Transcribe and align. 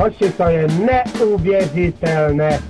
Hoši, 0.00 0.32
to 0.36 0.42
je 0.42 0.66
neuvěřitelné. 0.68 2.62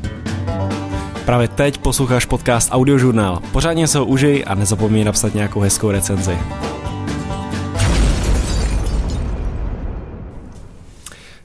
Právě 1.24 1.48
teď 1.48 1.78
posloucháš 1.78 2.24
podcast 2.24 2.68
Audiožurnál. 2.72 3.42
Pořádně 3.52 3.88
se 3.88 3.98
ho 3.98 4.04
užij 4.04 4.45
a 4.46 4.54
nezapomeň 4.54 5.04
napsat 5.04 5.35
nějakou 5.35 5.61
hezkou 5.61 5.90
recenzi. 5.90 6.38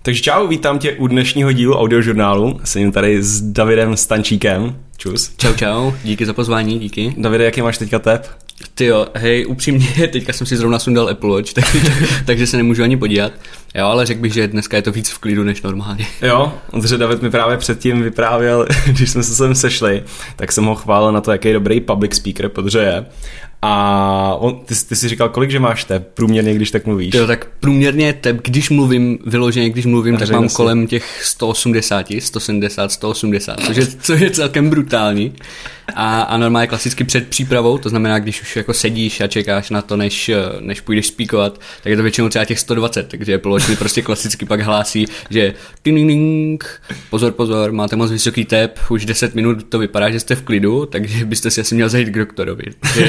Takže 0.02 0.22
čau, 0.22 0.48
vítám 0.48 0.80
tě 0.80 0.94
u 0.94 1.08
dnešního 1.08 1.52
dílu 1.52 1.76
audiožurnálu. 1.76 2.60
Jsem 2.64 2.92
tady 2.92 3.24
s 3.24 3.42
Davidem 3.42 3.98
Stančíkem. 3.98 4.76
Čus. 4.98 5.36
Čau, 5.38 5.54
čau, 5.54 5.92
díky 6.04 6.26
za 6.26 6.34
pozvání, 6.34 6.80
díky. 6.80 7.14
Davide, 7.18 7.46
jaký 7.46 7.62
máš 7.62 7.78
teďka 7.78 8.00
tep? 8.00 8.28
Ty 8.76 8.86
jo, 8.86 9.08
hej, 9.14 9.46
upřímně, 9.46 9.88
teďka 10.12 10.34
jsem 10.34 10.48
si 10.48 10.58
zrovna 10.58 10.80
sundal 10.80 11.10
Apple 11.10 11.30
Watch, 11.30 11.54
tak, 11.54 11.66
takže 12.26 12.48
se 12.48 12.58
nemůžu 12.58 12.84
ani 12.84 12.98
podívat. 12.98 13.32
Jo, 13.76 13.86
ale 13.86 14.06
řekl 14.06 14.22
bych, 14.22 14.34
že 14.34 14.48
dneska 14.48 14.78
je 14.78 14.84
to 14.84 14.92
víc 14.92 15.10
v 15.10 15.20
klidu 15.20 15.44
než 15.44 15.62
normálně. 15.62 16.08
Jo, 16.22 16.54
protože 16.72 16.98
David 16.98 17.22
mi 17.22 17.30
právě 17.30 17.58
předtím 17.58 18.02
vyprávěl, 18.02 18.68
když 18.86 19.12
jsme 19.12 19.24
se 19.24 19.36
sem 19.36 19.56
sešli, 19.56 20.04
tak 20.36 20.52
jsem 20.52 20.66
ho 20.66 20.76
chválil 20.76 21.12
na 21.12 21.22
to, 21.22 21.32
jaký 21.32 21.54
dobrý 21.54 21.82
public 21.82 22.16
speaker, 22.16 22.50
protože 22.50 22.80
je. 22.80 23.06
A 23.68 24.36
on, 24.40 24.60
ty, 24.66 24.76
ty 24.76 24.96
jsi 24.96 25.10
říkal, 25.10 25.30
kolik 25.30 25.52
že 25.52 25.60
máš 25.60 25.84
tep 25.84 26.08
průměrně, 26.14 26.54
když 26.54 26.72
tak 26.72 26.86
mluvíš? 26.86 27.14
Jo, 27.14 27.28
tak 27.28 27.48
průměrně 27.60 28.14
tep, 28.14 28.42
když 28.42 28.70
mluvím, 28.70 29.20
vyloženě, 29.26 29.70
když 29.70 29.86
mluvím, 29.86 30.18
tak 30.18 30.30
mám 30.30 30.50
kolem 30.50 30.88
těch 30.88 31.24
180, 31.24 32.06
170, 32.20 32.92
180, 32.92 33.60
což 33.60 33.78
je, 33.78 33.88
což 33.88 34.20
je 34.20 34.32
celkem 34.32 34.70
brutální. 34.70 35.34
A, 35.96 36.22
a 36.22 36.38
normálně 36.38 36.68
klasicky 36.68 37.04
před 37.04 37.28
přípravou, 37.28 37.78
to 37.78 37.90
znamená, 37.90 38.20
když 38.20 38.42
už 38.42 38.56
jako 38.56 38.74
sedíš 38.74 39.22
a 39.22 39.28
čekáš 39.28 39.70
na 39.70 39.82
to, 39.82 39.98
než, 39.98 40.32
než 40.60 40.82
půjdeš 40.82 41.08
spíkovat, 41.08 41.60
tak 41.84 41.92
je 41.92 41.98
to 41.98 42.04
většinou 42.04 42.30
třeba 42.30 42.46
těch 42.46 42.60
120, 42.60 43.08
takže 43.08 43.32
Apple 43.66 43.76
prostě 43.76 44.02
klasicky 44.02 44.46
pak 44.46 44.62
hlásí, 44.62 45.06
že 45.30 45.54
pozor, 47.10 47.32
pozor, 47.32 47.72
máte 47.72 47.96
moc 47.96 48.12
vysoký 48.12 48.46
tep, 48.46 48.80
už 48.90 49.06
10 49.06 49.36
minut 49.36 49.64
to 49.70 49.80
vypadá, 49.80 50.10
že 50.10 50.20
jste 50.20 50.36
v 50.36 50.42
klidu, 50.42 50.86
takže 50.86 51.26
byste 51.26 51.52
si 51.52 51.62
asi 51.62 51.76
měl 51.76 51.90
zajít 51.90 52.10
k 52.10 52.18
doktorovi. 52.20 52.64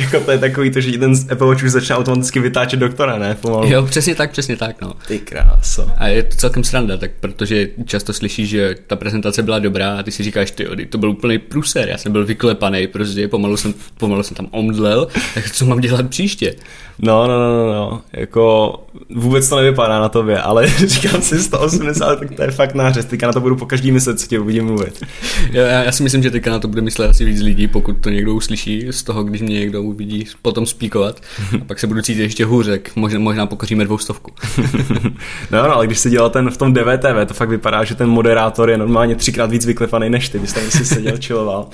jako 0.00 0.20
to 0.20 0.30
je 0.30 0.38
takový 0.38 0.70
to, 0.70 0.80
že 0.80 0.98
ten 0.98 1.14
Apple 1.30 1.46
Watch 1.46 1.62
už 1.62 1.70
začne 1.70 1.96
automaticky 1.96 2.40
vytáčet 2.40 2.80
doktora, 2.80 3.18
ne? 3.18 3.34
Pomalu. 3.34 3.68
Jo, 3.68 3.86
přesně 3.86 4.14
tak, 4.14 4.30
přesně 4.30 4.56
tak, 4.56 4.80
no. 4.80 4.94
Ty 5.08 5.18
kráso. 5.18 5.90
A 5.96 6.08
je 6.08 6.22
to 6.22 6.36
celkem 6.36 6.64
sranda, 6.64 6.96
tak 6.96 7.10
protože 7.20 7.68
často 7.84 8.12
slyšíš, 8.12 8.48
že 8.48 8.74
ta 8.86 8.96
prezentace 8.96 9.42
byla 9.42 9.58
dobrá 9.58 9.98
a 9.98 10.02
ty 10.02 10.12
si 10.12 10.22
říkáš, 10.22 10.50
ty 10.50 10.86
to 10.86 10.98
byl 10.98 11.10
úplný 11.10 11.38
pruser, 11.38 11.88
já 11.88 11.98
jsem 11.98 12.12
byl 12.12 12.26
vyklepaný, 12.26 12.86
prostě 12.86 13.28
pomalu 13.28 13.56
jsem, 13.56 13.74
pomalu 13.98 14.22
jsem 14.22 14.36
tam 14.36 14.48
omdlel, 14.50 15.08
tak 15.34 15.50
co 15.50 15.66
mám 15.66 15.80
dělat 15.80 16.08
příště? 16.08 16.54
No, 16.98 17.26
no, 17.26 17.38
no, 17.38 17.66
no, 17.66 17.72
no, 17.72 18.02
jako 18.12 18.74
vůbec 19.14 19.48
to 19.48 19.56
nevypadá 19.56 20.00
na 20.00 20.08
tobě, 20.08 20.40
ale 20.40 20.66
říkám 20.86 21.22
si 21.22 21.42
180, 21.42 22.18
tak 22.18 22.34
to 22.34 22.42
je 22.42 22.50
fakt 22.50 22.74
nářez, 22.74 23.04
teďka 23.06 23.26
na 23.26 23.32
to 23.32 23.40
budu 23.40 23.56
po 23.56 23.66
každý 23.66 23.92
myslet, 23.92 24.20
co 24.20 24.26
tě 24.26 24.38
uvidím 24.38 24.64
mluvit. 24.64 25.04
Já, 25.50 25.66
já, 25.66 25.92
si 25.92 26.02
myslím, 26.02 26.22
že 26.22 26.30
teďka 26.30 26.50
na 26.50 26.58
to 26.58 26.68
bude 26.68 26.82
myslet 26.82 27.08
asi 27.08 27.24
víc 27.24 27.40
lidí, 27.40 27.68
pokud 27.68 27.92
to 27.92 28.10
někdo 28.10 28.34
uslyší 28.34 28.86
z 28.90 29.02
toho, 29.02 29.24
když 29.24 29.42
mě 29.42 29.58
někdo 29.58 29.82
uvidí 29.82 30.26
potom 30.42 30.66
spíkovat 30.66 31.20
a 31.60 31.64
pak 31.64 31.78
se 31.78 31.86
budu 31.86 32.02
cítit 32.02 32.22
ještě 32.22 32.44
hůře, 32.44 32.80
možná, 32.96 33.18
možná 33.18 33.46
pokoříme 33.46 33.84
dvoustovku. 33.84 34.30
no, 35.50 35.62
no, 35.62 35.74
ale 35.74 35.86
když 35.86 35.98
se 35.98 36.10
dělal 36.10 36.30
ten 36.30 36.50
v 36.50 36.56
tom 36.56 36.72
DVTV, 36.72 37.26
to 37.26 37.34
fakt 37.34 37.48
vypadá, 37.48 37.84
že 37.84 37.94
ten 37.94 38.08
moderátor 38.08 38.70
je 38.70 38.78
normálně 38.78 39.14
třikrát 39.14 39.50
víc 39.50 39.66
vyklepaný 39.66 40.10
než 40.10 40.28
ty, 40.28 40.38
když 40.38 40.52
tam 40.52 40.70
si 40.70 40.84
seděl, 40.84 41.18
čiloval. 41.18 41.68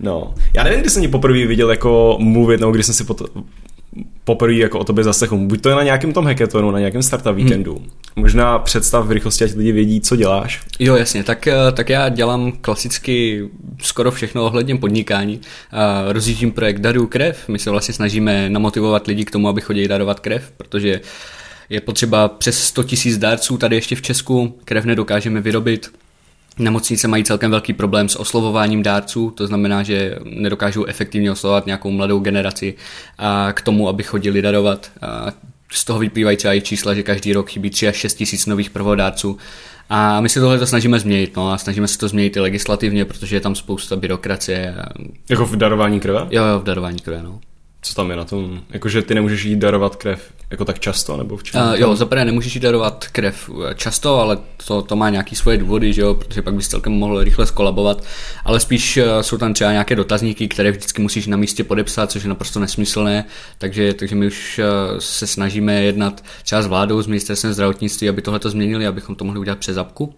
No, 0.00 0.34
já 0.56 0.64
nevím, 0.64 0.80
kdy 0.80 0.90
jsem 0.90 1.00
mě 1.00 1.08
poprvé 1.08 1.46
viděl 1.46 1.70
jako 1.70 2.16
mluvit, 2.20 2.60
nebo 2.60 2.72
kdy 2.72 2.82
jsem 2.82 2.94
si 2.94 3.04
pot, 3.04 3.22
poprvé 4.24 4.54
jako 4.54 4.78
o 4.78 4.84
tobě 4.84 5.04
zaslechl. 5.04 5.36
Buď 5.36 5.60
to 5.60 5.68
je 5.68 5.74
na 5.74 5.82
nějakém 5.82 6.12
tom 6.12 6.24
hackathonu, 6.24 6.70
na 6.70 6.78
nějakém 6.78 7.02
startup 7.02 7.26
hmm. 7.26 7.36
víkendu. 7.36 7.74
Hmm. 7.76 7.88
Možná 8.16 8.58
představ 8.58 9.06
v 9.06 9.10
rychlosti, 9.10 9.44
ať 9.44 9.54
lidi 9.54 9.72
vědí, 9.72 10.00
co 10.00 10.16
děláš. 10.16 10.62
Jo, 10.78 10.96
jasně. 10.96 11.24
Tak, 11.24 11.46
eh, 11.46 11.54
tak 11.72 11.88
já 11.88 12.08
dělám 12.08 12.52
klasicky 12.52 13.48
skoro 13.82 14.10
všechno 14.10 14.44
ohledně 14.44 14.76
podnikání. 14.76 15.40
Rozjíždím 16.08 16.52
projekt 16.52 16.80
Daru 16.80 17.06
krev. 17.06 17.48
My 17.48 17.58
se 17.58 17.70
vlastně 17.70 17.94
snažíme 17.94 18.50
namotivovat 18.50 19.06
lidi 19.06 19.24
k 19.24 19.30
tomu, 19.30 19.48
aby 19.48 19.60
chodili 19.60 19.88
darovat 19.88 20.20
krev, 20.20 20.52
protože 20.56 21.00
je 21.70 21.80
potřeba 21.80 22.28
přes 22.28 22.64
100 22.64 22.82
000 22.82 23.18
dárců 23.18 23.58
tady 23.58 23.76
ještě 23.76 23.96
v 23.96 24.02
Česku. 24.02 24.54
Krev 24.64 24.84
nedokážeme 24.84 25.40
vyrobit 25.40 25.90
Nemocnice 26.62 27.08
mají 27.08 27.24
celkem 27.24 27.50
velký 27.50 27.72
problém 27.72 28.08
s 28.08 28.20
oslovováním 28.20 28.82
dárců, 28.82 29.30
to 29.30 29.46
znamená, 29.46 29.82
že 29.82 30.18
nedokážou 30.24 30.84
efektivně 30.84 31.32
oslovovat 31.32 31.66
nějakou 31.66 31.90
mladou 31.90 32.20
generaci 32.20 32.74
a 33.18 33.52
k 33.52 33.60
tomu, 33.60 33.88
aby 33.88 34.02
chodili 34.02 34.42
darovat. 34.42 34.90
A 35.02 35.32
z 35.72 35.84
toho 35.84 35.98
vyplývají 35.98 36.36
třeba 36.36 36.54
i 36.54 36.60
čísla, 36.60 36.94
že 36.94 37.02
každý 37.02 37.32
rok 37.32 37.50
chybí 37.50 37.70
3 37.70 37.88
až 37.88 37.96
6 37.96 38.14
tisíc 38.14 38.46
nových 38.46 38.70
prvodárců. 38.70 39.38
A 39.90 40.20
my 40.20 40.28
se 40.28 40.40
tohle 40.40 40.58
to 40.58 40.66
snažíme 40.66 41.00
změnit, 41.00 41.36
no 41.36 41.52
a 41.52 41.58
snažíme 41.58 41.88
se 41.88 41.98
to 41.98 42.08
změnit 42.08 42.36
i 42.36 42.40
legislativně, 42.40 43.04
protože 43.04 43.36
je 43.36 43.40
tam 43.40 43.54
spousta 43.54 43.96
byrokracie. 43.96 44.74
Jako 45.28 45.46
v 45.46 45.56
darování 45.56 46.00
krve? 46.00 46.26
Jo, 46.30 46.44
jo, 46.44 46.58
v 46.58 46.64
darování 46.64 46.98
krve, 46.98 47.22
no 47.22 47.40
co 47.82 47.94
tam 47.94 48.10
je 48.10 48.16
na 48.16 48.24
tom? 48.24 48.60
Jakože 48.70 49.02
ty 49.02 49.14
nemůžeš 49.14 49.44
jí 49.44 49.56
darovat 49.56 49.96
krev 49.96 50.32
jako 50.50 50.64
tak 50.64 50.78
často, 50.78 51.16
nebo 51.16 51.36
v 51.36 51.42
čem? 51.42 51.62
Uh, 51.62 51.74
jo, 51.74 51.96
zaprvé 51.96 52.24
nemůžeš 52.24 52.54
jí 52.54 52.60
darovat 52.60 53.06
krev 53.12 53.50
eh, 53.70 53.74
často, 53.74 54.20
ale 54.20 54.38
to, 54.66 54.82
to 54.82 54.96
má 54.96 55.10
nějaký 55.10 55.36
svoje 55.36 55.58
důvody, 55.58 55.92
že 55.92 56.02
jo, 56.02 56.14
protože 56.14 56.42
pak 56.42 56.54
bys 56.54 56.68
celkem 56.68 56.92
mohl 56.92 57.24
rychle 57.24 57.46
skolabovat, 57.46 58.04
ale 58.44 58.60
spíš 58.60 58.96
uh, 58.96 59.04
jsou 59.20 59.38
tam 59.38 59.54
třeba 59.54 59.72
nějaké 59.72 59.96
dotazníky, 59.96 60.48
které 60.48 60.70
vždycky 60.70 61.02
musíš 61.02 61.26
na 61.26 61.36
místě 61.36 61.64
podepsat, 61.64 62.10
což 62.10 62.22
je 62.22 62.28
naprosto 62.28 62.60
nesmyslné, 62.60 63.24
takže, 63.58 63.94
takže 63.94 64.14
my 64.14 64.26
už 64.26 64.58
uh, 64.58 64.98
se 64.98 65.26
snažíme 65.26 65.82
jednat 65.82 66.24
třeba 66.42 66.62
s 66.62 66.66
vládou, 66.66 67.02
s 67.02 67.06
ministerstvem 67.06 67.52
zdravotnictví, 67.52 68.08
aby 68.08 68.22
tohle 68.22 68.38
to 68.38 68.50
změnili, 68.50 68.86
abychom 68.86 69.14
to 69.14 69.24
mohli 69.24 69.40
udělat 69.40 69.58
přes 69.58 69.76
apku. 69.76 70.14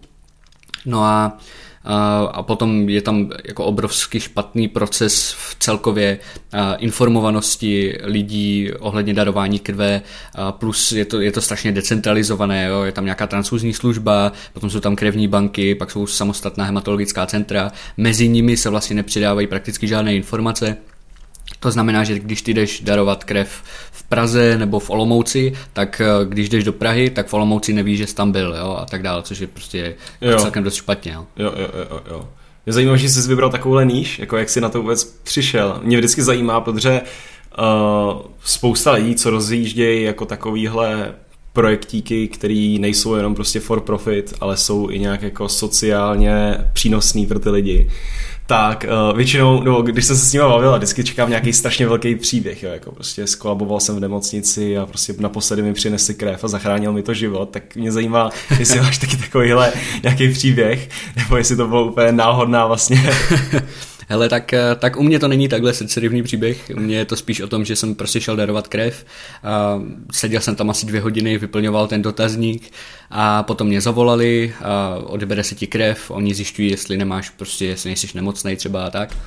No 0.85 1.03
a 1.03 1.37
a 2.31 2.43
potom 2.43 2.89
je 2.89 3.01
tam 3.01 3.29
jako 3.45 3.65
obrovský 3.65 4.19
špatný 4.19 4.67
proces 4.67 5.35
v 5.37 5.55
celkově 5.59 6.19
informovanosti 6.77 7.97
lidí 8.03 8.71
ohledně 8.79 9.13
darování 9.13 9.59
krve, 9.59 10.01
plus 10.51 10.91
je 10.91 11.05
to, 11.05 11.21
je 11.21 11.31
to 11.31 11.41
strašně 11.41 11.71
decentralizované, 11.71 12.65
jo? 12.65 12.83
je 12.83 12.91
tam 12.91 13.05
nějaká 13.05 13.27
transfuzní 13.27 13.73
služba, 13.73 14.31
potom 14.53 14.69
jsou 14.69 14.79
tam 14.79 14.95
krevní 14.95 15.27
banky, 15.27 15.75
pak 15.75 15.91
jsou 15.91 16.07
samostatná 16.07 16.65
hematologická 16.65 17.25
centra, 17.25 17.71
mezi 17.97 18.27
nimi 18.27 18.57
se 18.57 18.69
vlastně 18.69 18.95
nepřidávají 18.95 19.47
prakticky 19.47 19.87
žádné 19.87 20.15
informace, 20.15 20.77
to 21.65 21.71
znamená, 21.71 22.03
že 22.03 22.19
když 22.19 22.41
ty 22.41 22.53
jdeš 22.53 22.81
darovat 22.81 23.23
krev 23.23 23.49
v 23.91 24.03
Praze 24.03 24.57
nebo 24.57 24.79
v 24.79 24.89
Olomouci, 24.89 25.53
tak 25.73 26.01
eh, 26.01 26.25
když 26.25 26.49
jdeš 26.49 26.63
do 26.63 26.73
Prahy, 26.73 27.09
tak 27.09 27.27
v 27.27 27.33
Olomouci 27.33 27.73
nevíš, 27.73 27.97
že 27.97 28.07
jsi 28.07 28.15
tam 28.15 28.31
byl 28.31 28.55
jo, 28.59 28.77
a 28.79 28.85
tak 28.85 29.03
dále, 29.03 29.23
což 29.23 29.39
je 29.39 29.47
prostě 29.47 29.95
jo. 30.21 30.39
celkem 30.39 30.63
dost 30.63 30.75
špatně. 30.75 31.11
Jo, 31.13 31.25
jo, 31.37 31.51
jo, 31.57 31.85
jo. 31.89 32.01
jo. 32.09 32.29
Mě 32.65 32.73
zajímá, 32.73 32.95
že 32.95 33.09
jsi 33.09 33.29
vybral 33.29 33.49
takovouhle 33.49 33.85
níž, 33.85 34.19
jako 34.19 34.37
jak 34.37 34.49
jsi 34.49 34.61
na 34.61 34.69
to 34.69 34.81
vůbec 34.81 35.03
přišel. 35.03 35.79
Mě 35.83 35.97
vždycky 35.97 36.23
zajímá, 36.23 36.61
protože 36.61 37.01
uh, 37.59 38.21
spousta 38.43 38.91
lidí, 38.91 39.15
co 39.15 39.29
rozjíždějí 39.29 40.03
jako 40.03 40.25
takovýhle 40.25 41.13
projektíky, 41.53 42.27
který 42.27 42.79
nejsou 42.79 43.15
jenom 43.15 43.35
prostě 43.35 43.59
for 43.59 43.81
profit, 43.81 44.33
ale 44.41 44.57
jsou 44.57 44.89
i 44.89 44.99
nějak 44.99 45.21
jako 45.21 45.49
sociálně 45.49 46.57
přínosný 46.73 47.25
pro 47.25 47.39
ty 47.39 47.49
lidi 47.49 47.89
tak 48.47 48.85
uh, 49.09 49.17
většinou, 49.17 49.63
no, 49.63 49.81
když 49.81 50.05
jsem 50.05 50.15
se 50.15 50.25
s 50.25 50.33
ním 50.33 50.41
bavil, 50.41 50.73
a 50.73 50.77
vždycky 50.77 51.03
čekám 51.03 51.29
nějaký 51.29 51.53
strašně 51.53 51.87
velký 51.87 52.15
příběh, 52.15 52.63
jo, 52.63 52.71
jako 52.71 52.91
prostě 52.91 53.27
skolaboval 53.27 53.79
jsem 53.79 53.95
v 53.95 53.99
nemocnici 53.99 54.77
a 54.77 54.85
prostě 54.85 55.13
naposledy 55.19 55.61
mi 55.61 55.73
přinesli 55.73 56.13
krev 56.13 56.43
a 56.43 56.47
zachránil 56.47 56.93
mi 56.93 57.03
to 57.03 57.13
život, 57.13 57.49
tak 57.49 57.75
mě 57.75 57.91
zajímá, 57.91 58.29
jestli 58.59 58.79
máš 58.79 58.97
taky 58.97 59.17
takovýhle 59.17 59.73
nějaký 60.03 60.29
příběh, 60.29 60.89
nebo 61.15 61.37
jestli 61.37 61.55
to 61.55 61.67
bylo 61.67 61.85
úplně 61.85 62.11
náhodná 62.11 62.67
vlastně 62.67 63.09
Hele, 64.07 64.29
tak, 64.29 64.53
eh, 64.53 64.75
tak 64.79 64.97
u 64.97 65.03
mě 65.03 65.19
to 65.19 65.27
není 65.27 65.47
takhle 65.47 65.73
srdcerivný 65.73 66.23
příběh, 66.23 66.71
u 66.75 66.79
mě 66.79 66.97
je 66.97 67.05
to 67.05 67.15
spíš 67.15 67.41
o 67.41 67.47
tom, 67.47 67.65
že 67.65 67.75
jsem 67.75 67.95
prostě 67.95 68.21
šel 68.21 68.35
darovat 68.35 68.67
krev, 68.67 69.05
a 69.43 69.81
seděl 70.11 70.41
jsem 70.41 70.55
tam 70.55 70.69
asi 70.69 70.85
dvě 70.85 71.01
hodiny, 71.01 71.37
vyplňoval 71.37 71.87
ten 71.87 72.01
dotazník 72.01 72.71
a 73.09 73.43
potom 73.43 73.67
mě 73.67 73.81
zavolali, 73.81 74.53
a 74.63 74.95
odebere 75.03 75.43
se 75.43 75.55
ti 75.55 75.67
krev, 75.67 76.11
oni 76.11 76.33
zjišťují, 76.33 76.71
jestli 76.71 76.97
nemáš 76.97 77.29
prostě, 77.29 77.65
jestli 77.65 77.89
nejsi 77.89 78.07
nemocný 78.15 78.55
třeba 78.55 78.85
a 78.85 78.89
tak. 78.89 79.17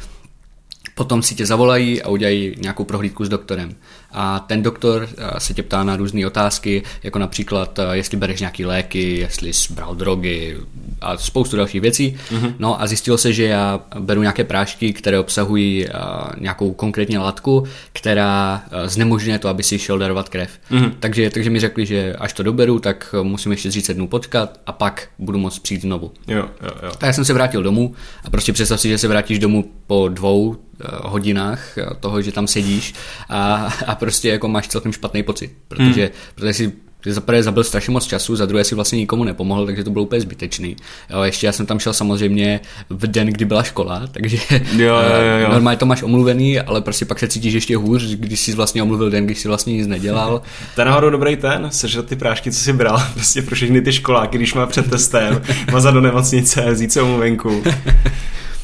Potom 0.95 1.23
si 1.23 1.35
tě 1.35 1.47
zavolají 1.47 2.03
a 2.03 2.09
udělají 2.09 2.55
nějakou 2.59 2.85
prohlídku 2.85 3.25
s 3.25 3.29
doktorem. 3.29 3.75
A 4.13 4.39
ten 4.39 4.63
doktor 4.63 5.09
eh, 5.19 5.41
se 5.41 5.55
tě 5.55 5.63
ptá 5.63 5.85
na 5.85 5.97
různé 5.97 6.27
otázky, 6.27 6.83
jako 7.03 7.19
například, 7.19 7.79
eh, 7.79 7.83
jestli 7.93 8.17
bereš 8.17 8.41
nějaké 8.41 8.67
léky, 8.67 9.19
jestli 9.19 9.53
jsi 9.53 9.73
bral 9.73 9.95
drogy 9.95 10.57
a 11.01 11.17
spoustu 11.17 11.57
dalších 11.57 11.81
věcí. 11.81 12.17
Mm-hmm. 12.31 12.55
No 12.59 12.83
a 12.83 12.87
zjistilo 12.87 13.19
se, 13.19 13.33
že 13.33 13.45
já 13.45 13.81
beru 13.99 14.21
nějaké 14.21 14.45
prášky, 14.45 14.93
které 14.93 15.19
obsahují 15.19 15.87
eh, 15.87 15.91
nějakou 16.39 16.73
konkrétní 16.73 17.19
látku, 17.19 17.65
která 17.93 18.63
znemožňuje 18.87 19.39
to, 19.39 19.49
aby 19.49 19.63
si 19.63 19.79
šel 19.79 19.99
darovat 19.99 20.29
krev. 20.29 20.51
Mm-hmm. 20.71 20.93
Takže, 21.01 21.31
takže 21.31 21.51
mi 21.51 21.61
řekli, 21.61 21.87
že 21.87 22.17
až 22.19 22.33
to 22.33 22.43
doberu, 22.43 22.79
tak 22.79 23.15
musím 23.23 23.53
ještě 23.53 23.69
30 23.69 23.95
dnů 23.95 24.09
počkat 24.09 24.61
a 24.67 24.73
pak 24.73 25.09
budu 25.19 25.39
moct 25.39 25.59
přijít 25.59 25.83
znovu. 25.83 26.13
Jo, 26.27 26.49
jo, 26.63 26.71
jo. 26.83 26.93
A 27.01 27.07
já 27.07 27.13
jsem 27.13 27.25
se 27.25 27.33
vrátil 27.33 27.63
domů 27.63 27.95
a 28.25 28.31
prostě 28.31 28.53
představ 28.53 28.81
si, 28.81 28.89
že 28.89 28.99
se 28.99 29.09
vrátíš 29.09 29.39
domů 29.39 29.71
po 29.87 30.09
dvou 30.09 30.57
hodinách 31.03 31.79
toho, 32.01 32.23
že 32.23 32.33
tam 32.33 32.47
sedíš 32.47 32.95
a, 33.29 33.73
a 33.87 33.95
prostě 33.99 34.29
jako 34.29 34.49
máš 34.49 34.69
celkem 34.69 34.93
špatný 34.93 35.23
pocit, 35.23 35.53
protože, 35.69 36.03
hmm. 36.03 36.11
protože 36.35 36.53
si 36.53 36.73
ty 37.01 37.13
za 37.13 37.21
prvé 37.21 37.43
zabil 37.43 37.65
strašně 37.65 37.93
moc 37.93 38.07
času, 38.07 38.37
za 38.37 38.47
druhé 38.47 38.65
si 38.65 38.75
vlastně 38.75 38.99
nikomu 38.99 39.25
nepomohl, 39.25 39.67
takže 39.67 39.85
to 39.85 39.91
bylo 39.91 40.05
úplně 40.05 40.21
zbytečný. 40.21 40.77
Jo, 41.11 41.23
ještě 41.23 41.47
já 41.47 41.53
jsem 41.53 41.67
tam 41.67 41.79
šel 41.79 41.93
samozřejmě 41.93 42.61
v 42.91 43.07
den, 43.07 43.27
kdy 43.27 43.45
byla 43.45 43.63
škola, 43.63 44.07
takže 44.11 44.39
Jo, 44.51 44.87
jo, 44.87 45.21
jo, 45.21 45.39
jo. 45.43 45.53
normálně 45.53 45.77
to 45.77 45.87
máš 45.87 46.03
omluvený, 46.03 46.61
ale 46.61 46.81
prostě 46.81 47.05
pak 47.05 47.19
se 47.19 47.29
cítíš 47.29 47.55
ještě 47.55 47.77
hůř, 47.77 48.05
když 48.05 48.41
jsi 48.41 48.53
vlastně 48.53 48.83
omluvil 48.83 49.11
den, 49.11 49.25
když 49.25 49.39
jsi 49.39 49.49
vlastně 49.49 49.73
nic 49.73 49.87
nedělal. 49.87 50.43
To 50.75 50.81
je 50.81 50.85
náhodou 50.85 51.11
dobrý 51.11 51.37
ten, 51.37 51.69
sežrat 51.71 52.07
ty 52.07 52.17
prášky, 52.17 52.53
co 52.53 52.59
si 52.61 52.73
bral, 52.73 53.03
prostě 53.15 53.43
pro 53.43 53.55
všechny 53.55 53.81
ty 53.81 53.93
školáky, 53.93 54.39
když 54.39 54.55
má 54.55 54.67
před 54.67 54.91
testem, 54.91 55.43
mazat 55.73 55.95
do 55.95 56.01
nemocnice, 56.01 56.71
vzít 56.71 56.93
se 56.93 57.03
omluvenku. 57.03 57.63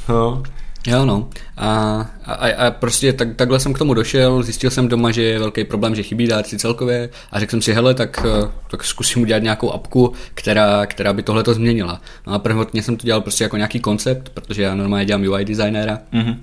No. 0.08 0.42
Jo, 0.86 1.04
no. 1.04 1.28
A, 1.56 2.00
a, 2.24 2.66
a 2.66 2.70
prostě 2.70 3.12
tak, 3.12 3.36
takhle 3.36 3.60
jsem 3.60 3.72
k 3.72 3.78
tomu 3.78 3.94
došel, 3.94 4.42
zjistil 4.42 4.70
jsem 4.70 4.88
doma, 4.88 5.10
že 5.10 5.22
je 5.22 5.38
velký 5.38 5.64
problém, 5.64 5.94
že 5.94 6.02
chybí 6.02 6.26
dárci 6.26 6.58
celkově 6.58 7.08
a 7.32 7.40
řekl 7.40 7.50
jsem 7.50 7.62
si, 7.62 7.72
hele, 7.72 7.94
tak, 7.94 8.26
eh, 8.26 8.48
tak 8.70 8.84
zkusím 8.84 9.22
udělat 9.22 9.42
nějakou 9.42 9.70
apku, 9.70 10.12
která, 10.34 10.86
která 10.86 11.12
by 11.12 11.22
tohle 11.22 11.42
to 11.42 11.54
změnila. 11.54 12.00
No 12.26 12.32
a 12.32 12.38
prvotně 12.38 12.82
jsem 12.82 12.96
to 12.96 13.06
dělal 13.06 13.20
prostě 13.20 13.44
jako 13.44 13.56
nějaký 13.56 13.80
koncept, 13.80 14.28
protože 14.28 14.62
já 14.62 14.74
normálně 14.74 15.06
dělám 15.06 15.22
UI 15.22 15.44
designera. 15.44 15.98
Mm-hmm. 16.12 16.36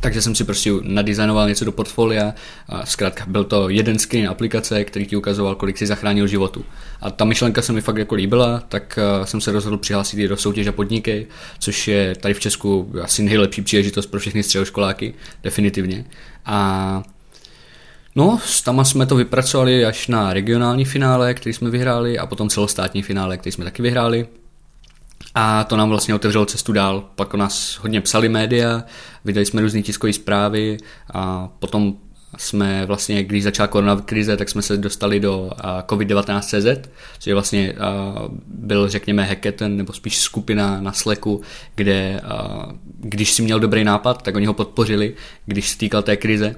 Takže 0.00 0.22
jsem 0.22 0.34
si 0.34 0.44
prostě 0.44 0.72
nadizajnoval 0.82 1.48
něco 1.48 1.64
do 1.64 1.72
portfolia 1.72 2.34
a 2.68 2.86
zkrátka 2.86 3.24
byl 3.26 3.44
to 3.44 3.68
jeden 3.68 3.98
screen 3.98 4.28
aplikace, 4.28 4.84
který 4.84 5.06
ti 5.06 5.16
ukazoval, 5.16 5.54
kolik 5.54 5.78
si 5.78 5.86
zachránil 5.86 6.26
životu. 6.26 6.64
A 7.00 7.10
ta 7.10 7.24
myšlenka 7.24 7.62
se 7.62 7.72
mi 7.72 7.80
fakt 7.80 7.96
jako 7.96 8.14
líbila, 8.14 8.62
tak 8.68 8.98
eh, 8.98 9.26
jsem 9.26 9.40
se 9.40 9.52
rozhodl 9.52 9.78
přihlásit 9.78 10.18
i 10.18 10.28
do 10.28 10.36
soutěže 10.36 10.72
podniky, 10.72 11.26
což 11.58 11.88
je 11.88 12.14
tady 12.14 12.34
v 12.34 12.40
Česku 12.40 12.92
asi 13.02 13.22
nejlepší 13.22 13.62
příležitost 13.62 14.06
pro 14.06 14.20
všechny 14.20 14.42
středoškoláky, 14.42 15.14
definitivně. 15.42 16.04
A 16.46 17.02
No, 18.16 18.38
s 18.44 18.62
tama 18.62 18.84
jsme 18.84 19.06
to 19.06 19.16
vypracovali 19.16 19.84
až 19.84 20.08
na 20.08 20.32
regionální 20.32 20.84
finále, 20.84 21.34
který 21.34 21.52
jsme 21.52 21.70
vyhráli, 21.70 22.18
a 22.18 22.26
potom 22.26 22.48
celostátní 22.48 23.02
finále, 23.02 23.36
který 23.36 23.52
jsme 23.52 23.64
taky 23.64 23.82
vyhráli. 23.82 24.26
A 25.38 25.64
to 25.64 25.76
nám 25.76 25.88
vlastně 25.88 26.14
otevřelo 26.14 26.46
cestu 26.46 26.72
dál. 26.72 27.04
Pak 27.14 27.34
o 27.34 27.36
nás 27.36 27.78
hodně 27.82 28.00
psali 28.00 28.28
média, 28.28 28.84
vydali 29.24 29.46
jsme 29.46 29.62
různé 29.62 29.82
tiskové 29.82 30.12
zprávy 30.12 30.76
a 31.14 31.48
potom 31.58 31.94
jsme 32.38 32.86
vlastně, 32.86 33.24
když 33.24 33.44
začala 33.44 33.66
koronakrize, 33.66 34.36
tak 34.36 34.48
jsme 34.48 34.62
se 34.62 34.76
dostali 34.76 35.20
do 35.20 35.50
COVID-19.cz, 35.86 36.88
což 37.18 37.26
je 37.26 37.34
vlastně 37.34 37.74
byl, 38.46 38.88
řekněme, 38.88 39.24
hackathon, 39.24 39.76
nebo 39.76 39.92
spíš 39.92 40.18
skupina 40.18 40.80
na 40.80 40.92
Slacku, 40.92 41.40
kde 41.74 42.20
když 42.98 43.32
si 43.32 43.42
měl 43.42 43.60
dobrý 43.60 43.84
nápad, 43.84 44.22
tak 44.22 44.36
oni 44.36 44.46
ho 44.46 44.54
podpořili, 44.54 45.14
když 45.46 45.68
se 45.68 45.78
týkal 45.78 46.02
té 46.02 46.16
krize. 46.16 46.56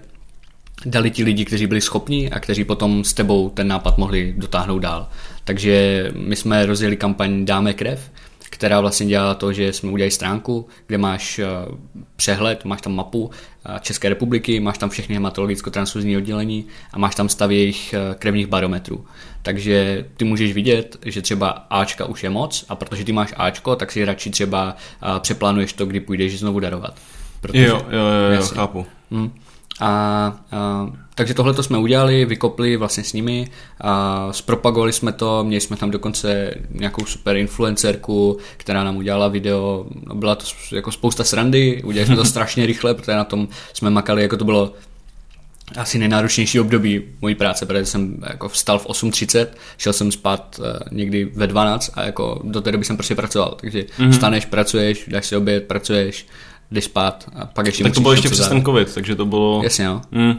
Dali 0.87 1.11
ti 1.11 1.25
lidi, 1.25 1.45
kteří 1.45 1.67
byli 1.67 1.81
schopni 1.81 2.31
a 2.31 2.41
kteří 2.41 2.65
potom 2.65 3.05
s 3.05 3.15
tebou 3.15 3.49
ten 3.51 3.69
nápad 3.69 3.99
mohli 3.99 4.35
dotáhnout 4.37 4.79
dál. 4.79 5.09
Takže 5.45 6.09
my 6.17 6.37
jsme 6.37 6.67
rozjeli 6.67 6.97
kampaň 6.97 7.45
Dáme 7.45 7.75
krev, 7.75 8.11
která 8.51 8.81
vlastně 8.81 9.07
dělá 9.07 9.35
to, 9.35 9.53
že 9.53 9.73
jsme 9.73 9.91
udělali 9.91 10.11
stránku, 10.11 10.69
kde 10.87 10.99
máš 10.99 11.41
přehled, 12.17 12.65
máš 12.65 12.81
tam 12.81 12.95
mapu 12.95 13.31
České 13.81 14.09
republiky, 14.09 14.61
máš 14.61 14.79
tam 14.79 14.91
všechny 14.91 15.19
hematologicko-transfuzní 15.19 16.17
oddělení 16.17 16.67
a 16.93 16.99
máš 16.99 17.15
tam 17.15 17.29
stav 17.29 17.51
jejich 17.51 17.95
krevních 18.19 18.47
barometrů. 18.47 19.05
Takže 19.43 20.05
ty 20.17 20.25
můžeš 20.25 20.53
vidět, 20.53 20.97
že 21.05 21.23
třeba 21.23 21.49
Ačka 21.71 22.05
už 22.05 22.25
je 22.25 22.31
moc 22.31 22.65
a 22.69 22.75
protože 22.75 23.05
ty 23.05 23.13
máš 23.13 23.35
Ačko, 23.37 23.77
tak 23.77 23.93
si 23.93 24.05
radši 24.05 24.31
třeba 24.31 24.77
přeplánuješ 25.19 25.73
to, 25.73 25.87
kdy 25.87 26.01
půjdeš 26.01 26.39
znovu 26.39 26.61
darovat. 26.61 26.95
Protože, 27.41 27.67
jo, 27.67 27.87
jo, 27.91 27.99
jo, 27.99 28.35
jo 28.37 28.43
chápu. 28.43 28.87
Hmm. 29.11 29.33
A, 29.81 29.89
a 30.53 30.87
takže 31.15 31.35
tohle 31.35 31.55
to 31.55 31.63
jsme 31.63 31.79
udělali, 31.79 32.25
vykopli 32.25 32.77
vlastně 32.77 33.05
s 33.05 33.13
nimi 33.13 33.51
a 33.81 34.29
zpropagovali 34.33 34.93
jsme 34.93 35.13
to, 35.13 35.45
měli 35.45 35.61
jsme 35.61 35.77
tam 35.77 35.91
dokonce 35.91 36.55
nějakou 36.71 37.05
super 37.05 37.37
influencerku, 37.37 38.39
která 38.57 38.85
nám 38.85 38.97
udělala 38.97 39.29
video, 39.29 39.87
no 40.07 40.15
byla 40.15 40.35
to 40.35 40.45
jako 40.73 40.93
spousta 40.93 41.25
srandy, 41.25 41.83
udělali 41.85 42.07
jsme 42.07 42.17
to 42.17 42.25
strašně 42.35 42.67
rychle, 42.67 42.95
protože 42.95 43.13
na 43.13 43.25
tom 43.25 43.49
jsme 43.73 43.91
makali, 43.91 44.23
jako 44.23 44.37
to 44.37 44.45
bylo 44.45 44.73
asi 45.77 45.99
nejnáročnější 45.99 46.61
období 46.61 47.03
mojí 47.21 47.35
práce, 47.35 47.67
protože 47.67 47.87
jsem 47.87 48.17
jako 48.29 48.49
vstal 48.49 48.79
v 48.79 48.87
8.30, 48.87 49.47
šel 49.79 49.93
jsem 49.93 50.13
spát 50.13 50.61
uh, 50.61 50.67
někdy 50.91 51.25
ve 51.25 51.47
12 51.47 51.91
a 51.95 52.03
jako 52.03 52.41
do 52.45 52.61
té 52.61 52.73
doby 52.73 52.85
jsem 52.85 52.97
prostě 52.97 53.15
pracoval, 53.15 53.57
takže 53.61 53.83
mm-hmm. 53.83 54.11
vstaneš, 54.11 54.45
pracuješ, 54.45 55.05
dáš 55.09 55.27
si 55.27 55.37
oběd, 55.37 55.65
pracuješ, 55.65 56.27
jdeš 56.71 56.85
spát 56.85 57.27
a 57.37 57.47
pak 57.47 57.67
ještě 57.67 57.85
Tak 57.85 57.95
to 57.95 58.01
bylo 58.01 58.13
ještě 58.13 58.29
přes 58.29 58.49
ten 58.49 58.65
covid, 58.65 58.95
takže 58.95 59.15
to 59.15 59.27
bylo... 59.27 59.61
Jasně, 59.65 59.87
no. 59.87 60.03
Mm. 60.11 60.35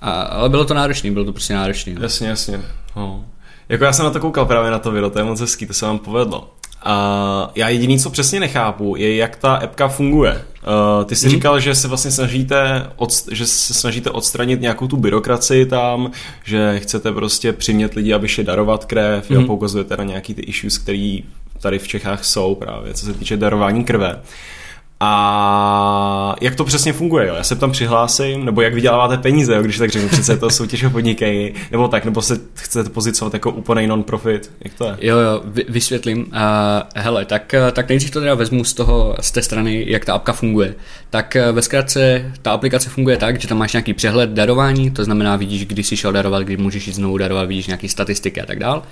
A, 0.00 0.10
ale 0.22 0.48
bylo 0.48 0.64
to 0.64 0.74
náročný, 0.74 1.10
bylo 1.10 1.24
to 1.24 1.32
prostě 1.32 1.54
náročný. 1.54 1.94
No. 1.94 2.02
Jasně, 2.02 2.28
jasně. 2.28 2.60
No. 2.96 3.24
Jako 3.68 3.84
já 3.84 3.92
jsem 3.92 4.04
na 4.04 4.10
to 4.10 4.20
koukal 4.20 4.46
právě 4.46 4.70
na 4.70 4.78
to 4.78 4.90
video, 4.90 5.10
to 5.10 5.18
je 5.18 5.24
moc 5.24 5.40
hezký, 5.40 5.66
to 5.66 5.74
se 5.74 5.86
vám 5.86 5.98
povedlo. 5.98 6.50
A 6.82 7.50
já 7.54 7.68
jediný, 7.68 7.98
co 7.98 8.10
přesně 8.10 8.40
nechápu, 8.40 8.96
je, 8.96 9.16
jak 9.16 9.36
ta 9.36 9.54
appka 9.54 9.88
funguje. 9.88 10.32
Uh, 10.32 11.04
ty 11.04 11.16
jsi 11.16 11.26
hmm. 11.26 11.34
říkal, 11.34 11.60
že 11.60 11.74
se 11.74 11.88
vlastně 11.88 12.10
snažíte, 12.10 12.90
od, 12.96 13.10
že 13.32 13.46
se 13.46 13.74
snažíte 13.74 14.10
odstranit 14.10 14.60
nějakou 14.60 14.88
tu 14.88 14.96
byrokracii 14.96 15.66
tam, 15.66 16.10
že 16.44 16.80
chcete 16.80 17.12
prostě 17.12 17.52
přimět 17.52 17.94
lidi, 17.94 18.14
aby 18.14 18.28
šli 18.28 18.44
darovat 18.44 18.84
krev, 18.84 19.30
hmm. 19.30 19.40
jo, 19.40 19.46
poukazujete 19.46 19.96
na 19.96 20.04
nějaký 20.04 20.34
ty 20.34 20.42
issues, 20.42 20.78
které 20.78 21.18
tady 21.60 21.78
v 21.78 21.88
Čechách 21.88 22.24
jsou 22.24 22.54
právě, 22.54 22.94
co 22.94 23.06
se 23.06 23.14
týče 23.14 23.36
darování 23.36 23.84
krve. 23.84 24.20
A 25.06 26.34
jak 26.40 26.54
to 26.54 26.64
přesně 26.64 26.92
funguje? 26.92 27.28
Jo? 27.28 27.34
Já 27.34 27.44
se 27.44 27.56
tam 27.56 27.72
přihlásím, 27.72 28.44
nebo 28.44 28.62
jak 28.62 28.74
vyděláváte 28.74 29.18
peníze, 29.18 29.54
jo? 29.54 29.62
když 29.62 29.78
tak 29.78 29.90
řeknu, 29.90 30.08
přece 30.08 30.36
to 30.36 30.50
soutěž 30.50 30.84
o 30.84 30.90
podnikej, 30.90 31.54
nebo 31.70 31.88
tak, 31.88 32.04
nebo 32.04 32.22
se 32.22 32.40
chcete 32.54 32.90
pozicovat 32.90 33.34
jako 33.34 33.50
úplný 33.50 33.86
non-profit, 33.86 34.52
jak 34.64 34.74
to 34.74 34.84
je? 34.84 34.96
Jo, 35.00 35.16
jo, 35.18 35.40
vy, 35.44 35.64
vysvětlím. 35.68 36.18
Uh, 36.18 36.32
hele, 36.96 37.24
tak, 37.24 37.54
tak 37.72 37.88
nejdřív 37.88 38.10
to 38.10 38.20
teda 38.20 38.34
vezmu 38.34 38.64
z 38.64 38.74
toho, 38.74 39.16
z 39.20 39.30
té 39.30 39.42
strany, 39.42 39.84
jak 39.88 40.04
ta 40.04 40.14
apka 40.14 40.32
funguje. 40.32 40.74
Tak 41.10 41.36
ve 41.52 41.62
zkratce, 41.62 42.32
ta 42.42 42.52
aplikace 42.52 42.90
funguje 42.90 43.16
tak, 43.16 43.40
že 43.40 43.48
tam 43.48 43.58
máš 43.58 43.72
nějaký 43.72 43.94
přehled 43.94 44.30
darování, 44.30 44.90
to 44.90 45.04
znamená, 45.04 45.36
vidíš, 45.36 45.66
kdy 45.66 45.82
jsi 45.82 45.96
šel 45.96 46.12
darovat, 46.12 46.42
kdy 46.42 46.56
můžeš 46.56 46.86
jít 46.86 46.92
znovu 46.92 47.18
darovat, 47.18 47.48
vidíš 47.48 47.66
nějaké 47.66 47.88
statistiky 47.88 48.40
a 48.40 48.46
tak 48.46 48.58
dál. 48.58 48.82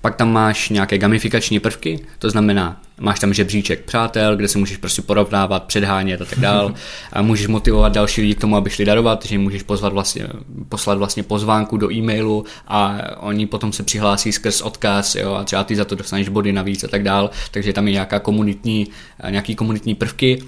Pak 0.00 0.16
tam 0.16 0.32
máš 0.32 0.68
nějaké 0.68 0.98
gamifikační 0.98 1.60
prvky, 1.60 2.00
to 2.18 2.30
znamená, 2.30 2.80
máš 3.00 3.18
tam 3.18 3.34
žebříček 3.34 3.84
přátel, 3.84 4.36
kde 4.36 4.48
se 4.48 4.58
můžeš 4.58 4.76
prostě 4.76 5.02
porovnávat, 5.02 5.62
předhánět 5.62 6.20
a 6.20 6.24
tak 6.24 6.38
dál. 6.38 6.74
A 7.12 7.22
můžeš 7.22 7.46
motivovat 7.46 7.92
další 7.92 8.20
lidi 8.20 8.34
k 8.34 8.40
tomu, 8.40 8.56
aby 8.56 8.70
šli 8.70 8.84
darovat, 8.84 9.26
že 9.26 9.38
můžeš 9.38 9.62
pozvat 9.62 9.92
vlastně, 9.92 10.26
poslat 10.68 10.98
vlastně 10.98 11.22
pozvánku 11.22 11.76
do 11.76 11.92
e-mailu 11.92 12.44
a 12.68 12.98
oni 13.16 13.46
potom 13.46 13.72
se 13.72 13.82
přihlásí 13.82 14.32
skrz 14.32 14.60
odkaz 14.60 15.14
jo, 15.14 15.34
a 15.34 15.44
třeba 15.44 15.64
ty 15.64 15.76
za 15.76 15.84
to 15.84 15.94
dostaneš 15.94 16.28
body 16.28 16.52
navíc 16.52 16.84
a 16.84 16.88
tak 16.88 17.02
dál. 17.02 17.30
Takže 17.50 17.72
tam 17.72 17.86
je 17.86 17.92
nějaká 17.92 18.18
komunitní, 18.18 18.86
nějaký 19.30 19.54
komunitní 19.54 19.94
prvky. 19.94 20.42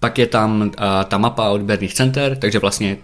Pak 0.00 0.18
je 0.18 0.26
tam 0.26 0.60
uh, 0.60 0.70
ta 1.08 1.18
mapa 1.18 1.48
odběrných 1.48 1.94
center, 1.94 2.36
takže 2.36 2.58
vlastně 2.58 2.96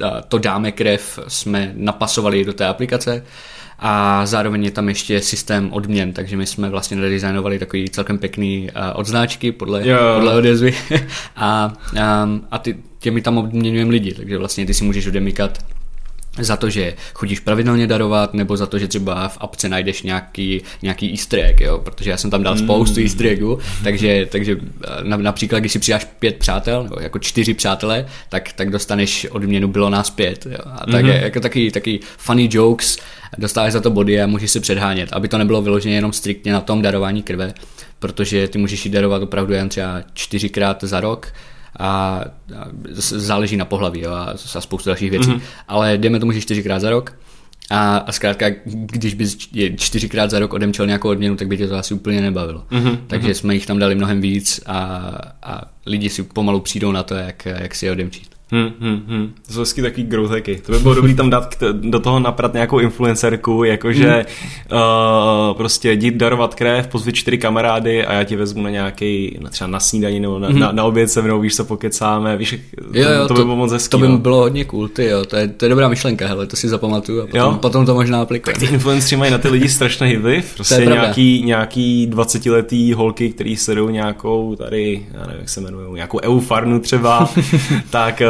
uh, 0.00 0.08
to 0.28 0.38
dáme 0.38 0.72
krev 0.72 1.18
jsme 1.28 1.72
napasovali 1.74 2.44
do 2.44 2.52
té 2.52 2.66
aplikace 2.66 3.24
a 3.78 4.26
zároveň 4.26 4.64
je 4.64 4.70
tam 4.70 4.88
ještě 4.88 5.20
systém 5.20 5.72
odměn, 5.72 6.12
takže 6.12 6.36
my 6.36 6.46
jsme 6.46 6.70
vlastně 6.70 6.96
nadizajnovali 6.96 7.58
takový 7.58 7.90
celkem 7.90 8.18
pěkný 8.18 8.70
uh, 8.76 8.82
odznáčky 9.00 9.52
podle, 9.52 9.88
jo. 9.88 9.98
podle 10.14 10.34
odezvy 10.34 10.74
a, 11.36 11.72
um, 12.24 12.44
a 12.50 12.58
ty, 12.58 12.76
těmi 12.98 13.22
tam 13.22 13.38
odměňujeme 13.38 13.90
lidi, 13.90 14.14
takže 14.14 14.38
vlastně 14.38 14.66
ty 14.66 14.74
si 14.74 14.84
můžeš 14.84 15.06
odemykat 15.06 15.58
za 16.44 16.56
to, 16.56 16.70
že 16.70 16.94
chodíš 17.14 17.40
pravidelně 17.40 17.86
darovat, 17.86 18.34
nebo 18.34 18.56
za 18.56 18.66
to, 18.66 18.78
že 18.78 18.88
třeba 18.88 19.28
v 19.28 19.38
apce 19.40 19.68
najdeš 19.68 20.02
nějaký, 20.02 20.62
nějaký 20.82 21.10
easter 21.10 21.40
egg, 21.40 21.60
jo? 21.60 21.78
protože 21.78 22.10
já 22.10 22.16
jsem 22.16 22.30
tam 22.30 22.42
dal 22.42 22.54
mm. 22.54 22.58
spoustu 22.58 23.00
easter 23.00 23.26
eggů, 23.26 23.58
takže, 23.84 24.26
takže 24.30 24.56
například, 25.04 25.58
když 25.58 25.72
si 25.72 25.78
přidáš 25.78 26.04
pět 26.04 26.36
přátel, 26.36 26.82
nebo 26.82 26.96
jako 27.00 27.18
čtyři 27.18 27.54
přátelé, 27.54 28.06
tak, 28.28 28.52
tak 28.52 28.70
dostaneš 28.70 29.26
odměnu 29.30 29.68
bylo 29.68 29.90
nás 29.90 30.10
pět. 30.10 30.46
Jo? 30.46 30.58
A 30.64 30.86
tak 30.86 31.04
mm-hmm. 31.04 31.08
je, 31.08 31.20
jako 31.22 31.40
taky, 31.40 31.70
taky 31.70 32.00
funny 32.16 32.48
jokes, 32.52 32.98
dostáváš 33.38 33.72
za 33.72 33.80
to 33.80 33.90
body 33.90 34.22
a 34.22 34.26
můžeš 34.26 34.50
si 34.50 34.60
předhánět, 34.60 35.12
aby 35.12 35.28
to 35.28 35.38
nebylo 35.38 35.62
vyloženě 35.62 35.94
jenom 35.94 36.12
striktně 36.12 36.52
na 36.52 36.60
tom 36.60 36.82
darování 36.82 37.22
krve, 37.22 37.54
protože 37.98 38.48
ty 38.48 38.58
můžeš 38.58 38.84
ji 38.84 38.92
darovat 38.92 39.22
opravdu 39.22 39.52
jen 39.52 39.68
třeba 39.68 40.02
čtyřikrát 40.14 40.84
za 40.84 41.00
rok, 41.00 41.32
a, 41.78 42.24
záleží 43.00 43.56
na 43.56 43.64
pohlaví 43.64 44.00
jo, 44.00 44.10
a, 44.10 44.34
a 44.54 44.60
spoustu 44.60 44.90
dalších 44.90 45.10
věcí. 45.10 45.30
Mm-hmm. 45.30 45.40
Ale 45.68 45.98
jdeme 45.98 46.20
tomu, 46.20 46.32
že 46.32 46.40
čtyřikrát 46.40 46.78
za 46.78 46.90
rok 46.90 47.18
a, 47.70 47.96
a 47.96 48.12
zkrátka, 48.12 48.46
když 48.64 49.14
bys 49.14 49.36
čtyřikrát 49.76 50.30
za 50.30 50.38
rok 50.38 50.52
odemčel 50.52 50.86
nějakou 50.86 51.08
odměnu, 51.08 51.36
tak 51.36 51.48
by 51.48 51.56
tě 51.56 51.68
to 51.68 51.76
asi 51.76 51.94
úplně 51.94 52.20
nebavilo. 52.20 52.64
Mm-hmm. 52.70 52.98
Takže 53.06 53.28
mm-hmm. 53.28 53.34
jsme 53.34 53.54
jich 53.54 53.66
tam 53.66 53.78
dali 53.78 53.94
mnohem 53.94 54.20
víc 54.20 54.60
a, 54.66 54.76
a 55.42 55.62
lidi 55.86 56.10
si 56.10 56.22
pomalu 56.22 56.60
přijdou 56.60 56.92
na 56.92 57.02
to, 57.02 57.14
jak, 57.14 57.46
jak 57.46 57.74
si 57.74 57.86
je 57.86 57.92
odemčít. 57.92 58.37
Hmm, 58.50 58.70
hmm, 58.80 59.02
hmm. 59.08 59.32
To 59.46 59.52
jsou 59.52 59.60
hezky 59.60 59.82
takový 59.82 60.02
growtheky. 60.02 60.62
To 60.66 60.72
by 60.72 60.78
bylo 60.78 60.94
dobrý 60.94 61.14
tam 61.14 61.30
dát 61.30 61.54
do 61.72 62.00
toho 62.00 62.20
naprat 62.20 62.54
nějakou 62.54 62.78
influencerku, 62.78 63.64
jakože 63.64 64.08
hmm. 64.70 64.80
uh, 65.50 65.56
prostě 65.56 65.92
jdi 65.92 66.10
darovat 66.10 66.54
krev, 66.54 66.86
pozvi 66.86 67.12
čtyři 67.12 67.38
kamarády 67.38 68.06
a 68.06 68.12
já 68.12 68.24
ti 68.24 68.36
vezmu 68.36 68.62
na 68.62 68.70
nějaký, 68.70 69.38
na 69.40 69.50
třeba 69.50 69.68
na 69.68 69.80
snídaní 69.80 70.20
nebo 70.20 70.38
na, 70.38 70.48
hmm. 70.48 70.58
na, 70.58 70.72
na 70.72 70.84
oběd 70.84 71.10
se 71.10 71.22
mnou, 71.22 71.40
víš, 71.40 71.54
se 71.54 71.64
pokecáme, 71.64 72.36
víš, 72.36 72.50
to, 72.92 72.98
Jo, 72.98 73.10
jo, 73.10 73.28
to, 73.28 73.34
by 73.34 73.44
bylo 73.44 73.56
moc 73.56 73.72
hezký. 73.72 73.90
To 73.90 73.98
by 73.98 74.08
no. 74.08 74.18
bylo 74.18 74.36
hodně 74.36 74.64
cool, 74.64 74.88
ty 74.88 75.04
jo, 75.04 75.24
to 75.24 75.36
je, 75.36 75.48
to 75.48 75.64
je 75.64 75.68
dobrá 75.68 75.88
myšlenka, 75.88 76.26
hele, 76.26 76.46
to 76.46 76.56
si 76.56 76.68
zapamatuju 76.68 77.22
a 77.22 77.26
potom, 77.26 77.40
Jo? 77.40 77.58
potom 77.62 77.86
to 77.86 77.94
možná 77.94 78.18
Tak 78.18 78.22
aplikujeme. 78.22 78.58
ty 78.58 78.74
influenceri 78.74 79.16
mají 79.16 79.32
na 79.32 79.38
ty 79.38 79.48
lidi 79.48 79.68
strašný 79.68 80.16
vliv. 80.16 80.54
Prostě 80.54 80.86
nějaký, 80.86 81.42
nějaký 81.44 82.08
20-letý 82.12 82.92
holky, 82.92 83.30
který 83.30 83.56
sedou 83.56 83.88
nějakou 83.88 84.56
tady, 84.56 85.06
já 85.12 85.20
nevím, 85.20 85.40
jak 85.40 85.48
se 85.48 85.60
jmenují, 85.60 85.94
nějakou 85.94 86.20
eufarnu 86.22 86.80
třeba, 86.80 87.28
tak 87.90 88.22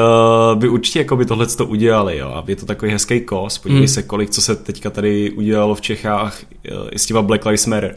uh, 0.52 0.58
by 0.58 0.68
určitě 0.68 0.98
jako 0.98 1.16
by 1.16 1.24
tohle 1.24 1.46
to 1.46 1.66
udělali, 1.66 2.18
jo. 2.18 2.28
A 2.28 2.44
je 2.46 2.56
to 2.56 2.66
takový 2.66 2.92
hezký 2.92 3.20
kos. 3.20 3.58
Podívej 3.58 3.80
Hmm. 3.80 3.88
se, 3.88 4.02
kolik, 4.02 4.30
co 4.30 4.42
se 4.42 4.56
teďka 4.56 4.90
tady 4.90 5.30
udělalo 5.30 5.74
v 5.74 5.80
Čechách 5.80 6.42
uh, 6.72 6.88
i 6.92 6.98
s 6.98 7.06
těma 7.06 7.22
Black 7.22 7.46
Lives 7.46 7.66
Matter. 7.66 7.96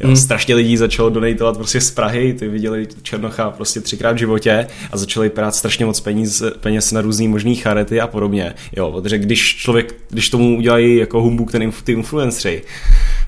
Jo, 0.00 0.06
hmm. 0.06 0.16
Strašně 0.16 0.54
lidí 0.54 0.76
začalo 0.76 1.10
donatovat 1.10 1.56
prostě 1.56 1.80
z 1.80 1.90
Prahy, 1.90 2.34
ty 2.34 2.48
viděli 2.48 2.86
Černocha 3.02 3.50
prostě 3.50 3.80
třikrát 3.80 4.12
v 4.12 4.18
životě 4.18 4.66
a 4.92 4.96
začali 4.96 5.30
prát 5.30 5.54
strašně 5.54 5.86
moc 5.86 6.00
peníz, 6.00 6.42
peněz 6.60 6.92
na 6.92 7.00
různý 7.00 7.28
možný 7.28 7.54
charity 7.54 8.00
a 8.00 8.06
podobně. 8.06 8.54
Jo, 8.76 8.92
protože 8.92 9.18
když 9.18 9.56
člověk, 9.56 9.94
když 10.10 10.30
tomu 10.30 10.58
udělají 10.58 10.96
jako 10.96 11.20
humbuk 11.20 11.52
ten, 11.52 11.70
ty 11.84 11.92
influenceri, 11.92 12.62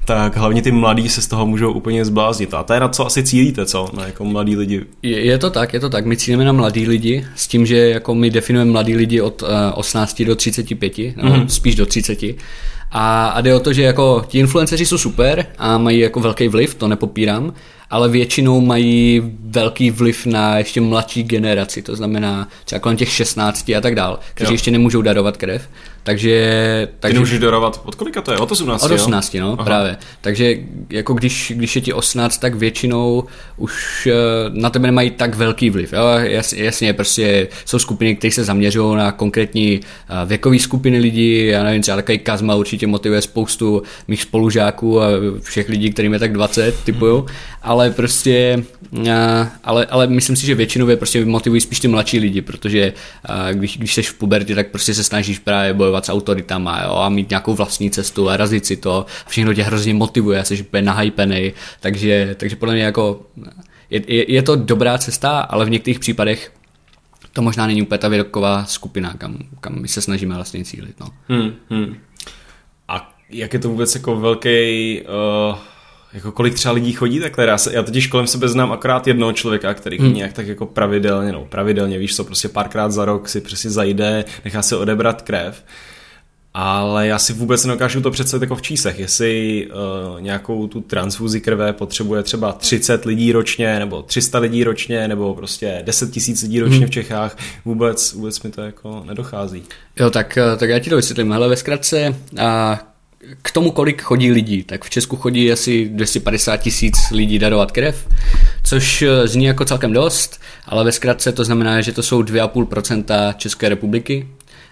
tak 0.07 0.37
hlavně 0.37 0.63
ty 0.63 0.73
mladí 0.73 1.09
se 1.09 1.23
z 1.23 1.27
toho 1.27 1.47
můžou 1.47 1.73
úplně 1.73 2.05
zbláznit. 2.05 2.55
A 2.55 2.63
to 2.63 2.73
je 2.73 2.81
na 2.81 2.89
co 2.89 3.07
asi 3.07 3.23
cílíte, 3.23 3.67
co? 3.67 3.89
Na 3.93 4.07
jako 4.07 4.25
mladí 4.25 4.57
lidi. 4.57 4.83
Je, 5.03 5.25
je 5.25 5.39
to 5.39 5.51
tak, 5.51 5.73
je 5.73 5.81
to 5.81 5.91
tak. 5.91 6.07
My 6.07 6.17
cílíme 6.17 6.45
na 6.45 6.53
mladý 6.53 6.89
lidi 6.89 7.27
s 7.35 7.49
tím, 7.49 7.67
že 7.67 7.77
jako 7.77 8.15
my 8.15 8.31
definujeme 8.31 8.71
mladý 8.71 8.97
lidi 8.97 9.21
od 9.21 9.43
uh, 9.43 9.49
18 9.75 10.23
do 10.23 10.37
35, 10.37 10.93
no, 11.17 11.31
mm-hmm. 11.31 11.47
spíš 11.47 11.75
do 11.75 11.87
30. 11.87 12.19
A, 12.91 13.27
a 13.27 13.41
jde 13.41 13.55
o 13.55 13.61
to, 13.61 13.73
že 13.73 13.83
jako 13.83 14.25
ti 14.29 14.39
influenceři 14.39 14.87
jsou 14.87 14.99
super 14.99 15.47
a 15.59 15.79
mají 15.79 15.99
jako 15.99 16.21
velký 16.21 16.49
vliv, 16.49 16.75
to 16.75 16.89
nepopírám, 16.89 17.55
ale 17.91 18.09
většinou 18.09 18.61
mají 18.61 19.23
velký 19.41 19.91
vliv 19.91 20.27
na 20.27 20.59
ještě 20.59 20.81
mladší 20.81 21.23
generaci, 21.23 21.83
to 21.83 21.97
znamená 21.97 22.49
třeba 22.65 22.79
kolem 22.79 22.97
těch 22.97 23.13
16 23.13 23.71
a 23.71 23.81
tak 23.81 23.95
dál, 23.95 24.19
kteří 24.35 24.53
Jo. 24.53 24.55
ještě 24.55 24.71
nemůžou 24.71 25.03
darovat 25.03 25.37
krev. 25.37 25.69
Takže, 26.07 26.89
Ty 26.91 26.97
takže 27.01 27.15
nemůžeš 27.15 27.39
darovat, 27.39 27.81
od 27.85 27.95
kolika 27.95 28.23
to 28.23 28.33
je? 28.33 28.39
Od 28.39 28.53
18, 28.53 28.83
od 28.83 28.91
jo? 28.91 28.95
18, 28.95 29.37
no, 29.41 29.53
Aha. 29.53 29.65
právě. 29.65 29.97
Takže 30.21 30.57
jako 30.91 31.15
když, 31.15 31.53
když 31.57 31.77
je 31.77 31.83
ti 31.83 31.93
18, 31.93 32.39
tak 32.39 32.55
většinou 32.55 33.25
už 33.57 34.07
eh, 34.07 34.15
na 34.51 34.71
tebe 34.71 34.89
nemají 34.89 35.11
tak 35.11 35.35
velký 35.35 35.71
vliv. 35.71 35.93
Jo? 35.93 36.03
Jas, 36.19 36.53
jasně, 36.53 36.93
prostě 36.93 37.49
jsou 37.65 37.79
skupiny, 37.79 38.17
které 38.17 38.33
se 38.33 38.45
zaměřují 38.45 38.97
na 38.97 39.13
konkrétní 39.13 39.81
eh, 39.83 40.27
věkové 40.27 40.59
skupiny 40.59 40.99
lidí. 40.99 41.47
Já 41.47 41.63
nevím, 41.65 41.83
třeba 41.83 41.97
takový 41.97 42.19
Kazma 42.19 42.55
určitě 42.55 42.87
motivuje 42.87 43.23
spoustu 43.23 43.83
mých 44.09 44.23
spolužáků 44.23 45.03
a 45.03 45.07
všech 45.41 45.69
lidí, 45.69 45.91
kterým 45.91 46.13
je 46.13 46.19
tak 46.19 46.33
20, 46.33 46.85
typuju. 46.85 47.27
Ale 47.63 47.91
prostě, 47.91 48.65
eh, 49.07 49.49
ale, 49.65 49.87
ale 49.87 50.07
myslím 50.07 50.37
si, 50.37 50.47
že 50.47 50.55
většinově 50.55 50.97
prostě 50.97 51.25
motivují 51.25 51.61
spíš 51.61 51.81
ty 51.81 51.89
mladší 51.89 52.19
lidi, 52.19 52.43
protože 52.43 52.93
když, 53.53 53.79
když 53.79 53.95
jsi 53.95 54.03
v 54.03 54.15
pubertě, 54.15 54.55
tak 54.55 54.71
prostě 54.71 54.95
se 54.95 55.05
snažíš 55.05 55.39
právě 55.39 55.75
bojovat 55.75 55.96
s 56.05 56.09
autoritama 56.09 56.83
jo, 56.85 56.95
a 56.95 57.09
mít 57.09 57.31
nějakou 57.31 57.55
vlastní 57.55 57.91
cestu 57.91 58.31
a 58.31 58.37
razit 58.37 58.67
si 58.67 58.77
to. 58.77 59.07
Všechno 59.27 59.55
tě 59.55 59.63
hrozně 59.63 59.95
motivuje, 59.95 60.45
jsi 60.45 60.61
úplně 60.61 60.83
nahypenej, 60.83 61.53
takže, 61.81 62.37
takže 62.39 62.57
podle 62.57 62.75
mě 62.75 62.85
jako 62.85 63.27
je, 63.91 64.03
je, 64.07 64.33
je, 64.33 64.43
to 64.43 64.57
dobrá 64.57 64.99
cesta, 64.99 65.41
ale 65.41 65.65
v 65.65 65.71
některých 65.71 65.99
případech 65.99 66.53
to 67.33 67.43
možná 67.43 67.67
není 67.67 67.83
úplně 67.83 67.99
ta 67.99 68.09
věková 68.09 68.65
skupina, 68.65 69.15
kam, 69.19 69.39
kam 69.61 69.81
my 69.81 69.89
se 69.89 70.03
snažíme 70.03 70.35
vlastně 70.35 70.65
cílit. 70.65 71.01
No. 71.01 71.07
Hmm, 71.29 71.53
hmm. 71.71 71.97
A 72.89 73.15
jak 73.31 73.53
je 73.53 73.59
to 73.59 73.69
vůbec 73.69 73.95
jako 73.95 74.17
velký, 74.17 75.01
uh, 75.01 75.59
jako 76.17 76.33
kolik 76.33 76.55
třeba 76.55 76.75
lidí 76.75 76.93
chodí 76.93 77.21
takhle? 77.21 77.47
Já, 77.47 77.59
se, 77.59 77.75
já 77.75 77.83
totiž 77.83 78.07
kolem 78.07 78.27
sebe 78.27 78.49
znám 78.49 78.73
akorát 78.73 79.07
jednoho 79.07 79.33
člověka, 79.33 79.75
který 79.75 79.99
hmm. 79.99 80.15
nějak 80.15 80.33
tak 80.33 80.47
jako 80.47 80.67
pravidelně, 80.67 81.33
no 81.33 81.45
pravidelně, 81.45 81.99
víš 81.99 82.17
co, 82.17 82.25
prostě 82.25 82.49
párkrát 82.49 82.93
za 82.93 83.05
rok 83.05 83.29
si 83.29 83.41
prostě 83.41 83.71
zajde, 83.71 84.25
nechá 84.45 84.63
se 84.63 84.77
odebrat 84.77 85.23
krev. 85.23 85.65
Ale 86.59 87.07
já 87.07 87.19
si 87.19 87.33
vůbec 87.33 87.65
nedokážu 87.65 88.01
to 88.01 88.11
představit 88.11 88.43
jako 88.43 88.57
v 88.57 88.63
číslech, 88.63 88.99
jestli 88.99 89.67
uh, 89.67 90.21
nějakou 90.21 90.67
tu 90.67 90.81
transfuzi 90.81 91.41
krve 91.41 91.73
potřebuje 91.73 92.23
třeba 92.23 92.53
30 92.53 93.05
lidí 93.05 93.33
ročně, 93.33 93.79
nebo 93.79 94.03
300 94.03 94.39
lidí 94.39 94.65
ročně, 94.65 95.09
nebo 95.09 95.35
prostě 95.35 95.83
10 95.85 96.11
tisíc 96.11 96.43
lidí 96.43 96.61
ročně 96.61 96.79
hmm. 96.79 96.87
v 96.87 96.91
Čechách, 96.91 97.39
vůbec, 97.65 98.13
vůbec 98.13 98.43
mi 98.43 98.51
to 98.51 98.61
jako 98.61 99.03
nedochází. 99.07 99.63
Jo, 100.01 100.11
tak, 100.11 100.39
eh, 100.39 100.57
tak 100.57 100.71
já 100.71 100.79
ti 100.79 100.91
to 100.91 100.97
vysvětlím. 100.97 101.33
Hele, 101.33 101.49
ve 101.49 101.57
zkratce, 101.57 102.17
a 102.39 102.79
k 103.43 103.51
tomu, 103.53 103.71
kolik 103.71 104.03
chodí 104.03 104.33
lidí, 104.33 104.63
tak 104.63 104.85
v 104.85 104.91
Česku 104.91 105.17
chodí 105.17 105.53
asi 105.53 105.89
250 105.89 106.57
tisíc 106.57 106.97
lidí 107.13 107.39
darovat 107.39 107.73
krev, 107.73 108.09
což 108.65 109.03
eh, 109.03 109.29
zní 109.29 109.45
jako 109.45 109.65
celkem 109.65 109.93
dost, 109.93 110.41
ale 110.67 110.85
ve 110.85 110.93
zkratce 110.93 111.33
to 111.33 111.45
znamená, 111.45 111.81
že 111.81 111.93
to 111.93 112.03
jsou 112.03 112.23
2,5% 112.23 113.35
České 113.37 113.69
republiky 113.69 114.29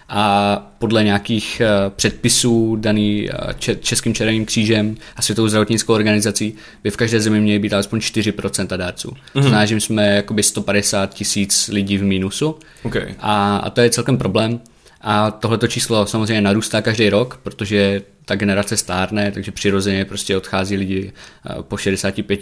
a 0.09 0.55
podle 0.79 1.03
nějakých 1.03 1.61
eh, 1.61 1.67
předpisů 1.95 2.75
daný 2.75 3.29
eh, 3.29 3.53
Če- 3.59 3.75
Českým 3.75 4.13
červeným 4.13 4.45
křížem 4.45 4.95
a 5.15 5.21
Světovou 5.21 5.47
zdravotnickou 5.47 5.93
organizací 5.93 6.55
by 6.83 6.89
v 6.91 6.97
každé 6.97 7.19
zemi 7.19 7.41
měly 7.41 7.59
být 7.59 7.73
alespoň 7.73 7.99
4% 7.99 8.77
dárců. 8.77 9.07
Mm-hmm. 9.09 9.15
To 9.33 9.41
znamená, 9.41 9.65
že 9.65 9.79
jsme 9.79 10.15
jakoby 10.15 10.43
150 10.43 11.13
tisíc 11.13 11.67
lidí 11.67 11.97
v 11.97 12.03
mínusu 12.03 12.55
Okay. 12.83 13.15
a, 13.19 13.57
a 13.57 13.69
to 13.69 13.81
je 13.81 13.89
celkem 13.89 14.17
problém. 14.17 14.59
A 15.01 15.31
tohleto 15.31 15.67
číslo 15.67 16.05
samozřejmě 16.05 16.41
narůstá 16.41 16.81
každý 16.81 17.09
rok, 17.09 17.39
protože 17.43 18.01
ta 18.25 18.35
generace 18.35 18.77
stárne, 18.77 19.31
takže 19.31 19.51
přirozeně 19.51 20.05
prostě 20.05 20.37
odchází 20.37 20.77
lidi 20.77 21.13
eh, 21.49 21.55
po 21.61 21.77
65 21.77 22.39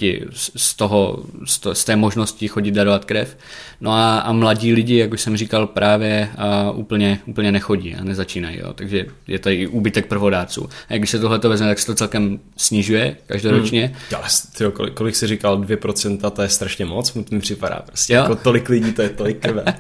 z 0.56 0.76
toho, 0.76 1.24
z, 1.46 1.60
to, 1.60 1.76
z 1.76 1.84
té 1.84 1.96
možnosti 1.96 2.48
chodit 2.48 2.72
darovat 2.72 3.06
krev. 3.06 3.38
No 3.82 3.92
a, 3.92 4.20
a 4.20 4.32
mladí 4.32 4.74
lidi, 4.74 4.98
jak 4.98 5.12
už 5.12 5.22
jsem 5.22 5.38
říkal, 5.38 5.68
právě 5.68 6.30
a 6.38 6.72
úplně, 6.72 7.20
úplně 7.26 7.52
nechodí 7.52 7.96
a 7.96 8.04
nezačínají. 8.04 8.60
Jo. 8.60 8.74
Takže 8.74 9.06
je 9.28 9.40
to 9.40 9.50
i 9.50 9.68
úbytek 9.68 10.06
prvodáců. 10.06 10.70
A 10.90 10.98
když 10.98 11.10
se 11.10 11.20
tohle 11.20 11.40
vezme, 11.40 11.68
tak 11.68 11.80
se 11.80 11.86
to 11.86 11.96
celkem 11.96 12.40
snižuje 12.58 13.16
každoročně. 13.28 13.86
Hmm. 13.86 13.96
Ale 14.16 14.28
tyjo, 14.58 14.72
kolik, 14.72 14.94
kolik 14.94 15.16
jsi 15.16 15.28
říkal, 15.28 15.62
2%, 15.62 16.32
to 16.32 16.42
je 16.42 16.50
strašně 16.50 16.86
moc, 16.86 17.14
mi 17.14 17.40
připadá 17.40 17.84
prostě. 17.88 18.14
Jo. 18.14 18.22
Jako 18.22 18.36
tolik 18.36 18.70
lidí, 18.70 18.92
to 18.92 19.02
je 19.02 19.10
tolik 19.10 19.40
krve. 19.40 19.64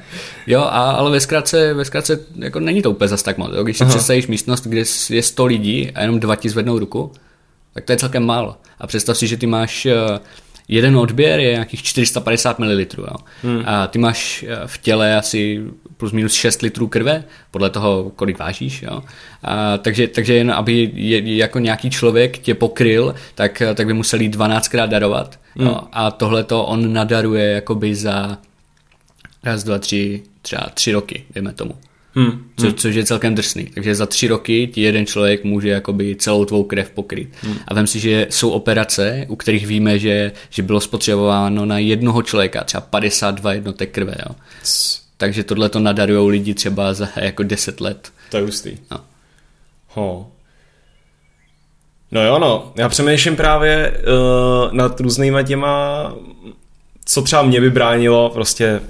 Jo, 0.47 0.59
a, 0.61 0.91
ale 0.91 1.11
ve 1.11 1.19
zkratce, 1.19 1.73
ve 1.73 1.85
zkratce 1.85 2.19
jako 2.35 2.59
není 2.59 2.81
to 2.81 2.91
úplně 2.91 3.07
zas 3.07 3.23
tak 3.23 3.37
moc. 3.37 3.51
Jo? 3.55 3.63
Když 3.63 3.77
si 3.77 3.83
Aha. 3.83 3.89
představíš 3.89 4.27
místnost, 4.27 4.67
kde 4.67 4.83
je 5.09 5.23
100 5.23 5.45
lidí 5.45 5.91
a 5.95 6.01
jenom 6.01 6.19
dva 6.19 6.35
ti 6.35 6.49
zvednou 6.49 6.79
ruku, 6.79 7.11
tak 7.73 7.85
to 7.85 7.91
je 7.91 7.97
celkem 7.97 8.25
málo. 8.25 8.57
A 8.79 8.87
představ 8.87 9.17
si, 9.17 9.27
že 9.27 9.37
ty 9.37 9.47
máš 9.47 9.85
eh, 9.85 10.19
jeden 10.67 10.97
odběr 10.97 11.39
je 11.39 11.51
nějakých 11.51 11.83
450 11.83 12.59
ml. 12.59 12.79
Jo? 12.97 13.15
Hmm. 13.43 13.63
A 13.65 13.87
ty 13.87 13.99
máš 13.99 14.45
eh, 14.47 14.57
v 14.65 14.77
těle 14.77 15.17
asi 15.17 15.63
plus 15.97 16.11
minus 16.11 16.33
6 16.33 16.61
litrů 16.61 16.87
krve, 16.87 17.23
podle 17.51 17.69
toho, 17.69 18.11
kolik 18.15 18.39
vážíš. 18.39 18.81
Jo? 18.81 19.03
A, 19.43 19.77
takže, 19.77 20.07
takže 20.07 20.33
jen 20.33 20.51
aby 20.51 20.91
je, 20.93 21.35
jako 21.35 21.59
nějaký 21.59 21.89
člověk 21.89 22.37
tě 22.37 22.55
pokryl, 22.55 23.15
tak, 23.35 23.61
eh, 23.61 23.75
tak 23.75 23.87
by 23.87 23.93
musel 23.93 24.21
jít 24.21 24.35
12krát 24.35 24.87
darovat. 24.87 25.39
Hmm. 25.55 25.67
Jo? 25.67 25.79
A 25.91 26.11
tohle 26.11 26.43
to 26.43 26.65
on 26.65 26.93
nadaruje 26.93 27.49
jakoby 27.51 27.95
za 27.95 28.37
raz, 29.43 29.63
dva, 29.63 29.79
tři, 29.79 30.23
třeba 30.41 30.69
tři 30.73 30.91
roky, 30.91 31.23
dejme 31.33 31.53
tomu. 31.53 31.73
Hmm. 32.15 32.43
Co, 32.59 32.73
což 32.73 32.95
je 32.95 33.05
celkem 33.05 33.35
drsný. 33.35 33.65
Takže 33.73 33.95
za 33.95 34.05
tři 34.05 34.27
roky 34.27 34.67
ti 34.67 34.81
jeden 34.81 35.05
člověk 35.05 35.43
může 35.43 35.69
jakoby 35.69 36.15
celou 36.15 36.45
tvou 36.45 36.63
krev 36.63 36.89
pokryt. 36.89 37.29
Hmm. 37.41 37.55
A 37.67 37.73
vem 37.73 37.87
si, 37.87 37.99
že 37.99 38.27
jsou 38.29 38.49
operace, 38.49 39.25
u 39.29 39.35
kterých 39.35 39.67
víme, 39.67 39.99
že, 39.99 40.31
že 40.49 40.63
bylo 40.63 40.81
spotřebováno 40.81 41.65
na 41.65 41.77
jednoho 41.77 42.21
člověka 42.21 42.63
třeba 42.63 42.81
52 42.81 43.53
jednotek 43.53 43.91
krve. 43.91 44.15
Jo. 44.29 44.35
Takže 45.17 45.43
tohle 45.43 45.69
to 45.69 45.79
nadarujou 45.79 46.27
lidi 46.27 46.53
třeba 46.53 46.93
za 46.93 47.09
jako 47.15 47.43
10 47.43 47.81
let. 47.81 48.11
To 48.29 48.37
je 48.37 48.43
hustý. 48.43 48.77
No. 48.91 48.97
Ho. 49.87 50.31
No 52.11 52.23
jo, 52.23 52.39
no. 52.39 52.73
Já 52.75 52.89
přemýšlím 52.89 53.35
právě 53.35 53.91
uh, 53.97 54.73
nad 54.73 54.99
různýma 54.99 55.43
těma, 55.43 56.15
co 57.05 57.21
třeba 57.21 57.41
mě 57.41 57.61
by 57.61 57.69
bránilo 57.69 58.29
prostě 58.29 58.81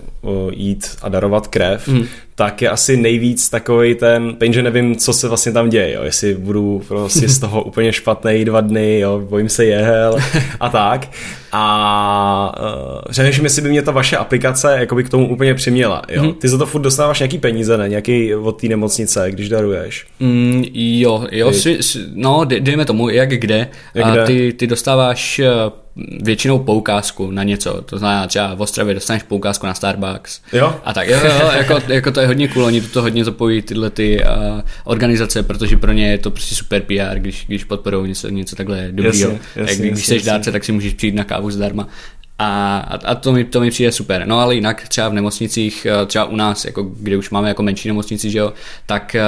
jít 0.52 0.88
a 1.02 1.10
darovat 1.10 1.48
krev, 1.48 1.88
mm. 1.88 2.06
tak 2.36 2.62
je 2.62 2.70
asi 2.70 2.98
nejvíc 2.98 3.50
takový 3.50 3.96
ten, 3.96 4.36
že 4.52 4.64
nevím, 4.64 4.96
co 4.96 5.14
se 5.14 5.28
vlastně 5.28 5.52
tam 5.52 5.70
děje, 5.70 5.94
jo. 5.94 6.04
jestli 6.04 6.36
budu 6.36 6.82
prostě 6.88 7.30
z 7.30 7.40
toho 7.40 7.64
úplně 7.64 7.94
špatný 7.94 8.46
dva 8.46 8.62
dny, 8.62 9.00
jo, 9.00 9.22
bojím 9.30 9.50
se 9.50 9.66
jehel 9.66 10.18
a 10.60 10.70
tak. 10.70 11.10
A 11.52 12.56
uh, 12.60 13.12
přemýšlím, 13.12 13.44
jestli 13.44 13.62
by 13.62 13.70
mě 13.70 13.82
ta 13.82 13.92
vaše 13.92 14.18
aplikace 14.18 14.76
jakoby 14.80 15.04
k 15.04 15.10
tomu 15.10 15.30
úplně 15.30 15.54
přiměla. 15.54 16.02
Jo. 16.10 16.24
Mm. 16.24 16.34
Ty 16.34 16.48
za 16.48 16.58
to 16.58 16.66
furt 16.66 16.82
dostáváš 16.82 17.20
nějaký 17.20 17.38
peníze, 17.38 17.78
ne? 17.78 17.90
Nějaký 17.90 18.36
od 18.36 18.62
té 18.62 18.68
nemocnice, 18.68 19.32
když 19.32 19.50
daruješ. 19.50 20.06
Mm, 20.20 20.64
jo, 20.74 21.28
jo, 21.32 21.52
Ty- 21.52 21.58
svi, 21.60 21.78
s- 21.80 22.00
no, 22.14 22.40
dej- 22.46 22.60
dejme 22.60 22.86
tomu, 22.86 23.10
jak 23.10 23.30
kde. 23.30 23.68
Jak 23.96 24.06
a 24.06 24.12
kde? 24.12 24.26
Ty, 24.26 24.54
ty 24.54 24.68
dostáváš 24.68 25.40
eh, 25.40 25.48
většinou 26.22 26.60
poukázku 26.60 27.32
na 27.32 27.44
něco, 27.44 27.82
to 27.82 27.98
znamená 27.98 28.28
třeba 28.28 28.56
v 28.56 28.62
Ostravě 28.62 28.94
dostaneš 28.94 29.24
poukázku 29.24 29.66
na 29.66 29.74
Starbucks. 29.74 30.42
Jo? 30.54 30.80
A 30.86 30.94
tak, 30.94 31.08
jo, 31.08 31.20
jo, 31.24 31.52
jako, 31.58 31.80
jako 31.88 32.12
to 32.12 32.20
je 32.20 32.28
hodně 32.28 32.48
cool, 32.48 32.66
oni 32.66 32.82
to 32.82 33.02
hodně 33.02 33.26
zapojí 33.26 33.62
tyhle 33.62 33.90
ty 33.90 34.24
uh, 34.24 34.62
organizace, 34.84 35.44
protože 35.44 35.78
pro 35.78 35.92
ně 35.92 36.12
je 36.12 36.18
to 36.18 36.32
prostě 36.32 36.56
super 36.56 36.82
PR, 36.82 37.20
když, 37.20 37.46
když 37.48 37.64
podporují 37.64 38.08
něco, 38.08 38.30
něco 38.30 38.56
takhle 38.56 38.88
dobrýho. 38.92 39.32
Jasně, 39.32 39.40
jasně, 39.56 39.76
když 39.76 39.90
jasně, 39.90 40.04
jsi 40.04 40.16
jasně. 40.16 40.32
dárce, 40.32 40.52
tak 40.52 40.64
si 40.64 40.72
můžeš 40.72 40.94
přijít 40.94 41.16
na 41.16 41.24
kávu 41.24 41.52
zdarma. 41.52 41.88
A, 42.40 42.78
a, 42.78 43.12
a 43.12 43.16
to, 43.16 43.32
mi, 43.32 43.44
to 43.44 43.62
mi 43.62 43.70
přijde 43.70 43.92
super. 43.92 44.28
No 44.28 44.40
ale 44.40 44.56
jinak 44.56 44.88
třeba 44.88 45.10
v 45.10 45.14
nemocnicích, 45.14 45.86
eh, 45.86 46.06
třeba 46.06 46.26
u 46.26 46.36
nás, 46.36 46.66
jako, 46.66 46.84
kde 46.84 47.18
už 47.18 47.30
máme 47.30 47.48
jako 47.48 47.64
menší 47.64 47.88
nemocnici, 47.88 48.32
že 48.32 48.40
jo, 48.40 48.54
tak, 48.86 49.16
eh, 49.16 49.24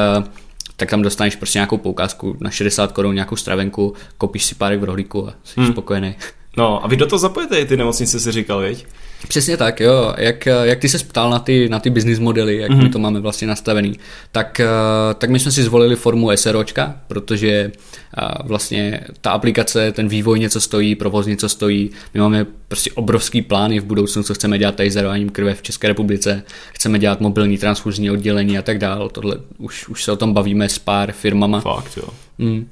tak 0.75 0.89
tam 0.89 1.01
dostaneš 1.01 1.35
prostě 1.35 1.57
nějakou 1.57 1.77
poukázku 1.77 2.37
na 2.39 2.49
60 2.49 2.91
korun, 2.91 3.15
nějakou 3.15 3.35
stravenku, 3.35 3.93
kopíš 4.17 4.45
si 4.45 4.55
párek 4.55 4.79
v 4.79 4.83
rohlíku 4.83 5.29
a 5.29 5.33
jsi 5.43 5.59
hmm. 5.59 5.71
spokojený. 5.71 6.15
No 6.57 6.85
a 6.85 6.87
vy 6.87 6.97
do 6.97 7.05
toho 7.05 7.19
zapojete 7.19 7.59
i 7.59 7.65
ty 7.65 7.77
nemocnice, 7.77 8.19
si 8.19 8.31
říkal, 8.31 8.59
viď? 8.59 8.85
Přesně 9.27 9.57
tak, 9.57 9.79
jo. 9.79 10.13
Jak, 10.17 10.45
jak 10.45 10.79
ty 10.79 10.89
se 10.89 10.97
ptal 10.97 11.29
na 11.29 11.39
ty, 11.39 11.69
na 11.69 11.79
ty 11.79 11.89
business 11.89 12.19
modely, 12.19 12.57
jak 12.57 12.71
mm-hmm. 12.71 12.83
my 12.83 12.89
to 12.89 12.99
máme 12.99 13.19
vlastně 13.19 13.47
nastavený, 13.47 13.99
tak, 14.31 14.59
eh, 14.59 14.67
tak 15.17 15.29
my 15.29 15.39
jsme 15.39 15.51
si 15.51 15.63
zvolili 15.63 15.95
formu 15.95 16.29
SROčka, 16.35 16.95
protože 17.07 17.71
eh, 18.17 18.27
vlastně 18.43 19.01
ta 19.21 19.31
aplikace, 19.31 19.91
ten 19.91 20.07
vývoj 20.07 20.39
něco 20.39 20.61
stojí, 20.61 20.95
provoz 20.95 21.25
něco 21.25 21.49
stojí. 21.49 21.89
My 22.13 22.19
máme 22.19 22.45
prostě 22.67 22.91
obrovský 22.91 23.41
plány 23.41 23.79
v 23.79 23.85
budoucnu, 23.85 24.23
co 24.23 24.33
chceme 24.33 24.57
dělat 24.57 24.75
tady 24.75 24.91
s 24.91 24.95
darováním 24.95 25.29
krve 25.29 25.53
v 25.53 25.61
České 25.61 25.87
republice. 25.87 26.43
Chceme 26.73 26.99
dělat 26.99 27.21
mobilní 27.21 27.57
transfuzní 27.57 28.11
oddělení 28.11 28.57
a 28.57 28.61
tak 28.61 28.77
dál. 28.77 29.09
Tohle 29.09 29.37
už, 29.57 29.87
už 29.87 30.03
se 30.03 30.11
o 30.11 30.15
tom 30.15 30.33
bavíme 30.33 30.69
s 30.69 30.79
pár 30.79 31.11
firmama. 31.11 31.59
Fakt, 31.59 31.97
jo. 31.97 32.09
Mm. 32.37 32.69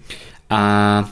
A 0.49 1.09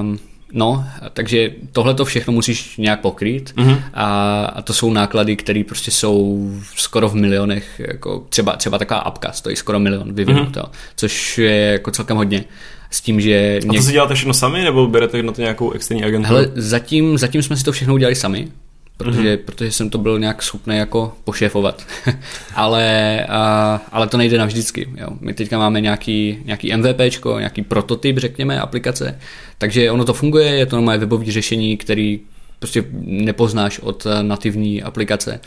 um, 0.00 0.18
No, 0.56 0.84
takže 1.12 1.50
tohle 1.72 1.94
to 1.94 2.04
všechno 2.04 2.32
musíš 2.32 2.76
nějak 2.76 3.00
pokrýt 3.00 3.52
mm-hmm. 3.56 3.82
a, 3.94 4.44
a 4.44 4.62
to 4.62 4.72
jsou 4.72 4.92
náklady, 4.92 5.36
které 5.36 5.62
prostě 5.66 5.90
jsou 5.90 6.50
skoro 6.76 7.08
v 7.08 7.14
milionech, 7.14 7.80
jako 7.88 8.26
třeba, 8.28 8.56
třeba 8.56 8.78
taková 8.78 9.00
apka 9.00 9.32
stojí 9.32 9.56
skoro 9.56 9.78
milion 9.78 10.14
vyvinout, 10.14 10.56
mm-hmm. 10.56 10.68
což 10.96 11.38
je 11.38 11.56
jako 11.56 11.90
celkem 11.90 12.16
hodně. 12.16 12.44
S 12.90 13.00
tím, 13.00 13.20
že... 13.20 13.60
A 13.68 13.72
to 13.72 13.82
si 13.82 13.92
děláte 13.92 14.14
všechno 14.14 14.34
sami, 14.34 14.64
nebo 14.64 14.86
berete 14.86 15.22
na 15.22 15.32
to 15.32 15.40
nějakou 15.40 15.70
externí 15.70 16.04
agenturu? 16.04 16.34
Hele, 16.34 16.50
zatím, 16.54 17.18
zatím 17.18 17.42
jsme 17.42 17.56
si 17.56 17.64
to 17.64 17.72
všechno 17.72 17.94
udělali 17.94 18.14
sami, 18.14 18.48
protože, 18.96 19.36
mm-hmm. 19.36 19.44
protože 19.44 19.72
jsem 19.72 19.90
to 19.90 19.98
byl 19.98 20.18
nějak 20.18 20.42
schopný 20.42 20.76
jako 20.76 21.12
pošéfovat. 21.24 21.86
ale, 22.54 23.26
a, 23.28 23.80
ale 23.92 24.06
to 24.06 24.16
nejde 24.16 24.38
navždycky. 24.38 24.88
Jo. 24.96 25.08
My 25.20 25.34
teďka 25.34 25.58
máme 25.58 25.80
nějaký, 25.80 26.38
nějaký 26.44 26.76
MVPčko, 26.76 27.38
nějaký 27.38 27.62
prototyp, 27.62 28.18
řekněme, 28.18 28.60
aplikace, 28.60 29.18
takže 29.58 29.90
ono 29.90 30.04
to 30.04 30.14
funguje, 30.14 30.46
je 30.46 30.66
to 30.66 30.82
moje 30.82 30.98
webové 30.98 31.32
řešení, 31.32 31.76
který 31.76 32.20
prostě 32.58 32.84
nepoznáš 33.02 33.78
od 33.78 34.06
nativní 34.22 34.82
aplikace. 34.82 35.40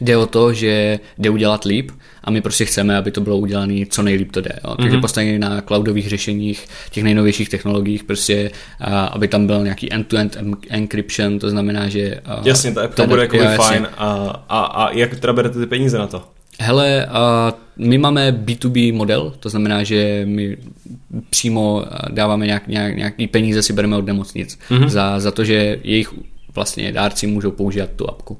Jde 0.00 0.16
o 0.16 0.26
to, 0.26 0.52
že 0.52 1.00
jde 1.18 1.30
udělat 1.30 1.64
líp 1.64 1.90
a 2.24 2.30
my 2.30 2.40
prostě 2.40 2.64
chceme, 2.64 2.96
aby 2.96 3.10
to 3.10 3.20
bylo 3.20 3.38
udělané 3.38 3.86
co 3.90 4.02
nejlíp 4.02 4.32
to 4.32 4.40
jde. 4.40 4.58
Jo. 4.64 4.74
Takže 4.76 4.96
mm-hmm. 4.96 5.00
postavení 5.00 5.38
na 5.38 5.60
cloudových 5.60 6.08
řešeních, 6.08 6.66
těch 6.90 7.04
nejnovějších 7.04 7.48
technologiích, 7.48 8.04
prostě, 8.04 8.50
a, 8.80 9.04
aby 9.04 9.28
tam 9.28 9.46
byl 9.46 9.62
nějaký 9.62 9.92
end-to-end 9.92 10.36
encryption, 10.68 11.38
to 11.38 11.50
znamená, 11.50 11.88
že... 11.88 12.20
A, 12.24 12.42
jasně, 12.44 12.72
to, 12.72 12.88
to 12.88 13.06
bude 13.06 13.22
jako 13.22 13.38
fajn. 13.62 13.88
A, 13.96 14.44
a, 14.48 14.60
a 14.60 14.92
jak 14.92 15.20
teda 15.20 15.32
berete 15.32 15.58
ty 15.58 15.66
peníze 15.66 15.98
na 15.98 16.06
to? 16.06 16.22
Hele, 16.60 17.06
a 17.06 17.54
my 17.76 17.98
máme 17.98 18.32
B2B 18.32 18.94
model, 18.94 19.32
to 19.40 19.48
znamená, 19.48 19.82
že 19.82 20.22
my 20.24 20.56
přímo 21.30 21.84
dáváme 22.10 22.46
nějak, 22.46 22.68
nějak, 22.68 22.96
nějaký 22.96 23.26
peníze, 23.26 23.62
si 23.62 23.72
bereme 23.72 23.96
od 23.96 24.06
nemocnic 24.06 24.58
mm-hmm. 24.70 24.88
za, 24.88 25.20
za 25.20 25.30
to, 25.30 25.44
že 25.44 25.78
jejich 25.82 26.14
vlastně 26.54 26.92
dárci 26.92 27.26
můžou 27.26 27.50
používat 27.50 27.90
tu 27.96 28.10
apku. 28.10 28.38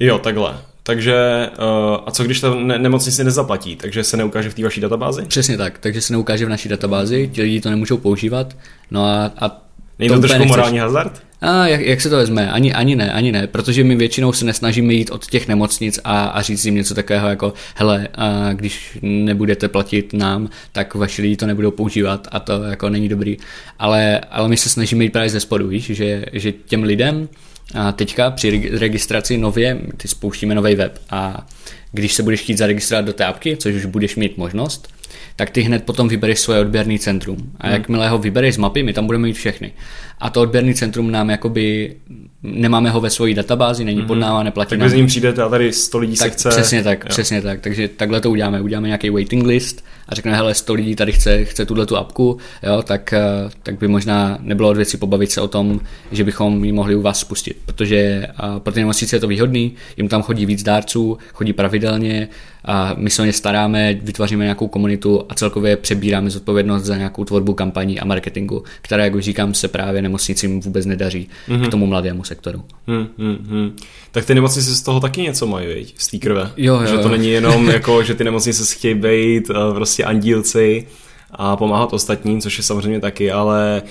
Jo, 0.00 0.18
takhle. 0.18 0.56
Takže, 0.82 1.48
uh, 1.58 1.96
a 2.06 2.10
co 2.10 2.24
když 2.24 2.40
ta 2.40 2.54
ne- 2.54 2.78
nemocnice 2.78 3.24
nezaplatí, 3.24 3.76
takže 3.76 4.04
se 4.04 4.16
neukáže 4.16 4.50
v 4.50 4.54
té 4.54 4.62
vaší 4.62 4.80
databázi? 4.80 5.22
Přesně 5.22 5.56
tak, 5.56 5.78
takže 5.78 6.00
se 6.00 6.12
neukáže 6.12 6.46
v 6.46 6.48
naší 6.48 6.68
databázi, 6.68 7.30
ti 7.32 7.42
lidi 7.42 7.60
to 7.60 7.70
nemůžou 7.70 7.96
používat, 7.96 8.56
no 8.90 9.04
a, 9.04 9.32
a 9.40 9.64
Není 9.98 10.08
to, 10.08 10.14
to 10.14 10.20
trošku 10.20 10.44
morální 10.44 10.78
hazard? 10.78 11.22
A 11.40 11.66
jak, 11.66 11.80
jak 11.80 12.00
se 12.00 12.10
to 12.10 12.16
vezme? 12.16 12.50
Ani, 12.50 12.74
ani 12.74 12.96
ne, 12.96 13.12
ani 13.12 13.32
ne, 13.32 13.46
protože 13.46 13.84
my 13.84 13.96
většinou 13.96 14.32
se 14.32 14.44
nesnažíme 14.44 14.94
jít 14.94 15.10
od 15.10 15.26
těch 15.26 15.48
nemocnic 15.48 16.00
a, 16.04 16.24
a 16.24 16.42
říct 16.42 16.64
jim 16.64 16.74
něco 16.74 16.94
takového 16.94 17.28
jako 17.28 17.52
hele, 17.74 18.08
a 18.14 18.52
když 18.52 18.98
nebudete 19.02 19.68
platit 19.68 20.12
nám, 20.12 20.48
tak 20.72 20.94
vaši 20.94 21.22
lidi 21.22 21.36
to 21.36 21.46
nebudou 21.46 21.70
používat 21.70 22.28
a 22.30 22.40
to 22.40 22.62
jako 22.62 22.90
není 22.90 23.08
dobrý. 23.08 23.36
Ale, 23.78 24.20
ale 24.20 24.48
my 24.48 24.56
se 24.56 24.68
snažíme 24.68 25.04
jít 25.04 25.10
právě 25.10 25.30
ze 25.30 25.40
spodu, 25.40 25.68
víš, 25.68 25.84
že, 25.84 26.24
že 26.32 26.52
těm 26.52 26.82
lidem 26.82 27.28
a 27.74 27.92
teďka 27.92 28.30
při 28.30 28.70
registraci 28.78 29.38
nově, 29.38 29.78
ty 29.96 30.08
spouštíme 30.08 30.54
nový 30.54 30.74
web 30.74 30.98
a 31.10 31.46
když 31.92 32.14
se 32.14 32.22
budeš 32.22 32.40
chtít 32.40 32.58
zaregistrovat 32.58 33.04
do 33.04 33.12
té 33.12 33.24
apky, 33.24 33.56
což 33.56 33.74
už 33.74 33.84
budeš 33.84 34.16
mít 34.16 34.38
možnost, 34.38 34.88
tak 35.36 35.50
ty 35.50 35.60
hned 35.60 35.84
potom 35.84 36.08
vybereš 36.08 36.38
svoje 36.38 36.60
odběrný 36.60 36.98
centrum. 36.98 37.52
A 37.58 37.66
hmm. 37.66 37.76
jakmile 37.76 38.08
ho 38.08 38.18
vybereš 38.18 38.54
z 38.54 38.58
mapy, 38.58 38.82
my 38.82 38.92
tam 38.92 39.06
budeme 39.06 39.22
mít 39.22 39.32
všechny. 39.32 39.72
A 40.18 40.30
to 40.30 40.40
odběrný 40.42 40.74
centrum 40.74 41.10
nám 41.10 41.30
jakoby 41.30 41.96
nemáme 42.42 42.90
ho 42.90 43.00
ve 43.00 43.10
své 43.10 43.34
databázi, 43.34 43.84
není 43.84 44.02
pod 44.02 44.14
náma, 44.14 44.42
neplatí 44.42 44.70
tak 44.70 44.78
nám. 44.78 44.88
Tak 44.88 44.96
ním 44.96 45.06
přijdete 45.06 45.42
a 45.42 45.48
tady 45.48 45.72
100 45.72 45.98
lidí 45.98 46.16
tak 46.16 46.32
se 46.32 46.38
chce. 46.38 46.48
Přesně 46.48 46.82
tak, 46.82 47.04
jo. 47.04 47.08
přesně 47.08 47.42
tak. 47.42 47.60
Takže 47.60 47.88
takhle 47.88 48.20
to 48.20 48.30
uděláme. 48.30 48.60
Uděláme 48.60 48.88
nějaký 48.88 49.10
waiting 49.10 49.46
list 49.46 49.84
a 50.08 50.14
řekneme, 50.14 50.36
hele, 50.36 50.54
100 50.54 50.74
lidí 50.74 50.96
tady 50.96 51.12
chce, 51.12 51.44
chce 51.44 51.66
tuhle 51.66 51.86
tu 51.86 51.96
apku, 51.96 52.38
jo, 52.62 52.82
tak, 52.82 53.12
eh, 53.12 53.20
tak 53.62 53.78
by 53.78 53.88
možná 53.88 54.38
nebylo 54.40 54.70
od 54.70 54.76
věci 54.76 54.96
pobavit 54.96 55.30
se 55.30 55.40
o 55.40 55.48
tom, 55.48 55.80
že 56.12 56.24
bychom 56.24 56.64
ji 56.64 56.72
mohli 56.72 56.96
u 56.96 57.02
vás 57.02 57.20
spustit, 57.20 57.56
protože 57.64 58.26
pro 58.58 58.72
ty 58.72 58.80
nemocnice 58.80 59.16
je 59.16 59.20
to 59.20 59.28
výhodný, 59.28 59.72
jim 59.96 60.08
tam 60.08 60.22
chodí 60.22 60.46
víc 60.46 60.62
dárců, 60.62 61.18
chodí 61.32 61.52
pravidelně, 61.52 62.28
a 62.64 62.94
my 62.96 63.10
se 63.10 63.22
o 63.22 63.24
ně 63.24 63.32
staráme, 63.32 63.94
vytváříme 64.02 64.44
nějakou 64.44 64.68
komunitu 64.68 65.24
a 65.28 65.34
celkově 65.34 65.76
přebíráme 65.76 66.30
zodpovědnost 66.30 66.82
za 66.82 66.96
nějakou 66.96 67.24
tvorbu 67.24 67.54
kampaní 67.54 68.00
a 68.00 68.04
marketingu, 68.04 68.62
která, 68.82 69.04
jak 69.04 69.14
už 69.14 69.24
říkám, 69.24 69.54
se 69.54 69.68
právě 69.68 70.02
nemocnicím 70.02 70.60
vůbec 70.60 70.86
nedaří 70.86 71.28
mm-hmm. 71.48 71.68
k 71.68 71.70
tomu 71.70 71.86
mladému 71.86 72.24
sektoru. 72.24 72.64
Hmm, 72.86 73.06
hmm, 73.18 73.36
hmm. 73.48 73.76
Tak 74.10 74.24
ty 74.24 74.34
nemocnice 74.34 74.74
z 74.74 74.82
toho 74.82 75.00
taky 75.00 75.22
něco 75.22 75.46
mají, 75.46 75.66
viď? 75.66 75.94
z 75.98 76.08
té 76.08 76.18
krve. 76.18 76.50
Jo, 76.56 76.80
jo, 76.80 76.86
že 76.86 76.96
to 76.96 77.02
jo. 77.02 77.08
není 77.08 77.30
jenom 77.30 77.70
jako, 77.70 78.02
že 78.02 78.14
ty 78.14 78.24
nemocnice 78.24 78.64
se 78.64 78.74
chtějí 78.74 78.94
být 78.94 79.50
prostě 79.74 79.93
andílci 80.02 80.86
a 81.30 81.56
pomáhat 81.56 81.92
ostatním, 81.92 82.40
což 82.40 82.58
je 82.58 82.64
samozřejmě 82.64 83.00
taky, 83.00 83.32
ale 83.32 83.82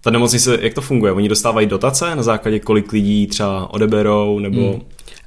ta 0.00 0.10
nemocnice, 0.10 0.58
jak 0.60 0.74
to 0.74 0.80
funguje? 0.80 1.12
Oni 1.12 1.28
dostávají 1.28 1.66
dotace 1.66 2.16
na 2.16 2.22
základě 2.22 2.58
kolik 2.58 2.92
lidí 2.92 3.26
třeba 3.26 3.70
odeberou, 3.74 4.38
nebo... 4.38 4.72
Hmm. 4.72 4.80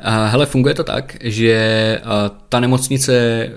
Hele, 0.06 0.46
funguje 0.46 0.74
to 0.74 0.84
tak, 0.84 1.18
že 1.22 2.02
ta 2.50 2.60
nemocnice 2.60 3.50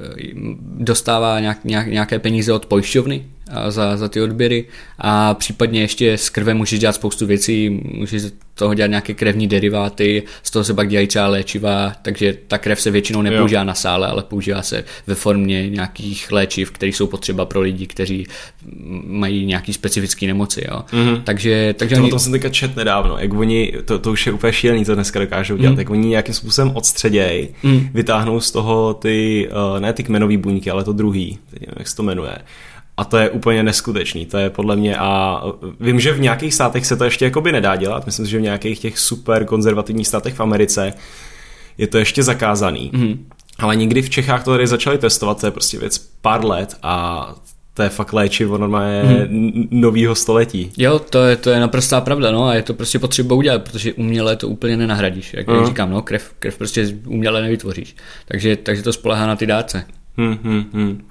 dostává 0.79 1.41
nějak, 1.41 1.65
nějak, 1.65 1.87
nějaké 1.87 2.19
peníze 2.19 2.53
od 2.53 2.67
pojišťovny 2.67 3.25
za, 3.69 3.97
za 3.97 4.09
ty 4.09 4.21
odběry 4.21 4.65
a 4.99 5.35
případně 5.35 5.81
ještě 5.81 6.13
s 6.13 6.31
krve 6.31 6.55
můžeš 6.55 6.81
dělat 6.81 6.93
spoustu 6.93 7.27
věcí, 7.27 7.81
můžeš 7.85 8.23
z 8.23 8.33
toho 8.55 8.75
dělat 8.75 8.87
nějaké 8.87 9.15
krevní 9.15 9.49
deriváty, 9.49 10.23
z 10.43 10.51
toho 10.51 10.65
se 10.65 10.75
pak 10.75 10.89
dělají 10.89 11.07
třeba 11.07 11.27
léčiva, 11.27 11.93
takže 12.03 12.39
ta 12.49 12.59
krev 12.59 12.81
se 12.81 12.91
většinou 12.91 13.23
nepoužívá 13.23 13.61
jo. 13.61 13.67
na 13.67 13.75
sále, 13.75 14.09
ale 14.09 14.23
používá 14.23 14.63
se 14.63 14.85
ve 15.07 15.15
formě 15.15 15.71
nějakých 15.71 16.33
léčiv, 16.33 16.71
které 16.71 16.93
jsou 16.93 17.07
potřeba 17.07 17.45
pro 17.45 17.61
lidi, 17.61 17.87
kteří 17.87 18.27
mají 19.07 19.47
nějaký 19.47 19.73
specifické 19.73 20.27
nemoci. 20.27 20.65
Jo. 20.71 20.85
Mm-hmm. 20.93 21.23
Takže, 21.25 21.75
takže 21.79 21.97
to, 21.97 22.03
oni... 22.03 22.11
to 22.11 22.19
jsem 22.19 22.33
teďka 22.33 22.49
čet 22.49 22.77
nedávno, 22.77 23.19
jak 23.19 23.33
oni, 23.33 23.73
to, 23.85 23.99
to 23.99 24.13
už 24.13 24.27
je 24.27 24.33
úplně 24.33 24.53
šílený, 24.53 24.85
co 24.85 24.95
dneska 24.95 25.21
dokážou 25.21 25.57
dělat, 25.57 25.73
mm. 25.73 25.79
jak 25.79 25.91
oni 25.91 26.09
nějakým 26.09 26.35
způsobem 26.35 26.73
odstředějí, 26.75 27.49
mm. 27.63 27.89
vytáhnou 27.95 28.41
z 28.41 28.51
toho 28.51 28.95
ty, 28.95 29.49
uh, 29.49 29.81
ne 29.81 29.93
ty 29.93 30.03
kmenové 30.03 30.37
buňky, 30.37 30.71
ale 30.71 30.85
to 30.85 30.93
druhý, 30.93 31.39
jak 31.79 31.89
se 31.89 31.97
to 31.97 32.03
jmenuje, 32.03 32.39
a 32.97 33.05
to 33.05 33.17
je 33.17 33.31
úplně 33.31 33.63
neskutečný, 33.63 34.27
to 34.27 34.39
je 34.39 34.51
podle 34.51 34.77
mě 34.77 34.97
a 34.97 35.43
vím, 35.81 36.01
že 36.01 36.13
v 36.13 36.21
nějakých 36.21 36.55
státech 36.55 36.87
se 36.87 36.97
to 36.97 37.05
ještě 37.05 37.25
jakoby 37.25 37.53
nedá 37.53 37.77
dělat, 37.77 38.07
myslím 38.07 38.27
si, 38.27 38.31
že 38.31 38.39
v 38.39 38.43
nějakých 38.43 38.79
těch 38.79 38.99
super 38.99 39.45
konzervativních 39.45 40.07
státech 40.07 40.35
v 40.35 40.41
Americe 40.41 40.93
je 41.79 41.87
to 41.87 41.99
ještě 41.99 42.23
zakázaný. 42.23 42.91
Mm. 42.95 43.29
Ale 43.59 43.77
nikdy 43.77 44.03
v 44.03 44.11
Čechách 44.11 44.45
to 44.45 44.51
tady 44.51 44.67
začali 44.67 44.99
testovat, 44.99 45.41
to 45.41 45.47
je 45.47 45.51
prostě 45.51 45.79
věc 45.79 45.99
pár 45.99 46.45
let 46.45 46.77
a 46.83 47.35
to 47.75 47.83
je 47.83 47.89
fakt 47.89 48.13
léčivo 48.13 48.59
normálně 48.59 49.03
hmm. 49.03 49.69
novýho 49.71 50.15
století. 50.15 50.73
Jo, 50.77 50.99
to 50.99 51.25
je, 51.25 51.37
to 51.37 51.51
je 51.51 51.61
naprostá 51.61 52.01
pravda, 52.01 52.31
no 52.31 52.45
a 52.45 52.55
je 52.55 52.63
to 52.63 52.75
prostě 52.75 52.99
potřeba 52.99 53.35
udělat, 53.35 53.63
protože 53.63 53.93
uměle 53.93 54.37
to 54.37 54.49
úplně 54.49 54.77
nenahradíš, 54.77 55.35
jak 55.35 55.49
hmm. 55.49 55.67
říkám, 55.67 55.91
no, 55.91 56.03
krev, 56.03 56.33
krev 56.39 56.59
prostě 56.59 56.97
uměle 57.07 57.43
nevytvoříš, 57.43 57.97
takže, 58.29 58.57
takže 58.57 58.83
to 58.83 58.93
spolehá 58.93 59.27
na 59.27 59.37
ty 59.37 59.47
dárce. 59.47 59.85
Hmm, 60.17 60.39
hmm, 60.43 60.65
hmm. 60.73 61.05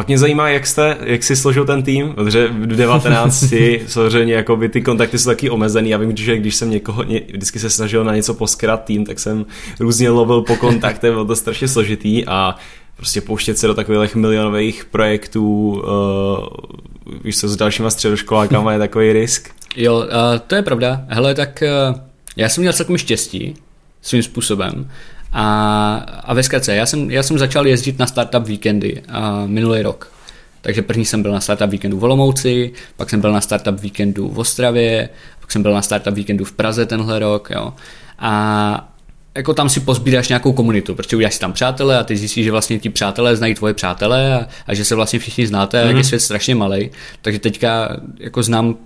Pak 0.00 0.06
mě 0.06 0.18
zajímá, 0.18 0.48
jak, 0.48 0.66
jste, 0.66 0.96
jak 1.00 1.22
jsi 1.22 1.36
složil 1.36 1.64
ten 1.64 1.82
tým, 1.82 2.12
protože 2.12 2.48
v 2.48 2.66
19 2.66 3.44
samozřejmě 3.86 4.34
jako 4.34 4.56
by 4.56 4.68
ty 4.68 4.82
kontakty 4.82 5.18
jsou 5.18 5.30
taky 5.30 5.50
omezený. 5.50 5.90
Já 5.90 5.98
vím, 5.98 6.16
že 6.16 6.36
když 6.36 6.56
jsem 6.56 6.70
někoho, 6.70 7.02
ně, 7.02 7.20
vždycky 7.32 7.58
se 7.58 7.70
snažil 7.70 8.04
na 8.04 8.14
něco 8.14 8.34
poskrat 8.34 8.84
tým, 8.84 9.06
tak 9.06 9.18
jsem 9.18 9.46
různě 9.80 10.10
lovil 10.10 10.42
po 10.42 10.56
kontaktech, 10.56 11.10
bylo 11.12 11.24
to 11.24 11.36
strašně 11.36 11.68
složitý 11.68 12.26
a 12.26 12.56
prostě 12.96 13.20
pouštět 13.20 13.58
se 13.58 13.66
do 13.66 13.74
takových 13.74 14.14
milionových 14.14 14.84
projektů, 14.84 15.70
uh, 15.70 17.18
víš 17.24 17.38
co, 17.38 17.48
s 17.48 17.56
dalšíma 17.56 17.90
středoškolákama 17.90 18.72
je 18.72 18.78
takový 18.78 19.12
risk. 19.12 19.50
Jo, 19.76 19.96
uh, 19.96 20.04
to 20.46 20.54
je 20.54 20.62
pravda. 20.62 21.04
Hele, 21.08 21.34
tak 21.34 21.62
uh, 21.92 22.00
já 22.36 22.48
jsem 22.48 22.62
měl 22.62 22.72
celkem 22.72 22.98
štěstí 22.98 23.54
svým 24.02 24.22
způsobem. 24.22 24.90
A, 25.32 25.94
a 26.24 26.34
ve 26.34 26.42
zkratce, 26.42 26.74
já 26.74 26.86
jsem, 26.86 27.10
já 27.10 27.22
jsem 27.22 27.38
začal 27.38 27.66
jezdit 27.66 27.98
na 27.98 28.06
startup 28.06 28.46
víkendy 28.46 29.02
uh, 29.08 29.48
minulý 29.48 29.82
rok. 29.82 30.12
Takže 30.60 30.82
první 30.82 31.04
jsem 31.04 31.22
byl 31.22 31.32
na 31.32 31.40
startup 31.40 31.70
víkendu 31.70 31.98
v 31.98 32.04
Olomouci, 32.04 32.72
pak 32.96 33.10
jsem 33.10 33.20
byl 33.20 33.32
na 33.32 33.40
startup 33.40 33.80
víkendu 33.80 34.28
v 34.28 34.38
Ostravě, 34.38 35.08
pak 35.40 35.52
jsem 35.52 35.62
byl 35.62 35.72
na 35.72 35.82
startup 35.82 36.14
víkendu 36.14 36.44
v 36.44 36.52
Praze 36.52 36.86
tenhle 36.86 37.18
rok, 37.18 37.50
jo. 37.54 37.72
A 38.18 38.94
jako 39.34 39.54
tam 39.54 39.68
si 39.68 39.80
pozbíráš 39.80 40.28
nějakou 40.28 40.52
komunitu, 40.52 40.94
protože 40.94 41.16
uděláš 41.16 41.34
si 41.34 41.40
tam 41.40 41.52
přátelé 41.52 41.98
a 41.98 42.04
ty 42.04 42.16
zjistíš, 42.16 42.44
že 42.44 42.50
vlastně 42.50 42.78
ti 42.78 42.90
přátelé 42.90 43.36
znají 43.36 43.54
tvoje 43.54 43.74
přátelé 43.74 44.34
a, 44.34 44.46
a 44.66 44.74
že 44.74 44.84
se 44.84 44.94
vlastně 44.94 45.18
všichni 45.18 45.46
znáte 45.46 45.78
mm-hmm. 45.78 45.84
a 45.84 45.86
jak 45.86 45.96
je 45.96 46.02
mhm. 46.02 46.04
svět 46.04 46.20
strašně 46.20 46.54
malý. 46.54 46.90
Takže 47.22 47.38
teďka 47.38 47.96
jako 48.18 48.42
znám 48.42 48.76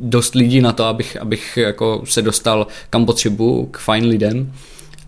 dost 0.00 0.34
lidí 0.34 0.60
na 0.60 0.72
to, 0.72 0.84
abych, 0.84 1.16
abych 1.20 1.56
jako 1.56 2.02
se 2.04 2.22
dostal 2.22 2.66
kam 2.90 3.06
potřebuji 3.06 3.66
k 3.66 3.78
fajn 3.78 4.04
lidem 4.04 4.52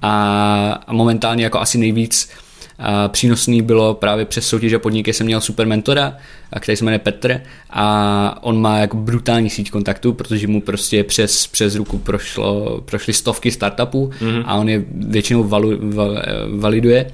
a, 0.02 0.82
a 0.86 0.92
momentálně 0.92 1.44
jako 1.44 1.60
asi 1.60 1.78
nejvíc 1.78 2.30
a 2.78 3.08
přínosný 3.08 3.62
bylo 3.62 3.94
právě 3.94 4.24
přes 4.24 4.48
soutěže 4.48 4.78
podniky 4.78 5.12
jsem 5.12 5.26
měl 5.26 5.40
super 5.40 5.66
mentora, 5.66 6.16
který 6.60 6.76
se 6.76 6.84
jmenuje 6.84 6.98
Petr 6.98 7.40
a 7.70 8.38
on 8.40 8.60
má 8.60 8.78
jako 8.78 8.96
brutální 8.96 9.50
síť 9.50 9.70
kontaktů, 9.70 10.12
protože 10.12 10.46
mu 10.46 10.60
prostě 10.60 11.04
přes, 11.04 11.46
přes 11.46 11.74
ruku 11.74 11.98
prošlo, 11.98 12.80
prošly 12.80 13.12
stovky 13.12 13.50
startupů 13.50 14.10
mm-hmm. 14.20 14.42
a 14.46 14.54
on 14.54 14.68
je 14.68 14.84
většinou 14.92 15.44
valu, 15.44 15.72
val, 15.94 16.22
validuje 16.58 17.10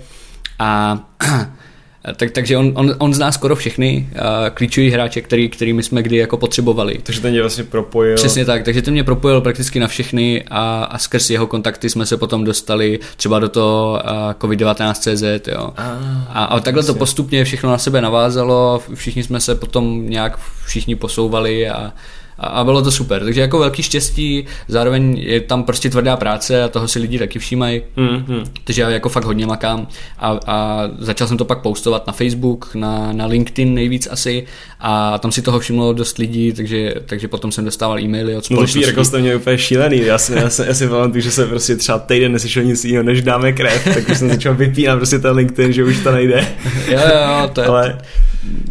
a 0.59 0.99
tak, 2.13 2.31
takže 2.31 2.57
on, 2.57 2.73
on, 2.75 2.95
on 2.99 3.15
zná 3.15 3.33
skoro 3.33 3.57
všechny 3.57 4.09
uh, 4.13 4.21
klíčový 4.55 4.91
hráče, 4.91 5.21
který, 5.21 5.49
kterými 5.49 5.83
jsme 5.83 6.03
kdy 6.03 6.17
jako 6.17 6.37
potřebovali. 6.37 7.01
Takže 7.03 7.21
ten 7.21 7.31
mě 7.31 7.41
vlastně 7.41 7.65
propojil. 7.65 8.17
Přesně 8.17 8.45
tak, 8.45 8.65
takže 8.65 8.83
ten 8.83 8.95
mě 8.95 9.05
propojil 9.05 9.41
prakticky 9.41 9.81
na 9.81 9.87
všechny 9.87 10.45
a, 10.51 10.85
a 10.85 10.99
skrz 10.99 11.31
jeho 11.31 11.47
kontakty 11.47 11.91
jsme 11.91 12.07
se 12.07 12.17
potom 12.17 12.45
dostali 12.45 12.99
třeba 13.17 13.39
do 13.39 13.49
toho 13.49 14.03
uh, 14.05 14.33
COVID-19.cz, 14.33 15.49
jo. 15.49 15.73
Ah, 15.77 15.83
a, 16.29 16.45
a 16.45 16.61
takhle 16.61 16.73
vlastně. 16.73 16.95
to 16.95 16.99
postupně 16.99 17.45
všechno 17.45 17.71
na 17.71 17.79
sebe 17.79 18.01
navázalo, 18.01 18.83
všichni 18.95 19.23
jsme 19.23 19.41
se 19.41 19.55
potom 19.55 20.11
nějak 20.11 20.39
všichni 20.67 20.97
posouvali 20.97 21.69
a, 21.69 21.93
a 22.39 22.65
bylo 22.65 22.83
to 22.83 22.91
super. 22.91 23.25
Takže 23.25 23.41
jako 23.41 23.59
velký 23.59 23.83
štěstí, 23.83 24.45
zároveň 24.69 25.19
je 25.19 25.41
tam 25.41 25.65
prostě 25.65 25.91
tvrdá 25.91 26.17
práce 26.17 26.63
a 26.63 26.69
toho 26.69 26.89
si 26.89 26.99
lidi 26.99 27.19
taky 27.19 27.39
všímají. 27.39 27.83
Mm-hmm. 27.97 28.45
Takže 28.65 28.83
já 28.83 28.91
jako 28.91 29.09
fakt 29.09 29.25
hodně 29.25 29.47
makám 29.47 29.87
a, 30.19 30.39
a 30.47 30.83
začal 30.99 31.29
jsem 31.29 31.37
to 31.37 31.45
pak 31.45 31.63
postovat 31.63 32.07
na 32.07 32.13
Facebook, 32.13 32.75
na, 32.75 33.13
na 33.13 33.27
LinkedIn 33.27 33.75
nejvíc 33.75 34.09
asi 34.11 34.47
a 34.81 35.19
tam 35.19 35.33
si 35.33 35.43
toho 35.43 35.61
všimlo 35.61 35.93
dost 35.93 36.19
lidí, 36.19 36.53
takže, 36.53 36.95
takže 37.07 37.29
potom 37.29 37.53
jsem 37.53 37.65
dostával 37.65 38.01
e-maily 38.01 38.37
od 38.37 38.45
společnosti. 38.45 38.79
No 38.79 38.85
to 38.85 38.91
jako 38.91 39.05
jste 39.05 39.19
mě 39.19 39.37
úplně 39.37 39.59
šílený, 39.59 40.01
já 40.01 40.19
si, 40.19 40.35
já 40.35 40.51
si, 40.51 40.63
já 40.67 40.75
si 40.75 40.89
pamatuju, 40.89 41.21
že 41.21 41.31
jsem 41.31 41.49
prostě 41.49 41.77
třeba 41.77 41.99
týden 41.99 42.33
neslyšel 42.33 42.63
nic 42.65 42.85
jiného, 42.85 43.05
než 43.05 43.23
dáme 43.23 43.53
krev, 43.53 43.85
tak 43.95 44.09
už 44.09 44.19
jsem 44.19 44.29
začal 44.29 44.55
vypínat 44.55 44.97
prostě 44.97 45.19
ten 45.19 45.37
LinkedIn, 45.37 45.73
že 45.73 45.85
už 45.85 46.03
to 46.03 46.13
nejde. 46.13 46.47
jo, 46.89 47.01
jo, 47.01 47.51
to 47.53 47.61
je, 47.61 47.67
Ale 47.67 47.99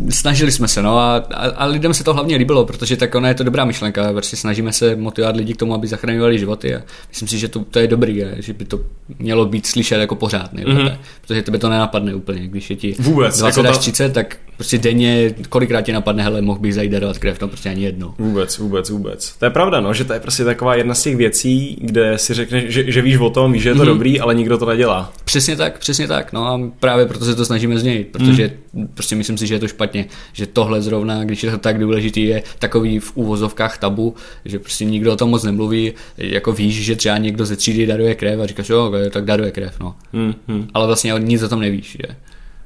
snažili 0.10 0.52
jsme 0.52 0.68
se, 0.68 0.82
no 0.82 0.98
a, 0.98 1.16
a, 1.16 1.48
a 1.48 1.66
lidem 1.66 1.94
se 1.94 2.04
to 2.04 2.14
hlavně 2.14 2.36
líbilo, 2.36 2.66
protože 2.66 2.98
tak 2.98 3.16
ona 3.16 3.28
je 3.28 3.34
to 3.36 3.44
dobrá 3.54 3.66
myšlenka, 3.66 4.12
prostě 4.12 4.36
snažíme 4.38 4.74
se 4.74 4.96
motivovat 4.96 5.36
lidi 5.36 5.54
k 5.54 5.58
tomu, 5.58 5.74
aby 5.74 5.88
zachraňovali 5.88 6.40
životy 6.40 6.76
a 6.76 6.82
myslím 7.10 7.28
si, 7.28 7.38
že 7.38 7.48
to, 7.48 7.60
to 7.60 7.80
je 7.80 7.88
dobrý, 7.88 8.24
že 8.40 8.54
by 8.54 8.66
to 8.66 8.80
mělo 9.20 9.46
být 9.46 9.66
slyšet 9.66 9.96
jako 9.96 10.16
pořád, 10.16 10.54
mm-hmm. 10.54 10.98
protože 11.22 11.42
tebe 11.42 11.60
to 11.60 11.70
nenapadne 11.70 12.16
úplně, 12.16 12.48
když 12.48 12.70
je 12.70 12.76
ti 12.76 12.96
Vůbec, 13.00 13.38
20 13.38 13.58
jako 13.58 13.70
až 13.70 13.78
30, 13.78 14.14
tak 14.14 14.38
prostě 14.56 14.78
denně 14.78 15.34
kolikrát 15.50 15.82
ti 15.82 15.94
napadne, 15.94 16.24
hele, 16.24 16.42
mohl 16.42 16.60
bych 16.60 16.74
zajít 16.74 16.92
darovat 16.92 17.18
krev, 17.18 17.42
no 17.42 17.48
prostě 17.48 17.70
ani 17.70 17.84
jedno. 17.84 18.16
Vůbec, 18.18 18.58
vůbec, 18.58 18.90
vůbec. 18.90 19.36
To 19.40 19.46
je 19.46 19.50
pravda, 19.50 19.82
no, 19.82 19.94
že 19.94 20.04
to 20.04 20.14
je 20.14 20.20
prostě 20.20 20.44
taková 20.44 20.76
jedna 20.76 20.94
z 20.94 21.04
těch 21.04 21.16
věcí, 21.16 21.78
kde 21.82 22.18
si 22.18 22.34
řekneš, 22.34 22.64
že, 22.68 22.92
že 22.92 23.02
víš 23.02 23.18
o 23.18 23.30
tom, 23.30 23.52
víš, 23.52 23.64
že 23.64 23.70
je 23.70 23.76
to 23.76 23.82
mm-hmm. 23.82 23.86
dobrý, 23.86 24.20
ale 24.20 24.36
nikdo 24.36 24.58
to 24.58 24.66
nedělá. 24.66 25.14
Přesně 25.24 25.56
tak, 25.56 25.80
přesně 25.80 26.08
tak, 26.08 26.34
no 26.34 26.48
a 26.48 26.62
právě 26.80 27.06
proto 27.06 27.26
se 27.26 27.36
to 27.36 27.46
snažíme 27.46 27.80
změnit, 27.80 28.08
protože 28.12 28.54
mm. 28.74 28.88
prostě 28.88 29.16
myslím 29.16 29.38
si, 29.38 29.48
že 29.48 29.56
je 29.56 29.60
to 29.60 29.68
špatně, 29.68 30.06
že 30.34 30.48
tohle 30.48 30.82
zrovna, 30.82 31.24
když 31.24 31.44
je 31.44 31.52
to 31.52 31.58
tak 31.58 31.80
důležitý, 31.80 32.24
je 32.24 32.44
takový 32.60 33.00
v 33.00 33.18
úvozovkách 33.44 33.78
tabu, 33.78 34.16
že 34.46 34.60
prostě 34.60 34.86
nikdo 34.86 35.14
o 35.14 35.16
tom 35.16 35.30
moc 35.30 35.44
nemluví, 35.44 35.94
jako 36.18 36.52
víš, 36.52 36.84
že 36.84 36.96
třeba 36.96 37.18
někdo 37.18 37.46
ze 37.46 37.56
třídy 37.56 37.86
daruje 37.86 38.16
krev 38.16 38.40
a 38.40 38.46
říkáš, 38.46 38.70
jo, 38.70 38.92
tak 39.12 39.26
daruje 39.26 39.52
krev, 39.52 39.80
no. 39.80 39.96
Mm, 40.14 40.36
mm. 40.48 40.68
Ale 40.74 40.88
vlastně 40.88 41.14
nic 41.18 41.44
o 41.44 41.50
tom 41.50 41.60
nevíš, 41.60 41.98
že? 42.02 42.16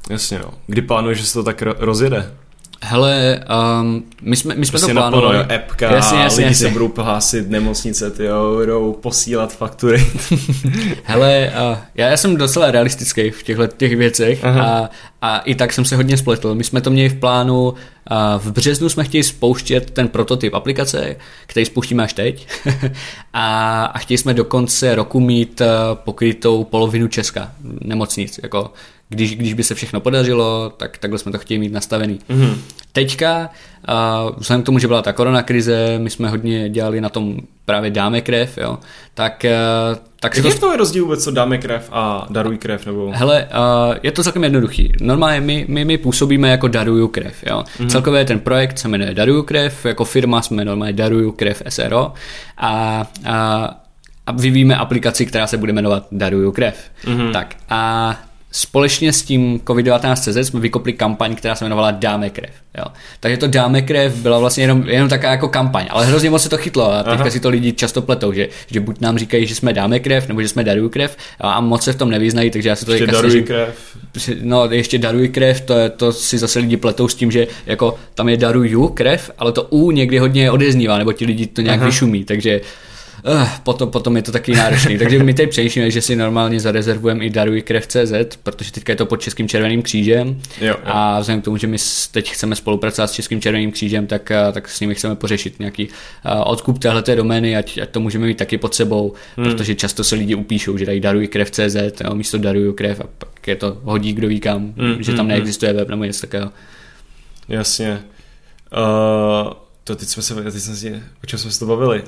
Jasně, 0.10 0.40
no. 0.40 0.54
Kdy 0.68 0.82
plánuješ, 0.82 1.18
že 1.18 1.26
se 1.26 1.34
to 1.34 1.44
tak 1.44 1.62
rozjede? 1.62 2.32
Hele, 2.82 3.44
um, 3.82 4.04
my 4.22 4.36
jsme, 4.36 4.56
my 4.56 4.66
jsme 4.66 4.72
prostě 4.72 4.94
to 4.94 5.00
plánovali. 5.00 5.38
Naplno, 5.38 5.62
appka, 5.62 5.96
jasně, 5.96 6.20
jasně, 6.20 6.38
lidi 6.38 6.50
jasně. 6.50 6.68
se 6.68 6.74
budou 6.74 6.94
hlásit 6.98 7.50
nemocnice, 7.50 8.12
ty 8.12 8.24
budou 8.58 8.94
posílat 8.94 9.54
faktury. 9.54 10.06
Hele, 11.04 11.52
uh, 11.72 11.78
já, 11.96 12.10
já 12.10 12.18
jsem 12.18 12.38
docela 12.38 12.72
realistický 12.72 13.30
v 13.30 13.44
těchto 13.44 13.68
těch 13.68 13.96
věcech 13.96 14.46
a, 14.46 14.90
a 15.22 15.38
i 15.40 15.56
tak 15.56 15.74
jsem 15.74 15.86
se 15.86 15.96
hodně 15.96 16.18
spletl. 16.18 16.56
My 16.56 16.64
jsme 16.64 16.82
to 16.82 16.90
měli 16.90 17.10
v 17.10 17.20
plánu, 17.20 17.70
uh, 17.70 17.76
v 18.38 18.52
březnu 18.52 18.90
jsme 18.90 19.04
chtěli 19.04 19.24
spouštět 19.24 19.92
ten 19.92 20.08
prototyp 20.08 20.54
aplikace, 20.54 21.16
který 21.46 21.66
spouštíme 21.66 22.04
až 22.04 22.14
teď 22.14 22.48
a, 23.34 23.86
a 23.86 23.98
chtěli 23.98 24.18
jsme 24.18 24.34
do 24.34 24.46
konce 24.46 24.96
roku 24.96 25.20
mít 25.20 25.62
uh, 25.62 25.68
pokrytou 25.94 26.64
polovinu 26.64 27.08
Česka 27.08 27.52
nemocnic, 27.82 28.40
jako 28.44 28.72
když, 29.10 29.36
když 29.36 29.54
by 29.54 29.64
se 29.64 29.76
všechno 29.76 30.00
podařilo, 30.00 30.74
tak 30.78 30.98
takhle 30.98 31.20
jsme 31.20 31.32
to 31.32 31.38
chtěli 31.38 31.60
mít 31.60 31.74
nastavený. 31.74 32.20
Mm-hmm. 32.30 32.56
Teďka, 32.92 33.50
uh, 33.90 34.36
vzhledem 34.38 34.64
k 34.64 34.66
tomu, 34.66 34.80
že 34.80 34.88
byla 34.88 35.02
ta 35.02 35.14
korona 35.14 35.44
krize, 35.44 36.00
my 36.00 36.10
jsme 36.10 36.30
hodně 36.30 36.70
dělali 36.70 37.02
na 37.02 37.10
tom 37.10 37.38
právě 37.66 37.92
dáme 37.92 38.22
krev, 38.22 38.58
jo, 38.58 38.78
tak... 39.14 39.46
Uh, 39.92 39.98
tak 40.20 40.38
Jaký 40.38 40.50
to... 40.50 40.56
je 40.56 40.60
to 40.60 40.76
rozdíl 40.76 41.04
vůbec, 41.04 41.24
co 41.24 41.32
dáme 41.32 41.58
krev 41.58 41.90
a 41.92 42.28
daruj 42.30 42.58
krev? 42.58 42.86
Nebo... 42.86 43.12
Hele, 43.16 43.48
uh, 43.90 43.96
je 44.04 44.12
to 44.12 44.24
celkem 44.24 44.44
jednoduchý. 44.44 44.92
Normálně 45.02 45.42
my, 45.42 45.66
my, 45.70 45.86
my 45.86 45.98
působíme 45.98 46.50
jako 46.50 46.68
daruju 46.68 47.08
krev, 47.08 47.44
jo. 47.50 47.64
Mm-hmm. 47.80 47.90
Celkově 47.90 48.26
ten 48.26 48.40
projekt 48.40 48.80
se 48.80 48.88
jmenuje 48.88 49.14
Daruju 49.14 49.44
krev, 49.44 49.86
jako 49.86 50.06
firma 50.06 50.42
jsme 50.42 50.66
normálně 50.66 50.94
Daruju 50.94 51.32
krev 51.32 51.64
SRO 51.70 52.14
a, 52.58 53.06
a 53.26 53.70
a 54.28 54.32
vyvíjíme 54.32 54.76
aplikaci, 54.76 55.26
která 55.26 55.48
se 55.48 55.58
bude 55.58 55.74
jmenovat 55.74 56.08
Daruju 56.12 56.52
krev. 56.52 56.92
Mm-hmm. 57.06 57.32
Tak 57.32 57.56
a 57.70 58.16
společně 58.58 59.14
s 59.14 59.24
tím 59.24 59.60
COVID-19 59.60 60.16
CZ 60.16 60.48
jsme 60.48 60.60
vykopli 60.60 60.94
kampaň, 60.94 61.36
která 61.36 61.56
se 61.56 61.66
jmenovala 61.66 61.92
Dáme 61.92 62.30
krev. 62.30 62.52
Jo. 62.78 62.86
Takže 63.20 63.38
to 63.38 63.48
Dáme 63.48 63.82
krev 63.82 64.16
byla 64.16 64.40
vlastně 64.40 64.64
jenom, 64.64 64.84
jenom 64.88 65.10
taková 65.10 65.32
jako 65.32 65.48
kampaň, 65.48 65.86
ale 65.90 66.06
hrozně 66.06 66.30
moc 66.30 66.44
se 66.44 66.50
to 66.50 66.58
chytlo 66.58 66.92
a 66.92 67.04
teďka 67.04 67.22
Aha. 67.22 67.30
si 67.30 67.40
to 67.40 67.50
lidi 67.50 67.74
často 67.74 68.02
pletou, 68.02 68.32
že, 68.32 68.50
že 68.68 68.80
buď 68.80 69.02
nám 69.02 69.18
říkají, 69.18 69.46
že 69.46 69.56
jsme 69.56 69.74
Dáme 69.74 70.00
krev, 70.00 70.28
nebo 70.28 70.42
že 70.42 70.48
jsme 70.48 70.64
Daruju 70.64 70.90
krev 70.90 71.18
a 71.40 71.62
moc 71.62 71.84
se 71.84 71.94
v 71.94 71.96
tom 71.96 72.10
nevyznají, 72.10 72.52
takže 72.52 72.70
já 72.70 72.76
se 72.76 72.86
to 72.86 72.92
ještě 72.92 73.08
daruji 73.08 73.32
snažím, 73.32 73.44
krev. 73.44 73.98
No, 74.42 74.66
ještě 74.72 74.98
Daruji 74.98 75.30
krev, 75.30 75.62
to, 75.62 75.74
je, 75.74 75.90
to 75.90 76.12
si 76.12 76.38
zase 76.38 76.60
lidi 76.60 76.78
pletou 76.78 77.08
s 77.08 77.16
tím, 77.16 77.32
že 77.32 77.48
jako 77.66 77.96
tam 78.16 78.30
je 78.30 78.38
Daruju 78.38 78.88
krev, 78.88 79.32
ale 79.38 79.52
to 79.52 79.64
U 79.64 79.92
někdy 79.92 80.18
hodně 80.18 80.52
odeznívá, 80.52 80.98
nebo 80.98 81.14
ti 81.14 81.26
lidi 81.26 81.48
to 81.48 81.62
nějak 81.62 81.80
Aha. 81.80 81.86
vyšumí, 81.86 82.24
takže 82.24 82.62
uh, 83.26 83.50
potom, 83.64 83.92
potom 83.92 84.16
je 84.16 84.22
to 84.22 84.32
taky 84.32 84.56
náročný. 84.56 84.98
Takže 85.00 85.24
my 85.24 85.34
teď 85.34 85.50
přemýšlíme, 85.50 85.92
že 85.92 86.02
si 86.02 86.16
normálně 86.16 86.60
zarezervujeme 86.60 87.26
i 87.26 87.30
Daruj 87.30 87.62
krev 87.62 87.88
CZ, 87.88 88.14
protože 88.44 88.72
teďka 88.72 88.92
je 88.94 88.96
to 88.96 89.06
pod 89.06 89.22
Českým 89.22 89.48
červeným 89.48 89.82
křížem 89.82 90.28
jo, 90.62 90.68
jo. 90.68 90.76
a 90.84 91.20
vzhledem 91.20 91.42
k 91.42 91.46
tomu, 91.46 91.58
že 91.58 91.68
my 91.68 91.78
teď 92.12 92.32
chceme 92.32 92.56
spolupracovat 92.56 93.08
s 93.08 93.12
Českým 93.12 93.42
červeným 93.42 93.72
křížem, 93.72 94.08
tak, 94.08 94.32
eh, 94.32 94.52
tak 94.52 94.70
s 94.70 94.80
nimi 94.80 94.96
chceme 94.96 95.16
pořešit 95.16 95.60
nějaký 95.60 95.88
uh, 95.88 95.92
odkup 96.46 96.80
téhle 96.80 97.04
domény, 97.16 97.58
ať, 97.58 97.78
ať 97.78 97.90
to 97.90 98.00
můžeme 98.00 98.28
mít 98.28 98.38
taky 98.38 98.58
pod 98.58 98.76
sebou, 98.76 99.14
hmm. 99.38 99.46
protože 99.46 99.76
často 99.76 100.04
se 100.04 100.16
lidi 100.16 100.36
upíšou, 100.36 100.78
že 100.78 100.86
dají 100.86 101.00
Daruj 101.00 101.28
krev 101.28 101.52
CZ, 101.52 101.76
jo, 102.04 102.16
místo 102.16 102.38
Daruju 102.38 102.74
krev 102.74 103.00
a 103.00 103.04
pak 103.18 103.48
je 103.48 103.56
to 103.56 103.78
hodí 103.84 104.14
kdo 104.14 104.28
ví 104.28 104.40
kam, 104.40 104.74
hmm, 104.78 105.04
že 105.04 105.12
tam 105.12 105.20
hmm, 105.20 105.28
neexistuje 105.28 105.74
web 105.74 105.90
nebo 105.90 106.04
něco 106.04 106.22
takového. 106.22 106.52
Jasně. 107.50 108.00
Uh 108.72 109.67
to 109.88 109.96
teď 109.96 110.10
jsme 110.10 110.24
se, 110.24 110.36
teď 110.36 110.54
jsme 110.54 110.76
si, 110.76 111.02
o 111.24 111.26
čem 111.26 111.40
jsme 111.40 111.52
se 111.52 111.60
to 111.60 111.66
bavili? 111.66 112.04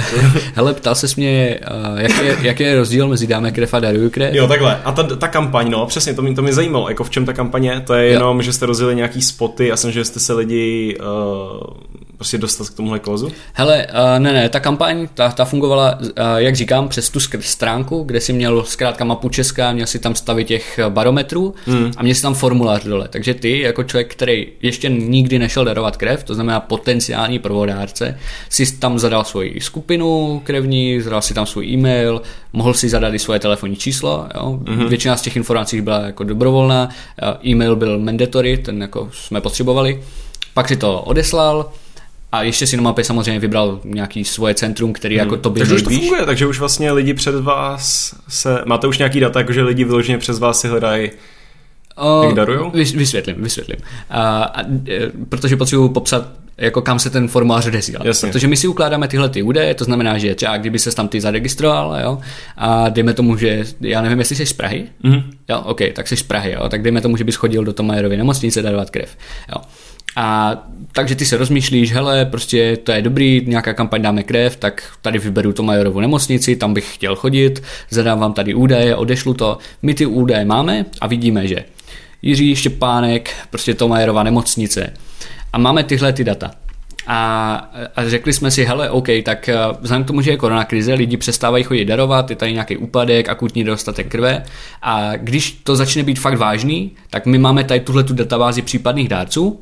Hele, 0.54 0.74
ptal 0.74 0.94
se 0.94 1.06
mě, 1.16 1.60
uh, 1.92 1.98
jak, 1.98 2.22
je, 2.22 2.36
jak 2.42 2.60
je 2.60 2.76
rozdíl 2.76 3.08
mezi 3.08 3.26
dáme 3.26 3.52
krev 3.52 3.74
a 3.74 3.80
daruju 3.80 4.10
krev? 4.10 4.34
Jo, 4.34 4.48
takhle. 4.48 4.82
A 4.84 4.92
ta, 4.92 5.02
ta 5.02 5.28
kampaň, 5.28 5.70
no, 5.70 5.86
přesně, 5.86 6.14
to 6.14 6.22
mě, 6.22 6.34
to 6.34 6.42
mě 6.42 6.52
zajímalo, 6.52 6.88
jako 6.88 7.04
v 7.04 7.10
čem 7.10 7.26
ta 7.26 7.32
kampaně, 7.32 7.82
to 7.86 7.94
je 7.94 8.06
jenom, 8.06 8.36
jo. 8.36 8.42
že 8.42 8.52
jste 8.52 8.66
rozjeli 8.66 8.94
nějaký 8.94 9.22
spoty 9.22 9.72
a 9.72 9.76
jsem, 9.76 9.92
že 9.92 10.04
jste 10.04 10.20
se 10.20 10.32
lidi 10.32 10.98
uh, 11.00 11.60
prostě 12.16 12.38
dostat 12.38 12.70
k 12.70 12.74
tomuhle 12.74 12.98
klozu? 12.98 13.32
Hele, 13.52 13.86
uh, 13.86 14.18
ne, 14.18 14.32
ne, 14.32 14.48
ta 14.48 14.60
kampaň, 14.60 15.08
ta, 15.14 15.30
ta 15.30 15.44
fungovala, 15.44 15.98
uh, 16.00 16.08
jak 16.36 16.56
říkám, 16.56 16.88
přes 16.88 17.10
tu 17.10 17.20
stránku, 17.40 18.02
kde 18.02 18.20
si 18.20 18.32
měl 18.32 18.64
zkrátka 18.64 19.04
mapu 19.04 19.28
Česka, 19.28 19.72
měl 19.72 19.86
si 19.86 19.98
tam 19.98 20.14
stavit 20.14 20.46
těch 20.46 20.80
barometrů 20.88 21.54
hmm. 21.66 21.92
a 21.96 22.02
měl 22.02 22.14
si 22.14 22.22
tam 22.22 22.34
formulář 22.34 22.84
dole. 22.84 23.08
Takže 23.08 23.34
ty, 23.34 23.60
jako 23.60 23.84
člověk, 23.84 24.12
který 24.12 24.46
ještě 24.62 24.88
nikdy 24.88 25.38
nešel 25.38 25.64
darovat 25.64 25.96
krev, 25.96 26.24
to 26.24 26.34
znamená 26.34 26.60
potenciální 26.60 27.38
prvodárce, 27.38 28.18
si 28.48 28.76
tam 28.76 28.98
zadal 28.98 29.24
svoji 29.24 29.60
skupinu 29.60 30.40
krevní, 30.44 31.00
zadal 31.00 31.22
si 31.22 31.34
tam 31.34 31.46
svůj 31.46 31.66
e-mail, 31.66 32.22
mohl 32.52 32.74
si 32.74 32.88
zadat 32.88 33.14
i 33.14 33.18
svoje 33.18 33.40
telefonní 33.40 33.76
číslo. 33.76 34.26
Jo. 34.34 34.60
Hmm. 34.68 34.88
Většina 34.88 35.16
z 35.16 35.22
těch 35.22 35.36
informací 35.36 35.80
byla 35.80 36.00
jako 36.00 36.24
dobrovolná, 36.24 36.88
e-mail 37.46 37.76
byl 37.76 37.98
mandatory, 37.98 38.58
ten 38.58 38.82
jako 38.82 39.08
jsme 39.12 39.40
potřebovali. 39.40 40.02
Pak 40.54 40.68
si 40.68 40.76
to 40.76 41.00
odeslal, 41.00 41.72
A 42.34 42.42
ještě 42.42 42.66
si 42.66 42.76
na 42.76 42.82
mapě 42.82 43.04
samozřejmě 43.04 43.40
vybral 43.40 43.80
nějaký 43.84 44.24
svoje 44.24 44.54
centrum, 44.54 44.92
který 44.92 45.14
jako 45.14 45.36
to 45.36 45.50
Takže 45.50 45.74
už 45.74 45.82
to 45.82 45.90
funguje, 45.90 46.26
takže 46.26 46.46
už 46.46 46.58
vlastně 46.58 46.92
lidi 46.92 47.14
před 47.14 47.40
vás 47.40 48.14
se... 48.28 48.62
Máte 48.66 48.86
už 48.86 48.98
nějaký 48.98 49.20
data, 49.20 49.38
jakože 49.38 49.62
lidi 49.62 49.84
vyloženě 49.84 50.18
přes 50.18 50.38
vás 50.38 50.60
si 50.60 50.68
hledají 50.68 51.10
Jak 52.24 52.34
darujou? 52.34 52.70
Vysvětlím, 52.70 53.36
vysvětlím. 53.38 53.76
A, 54.10 54.42
a, 54.42 54.60
e, 54.62 55.10
protože 55.28 55.56
potřebuji 55.56 55.88
popsat, 55.88 56.28
jako 56.58 56.82
kam 56.82 56.98
se 56.98 57.10
ten 57.10 57.28
formulář 57.28 57.66
odesílá. 57.66 58.00
Jasně. 58.04 58.32
Protože 58.32 58.48
my 58.48 58.56
si 58.56 58.68
ukládáme 58.68 59.08
tyhle 59.08 59.28
ty 59.28 59.42
údaje, 59.42 59.74
to 59.74 59.84
znamená, 59.84 60.18
že 60.18 60.34
třeba 60.34 60.56
kdyby 60.56 60.78
se 60.78 60.94
tam 60.94 61.08
ty 61.08 61.20
zaregistroval, 61.20 62.00
jo, 62.02 62.18
a 62.56 62.88
dejme 62.88 63.14
tomu, 63.14 63.36
že 63.36 63.64
já 63.80 64.02
nevím, 64.02 64.18
jestli 64.18 64.36
jsi 64.36 64.46
z 64.46 64.52
Prahy, 64.52 64.84
Mhm. 65.02 65.22
jo, 65.48 65.60
OK, 65.64 65.80
tak 65.92 66.08
jsi 66.08 66.16
z 66.16 66.22
Prahy, 66.22 66.52
jo, 66.52 66.68
tak 66.68 66.82
dejme 66.82 67.00
tomu, 67.00 67.16
že 67.16 67.24
bys 67.24 67.34
chodil 67.36 67.64
do 67.64 67.72
Tomajerovy 67.72 68.16
nemocnice 68.16 68.62
darovat 68.62 68.90
krev, 68.90 69.16
jo. 69.54 69.62
A 70.16 70.56
takže 70.92 71.14
ty 71.14 71.26
se 71.26 71.36
rozmýšlíš, 71.36 71.92
hele, 71.92 72.24
prostě 72.24 72.76
to 72.76 72.92
je 72.92 73.02
dobrý, 73.02 73.42
nějaká 73.46 73.74
kampaň 73.74 74.02
dáme 74.02 74.22
krev, 74.22 74.56
tak 74.56 74.92
tady 75.02 75.18
vyberu 75.18 75.52
Tomajorovu 75.52 76.00
nemocnici, 76.00 76.56
tam 76.56 76.74
bych 76.74 76.94
chtěl 76.94 77.16
chodit, 77.16 77.62
zadám 77.90 78.18
vám 78.18 78.32
tady 78.32 78.54
údaje, 78.54 78.96
odešlu 78.96 79.34
to. 79.34 79.58
My 79.82 79.94
ty 79.94 80.06
údaje 80.06 80.44
máme 80.44 80.84
a 81.00 81.06
vidíme, 81.06 81.46
že 81.48 81.64
Jiří 82.22 82.56
Štěpánek, 82.56 83.30
prostě 83.50 83.74
Tomajerova 83.74 84.22
nemocnice. 84.22 84.92
A 85.52 85.58
máme 85.58 85.84
tyhle 85.84 86.12
ty 86.12 86.24
data. 86.24 86.50
A, 87.06 87.54
a 87.96 88.08
řekli 88.08 88.32
jsme 88.32 88.50
si, 88.50 88.64
hele, 88.64 88.90
OK, 88.90 89.08
tak 89.24 89.48
eh, 89.48 89.56
vzhledem 89.80 90.04
k 90.04 90.06
tomu, 90.06 90.20
že 90.20 90.30
je 90.30 90.36
korona 90.36 90.64
krize, 90.64 90.94
lidi 90.94 91.16
přestávají 91.16 91.64
chodit 91.64 91.84
darovat, 91.84 92.30
je 92.30 92.36
tady 92.36 92.52
nějaký 92.52 92.76
úpadek, 92.76 93.28
akutní 93.28 93.64
dostatek 93.64 94.08
krve 94.08 94.44
a 94.82 95.16
když 95.16 95.52
to 95.52 95.76
začne 95.76 96.02
být 96.02 96.18
fakt 96.18 96.38
vážný, 96.38 96.90
tak 97.10 97.26
my 97.26 97.38
máme 97.38 97.64
tady 97.64 97.80
tuhle 97.80 98.04
tu 98.04 98.14
databázi 98.14 98.62
případných 98.62 99.08
dárců 99.08 99.60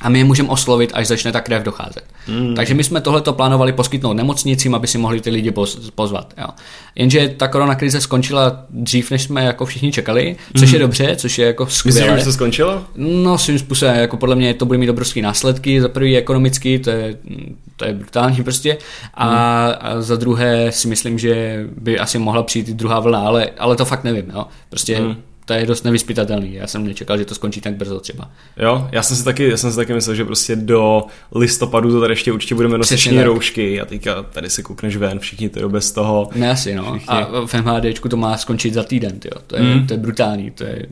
a 0.00 0.08
my 0.08 0.18
je 0.18 0.24
můžeme 0.24 0.48
oslovit, 0.48 0.90
až 0.94 1.06
začne 1.06 1.32
ta 1.32 1.40
krev 1.40 1.62
docházet. 1.62 2.04
Mm. 2.28 2.54
Takže 2.54 2.74
my 2.74 2.84
jsme 2.84 3.00
tohleto 3.00 3.32
plánovali 3.32 3.72
poskytnout 3.72 4.12
nemocnicím, 4.12 4.74
aby 4.74 4.86
si 4.86 4.98
mohli 4.98 5.20
ty 5.20 5.30
lidi 5.30 5.50
poz, 5.50 5.90
pozvat. 5.94 6.34
Jo. 6.38 6.46
Jenže 6.94 7.28
ta 7.36 7.48
korona 7.48 7.74
krize 7.74 8.00
skončila 8.00 8.64
dřív, 8.70 9.10
než 9.10 9.22
jsme 9.22 9.44
jako 9.44 9.66
všichni 9.66 9.92
čekali, 9.92 10.36
což 10.58 10.70
je 10.70 10.78
dobře, 10.78 11.16
což 11.16 11.38
je 11.38 11.46
jako 11.46 11.66
skvělé. 11.66 12.00
že 12.00 12.16
už 12.18 12.24
to 12.24 12.32
skončilo? 12.32 12.84
No, 12.96 13.38
svým 13.38 13.58
způsobem, 13.58 13.96
jako 13.96 14.16
podle 14.16 14.36
mě 14.36 14.54
to 14.54 14.66
bude 14.66 14.78
mít 14.78 14.90
obrovský 14.90 15.22
následky, 15.22 15.80
za 15.80 15.88
prvý 15.88 16.16
ekonomický, 16.16 16.78
to 16.78 16.90
je, 16.90 17.16
to 17.76 17.84
je 17.84 17.92
brutální 17.92 18.42
prostě, 18.42 18.78
a, 19.14 19.28
a 19.66 20.00
za 20.00 20.16
druhé 20.16 20.72
si 20.72 20.88
myslím, 20.88 21.18
že 21.18 21.64
by 21.76 21.98
asi 21.98 22.18
mohla 22.18 22.42
přijít 22.42 22.68
i 22.68 22.74
druhá 22.74 23.00
vlna, 23.00 23.20
ale, 23.20 23.50
ale 23.58 23.76
to 23.76 23.84
fakt 23.84 24.04
nevím, 24.04 24.30
jo. 24.34 24.46
Prostě 24.68 24.96
Hmm. 24.96 25.16
To 25.44 25.52
je 25.52 25.66
dost 25.66 25.84
nevyspytatelný, 25.84 26.54
já 26.54 26.66
jsem 26.66 26.86
nečekal, 26.86 27.18
že 27.18 27.24
to 27.24 27.34
skončí 27.34 27.60
tak 27.60 27.74
brzo 27.74 28.00
třeba. 28.00 28.30
Jo, 28.56 28.88
já 28.92 29.02
jsem 29.02 29.16
si 29.16 29.24
taky, 29.24 29.50
já 29.50 29.56
jsem 29.56 29.70
si 29.70 29.76
taky 29.76 29.94
myslel, 29.94 30.16
že 30.16 30.24
prostě 30.24 30.56
do 30.56 31.04
listopadu 31.34 31.90
to 31.90 32.00
tady 32.00 32.12
ještě 32.12 32.32
určitě 32.32 32.54
budeme 32.54 32.78
nosit 32.78 32.96
všichni 32.96 33.18
tak. 33.18 33.26
roušky 33.26 33.80
a 33.80 33.84
teďka 33.84 34.22
tady 34.22 34.50
si 34.50 34.62
koukneš 34.62 34.96
ven, 34.96 35.18
všichni 35.18 35.48
to 35.48 35.68
bez 35.68 35.92
toho. 35.92 36.28
Ne 36.34 36.50
asi, 36.50 36.74
no. 36.74 36.82
Všichni. 36.96 37.14
A 37.14 37.46
v 37.46 37.54
MHDčku 37.54 38.08
to 38.08 38.16
má 38.16 38.36
skončit 38.36 38.74
za 38.74 38.84
týden, 38.84 39.18
tyjo. 39.18 39.34
To, 39.46 39.56
je, 39.56 39.62
mm. 39.62 39.86
to 39.86 39.94
je 39.94 39.98
brutální, 39.98 40.50
to 40.50 40.64
je 40.64 40.86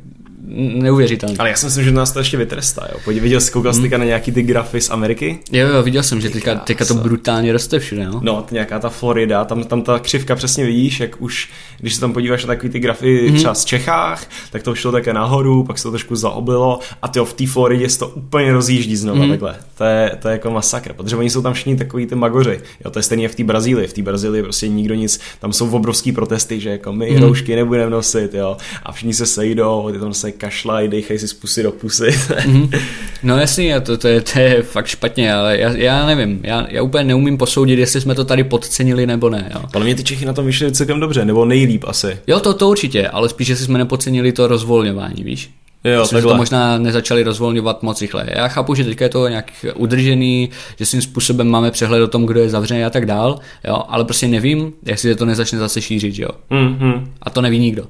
neuvěřitelný. 0.57 1.39
Ale 1.39 1.49
já 1.49 1.57
si 1.57 1.67
myslím, 1.67 1.85
že 1.85 1.93
nás 1.93 2.13
to 2.13 2.19
ještě 2.19 2.37
vytrestá, 2.37 2.89
jo. 2.93 2.99
Podívej, 3.05 3.23
viděl 3.23 3.41
jsi, 3.41 3.53
koukal 3.53 3.73
jsi 3.73 3.81
teďka 3.81 3.99
na 3.99 4.05
nějaký 4.05 4.33
ty 4.33 4.43
grafy 4.43 4.81
z 4.81 4.91
Ameriky? 4.91 5.39
Jo, 5.53 5.69
jo, 5.69 5.83
viděl 5.83 6.03
jsem, 6.03 6.21
že 6.21 6.31
teďka, 6.31 6.55
teďka 6.55 6.85
to 6.85 6.95
brutálně 6.95 7.53
roste 7.53 7.79
všude, 7.79 8.07
no. 8.07 8.21
No, 8.23 8.43
t- 8.43 8.55
nějaká 8.55 8.79
ta 8.79 8.89
Florida, 8.89 9.45
tam, 9.45 9.65
tam 9.65 9.83
ta 9.83 9.99
křivka 9.99 10.35
přesně 10.35 10.65
vidíš, 10.65 11.01
jak 11.01 11.23
už, 11.23 11.51
když 11.81 11.95
se 11.95 12.01
tam 12.01 12.13
podíváš 12.13 12.45
na 12.45 12.47
takový 12.47 12.73
ty 12.73 12.79
grafy 12.79 13.31
mm-hmm. 13.31 13.37
třeba 13.37 13.55
z 13.55 13.65
Čechách, 13.65 14.27
tak 14.51 14.63
to 14.63 14.75
šlo 14.75 14.93
také 14.93 15.13
nahoru, 15.13 15.65
pak 15.65 15.79
se 15.79 15.83
to 15.83 15.91
trošku 15.91 16.17
zaoblilo 16.17 16.79
a 17.03 17.09
ty 17.09 17.21
v 17.21 17.33
té 17.33 17.47
Floridě 17.47 17.89
se 17.89 17.99
to 17.99 18.09
úplně 18.09 18.53
rozjíždí 18.53 18.97
znova 18.97 19.19
mm-hmm. 19.25 19.31
takhle. 19.31 19.57
To 19.79 19.85
je, 19.85 20.19
to 20.23 20.29
je 20.29 20.33
jako 20.33 20.51
masakr, 20.51 20.93
protože 20.93 21.17
oni 21.17 21.31
jsou 21.31 21.43
tam 21.43 21.53
všichni 21.53 21.77
takový 21.77 22.07
ty 22.07 22.15
magoři. 22.15 22.61
Jo, 22.85 22.91
to 22.91 22.99
je 22.99 23.03
stejně 23.03 23.29
v 23.29 23.35
té 23.35 23.45
Brazílii. 23.45 23.87
V 23.87 23.93
té 23.93 24.03
Brazílii 24.03 24.43
prostě 24.43 24.69
nikdo 24.69 24.95
nic, 24.95 25.21
tam 25.41 25.53
jsou 25.53 25.71
obrovský 25.71 26.13
protesty, 26.13 26.61
že 26.61 26.71
jako 26.71 26.93
my 26.93 27.11
mm-hmm. 27.11 27.21
roušky 27.21 27.57
nebudeme 27.57 27.91
nosit, 27.91 28.35
jo. 28.35 28.57
A 28.83 28.93
všichni 28.93 29.15
se 29.15 29.27
sejdou, 29.27 29.91
ty 29.93 29.99
tam 29.99 30.15
se 30.15 30.33
kašlají, 30.43 30.89
dejchají 30.89 31.19
si 31.19 31.29
z 31.29 31.33
pusy 31.33 31.63
do 31.63 31.73
pusy. 31.73 32.09
Mm-hmm. 32.09 32.81
No 33.25 33.39
jasný, 33.39 33.75
a 33.75 33.81
to, 33.81 33.99
to, 33.99 34.09
je, 34.09 34.21
to 34.21 34.39
je 34.39 34.63
fakt 34.63 34.87
špatně, 34.87 35.35
ale 35.35 35.59
já, 35.59 35.71
já 35.77 36.07
nevím, 36.07 36.41
já, 36.43 36.67
já 36.69 36.83
úplně 36.83 37.05
neumím 37.05 37.39
posoudit, 37.39 37.79
jestli 37.79 38.01
jsme 38.01 38.15
to 38.15 38.25
tady 38.25 38.45
podcenili 38.45 39.07
nebo 39.07 39.31
ne, 39.31 39.51
jo. 39.55 39.61
Podle 39.73 39.85
mě 39.85 39.95
ty 39.95 40.05
Čechy 40.05 40.25
na 40.25 40.33
tom 40.33 40.47
vyšly 40.47 40.73
celkem 40.73 41.01
dobře, 41.01 41.25
nebo 41.25 41.45
nejlíp 41.45 41.85
asi. 41.87 42.19
Jo, 42.27 42.41
to, 42.41 42.55
to 42.55 42.69
určitě, 42.69 43.09
ale 43.09 43.29
spíš, 43.29 43.49
jestli 43.49 43.65
jsme 43.65 43.79
nepodcenili 43.79 44.33
to 44.33 44.47
rozvolňování, 44.47 45.25
víš? 45.25 45.51
Jo, 45.85 46.01
Myslím, 46.01 46.21
že 46.21 46.27
to 46.27 46.35
možná 46.35 46.79
nezačali 46.79 47.23
rozvolňovat 47.23 47.83
moc 47.83 48.01
rychle. 48.01 48.27
Já 48.37 48.49
chápu, 48.49 48.75
že 48.75 48.85
teďka 48.85 49.05
je 49.05 49.09
to 49.09 49.29
nějak 49.29 49.53
udržený, 49.75 50.51
že 50.79 50.87
svým 50.87 51.03
způsobem 51.03 51.49
máme 51.49 51.71
přehled 51.71 52.03
o 52.03 52.09
tom, 52.09 52.27
kdo 52.27 52.41
je 52.41 52.51
zavřený 52.51 52.85
a 52.85 52.91
tak 52.91 53.07
dál, 53.07 53.39
jo, 53.69 53.83
ale 53.89 54.05
prostě 54.05 54.29
nevím, 54.29 54.73
jestli 54.87 55.11
se 55.11 55.17
to 55.17 55.25
nezačne 55.25 55.59
zase 55.59 55.83
šířit, 55.83 56.19
jo. 56.19 56.29
Mm-hmm. 56.51 57.07
A 57.23 57.31
to 57.31 57.41
neví 57.41 57.59
nikdo. 57.59 57.87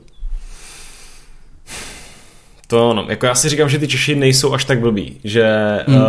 To 2.73 2.95
no, 2.95 3.07
jako 3.09 3.27
já 3.27 3.35
si 3.35 3.49
říkám, 3.49 3.69
že 3.69 3.79
ty 3.79 3.89
Češi 3.89 4.15
nejsou 4.15 4.53
až 4.53 4.65
tak 4.65 4.81
blbí, 4.81 5.21
že 5.25 5.79
hmm. 5.87 5.97
uh, 5.97 6.03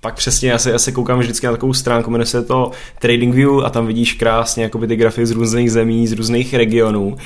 pak 0.00 0.14
přesně, 0.14 0.50
já 0.50 0.58
se, 0.58 0.70
já 0.70 0.78
se 0.78 0.92
koukám 0.92 1.18
vždycky 1.18 1.46
na 1.46 1.52
takovou 1.52 1.72
stránku, 1.72 2.10
jmenuje 2.10 2.26
se 2.26 2.42
to 2.42 2.70
TradingView 2.98 3.60
a 3.64 3.70
tam 3.70 3.86
vidíš 3.86 4.12
krásně 4.12 4.62
jakoby 4.62 4.86
ty 4.86 4.96
grafy 4.96 5.26
z 5.26 5.30
různých 5.30 5.72
zemí, 5.72 6.06
z 6.06 6.12
různých 6.12 6.54
regionů 6.54 7.16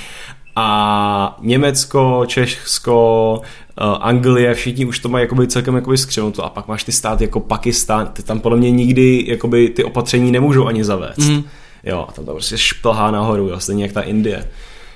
a 0.57 1.39
Německo, 1.41 2.25
Česko, 2.27 3.41
uh, 3.81 3.97
Anglie, 4.01 4.55
všichni 4.55 4.87
už 4.87 4.99
to 4.99 5.09
mají 5.09 5.23
jakoby 5.23 5.47
celkem 5.47 5.75
jakoby 5.75 5.99
skřivnuto 5.99 6.45
a 6.45 6.51
pak 6.51 6.69
máš 6.69 6.85
ty 6.85 6.93
státy 6.93 7.25
jako 7.25 7.41
Pakistán, 7.41 8.07
ty 8.07 8.23
tam 8.23 8.41
podle 8.41 8.59
mě 8.59 8.71
nikdy 8.71 9.25
jakoby 9.29 9.69
ty 9.69 9.85
opatření 9.85 10.33
nemůžou 10.33 10.67
ani 10.67 10.85
zavést. 10.85 11.19
Mm. 11.19 11.43
Jo, 11.85 12.07
a 12.09 12.13
tam 12.13 12.25
to 12.25 12.33
prostě 12.33 12.59
šplhá 12.59 13.11
nahoru, 13.11 13.49
jo, 13.49 13.61
stejně 13.61 13.85
jak 13.85 13.93
ta 13.93 14.01
Indie. 14.01 14.45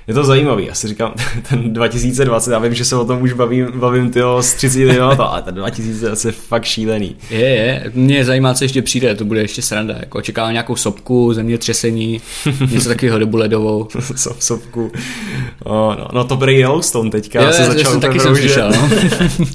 Je 0.06 0.14
to 0.14 0.24
zajímavý, 0.24 0.66
já 0.66 0.74
si 0.74 0.88
říkám, 0.88 1.14
ten 1.48 1.72
2020, 1.72 2.50
já 2.50 2.58
vím, 2.58 2.74
že 2.74 2.84
se 2.84 2.96
o 2.96 3.04
tom 3.04 3.22
už 3.22 3.32
bavím, 3.32 3.68
bavím 3.74 4.10
tyjo, 4.10 4.42
z 4.42 4.54
30 4.54 4.84
let, 4.84 5.20
ale 5.20 5.42
ten 5.42 5.54
2020 5.54 6.28
je 6.28 6.32
fakt 6.32 6.64
šílený. 6.64 7.16
Je, 7.30 7.38
je. 7.38 7.90
Mě 7.94 8.24
zajímá, 8.24 8.54
co 8.54 8.64
ještě 8.64 8.82
přijde, 8.82 9.14
to 9.14 9.24
bude 9.24 9.40
ještě 9.40 9.62
sranda. 9.62 9.94
Jako 10.00 10.18
očekávám 10.18 10.52
nějakou 10.52 10.76
sopku, 10.76 11.32
zemětřesení, 11.32 12.20
něco 12.70 12.88
takového 12.88 13.18
dobu 13.18 13.36
ledovou. 13.36 13.88
Sop, 14.16 14.40
sopku. 14.40 14.92
Oh, 15.64 15.96
no, 15.98 16.08
no 16.12 16.24
to 16.24 16.36
bude 16.36 16.52
Yellowstone 16.52 17.10
teďka, 17.10 17.42
Jo, 17.42 17.52
se 17.52 17.62
já 17.62 17.68
začal 17.68 17.92
jsem 17.92 18.00
taky 18.00 18.20
jsem 18.20 18.36
slyšel, 18.36 18.70
no. 18.70 18.88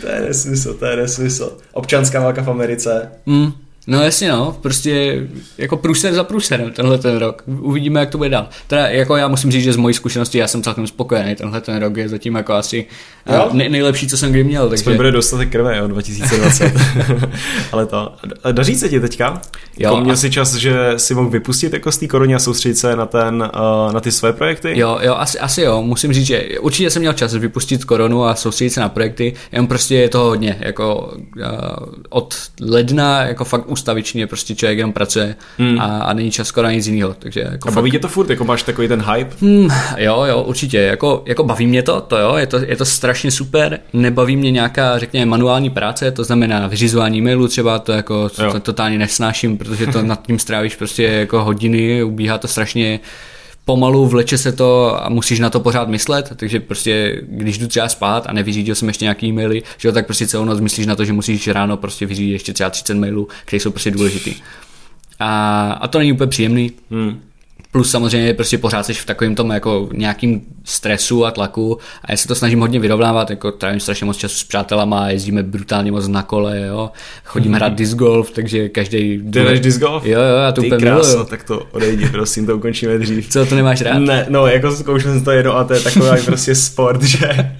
to 0.00 0.08
je 0.08 0.20
nesmysl, 0.28 0.74
to 0.74 0.86
je 0.86 0.96
nesmysl. 0.96 1.56
Občanská 1.72 2.20
válka 2.20 2.42
v 2.42 2.50
Americe. 2.50 3.10
Mm. 3.26 3.52
No 3.86 4.02
jasně 4.02 4.28
no, 4.28 4.56
prostě 4.60 5.22
jako 5.58 5.76
průser 5.76 6.14
za 6.14 6.24
průserem 6.24 6.72
tenhle 6.72 6.98
ten 6.98 7.16
rok. 7.16 7.42
Uvidíme, 7.46 8.00
jak 8.00 8.10
to 8.10 8.18
bude 8.18 8.30
dál. 8.30 8.48
Teda 8.66 8.88
jako 8.88 9.16
já 9.16 9.28
musím 9.28 9.50
říct, 9.52 9.64
že 9.64 9.72
z 9.72 9.76
mojí 9.76 9.94
zkušenosti 9.94 10.38
já 10.38 10.48
jsem 10.48 10.62
celkem 10.62 10.86
spokojený. 10.86 11.34
Tenhle 11.34 11.60
ten 11.60 11.76
rok 11.76 11.96
je 11.96 12.08
zatím 12.08 12.34
jako 12.34 12.52
asi 12.52 12.86
Jo? 13.32 13.48
nej, 13.52 13.68
nejlepší, 13.68 14.08
co 14.08 14.16
jsem 14.16 14.30
kdy 14.30 14.44
měl. 14.44 14.68
Takže... 14.68 14.84
Takže... 14.84 14.96
bude 14.96 15.12
dostatek 15.12 15.50
krve, 15.50 15.76
jo, 15.78 15.86
2020. 15.88 16.72
Ale 17.72 17.86
to, 17.86 18.14
a 18.44 18.52
daří 18.52 18.76
se 18.76 18.88
ti 18.88 19.00
teďka? 19.00 19.40
Jo, 19.78 19.90
jako 19.90 20.00
měl 20.00 20.12
a- 20.12 20.16
jsi 20.16 20.30
čas, 20.30 20.54
že 20.54 20.74
si 20.96 21.14
mohl 21.14 21.30
vypustit 21.30 21.72
jako 21.72 21.92
z 21.92 21.98
té 21.98 22.06
koroně 22.06 22.34
a 22.34 22.38
soustředit 22.38 22.74
se 22.74 22.96
na, 22.96 23.06
ten, 23.06 23.50
uh, 23.54 23.92
na 23.92 24.00
ty 24.00 24.12
své 24.12 24.32
projekty? 24.32 24.78
Jo, 24.78 24.98
jo, 25.02 25.14
asi, 25.14 25.38
asi 25.38 25.62
jo, 25.62 25.82
musím 25.82 26.12
říct, 26.12 26.26
že 26.26 26.44
určitě 26.60 26.90
jsem 26.90 27.00
měl 27.02 27.12
čas 27.12 27.34
vypustit 27.34 27.84
koronu 27.84 28.24
a 28.24 28.34
soustředit 28.34 28.70
se 28.70 28.80
na 28.80 28.88
projekty, 28.88 29.34
jenom 29.52 29.66
prostě 29.66 29.94
je 29.94 30.08
toho 30.08 30.24
hodně, 30.24 30.56
jako 30.60 31.14
uh, 31.36 31.42
od 32.08 32.34
ledna 32.60 33.22
jako 33.22 33.44
fakt 33.44 33.64
ustavičně 33.74 34.26
prostě 34.26 34.54
člověk 34.54 34.78
jenom 34.78 34.92
pracuje 34.92 35.36
hmm. 35.58 35.80
a, 35.80 35.84
a 35.84 36.12
není 36.12 36.30
čas 36.30 36.48
skoro 36.48 36.66
na 36.66 36.72
nic 36.72 36.86
jiného, 36.86 37.16
takže 37.18 37.40
jako 37.40 37.68
A 37.68 37.70
fakt, 37.70 37.74
baví 37.74 37.90
tě 37.90 37.98
to 37.98 38.08
furt, 38.08 38.30
jako 38.30 38.44
máš 38.44 38.62
takový 38.62 38.88
ten 38.88 39.02
hype? 39.02 39.36
Hmm, 39.40 39.68
jo, 39.96 40.24
jo, 40.28 40.42
určitě. 40.42 40.78
Jako, 40.78 41.22
jako 41.26 41.44
baví 41.44 41.66
mě 41.66 41.82
to, 41.82 42.00
to 42.00 42.18
jo, 42.18 42.36
je 42.36 42.46
to, 42.46 42.56
je 42.56 42.76
to 42.76 42.84
strašně 42.84 43.30
super. 43.30 43.80
Nebaví 43.92 44.36
mě 44.36 44.50
nějaká, 44.50 44.98
řekněme, 44.98 45.26
manuální 45.26 45.70
práce, 45.70 46.10
to 46.10 46.24
znamená 46.24 46.66
vyřizování 46.66 47.20
mailů 47.20 47.48
třeba, 47.48 47.78
to 47.78 47.92
jako 47.92 48.30
Jo. 48.42 48.52
to 48.52 48.60
totálně 48.60 48.98
nesnáším, 48.98 49.58
protože 49.58 49.86
to 49.86 50.02
nad 50.02 50.26
tím 50.26 50.38
strávíš 50.38 50.76
prostě 50.76 51.02
jako 51.02 51.44
hodiny, 51.44 52.02
ubíhá 52.02 52.38
to 52.38 52.48
strašně 52.48 53.00
pomalu, 53.64 54.06
vleče 54.06 54.38
se 54.38 54.52
to 54.52 55.02
a 55.04 55.08
musíš 55.08 55.40
na 55.40 55.50
to 55.50 55.60
pořád 55.60 55.88
myslet, 55.88 56.32
takže 56.36 56.60
prostě 56.60 57.22
když 57.22 57.58
jdu 57.58 57.66
třeba 57.66 57.88
spát 57.88 58.26
a 58.26 58.32
nevyřídil 58.32 58.74
jsem 58.74 58.88
ještě 58.88 59.04
nějaký 59.04 59.32
maily, 59.32 59.62
že 59.78 59.88
jo, 59.88 59.92
tak 59.92 60.06
prostě 60.06 60.26
celou 60.26 60.44
noc 60.44 60.60
myslíš 60.60 60.86
na 60.86 60.96
to, 60.96 61.04
že 61.04 61.12
musíš 61.12 61.48
ráno 61.48 61.76
prostě 61.76 62.06
vyřídit 62.06 62.32
ještě 62.32 62.52
třeba 62.52 62.70
30 62.70 62.94
mailů, 62.94 63.28
které 63.44 63.60
jsou 63.60 63.70
prostě 63.70 63.90
důležitý. 63.90 64.34
A, 65.18 65.72
a 65.72 65.88
to 65.88 65.98
není 65.98 66.12
úplně 66.12 66.28
příjemný, 66.30 66.72
Hmm. 66.90 67.20
Plus 67.74 67.90
samozřejmě 67.90 68.34
prostě 68.34 68.58
pořád 68.58 68.86
jsi 68.86 68.94
v 68.94 69.06
takovém 69.06 69.34
tom 69.34 69.50
jako 69.50 69.88
nějakým 69.92 70.40
stresu 70.64 71.24
a 71.24 71.30
tlaku 71.30 71.78
a 72.04 72.10
já 72.12 72.16
se 72.16 72.28
to 72.28 72.34
snažím 72.34 72.60
hodně 72.60 72.80
vyrovnávat, 72.80 73.30
jako 73.30 73.52
trávím 73.52 73.80
strašně 73.80 74.06
moc 74.06 74.16
času 74.16 74.38
s 74.38 74.44
přátelama, 74.44 75.10
jezdíme 75.10 75.42
brutálně 75.42 75.92
moc 75.92 76.08
na 76.08 76.22
kole, 76.22 76.60
jo, 76.60 76.90
chodíme 77.24 77.56
hrát 77.56 77.74
disc 77.74 77.94
golf, 77.94 78.30
takže 78.30 78.68
každý... 78.68 79.18
Ty 79.32 79.44
jdeš 79.44 79.60
disc 79.60 79.78
golf? 79.78 80.06
Jo, 80.06 80.20
jo, 80.20 80.36
já 80.36 80.52
to 80.52 80.60
Ty 80.60 80.66
úplně 80.66 80.84
miluju. 80.90 81.24
tak 81.24 81.44
to 81.44 81.62
odejdi, 81.72 82.08
prosím, 82.08 82.46
to 82.46 82.56
ukončíme 82.56 82.98
dřív. 82.98 83.28
Co, 83.28 83.46
to 83.46 83.54
nemáš 83.54 83.80
rád? 83.80 83.98
Ne, 83.98 84.26
no, 84.28 84.46
jako 84.46 84.72
zkoušel 84.76 85.12
jsem 85.12 85.24
to 85.24 85.30
jedno 85.30 85.56
a 85.56 85.64
to 85.64 85.74
je 85.74 85.80
takový 85.80 86.22
prostě 86.24 86.54
sport, 86.54 87.02
že 87.02 87.54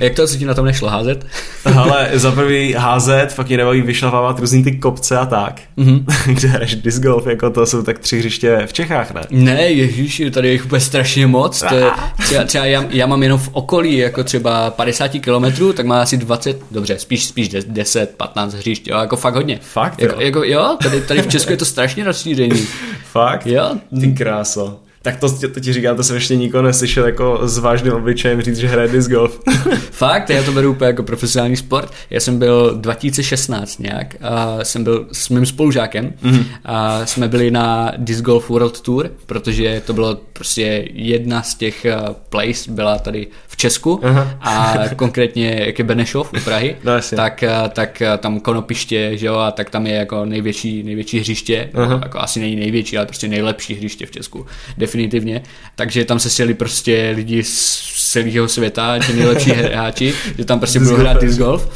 Jak 0.00 0.14
to, 0.14 0.26
co 0.26 0.36
ti 0.36 0.44
na 0.44 0.54
tom 0.54 0.64
nešlo, 0.64 0.88
házet? 0.88 1.26
Ale 1.76 2.10
za 2.14 2.32
prvý 2.32 2.72
házet, 2.72 3.32
fakt 3.32 3.48
mě 3.48 3.56
nebaví 3.56 3.82
vyšlavávat 3.82 4.38
různý 4.38 4.64
ty 4.64 4.72
kopce 4.72 5.18
a 5.18 5.26
tak. 5.26 5.60
Mm-hmm. 5.78 6.04
Kde 6.34 6.48
hraješ 6.48 6.74
disc 6.74 6.98
golf, 6.98 7.26
jako 7.26 7.50
to 7.50 7.66
jsou 7.66 7.82
tak 7.82 7.98
tři 7.98 8.18
hřiště 8.18 8.62
v 8.66 8.72
Čechách, 8.72 9.14
ne? 9.14 9.22
Ne, 9.30 9.62
ježíš, 9.62 10.22
tady 10.30 10.48
je 10.48 10.52
jich 10.52 10.64
úplně 10.64 10.80
strašně 10.80 11.26
moc. 11.26 11.64
To 11.68 11.74
je, 11.74 11.90
třeba, 12.24 12.44
třeba 12.44 12.64
já, 12.64 12.84
já, 12.90 13.06
mám 13.06 13.22
jenom 13.22 13.38
v 13.38 13.48
okolí 13.52 13.96
jako 13.96 14.24
třeba 14.24 14.70
50 14.70 15.08
kilometrů, 15.08 15.72
tak 15.72 15.86
má 15.86 16.02
asi 16.02 16.16
20, 16.16 16.60
dobře, 16.70 16.98
spíš, 16.98 17.24
spíš 17.24 17.48
10, 17.48 18.14
15 18.16 18.54
hřišť, 18.54 18.88
jo, 18.88 18.98
jako 18.98 19.16
fakt 19.16 19.34
hodně. 19.34 19.58
Fakt, 19.62 20.02
jo? 20.02 20.08
Jako, 20.08 20.22
jako, 20.22 20.44
jo, 20.44 20.76
tady, 20.82 21.00
tady 21.00 21.22
v 21.22 21.28
Česku 21.28 21.52
je 21.52 21.56
to 21.56 21.64
strašně 21.64 22.04
rozšíření. 22.04 22.66
fakt? 23.12 23.46
Jo. 23.46 23.70
Ty 24.00 24.12
kráso. 24.12 24.83
Tak 25.04 25.20
to, 25.20 25.48
to 25.48 25.60
ti 25.60 25.72
říkám, 25.72 25.96
to 25.96 26.02
jsem 26.02 26.16
ještě 26.16 26.36
nikoho 26.36 26.62
neslyšel 26.62 27.06
jako 27.06 27.40
s 27.42 27.58
vážným 27.58 27.92
obličejem 27.92 28.42
říct, 28.42 28.56
že 28.56 28.68
hraje 28.68 28.88
disc 28.88 29.08
golf. 29.08 29.40
Fakt, 29.90 30.30
já 30.30 30.42
to 30.42 30.52
beru 30.52 30.70
úplně 30.70 30.86
jako 30.86 31.02
profesionální 31.02 31.56
sport. 31.56 31.92
Já 32.10 32.20
jsem 32.20 32.38
byl 32.38 32.74
2016 32.74 33.78
nějak, 33.78 34.16
a 34.20 34.58
jsem 34.64 34.84
byl 34.84 35.06
s 35.12 35.28
mým 35.28 35.46
spolužákem 35.46 36.12
mm-hmm. 36.22 36.44
a 36.64 37.06
jsme 37.06 37.28
byli 37.28 37.50
na 37.50 37.92
disc 37.96 38.20
golf 38.20 38.48
world 38.48 38.80
tour, 38.80 39.10
protože 39.26 39.82
to 39.86 39.92
bylo 39.92 40.16
prostě 40.34 40.88
jedna 40.92 41.42
z 41.42 41.54
těch 41.54 41.86
uh, 42.08 42.14
place, 42.28 42.70
byla 42.70 42.98
tady 42.98 43.26
v 43.48 43.56
Česku 43.56 44.00
Aha. 44.02 44.38
a 44.40 44.74
konkrétně 44.96 45.62
jak 45.66 45.78
je 45.78 45.84
Benešov 45.84 46.32
u 46.32 46.40
Prahy, 46.40 46.76
no, 46.84 46.92
tak, 47.16 47.44
uh, 47.46 47.68
tak 47.68 48.02
uh, 48.12 48.18
tam 48.18 48.40
Konopiště, 48.40 49.16
že 49.16 49.26
jo, 49.26 49.34
a 49.34 49.50
tak 49.50 49.70
tam 49.70 49.86
je 49.86 49.94
jako 49.94 50.24
největší, 50.24 50.82
největší 50.82 51.20
hřiště, 51.20 51.70
Aha. 51.74 52.00
jako 52.02 52.20
asi 52.20 52.40
není 52.40 52.56
největší, 52.56 52.96
ale 52.96 53.06
prostě 53.06 53.28
nejlepší 53.28 53.74
hřiště 53.74 54.06
v 54.06 54.10
Česku 54.10 54.46
definitivně. 54.78 55.42
Takže 55.76 56.04
tam 56.04 56.18
se 56.18 56.30
sjeli 56.30 56.54
prostě 56.54 57.12
lidi 57.16 57.44
z 57.44 57.94
celého 58.12 58.48
světa, 58.48 58.98
ti 58.98 59.12
nejlepší 59.12 59.50
hráči, 59.52 60.14
že 60.38 60.44
tam 60.44 60.58
prostě 60.58 60.80
budou 60.80 60.96
hrát 60.96 61.20
disc 61.20 61.38
golf. 61.38 61.68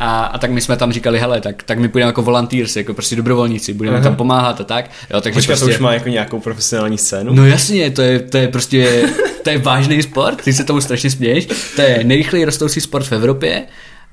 A, 0.00 0.24
a 0.24 0.38
tak 0.38 0.50
my 0.50 0.60
jsme 0.60 0.76
tam 0.76 0.92
říkali, 0.92 1.18
hele, 1.18 1.40
tak, 1.40 1.62
tak 1.62 1.78
my 1.78 1.88
půjdeme 1.88 2.08
jako 2.08 2.22
volunteers, 2.22 2.76
jako 2.76 2.94
prostě 2.94 3.16
dobrovolníci, 3.16 3.72
budeme 3.72 3.98
uh-huh. 3.98 4.02
tam 4.02 4.16
pomáhat 4.16 4.60
a 4.60 4.64
tak. 4.64 4.90
Jo, 5.10 5.20
takže 5.20 5.36
Počkej, 5.36 5.56
prostě... 5.56 5.64
to 5.64 5.70
už 5.70 5.78
má 5.78 5.94
jako 5.94 6.08
nějakou 6.08 6.40
profesionální 6.40 6.98
scénu? 6.98 7.34
No 7.34 7.46
jasně, 7.46 7.90
to 7.90 8.02
je, 8.02 8.20
to 8.20 8.36
je 8.36 8.48
prostě, 8.48 9.02
to 9.42 9.50
je 9.50 9.58
vážný 9.58 10.02
sport, 10.02 10.42
ty 10.42 10.52
se 10.52 10.64
tomu 10.64 10.80
strašně 10.80 11.10
směješ, 11.10 11.48
to 11.76 11.82
je 11.82 12.04
nejrychleji 12.04 12.44
rostoucí 12.44 12.80
sport 12.80 13.04
v 13.04 13.12
Evropě 13.12 13.62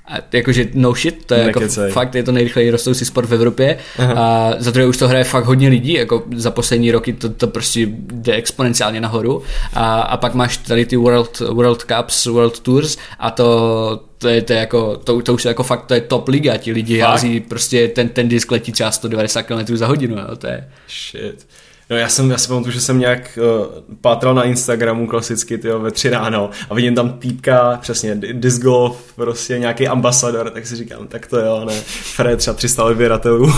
a 0.08 0.18
jakože 0.34 0.68
no 0.74 0.94
shit, 0.94 1.26
to 1.26 1.34
je 1.34 1.44
jako 1.44 1.62
fakt, 1.92 2.16
je 2.16 2.24
to 2.24 2.32
nejrychleji 2.32 2.72
rostoucí 2.72 3.06
sport 3.06 3.30
v 3.30 3.34
Evropě 3.34 3.78
Aha. 3.98 4.14
a 4.18 4.56
za 4.60 4.72
druhé 4.72 4.88
už 4.88 4.98
to 4.98 5.08
hraje 5.08 5.24
fakt 5.24 5.46
hodně 5.46 5.70
lidí, 5.70 5.94
jako 5.94 6.24
za 6.36 6.52
poslední 6.52 6.92
roky 6.92 7.14
to, 7.14 7.30
to 7.30 7.48
prostě 7.48 7.88
jde 7.90 8.34
exponenciálně 8.34 9.02
nahoru 9.02 9.44
a, 9.74 10.02
a 10.02 10.18
pak 10.18 10.34
máš 10.34 10.58
tady 10.58 10.86
ty 10.86 10.96
World, 10.96 11.40
World 11.40 11.82
Cups, 11.82 12.26
World 12.26 12.60
Tours 12.60 12.98
a 13.20 13.32
to, 13.32 14.00
to 14.18 14.28
je, 14.28 14.42
to 14.42 14.54
je 14.54 14.60
jako, 14.60 14.98
to, 14.98 15.22
to 15.22 15.34
už 15.34 15.46
je 15.46 15.50
jako 15.50 15.64
fakt, 15.64 15.86
to 15.86 15.94
je 15.94 16.02
top 16.02 16.28
liga, 16.28 16.58
ti 16.58 16.72
lidi 16.72 17.00
fakt? 17.00 17.10
hází 17.10 17.40
prostě 17.40 17.88
ten, 17.88 18.10
ten 18.10 18.28
disk 18.28 18.52
letí 18.52 18.72
třeba 18.72 18.92
190 18.92 19.42
km 19.42 19.78
za 19.78 19.88
hodinu, 19.88 20.18
jo, 20.18 20.36
to 20.36 20.48
je. 20.48 20.70
Shit. 20.90 21.47
No 21.90 21.98
já 21.98 22.10
jsem, 22.10 22.32
já 22.32 22.38
si 22.38 22.48
pamatuju, 22.48 22.72
že 22.72 22.82
jsem 22.82 23.00
nějak 23.00 23.40
uh, 23.42 23.66
pátral 24.02 24.36
na 24.36 24.44
Instagramu 24.44 25.08
klasicky 25.08 25.58
tyjo, 25.58 25.80
ve 25.80 25.92
tři 25.92 26.10
ráno 26.10 26.50
a 26.70 26.74
vidím 26.74 26.96
tam 26.96 27.14
týpka, 27.14 27.78
přesně 27.82 28.16
disc 28.16 28.62
golf, 28.62 29.14
prostě 29.16 29.60
nějaký 29.60 29.88
ambasador, 29.88 30.50
tak 30.50 30.68
si 30.68 30.76
říkám, 30.76 31.08
tak 31.08 31.28
to 31.28 31.40
jo, 31.40 31.66
ne, 31.66 31.74
Fred 32.16 32.40
třeba 32.40 32.54
300 32.54 32.84
odběratelů. 32.84 33.52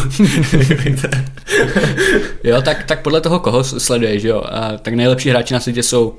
jo, 2.43 2.61
tak, 2.61 2.83
tak 2.83 3.01
podle 3.01 3.21
toho, 3.21 3.39
koho 3.39 3.63
sleduješ, 3.63 4.23
jo, 4.23 4.43
a 4.45 4.77
tak 4.77 4.93
nejlepší 4.93 5.29
hráči 5.29 5.53
na 5.53 5.59
světě 5.59 5.83
jsou 5.83 6.17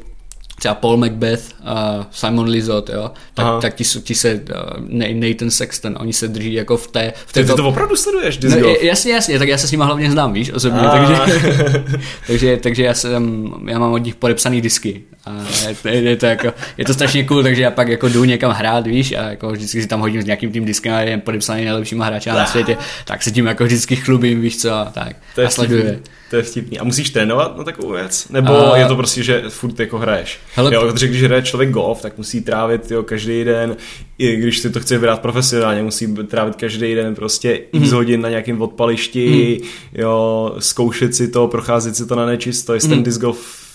třeba 0.61 0.75
Paul 0.75 0.97
Macbeth, 0.97 1.43
uh, 1.61 2.05
Simon 2.11 2.49
Lizot, 2.49 2.89
jo, 2.89 3.11
tak, 3.35 3.47
tak 3.61 3.75
ti, 3.75 3.85
ti 3.85 4.15
se, 4.15 4.35
uh, 4.35 5.15
Nathan 5.15 5.51
Sexton, 5.51 5.97
oni 6.01 6.13
se 6.13 6.29
drží 6.29 6.53
jako 6.53 6.77
v 6.77 6.87
té... 6.87 7.13
V 7.27 7.33
té 7.33 7.45
ty 7.45 7.55
to 7.55 7.69
opravdu 7.69 7.97
sleduješ, 7.97 8.39
no, 8.39 8.69
Jasně, 8.81 9.13
jasně, 9.13 9.39
tak 9.39 9.49
já 9.49 9.59
se 9.59 9.69
s 9.69 9.71
nimi 9.71 9.85
hlavně 9.85 10.11
znám, 10.11 10.33
víš, 10.33 10.53
osobně, 10.53 10.81
takže, 10.81 11.17
takže, 12.27 12.57
takže 12.57 12.85
já, 12.85 12.95
jsem, 12.95 13.53
já 13.69 13.79
mám 13.79 13.93
od 13.93 13.99
nich 13.99 14.15
podepsaný 14.15 14.61
disky 14.61 15.03
a 15.27 15.45
je, 15.89 16.01
je, 16.01 16.17
to 16.17 16.27
jako, 16.27 16.53
je 16.79 16.85
to 16.85 16.95
strašně 16.95 17.25
cool, 17.25 17.43
takže 17.43 17.63
já 17.63 17.71
pak 17.71 17.89
jako 17.89 18.09
jdu 18.09 18.25
někam 18.25 18.53
hrát, 18.53 18.87
víš, 18.87 19.13
a 19.13 19.23
jako 19.23 19.51
vždycky 19.51 19.83
si 19.83 19.89
tam 19.89 20.01
hodím 20.01 20.23
s 20.23 20.25
nějakým 20.25 20.53
tím 20.53 20.65
diskem 20.65 20.95
a 20.95 21.01
jen 21.01 21.21
podepsaný 21.21 21.65
nejlepšíma 21.65 22.05
hráčem 22.05 22.35
na 22.35 22.47
světě, 22.47 22.77
tak 23.05 23.23
se 23.23 23.31
tím 23.31 23.47
jako 23.47 23.65
vždycky 23.65 23.97
chlubím, 23.97 24.41
víš 24.41 24.59
co, 24.59 24.73
a 24.73 24.85
tak. 24.85 25.17
To 25.35 25.41
je 25.41 25.47
a 25.47 25.51
sleduje. 25.51 26.01
To 26.31 26.37
je 26.37 26.43
vtipný. 26.43 26.79
A 26.79 26.85
musíš 26.85 27.11
trénovat 27.11 27.59
na 27.59 27.65
takovou 27.65 27.93
věc? 27.93 28.29
Nebo 28.29 28.73
a... 28.73 28.77
je 28.77 28.87
to 28.87 28.97
prostě, 28.97 29.23
že 29.23 29.43
furt 29.49 29.81
jako 29.81 29.99
hraješ? 29.99 30.39
Hele, 30.55 30.75
jo, 30.75 30.83
protože 30.93 31.09
když 31.09 31.23
hraje 31.23 31.43
člověk 31.43 31.71
golf, 31.71 32.03
tak 32.03 32.19
musí 32.19 32.41
trávit 32.41 32.91
jo, 32.91 33.03
každý 33.03 33.45
den, 33.45 33.77
i 34.19 34.37
když 34.37 34.59
si 34.59 34.71
to 34.71 34.81
chce 34.81 34.95
vybrat 34.95 35.21
profesionálně, 35.21 35.83
musí 35.83 36.15
trávit 36.15 36.57
každý 36.57 36.95
den 36.95 37.15
prostě 37.15 37.61
mm. 37.73 37.83
x 37.83 37.93
hodin 37.93 38.21
na 38.21 38.29
nějakém 38.29 38.63
odpališti, 38.63 39.59
mm. 39.61 39.69
jo, 40.01 40.55
zkoušet 40.59 41.15
si 41.15 41.29
to, 41.29 41.49
procházet 41.49 41.97
si 41.97 42.07
to 42.07 42.15
na 42.15 42.27
nečisto, 42.27 42.75
jestli 42.75 42.89
mm. 42.89 42.91
ten 42.91 42.99
mhm. 42.99 43.05
disc 43.05 43.21
golf 43.21 43.70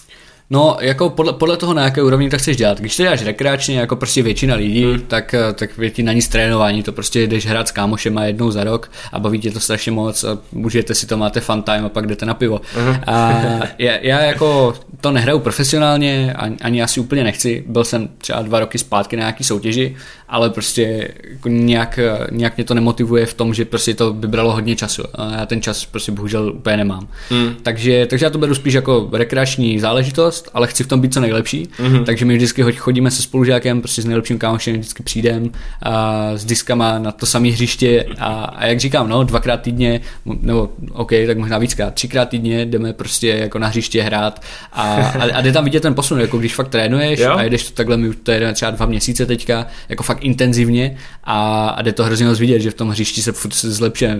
No, 0.49 0.77
jako 0.81 1.09
podle, 1.09 1.33
podle 1.33 1.57
toho, 1.57 1.73
na 1.73 1.83
jaké 1.83 2.03
úrovni 2.03 2.29
to 2.29 2.37
chceš 2.37 2.57
dělat. 2.57 2.79
Když 2.79 2.95
to 2.97 3.03
děláš 3.03 3.23
rekreačně, 3.23 3.79
jako 3.79 3.95
prostě 3.95 4.23
většina 4.23 4.55
lidí, 4.55 4.83
hmm. 4.83 4.99
tak, 4.99 5.33
eh, 5.33 5.53
tak 5.53 5.69
ti 5.91 6.03
na 6.03 6.13
nic 6.13 6.27
trénování. 6.27 6.83
To 6.83 6.91
prostě 6.91 7.27
jdeš 7.27 7.45
hrát 7.45 7.67
s 7.67 7.71
kámošema 7.71 8.25
jednou 8.25 8.51
za 8.51 8.63
rok 8.63 8.91
a 9.11 9.19
baví 9.19 9.39
tě 9.39 9.51
to 9.51 9.59
strašně 9.59 9.91
moc 9.91 10.23
a 10.23 10.37
můžete 10.51 10.95
si 10.95 11.07
to, 11.07 11.17
máte 11.17 11.39
fun 11.39 11.63
time 11.63 11.85
a 11.85 11.89
pak 11.89 12.07
jdete 12.07 12.25
na 12.25 12.33
pivo. 12.33 12.61
Hmm. 12.75 12.95
A 13.07 13.31
já, 13.77 13.93
já, 14.01 14.21
jako 14.21 14.73
to 15.01 15.11
nehraju 15.11 15.39
profesionálně, 15.39 16.33
ani, 16.33 16.57
ani 16.61 16.83
asi 16.83 16.99
úplně 16.99 17.23
nechci. 17.23 17.63
Byl 17.67 17.83
jsem 17.83 18.09
třeba 18.17 18.41
dva 18.41 18.59
roky 18.59 18.77
zpátky 18.77 19.15
na 19.15 19.19
nějaký 19.21 19.43
soutěži, 19.43 19.95
ale 20.29 20.49
prostě 20.49 21.07
jako 21.29 21.49
nějak, 21.49 21.99
nějak 22.31 22.57
mě 22.57 22.63
to 22.63 22.73
nemotivuje 22.73 23.25
v 23.25 23.33
tom, 23.33 23.53
že 23.53 23.65
prostě 23.65 23.93
to 23.93 24.13
by 24.13 24.27
bralo 24.27 24.53
hodně 24.53 24.75
času. 24.75 25.03
A 25.13 25.31
já 25.31 25.45
ten 25.45 25.61
čas 25.61 25.85
prostě 25.85 26.11
bohužel 26.11 26.53
úplně 26.55 26.77
nemám. 26.77 27.07
Hmm. 27.29 27.55
Takže, 27.63 28.05
takže 28.05 28.25
já 28.25 28.29
to 28.29 28.37
beru 28.37 28.55
spíš 28.55 28.73
jako 28.73 29.09
rekreační 29.13 29.79
záležitost 29.79 30.49
ale 30.53 30.67
chci 30.67 30.83
v 30.83 30.87
tom 30.87 31.01
být 31.01 31.13
co 31.13 31.19
nejlepší, 31.19 31.69
mm-hmm. 31.77 32.03
takže 32.03 32.25
my 32.25 32.35
vždycky 32.35 32.63
chodíme 32.63 33.11
se 33.11 33.21
spolužákem, 33.21 33.81
prostě 33.81 34.01
s 34.01 34.05
nejlepším 34.05 34.39
kámošem 34.39 34.73
vždycky 34.73 35.03
přijdem 35.03 35.51
a 35.81 36.31
s 36.35 36.45
diskama 36.45 36.99
na 36.99 37.11
to 37.11 37.25
samé 37.25 37.49
hřiště 37.49 38.05
a, 38.19 38.25
a, 38.25 38.65
jak 38.65 38.79
říkám, 38.79 39.09
no, 39.09 39.23
dvakrát 39.23 39.61
týdně, 39.61 40.01
nebo 40.25 40.69
OK, 40.91 41.11
tak 41.27 41.37
možná 41.37 41.57
víckrát, 41.57 41.93
třikrát 41.93 42.29
týdně 42.29 42.65
jdeme 42.65 42.93
prostě 42.93 43.27
jako 43.27 43.59
na 43.59 43.67
hřiště 43.67 44.01
hrát 44.01 44.41
a, 44.73 44.81
a, 44.93 45.35
a 45.35 45.41
jde 45.41 45.51
tam 45.51 45.63
vidět 45.63 45.79
ten 45.79 45.95
posun, 45.95 46.19
jako 46.19 46.37
když 46.37 46.55
fakt 46.55 46.67
trénuješ 46.67 47.19
jo. 47.19 47.31
a 47.31 47.43
jedeš 47.43 47.69
to 47.69 47.75
takhle, 47.75 47.97
my 47.97 48.13
to 48.13 48.31
jedeme 48.31 48.53
třeba 48.53 48.71
dva 48.71 48.85
měsíce 48.85 49.25
teďka, 49.25 49.67
jako 49.89 50.03
fakt 50.03 50.14
intenzivně 50.21 50.97
a, 51.23 51.69
a 51.69 51.81
jde 51.81 51.93
to 51.93 52.03
hrozně 52.03 52.25
moc 52.25 52.39
vidět, 52.39 52.59
že 52.59 52.71
v 52.71 52.73
tom 52.73 52.89
hřišti 52.89 53.21
se 53.21 53.31
furt 53.31 53.53
zlepšuje, 53.53 54.19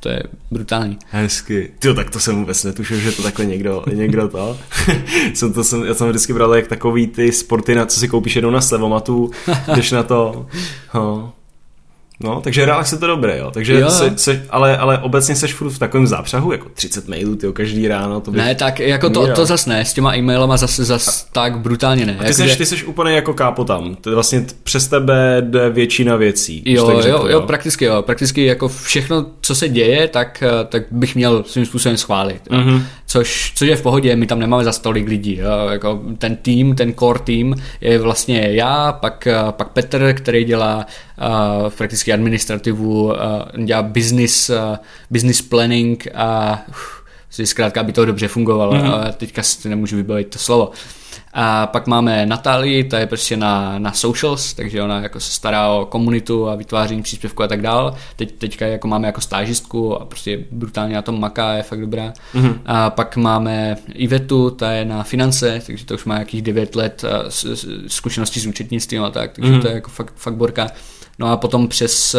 to 0.00 0.08
je 0.08 0.22
brutální. 0.50 0.98
Hezky. 1.08 1.72
Ty 1.78 1.94
tak 1.94 2.10
to 2.10 2.20
jsem 2.20 2.36
vůbec 2.36 2.64
netušil, 2.64 2.98
že 2.98 3.12
to 3.12 3.22
takhle 3.22 3.44
někdo, 3.44 3.84
někdo 3.94 4.28
to. 4.28 4.58
jsem 5.34 5.52
to 5.52 5.64
jsem, 5.64 5.84
já 5.84 5.94
jsem 5.94 6.08
vždycky 6.08 6.32
bral 6.32 6.54
jak 6.54 6.68
takový 6.68 7.06
ty 7.06 7.32
sporty, 7.32 7.74
na 7.74 7.86
co 7.86 8.00
si 8.00 8.08
koupíš 8.08 8.36
jednou 8.36 8.50
na 8.50 8.60
slevomatu, 8.60 9.30
když 9.74 9.90
na 9.90 10.02
to. 10.02 10.46
No. 10.94 11.32
No, 12.20 12.40
takže 12.40 12.66
relax 12.66 12.92
je 12.92 12.98
to 12.98 13.06
dobré, 13.06 13.38
jo. 13.38 13.50
Takže 13.50 13.80
jo. 13.80 13.90
Se, 13.90 14.12
se, 14.16 14.42
ale, 14.50 14.76
ale 14.76 14.98
obecně 14.98 15.36
seš 15.36 15.54
furt 15.54 15.70
v 15.70 15.78
takovém 15.78 16.06
zápřahu, 16.06 16.52
jako 16.52 16.68
30 16.74 17.08
mailů, 17.08 17.36
tyjo, 17.36 17.52
každý 17.52 17.88
ráno. 17.88 18.20
To 18.20 18.30
ne, 18.30 18.54
tak 18.54 18.80
jako 18.80 19.10
to, 19.10 19.34
to 19.34 19.46
zas 19.46 19.66
ne, 19.66 19.84
s 19.84 19.92
těma 19.92 20.16
e-mailama 20.16 20.56
zase 20.56 20.84
zas 20.84 21.28
tak 21.32 21.58
brutálně 21.58 22.06
ne. 22.06 22.16
A 22.20 22.24
ty, 22.24 22.34
seš, 22.34 22.56
ty 22.56 22.66
seš 22.66 22.84
úplně 22.84 23.14
jako 23.14 23.34
kápo 23.34 23.64
tam, 23.64 23.94
to 23.94 24.10
je 24.10 24.14
vlastně 24.14 24.44
přes 24.62 24.88
tebe 24.88 25.36
jde 25.40 25.70
většina 25.70 26.16
věcí. 26.16 26.62
Jo, 26.66 26.86
tak 26.86 27.02
řekl, 27.02 27.16
jo, 27.16 27.26
jo, 27.28 27.40
prakticky 27.40 27.84
jo, 27.84 28.02
prakticky 28.02 28.44
jako 28.44 28.68
všechno, 28.68 29.26
co 29.40 29.54
se 29.54 29.68
děje, 29.68 30.08
tak, 30.08 30.42
tak 30.68 30.82
bych 30.90 31.14
měl 31.14 31.44
svým 31.46 31.66
způsobem 31.66 31.96
schválit. 31.96 32.40
Mm-hmm. 32.50 32.82
Což, 33.06 33.52
což 33.54 33.68
je 33.68 33.76
v 33.76 33.82
pohodě, 33.82 34.16
my 34.16 34.26
tam 34.26 34.38
nemáme 34.38 34.64
za 34.64 34.72
tolik 34.72 35.08
lidí, 35.08 35.36
jo. 35.36 35.68
Jako 35.70 36.02
ten 36.18 36.36
tým, 36.36 36.74
ten 36.74 36.94
core 36.94 37.18
tým 37.24 37.54
je 37.80 37.98
vlastně 37.98 38.48
já, 38.50 38.92
pak, 38.92 39.28
pak 39.50 39.68
Petr, 39.68 40.12
který 40.16 40.44
dělá 40.44 40.86
uh, 41.18 41.70
prakticky 41.70 42.12
administrativu, 42.12 43.04
uh, 43.04 43.12
dělá 43.64 43.82
business, 43.82 44.50
uh, 44.50 44.56
business 45.10 45.42
planning 45.42 46.06
a 46.14 46.58
uh, 46.68 46.74
zkrátka, 47.44 47.80
aby 47.80 47.92
to 47.92 48.04
dobře 48.04 48.28
fungovalo, 48.28 48.72
mm-hmm. 48.72 48.92
ale 48.92 49.12
teďka 49.12 49.42
si 49.42 49.68
nemůžu 49.68 49.96
vybavit 49.96 50.28
to 50.28 50.38
slovo. 50.38 50.70
A 51.36 51.66
pak 51.66 51.86
máme 51.86 52.26
Natálii, 52.26 52.84
ta 52.84 52.98
je 52.98 53.06
prostě 53.06 53.36
na, 53.36 53.78
na 53.78 53.92
socials, 53.92 54.54
takže 54.54 54.82
ona 54.82 55.00
jako 55.00 55.20
se 55.20 55.32
stará 55.32 55.68
o 55.68 55.86
komunitu 55.86 56.48
a 56.48 56.54
vytváření 56.54 57.02
příspěvku 57.02 57.42
a 57.42 57.48
tak 57.48 57.62
dál. 57.62 57.94
Teď, 58.16 58.32
teďka 58.32 58.66
jako 58.66 58.88
máme 58.88 59.06
jako 59.06 59.20
stážistku 59.20 60.00
a 60.00 60.04
prostě 60.04 60.44
brutálně 60.50 60.94
na 60.94 61.02
tom 61.02 61.20
maká, 61.20 61.52
je 61.52 61.62
fakt 61.62 61.80
dobrá. 61.80 62.12
Mm-hmm. 62.34 62.58
A 62.66 62.90
pak 62.90 63.16
máme 63.16 63.76
Ivetu, 63.94 64.50
ta 64.50 64.72
je 64.72 64.84
na 64.84 65.02
finance, 65.02 65.62
takže 65.66 65.84
to 65.84 65.94
už 65.94 66.04
má 66.04 66.14
nějakých 66.14 66.42
9 66.42 66.74
let 66.74 67.04
zkušeností 67.86 68.40
s 68.40 68.46
účetnictvím 68.46 69.02
a 69.04 69.10
tak, 69.10 69.32
takže 69.32 69.52
mm-hmm. 69.52 69.62
to 69.62 69.68
je 69.68 69.74
jako 69.74 69.90
fakt, 69.90 70.14
fakt 70.16 70.34
borka. 70.34 70.66
No 71.18 71.26
a 71.32 71.36
potom 71.36 71.68
přes, 71.68 72.16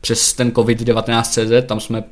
přes 0.00 0.32
ten 0.32 0.50
COVID-19 0.50 1.22
CZ, 1.22 1.66
tam, 1.66 1.80
jsme, 1.80 2.04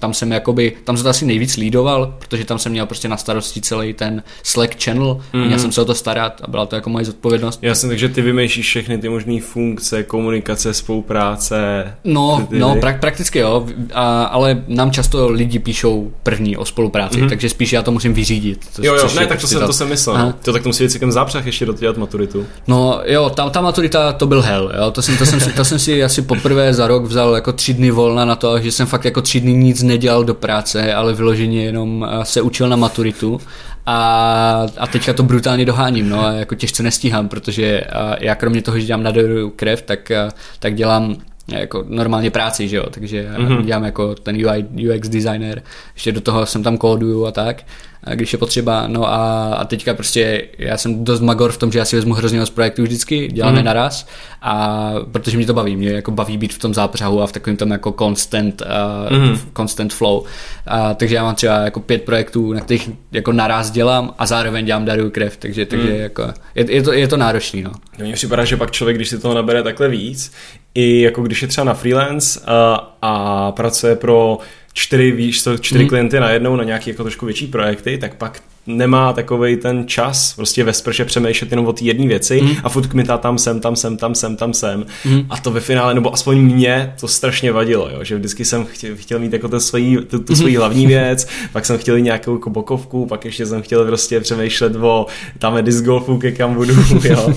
tam 0.00 0.14
jsem 0.14 0.32
jakoby, 0.32 0.72
tam 0.84 0.96
jsem 0.96 1.04
to 1.04 1.10
asi 1.10 1.26
nejvíc 1.26 1.56
lídoval, 1.56 2.14
protože 2.18 2.44
tam 2.44 2.58
jsem 2.58 2.72
měl 2.72 2.86
prostě 2.86 3.08
na 3.08 3.16
starosti 3.16 3.60
celý 3.60 3.92
ten 3.92 4.22
Slack 4.42 4.84
channel, 4.84 5.20
mm-hmm. 5.32 5.46
měl 5.46 5.58
jsem 5.58 5.72
se 5.72 5.80
o 5.80 5.84
to 5.84 5.94
starat 5.94 6.40
a 6.44 6.50
byla 6.50 6.66
to 6.66 6.74
jako 6.74 6.90
moje 6.90 7.04
zodpovědnost. 7.04 7.58
Jasně, 7.62 7.88
takže 7.88 8.08
ty 8.08 8.22
vymýšlíš 8.22 8.66
všechny 8.66 8.98
ty 8.98 9.08
možné 9.08 9.40
funkce, 9.40 10.02
komunikace, 10.02 10.74
spolupráce. 10.74 11.84
No, 12.04 12.36
ty, 12.40 12.46
ty, 12.46 12.58
no 12.58 12.74
pra- 12.74 12.98
prakticky 12.98 13.38
jo, 13.38 13.66
a, 13.94 14.24
ale 14.24 14.64
nám 14.68 14.90
často 14.90 15.28
lidi 15.28 15.58
píšou 15.58 16.12
první 16.22 16.56
o 16.56 16.64
spolupráci, 16.64 17.22
mm-hmm. 17.22 17.28
takže 17.28 17.48
spíš 17.48 17.72
já 17.72 17.82
to 17.82 17.90
musím 17.90 18.14
vyřídit. 18.14 18.66
To, 18.76 18.82
jo, 18.84 18.94
jo, 18.94 19.08
ne, 19.14 19.26
tak 19.26 19.40
to 19.40 19.46
jsem, 19.46 19.66
to 19.66 19.72
jsem 19.72 19.88
myslel. 19.88 20.16
Aha. 20.16 20.34
To 20.42 20.52
tak 20.52 20.62
to 20.62 20.68
musí 20.68 20.84
být 20.84 20.90
celkem 20.90 21.12
zápřah 21.12 21.46
ještě 21.46 21.66
dodělat 21.66 21.96
maturitu. 21.96 22.46
No 22.66 23.00
jo, 23.04 23.30
ta, 23.30 23.50
ta 23.50 23.60
maturita 23.60 24.12
to 24.12 24.26
byl 24.26 24.42
hell, 24.42 24.72
jo, 24.78 24.90
to 24.90 25.02
jsem, 25.02 25.16
to, 25.16 25.26
jsem 25.26 25.40
si, 25.40 25.52
to 25.52 25.64
jsem 25.64 25.78
si 25.78 26.04
asi 26.04 26.22
poprvé 26.22 26.74
za 26.74 26.86
rok 26.86 27.04
vzal 27.04 27.33
jako 27.34 27.52
tři 27.52 27.74
dny 27.74 27.90
volna 27.90 28.24
na 28.24 28.36
to, 28.36 28.58
že 28.58 28.72
jsem 28.72 28.86
fakt 28.86 29.04
jako 29.04 29.22
tři 29.22 29.40
dny 29.40 29.52
nic 29.52 29.82
nedělal 29.82 30.24
do 30.24 30.34
práce, 30.34 30.94
ale 30.94 31.12
vyloženě 31.12 31.64
jenom 31.64 32.06
eh, 32.10 32.24
se 32.24 32.42
učil 32.42 32.68
na 32.68 32.76
maturitu. 32.76 33.40
A, 33.86 34.66
a 34.78 34.86
teďka 34.86 35.12
to 35.12 35.22
brutálně 35.22 35.64
doháním, 35.64 36.08
no 36.08 36.24
a 36.24 36.32
jako 36.32 36.54
těžce 36.54 36.82
nestíhám, 36.82 37.28
protože 37.28 37.84
já 38.20 38.34
kromě 38.34 38.62
toho, 38.62 38.78
že 38.78 38.86
dělám 38.86 39.02
na 39.02 39.12
krev, 39.56 39.82
tak, 39.82 40.12
tak 40.58 40.74
dělám 40.74 41.16
jako 41.48 41.84
normálně 41.88 42.30
práci, 42.30 42.68
že 42.68 42.76
jo, 42.76 42.84
takže 42.90 43.28
mm-hmm. 43.36 43.64
dělám 43.64 43.84
jako 43.84 44.14
ten 44.14 44.36
UI, 44.36 44.64
UX 44.94 45.08
designer, 45.08 45.62
ještě 45.94 46.12
do 46.12 46.20
toho 46.20 46.46
jsem 46.46 46.62
tam 46.62 46.78
kóduju 46.78 47.26
a 47.26 47.32
tak 47.32 47.64
když 48.12 48.32
je 48.32 48.38
potřeba. 48.38 48.86
No 48.86 49.08
a, 49.08 49.54
a 49.54 49.64
teďka 49.64 49.94
prostě 49.94 50.48
já 50.58 50.76
jsem 50.76 51.04
dost 51.04 51.20
magor 51.20 51.52
v 51.52 51.58
tom, 51.58 51.72
že 51.72 51.78
já 51.78 51.84
si 51.84 51.96
vezmu 51.96 52.14
hrozně 52.14 52.40
moc 52.40 52.50
projektů 52.50 52.82
vždycky, 52.82 53.28
děláme 53.28 53.58
mm. 53.58 53.64
naraz 53.64 54.06
a 54.42 54.92
protože 55.12 55.36
mě 55.36 55.46
to 55.46 55.54
baví, 55.54 55.76
mě 55.76 55.90
jako 55.90 56.10
baví 56.10 56.36
být 56.36 56.52
v 56.52 56.58
tom 56.58 56.74
zápřahu 56.74 57.22
a 57.22 57.26
v 57.26 57.32
takovém 57.32 57.56
tom 57.56 57.70
jako 57.70 57.94
constant, 57.98 58.62
uh, 59.10 59.18
mm. 59.18 59.38
constant 59.56 59.92
flow. 59.92 60.24
A, 60.66 60.94
takže 60.94 61.14
já 61.14 61.22
mám 61.22 61.34
třeba 61.34 61.54
jako 61.54 61.80
pět 61.80 62.02
projektů, 62.02 62.52
na 62.52 62.60
kterých 62.60 62.90
jako 63.12 63.32
naraz 63.32 63.70
dělám 63.70 64.14
a 64.18 64.26
zároveň 64.26 64.66
dělám 64.66 64.84
daruju 64.84 65.10
krev, 65.10 65.36
takže, 65.36 65.66
takže 65.66 65.90
mm. 65.90 65.96
jako 65.96 66.32
je, 66.54 66.72
je, 66.72 66.82
to, 66.82 66.92
je 66.92 67.08
to 67.08 67.16
náročný, 67.16 67.62
no. 67.62 67.70
Mně 67.98 68.12
připadá, 68.12 68.44
že 68.44 68.56
pak 68.56 68.70
člověk, 68.70 68.96
když 68.96 69.08
si 69.08 69.18
toho 69.18 69.34
nabere 69.34 69.62
takhle 69.62 69.88
víc, 69.88 70.32
i 70.74 71.00
jako 71.00 71.22
když 71.22 71.42
je 71.42 71.48
třeba 71.48 71.64
na 71.64 71.74
freelance 71.74 72.40
a, 72.46 72.96
a 73.02 73.52
pracuje 73.52 73.96
pro 73.96 74.38
čtyři, 74.72 75.10
víš, 75.12 75.42
čtyři 75.60 75.82
mm. 75.82 75.88
klienty 75.88 76.20
najednou 76.20 76.56
na 76.56 76.64
nějaké 76.64 76.90
jako 76.90 77.02
trošku 77.02 77.26
větší 77.26 77.46
projekty, 77.46 77.98
tak 77.98 78.14
pak 78.14 78.42
nemá 78.66 79.12
takový 79.12 79.56
ten 79.56 79.88
čas 79.88 80.34
prostě 80.36 80.64
ve 80.64 80.72
sprše 80.72 81.04
přemýšlet 81.04 81.50
jenom 81.50 81.66
o 81.66 81.72
té 81.72 81.84
jedné 81.84 82.06
věci 82.06 82.42
mm. 82.42 82.56
a 82.64 82.68
furt 82.68 82.86
kmitá 82.86 83.18
tam 83.18 83.38
sem, 83.38 83.60
tam 83.60 83.76
sem, 83.76 83.96
tam 83.96 84.14
sem, 84.14 84.36
tam 84.36 84.54
sem 84.54 84.86
mm. 85.04 85.26
a 85.30 85.36
to 85.36 85.50
ve 85.50 85.60
finále, 85.60 85.94
nebo 85.94 86.12
aspoň 86.12 86.38
mě 86.38 86.94
to 87.00 87.08
strašně 87.08 87.52
vadilo, 87.52 87.90
jo, 87.92 88.04
že 88.04 88.16
vždycky 88.16 88.44
jsem 88.44 88.64
chtěl, 88.64 88.96
chtěl 88.96 89.18
mít 89.18 89.32
jako 89.32 89.48
ten 89.48 89.60
svojí, 89.60 89.96
tu, 89.96 90.18
tu 90.18 90.36
svoji 90.36 90.56
hlavní 90.56 90.86
věc, 90.86 91.28
pak 91.52 91.64
jsem 91.64 91.78
chtěl 91.78 92.00
nějakou 92.00 92.34
jako 92.34 92.50
bokovku, 92.50 93.06
pak 93.06 93.24
ještě 93.24 93.46
jsem 93.46 93.62
chtěl 93.62 93.86
prostě 93.86 94.20
přemýšlet 94.20 94.76
o 94.76 95.06
tam 95.38 95.64
disc 95.64 95.84
golfu, 95.84 96.18
ke 96.18 96.32
kam 96.32 96.54
budu, 96.54 96.74
jo. 97.04 97.34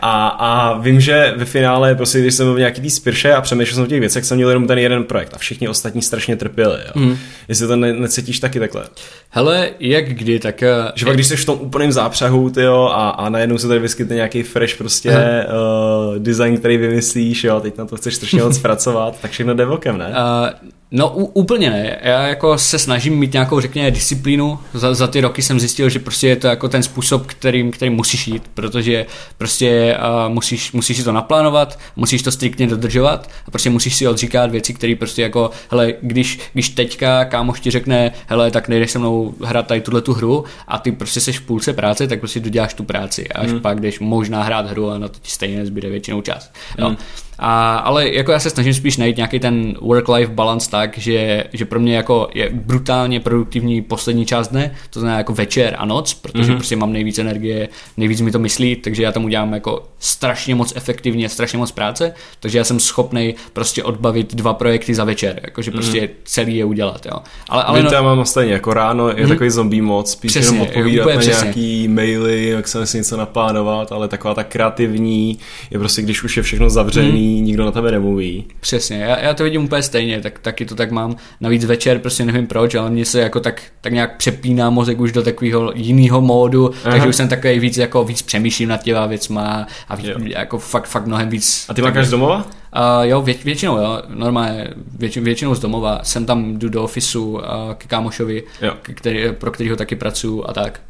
A, 0.00 0.28
a 0.28 0.78
vím, 0.78 1.00
že 1.00 1.34
ve 1.36 1.44
finále 1.44 1.94
prostě, 1.94 2.20
když 2.20 2.34
jsem 2.34 2.46
byl 2.46 2.54
v 2.54 2.58
nějaký 2.58 2.80
tý 2.80 2.90
spirše 2.90 3.32
a 3.32 3.40
přemýšlel 3.40 3.74
jsem 3.74 3.84
o 3.84 3.86
těch 3.86 4.00
věcech, 4.00 4.24
jsem 4.24 4.36
měl 4.36 4.48
jenom 4.48 4.66
ten 4.66 4.78
jeden 4.78 5.04
projekt 5.04 5.34
a 5.34 5.38
všichni 5.38 5.68
ostatní 5.68 6.02
strašně 6.02 6.36
trpěli, 6.36 6.78
jo. 6.86 6.92
Mm. 6.94 7.16
Jestli 7.48 7.66
to 7.66 7.76
ne, 7.76 7.92
necítíš 7.92 8.40
taky 8.40 8.58
takhle. 8.58 8.84
Hele, 9.30 9.70
jak 9.80 10.08
kdy, 10.08 10.38
tak 10.38 10.59
tak... 10.60 10.92
Že 10.94 11.06
pak, 11.06 11.14
když 11.14 11.26
jsi 11.26 11.36
v 11.36 11.44
tom 11.44 11.58
úplném 11.60 11.92
zápřahu, 11.92 12.50
ty 12.50 12.62
jo, 12.62 12.90
a, 12.92 13.10
a 13.10 13.28
najednou 13.28 13.58
se 13.58 13.68
tady 13.68 13.80
vyskytne 13.80 14.16
nějaký 14.16 14.42
fresh 14.42 14.76
prostě 14.76 15.10
uh, 15.10 16.18
design, 16.18 16.56
který 16.56 16.76
vymyslíš, 16.76 17.44
jo, 17.44 17.60
teď 17.60 17.78
na 17.78 17.84
to 17.84 17.96
chceš 17.96 18.14
strašně 18.14 18.42
moc 18.42 18.58
pracovat, 18.68 19.20
tak 19.22 19.30
všechno 19.30 19.54
jde 19.54 19.64
vokem, 19.64 19.98
ne? 19.98 20.08
Uh, 20.08 20.70
No 20.92 21.10
úplně 21.10 21.70
ne. 21.70 21.98
Já 22.02 22.26
jako 22.26 22.58
se 22.58 22.78
snažím 22.78 23.18
mít 23.18 23.32
nějakou, 23.32 23.60
řekněme, 23.60 23.90
disciplínu. 23.90 24.58
Za, 24.74 24.94
za 24.94 25.06
ty 25.06 25.20
roky 25.20 25.42
jsem 25.42 25.60
zjistil, 25.60 25.88
že 25.88 25.98
prostě 25.98 26.28
je 26.28 26.36
to 26.36 26.46
jako 26.46 26.68
ten 26.68 26.82
způsob, 26.82 27.26
kterým, 27.26 27.70
kterým 27.70 27.94
musíš 27.94 28.28
jít, 28.28 28.42
protože 28.54 29.06
prostě 29.38 29.98
uh, 29.98 30.34
musíš, 30.34 30.72
musíš 30.72 30.96
si 30.96 31.04
to 31.04 31.12
naplánovat, 31.12 31.78
musíš 31.96 32.22
to 32.22 32.30
striktně 32.30 32.66
dodržovat 32.66 33.30
a 33.46 33.50
prostě 33.50 33.70
musíš 33.70 33.96
si 33.96 34.08
odříkat 34.08 34.50
věci, 34.50 34.74
které 34.74 34.94
prostě 34.98 35.22
jako, 35.22 35.50
hele, 35.70 35.94
když, 36.02 36.38
když 36.52 36.68
teďka 36.68 37.24
kámoš 37.24 37.60
ti 37.60 37.70
řekne, 37.70 38.12
hele, 38.26 38.50
tak 38.50 38.68
nejdeš 38.68 38.90
se 38.90 38.98
mnou 38.98 39.34
hrát 39.44 39.66
tady 39.66 39.80
tuhle 39.80 40.00
tu 40.00 40.12
hru 40.12 40.44
a 40.68 40.78
ty 40.78 40.92
prostě 40.92 41.20
seš 41.20 41.38
v 41.38 41.42
půlce 41.42 41.72
práce, 41.72 42.06
tak 42.06 42.18
prostě 42.20 42.40
doděláš 42.40 42.74
tu 42.74 42.84
práci. 42.84 43.28
A 43.28 43.40
až 43.40 43.50
hmm. 43.50 43.60
pak 43.60 43.80
jdeš 43.80 44.00
možná 44.00 44.42
hrát 44.42 44.70
hru 44.70 44.90
a 44.90 44.98
na 44.98 45.08
to 45.08 45.18
ti 45.22 45.30
stejně 45.30 45.58
nezbyde 45.58 45.88
většinou 45.88 46.20
čas. 46.20 46.50
Jo. 46.78 46.86
Hmm. 46.86 46.96
A, 47.42 47.76
ale 47.76 48.14
jako 48.14 48.32
já 48.32 48.38
se 48.38 48.50
snažím 48.50 48.74
spíš 48.74 48.96
najít 48.96 49.16
nějaký 49.16 49.40
ten 49.40 49.72
work-life 49.72 50.30
balance 50.30 50.70
tak, 50.80 50.98
že, 50.98 51.44
že 51.52 51.64
pro 51.64 51.80
mě 51.80 51.96
jako 51.96 52.28
je 52.34 52.50
brutálně 52.52 53.20
produktivní 53.20 53.82
poslední 53.82 54.26
část 54.26 54.48
dne, 54.48 54.74
to 54.90 55.00
znamená 55.00 55.18
jako 55.18 55.32
večer 55.32 55.76
a 55.78 55.84
noc, 55.84 56.14
protože 56.14 56.52
mm-hmm. 56.52 56.56
prostě 56.56 56.76
mám 56.76 56.92
nejvíc 56.92 57.18
energie, 57.18 57.68
nejvíc 57.96 58.20
mi 58.20 58.30
to 58.30 58.38
myslí, 58.38 58.76
takže 58.76 59.02
já 59.02 59.12
tam 59.12 59.24
udělám 59.24 59.52
jako 59.52 59.82
strašně 59.98 60.54
moc 60.54 60.72
efektivně, 60.76 61.28
strašně 61.28 61.58
moc 61.58 61.72
práce, 61.72 62.14
takže 62.40 62.58
já 62.58 62.64
jsem 62.64 62.80
schopný 62.80 63.34
prostě 63.52 63.84
odbavit 63.84 64.34
dva 64.34 64.54
projekty 64.54 64.94
za 64.94 65.04
večer, 65.04 65.40
jakože 65.44 65.70
prostě 65.70 66.00
mm-hmm. 66.00 66.10
celý 66.24 66.56
je 66.56 66.64
udělat, 66.64 67.06
jo. 67.06 67.18
Ale, 67.48 67.62
ale 67.62 67.82
no, 67.82 67.90
já 67.92 68.02
mám 68.02 68.24
stejně, 68.24 68.52
jako 68.52 68.74
ráno 68.74 69.08
je 69.08 69.14
mm-hmm. 69.14 69.28
takový 69.28 69.50
zombie 69.50 69.82
moc, 69.82 70.10
spíš 70.10 70.32
přesně, 70.32 70.56
jenom 70.56 70.68
odpovídat 70.68 71.06
na 71.14 71.20
přesně. 71.20 71.44
nějaký 71.44 71.88
maily, 71.88 72.48
jak 72.48 72.68
se 72.68 72.86
si 72.86 72.96
něco 72.96 73.16
naplánovat, 73.16 73.92
ale 73.92 74.08
taková 74.08 74.34
ta 74.34 74.44
kreativní 74.44 75.38
je 75.70 75.78
prostě, 75.78 76.02
když 76.02 76.24
už 76.24 76.36
je 76.36 76.42
všechno 76.42 76.70
zavřený, 76.70 77.40
mm 77.40 77.50
nikdo 77.50 77.64
na 77.64 77.70
tebe 77.70 77.90
nemluví. 77.90 78.44
Přesně, 78.60 78.96
já, 78.96 79.18
já 79.18 79.34
to 79.34 79.44
vidím 79.44 79.64
úplně 79.64 79.82
stejně, 79.82 80.20
tak, 80.20 80.38
taky 80.38 80.64
to 80.70 80.76
tak 80.76 80.90
mám. 80.90 81.16
Navíc 81.40 81.64
večer, 81.64 81.98
prostě 81.98 82.24
nevím 82.24 82.46
proč, 82.46 82.74
ale 82.74 82.90
mně 82.90 83.04
se 83.04 83.20
jako 83.20 83.40
tak, 83.40 83.62
tak 83.80 83.92
nějak 83.92 84.16
přepíná 84.16 84.70
mozek 84.70 85.00
už 85.00 85.12
do 85.12 85.22
takového 85.22 85.72
jiného 85.74 86.20
módu, 86.20 86.70
Aha. 86.84 86.90
takže 86.90 87.08
už 87.08 87.16
jsem 87.16 87.28
takový 87.28 87.58
víc 87.58 87.76
jako 87.76 88.04
víc 88.04 88.22
přemýšlím 88.22 88.68
nad 88.68 88.82
těma 88.82 89.06
věcma 89.06 89.66
a 89.88 89.96
víc, 89.96 90.06
jako 90.24 90.58
fakt, 90.58 90.86
fakt 90.86 91.06
mnohem 91.06 91.28
víc. 91.28 91.66
A 91.68 91.74
ty 91.74 91.82
máš 91.82 92.06
z 92.06 92.10
domova? 92.10 92.36
Uh, 92.76 93.02
jo, 93.02 93.22
vě, 93.22 93.34
většinou, 93.44 93.76
jo, 93.76 94.02
normálně, 94.08 94.68
věč, 94.98 95.16
většinou 95.16 95.54
z 95.54 95.60
domova. 95.60 96.00
Jsem 96.02 96.26
tam, 96.26 96.58
jdu 96.58 96.68
do 96.68 96.82
ofisu 96.82 97.30
uh, 97.30 97.40
k 97.78 97.86
kámošovi, 97.86 98.42
jo. 98.62 98.74
který, 98.82 99.32
pro 99.32 99.50
kterého 99.50 99.76
taky 99.76 99.96
pracuju 99.96 100.44
a 100.48 100.52
tak. 100.52 100.80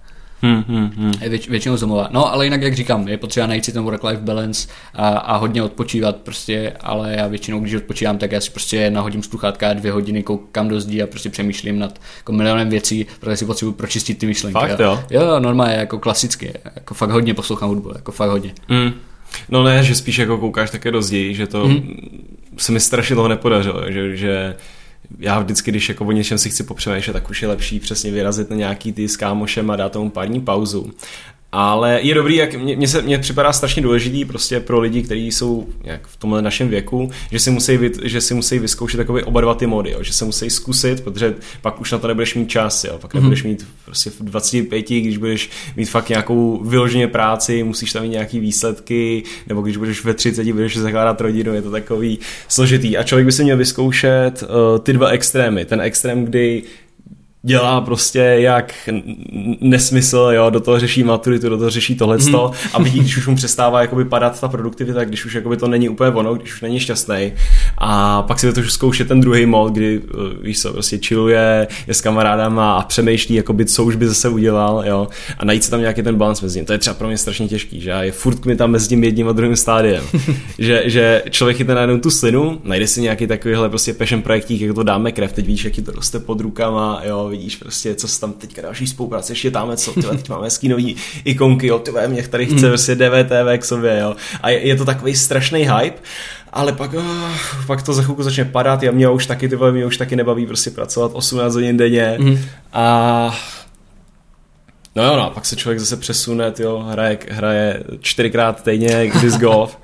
Hmm, 0.43 0.64
hmm, 0.68 0.91
hmm. 0.97 1.12
Věč, 1.28 1.49
většinou 1.49 1.76
z 1.76 1.80
domova. 1.80 2.09
No, 2.11 2.32
ale 2.32 2.47
jinak, 2.47 2.62
jak 2.62 2.74
říkám, 2.74 3.09
je 3.09 3.18
potřeba 3.18 3.47
najít 3.47 3.64
si 3.64 3.72
ten 3.72 3.82
work-life 3.82 4.22
balance 4.22 4.68
a, 4.95 5.09
a 5.09 5.36
hodně 5.36 5.62
odpočívat 5.62 6.16
prostě, 6.16 6.72
ale 6.80 7.14
já 7.18 7.26
většinou, 7.26 7.61
když 7.61 7.74
odpočívám, 7.74 8.18
tak 8.18 8.32
já 8.32 8.41
si 8.41 8.51
prostě 8.51 8.91
nahodím 8.91 9.22
sluchátka 9.22 9.72
dvě 9.72 9.93
hodiny, 9.93 10.22
koukám 10.22 10.68
do 10.68 10.80
zdí 10.80 11.03
a 11.03 11.07
prostě 11.07 11.30
přemýšlím 11.30 11.78
nad 11.78 12.01
jako 12.16 12.32
milionem 12.32 12.68
věcí, 12.68 13.07
protože 13.20 13.36
si 13.36 13.45
potřebuji 13.45 13.72
pročistit 13.72 14.18
ty 14.18 14.26
myšlenky. 14.26 14.61
Fakt, 14.61 14.80
jo? 14.80 15.05
Jo, 15.11 15.41
normálně, 15.41 15.74
jako 15.74 15.99
klasicky, 15.99 16.53
jako 16.74 16.95
fakt 16.95 17.11
hodně 17.11 17.34
poslouchám 17.34 17.68
hudbu, 17.68 17.93
jako 17.95 18.12
fakt 18.12 18.30
hodně. 18.30 18.55
Hmm. 18.68 18.93
No 19.49 19.62
ne, 19.62 19.82
že 19.82 19.95
spíš 19.95 20.18
jako 20.18 20.38
koukáš 20.38 20.70
také 20.70 20.91
do 20.91 21.03
zdí, 21.03 21.34
že 21.34 21.47
to 21.47 21.66
hmm. 21.66 21.97
se 22.57 22.72
mi 22.72 22.80
strašně 22.80 23.14
dlouho 23.14 23.28
nepodařilo, 23.28 23.82
že, 23.93 24.16
že 24.16 24.55
já 25.18 25.40
vždycky, 25.40 25.70
když 25.70 25.88
jako 25.88 26.04
o 26.04 26.12
něčem 26.12 26.38
si 26.38 26.50
chci 26.50 26.62
popřemýšlet, 26.62 27.12
tak 27.12 27.30
už 27.30 27.42
je 27.42 27.48
lepší 27.48 27.80
přesně 27.80 28.11
vyrazit 28.11 28.50
na 28.50 28.56
nějaký 28.56 28.92
ty 28.92 29.08
s 29.08 29.16
kámošem 29.16 29.70
a 29.70 29.76
dát 29.76 29.92
tomu 29.92 30.11
pár 30.11 30.28
dní 30.28 30.40
pauzu. 30.40 30.90
Ale 31.53 32.01
je 32.03 32.14
dobrý, 32.14 32.36
jak 32.36 32.55
mě, 32.55 32.76
mě, 32.76 32.88
se, 32.88 33.03
mě 33.03 33.18
připadá 33.18 33.53
strašně 33.53 33.82
důležitý 33.82 34.24
prostě 34.24 34.61
pro 34.61 34.80
lidi, 34.80 35.03
kteří 35.03 35.32
jsou 35.32 35.66
jak 35.84 36.07
v 36.07 36.16
tomhle 36.16 36.42
našem 36.42 36.68
věku, 36.68 37.11
že 37.30 37.38
si 37.38 37.51
musí, 37.51 37.78
že 38.03 38.20
si 38.20 38.34
musí 38.34 38.59
vyzkoušet 38.59 38.96
takové 38.96 39.24
oba 39.24 39.40
dva 39.40 39.55
ty 39.55 39.66
mody, 39.66 39.90
jo, 39.90 40.03
že 40.03 40.12
se 40.12 40.24
musí 40.24 40.51
zkusit, 40.51 41.01
protože 41.01 41.34
pak 41.62 41.80
už 41.80 41.92
na 41.92 41.98
to 41.98 42.09
nebudeš 42.09 42.34
mít 42.34 42.51
čas, 42.51 42.84
jo, 42.84 42.98
pak 42.98 43.11
mm-hmm. 43.11 43.14
nebudeš 43.14 43.42
mít 43.42 43.66
prostě 43.84 44.11
v 44.11 44.20
25, 44.20 44.88
když 44.88 45.16
budeš 45.16 45.51
mít 45.76 45.84
fakt 45.84 46.09
nějakou 46.09 46.64
vyloženě 46.64 47.09
práci, 47.09 47.62
musíš 47.62 47.92
tam 47.92 48.03
mít 48.03 48.09
nějaký 48.09 48.40
výsledky, 48.40 49.22
nebo 49.46 49.62
když 49.62 49.76
budeš 49.76 50.05
ve 50.05 50.14
30, 50.14 50.53
budeš 50.53 50.76
zakládat 50.76 51.20
rodinu, 51.20 51.55
je 51.55 51.62
to 51.62 51.70
takový 51.70 52.18
složitý. 52.48 52.96
A 52.96 53.03
člověk 53.03 53.26
by 53.26 53.32
si 53.32 53.44
měl 53.44 53.57
vyzkoušet 53.57 54.42
uh, 54.42 54.78
ty 54.78 54.92
dva 54.92 55.09
extrémy. 55.09 55.64
Ten 55.64 55.80
extrém, 55.80 56.24
kdy 56.24 56.62
dělá 57.43 57.80
prostě 57.80 58.18
jak 58.18 58.88
nesmysl, 59.61 60.30
jo, 60.34 60.51
do 60.51 60.61
toho 60.61 60.80
řeší 60.80 61.05
maturitu, 61.05 61.49
do 61.49 61.59
toho 61.59 61.70
řeší 61.70 61.95
tohle 61.95 62.16
mm. 62.16 62.34
a 62.72 62.82
vidí, 62.82 63.01
když 63.01 63.16
už 63.16 63.26
mu 63.26 63.36
přestává 63.36 63.80
jakoby 63.80 64.05
padat 64.05 64.41
ta 64.41 64.49
produktivita, 64.49 65.05
když 65.05 65.24
už 65.24 65.34
jakoby 65.34 65.57
to 65.57 65.68
není 65.68 65.88
úplně 65.88 66.11
ono, 66.11 66.34
když 66.34 66.55
už 66.55 66.61
není 66.61 66.80
šťastný. 66.80 67.32
A 67.78 68.22
pak 68.22 68.41
si 68.41 68.53
to 68.53 68.61
už 68.61 68.72
zkoušet 68.72 69.09
ten 69.09 69.20
druhý 69.20 69.47
mod, 69.47 69.72
kdy 69.72 70.01
eh, 70.05 70.16
víš 70.43 70.62
co, 70.62 70.72
prostě 70.72 70.99
chilluje, 70.99 71.68
je 71.86 71.95
s 71.95 72.01
kamarádama 72.01 72.74
a 72.74 72.82
přemýšlí, 72.82 73.34
jakoby, 73.34 73.66
co 73.66 73.84
už 73.84 73.97
by 73.97 74.09
zase 74.09 74.28
udělal, 74.28 74.84
jo, 74.86 75.09
a 75.38 75.45
najít 75.45 75.64
si 75.64 75.70
tam 75.70 75.80
nějaký 75.80 76.03
ten 76.03 76.16
balans 76.16 76.41
mezi 76.41 76.59
ním. 76.59 76.66
To 76.66 76.72
je 76.72 76.78
třeba 76.78 76.95
pro 76.95 77.09
mě 77.09 77.18
strašně 77.18 77.49
těžký, 77.49 77.80
že 77.80 77.91
je 78.01 78.12
furt 78.12 78.47
mi 78.47 78.57
tam 78.57 78.70
mezi 78.70 78.88
tím 78.88 79.05
jedním 79.05 79.28
a 79.28 79.32
druhým 79.32 79.57
stádiem. 79.57 80.05
že, 80.59 80.82
že 80.86 81.22
člověk 81.30 81.57
chytne 81.57 81.74
najednou 81.74 81.99
tu 81.99 82.11
slinu, 82.11 82.61
najde 82.64 82.86
si 82.86 83.01
nějaký 83.01 83.26
takovýhle 83.26 83.68
prostě 83.68 83.95
passion 83.95 84.22
projektík, 84.22 84.61
jak 84.61 84.74
to 84.74 84.82
dáme 84.82 85.12
krev, 85.12 85.32
teď 85.32 85.47
víš, 85.47 85.64
jaký 85.64 85.82
to 85.82 85.93
roste 85.93 86.18
pod 86.18 86.41
rukama, 86.41 87.01
jo, 87.05 87.30
vidíš 87.31 87.57
prostě, 87.57 87.95
co 87.95 88.09
se 88.09 88.20
tam 88.20 88.33
teďka 88.33 88.62
další 88.62 88.87
spolupráce, 88.87 89.33
ještě 89.33 89.51
tam 89.51 89.76
co, 89.76 89.93
tyhle, 89.93 90.16
teď 90.16 90.28
máme 90.28 90.45
hezký 90.45 90.68
nový 90.68 90.97
ikonky, 91.24 91.66
jo, 91.66 91.78
tyhle, 91.78 92.09
mě 92.09 92.28
tady 92.28 92.47
chce 92.47 92.55
mm. 92.55 92.70
prostě 92.70 92.95
DVTV 92.95 93.59
k 93.59 93.64
sobě, 93.64 93.99
jo. 94.01 94.16
A 94.41 94.51
je, 94.51 94.66
je 94.66 94.76
to 94.76 94.85
takový 94.85 95.16
strašný 95.16 95.61
hype 95.61 95.99
ale 96.53 96.72
pak, 96.72 96.93
uh, 96.93 97.05
pak 97.66 97.83
to 97.83 97.93
za 97.93 98.03
chvilku 98.03 98.22
začne 98.22 98.45
padat 98.45 98.83
a 98.83 98.91
mě 98.91 99.09
už 99.09 99.26
taky, 99.26 99.49
ty 99.49 99.57
vole, 99.57 99.72
mě 99.72 99.87
už 99.87 99.97
taky 99.97 100.16
nebaví 100.16 100.47
prostě 100.47 100.70
pracovat 100.70 101.11
18 101.14 101.55
hodin 101.55 101.76
denně 101.76 102.16
mm. 102.20 102.39
a 102.72 103.39
No 104.97 105.05
jo, 105.05 105.16
no, 105.16 105.26
a 105.26 105.30
pak 105.30 105.47
se 105.47 105.57
člověk 105.57 105.80
zase 105.80 105.97
přesune, 105.97 106.53
tyjo, 106.53 106.78
hraje, 106.78 107.18
hraje 107.30 107.82
čtyřikrát 108.01 108.62
týdně 108.64 109.12
disc 109.20 109.38
golf. 109.38 109.78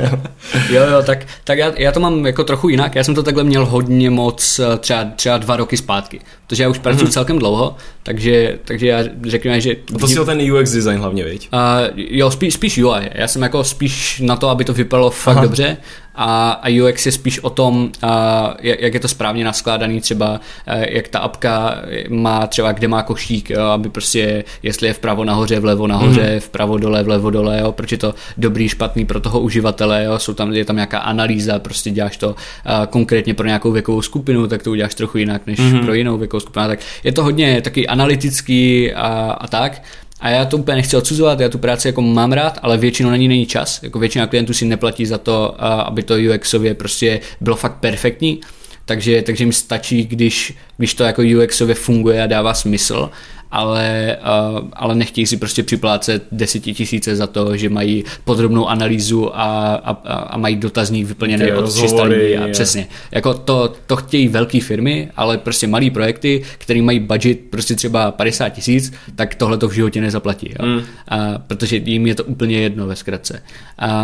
jo, 0.70 0.82
jo, 0.90 1.02
tak, 1.06 1.26
tak 1.44 1.58
já, 1.58 1.72
já, 1.76 1.92
to 1.92 2.00
mám 2.00 2.26
jako 2.26 2.44
trochu 2.44 2.68
jinak. 2.68 2.94
Já 2.94 3.04
jsem 3.04 3.14
to 3.14 3.22
takhle 3.22 3.44
měl 3.44 3.66
hodně 3.66 4.10
moc 4.10 4.58
eh, 4.58 4.78
třeba, 4.78 5.04
třeba 5.16 5.38
dva 5.38 5.56
roky 5.56 5.76
zpátky, 5.76 6.20
protože 6.46 6.62
já 6.62 6.68
už 6.68 6.78
pracuji 6.78 7.04
mm-hmm. 7.04 7.12
celkem 7.12 7.38
dlouho, 7.38 7.76
takže, 8.02 8.58
takže 8.64 8.86
já 8.86 9.04
řekněme, 9.22 9.60
že... 9.60 9.76
A 9.94 9.98
to 9.98 10.08
si 10.08 10.20
o 10.20 10.24
ten 10.24 10.52
UX 10.52 10.72
design 10.72 10.98
hlavně, 10.98 11.24
viď? 11.24 11.48
Uh, 11.52 11.60
jo, 11.96 12.30
spíš, 12.30 12.54
spíš 12.54 12.78
UI. 12.78 13.10
Já 13.14 13.28
jsem 13.28 13.42
jako 13.42 13.64
spíš 13.64 14.22
na 14.24 14.36
to, 14.36 14.48
aby 14.48 14.64
to 14.64 14.72
vypadalo 14.72 15.10
fakt 15.10 15.36
Aha. 15.36 15.44
dobře 15.44 15.76
a, 16.18 16.50
a 16.50 16.82
UX 16.82 17.06
je 17.06 17.12
spíš 17.12 17.38
o 17.38 17.50
tom, 17.50 17.90
a, 18.02 18.54
jak 18.60 18.94
je 18.94 19.00
to 19.00 19.08
správně 19.08 19.44
naskládaný, 19.44 20.00
třeba 20.00 20.40
jak 20.88 21.08
ta 21.08 21.18
apka 21.18 21.82
má 22.08 22.46
třeba, 22.46 22.72
kde 22.72 22.88
má 22.88 23.02
košík, 23.02 23.50
jo, 23.50 23.62
aby 23.62 23.88
prostě, 23.88 24.44
jestli 24.62 24.86
je 24.86 24.92
vpravo 24.92 25.24
nahoře, 25.24 25.60
vlevo 25.60 25.86
nahoře, 25.86 26.34
mm. 26.34 26.40
vpravo 26.40 26.78
dole, 26.78 27.02
vlevo 27.02 27.30
dole, 27.30 27.60
jo, 27.60 27.72
proč 27.72 27.92
je 27.92 27.98
to 27.98 28.14
dobrý, 28.36 28.68
špatný 28.68 29.04
pro 29.04 29.20
toho 29.20 29.40
uživatele, 29.40 30.04
jo, 30.04 30.18
jsou 30.18 30.34
tam, 30.34 30.52
je 30.52 30.64
tam 30.64 30.76
nějaká 30.76 30.98
analýza, 30.98 31.58
prostě 31.58 31.90
děláš 31.90 32.16
to 32.16 32.34
a, 32.64 32.86
konkrétně 32.86 33.34
pro 33.34 33.46
nějakou 33.46 33.72
věkovou 33.72 34.02
skupinu, 34.02 34.46
tak 34.46 34.62
to 34.62 34.70
uděláš 34.70 34.94
trochu 34.94 35.18
jinak 35.18 35.46
než 35.46 35.58
mm. 35.58 35.84
pro 35.84 35.94
jinou 35.94 36.18
věkovou 36.18 36.40
skupinu, 36.40 36.66
tak 36.66 36.78
je 37.04 37.12
to 37.12 37.22
hodně 37.22 37.62
taky 37.62 37.86
analytický 37.86 38.92
a, 38.92 39.36
a 39.40 39.46
tak. 39.46 39.82
A 40.20 40.30
já 40.30 40.44
to 40.44 40.56
úplně 40.56 40.76
nechci 40.76 40.96
odsuzovat, 40.96 41.40
já 41.40 41.48
tu 41.48 41.58
práci 41.58 41.88
jako 41.88 42.02
mám 42.02 42.32
rád, 42.32 42.58
ale 42.62 42.78
většinou 42.78 43.10
na 43.10 43.16
ní 43.16 43.28
není 43.28 43.46
čas. 43.46 43.82
Jako 43.82 43.98
většina 43.98 44.26
klientů 44.26 44.52
si 44.52 44.64
neplatí 44.64 45.06
za 45.06 45.18
to, 45.18 45.64
aby 45.64 46.02
to 46.02 46.14
UXově 46.34 46.74
prostě 46.74 47.20
bylo 47.40 47.56
fakt 47.56 47.76
perfektní. 47.80 48.40
Takže, 48.84 49.22
takže 49.22 49.46
mi 49.46 49.52
stačí, 49.52 50.04
když, 50.04 50.54
když 50.78 50.94
to 50.94 51.04
jako 51.04 51.22
UXově 51.22 51.74
funguje 51.74 52.22
a 52.22 52.26
dává 52.26 52.54
smysl 52.54 53.10
ale, 53.50 54.16
uh, 54.60 54.68
ale 54.72 54.94
nechtějí 54.94 55.26
si 55.26 55.36
prostě 55.36 55.62
připlácet 55.62 56.22
desetitisíce 56.32 57.16
za 57.16 57.26
to, 57.26 57.56
že 57.56 57.68
mají 57.68 58.04
podrobnou 58.24 58.68
analýzu 58.68 59.38
a, 59.38 59.74
a, 59.74 59.90
a 60.12 60.36
mají 60.38 60.56
dotazník 60.56 61.06
vyplněný 61.06 61.52
od 61.52 61.74
300 61.74 62.02
lidí 62.02 62.36
a 62.36 62.48
přesně. 62.48 62.86
Jako 63.10 63.34
to, 63.34 63.72
to 63.86 63.96
chtějí 63.96 64.28
velké 64.28 64.60
firmy, 64.60 65.08
ale 65.16 65.38
prostě 65.38 65.66
malý 65.66 65.90
projekty, 65.90 66.42
který 66.58 66.82
mají 66.82 67.00
budget 67.00 67.38
prostě 67.50 67.74
třeba 67.74 68.10
50 68.10 68.48
tisíc, 68.48 68.92
tak 69.14 69.34
tohle 69.34 69.58
to 69.58 69.68
v 69.68 69.72
životě 69.72 70.00
nezaplatí. 70.00 70.54
Jo? 70.60 70.66
Mm. 70.66 70.80
A, 71.08 71.38
protože 71.46 71.76
jim 71.76 72.06
je 72.06 72.14
to 72.14 72.24
úplně 72.24 72.60
jedno 72.60 72.86
ve 72.86 72.96
zkratce. 72.96 73.42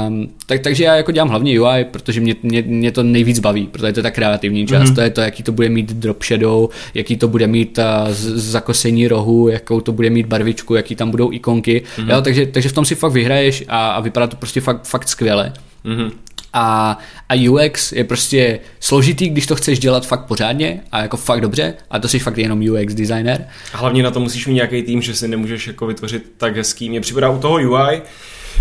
Um, 0.07 0.29
tak, 0.47 0.61
takže 0.61 0.85
já 0.85 0.97
jako 0.97 1.13
dělám 1.13 1.29
hlavně 1.29 1.61
UI, 1.61 1.85
protože 1.85 2.21
mě, 2.21 2.37
mě, 2.43 2.63
mě 2.63 2.93
to 2.93 3.03
nejvíc 3.03 3.39
baví, 3.39 3.67
protože 3.67 3.93
to 3.93 3.99
je 3.99 4.03
ta 4.03 4.11
kreativní 4.11 4.67
část, 4.67 4.89
mm. 4.89 4.95
to 4.95 5.01
je 5.01 5.11
to, 5.11 5.21
jaký 5.21 5.43
to 5.43 5.53
bude 5.53 5.69
mít 5.69 5.93
drop 5.93 6.25
shadow, 6.25 6.64
jaký 6.95 7.17
to 7.17 7.29
bude 7.29 7.47
mít 7.47 7.79
uh, 7.79 7.85
zakosení 8.35 9.09
rohu, 9.09 9.49
jakou 9.49 9.81
to 9.81 9.93
bude 9.93 10.11
mít 10.11 10.27
barvičku, 10.27 10.75
jaký 10.75 10.97
tam 10.97 11.11
budou 11.11 11.33
ikonky, 11.33 11.83
mm-hmm. 11.97 12.11
jo, 12.11 12.23
takže, 12.23 12.47
takže 12.47 12.69
v 12.69 12.73
tom 12.73 12.85
si 12.85 12.95
fakt 12.95 13.13
vyhraješ 13.13 13.65
a, 13.69 13.91
a 13.91 14.01
vypadá 14.01 14.27
to 14.27 14.37
prostě 14.37 14.61
fakt, 14.61 14.87
fakt 14.87 15.09
skvěle. 15.09 15.53
Mm-hmm. 15.85 16.11
A, 16.57 16.99
a 17.29 17.51
UX 17.51 17.93
je 17.93 18.05
prostě 18.05 18.61
složitý, 18.81 19.29
když 19.29 19.47
to 19.47 19.57
chceš 19.57 19.79
dělat 19.79 20.07
fakt 20.07 20.27
pořádně 20.27 20.81
a 20.93 21.03
jako 21.03 21.17
fakt 21.17 21.41
dobře 21.41 21.75
a 21.91 21.99
to 21.99 22.09
jsi 22.09 22.19
fakt 22.19 22.39
jenom 22.39 22.61
UX 22.71 22.95
designer. 22.95 23.47
A 23.73 23.79
hlavně 23.79 24.03
na 24.03 24.11
to 24.11 24.21
musíš 24.21 24.47
mít 24.47 24.55
nějaký 24.55 24.83
tým, 24.83 25.03
že 25.03 25.15
si 25.15 25.29
nemůžeš 25.29 25.67
jako 25.67 25.87
vytvořit 25.87 26.33
tak 26.37 26.57
hezký. 26.57 26.91
Mně 26.91 27.01
připadá 27.01 27.31
u 27.31 27.39
toho 27.39 27.55
UI, 27.55 28.03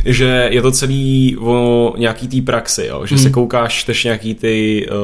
že 0.06 0.48
je 0.52 0.62
to 0.62 0.72
celý 0.72 1.38
o 1.40 1.94
nějaký 1.98 2.28
té 2.28 2.42
praxi, 2.42 2.86
jo? 2.86 3.06
že 3.06 3.16
hmm. 3.16 3.24
se 3.24 3.30
koukáš, 3.30 3.74
čteš 3.74 4.04
nějaký 4.04 4.36
ty 4.36 4.88
uh, 4.90 4.96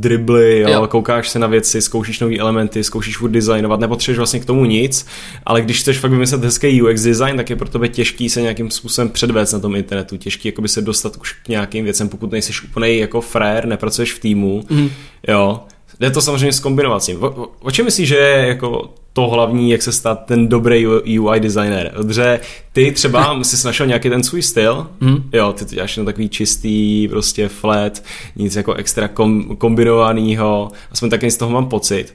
dribly, 0.00 0.60
jo? 0.60 0.68
Jo. 0.70 0.86
koukáš 0.86 1.28
se 1.28 1.38
na 1.38 1.46
věci, 1.46 1.82
zkoušíš 1.82 2.20
nové 2.20 2.36
elementy, 2.36 2.84
zkoušíš 2.84 3.16
furt 3.16 3.30
designovat, 3.30 3.80
nepotřebuješ 3.80 4.18
vlastně 4.18 4.40
k 4.40 4.44
tomu 4.44 4.64
nic, 4.64 5.06
ale 5.46 5.62
když 5.62 5.80
chceš 5.80 5.98
fakt 5.98 6.10
vymyslet 6.10 6.44
hezký 6.44 6.82
UX 6.82 7.02
design, 7.02 7.36
tak 7.36 7.50
je 7.50 7.56
pro 7.56 7.68
tebe 7.68 7.88
těžký 7.88 8.30
se 8.30 8.42
nějakým 8.42 8.70
způsobem 8.70 9.08
předvést 9.08 9.52
na 9.52 9.58
tom 9.58 9.76
internetu, 9.76 10.16
těžký 10.16 10.48
jakoby 10.48 10.68
se 10.68 10.82
dostat 10.82 11.16
už 11.20 11.32
k 11.32 11.48
nějakým 11.48 11.84
věcem, 11.84 12.08
pokud 12.08 12.32
nejsi 12.32 12.52
úplně 12.64 12.94
jako 12.94 13.20
frér, 13.20 13.66
nepracuješ 13.66 14.12
v 14.12 14.18
týmu, 14.18 14.64
hmm. 14.70 14.90
jo, 15.28 15.60
Jde 16.00 16.10
to 16.10 16.22
samozřejmě 16.22 16.52
zkombinovat 16.52 17.02
s 17.02 17.06
tím. 17.06 17.22
O, 17.22 17.48
o 17.60 17.70
čem 17.70 17.84
myslíš, 17.84 18.08
že 18.08 18.16
je 18.16 18.46
jako 18.46 18.94
to 19.12 19.28
hlavní, 19.28 19.70
jak 19.70 19.82
se 19.82 19.92
stát 19.92 20.24
ten 20.26 20.48
dobrý 20.48 20.86
UI 21.18 21.40
designer? 21.40 21.92
Protože 21.96 22.40
ty 22.72 22.92
třeba 22.92 23.38
jsi 23.44 23.66
našel 23.66 23.86
nějaký 23.86 24.10
ten 24.10 24.22
svůj 24.22 24.42
styl, 24.42 24.86
mm. 25.00 25.30
jo, 25.32 25.52
ty 25.52 25.64
to 25.64 25.74
děláš 25.74 25.96
na 25.96 26.04
takový 26.04 26.28
čistý, 26.28 27.08
prostě 27.08 27.48
flat, 27.48 28.02
nic 28.36 28.56
jako 28.56 28.74
extra 28.74 29.08
kom, 29.08 29.56
kombinovanýho, 29.56 30.72
aspoň 30.92 31.10
taky 31.10 31.30
z 31.30 31.36
toho 31.36 31.50
mám 31.50 31.68
pocit. 31.68 32.14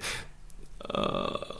Uh, 0.97 1.55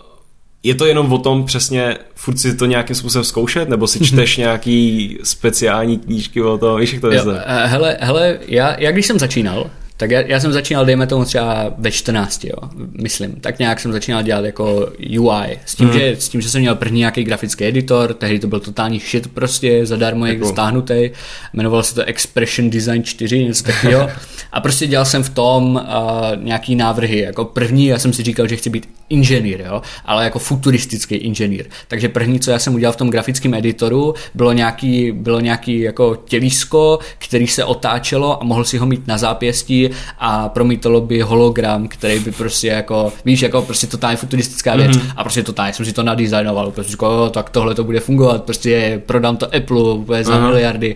je 0.64 0.76
to 0.76 0.86
jenom 0.86 1.14
o 1.14 1.18
tom 1.18 1.46
přesně 1.46 1.98
furt 2.16 2.40
si 2.40 2.56
to 2.56 2.66
nějakým 2.66 2.96
způsobem 2.96 3.24
zkoušet, 3.24 3.70
nebo 3.70 3.88
si 3.88 4.06
čteš 4.06 4.38
nějaký 4.38 5.18
speciální 5.24 5.98
knížky 5.98 6.42
o 6.42 6.58
tom, 6.58 6.80
víš, 6.80 6.94
jak 6.94 7.02
to 7.02 7.12
je? 7.12 7.22
Eh, 7.46 7.68
hele, 7.68 7.98
hele, 8.02 8.40
já, 8.48 8.80
já 8.80 8.92
když 8.92 9.06
jsem 9.06 9.20
začínal, 9.20 9.70
tak 9.98 10.12
já, 10.12 10.22
já 10.22 10.40
jsem 10.40 10.54
začínal, 10.54 10.86
dejme 10.86 11.08
tomu 11.08 11.26
třeba 11.26 11.74
ve 11.78 11.92
14, 11.92 12.46
jo, 12.46 12.70
myslím. 13.02 13.36
Tak 13.36 13.60
nějak 13.60 13.80
jsem 13.80 13.92
začínal 13.92 14.24
dělat 14.24 14.46
jako 14.46 14.90
UI. 15.20 15.60
S 15.66 15.76
tím, 15.76 15.88
mm. 15.88 15.94
že, 15.94 16.16
s 16.20 16.30
tím, 16.30 16.42
že 16.42 16.50
jsem 16.50 16.62
měl 16.62 16.76
první 16.76 17.00
nějaký 17.00 17.24
grafický 17.24 17.66
editor, 17.66 18.14
tehdy 18.14 18.40
to 18.40 18.48
byl 18.48 18.60
totální 18.60 19.00
shit 19.00 19.28
prostě, 19.28 19.86
zadarmo 19.86 20.26
jak 20.26 20.46
stáhnutý. 20.46 21.10
Jmenoval 21.54 21.84
se 21.84 21.96
to 21.96 22.04
Expression 22.04 22.70
Design 22.70 23.04
4, 23.04 23.44
něco 23.44 23.64
takového. 23.64 24.10
A 24.52 24.62
prostě 24.62 24.88
dělal 24.88 25.06
jsem 25.06 25.24
v 25.24 25.30
tom 25.30 25.76
uh, 25.76 26.44
nějaký 26.44 26.76
návrhy. 26.76 27.20
Jako 27.20 27.46
první, 27.46 27.86
já 27.86 28.00
jsem 28.00 28.14
si 28.14 28.24
říkal, 28.24 28.48
že 28.48 28.56
chci 28.56 28.70
být 28.70 28.90
inženýr, 29.10 29.62
jo, 29.62 29.82
ale 30.06 30.24
jako 30.24 30.40
futuristický 30.40 31.16
inženýr. 31.16 31.66
Takže 31.88 32.10
první, 32.10 32.40
co 32.40 32.52
já 32.52 32.60
jsem 32.60 32.76
udělal 32.76 32.94
v 32.94 32.98
tom 32.98 33.10
grafickém 33.10 33.54
editoru, 33.54 34.14
bylo 34.34 34.52
nějaký, 34.54 35.12
bylo 35.12 35.40
nějaký 35.40 35.80
jako 35.80 36.16
tělísko, 36.26 37.00
který 37.18 37.48
se 37.48 37.64
otáčelo 37.64 38.42
a 38.42 38.46
mohl 38.46 38.64
si 38.64 38.78
ho 38.78 38.86
mít 38.86 39.08
na 39.08 39.18
zápěstí 39.18 39.85
a 40.20 40.50
promítalo 40.50 41.02
by 41.02 41.22
hologram, 41.22 41.88
který 41.88 42.20
by 42.20 42.32
prostě 42.32 42.68
jako, 42.68 43.14
víš, 43.26 43.42
jako 43.42 43.62
prostě 43.62 43.88
totálně 43.88 44.18
futuristická 44.18 44.76
věc 44.76 44.92
mm-hmm. 44.92 45.14
a 45.18 45.24
prostě 45.24 45.44
totálně 45.44 45.74
jsem 45.74 45.86
si 45.86 45.94
to 45.94 46.04
nadizajnoval, 46.04 46.72
prostě 46.72 46.92
říkal, 46.92 47.30
tak 47.30 47.50
tohle 47.50 47.76
to 47.76 47.84
bude 47.84 48.00
fungovat, 48.00 48.44
prostě 48.44 49.02
prodám 49.06 49.38
to 49.38 49.56
Apple 49.56 49.94
úplně 49.94 50.24
za 50.24 50.34
uh-huh. 50.34 50.46
miliardy. 50.46 50.96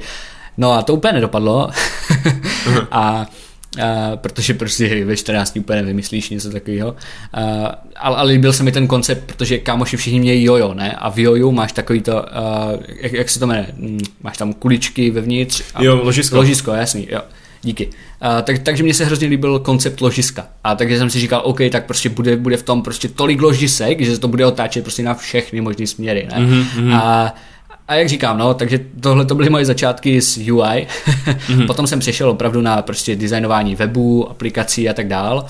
No 0.57 0.71
a 0.71 0.81
to 0.81 0.93
úplně 0.93 1.13
nedopadlo 1.13 1.69
uh-huh. 2.09 2.87
a 2.91 3.25
Uh, 3.77 4.15
protože 4.15 4.53
prostě 4.53 5.05
ve 5.05 5.17
14 5.17 5.57
úplně 5.57 5.81
nevymyslíš 5.81 6.29
něco 6.29 6.49
takového. 6.49 6.87
Uh, 6.87 6.95
ale, 7.95 8.17
ale 8.17 8.31
líbil 8.31 8.53
se 8.53 8.63
mi 8.63 8.71
ten 8.71 8.87
koncept, 8.87 9.23
protože 9.25 9.57
kámoši 9.57 9.97
všichni 9.97 10.19
mějí 10.19 10.43
jojo, 10.43 10.73
ne? 10.73 10.91
A 10.91 11.09
v 11.09 11.19
joju 11.19 11.51
máš 11.51 11.71
takový 11.71 12.01
to, 12.01 12.15
uh, 12.15 12.79
jak, 12.99 13.13
jak 13.13 13.29
se 13.29 13.39
to 13.39 13.47
jmenuje, 13.47 13.67
mm, 13.77 13.99
máš 14.23 14.37
tam 14.37 14.53
kuličky 14.53 15.11
vevnitř. 15.11 15.63
A 15.75 15.83
jo, 15.83 15.95
ložisko. 16.03 16.35
Ložisko, 16.35 16.71
jasný, 16.71 17.07
jo. 17.11 17.21
Díky. 17.61 17.85
Uh, 17.87 18.41
tak, 18.43 18.59
takže 18.59 18.83
mně 18.83 18.93
se 18.93 19.05
hrozně 19.05 19.27
líbil 19.27 19.59
koncept 19.59 20.01
ložiska. 20.01 20.47
A 20.63 20.75
takže 20.75 20.97
jsem 20.97 21.09
si 21.09 21.19
říkal, 21.19 21.41
OK, 21.43 21.59
tak 21.71 21.85
prostě 21.85 22.09
bude, 22.09 22.37
bude 22.37 22.57
v 22.57 22.63
tom 22.63 22.81
prostě 22.81 23.07
tolik 23.07 23.41
ložisek, 23.41 24.01
že 24.01 24.15
se 24.15 24.21
to 24.21 24.27
bude 24.27 24.45
otáčet 24.45 24.83
prostě 24.83 25.03
na 25.03 25.13
všechny 25.13 25.61
možné 25.61 25.87
směry. 25.87 26.27
Ne? 26.31 26.37
Mm-hmm. 26.37 26.95
A, 26.95 27.35
a 27.87 27.95
jak 27.95 28.09
říkám, 28.09 28.37
no, 28.37 28.53
takže 28.53 28.79
tohle 29.01 29.25
to 29.25 29.35
byly 29.35 29.49
moje 29.49 29.65
začátky 29.65 30.21
s 30.21 30.37
UI. 30.37 30.47
mm-hmm. 30.47 31.65
Potom 31.67 31.87
jsem 31.87 31.99
přešel 31.99 32.29
opravdu 32.29 32.61
na 32.61 32.81
prostě 32.81 33.15
designování 33.15 33.75
webu, 33.75 34.29
aplikací 34.29 34.89
a 34.89 34.93
tak 34.93 35.07
dál. 35.07 35.45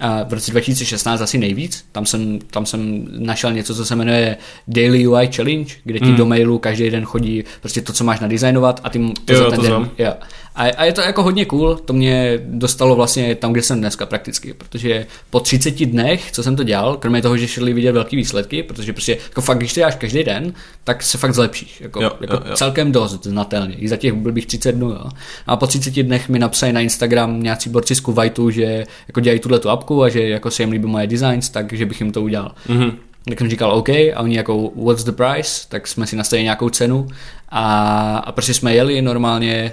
A 0.00 0.22
v 0.22 0.32
roce 0.32 0.50
2016 0.50 1.20
asi 1.20 1.38
nejvíc. 1.38 1.84
Tam 1.92 2.06
jsem, 2.06 2.38
tam 2.50 2.66
jsem 2.66 3.08
našel 3.18 3.52
něco, 3.52 3.74
co 3.74 3.84
se 3.84 3.96
jmenuje 3.96 4.36
Daily 4.68 5.08
UI 5.08 5.28
Challenge, 5.36 5.74
kde 5.84 5.98
ti 5.98 6.04
mm. 6.04 6.16
do 6.16 6.26
mailu 6.26 6.58
každý 6.58 6.90
den 6.90 7.04
chodí 7.04 7.44
prostě 7.60 7.80
to, 7.80 7.92
co 7.92 8.04
máš 8.04 8.20
nadizajnovat 8.20 8.80
a 8.84 8.90
ty 8.90 9.12
to 9.24 9.32
jo, 9.32 9.38
za 9.38 9.50
ten 9.50 9.56
to 9.56 9.62
den. 9.62 9.90
Jo. 9.98 10.12
A, 10.54 10.62
a 10.62 10.84
je 10.84 10.92
to 10.92 11.00
jako 11.00 11.22
hodně 11.22 11.44
cool, 11.44 11.76
to 11.76 11.92
mě 11.92 12.40
dostalo 12.44 12.96
vlastně 12.96 13.34
tam, 13.34 13.52
kde 13.52 13.62
jsem 13.62 13.78
dneska 13.78 14.06
prakticky, 14.06 14.54
protože 14.54 15.06
po 15.30 15.40
30 15.40 15.86
dnech, 15.86 16.32
co 16.32 16.42
jsem 16.42 16.56
to 16.56 16.62
dělal, 16.62 16.96
kromě 16.96 17.22
toho, 17.22 17.36
že 17.36 17.48
šli 17.48 17.72
vidět 17.72 17.92
velký 17.92 18.16
výsledky, 18.16 18.62
protože 18.62 18.92
prostě 18.92 19.18
jako 19.28 19.40
fakt, 19.40 19.58
když 19.58 19.72
to 19.74 19.80
děláš 19.80 19.94
každý 19.94 20.24
den, 20.24 20.52
tak 20.84 21.02
se 21.02 21.18
fakt 21.18 21.34
zlepšíš, 21.34 21.80
jako, 21.80 22.02
jo, 22.02 22.10
jako 22.20 22.34
jo, 22.34 22.42
jo. 22.46 22.56
celkem 22.56 22.92
dost 22.92 23.24
znatelně, 23.24 23.74
i 23.74 23.88
za 23.88 23.96
těch 23.96 24.12
blbých 24.12 24.46
30 24.46 24.72
dnů, 24.72 24.90
jo. 24.90 25.04
A 25.46 25.56
po 25.56 25.66
30 25.66 26.02
dnech 26.02 26.28
mi 26.28 26.38
napsali 26.38 26.72
na 26.72 26.80
Instagram 26.80 27.42
nějací 27.42 27.70
borci 27.70 27.94
z 27.94 28.00
Kuwaitu, 28.00 28.50
že 28.50 28.84
jako 29.08 29.20
dělají 29.20 29.40
tuhle 29.40 29.58
tu 29.58 29.70
apku 29.70 30.02
a 30.02 30.08
že 30.08 30.28
jako 30.28 30.50
se 30.50 30.62
jim 30.62 30.72
líbí 30.72 30.86
moje 30.86 31.06
designs, 31.06 31.50
takže 31.50 31.86
bych 31.86 32.00
jim 32.00 32.12
to 32.12 32.22
udělal. 32.22 32.54
Mm-hmm 32.68 32.92
tak 33.28 33.38
jsem 33.38 33.50
říkal 33.50 33.72
OK 33.72 33.88
a 33.88 34.20
oni 34.20 34.36
jako 34.36 34.70
what's 34.84 35.04
the 35.04 35.12
price, 35.12 35.66
tak 35.68 35.86
jsme 35.86 36.06
si 36.06 36.16
nastavili 36.16 36.44
nějakou 36.44 36.68
cenu 36.68 37.06
a, 37.48 38.16
a 38.16 38.32
prostě 38.32 38.54
jsme 38.54 38.74
jeli 38.74 39.02
normálně 39.02 39.72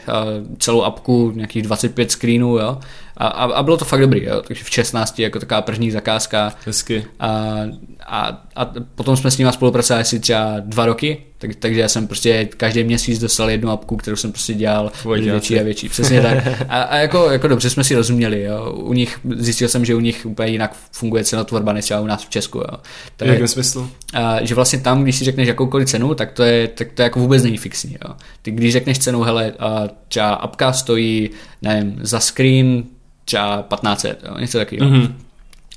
celou 0.60 0.84
apku, 0.84 1.32
nějakých 1.36 1.64
25 1.64 2.12
screenů, 2.12 2.58
jo, 2.58 2.78
A, 3.18 3.28
a, 3.28 3.44
a 3.44 3.64
bylo 3.64 3.78
to 3.78 3.86
fakt 3.86 4.02
dobrý, 4.02 4.24
jo. 4.24 4.42
takže 4.48 4.64
v 4.64 4.70
16 4.70 5.20
jako 5.20 5.40
taková 5.40 5.62
první 5.62 5.92
zakázka. 5.92 6.54
Hezky. 6.66 7.06
A, 7.20 7.60
a, 8.06 8.42
a 8.56 8.66
potom 8.96 9.18
jsme 9.18 9.32
s 9.32 9.38
nimi 9.38 9.52
spolupracovali 9.54 10.02
asi 10.02 10.20
třeba 10.20 10.56
dva 10.60 10.86
roky, 10.86 11.24
tak, 11.42 11.56
takže 11.56 11.80
já 11.82 11.88
jsem 11.88 12.08
prostě 12.08 12.50
každý 12.58 12.84
měsíc 12.84 13.20
dostal 13.20 13.50
jednu 13.50 13.70
apku, 13.72 13.98
kterou 13.98 14.16
jsem 14.16 14.32
prostě 14.32 14.54
dělal 14.54 14.92
Vojťáci. 15.04 15.32
větší 15.32 15.60
a 15.60 15.64
větší. 15.64 15.90
Přesně 15.90 16.22
tak. 16.22 16.38
A, 16.70 16.82
a 16.82 16.98
jako, 16.98 17.30
jako 17.32 17.48
dobře 17.48 17.70
jsme 17.70 17.84
si 17.84 17.96
rozuměli. 17.96 18.44
Jo. 18.44 18.72
U 18.72 18.94
nich 18.94 19.20
zjistil 19.36 19.68
jsem, 19.70 19.86
že 19.86 19.96
u 19.96 20.00
nich 20.00 20.26
úplně 20.26 20.52
jinak 20.52 20.76
funguje 20.92 21.24
cenotvorba 21.24 21.74
než 21.74 21.86
třeba 21.86 22.00
u 22.02 22.06
nás 22.06 22.26
v 22.26 22.30
Česku. 22.30 22.58
Jo. 22.58 22.78
To 23.18 23.26
V 23.26 23.28
jakém 23.28 23.48
smyslu? 23.48 23.90
a, 24.14 24.46
že 24.46 24.56
vlastně 24.56 24.80
tam, 24.80 25.04
když 25.04 25.16
si 25.16 25.26
řekneš 25.26 25.48
jakoukoliv 25.48 25.90
cenu, 25.90 26.16
tak 26.16 26.32
to 26.32 26.44
je, 26.44 26.68
tak 26.68 26.92
to 26.92 27.02
jako 27.02 27.20
vůbec 27.20 27.44
není 27.44 27.58
fixní. 27.58 27.98
Jo. 28.08 28.16
Ty 28.42 28.52
když 28.52 28.74
řekneš 28.74 29.00
cenu, 29.00 29.22
hele, 29.22 29.54
a 29.60 29.88
třeba 30.08 30.34
apka 30.34 30.74
stojí, 30.74 31.30
nevím, 31.62 32.00
za 32.02 32.20
screen 32.20 32.84
třeba 33.26 33.66
1500, 33.70 34.20
jo, 34.28 34.38
něco 34.40 34.58
takového. 34.58 34.90
Mhm. 34.92 35.02
Mm-hmm. 35.02 35.14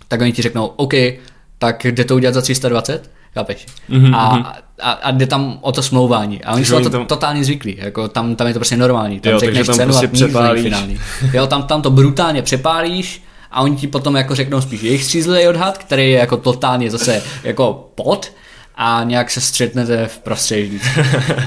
Tak 0.08 0.20
oni 0.20 0.32
ti 0.32 0.42
řeknou, 0.42 0.66
OK, 0.66 0.92
tak 1.58 1.84
jde 1.84 2.04
to 2.04 2.14
udělat 2.16 2.34
za 2.34 2.40
320? 2.42 3.10
Chápeš? 3.34 3.66
Mhm, 3.88 4.04
Mm-hmm. 4.12 4.16
A, 4.16 4.56
a, 4.82 4.90
a 4.90 5.10
jde 5.10 5.26
tam 5.26 5.58
o 5.60 5.72
to 5.72 5.82
smlouvání. 5.82 6.44
A 6.44 6.54
oni 6.54 6.64
jsou 6.64 6.80
to 6.80 6.90
tam- 6.90 7.06
totálně 7.06 7.44
zvyklí. 7.44 7.76
Jako 7.78 8.08
tam, 8.08 8.36
tam 8.36 8.46
je 8.46 8.52
to 8.52 8.58
prostě 8.58 8.76
normální. 8.76 9.20
Tam 9.20 9.32
Jo, 9.32 9.38
řekneš 9.38 9.66
tam 9.66 9.76
cenu 9.76 9.92
prostě 9.92 10.06
a 10.06 10.10
přepálíš. 10.10 10.62
finální. 10.62 10.98
Jo, 11.32 11.46
tam, 11.46 11.62
tam 11.62 11.82
to 11.82 11.90
brutálně 11.90 12.42
přepálíš 12.42 13.22
a 13.50 13.60
oni 13.62 13.76
ti 13.76 13.86
potom 13.86 14.16
jako 14.16 14.34
řeknou 14.34 14.60
spíš 14.60 14.82
jejich 14.82 15.04
střízlivý 15.04 15.48
odhad, 15.48 15.78
který 15.78 16.10
je 16.10 16.18
jako 16.18 16.36
totálně 16.36 16.90
zase 16.90 17.22
jako 17.44 17.90
pod 17.94 18.32
a 18.76 19.00
nějak 19.04 19.30
se 19.30 19.40
střetnete 19.40 20.06
v 20.06 20.18
prostředí. 20.18 20.80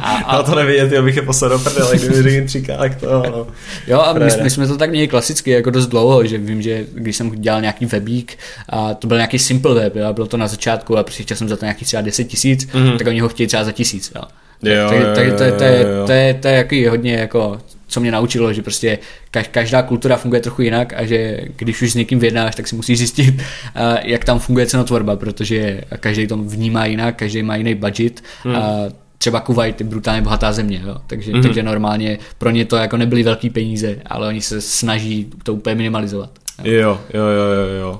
A, 0.02 0.12
A 0.26 0.44
to 0.44 0.56
nevidět, 0.56 0.92
já 0.92 1.02
bych 1.02 1.16
je 1.16 1.22
poslal 1.22 1.52
do 1.52 1.60
prdele, 1.60 1.98
kdyby 1.98 2.24
řekl 2.24 2.48
třikálek 2.48 2.96
to, 2.96 3.24
no. 3.32 3.48
Jo 3.88 4.00
a 4.02 4.14
my, 4.14 4.26
my, 4.44 4.50
jsme 4.50 4.68
to 4.68 4.78
tak 4.78 4.90
měli 4.90 5.08
klasicky 5.08 5.52
jako 5.52 5.70
dost 5.70 5.88
dlouho, 5.88 6.26
že 6.26 6.38
vím, 6.38 6.62
že 6.62 6.86
když 6.94 7.16
jsem 7.16 7.32
dělal 7.42 7.62
nějaký 7.62 7.86
webík 7.86 8.38
a 8.70 8.94
to 8.94 9.08
byl 9.08 9.18
nějaký 9.18 9.40
simple 9.40 9.76
web, 9.76 9.96
jo, 9.96 10.06
a 10.08 10.14
bylo 10.14 10.28
to 10.28 10.38
na 10.38 10.48
začátku 10.48 10.98
a 10.98 11.04
přišel 11.04 11.38
jsem 11.38 11.50
za 11.50 11.58
to 11.58 11.66
nějaký 11.66 11.86
třeba 11.86 12.02
10 12.02 12.24
tisíc, 12.24 12.68
mm. 12.74 12.98
tak 12.98 13.08
oni 13.08 13.20
ho 13.20 13.30
chtějí 13.30 13.48
třeba 13.48 13.64
za 13.64 13.72
tisíc. 13.72 14.12
Jo. 14.16 14.22
Jo, 14.64 14.90
Takže 14.90 15.06
jo, 15.06 15.12
takže 15.16 15.32
to, 15.32 15.44
je- 15.44 15.52
to, 15.52 15.64
jo, 15.64 15.72
je- 15.72 15.82
jo, 15.82 15.90
jo. 15.90 16.06
to, 16.06 16.12
je, 16.12 16.34
to 16.34 16.48
je 16.48 16.54
jaký 16.56 16.88
hodně 16.88 17.14
jako 17.14 17.58
co 17.88 18.00
mě 18.00 18.12
naučilo, 18.12 18.54
že 18.54 18.62
prostě 18.62 19.00
kaž- 19.34 19.48
každá 19.52 19.82
kultura 19.82 20.18
funguje 20.18 20.42
trochu 20.42 20.62
jinak 20.62 20.94
a 20.94 21.06
že 21.06 21.40
když 21.56 21.82
už 21.82 21.92
s 21.92 21.96
někým 21.96 22.20
vyjednáš, 22.20 22.56
tak 22.56 22.68
si 22.68 22.76
musíš 22.76 22.98
zjistit, 22.98 23.36
jak 24.04 24.26
tam 24.26 24.40
funguje 24.40 24.66
cenotvorba, 24.66 25.16
protože 25.16 25.82
každý 26.00 26.28
to 26.28 26.38
vnímá 26.38 26.86
jinak, 26.86 27.16
každý 27.16 27.44
má 27.44 27.56
jiný 27.56 27.76
budget 27.76 28.24
Hmm. 28.44 28.56
a 28.56 28.70
třeba 29.18 29.40
Kuwait 29.40 29.82
je 29.82 29.88
brutálně 29.88 30.22
bohatá 30.22 30.54
země, 30.54 30.82
jo? 30.88 30.98
Takže, 31.08 31.32
Mhm. 31.34 31.42
takže 31.42 31.64
normálně 31.64 32.18
pro 32.38 32.50
ně 32.50 32.66
to 32.66 32.76
jako 32.76 32.98
nebyly 32.98 33.24
velký 33.24 33.50
peníze, 33.50 33.96
ale 34.06 34.28
oni 34.28 34.42
se 34.42 34.62
snaží 34.62 35.28
to 35.44 35.54
úplně 35.54 35.76
minimalizovat. 35.76 36.30
Jo. 36.64 36.74
Jo, 36.82 37.00
jo, 37.14 37.24
jo, 37.28 37.68
jo, 37.68 37.80
jo. 37.80 38.00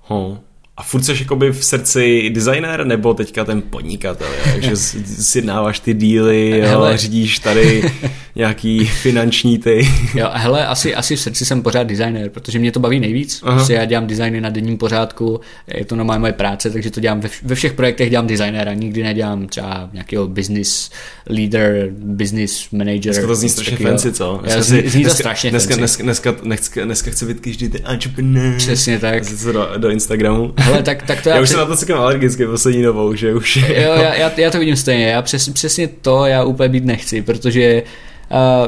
Ho. 0.00 0.38
A 0.76 0.82
furt 0.82 1.02
jsi 1.02 1.16
jakoby 1.20 1.50
v 1.52 1.64
srdci 1.64 2.30
designer, 2.30 2.86
nebo 2.86 3.14
teďka 3.14 3.44
ten 3.44 3.62
podnikatel, 3.62 4.26
jo? 4.46 4.52
že 4.60 4.76
s- 4.76 5.28
sjednáváš 5.30 5.80
ty 5.80 5.94
díly, 5.94 6.50
jo, 6.58 6.66
Hele. 6.68 6.98
řídíš 6.98 7.38
tady 7.38 7.82
nějaký 8.36 8.86
finanční 8.86 9.58
ty. 9.58 9.88
Jo, 10.14 10.28
hele, 10.32 10.66
asi, 10.66 10.94
asi 10.94 11.16
v 11.16 11.20
srdci 11.20 11.44
jsem 11.44 11.62
pořád 11.62 11.82
designer, 11.82 12.30
protože 12.30 12.58
mě 12.58 12.72
to 12.72 12.80
baví 12.80 13.00
nejvíc. 13.00 13.40
Aha. 13.42 13.56
Prostě 13.56 13.72
já 13.72 13.84
dělám 13.84 14.06
designy 14.06 14.40
na 14.40 14.50
denním 14.50 14.78
pořádku, 14.78 15.40
je 15.74 15.84
to 15.84 15.96
normálně 15.96 16.20
moje 16.20 16.32
práce, 16.32 16.70
takže 16.70 16.90
to 16.90 17.00
dělám 17.00 17.20
ve, 17.20 17.28
ve 17.42 17.54
všech 17.54 17.72
projektech 17.72 18.10
dělám 18.10 18.26
designéra, 18.26 18.74
nikdy 18.74 19.02
nedělám 19.02 19.46
třeba 19.46 19.90
nějakého 19.92 20.28
business 20.28 20.90
leader, 21.26 21.88
business 21.92 22.70
manager. 22.70 23.00
Dneska 23.02 23.26
to 23.26 23.34
zní 23.34 23.44
něco 23.46 23.52
strašně 23.54 23.70
takového. 23.76 23.98
fancy, 23.98 24.12
co? 24.12 24.40
Já, 24.44 24.54
Dneska 24.54 24.62
zní, 24.62 24.82
si- 24.82 24.88
zní 24.88 25.02
to 25.02 25.08
dneska, 25.08 25.18
strašně 25.22 25.50
dneska, 25.50 25.68
fancy. 25.68 25.80
dneska, 25.80 26.02
dneska, 26.04 26.30
dneska, 26.44 26.84
dneska 26.84 27.10
chce 27.10 27.26
být 27.26 27.40
každý 27.40 27.68
ten 27.68 27.80
entrepreneur. 27.84 28.54
Přesně 28.56 28.98
tak. 28.98 29.22
Do, 29.52 29.68
do 29.76 29.90
Instagramu. 29.90 30.54
Hele, 30.56 30.82
tak, 30.82 31.02
tak 31.02 31.22
to 31.22 31.28
já, 31.28 31.34
Já 31.36 31.40
už 31.42 31.44
přes- 31.48 31.50
jsem 31.56 31.60
na 31.60 31.66
to 31.66 31.76
celkem 31.76 31.96
alergický 31.98 32.44
poslední 32.46 32.82
dobou, 32.82 33.14
že 33.14 33.34
už... 33.34 33.56
jo, 33.56 33.66
já, 33.76 34.14
já, 34.14 34.32
já 34.36 34.50
to 34.50 34.58
vidím 34.58 34.76
stejně, 34.76 35.06
já 35.06 35.22
přes, 35.22 35.48
přesně 35.48 35.88
to 35.88 36.26
já 36.26 36.44
úplně 36.44 36.68
být 36.68 36.84
nechci, 36.84 37.22
protože 37.22 37.82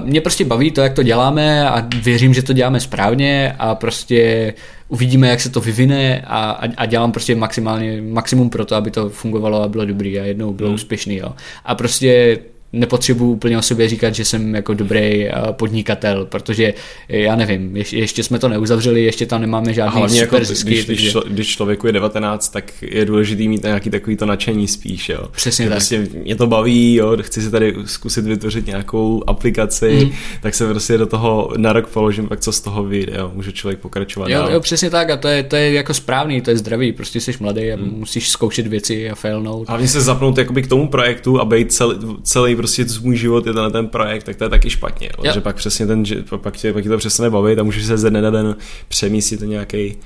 mě 0.04 0.20
prostě 0.20 0.44
baví 0.44 0.70
to, 0.70 0.80
jak 0.80 0.92
to 0.92 1.02
děláme 1.02 1.68
a 1.68 1.88
věřím, 2.02 2.34
že 2.34 2.42
to 2.42 2.52
děláme 2.52 2.80
správně 2.80 3.54
a 3.58 3.74
prostě 3.74 4.54
uvidíme, 4.88 5.28
jak 5.28 5.40
se 5.40 5.50
to 5.50 5.60
vyvine 5.60 6.22
a, 6.26 6.50
a, 6.50 6.68
a 6.76 6.86
dělám 6.86 7.12
prostě 7.12 7.34
maximálně, 7.34 8.02
maximum 8.02 8.50
pro 8.50 8.64
to, 8.64 8.74
aby 8.74 8.90
to 8.90 9.08
fungovalo 9.08 9.62
a 9.62 9.68
bylo 9.68 9.84
dobrý 9.84 10.20
a 10.20 10.24
jednou 10.24 10.52
bylo 10.52 10.68
Hmm. 10.68 10.74
úspěšný, 10.74 11.16
jo. 11.16 11.32
A 11.64 11.74
prostě 11.74 12.38
nepotřebuji 12.72 13.30
úplně 13.32 13.58
o 13.58 13.62
sobě 13.62 13.88
říkat, 13.88 14.14
že 14.14 14.24
jsem 14.24 14.54
jako 14.54 14.74
dobrý 14.74 15.24
eh, 15.28 15.32
podnikatel, 15.52 16.24
protože 16.26 16.74
já 17.08 17.36
nevím, 17.36 17.76
ještě, 17.76 17.96
ještě 17.98 18.22
jsme 18.22 18.38
to 18.38 18.48
neuzavřeli, 18.48 19.02
ještě 19.02 19.26
tam 19.26 19.40
nemáme 19.40 19.70
A 19.70 19.72
žádný 19.72 19.98
hlavně 20.00 20.20
jako, 20.20 20.30
super 20.36 20.44
zisky, 20.44 20.70
když, 20.70 20.84
takže- 20.86 21.12
když 21.28 21.48
člověku 21.48 21.86
je 21.86 21.92
19, 21.92 22.48
tak 22.48 22.72
je 22.82 23.04
důležitý 23.04 23.48
mít 23.48 23.62
nějaký 23.62 23.90
takový 23.90 24.16
to 24.16 24.26
nadšení 24.26 24.68
spíš, 24.68 25.08
jo. 25.08 25.20
Přesně 25.30 25.64
Že 25.64 25.68
tak. 25.68 25.76
Prostě 25.78 26.06
mě 26.22 26.36
to 26.36 26.46
baví, 26.46 26.94
jo, 26.94 27.16
chci 27.20 27.42
si 27.42 27.50
tady 27.50 27.74
zkusit 27.84 28.24
vytvořit 28.24 28.66
nějakou 28.66 29.24
aplikaci, 29.26 30.04
mm. 30.04 30.12
tak 30.40 30.54
se 30.54 30.66
prostě 30.68 30.98
do 30.98 31.06
toho 31.06 31.50
na 31.56 31.72
rok 31.72 31.86
položím, 31.88 32.28
pak 32.28 32.40
co 32.40 32.52
z 32.52 32.60
toho 32.60 32.84
vyjde, 32.84 33.12
jo, 33.18 33.30
může 33.34 33.52
člověk 33.52 33.78
pokračovat 33.78 34.28
Jo, 34.28 34.38
dál. 34.38 34.52
jo, 34.52 34.60
přesně 34.60 34.90
tak 34.90 35.10
a 35.10 35.16
to 35.16 35.28
je, 35.28 35.42
to 35.42 35.56
je 35.56 35.72
jako 35.72 35.94
správný, 35.94 36.40
to 36.40 36.50
je 36.50 36.56
zdravý, 36.56 36.92
prostě 36.92 37.20
jsi 37.20 37.32
mladý 37.40 37.72
a 37.72 37.76
Hmm. 37.76 37.94
musíš 37.98 38.28
zkoušet 38.28 38.66
věci 38.66 39.10
a 39.10 39.14
failnout. 39.14 39.68
Hlavně 39.68 39.88
se 39.88 40.00
zapnout 40.00 40.38
jakoby 40.38 40.62
k 40.62 40.66
tomu 40.66 40.88
projektu 40.88 41.40
a 41.40 41.44
být 41.44 41.72
celý, 41.72 41.96
celý 42.22 42.55
prostě 42.56 42.86
můj 43.02 43.16
život 43.16 43.46
je 43.46 43.52
tenhle 43.52 43.70
ten 43.70 43.86
projekt, 43.86 44.22
tak 44.22 44.36
to 44.36 44.44
je 44.44 44.50
taky 44.50 44.70
špatně, 44.70 45.10
že 45.32 45.40
pak 45.40 45.56
přesně 45.56 45.86
ten, 45.86 46.04
že 46.04 46.16
pak 46.36 46.56
tě, 46.56 46.72
pak 46.72 46.82
tě 46.82 46.88
to 46.88 46.98
přestane 46.98 47.30
bavit 47.30 47.58
a 47.58 47.62
můžeš 47.62 47.84
se 47.84 47.98
ze 47.98 48.10
dne 48.10 48.22
na 48.22 48.30
den 48.30 48.56
přemístit 48.88 49.40
nějaký 49.40 49.96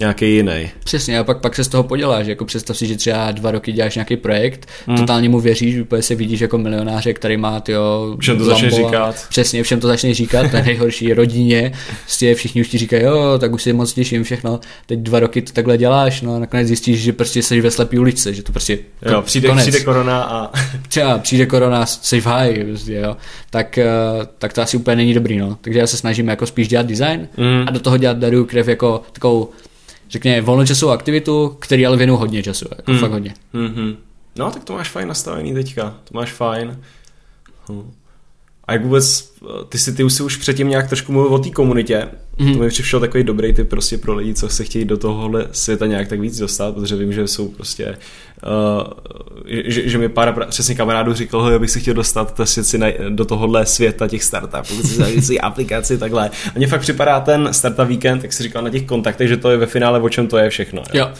nějaký 0.00 0.34
jiný. 0.34 0.70
Přesně, 0.84 1.18
a 1.18 1.24
pak, 1.24 1.40
pak 1.40 1.56
se 1.56 1.64
z 1.64 1.68
toho 1.68 1.82
poděláš, 1.82 2.26
jako 2.26 2.44
představ 2.44 2.76
si, 2.76 2.86
že 2.86 2.96
třeba 2.96 3.30
dva 3.30 3.50
roky 3.50 3.72
děláš 3.72 3.94
nějaký 3.94 4.16
projekt, 4.16 4.68
hmm. 4.86 4.96
totálně 4.96 5.28
mu 5.28 5.40
věříš, 5.40 5.76
úplně 5.80 6.02
se 6.02 6.14
vidíš 6.14 6.40
jako 6.40 6.58
milionáře, 6.58 7.12
který 7.12 7.36
má 7.36 7.60
tyjo, 7.60 8.16
Všem 8.20 8.38
to 8.38 8.44
začne 8.44 8.70
říkat. 8.70 9.26
Přesně, 9.28 9.62
všem 9.62 9.80
to 9.80 9.86
začne 9.86 10.14
říkat, 10.14 10.50
to 10.50 10.56
je 10.56 10.62
nejhorší 10.62 11.12
rodině, 11.14 11.72
prostě 12.02 12.34
všichni 12.34 12.60
už 12.60 12.68
ti 12.68 12.78
říkají, 12.78 13.02
jo, 13.02 13.38
tak 13.38 13.52
už 13.52 13.62
si 13.62 13.72
moc 13.72 13.92
těším 13.92 14.24
všechno, 14.24 14.60
teď 14.86 14.98
dva 14.98 15.20
roky 15.20 15.42
to 15.42 15.52
takhle 15.52 15.78
děláš, 15.78 16.22
no 16.22 16.34
a 16.34 16.38
nakonec 16.38 16.66
zjistíš, 16.66 17.00
že 17.02 17.12
prostě 17.12 17.42
jsi 17.42 17.60
ve 17.60 17.70
slepý 17.70 17.98
uličce, 17.98 18.34
že 18.34 18.42
to 18.42 18.52
prostě 18.52 18.78
Jo, 19.10 19.22
přijde, 19.22 19.48
konec. 19.48 19.62
přijde 19.68 19.84
korona 19.84 20.22
a 20.22 20.50
třeba 20.88 21.18
přijde 21.18 21.46
korona, 21.46 21.86
jsi 21.86 22.20
v 22.20 22.26
háji, 22.26 22.64
prostě, 22.64 22.94
jo, 22.94 23.16
tak, 23.50 23.78
eh, 23.78 23.86
tak 24.38 24.52
to 24.52 24.62
asi 24.62 24.76
úplně 24.76 24.96
není 24.96 25.14
dobrý, 25.14 25.38
no. 25.38 25.58
Takže 25.60 25.78
já 25.78 25.86
se 25.86 25.96
snažím 25.96 26.28
jako 26.28 26.46
spíš 26.46 26.68
dělat 26.68 26.86
design 26.86 27.28
Mm. 27.36 27.64
a 27.68 27.70
do 27.70 27.80
toho 27.80 27.96
dělat 27.96 28.16
daru 28.18 28.44
krev 28.44 28.68
jako 28.68 29.02
takovou, 29.12 29.48
řekněme, 30.10 30.40
volnočasovou 30.40 30.92
aktivitu, 30.92 31.56
který 31.60 31.86
ale 31.86 31.96
věnu 31.96 32.16
hodně 32.16 32.42
času, 32.42 32.66
jako 32.78 32.92
Mm. 32.92 32.98
fakt 32.98 33.10
hodně. 33.12 33.34
Mhm. 33.52 33.96
No, 34.38 34.50
tak 34.50 34.64
to 34.64 34.72
máš 34.72 34.88
fajn 34.88 35.08
nastavený 35.08 35.54
teďka. 35.54 35.94
To 36.04 36.14
máš 36.14 36.32
fajn. 36.32 36.80
Hm. 37.72 37.90
A 38.64 38.72
jak 38.72 38.82
vůbec, 38.84 39.32
ty 39.68 39.78
si 39.78 39.92
ty 39.92 40.04
už 40.04 40.12
si 40.12 40.22
už 40.22 40.36
předtím 40.36 40.68
nějak 40.68 40.88
trošku 40.88 41.12
mluvil 41.12 41.34
o 41.34 41.38
té 41.38 41.50
komunitě, 41.50 42.08
Mhm. 42.40 42.48
mm. 42.48 42.56
to 42.56 42.62
mi 42.62 42.68
přišel 42.68 43.00
takový 43.00 43.24
dobrý 43.24 43.52
typ 43.52 43.68
prostě 43.68 43.98
pro 43.98 44.14
lidi, 44.14 44.34
co 44.34 44.48
se 44.48 44.64
chtějí 44.64 44.84
do 44.84 44.96
tohohle 44.96 45.46
světa 45.52 45.86
nějak 45.86 46.08
tak 46.08 46.20
víc 46.20 46.38
dostat, 46.38 46.74
protože 46.74 46.96
vím, 46.96 47.12
že 47.12 47.28
jsou 47.28 47.48
prostě, 47.48 47.98
uh, 48.76 48.92
že, 49.46 49.88
že 49.88 49.98
mi 49.98 50.08
pár 50.08 50.34
pra- 50.34 50.46
přesně 50.46 50.74
kamarádů 50.74 51.14
říkal, 51.14 51.52
že 51.52 51.58
bych 51.58 51.70
si 51.70 51.80
chtěl 51.80 51.94
dostat 51.94 52.34
ta 52.34 52.46
si 52.46 52.78
na, 52.78 52.86
do 53.08 53.24
tohohle 53.24 53.66
světa 53.66 54.08
těch 54.08 54.24
startupů, 54.24 54.74
si 55.20 55.40
aplikaci 55.40 55.98
takhle. 55.98 56.30
A 56.54 56.58
mně 56.58 56.66
fakt 56.66 56.80
připadá 56.80 57.20
ten 57.20 57.48
startup 57.52 57.88
weekend, 57.88 58.22
jak 58.22 58.32
si 58.32 58.42
říkal 58.42 58.62
na 58.62 58.70
těch 58.70 58.84
kontaktech, 58.84 59.28
že 59.28 59.36
to 59.36 59.50
je 59.50 59.56
ve 59.56 59.66
finále, 59.66 60.00
o 60.00 60.08
čem 60.08 60.26
to 60.26 60.38
je 60.38 60.50
všechno. 60.50 60.82
Jo. 60.92 61.10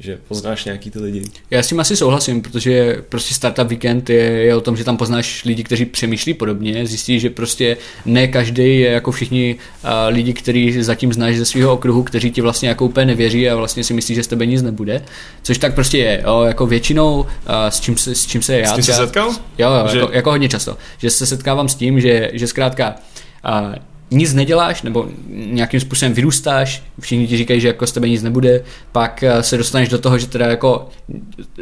Že 0.00 0.18
poznáš 0.28 0.64
nějaký 0.64 0.90
ty 0.90 0.98
lidi. 0.98 1.22
Já 1.50 1.62
s 1.62 1.68
tím 1.68 1.80
asi 1.80 1.96
souhlasím, 1.96 2.42
protože 2.42 3.02
prostě 3.08 3.34
Startup 3.34 3.68
Weekend 3.68 4.10
je, 4.10 4.22
je 4.22 4.56
o 4.56 4.60
tom, 4.60 4.76
že 4.76 4.84
tam 4.84 4.96
poznáš 4.96 5.44
lidi, 5.44 5.64
kteří 5.64 5.84
přemýšlí 5.84 6.34
podobně, 6.34 6.86
zjistíš, 6.86 7.22
že 7.22 7.30
prostě 7.30 7.76
ne 8.06 8.28
každý 8.28 8.80
je 8.80 8.90
jako 8.90 9.10
všichni 9.12 9.56
uh, 9.84 9.90
lidi, 10.08 10.32
který 10.32 10.82
zatím 10.82 11.12
znáš 11.12 11.36
ze 11.36 11.44
svého 11.44 11.72
okruhu, 11.72 12.02
kteří 12.02 12.30
ti 12.30 12.40
vlastně 12.40 12.68
jako 12.68 12.84
úplně 12.84 13.06
nevěří 13.06 13.50
a 13.50 13.56
vlastně 13.56 13.84
si 13.84 13.94
myslí, 13.94 14.14
že 14.14 14.22
z 14.22 14.26
tebe 14.26 14.46
nic 14.46 14.62
nebude. 14.62 15.04
Což 15.42 15.58
tak 15.58 15.74
prostě 15.74 15.98
je, 15.98 16.22
jo, 16.26 16.42
jako 16.42 16.66
většinou, 16.66 17.20
uh, 17.20 17.26
s, 17.68 17.80
čím 17.80 17.96
se, 17.96 18.14
s 18.14 18.26
čím 18.26 18.42
se 18.42 18.58
já 18.58 18.72
S 18.72 18.74
tím 18.74 18.84
se 18.84 18.92
setkal? 18.92 19.30
Jo, 19.58 19.70
jo 19.70 19.88
Že- 19.92 19.98
jako, 19.98 20.12
jako 20.12 20.30
hodně 20.30 20.48
často. 20.48 20.76
Že 20.98 21.10
se 21.10 21.26
setkávám 21.26 21.68
s 21.68 21.74
tím, 21.74 22.00
že, 22.00 22.30
že 22.32 22.46
zkrátka 22.46 22.94
a, 23.42 23.74
nic 24.10 24.34
neděláš, 24.34 24.82
nebo 24.82 25.08
nějakým 25.28 25.80
způsobem 25.80 26.12
vyrůstáš, 26.12 26.82
všichni 27.00 27.26
ti 27.26 27.36
říkají, 27.36 27.60
že 27.60 27.68
jako 27.68 27.86
z 27.86 27.92
tebe 27.92 28.08
nic 28.08 28.22
nebude, 28.22 28.64
pak 28.92 29.22
a, 29.22 29.42
se 29.42 29.56
dostaneš 29.56 29.88
do 29.88 29.98
toho, 29.98 30.18
že 30.18 30.26
teda 30.26 30.46
jako 30.46 30.88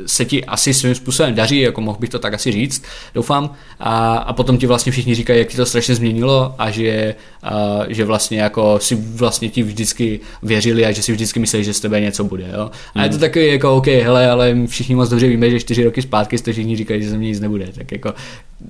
se 0.06 0.24
ti 0.24 0.44
asi 0.44 0.74
svým 0.74 0.94
způsobem 0.94 1.34
daří, 1.34 1.60
jako 1.60 1.80
mohl 1.80 1.98
bych 1.98 2.10
to 2.10 2.18
tak 2.18 2.34
asi 2.34 2.52
říct, 2.52 2.82
doufám, 3.14 3.50
a, 3.80 4.16
a 4.16 4.32
potom 4.32 4.58
ti 4.58 4.66
vlastně 4.66 4.92
všichni 4.92 5.14
říkají, 5.14 5.38
jak 5.38 5.48
ti 5.48 5.56
to 5.56 5.66
strašně 5.66 5.94
změnilo 5.94 6.54
a 6.58 6.70
že, 6.70 7.14
a, 7.42 7.80
že 7.88 8.04
vlastně 8.04 8.40
jako 8.40 8.78
si 8.78 8.94
vlastně 8.94 9.48
ti 9.48 9.62
vždycky 9.62 10.20
věřili 10.42 10.86
a 10.86 10.92
že 10.92 11.02
si 11.02 11.12
vždycky 11.12 11.40
mysleli, 11.40 11.64
že 11.64 11.74
z 11.74 11.80
tebe 11.80 12.00
něco 12.00 12.24
bude, 12.24 12.44
jo. 12.54 12.70
A 12.94 13.02
je 13.02 13.08
to 13.08 13.18
takový 13.18 13.46
jako 13.46 13.76
OK, 13.76 13.86
hele, 13.86 14.30
ale 14.30 14.56
všichni 14.66 14.94
moc 14.94 15.08
dobře 15.08 15.28
víme, 15.28 15.50
že 15.50 15.60
čtyři 15.60 15.84
roky 15.84 16.02
zpátky 16.02 16.38
jste 16.38 16.52
všichni 16.52 16.76
říkali, 16.76 17.02
že 17.02 17.10
ze 17.10 17.18
mě 17.18 17.28
nic 17.28 17.40
nebude, 17.40 17.66
tak 17.74 17.92
jako 17.92 18.14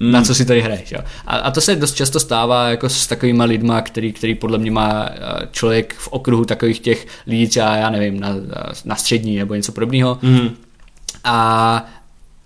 mm. 0.00 0.10
na 0.10 0.22
co 0.22 0.34
si 0.34 0.44
tady 0.44 0.60
hraješ. 0.60 0.92
Jo? 0.92 0.98
A, 1.26 1.36
a 1.36 1.50
to 1.50 1.60
se 1.60 1.76
dost 1.76 1.94
často 1.94 2.20
stává 2.20 2.68
jako 2.68 2.88
s 2.88 3.06
takovými 3.06 3.44
lidma, 3.44 3.80
který, 3.80 4.12
který 4.12 4.34
podle 4.34 4.58
mě 4.58 4.70
má 4.70 5.08
eh, 5.10 5.48
člověk 5.50 5.94
v 5.94 6.08
okruhu 6.08 6.44
takových 6.44 6.80
těch 6.80 7.06
lidí 7.26 7.48
třeba, 7.48 7.76
já 7.76 7.90
nevím, 7.90 8.20
na, 8.20 8.28
na 8.84 8.96
střední 8.96 9.36
nebo 9.38 9.54
něco 9.54 9.72
podobného. 9.72 10.18
Mm. 10.22 10.50
A 11.24 11.84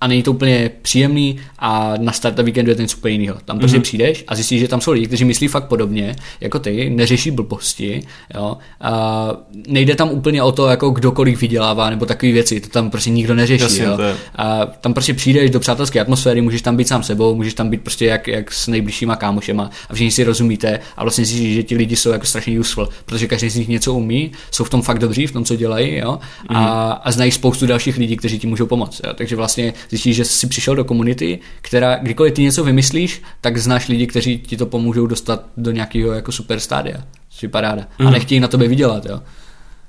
a 0.00 0.06
není 0.06 0.22
to 0.22 0.32
úplně 0.32 0.70
příjemný 0.82 1.40
a 1.58 1.94
na 1.98 2.12
start 2.12 2.40
víkendu 2.40 2.70
je 2.70 2.76
něco 2.76 2.96
úplně 2.96 3.12
jiného. 3.12 3.38
Tam 3.44 3.58
prostě 3.58 3.78
mm-hmm. 3.78 3.82
přijdeš 3.82 4.24
a 4.28 4.34
zjistíš, 4.34 4.60
že 4.60 4.68
tam 4.68 4.80
jsou 4.80 4.92
lidi, 4.92 5.06
kteří 5.06 5.24
myslí 5.24 5.48
fakt 5.48 5.64
podobně 5.64 6.16
jako 6.40 6.58
ty, 6.58 6.90
neřeší 6.90 7.30
blbosti, 7.30 8.02
jo. 8.34 8.56
A 8.80 9.32
nejde 9.68 9.94
tam 9.94 10.10
úplně 10.10 10.42
o 10.42 10.52
to, 10.52 10.66
jako 10.66 10.90
kdokoliv 10.90 11.40
vydělává 11.40 11.90
nebo 11.90 12.06
takové 12.06 12.32
věci, 12.32 12.60
to 12.60 12.68
tam 12.68 12.90
prostě 12.90 13.10
nikdo 13.10 13.34
neřeší, 13.34 13.62
Jasně, 13.62 13.84
jo. 13.84 13.98
A 14.36 14.66
tam 14.66 14.94
prostě 14.94 15.14
přijdeš 15.14 15.50
do 15.50 15.60
přátelské 15.60 16.00
atmosféry, 16.00 16.40
můžeš 16.40 16.62
tam 16.62 16.76
být 16.76 16.88
sám 16.88 17.02
sebou, 17.02 17.34
můžeš 17.34 17.54
tam 17.54 17.70
být 17.70 17.82
prostě 17.82 18.06
jak, 18.06 18.28
jak 18.28 18.52
s 18.52 18.68
nejbližšíma 18.68 19.16
kámošema 19.16 19.70
a 19.88 19.94
všichni 19.94 20.10
si 20.10 20.24
rozumíte 20.24 20.80
a 20.96 21.04
vlastně 21.04 21.26
si 21.26 21.54
že 21.54 21.62
ti 21.62 21.76
lidi 21.76 21.96
jsou 21.96 22.10
jako 22.10 22.26
strašně 22.26 22.60
useful, 22.60 22.88
protože 23.06 23.26
každý 23.26 23.48
z 23.48 23.56
nich 23.56 23.68
něco 23.68 23.94
umí, 23.94 24.32
jsou 24.50 24.64
v 24.64 24.70
tom 24.70 24.82
fakt 24.82 24.98
dobří, 24.98 25.26
v 25.26 25.32
tom, 25.32 25.44
co 25.44 25.56
dělají, 25.56 25.96
jo. 25.96 26.18
Mm-hmm. 26.48 26.56
A, 26.56 26.92
a 26.92 27.10
znají 27.10 27.30
spoustu 27.30 27.66
dalších 27.66 27.96
lidí, 27.96 28.16
kteří 28.16 28.38
ti 28.38 28.46
můžou 28.46 28.66
pomoct, 28.66 29.00
jo. 29.06 29.12
Takže 29.14 29.36
vlastně 29.36 29.72
zjistíš, 29.90 30.16
že 30.16 30.24
jsi 30.24 30.46
přišel 30.46 30.74
do 30.74 30.84
komunity, 30.84 31.38
která 31.60 31.96
kdykoliv 31.96 32.34
ty 32.34 32.42
něco 32.42 32.64
vymyslíš, 32.64 33.22
tak 33.40 33.58
znáš 33.58 33.88
lidi, 33.88 34.06
kteří 34.06 34.38
ti 34.38 34.56
to 34.56 34.66
pomůžou 34.66 35.06
dostat 35.06 35.44
do 35.56 35.70
nějakého 35.70 36.12
jako 36.12 36.32
super 36.32 36.60
stádia. 36.60 36.96
Což 37.30 37.42
je 37.42 37.48
paráda. 37.48 37.82
Mm. 37.82 38.06
A 38.06 38.10
mhm. 38.10 38.12
nechtějí 38.12 38.40
na 38.40 38.48
tebe 38.48 38.68
vydělat, 38.68 39.06
jo. 39.06 39.20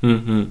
Mm-hmm. 0.04 0.47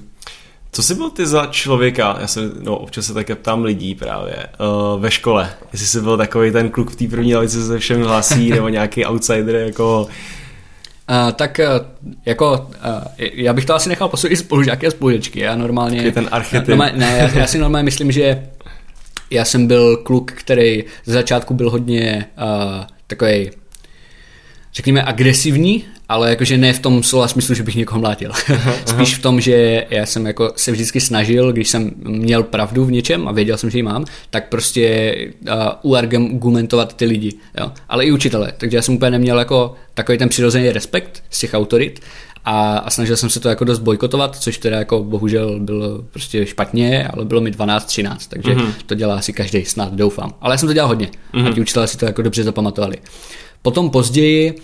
Co 0.72 0.82
jsi 0.82 0.94
byl 0.94 1.10
ty 1.10 1.26
za 1.26 1.46
člověka? 1.46 2.16
Já 2.20 2.26
se, 2.26 2.40
no, 2.60 2.76
občas 2.76 3.06
se 3.06 3.14
také 3.14 3.34
ptám 3.34 3.64
lidí 3.64 3.94
právě 3.94 4.34
uh, 4.34 5.02
ve 5.02 5.10
škole. 5.10 5.50
Jestli 5.72 5.86
jsi 5.86 6.00
byl 6.00 6.16
takový 6.16 6.52
ten 6.52 6.70
kluk 6.70 6.90
v 6.90 6.96
té 6.96 7.08
první 7.08 7.34
lavici 7.34 7.62
se 7.62 7.78
všem 7.78 8.02
hlasí, 8.02 8.50
nebo 8.50 8.68
nějaký 8.68 9.06
outsider 9.06 9.54
jako 9.54 10.08
Uh, 11.10 11.32
tak 11.32 11.60
uh, 11.80 11.86
jako 12.26 12.52
uh, 12.52 13.02
já 13.18 13.52
bych 13.52 13.64
to 13.64 13.74
asi 13.74 13.88
nechal 13.88 14.08
posoudit 14.08 14.36
spolužáky 14.36 14.86
a 14.86 14.90
spolužačky. 14.90 15.40
Já 15.40 15.56
normálně... 15.56 16.02
Je 16.02 16.12
ten 16.12 16.28
archetyp. 16.32 16.68
Normálně, 16.68 16.98
ne, 16.98 17.18
já, 17.18 17.38
já 17.38 17.46
si 17.46 17.58
normálně 17.58 17.84
myslím, 17.84 18.12
že 18.12 18.42
já 19.30 19.44
jsem 19.44 19.66
byl 19.66 19.96
kluk, 19.96 20.32
který 20.32 20.84
ze 21.04 21.12
začátku 21.12 21.54
byl 21.54 21.70
hodně 21.70 22.26
uh, 22.36 22.84
takový 23.06 23.50
řekněme 24.74 25.02
agresivní, 25.02 25.84
ale 26.08 26.30
jakože 26.30 26.56
ne 26.56 26.72
v 26.72 26.78
tom 26.78 27.02
slova 27.02 27.28
smyslu, 27.28 27.54
že 27.54 27.62
bych 27.62 27.76
někoho 27.76 28.00
mlátil. 28.00 28.32
Spíš 28.86 29.18
v 29.18 29.22
tom, 29.22 29.40
že 29.40 29.86
já 29.90 30.06
jsem 30.06 30.26
jako 30.26 30.52
se 30.56 30.72
vždycky 30.72 31.00
snažil, 31.00 31.52
když 31.52 31.68
jsem 31.68 31.90
měl 31.96 32.42
pravdu 32.42 32.84
v 32.84 32.92
něčem 32.92 33.28
a 33.28 33.32
věděl 33.32 33.56
jsem, 33.56 33.70
že 33.70 33.78
ji 33.78 33.82
mám, 33.82 34.04
tak 34.30 34.48
prostě 34.48 35.14
uh, 35.40 35.56
uargumentovat 35.82 36.96
ty 36.96 37.04
lidi, 37.04 37.32
jo? 37.60 37.72
ale 37.88 38.04
i 38.04 38.12
učitele. 38.12 38.52
Takže 38.58 38.76
já 38.76 38.82
jsem 38.82 38.94
úplně 38.94 39.10
neměl 39.10 39.38
jako 39.38 39.74
takový 39.94 40.18
ten 40.18 40.28
přirozený 40.28 40.70
respekt 40.70 41.22
z 41.30 41.38
těch 41.38 41.54
autorit 41.54 42.00
a, 42.44 42.78
a 42.78 42.90
snažil 42.90 43.16
jsem 43.16 43.30
se 43.30 43.40
to 43.40 43.48
jako 43.48 43.64
dost 43.64 43.78
bojkotovat, 43.78 44.36
což 44.36 44.58
teda 44.58 44.78
jako 44.78 45.04
bohužel 45.04 45.60
bylo 45.60 46.02
prostě 46.02 46.46
špatně, 46.46 47.08
ale 47.08 47.24
bylo 47.24 47.40
mi 47.40 47.50
12-13, 47.50 48.16
takže 48.28 48.54
mm-hmm. 48.54 48.72
to 48.86 48.94
dělá 48.94 49.16
asi 49.16 49.32
každý, 49.32 49.64
snad 49.64 49.94
doufám. 49.94 50.34
Ale 50.40 50.54
já 50.54 50.58
jsem 50.58 50.66
to 50.66 50.72
dělal 50.72 50.88
hodně 50.88 51.10
mm-hmm. 51.34 51.48
a 51.48 51.52
ti 51.52 51.60
učitelé 51.60 51.86
si 51.86 51.96
to 51.96 52.06
jako 52.06 52.22
dobře 52.22 52.44
zapamatovali. 52.44 52.96
Potom 53.62 53.90
později 53.90 54.54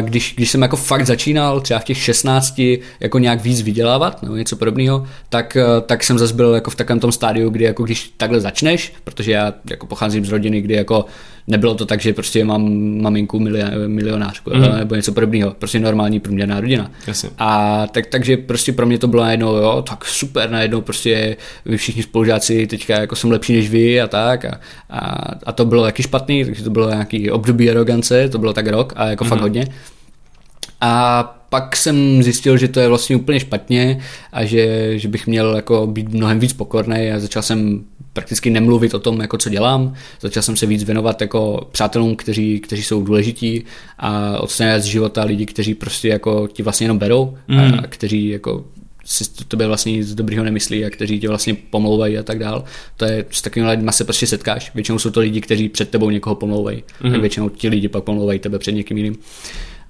když, 0.00 0.34
když 0.36 0.50
jsem 0.50 0.62
jako 0.62 0.76
fakt 0.76 1.06
začínal 1.06 1.60
třeba 1.60 1.80
v 1.80 1.84
těch 1.84 1.98
16 1.98 2.60
jako 3.00 3.18
nějak 3.18 3.42
víc 3.42 3.62
vydělávat 3.62 4.22
nebo 4.22 4.36
něco 4.36 4.56
podobného, 4.56 5.06
tak, 5.28 5.56
tak 5.86 6.04
jsem 6.04 6.18
zase 6.18 6.34
byl 6.34 6.54
jako 6.54 6.70
v 6.70 6.74
takovém 6.74 7.00
tom 7.00 7.12
stádiu, 7.12 7.50
kdy 7.50 7.64
jako 7.64 7.82
když 7.82 8.12
takhle 8.16 8.40
začneš, 8.40 8.92
protože 9.04 9.32
já 9.32 9.54
jako 9.70 9.86
pocházím 9.86 10.24
z 10.24 10.28
rodiny, 10.28 10.60
kdy 10.60 10.74
jako 10.74 11.04
nebylo 11.50 11.74
to 11.74 11.86
tak, 11.86 12.00
že 12.00 12.12
prostě 12.12 12.44
mám 12.44 12.72
maminku 13.02 13.38
milionářku 13.86 14.50
mm. 14.54 14.78
nebo 14.78 14.94
něco 14.94 15.12
podobného, 15.12 15.54
prostě 15.58 15.80
normální 15.80 16.20
průměrná 16.20 16.60
rodina. 16.60 16.90
Jasně. 17.06 17.30
A 17.38 17.86
tak, 17.86 18.06
takže 18.06 18.36
prostě 18.36 18.72
pro 18.72 18.86
mě 18.86 18.98
to 18.98 19.08
bylo 19.08 19.22
najednou, 19.22 19.56
jo, 19.56 19.84
tak 19.88 20.04
super, 20.04 20.50
najednou 20.50 20.80
prostě 20.80 21.36
vy 21.64 21.76
všichni 21.76 22.02
spolužáci 22.02 22.66
teďka 22.66 23.00
jako 23.00 23.16
jsem 23.16 23.30
lepší 23.30 23.56
než 23.56 23.70
vy 23.70 24.00
a 24.00 24.06
tak 24.06 24.44
a, 24.44 24.60
a, 24.90 25.00
a 25.46 25.52
to 25.52 25.64
bylo 25.64 25.82
taky 25.82 26.02
špatný, 26.02 26.44
takže 26.44 26.64
to 26.64 26.70
bylo 26.70 26.90
nějaký 26.90 27.30
období 27.30 27.70
arogance, 27.70 28.28
to 28.28 28.38
bylo 28.38 28.52
tak 28.52 28.66
rok 28.66 28.92
a 28.96 29.06
jako 29.06 29.24
mm. 29.24 29.30
fakt 29.30 29.40
hodně. 29.40 29.66
A 30.80 31.22
pak 31.48 31.76
jsem 31.76 32.22
zjistil, 32.22 32.56
že 32.56 32.68
to 32.68 32.80
je 32.80 32.88
vlastně 32.88 33.16
úplně 33.16 33.40
špatně 33.40 34.00
a 34.32 34.44
že, 34.44 34.92
že 34.98 35.08
bych 35.08 35.26
měl 35.26 35.56
jako 35.56 35.86
být 35.86 36.08
mnohem 36.08 36.40
víc 36.40 36.52
pokorný 36.52 37.10
a 37.10 37.20
začal 37.20 37.42
jsem 37.42 37.84
prakticky 38.12 38.50
nemluvit 38.50 38.94
o 38.94 38.98
tom, 38.98 39.20
jako 39.20 39.38
co 39.38 39.50
dělám. 39.50 39.94
Začal 40.20 40.42
jsem 40.42 40.56
se 40.56 40.66
víc 40.66 40.84
věnovat 40.84 41.20
jako 41.20 41.68
přátelům, 41.72 42.16
kteří, 42.16 42.60
kteří 42.60 42.82
jsou 42.82 43.02
důležití 43.02 43.64
a 43.98 44.40
odstranit 44.40 44.82
z 44.82 44.86
života 44.86 45.24
lidi, 45.24 45.46
kteří 45.46 45.74
prostě 45.74 46.08
jako 46.08 46.48
ti 46.48 46.62
vlastně 46.62 46.84
jenom 46.84 46.98
berou 46.98 47.36
mm. 47.48 47.58
a 47.58 47.82
kteří 47.88 48.28
jako 48.28 48.64
si 49.04 49.24
tebe 49.48 49.66
vlastně 49.66 49.92
nic 49.92 50.14
dobrýho 50.14 50.44
nemyslí 50.44 50.84
a 50.84 50.90
kteří 50.90 51.20
tě 51.20 51.28
vlastně 51.28 51.54
pomlouvají 51.70 52.18
a 52.18 52.22
tak 52.22 52.38
dál. 52.38 52.64
To 52.96 53.04
je, 53.04 53.24
s 53.30 53.42
takovými 53.42 53.70
lidmi 53.70 53.92
se 53.92 54.04
prostě 54.04 54.26
setkáš. 54.26 54.74
Většinou 54.74 54.98
jsou 54.98 55.10
to 55.10 55.20
lidi, 55.20 55.40
kteří 55.40 55.68
před 55.68 55.90
tebou 55.90 56.10
někoho 56.10 56.34
pomlouvají. 56.34 56.84
Mm. 57.02 57.12
Tak 57.12 57.20
většinou 57.20 57.48
ti 57.48 57.68
lidi 57.68 57.88
pak 57.88 58.04
pomlouvají 58.04 58.38
tebe 58.38 58.58
před 58.58 58.72
někým 58.72 58.96
jiným. 58.96 59.16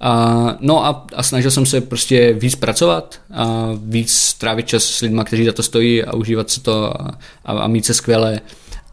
A, 0.00 0.56
no 0.60 0.86
a, 0.86 1.06
a 1.16 1.22
snažil 1.22 1.50
jsem 1.50 1.66
se 1.66 1.80
prostě 1.80 2.32
víc 2.32 2.54
pracovat 2.54 3.20
a 3.34 3.68
víc 3.84 4.34
trávit 4.34 4.68
čas 4.68 4.84
s 4.84 5.00
lidmi, 5.00 5.22
kteří 5.24 5.44
za 5.44 5.52
to 5.52 5.62
stojí 5.62 6.04
a 6.04 6.14
užívat 6.14 6.50
se 6.50 6.60
to 6.60 7.00
a, 7.00 7.18
a, 7.44 7.52
a 7.52 7.66
mít 7.66 7.84
se 7.84 7.94
skvěle 7.94 8.40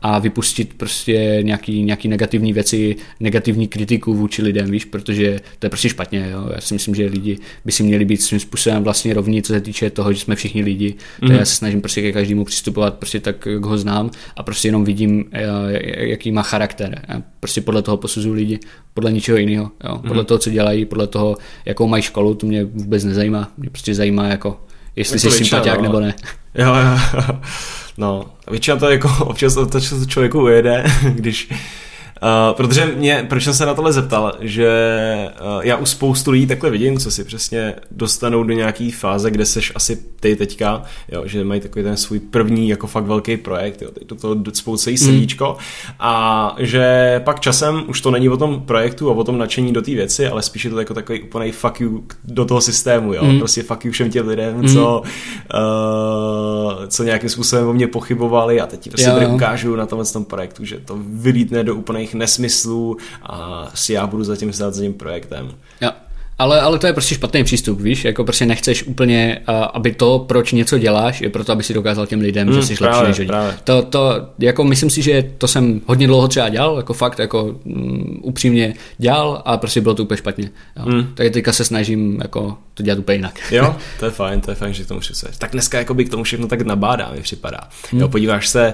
a 0.02 0.20
vypustit 0.20 0.74
prostě 0.74 1.40
nějaký, 1.42 1.84
nějaký 1.84 2.08
negativní 2.08 2.54
věci, 2.54 2.96
negativní 3.20 3.68
kritiku 3.68 4.14
vůči 4.14 4.42
lidem, 4.42 4.72
víš, 4.72 4.86
protože 4.86 5.40
to 5.60 5.66
je 5.66 5.70
prostě 5.70 5.90
špatně, 5.90 6.30
jo. 6.32 6.50
Já 6.56 6.62
si 6.62 6.74
myslím, 6.74 6.96
že 6.96 7.06
lidi 7.06 7.38
by 7.66 7.72
si 7.72 7.84
měli 7.84 8.06
být 8.06 8.22
svým 8.22 8.40
způsobem 8.40 8.84
vlastně 8.84 9.14
rovní, 9.14 9.42
co 9.42 9.54
se 9.54 9.62
týče 9.62 9.90
toho, 9.90 10.14
že 10.14 10.20
jsme 10.20 10.36
všichni 10.36 10.64
lidi. 10.64 10.96
Mm. 11.22 11.32
já 11.32 11.46
se 11.46 11.56
snažím 11.56 11.82
prostě 11.82 12.02
ke 12.02 12.12
každému 12.12 12.46
přistupovat 12.46 12.94
prostě 12.94 13.20
tak, 13.20 13.46
jak 13.46 13.66
ho 13.66 13.78
znám 13.78 14.12
a 14.36 14.44
prostě 14.44 14.68
jenom 14.68 14.86
vidím, 14.86 15.26
jaký 15.98 16.32
má 16.32 16.42
charakter. 16.42 17.02
Já 17.10 17.24
prostě 17.40 17.62
podle 17.62 17.82
toho 17.82 17.98
posuzuju 17.98 18.36
lidi, 18.36 18.60
podle 18.94 19.12
ničeho 19.12 19.38
jiného, 19.38 19.72
jo. 19.84 19.98
Podle 19.98 20.22
mm. 20.22 20.26
toho, 20.26 20.38
co 20.38 20.50
dělají, 20.50 20.86
podle 20.86 21.08
toho, 21.08 21.38
jakou 21.66 21.88
mají 21.88 22.04
školu, 22.04 22.36
to 22.36 22.48
mě 22.48 22.64
vůbec 22.64 23.04
nezajímá. 23.04 23.52
Mě 23.58 23.70
prostě 23.70 23.96
zajímá, 23.96 24.28
jako, 24.28 24.60
jestli 24.98 25.20
jsi 25.20 25.32
sympatiák 25.32 25.78
no. 25.78 25.84
nebo 25.84 26.00
ne. 26.00 26.14
Jo, 26.56 26.76
jo. 26.76 27.00
No, 27.98 28.26
většina 28.52 28.78
to 28.78 28.90
jako 28.90 29.26
občas 29.26 29.54
to, 29.54 29.66
to 29.66 29.80
člověku 30.08 30.42
ujede, 30.42 30.84
když 31.14 31.50
Uh, 32.22 32.56
protože 32.58 32.86
mě, 32.86 33.26
proč 33.30 33.44
jsem 33.44 33.54
se 33.54 33.66
na 33.66 33.74
tohle 33.74 33.94
zeptal, 33.94 34.34
že 34.40 34.70
uh, 35.42 35.66
já 35.66 35.78
u 35.78 35.86
spoustu 35.86 36.32
lidí 36.32 36.48
takhle 36.48 36.70
vidím, 36.70 37.00
co 37.00 37.12
si 37.12 37.24
přesně 37.24 37.74
dostanou 37.92 38.44
do 38.44 38.54
nějaký 38.54 38.92
fáze, 38.92 39.32
kde 39.32 39.46
seš 39.46 39.72
asi 39.76 39.98
ty 40.20 40.36
teďka, 40.36 40.82
jo, 41.12 41.24
že 41.26 41.44
mají 41.44 41.62
takový 41.62 41.84
ten 41.84 41.98
svůj 41.98 42.20
první 42.20 42.70
jako 42.70 42.88
fakt 42.88 43.04
velký 43.04 43.38
projekt, 43.38 43.82
jo, 43.82 43.92
teď 43.92 44.08
do 44.08 44.16
toho 44.16 44.36
spoucejí 44.54 44.98
srdíčko 44.98 45.58
mm. 45.60 45.94
a 46.00 46.56
že 46.60 47.22
pak 47.26 47.40
časem 47.40 47.84
už 47.88 48.02
to 48.02 48.12
není 48.12 48.30
o 48.30 48.38
tom 48.38 48.62
projektu 48.62 49.10
a 49.10 49.14
o 49.14 49.24
tom 49.24 49.38
nadšení 49.38 49.74
do 49.74 49.82
té 49.82 49.92
věci, 49.92 50.28
ale 50.28 50.42
spíš 50.42 50.66
je 50.66 50.72
to 50.72 50.80
jako 50.80 50.94
takový 50.94 51.22
úplný 51.22 51.52
fuck 51.52 51.82
you 51.82 52.04
do 52.24 52.46
toho 52.46 52.62
systému, 52.62 53.14
jo, 53.14 53.24
mm. 53.24 53.38
prostě 53.38 53.64
fuck 53.64 53.86
you 53.86 53.92
všem 53.92 54.10
těm 54.10 54.28
lidem, 54.28 54.58
mm. 54.58 54.74
co, 54.74 55.02
uh, 55.54 56.86
co 56.88 57.04
nějakým 57.04 57.30
způsobem 57.30 57.68
o 57.68 57.74
mě 57.74 57.88
pochybovali 57.88 58.62
a 58.62 58.66
teď 58.66 58.80
ti 58.80 58.90
prostě 58.90 59.12
tady 59.12 59.28
ukážu 59.28 59.76
na 59.76 59.86
tomhle 59.86 60.06
tom 60.06 60.26
projektu, 60.26 60.66
že 60.66 60.80
to 60.86 60.98
vylítne 61.08 61.64
do 61.64 61.76
úplných 61.76 62.07
úplných 62.08 62.14
nesmyslů 62.14 62.98
a 63.24 63.68
si 63.74 63.94
já 63.94 64.08
budu 64.08 64.24
zatím 64.24 64.54
stát 64.54 64.74
za 64.74 64.82
tím 64.82 64.94
projektem. 64.94 65.52
Jo. 65.82 65.92
Ale, 66.40 66.62
ale 66.62 66.80
to 66.80 66.88
je 66.88 66.94
prostě 66.94 67.16
špatný 67.16 67.44
přístup, 67.44 67.82
víš, 67.82 68.06
jako 68.06 68.24
prostě 68.24 68.46
nechceš 68.46 68.84
úplně, 68.84 69.42
aby 69.74 69.92
to, 69.92 70.20
proč 70.20 70.52
něco 70.52 70.78
děláš, 70.78 71.22
je 71.22 71.30
proto, 71.30 71.52
aby 71.52 71.64
si 71.64 71.74
dokázal 71.74 72.06
těm 72.06 72.22
lidem, 72.22 72.48
mm, 72.48 72.54
že 72.54 72.62
jsi 72.62 72.76
právě, 72.76 73.08
lepší 73.08 73.22
než 73.22 73.30
oni. 73.30 73.58
To, 73.64 73.82
to, 73.82 74.30
jako 74.40 74.64
myslím 74.64 74.90
si, 74.90 75.02
že 75.02 75.32
to 75.38 75.48
jsem 75.48 75.82
hodně 75.86 76.08
dlouho 76.08 76.28
třeba 76.28 76.50
dělal, 76.50 76.78
jako 76.78 76.94
fakt, 76.94 77.20
jako 77.20 77.44
um, 77.64 78.20
upřímně 78.22 78.74
dělal 78.98 79.42
a 79.46 79.58
prostě 79.58 79.82
bylo 79.82 79.96
to 79.96 80.04
úplně 80.04 80.18
špatně. 80.18 80.50
Jo. 80.80 80.86
Mm. 80.86 81.08
Tak 81.16 81.32
teďka 81.32 81.54
se 81.54 81.66
snažím 81.66 82.20
jako 82.22 82.58
to 82.74 82.84
dělat 82.84 83.00
úplně 83.00 83.16
jinak. 83.16 83.52
Jo, 83.52 83.76
to 84.00 84.06
je 84.06 84.12
fajn, 84.12 84.42
to 84.42 84.52
je 84.52 84.56
fajn, 84.56 84.74
že 84.74 84.84
k 84.84 84.88
tomu 84.88 85.00
všechno 85.00 85.30
Tak 85.38 85.52
dneska 85.52 85.78
jako 85.78 85.94
by 85.94 86.06
k 86.06 86.10
tomu 86.10 86.24
všechno 86.24 86.48
tak 86.48 86.62
nabádá, 86.62 87.12
mi 87.16 87.22
připadá. 87.22 87.60
Mm. 87.92 88.00
Jo, 88.00 88.08
podíváš 88.08 88.48
se, 88.48 88.74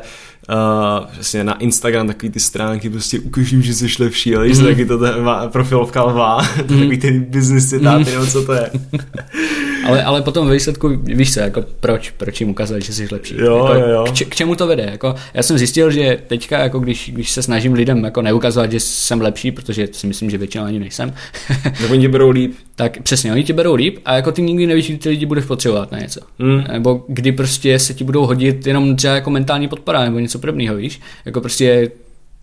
uh, 0.50 1.06
přesně 1.06 1.44
na 1.44 1.58
Instagram 1.58 2.08
takový 2.08 2.30
ty 2.30 2.40
stránky 2.40 2.90
prostě 2.90 3.20
ukážím, 3.20 3.62
že 3.62 3.74
jsi 3.74 3.88
lepší, 4.00 4.36
ale 4.36 4.48
mm. 4.48 4.66
taky 4.66 4.86
to 4.86 5.00
má 5.22 5.48
profilovka 5.48 6.04
lvá, 6.04 6.42
mm. 6.58 6.64
takový 6.68 6.98
ty 6.98 7.12
business 7.20 7.70
citáty, 7.70 8.06
mm. 8.06 8.12
nebo 8.12 8.26
co 8.26 8.46
to 8.46 8.54
je. 8.54 8.72
ale, 9.86 10.04
ale 10.04 10.22
potom 10.22 10.48
ve 10.48 10.54
výsledku 10.54 10.90
víš 11.04 11.34
co, 11.34 11.40
jako 11.40 11.64
proč, 11.80 12.12
proč 12.12 12.40
jim 12.40 12.50
ukázat, 12.50 12.80
že 12.80 12.94
jsi 12.94 13.08
lepší. 13.12 13.36
Jo, 13.38 13.58
jako, 13.58 13.74
jo, 13.74 13.88
jo. 13.90 14.06
K, 14.08 14.26
k, 14.30 14.36
čemu 14.36 14.56
to 14.56 14.68
vede? 14.68 14.88
Jako, 14.92 15.16
já 15.34 15.44
jsem 15.44 15.58
zjistil, 15.58 15.92
že 15.92 16.20
teďka, 16.28 16.60
jako 16.60 16.80
když, 16.80 17.12
když 17.14 17.32
se 17.32 17.42
snažím 17.42 17.74
lidem 17.74 18.04
jako 18.04 18.22
neukazovat, 18.22 18.72
že 18.72 18.80
jsem 18.80 19.22
lepší, 19.22 19.52
protože 19.52 19.88
si 19.92 20.08
myslím, 20.08 20.30
že 20.30 20.38
většinou 20.38 20.64
ani 20.64 20.80
nejsem. 20.80 21.14
tak 21.64 21.92
oni 21.92 22.02
tě 22.02 22.10
berou 22.10 22.30
líp. 22.30 22.54
Tak 22.76 23.02
přesně, 23.02 23.32
oni 23.32 23.44
tě 23.44 23.54
berou 23.54 23.76
líp 23.76 24.00
a 24.06 24.16
jako 24.16 24.32
ty 24.32 24.42
nikdy 24.42 24.68
nevíš, 24.68 24.88
kdy 24.88 24.98
ty 24.98 25.10
lidi 25.10 25.26
budeš 25.26 25.46
potřebovat 25.46 25.92
na 25.92 26.00
něco. 26.00 26.22
Mm. 26.40 26.64
Nebo 26.72 27.06
kdy 27.08 27.32
prostě 27.32 27.80
se 27.80 27.94
ti 27.94 28.04
budou 28.04 28.26
hodit 28.26 28.68
jenom 28.68 28.96
třeba 28.96 29.16
jako 29.16 29.30
mentální 29.30 29.68
podpora 29.68 30.06
nebo 30.06 30.20
něco 30.20 30.33
podobného, 30.40 30.76
víš? 30.76 31.00
Jako 31.26 31.42
prostě 31.42 31.92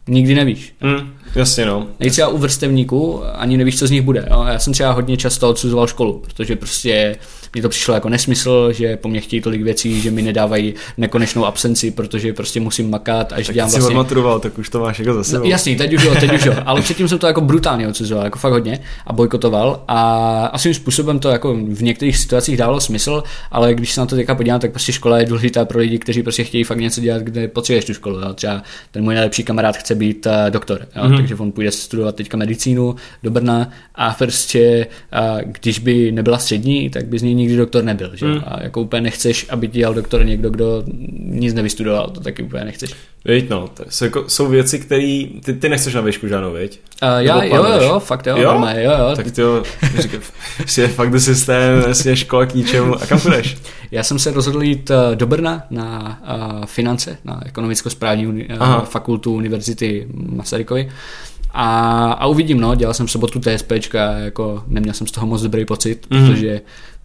Nikdy 0.08 0.34
nevíš. 0.34 0.74
Mm, 0.80 1.12
jasně 1.34 1.66
no. 1.66 1.86
Nejsi 2.00 2.12
třeba 2.12 2.28
u 2.28 2.38
vrstevníků, 2.38 3.24
ani 3.24 3.56
nevíš, 3.56 3.78
co 3.78 3.86
z 3.86 3.90
nich 3.90 4.02
bude. 4.02 4.28
Jo? 4.30 4.44
Já 4.48 4.58
jsem 4.58 4.72
třeba 4.72 4.92
hodně 4.92 5.16
často 5.16 5.48
odsuzoval 5.48 5.86
školu, 5.86 6.18
protože 6.18 6.56
prostě 6.56 7.16
mně 7.52 7.62
to 7.62 7.68
přišlo 7.68 7.94
jako 7.94 8.08
nesmysl, 8.08 8.72
že 8.72 8.96
po 8.96 9.08
mně 9.08 9.20
chtějí 9.20 9.42
tolik 9.42 9.62
věcí, 9.62 10.00
že 10.00 10.10
mi 10.10 10.22
nedávají 10.22 10.74
nekonečnou 10.98 11.44
absenci, 11.44 11.90
protože 11.90 12.32
prostě 12.32 12.60
musím 12.60 12.90
makat, 12.90 13.32
až 13.32 13.46
tak 13.46 13.54
dělám 13.54 13.70
vlastně... 13.70 13.88
odmaturoval, 13.88 14.40
tak 14.40 14.58
už 14.58 14.68
to 14.68 14.80
máš 14.80 14.98
jako 14.98 15.14
za 15.14 15.24
sebou. 15.24 15.44
No, 15.44 15.50
jasný, 15.50 15.76
teď 15.76 15.92
už 15.92 16.04
jo, 16.04 16.14
teď 16.20 16.32
už 16.32 16.44
jo, 16.44 16.54
ale 16.66 16.82
předtím 16.82 17.08
jsem 17.08 17.18
to 17.18 17.26
jako 17.26 17.40
brutálně 17.40 17.88
odsuzoval, 17.88 18.24
jako 18.24 18.38
fakt 18.38 18.52
hodně 18.52 18.80
a 19.06 19.12
bojkotoval 19.12 19.84
a 19.88 20.46
asi 20.46 20.74
způsobem 20.74 21.18
to 21.18 21.28
jako 21.28 21.54
v 21.54 21.82
některých 21.82 22.16
situacích 22.16 22.56
dávalo 22.56 22.80
smysl, 22.80 23.22
ale 23.50 23.74
když 23.74 23.92
se 23.92 24.00
na 24.00 24.06
to 24.06 24.16
teďka 24.16 24.34
podívám, 24.34 24.60
tak 24.60 24.70
prostě 24.70 24.92
škola 24.92 25.18
je 25.18 25.26
důležitá 25.26 25.64
pro 25.64 25.78
lidi, 25.78 25.98
kteří 25.98 26.22
prostě 26.22 26.44
chtějí 26.44 26.64
fakt 26.64 26.78
něco 26.78 27.00
dělat, 27.00 27.22
kde 27.22 27.48
potřebuješ 27.48 27.84
tu 27.84 27.94
školu. 27.94 28.20
Jo. 28.20 28.32
Třeba 28.34 28.62
ten 28.90 29.04
můj 29.04 29.14
nejlepší 29.14 29.44
kamarád 29.44 29.76
chce 29.76 29.94
být 29.94 30.26
uh, 30.26 30.32
doktor, 30.50 30.86
jo, 30.96 31.02
mm-hmm. 31.02 31.16
takže 31.16 31.34
on 31.34 31.52
půjde 31.52 31.70
studovat 31.70 32.14
teďka 32.14 32.36
medicínu 32.36 32.94
do 33.22 33.30
Brna 33.30 33.70
a 33.94 34.14
prostě 34.18 34.86
uh, 35.12 35.52
když 35.60 35.78
by 35.78 36.12
nebyla 36.12 36.38
střední, 36.38 36.90
tak 36.90 37.06
by 37.06 37.18
z 37.18 37.22
něj 37.22 37.34
nikdy 37.40 37.56
doktor 37.56 37.84
nebyl. 37.84 38.10
Že? 38.14 38.26
Mm. 38.26 38.40
A 38.46 38.62
jako 38.62 38.80
úplně 38.80 39.00
nechceš, 39.00 39.46
aby 39.50 39.66
dělal 39.66 39.94
doktor 39.94 40.26
někdo, 40.26 40.50
kdo 40.50 40.82
nic 41.24 41.54
nevystudoval, 41.54 42.10
to 42.10 42.20
taky 42.20 42.42
úplně 42.42 42.64
nechceš. 42.64 42.94
Víť, 43.24 43.50
no, 43.50 43.68
to 43.68 43.84
jsou, 43.88 44.04
jako, 44.04 44.24
jsou 44.28 44.48
věci, 44.48 44.78
které 44.78 45.24
ty, 45.44 45.54
ty 45.54 45.68
nechceš 45.68 45.94
na 45.94 46.00
výšku 46.00 46.28
žádnou, 46.28 46.52
viď? 46.52 46.80
Uh, 47.02 47.08
já, 47.18 47.42
jo, 47.42 47.54
jo, 47.54 47.80
jo, 47.82 48.00
fakt 48.00 48.26
jo, 48.26 48.36
jo? 48.36 48.44
Normálně, 48.44 48.82
jo, 48.82 48.92
jo. 48.98 49.16
Tak 49.16 49.30
ty 49.30 49.40
jo, 49.40 49.62
říkám, 49.98 50.20
je 50.78 50.88
fakt 50.88 51.10
do 51.10 51.20
systém, 51.20 51.82
vlastně 51.82 52.16
škola 52.16 52.46
k 52.46 52.54
ničemu. 52.54 52.94
A 52.94 53.06
kam 53.06 53.20
půjdeš? 53.20 53.56
Já 53.90 54.02
jsem 54.02 54.18
se 54.18 54.30
rozhodl 54.30 54.62
jít 54.62 54.90
uh, 54.90 55.16
do 55.16 55.26
Brna 55.26 55.62
na 55.70 56.20
uh, 56.34 56.64
finance, 56.64 57.18
na 57.24 57.40
ekonomicko-správní 57.46 58.26
uni- 58.26 58.46
uh, 58.60 58.84
fakultu 58.84 59.34
Univerzity 59.34 60.06
Masarykovy. 60.12 60.90
A, 61.52 62.12
a 62.12 62.26
uvidím, 62.26 62.60
no, 62.60 62.74
dělal 62.74 62.94
jsem 62.94 63.06
v 63.06 63.10
sobotu 63.10 63.40
TSPčka, 63.40 64.12
jako 64.12 64.64
neměl 64.66 64.94
jsem 64.94 65.06
z 65.06 65.10
toho 65.10 65.26
moc 65.26 65.42
dobrý 65.42 65.64
pocit, 65.64 66.06
mm. 66.10 66.26
protože 66.26 66.60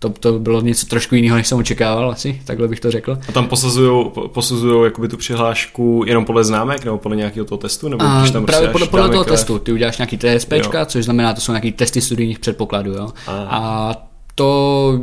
to, 0.09 0.19
to 0.19 0.39
bylo 0.39 0.61
něco 0.61 0.85
trošku 0.85 1.15
jiného, 1.15 1.37
než 1.37 1.47
jsem 1.47 1.57
očekával 1.57 2.11
asi, 2.11 2.41
takhle 2.45 2.67
bych 2.67 2.79
to 2.79 2.91
řekl. 2.91 3.17
A 3.29 3.31
tam 3.31 3.47
posuzují 3.47 4.05
posuzují 4.27 4.83
jakoby 4.83 5.07
tu 5.07 5.17
přihlášku 5.17 6.03
jenom 6.07 6.25
podle 6.25 6.43
známek 6.43 6.85
nebo 6.85 6.97
podle 6.97 7.17
nějakého 7.17 7.45
toho 7.45 7.57
testu? 7.57 7.89
Nebo 7.89 8.03
a, 8.03 8.19
když 8.19 8.31
tam 8.31 8.45
právě 8.45 8.69
podle, 8.69 8.87
podle 8.87 9.09
toho 9.09 9.23
testu. 9.23 9.59
Ty 9.59 9.71
uděláš 9.71 9.97
nějaký 9.97 10.17
TSPčka, 10.17 10.79
jo. 10.79 10.85
což 10.85 11.05
znamená, 11.05 11.33
to 11.33 11.41
jsou 11.41 11.51
nějaký 11.51 11.71
testy 11.71 12.01
studijních 12.01 12.39
předpokladů. 12.39 12.91
Jo? 12.91 13.09
A. 13.27 13.31
a 13.31 13.95
to 14.36 14.99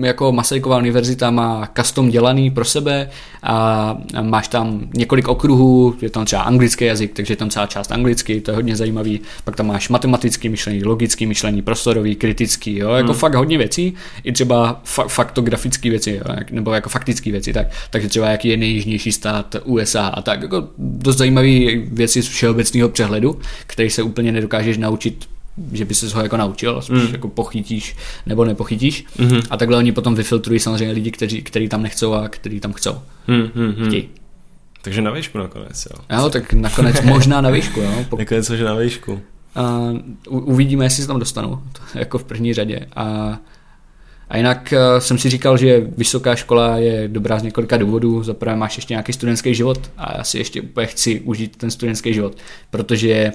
jako 0.00 0.32
Masaryková 0.32 0.76
univerzita 0.76 1.30
má 1.30 1.68
custom 1.76 2.10
dělaný 2.10 2.50
pro 2.50 2.64
sebe 2.64 3.10
a 3.42 3.96
máš 4.22 4.48
tam 4.48 4.88
několik 4.94 5.28
okruhů, 5.28 5.94
je 6.02 6.10
tam 6.10 6.24
třeba 6.24 6.42
anglický 6.42 6.84
jazyk, 6.84 7.12
takže 7.12 7.32
je 7.32 7.36
tam 7.36 7.50
celá 7.50 7.66
část 7.66 7.92
anglicky, 7.92 8.40
to 8.40 8.50
je 8.50 8.54
hodně 8.54 8.76
zajímavý, 8.76 9.20
pak 9.44 9.56
tam 9.56 9.66
máš 9.66 9.88
matematický 9.88 10.48
myšlení, 10.48 10.84
logický 10.84 11.26
myšlení, 11.26 11.62
prostorový, 11.62 12.16
kritický, 12.16 12.76
jo, 12.76 12.90
jako 12.90 13.12
hmm. 13.12 13.18
fakt 13.20 13.34
hodně 13.34 13.58
věcí, 13.58 13.94
i 14.24 14.32
třeba 14.32 14.82
fa- 14.84 15.08
faktografické 15.08 15.90
věci, 15.90 16.20
jo, 16.26 16.36
nebo 16.50 16.72
jako 16.72 16.88
faktické 16.88 17.30
věci, 17.30 17.52
tak, 17.52 17.66
takže 17.90 18.08
třeba 18.08 18.28
jaký 18.28 18.48
je 18.48 18.56
nejjižnější 18.56 19.12
stát 19.12 19.56
USA 19.64 20.06
a 20.06 20.22
tak, 20.22 20.42
jako 20.42 20.68
dost 20.78 21.16
zajímavé 21.16 21.76
věci 21.76 22.22
z 22.22 22.28
všeobecného 22.28 22.88
přehledu, 22.88 23.40
který 23.66 23.90
se 23.90 24.02
úplně 24.02 24.32
nedokážeš 24.32 24.78
naučit 24.78 25.37
že 25.72 25.84
by 25.84 25.94
se 25.94 26.16
ho 26.16 26.22
jako 26.22 26.36
naučil, 26.36 26.82
spíš 26.82 27.02
mm. 27.02 27.12
jako 27.12 27.28
pochytíš 27.28 27.96
nebo 28.26 28.44
nepochytíš. 28.44 29.04
Mm-hmm. 29.18 29.46
A 29.50 29.56
takhle 29.56 29.76
oni 29.76 29.92
potom 29.92 30.14
vyfiltrují 30.14 30.60
samozřejmě 30.60 30.94
lidi, 30.94 31.10
kteří, 31.10 31.42
kteří 31.42 31.68
tam 31.68 31.82
nechcou 31.82 32.12
a 32.12 32.28
kteří 32.28 32.60
tam 32.60 32.72
chcou. 32.72 32.94
Mm-hmm. 33.28 33.86
Chtějí. 33.86 34.08
Takže 34.82 35.02
na 35.02 35.10
výšku 35.10 35.38
nakonec, 35.38 35.86
jo. 35.86 36.18
Jo, 36.18 36.30
tak 36.30 36.52
nakonec 36.52 37.00
možná 37.00 37.40
na 37.40 37.50
výšku, 37.50 37.80
jo. 37.80 37.90
Pok- 38.10 38.18
nakonec 38.18 38.50
že 38.50 38.64
na 38.64 38.74
výšku. 38.74 39.20
A 39.54 39.80
u, 40.28 40.38
uvidíme, 40.38 40.84
jestli 40.84 41.02
se 41.02 41.06
tam 41.06 41.18
dostanu, 41.18 41.62
to 41.72 41.98
jako 41.98 42.18
v 42.18 42.24
první 42.24 42.54
řadě. 42.54 42.86
A, 42.96 43.38
a 44.28 44.36
jinak 44.36 44.74
uh, 44.76 44.98
jsem 44.98 45.18
si 45.18 45.30
říkal, 45.30 45.56
že 45.56 45.86
vysoká 45.96 46.34
škola 46.34 46.76
je 46.76 47.08
dobrá 47.08 47.38
z 47.38 47.42
několika 47.42 47.76
důvodů. 47.76 48.22
Za 48.22 48.34
prvé 48.34 48.56
máš 48.56 48.76
ještě 48.76 48.94
nějaký 48.94 49.12
studentský 49.12 49.54
život 49.54 49.90
a 49.96 50.16
já 50.16 50.24
si 50.24 50.38
ještě 50.38 50.60
úplně 50.60 50.86
chci 50.86 51.20
užít 51.20 51.56
ten 51.56 51.70
studentský 51.70 52.14
život, 52.14 52.36
protože 52.70 53.32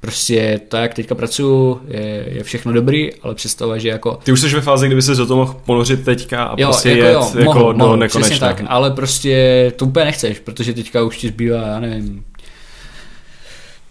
prostě 0.00 0.60
to, 0.68 0.76
jak 0.76 0.94
teďka 0.94 1.14
pracuju, 1.14 1.80
je, 1.88 2.24
je 2.28 2.42
všechno 2.42 2.72
dobrý, 2.72 3.14
ale 3.22 3.34
představa, 3.34 3.78
že 3.78 3.88
jako... 3.88 4.18
Ty 4.24 4.32
už 4.32 4.40
jsi 4.40 4.48
ve 4.48 4.60
fázi, 4.60 4.86
kdyby 4.86 5.02
se 5.02 5.14
do 5.14 5.26
toho 5.26 5.38
mohl 5.40 5.60
ponořit 5.66 6.04
teďka 6.04 6.44
a 6.44 6.54
jo, 6.60 6.68
prostě 6.68 6.88
jako 6.90 7.04
jet 7.04 7.14
jo, 7.14 7.30
jako 7.38 7.44
mohl, 7.44 7.72
do 7.72 7.78
mohl, 7.78 7.96
nekonečna. 7.96 8.48
tak, 8.48 8.62
ale 8.66 8.90
prostě 8.90 9.72
to 9.76 9.84
úplně 9.84 10.04
nechceš, 10.04 10.38
protože 10.38 10.74
teďka 10.74 11.02
už 11.02 11.18
ti 11.18 11.28
zbývá, 11.28 11.66
já 11.66 11.80
nevím, 11.80 12.24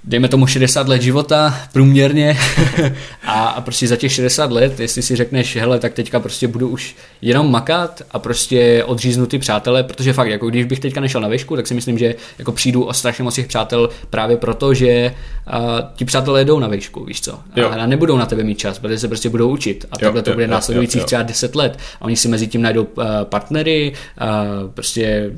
dejme 0.07 0.27
tomu 0.27 0.47
60 0.47 0.87
let 0.87 1.01
života 1.01 1.57
průměrně 1.73 2.37
a, 3.23 3.47
a 3.47 3.61
prostě 3.61 3.87
za 3.87 3.95
těch 3.95 4.11
60 4.11 4.51
let, 4.51 4.79
jestli 4.79 5.01
si 5.01 5.15
řekneš, 5.15 5.55
hele, 5.55 5.79
tak 5.79 5.93
teďka 5.93 6.19
prostě 6.19 6.47
budu 6.47 6.67
už 6.67 6.95
jenom 7.21 7.51
makat 7.51 8.01
a 8.11 8.19
prostě 8.19 8.83
odříznu 8.83 9.25
ty 9.25 9.39
přátelé, 9.39 9.83
protože 9.83 10.13
fakt, 10.13 10.27
jako 10.27 10.49
když 10.49 10.65
bych 10.65 10.79
teďka 10.79 11.01
nešel 11.01 11.21
na 11.21 11.27
výšku, 11.27 11.55
tak 11.55 11.67
si 11.67 11.73
myslím, 11.73 11.97
že 11.97 12.15
jako 12.39 12.51
přijdu 12.51 12.83
o 12.83 12.93
strašně 12.93 13.23
moc 13.23 13.35
těch 13.35 13.47
přátel 13.47 13.89
právě 14.09 14.37
proto, 14.37 14.73
že 14.73 15.13
a, 15.47 15.91
ti 15.95 16.05
přátelé 16.05 16.45
jdou 16.45 16.59
na 16.59 16.67
výšku, 16.67 17.05
víš 17.05 17.21
co, 17.21 17.39
Jo. 17.55 17.69
a 17.69 17.85
nebudou 17.85 18.17
na 18.17 18.25
tebe 18.25 18.43
mít 18.43 18.59
čas, 18.59 18.79
protože 18.79 18.99
se 18.99 19.07
prostě 19.07 19.29
budou 19.29 19.49
učit 19.49 19.85
a 19.91 19.97
takhle 19.97 20.21
to 20.21 20.33
bude 20.33 20.45
jo, 20.45 20.51
následujících 20.51 20.99
jo, 20.99 21.01
jo. 21.01 21.05
třeba 21.05 21.23
10 21.23 21.55
let 21.55 21.79
a 22.01 22.05
oni 22.05 22.15
si 22.15 22.27
mezi 22.27 22.47
tím 22.47 22.61
najdou 22.61 22.87
a, 22.97 23.25
partnery, 23.25 23.93
a, 24.17 24.45
prostě 24.73 25.31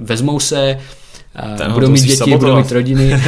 vezmou 0.00 0.40
se, 0.40 0.78
a 1.07 1.07
Ten 1.58 1.66
ho 1.68 1.74
budou 1.74 1.86
to 1.86 1.92
mít 1.92 2.00
děti, 2.02 2.16
budou 2.16 2.30
sabotovat. 2.30 2.64
mít 2.64 2.72
rodiny 2.72 3.14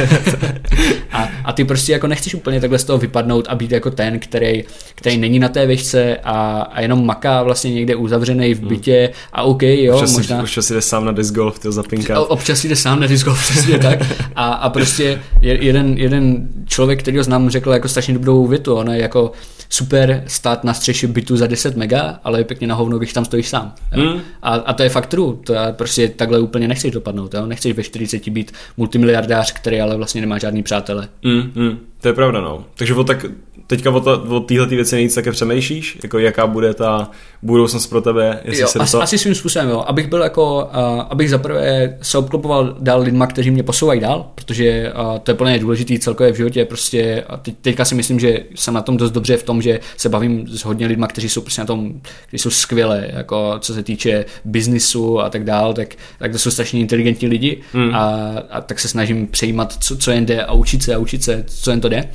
a, 1.11 1.29
a 1.45 1.53
ty 1.53 1.65
prostě 1.65 1.91
jako 1.91 2.07
nechceš 2.07 2.35
úplně 2.35 2.61
takhle 2.61 2.79
z 2.79 2.83
toho 2.83 2.99
vypadnout 2.99 3.45
a 3.49 3.55
být 3.55 3.71
jako 3.71 3.91
ten, 3.91 4.19
který, 4.19 4.63
který 4.95 5.17
není 5.17 5.39
na 5.39 5.49
té 5.49 5.65
výšce 5.65 6.17
a, 6.23 6.61
a 6.71 6.81
jenom 6.81 7.05
maká 7.05 7.43
vlastně 7.43 7.73
někde 7.73 7.95
uzavřený 7.95 8.53
v 8.53 8.59
bytě 8.59 9.09
a 9.33 9.43
OK, 9.43 9.63
jo, 9.63 9.93
Občas, 9.95 10.13
možná... 10.17 10.37
si, 10.37 10.41
občas 10.43 10.71
jde 10.71 10.81
sám 10.81 11.05
na 11.05 11.11
disc 11.11 11.31
golf, 11.33 11.59
ty 11.59 11.67
ho 11.67 11.71
zapinkat. 11.71 12.17
O- 12.17 12.25
Občas 12.25 12.63
jde 12.65 12.75
sám 12.75 12.99
na 12.99 13.07
disc 13.07 13.23
golf, 13.25 13.39
přesně 13.49 13.77
tak. 13.79 13.99
A, 14.35 14.45
a 14.53 14.69
prostě 14.69 15.21
je- 15.41 15.63
jeden, 15.65 15.97
jeden 15.97 16.47
člověk, 16.65 16.99
který 16.99 17.17
ho 17.17 17.23
znám, 17.23 17.49
řekl 17.49 17.71
jako 17.71 17.87
strašně 17.87 18.13
dobrou 18.13 18.47
větu. 18.47 18.75
Ono 18.75 18.93
je 18.93 19.01
jako 19.01 19.31
super 19.69 20.23
stát 20.27 20.63
na 20.63 20.73
střeše 20.73 21.07
bytu 21.07 21.37
za 21.37 21.47
10 21.47 21.77
mega, 21.77 22.19
ale 22.23 22.39
je 22.39 22.43
pěkně 22.43 22.67
na 22.67 22.75
hovno, 22.75 22.97
když 22.97 23.13
tam 23.13 23.25
stojíš 23.25 23.47
sám. 23.49 23.73
Jo? 23.95 24.03
Hmm. 24.11 24.21
A, 24.41 24.49
a, 24.53 24.73
to 24.73 24.83
je 24.83 24.89
fakt 24.89 25.05
true. 25.05 25.33
To 25.43 25.53
je 25.53 25.59
prostě 25.71 26.07
takhle 26.09 26.39
úplně 26.39 26.67
nechceš 26.67 26.91
dopadnout. 26.91 27.33
Jo? 27.33 27.45
Nechceš 27.45 27.73
ve 27.73 27.83
40 27.91 28.29
být 28.29 28.51
multimiliardář, 28.77 29.51
který 29.51 29.81
ale 29.81 29.97
vlastně 29.97 30.21
nemá 30.21 30.37
žádný 30.37 30.63
přátele. 30.63 31.07
Mm, 31.23 31.51
mm, 31.55 31.77
to 32.01 32.07
je 32.07 32.13
pravda, 32.13 32.41
no. 32.41 32.65
Takže 32.75 32.93
o 32.93 33.03
tak, 33.03 33.25
teďka 33.71 33.89
o, 33.89 34.39
téhle 34.39 34.67
věci 34.67 34.95
nejvíc 34.95 35.15
také 35.15 35.31
přemýšlíš, 35.31 35.97
jako 36.03 36.19
jaká 36.19 36.47
bude 36.47 36.73
ta 36.73 37.11
budoucnost 37.41 37.87
pro 37.87 38.01
tebe, 38.01 38.39
jestli 38.43 38.61
Jo, 38.61 38.67
se 38.67 38.79
asi, 38.79 38.91
toho... 38.91 39.03
asi 39.03 39.17
svým 39.17 39.35
způsobem, 39.35 39.69
jo. 39.69 39.83
Abych 39.87 40.07
byl 40.07 40.21
jako, 40.21 40.63
uh, 40.63 41.01
abych 41.09 41.29
zaprvé 41.29 41.97
se 42.01 42.17
obklopoval 42.17 42.75
dál 42.79 43.01
lidma, 43.01 43.27
kteří 43.27 43.51
mě 43.51 43.63
posouvají 43.63 43.99
dál, 43.99 44.31
protože 44.35 44.93
uh, 44.93 45.19
to 45.19 45.31
je 45.31 45.35
plně 45.35 45.59
důležitý 45.59 45.99
celkově 45.99 46.33
v 46.33 46.35
životě, 46.35 46.65
prostě 46.65 47.23
a 47.27 47.37
teď, 47.37 47.55
teďka 47.61 47.85
si 47.85 47.95
myslím, 47.95 48.19
že 48.19 48.39
jsem 48.55 48.73
na 48.73 48.81
tom 48.81 48.97
dost 48.97 49.11
dobře 49.11 49.37
v 49.37 49.43
tom, 49.43 49.61
že 49.61 49.79
se 49.97 50.09
bavím 50.09 50.47
s 50.47 50.63
hodně 50.63 50.87
lidma, 50.87 51.07
kteří 51.07 51.29
jsou 51.29 51.41
prostě 51.41 51.61
na 51.61 51.65
tom, 51.65 51.93
kteří 52.27 52.41
jsou 52.41 52.49
skvělé, 52.49 53.07
jako 53.13 53.55
co 53.59 53.73
se 53.73 53.83
týče 53.83 54.25
biznisu 54.45 55.19
a 55.21 55.29
tak 55.29 55.43
dál, 55.43 55.73
tak, 55.73 55.95
tak 56.19 56.31
to 56.31 56.39
jsou 56.39 56.51
strašně 56.51 56.79
inteligentní 56.79 57.27
lidi 57.27 57.61
Hmm. 57.73 57.95
a, 57.95 58.31
a 58.49 58.61
tak 58.61 58.79
se 58.79 58.87
snažím 58.87 59.27
přejímat, 59.27 59.83
co, 59.83 59.97
co 59.97 60.11
jen 60.11 60.25
jde 60.25 60.43
a 60.43 60.53
učit 60.53 60.83
se 60.83 60.95
a 60.95 60.97
učit 60.97 61.23
se, 61.23 61.43
co 61.47 61.71
jen 61.71 61.81
to 61.81 61.89
jde. 61.89 62.09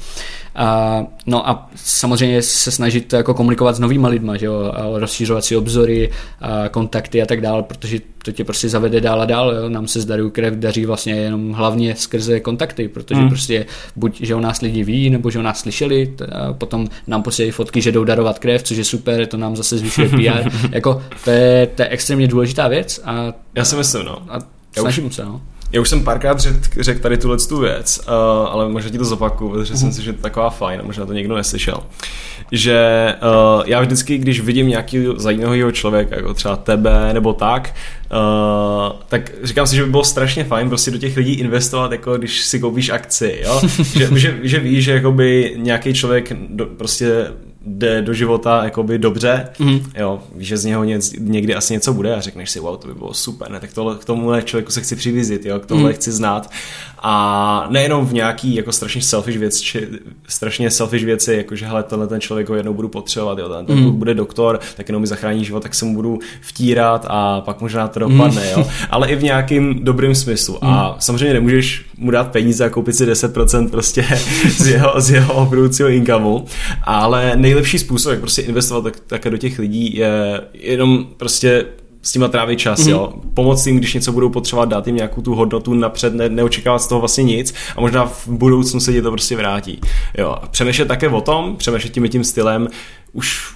A, 0.56 1.04
no 1.26 1.48
a 1.48 1.70
samozřejmě 1.76 2.42
se 2.42 2.70
snažit 2.70 3.12
jako 3.12 3.34
komunikovat 3.34 3.76
s 3.76 3.78
novýma 3.80 4.08
lidma, 4.08 4.36
že 4.36 4.46
jo, 4.46 4.72
a 4.74 4.98
rozšířovat 4.98 5.44
si 5.44 5.56
obzory, 5.56 6.10
a 6.40 6.68
kontakty 6.68 7.22
a 7.22 7.26
tak 7.26 7.40
dále, 7.40 7.62
protože 7.62 7.98
to 8.24 8.32
tě 8.32 8.44
prostě 8.44 8.68
zavede 8.68 9.00
dál 9.00 9.22
a 9.22 9.24
dál, 9.24 9.54
jo. 9.54 9.68
nám 9.68 9.86
se 9.88 10.00
zdarí 10.00 10.30
krev 10.30 10.54
daří 10.54 10.86
vlastně 10.86 11.12
jenom 11.14 11.52
hlavně 11.52 11.94
skrze 11.96 12.40
kontakty, 12.40 12.88
protože 12.88 13.20
Hmm. 13.20 13.28
prostě 13.28 13.66
buď, 13.96 14.20
že 14.20 14.34
o 14.34 14.40
nás 14.40 14.60
lidi 14.60 14.84
ví, 14.84 15.10
nebo 15.10 15.30
že 15.30 15.38
o 15.38 15.42
nás 15.42 15.60
slyšeli, 15.60 16.14
a 16.32 16.52
potom 16.52 16.86
nám 17.06 17.22
posílají 17.22 17.50
fotky, 17.52 17.80
že 17.82 17.92
jdou 17.92 18.04
darovat 18.04 18.38
krev, 18.38 18.62
což 18.62 18.76
je 18.76 18.84
super, 18.84 19.26
to 19.26 19.36
nám 19.36 19.56
zase 19.56 19.78
zvyšuje 19.78 20.08
PR, 20.08 20.50
jako 20.72 21.02
to 21.24 21.30
je, 21.30 21.66
to 21.74 21.82
je 21.82 21.88
extrémně 21.88 22.28
důležitá 22.28 22.68
věc 22.68 23.00
a, 23.04 23.32
Já 23.54 23.64
si 23.64 23.76
myslím, 23.76 24.04
no. 24.04 24.18
a 24.28 24.34
Já 24.34 24.38
už- 24.38 24.80
snažím 24.80 25.10
se, 25.10 25.24
no. 25.24 25.40
Já 25.72 25.80
už 25.80 25.88
jsem 25.88 26.04
párkrát 26.04 26.40
řekl 26.40 26.82
řek 26.82 27.00
tady 27.00 27.16
tuhle 27.16 27.36
tu 27.38 27.58
věc, 27.58 28.00
uh, 28.08 28.14
ale 28.48 28.68
možná 28.68 28.90
ti 28.90 28.98
to 28.98 29.04
zopakuju, 29.04 29.50
protože 29.50 29.76
jsem 29.76 29.92
si, 29.92 30.02
že 30.02 30.12
to 30.12 30.18
je 30.18 30.22
taková 30.22 30.50
fajn 30.50 30.80
možná 30.84 31.06
to 31.06 31.12
někdo 31.12 31.36
neslyšel. 31.36 31.82
Že 32.52 33.14
uh, 33.22 33.62
já 33.66 33.80
vždycky, 33.80 34.18
když 34.18 34.40
vidím 34.40 34.68
nějaký 34.68 35.06
zajímavého 35.16 35.72
člověka, 35.72 36.16
jako 36.16 36.34
třeba 36.34 36.56
tebe 36.56 37.10
nebo 37.12 37.32
tak, 37.32 37.74
uh, 38.12 39.00
tak 39.08 39.30
říkám 39.42 39.66
si, 39.66 39.76
že 39.76 39.84
by 39.84 39.90
bylo 39.90 40.04
strašně 40.04 40.44
fajn 40.44 40.68
prostě 40.68 40.90
do 40.90 40.98
těch 40.98 41.16
lidí 41.16 41.32
investovat, 41.32 41.92
jako 41.92 42.16
když 42.16 42.40
si 42.40 42.60
koupíš 42.60 42.88
akci, 42.88 43.38
jo? 43.44 43.60
že, 43.96 44.08
že, 44.18 44.38
že 44.42 44.58
víš, 44.58 44.84
že 44.84 44.92
jakoby 44.92 45.54
nějaký 45.56 45.94
člověk 45.94 46.32
do, 46.48 46.66
prostě 46.66 47.26
jde 47.66 48.02
do 48.02 48.14
života 48.14 48.64
jakoby 48.64 48.98
dobře, 48.98 49.48
Mhm. 49.58 49.80
jo, 49.98 50.22
víš, 50.34 50.48
že 50.48 50.56
z 50.56 50.64
něho 50.64 50.84
něc, 50.84 51.12
někdy 51.18 51.54
asi 51.54 51.72
něco 51.72 51.92
bude 51.92 52.14
a 52.14 52.20
řekneš 52.20 52.50
si, 52.50 52.60
wow, 52.60 52.76
to 52.76 52.88
by 52.88 52.94
bylo 52.94 53.14
super, 53.14 53.50
ne, 53.50 53.60
tak 53.60 53.72
tohle, 53.72 53.94
k 53.96 54.04
tomuhle 54.04 54.42
člověku 54.42 54.72
se 54.72 54.80
chci 54.80 54.96
přivízit, 54.96 55.46
jo, 55.46 55.60
k 55.60 55.66
tohle 55.66 55.84
Mhm. 55.84 55.92
chci 55.92 56.12
znát 56.12 56.50
A 57.08 57.66
nejenom 57.70 58.06
v 58.06 58.12
nějaký 58.12 58.54
jako 58.54 58.72
strašně 58.72 59.02
selfish 59.02 59.38
věc, 59.38 59.60
či, 59.60 59.88
strašně 60.28 60.70
selfish 60.70 61.04
věci, 61.04 61.34
jako 61.34 61.56
že 61.56 61.66
hele, 61.66 61.82
tenhle 61.82 62.08
ten 62.08 62.20
člověk 62.20 62.48
ho 62.48 62.54
jednou 62.54 62.74
budu 62.74 62.88
potřebovat, 62.88 63.38
jo, 63.38 63.48
ten, 63.48 63.66
ten 63.66 63.78
mm. 63.78 63.98
bude 63.98 64.14
doktor, 64.14 64.60
tak 64.76 64.88
jenom 64.88 65.00
mi 65.00 65.06
zachrání 65.06 65.44
život, 65.44 65.62
tak 65.62 65.74
se 65.74 65.84
mu 65.84 65.94
budu 65.94 66.18
vtírat 66.40 67.06
a 67.08 67.40
pak 67.40 67.60
možná 67.60 67.88
to 67.88 68.00
dopadne, 68.00 68.42
mm. 68.42 68.50
jo. 68.50 68.68
Ale 68.90 69.08
i 69.08 69.16
v 69.16 69.22
nějakým 69.22 69.84
dobrým 69.84 70.14
smyslu. 70.14 70.58
Mm. 70.62 70.68
A 70.68 70.96
samozřejmě 70.98 71.34
nemůžeš 71.34 71.84
mu 71.98 72.10
dát 72.10 72.32
peníze 72.32 72.64
a 72.64 72.70
koupit 72.70 72.96
si 72.96 73.06
10% 73.06 73.70
prostě 73.70 74.02
z 74.58 74.66
jeho, 74.66 75.00
z 75.00 75.10
jeho 75.10 75.46
budoucího 75.46 75.88
inkameu, 75.88 76.44
ale 76.82 77.32
nejlepší 77.36 77.78
způsob, 77.78 78.10
jak 78.10 78.20
prostě 78.20 78.42
investovat 78.42 78.84
tak, 78.84 79.00
také 79.06 79.30
do 79.30 79.36
těch 79.36 79.58
lidí 79.58 79.96
je 79.96 80.40
jenom 80.54 81.06
prostě 81.16 81.64
s 82.06 82.12
tím 82.12 82.28
trávit 82.28 82.58
čas, 82.58 82.80
mm-hmm. 82.80 82.90
jo. 82.90 83.12
Pomoct 83.34 83.66
jim, 83.66 83.76
když 83.76 83.94
něco 83.94 84.12
budou 84.12 84.28
potřebovat, 84.28 84.68
dát 84.68 84.86
jim 84.86 84.96
nějakou 84.96 85.22
tu 85.22 85.34
hodnotu 85.34 85.74
napřed, 85.74 86.14
ne, 86.14 86.28
neočekávat 86.28 86.82
z 86.82 86.86
toho 86.86 87.00
vlastně 87.00 87.24
nic 87.24 87.54
a 87.76 87.80
možná 87.80 88.06
v 88.06 88.28
budoucnu 88.28 88.80
se 88.80 88.92
ti 88.92 89.02
to 89.02 89.10
prostě 89.10 89.36
vrátí. 89.36 89.80
Jo. 90.18 90.36
A 90.42 90.46
přemýšlet 90.46 90.88
také 90.88 91.08
o 91.08 91.20
tom, 91.20 91.56
přemýšlet 91.56 91.92
tím 91.92 92.08
tím 92.08 92.24
stylem, 92.24 92.68
už 93.12 93.55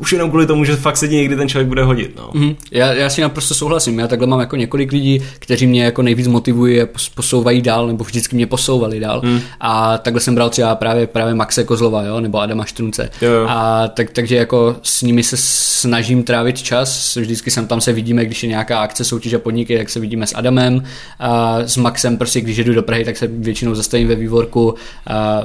už 0.00 0.12
jenom 0.12 0.30
kvůli 0.30 0.46
tomu, 0.46 0.64
že 0.64 0.76
fakt 0.76 0.96
se 0.96 1.08
ti 1.08 1.14
někdy 1.14 1.36
ten 1.36 1.48
člověk 1.48 1.68
bude 1.68 1.84
hodit. 1.84 2.16
No. 2.16 2.30
Mm, 2.34 2.56
já, 2.70 2.92
já 2.92 3.10
si 3.10 3.20
naprosto 3.20 3.54
souhlasím. 3.54 3.98
Já 3.98 4.08
takhle 4.08 4.26
mám 4.26 4.40
jako 4.40 4.56
několik 4.56 4.92
lidí, 4.92 5.22
kteří 5.38 5.66
mě 5.66 5.84
jako 5.84 6.02
nejvíc 6.02 6.26
motivují 6.26 6.82
a 6.82 6.86
posouvají 7.14 7.62
dál, 7.62 7.86
nebo 7.86 8.04
vždycky 8.04 8.36
mě 8.36 8.46
posouvali 8.46 9.00
dál. 9.00 9.20
Mm. 9.24 9.40
A 9.60 9.98
takhle 9.98 10.20
jsem 10.20 10.34
bral 10.34 10.50
třeba 10.50 10.74
právě, 10.74 11.06
právě 11.06 11.34
Maxe 11.34 11.64
Kozlova, 11.64 12.02
jo, 12.02 12.20
nebo 12.20 12.38
Adama 12.38 12.64
Štrunce. 12.64 13.10
Jo, 13.22 13.32
jo. 13.32 13.46
A 13.48 13.88
tak, 13.88 14.10
takže 14.10 14.36
jako 14.36 14.76
s 14.82 15.02
nimi 15.02 15.22
se 15.22 15.36
snažím 15.36 16.22
trávit 16.22 16.62
čas. 16.62 17.16
Vždycky 17.16 17.50
jsem 17.50 17.66
tam 17.66 17.80
se 17.80 17.92
vidíme, 17.92 18.24
když 18.24 18.42
je 18.42 18.48
nějaká 18.48 18.80
akce 18.80 19.04
soutěže 19.04 19.38
podniky, 19.38 19.78
tak 19.78 19.90
se 19.90 20.00
vidíme 20.00 20.26
s 20.26 20.36
Adamem. 20.36 20.82
A 21.18 21.58
s 21.58 21.76
Maxem 21.76 22.16
prostě, 22.16 22.40
když 22.40 22.56
jedu 22.56 22.74
do 22.74 22.82
Prahy, 22.82 23.04
tak 23.04 23.16
se 23.16 23.26
většinou 23.26 23.74
zastavím 23.74 24.08
ve 24.08 24.14
vývorku. 24.14 24.74
A, 25.06 25.42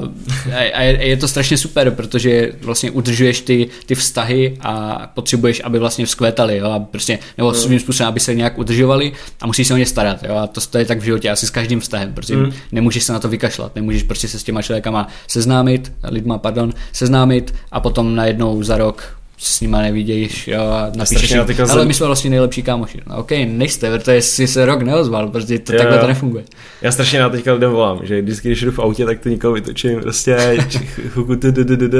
a 0.73 0.81
je, 0.81 1.07
je 1.07 1.17
to 1.17 1.27
strašně 1.27 1.57
super, 1.57 1.91
protože 1.91 2.51
vlastně 2.61 2.91
udržuješ 2.91 3.41
ty, 3.41 3.67
ty 3.85 3.95
vztahy 3.95 4.44
a 4.59 5.01
potřebuješ, 5.13 5.61
aby 5.63 5.79
vlastně 5.79 6.05
vzkvétali, 6.05 6.57
jo, 6.57 6.71
a 6.71 6.79
prostě, 6.79 7.19
nebo 7.37 7.49
mm. 7.49 7.55
svým 7.55 7.79
způsobem, 7.79 8.07
aby 8.07 8.19
se 8.19 8.35
nějak 8.35 8.57
udržovali 8.57 9.11
a 9.41 9.47
musíš 9.47 9.67
se 9.67 9.73
o 9.73 9.77
ně 9.77 9.85
starat, 9.85 10.23
jo, 10.23 10.35
a 10.35 10.47
to, 10.47 10.61
to 10.61 10.77
je 10.77 10.85
tak 10.85 10.99
v 10.99 11.03
životě, 11.03 11.29
asi 11.29 11.47
s 11.47 11.49
každým 11.49 11.79
vztahem, 11.79 12.13
prostě 12.13 12.35
mm. 12.35 12.51
nemůžeš 12.71 13.03
se 13.03 13.13
na 13.13 13.19
to 13.19 13.27
vykašlat, 13.27 13.75
nemůžeš 13.75 14.03
prostě 14.03 14.27
se 14.27 14.39
s 14.39 14.43
těma 14.43 14.61
člověkama 14.61 15.07
seznámit, 15.27 15.93
lidma, 16.03 16.37
pardon, 16.37 16.73
seznámit 16.93 17.55
a 17.71 17.79
potom 17.79 18.15
najednou 18.15 18.63
za 18.63 18.77
rok 18.77 19.17
s 19.45 19.61
nima 19.61 19.81
nevidíš 19.81 20.47
jo, 20.47 20.61
a 20.61 20.91
napíšeš 20.95 21.31
jim, 21.31 21.39
ale 21.39 21.67
zem... 21.67 21.87
my 21.87 21.93
jsme 21.93 22.05
vlastně 22.05 22.29
nejlepší 22.29 22.63
kámoši. 22.63 23.01
No, 23.07 23.17
OK, 23.17 23.31
nejste, 23.45 23.97
protože 23.97 24.21
jsi 24.21 24.47
se 24.47 24.65
rok 24.65 24.81
neozval, 24.81 25.27
protože 25.27 25.59
to 25.59 25.73
jo, 25.73 25.79
takhle 25.79 25.99
to 25.99 26.07
nefunguje. 26.07 26.43
Já 26.81 26.91
strašně 26.91 27.19
na 27.19 27.29
teďka 27.29 27.53
lidem 27.53 27.71
volám, 27.71 27.99
že 28.03 28.21
vždycky, 28.21 28.47
když 28.47 28.61
jdu 28.61 28.71
v 28.71 28.79
autě, 28.79 29.05
tak 29.05 29.19
to 29.19 29.29
nikoho 29.29 29.53
vytočím, 29.53 30.01
prostě 30.01 30.57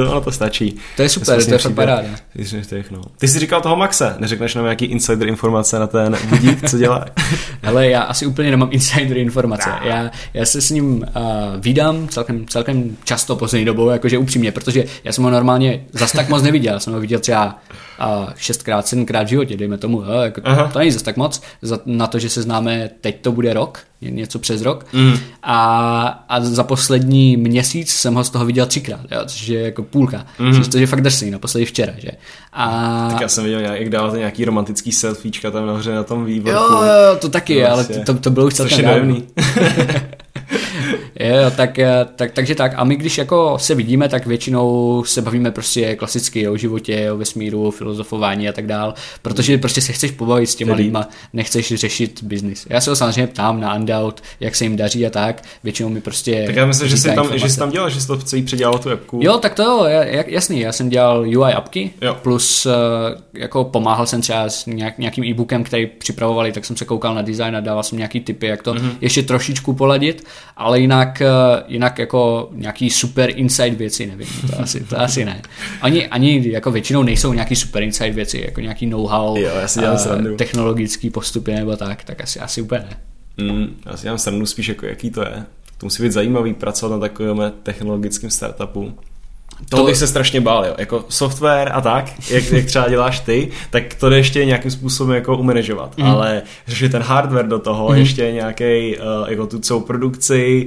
ono 0.10 0.22
to 0.22 0.32
stačí. 0.32 0.76
To 0.96 1.02
je 1.02 1.10
super, 1.10 1.46
to 1.46 1.52
je 1.52 1.58
fakt 1.58 1.74
paráda. 1.74 2.08
No. 2.92 3.02
Ty 3.18 3.28
jsi 3.28 3.40
říkal 3.40 3.62
toho 3.62 3.76
Maxe, 3.76 4.16
neřekneš 4.20 4.56
nám 4.56 4.64
nějaký 4.64 4.86
insider 4.86 5.28
informace 5.28 5.80
na 5.80 5.88
ten 5.88 6.18
budík, 6.30 6.70
co 6.70 6.78
dělá? 6.78 7.06
Ale 7.64 7.90
já 7.90 8.02
asi 8.02 8.26
úplně 8.26 8.52
nemám 8.52 8.70
insider 8.72 9.18
informace. 9.18 9.70
Já, 9.84 10.12
já 10.34 10.46
se 10.46 10.62
s 10.62 10.70
ním 10.70 10.96
uh, 10.96 11.04
vídám 11.60 12.08
celkem, 12.08 12.46
celkem 12.48 12.98
často 13.04 13.36
poslední 13.36 13.66
dobou, 13.66 13.90
jakože 13.90 14.18
upřímně, 14.18 14.52
protože 14.52 14.84
já 15.04 15.12
jsem 15.12 15.24
ho 15.24 15.30
normálně 15.30 15.86
zas 15.94 16.12
tak 16.12 16.30
moc 16.30 16.44
neviděl, 16.44 16.74
já 16.74 16.80
jsem 16.80 16.94
ho 16.94 17.00
viděl 17.00 17.20
třeba 17.20 17.35
a 18.00 18.34
šestkrát, 18.38 18.88
sedmkrát 18.88 19.24
v 19.24 19.30
životě, 19.30 19.58
dejme 19.58 19.78
tomu, 19.78 20.02
jo, 20.02 20.22
jako 20.22 20.42
to 20.74 20.80
není 20.80 20.92
zase 20.92 21.06
tak 21.06 21.18
moc, 21.18 21.42
za, 21.62 21.80
na 21.86 22.08
to, 22.08 22.20
že 22.20 22.30
se 22.30 22.42
známe, 22.42 22.90
teď 23.02 23.22
to 23.22 23.32
bude 23.32 23.54
rok, 23.54 23.80
něco 24.02 24.40
přes 24.40 24.62
rok 24.62 24.86
mm. 24.94 25.14
a, 25.44 26.26
a 26.30 26.42
za 26.42 26.64
poslední 26.64 27.38
měsíc 27.38 27.94
jsem 27.94 28.14
ho 28.14 28.24
z 28.24 28.30
toho 28.30 28.46
viděl 28.46 28.66
třikrát, 28.66 29.00
jo, 29.12 29.22
což 29.26 29.48
je 29.48 29.62
jako 29.62 29.84
půlka, 29.84 30.26
mm. 30.40 30.64
což 30.64 30.82
je 30.82 30.88
fakt 30.88 31.02
drsný, 31.02 31.32
naposledy 31.32 31.66
včera, 31.66 31.94
že. 31.98 32.10
A... 32.54 33.08
Tak 33.12 33.22
já 33.22 33.28
jsem 33.28 33.44
viděl, 33.44 33.60
jak 33.60 33.90
dáváte 33.90 34.18
nějaký 34.18 34.46
romantický 34.46 34.92
selfiečka 34.92 35.52
tam 35.52 35.66
nahoře 35.66 35.96
na 35.96 36.04
tom 36.04 36.26
výborku. 36.26 36.74
Jo, 36.74 36.82
jo, 36.82 37.16
to 37.20 37.30
taky, 37.30 37.62
no, 37.62 37.72
ale 37.72 37.84
to, 37.84 38.04
to, 38.06 38.14
to 38.14 38.30
bylo 38.30 38.46
už 38.46 38.54
celkem 38.54 38.86
dávný. 38.86 39.28
Jo, 41.20 41.52
tak, 41.56 41.80
eh, 41.80 42.06
tak, 42.16 42.32
takže 42.32 42.56
tak. 42.56 42.72
A 42.76 42.84
my 42.84 42.96
když 42.96 43.18
jako 43.18 43.58
se 43.60 43.76
vidíme, 43.76 44.10
tak 44.10 44.26
většinou 44.26 45.04
se 45.04 45.22
bavíme 45.22 45.52
prostě 45.52 45.96
klasicky 45.96 46.48
o 46.48 46.58
životě, 46.58 47.12
o 47.12 47.18
vesmíru, 47.18 47.68
o 47.68 47.72
filozofování 47.72 48.50
a 48.50 48.52
tak 48.52 48.68
dál, 48.68 48.94
protože 49.22 49.58
prostě 49.58 49.82
se 49.82 49.94
chceš 49.94 50.12
pobavit 50.12 50.50
s 50.50 50.56
těma 50.56 50.72
Tedy. 50.72 50.84
lidma, 50.84 51.08
nechceš 51.34 51.74
řešit 51.74 52.24
biznis. 52.24 52.68
Já 52.70 52.82
se 52.82 52.90
ho 52.90 52.96
samozřejmě 52.96 53.28
ptám 53.28 53.60
na 53.60 53.76
Undout, 53.76 54.24
jak 54.40 54.56
se 54.56 54.66
jim 54.66 54.76
daří 54.76 55.06
a 55.06 55.10
tak. 55.10 55.42
Většinou 55.64 55.90
mi 55.90 56.02
prostě. 56.02 56.44
Tak 56.46 56.56
já 56.56 56.66
myslím, 56.66 56.90
že 56.90 56.98
jsi, 56.98 57.16
tam, 57.16 57.40
že 57.40 57.50
jsi 57.50 57.58
tam 57.58 57.72
dělal, 57.72 57.90
že 57.90 58.02
jsi 58.02 58.08
to 58.08 58.18
celý 58.18 58.44
předělal 58.44 58.80
tu 58.80 58.92
appku. 58.92 59.20
Jo, 59.24 59.38
tak 59.38 59.54
to 59.54 59.64
jo, 59.64 59.88
jasný. 60.28 60.60
Já 60.60 60.72
jsem 60.72 60.90
dělal 60.90 61.22
UI 61.22 61.54
appky, 61.54 61.92
jo. 62.02 62.18
plus 62.22 62.66
uh, 62.66 62.72
jako 63.34 63.64
pomáhal 63.64 64.06
jsem 64.06 64.22
třeba 64.22 64.50
s 64.50 64.66
nějak, 64.66 64.98
nějakým 64.98 65.24
e-bookem, 65.24 65.64
který 65.64 65.86
připravovali, 65.86 66.52
tak 66.52 66.66
jsem 66.66 66.78
se 66.78 66.86
koukal 66.86 67.16
na 67.16 67.22
design 67.22 67.56
a 67.56 67.60
dával 67.60 67.84
jsem 67.84 67.98
nějaký 67.98 68.20
tipy, 68.20 68.48
jak 68.48 68.64
to 68.64 68.74
mm-hmm. 68.74 68.92
ještě 69.02 69.24
trošičku 69.24 69.74
poladit, 69.74 70.24
ale 70.58 70.80
jinak, 70.80 71.22
eh, 71.22 71.28
jinak 71.68 72.00
jako 72.00 72.50
nějaký 72.54 72.90
super 72.90 73.30
inside 73.36 73.76
věci, 73.76 74.06
nevím, 74.06 74.28
to 74.50 74.62
asi, 74.62 74.80
to 74.84 75.00
asi 75.00 75.26
ne. 75.26 75.42
Ani, 75.82 76.08
ani 76.08 76.52
jako 76.52 76.72
většinou 76.72 77.04
nejsou 77.04 77.34
nějaký 77.34 77.56
super 77.56 77.84
inside 77.84 78.12
věci, 78.12 78.44
jako 78.46 78.62
nějaký 78.62 78.86
know-how, 78.86 79.38
jo, 79.38 79.52
já 79.62 79.68
si 79.68 79.80
dělám 79.80 79.98
uh, 80.32 80.38
technologický 80.38 81.10
postupy 81.10 81.52
nebo 81.52 81.78
tak, 81.78 82.04
tak 82.04 82.22
asi, 82.22 82.40
asi 82.40 82.62
úplně 82.62 82.82
ne. 82.82 82.98
Mm, 83.38 83.82
já 83.86 83.98
si 83.98 84.04
dělám 84.04 84.18
srandu 84.18 84.46
spíš 84.46 84.68
jako 84.68 84.86
jaký 84.86 85.12
to 85.12 85.22
je. 85.22 85.44
To 85.78 85.86
musí 85.86 86.04
být 86.04 86.12
zajímavý 86.12 86.54
pracovat 86.54 86.96
na 86.96 87.00
takovém 87.00 87.54
technologickým 87.64 88.30
startupu. 88.30 88.94
To, 89.70 89.78
to 89.78 89.86
bych 89.86 89.98
se 89.98 90.08
strašně 90.08 90.42
bál, 90.42 90.66
jo. 90.66 90.76
Jako 90.78 91.06
software 91.10 91.72
a 91.74 91.82
tak, 91.82 92.30
jak, 92.30 92.52
jak 92.52 92.66
třeba 92.66 92.90
děláš 92.90 93.20
ty, 93.20 93.50
tak 93.70 93.94
to 93.94 94.10
jde 94.10 94.18
ještě 94.18 94.46
nějakým 94.46 94.72
způsobem 94.72 95.16
jako 95.16 95.38
umanežovat. 95.38 95.98
Mm. 95.98 96.06
Ale 96.06 96.42
řešit 96.68 96.92
ten 96.92 97.02
hardware 97.02 97.48
do 97.48 97.60
toho, 97.60 97.90
mm. 97.90 97.96
ještě 97.96 98.32
nějaký 98.32 98.98
uh, 98.98 99.30
jako 99.30 99.48
tu 99.48 99.60
celou 99.60 99.80
produkci, 99.80 100.66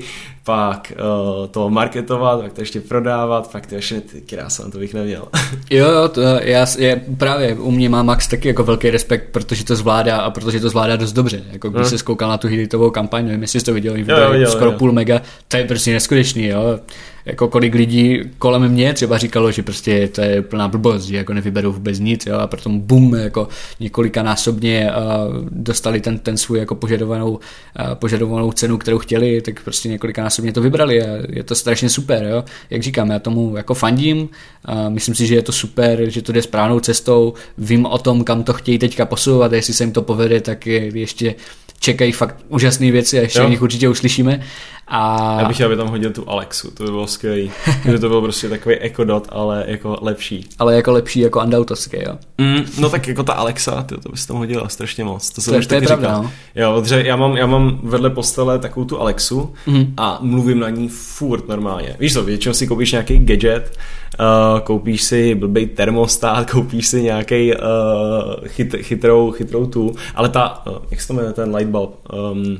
pak 0.48 0.92
uh, 1.40 1.46
to 1.46 1.70
marketovat, 1.70 2.40
pak 2.40 2.52
to 2.52 2.60
ještě 2.60 2.80
prodávat, 2.80 3.52
pak 3.52 3.66
to 3.66 3.74
ještě 3.74 4.00
ty 4.00 4.20
krása, 4.20 4.70
to 4.70 4.78
bych 4.78 4.94
neměl. 4.94 5.28
jo, 5.70 5.90
jo, 5.90 6.08
to 6.08 6.20
já, 6.20 6.66
je, 6.78 7.00
právě 7.18 7.54
u 7.54 7.70
mě 7.70 7.88
má 7.88 8.02
Max 8.02 8.28
taky 8.28 8.48
jako 8.48 8.64
velký 8.64 8.90
respekt, 8.90 9.28
protože 9.32 9.64
to 9.64 9.76
zvládá 9.76 10.16
a 10.16 10.30
protože 10.30 10.60
to 10.60 10.68
zvládá 10.68 10.96
dost 10.96 11.12
dobře. 11.12 11.42
Jako 11.52 11.68
když 11.70 11.80
hmm. 11.80 11.90
se 11.90 11.98
skoukal 11.98 12.28
na 12.28 12.38
tu 12.38 12.48
hitovou 12.48 12.90
kampaň, 12.90 13.26
nevím, 13.26 13.42
jestli 13.42 13.60
jsi 13.60 13.66
to 13.66 13.74
viděl, 13.74 13.96
jo, 13.96 14.32
jo, 14.32 14.50
skoro 14.50 14.70
jo. 14.70 14.78
půl 14.78 14.92
mega, 14.92 15.22
to 15.48 15.56
je 15.56 15.64
prostě 15.64 15.92
neskutečný, 15.92 16.46
jo 16.46 16.78
jako 17.28 17.48
kolik 17.48 17.74
lidí 17.74 18.20
kolem 18.38 18.68
mě 18.68 18.94
třeba 18.94 19.18
říkalo, 19.18 19.52
že 19.52 19.62
prostě 19.62 20.08
to 20.08 20.20
je 20.20 20.42
plná 20.42 20.68
blbost, 20.68 21.04
že 21.04 21.16
jako 21.16 21.34
nevyberou 21.34 21.72
vůbec 21.72 21.98
nic, 21.98 22.26
jo, 22.26 22.34
a 22.34 22.46
proto 22.46 22.70
bum, 22.70 23.14
jako 23.14 23.48
několikanásobně 23.80 24.90
uh, 24.90 25.36
dostali 25.50 26.00
ten, 26.00 26.18
ten 26.18 26.36
svůj 26.36 26.58
jako 26.58 26.74
požadovanou, 26.74 27.30
uh, 27.30 27.38
požadovanou 27.94 28.52
cenu, 28.52 28.78
kterou 28.78 28.98
chtěli, 28.98 29.40
tak 29.40 29.62
prostě 29.62 29.88
několikanásobně 30.42 30.52
to 30.52 30.60
vybrali 30.60 31.02
a 31.02 31.06
je 31.28 31.44
to 31.44 31.54
strašně 31.54 31.88
super, 31.88 32.24
jo. 32.24 32.44
Jak 32.70 32.82
říkám, 32.82 33.10
já 33.10 33.18
tomu 33.18 33.56
jako 33.56 33.74
fandím, 33.74 34.18
uh, 34.18 34.90
myslím 34.90 35.14
si, 35.14 35.26
že 35.26 35.34
je 35.34 35.42
to 35.42 35.52
super, 35.52 36.10
že 36.10 36.22
to 36.22 36.32
jde 36.32 36.42
správnou 36.42 36.80
cestou, 36.80 37.34
vím 37.58 37.86
o 37.86 37.98
tom, 37.98 38.24
kam 38.24 38.42
to 38.42 38.52
chtějí 38.52 38.78
teďka 38.78 39.06
posouvat, 39.06 39.52
jestli 39.52 39.74
se 39.74 39.84
jim 39.84 39.92
to 39.92 40.02
povede, 40.02 40.40
tak 40.40 40.66
je 40.66 40.98
ještě 40.98 41.34
čekají 41.80 42.12
fakt 42.12 42.36
úžasné 42.48 42.90
věci 42.90 43.18
a 43.18 43.22
ještě 43.22 43.42
o 43.42 43.48
nich 43.48 43.62
určitě 43.62 43.88
uslyšíme. 43.88 44.40
A... 44.88 45.36
Já 45.40 45.48
bych 45.48 45.56
chtěl, 45.56 45.66
aby 45.66 45.76
tam 45.76 45.88
hodil 45.88 46.10
tu 46.10 46.30
Alexu, 46.30 46.70
to 46.70 46.84
by 46.84 46.90
bylo 46.90 47.06
skvělé. 47.06 47.52
Kdyby 47.82 47.98
to 47.98 48.08
byl 48.08 48.20
prostě 48.20 48.48
takový 48.48 48.74
ekodot, 48.74 49.28
ale 49.28 49.64
jako 49.66 49.98
lepší. 50.02 50.48
Ale 50.58 50.76
jako 50.76 50.92
lepší, 50.92 51.20
jako 51.20 51.40
andautovský, 51.40 51.96
jo. 51.96 52.16
Mm, 52.38 52.64
no 52.80 52.90
tak 52.90 53.08
jako 53.08 53.22
ta 53.22 53.32
Alexa, 53.32 53.82
ty, 53.82 53.96
to 53.96 54.08
bys 54.08 54.26
tam 54.26 54.36
hodila 54.36 54.68
strašně 54.68 55.04
moc. 55.04 55.30
To, 55.30 55.42
to, 55.42 55.54
je, 55.54 55.66
to 55.66 55.74
je 55.74 55.80
pravda, 55.80 56.22
no. 56.22 56.30
Jo, 56.54 56.80
protože 56.80 57.02
já 57.06 57.16
mám, 57.16 57.36
já 57.36 57.46
mám 57.46 57.80
vedle 57.82 58.10
postele 58.10 58.58
takovou 58.58 58.86
tu 58.86 59.00
Alexu 59.00 59.52
mm. 59.66 59.94
a 59.96 60.18
mluvím 60.22 60.60
na 60.60 60.70
ní 60.70 60.88
furt 60.88 61.48
normálně. 61.48 61.96
Víš 62.00 62.12
co, 62.12 62.24
většinou 62.24 62.54
si 62.54 62.66
koupíš 62.66 62.92
nějaký 62.92 63.18
gadget, 63.18 63.78
uh, 64.20 64.60
koupíš 64.60 65.02
si 65.02 65.34
blbý 65.34 65.66
termostat, 65.66 66.50
koupíš 66.50 66.86
si 66.86 67.02
nějaký 67.02 67.52
uh, 67.52 67.58
chyt, 68.46 68.74
chytrou, 68.82 69.30
chytrou 69.30 69.66
tu, 69.66 69.94
ale 70.14 70.28
ta, 70.28 70.66
uh, 70.66 70.76
jak 70.90 71.00
se 71.00 71.08
to 71.08 71.14
jmenuje, 71.14 71.32
ten 71.32 71.54
lightbulb, 71.54 71.94
um, 72.32 72.58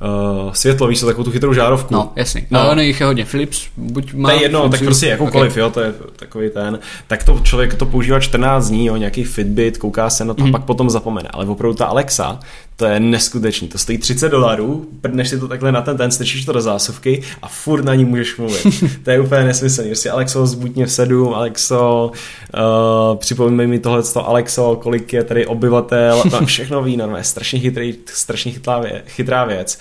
uh, 0.00 0.52
světlo, 0.52 0.88
víš, 0.88 1.00
takovou 1.00 1.24
tu 1.24 1.30
chytrou 1.30 1.52
žárovku. 1.52 1.94
No, 1.94 2.12
jasný. 2.16 2.46
No, 2.50 2.74
no 2.74 2.82
jich 2.82 3.00
je 3.00 3.06
hodně. 3.06 3.24
Philips, 3.24 3.66
buď 3.76 4.14
má... 4.14 4.28
To 4.28 4.34
je 4.36 4.42
jedno, 4.42 4.68
tak 4.68 4.80
prostě 4.80 5.06
jakoukoliv, 5.06 5.52
okay. 5.52 5.62
jo, 5.62 5.70
to 5.70 5.80
je 5.80 5.94
takový 6.16 6.50
ten. 6.50 6.78
Tak 7.06 7.24
to 7.24 7.40
člověk 7.42 7.74
to 7.74 7.86
používá 7.86 8.20
14 8.20 8.68
dní, 8.68 8.86
jo, 8.86 8.96
nějaký 8.96 9.24
Fitbit, 9.24 9.78
kouká 9.78 10.10
se 10.10 10.24
na 10.24 10.34
to, 10.34 10.44
mm. 10.44 10.52
pak 10.52 10.64
potom 10.64 10.90
zapomene. 10.90 11.28
Ale 11.32 11.46
opravdu 11.46 11.76
ta 11.76 11.86
Alexa, 11.86 12.38
To 12.76 12.86
je 12.86 13.00
neskutečný. 13.00 13.68
To 13.68 13.78
stojí 13.78 13.98
30 13.98 14.28
dolarů, 14.28 14.86
prdneš 15.00 15.28
si 15.28 15.40
to 15.40 15.48
takhle 15.48 15.72
na 15.72 15.82
ten 15.82 15.96
ten, 15.96 16.10
strčíš 16.10 16.44
to 16.44 16.52
do 16.52 16.60
zásuvky 16.60 17.22
a 17.42 17.48
furt 17.48 17.84
na 17.84 17.94
ní 17.94 18.04
můžeš 18.04 18.36
mluvit. 18.36 18.84
to 19.02 19.10
je 19.10 19.20
úplně 19.20 19.44
nesmyslný. 19.44 19.88
Prostě 19.88 20.10
Alexo, 20.10 20.46
zbuď 20.46 20.74
mě 20.74 20.86
v 20.86 20.92
sedm, 20.92 21.34
Alexo, 21.34 22.12
uh, 22.54 23.16
připomínej 23.16 23.66
mi 23.66 23.78
tohle, 23.78 24.02
Alexo, 24.24 24.76
kolik 24.82 25.12
je 25.12 25.24
tady 25.24 25.46
obyvatel, 25.46 26.24
a 26.38 26.44
všechno 26.44 26.82
ví, 26.82 26.96
no, 26.96 27.16
je 27.16 27.24
strašně, 27.24 27.60
chytrý, 27.60 27.94
strašně 28.06 28.52
chytrá, 28.52 28.78
věc, 28.78 29.02
chytrá 29.06 29.44
věc. 29.44 29.78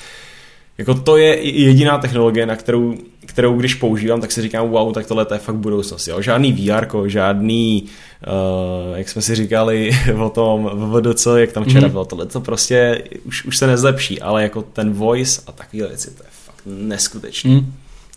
Jako 0.78 0.94
to 0.94 1.18
je 1.18 1.42
jediná 1.42 1.98
technologie, 1.98 2.46
na 2.46 2.56
kterou, 2.56 2.96
kterou 3.26 3.58
když 3.58 3.76
používám, 3.76 4.22
tak 4.22 4.32
si 4.32 4.42
říkám, 4.42 4.70
wow, 4.70 4.94
tak 4.94 5.08
tohle 5.08 5.26
je 5.34 5.40
fakt 5.40 5.56
budoucnost. 5.56 6.08
Jo? 6.08 6.22
Žádný 6.22 6.54
VR, 6.54 6.88
žádný, 7.08 7.84
uh, 8.28 8.98
jak 8.98 9.10
jsme 9.10 9.22
si 9.22 9.36
říkali 9.36 9.92
o 10.24 10.30
tom 10.30 10.72
VVDC, 10.74 11.28
jak 11.36 11.52
tam 11.52 11.64
včera 11.64 11.88
mm. 11.88 11.92
bylo, 11.92 12.06
tohle 12.06 12.26
to 12.26 12.42
prostě 12.42 13.04
už, 13.24 13.46
už 13.46 13.58
se 13.58 13.68
nezlepší, 13.68 14.22
ale 14.22 14.44
jako 14.44 14.62
ten 14.62 14.94
voice 14.94 15.42
a 15.48 15.52
takové 15.52 15.88
věci, 15.88 16.12
to 16.12 16.24
je 16.24 16.30
fakt 16.46 16.62
neskutečný. 16.66 17.56
Mm. 17.56 17.74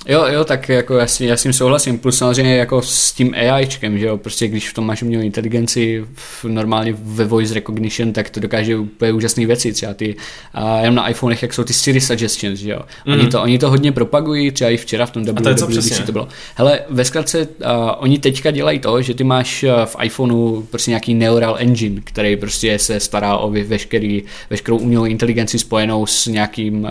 Jo, 0.07 0.27
jo, 0.27 0.45
tak 0.45 0.69
jako 0.69 0.95
já, 0.95 1.07
si, 1.07 1.27
já 1.27 1.37
s 1.37 1.43
tím 1.43 1.53
souhlasím, 1.53 1.99
plus 1.99 2.19
samozřejmě 2.19 2.57
jako 2.57 2.83
s 2.83 3.13
tím 3.13 3.35
AIčkem, 3.35 3.99
že 3.99 4.07
jo, 4.07 4.17
prostě 4.17 4.49
když 4.49 4.71
v 4.71 4.75
tom 4.75 4.87
máš 4.87 5.03
umělou 5.03 5.25
inteligenci 5.25 6.05
v, 6.15 6.45
normálně 6.45 6.95
ve 6.99 7.25
voice 7.25 7.55
recognition, 7.55 8.13
tak 8.13 8.31
to 8.31 8.41
dokáže 8.41 8.77
úplně 8.77 9.13
úžasné 9.13 9.47
věci, 9.47 9.73
třeba 9.73 9.95
ty, 9.95 10.17
a 10.55 10.79
jenom 10.79 10.95
na 10.95 11.09
iPhonech, 11.09 11.43
jak 11.43 11.55
jsou 11.55 11.65
ty 11.65 11.73
Siri 11.73 12.01
suggestions, 12.01 12.59
že 12.59 12.71
jo, 12.71 12.81
mm. 13.07 13.13
oni, 13.13 13.29
to, 13.29 13.43
oni 13.43 13.59
to 13.59 13.71
hodně 13.71 13.93
propagují, 13.93 14.51
třeba 14.51 14.71
i 14.71 14.77
včera 14.77 15.07
v 15.07 15.11
tom 15.11 15.25
WWDC 15.25 16.01
to 16.07 16.13
bylo. 16.13 16.29
Hele, 16.55 16.81
ve 16.91 17.05
zkratce, 17.05 17.41
uh, 17.41 17.67
oni 17.99 18.19
teďka 18.19 18.51
dělají 18.51 18.79
to, 18.79 19.03
že 19.03 19.15
ty 19.15 19.25
máš 19.25 19.65
v 19.85 19.97
iPhoneu 20.03 20.67
prostě 20.71 20.91
nějaký 20.91 21.15
neural 21.15 21.57
engine, 21.59 22.01
který 22.05 22.37
prostě 22.37 22.79
se 22.79 23.01
stará 23.01 23.37
o 23.37 23.51
veškerý, 23.51 24.23
veškerou 24.51 24.79
umělou 24.79 25.05
inteligenci 25.05 25.59
spojenou 25.59 26.07
s 26.07 26.27
nějakým 26.27 26.85
uh, 26.85 26.91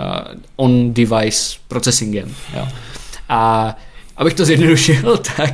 on-device 0.55 1.57
processingem, 1.67 2.35
jo. 2.55 2.67
A 3.29 3.75
abych 4.17 4.33
to 4.33 4.45
zjednodušil, 4.45 5.17
tak, 5.37 5.53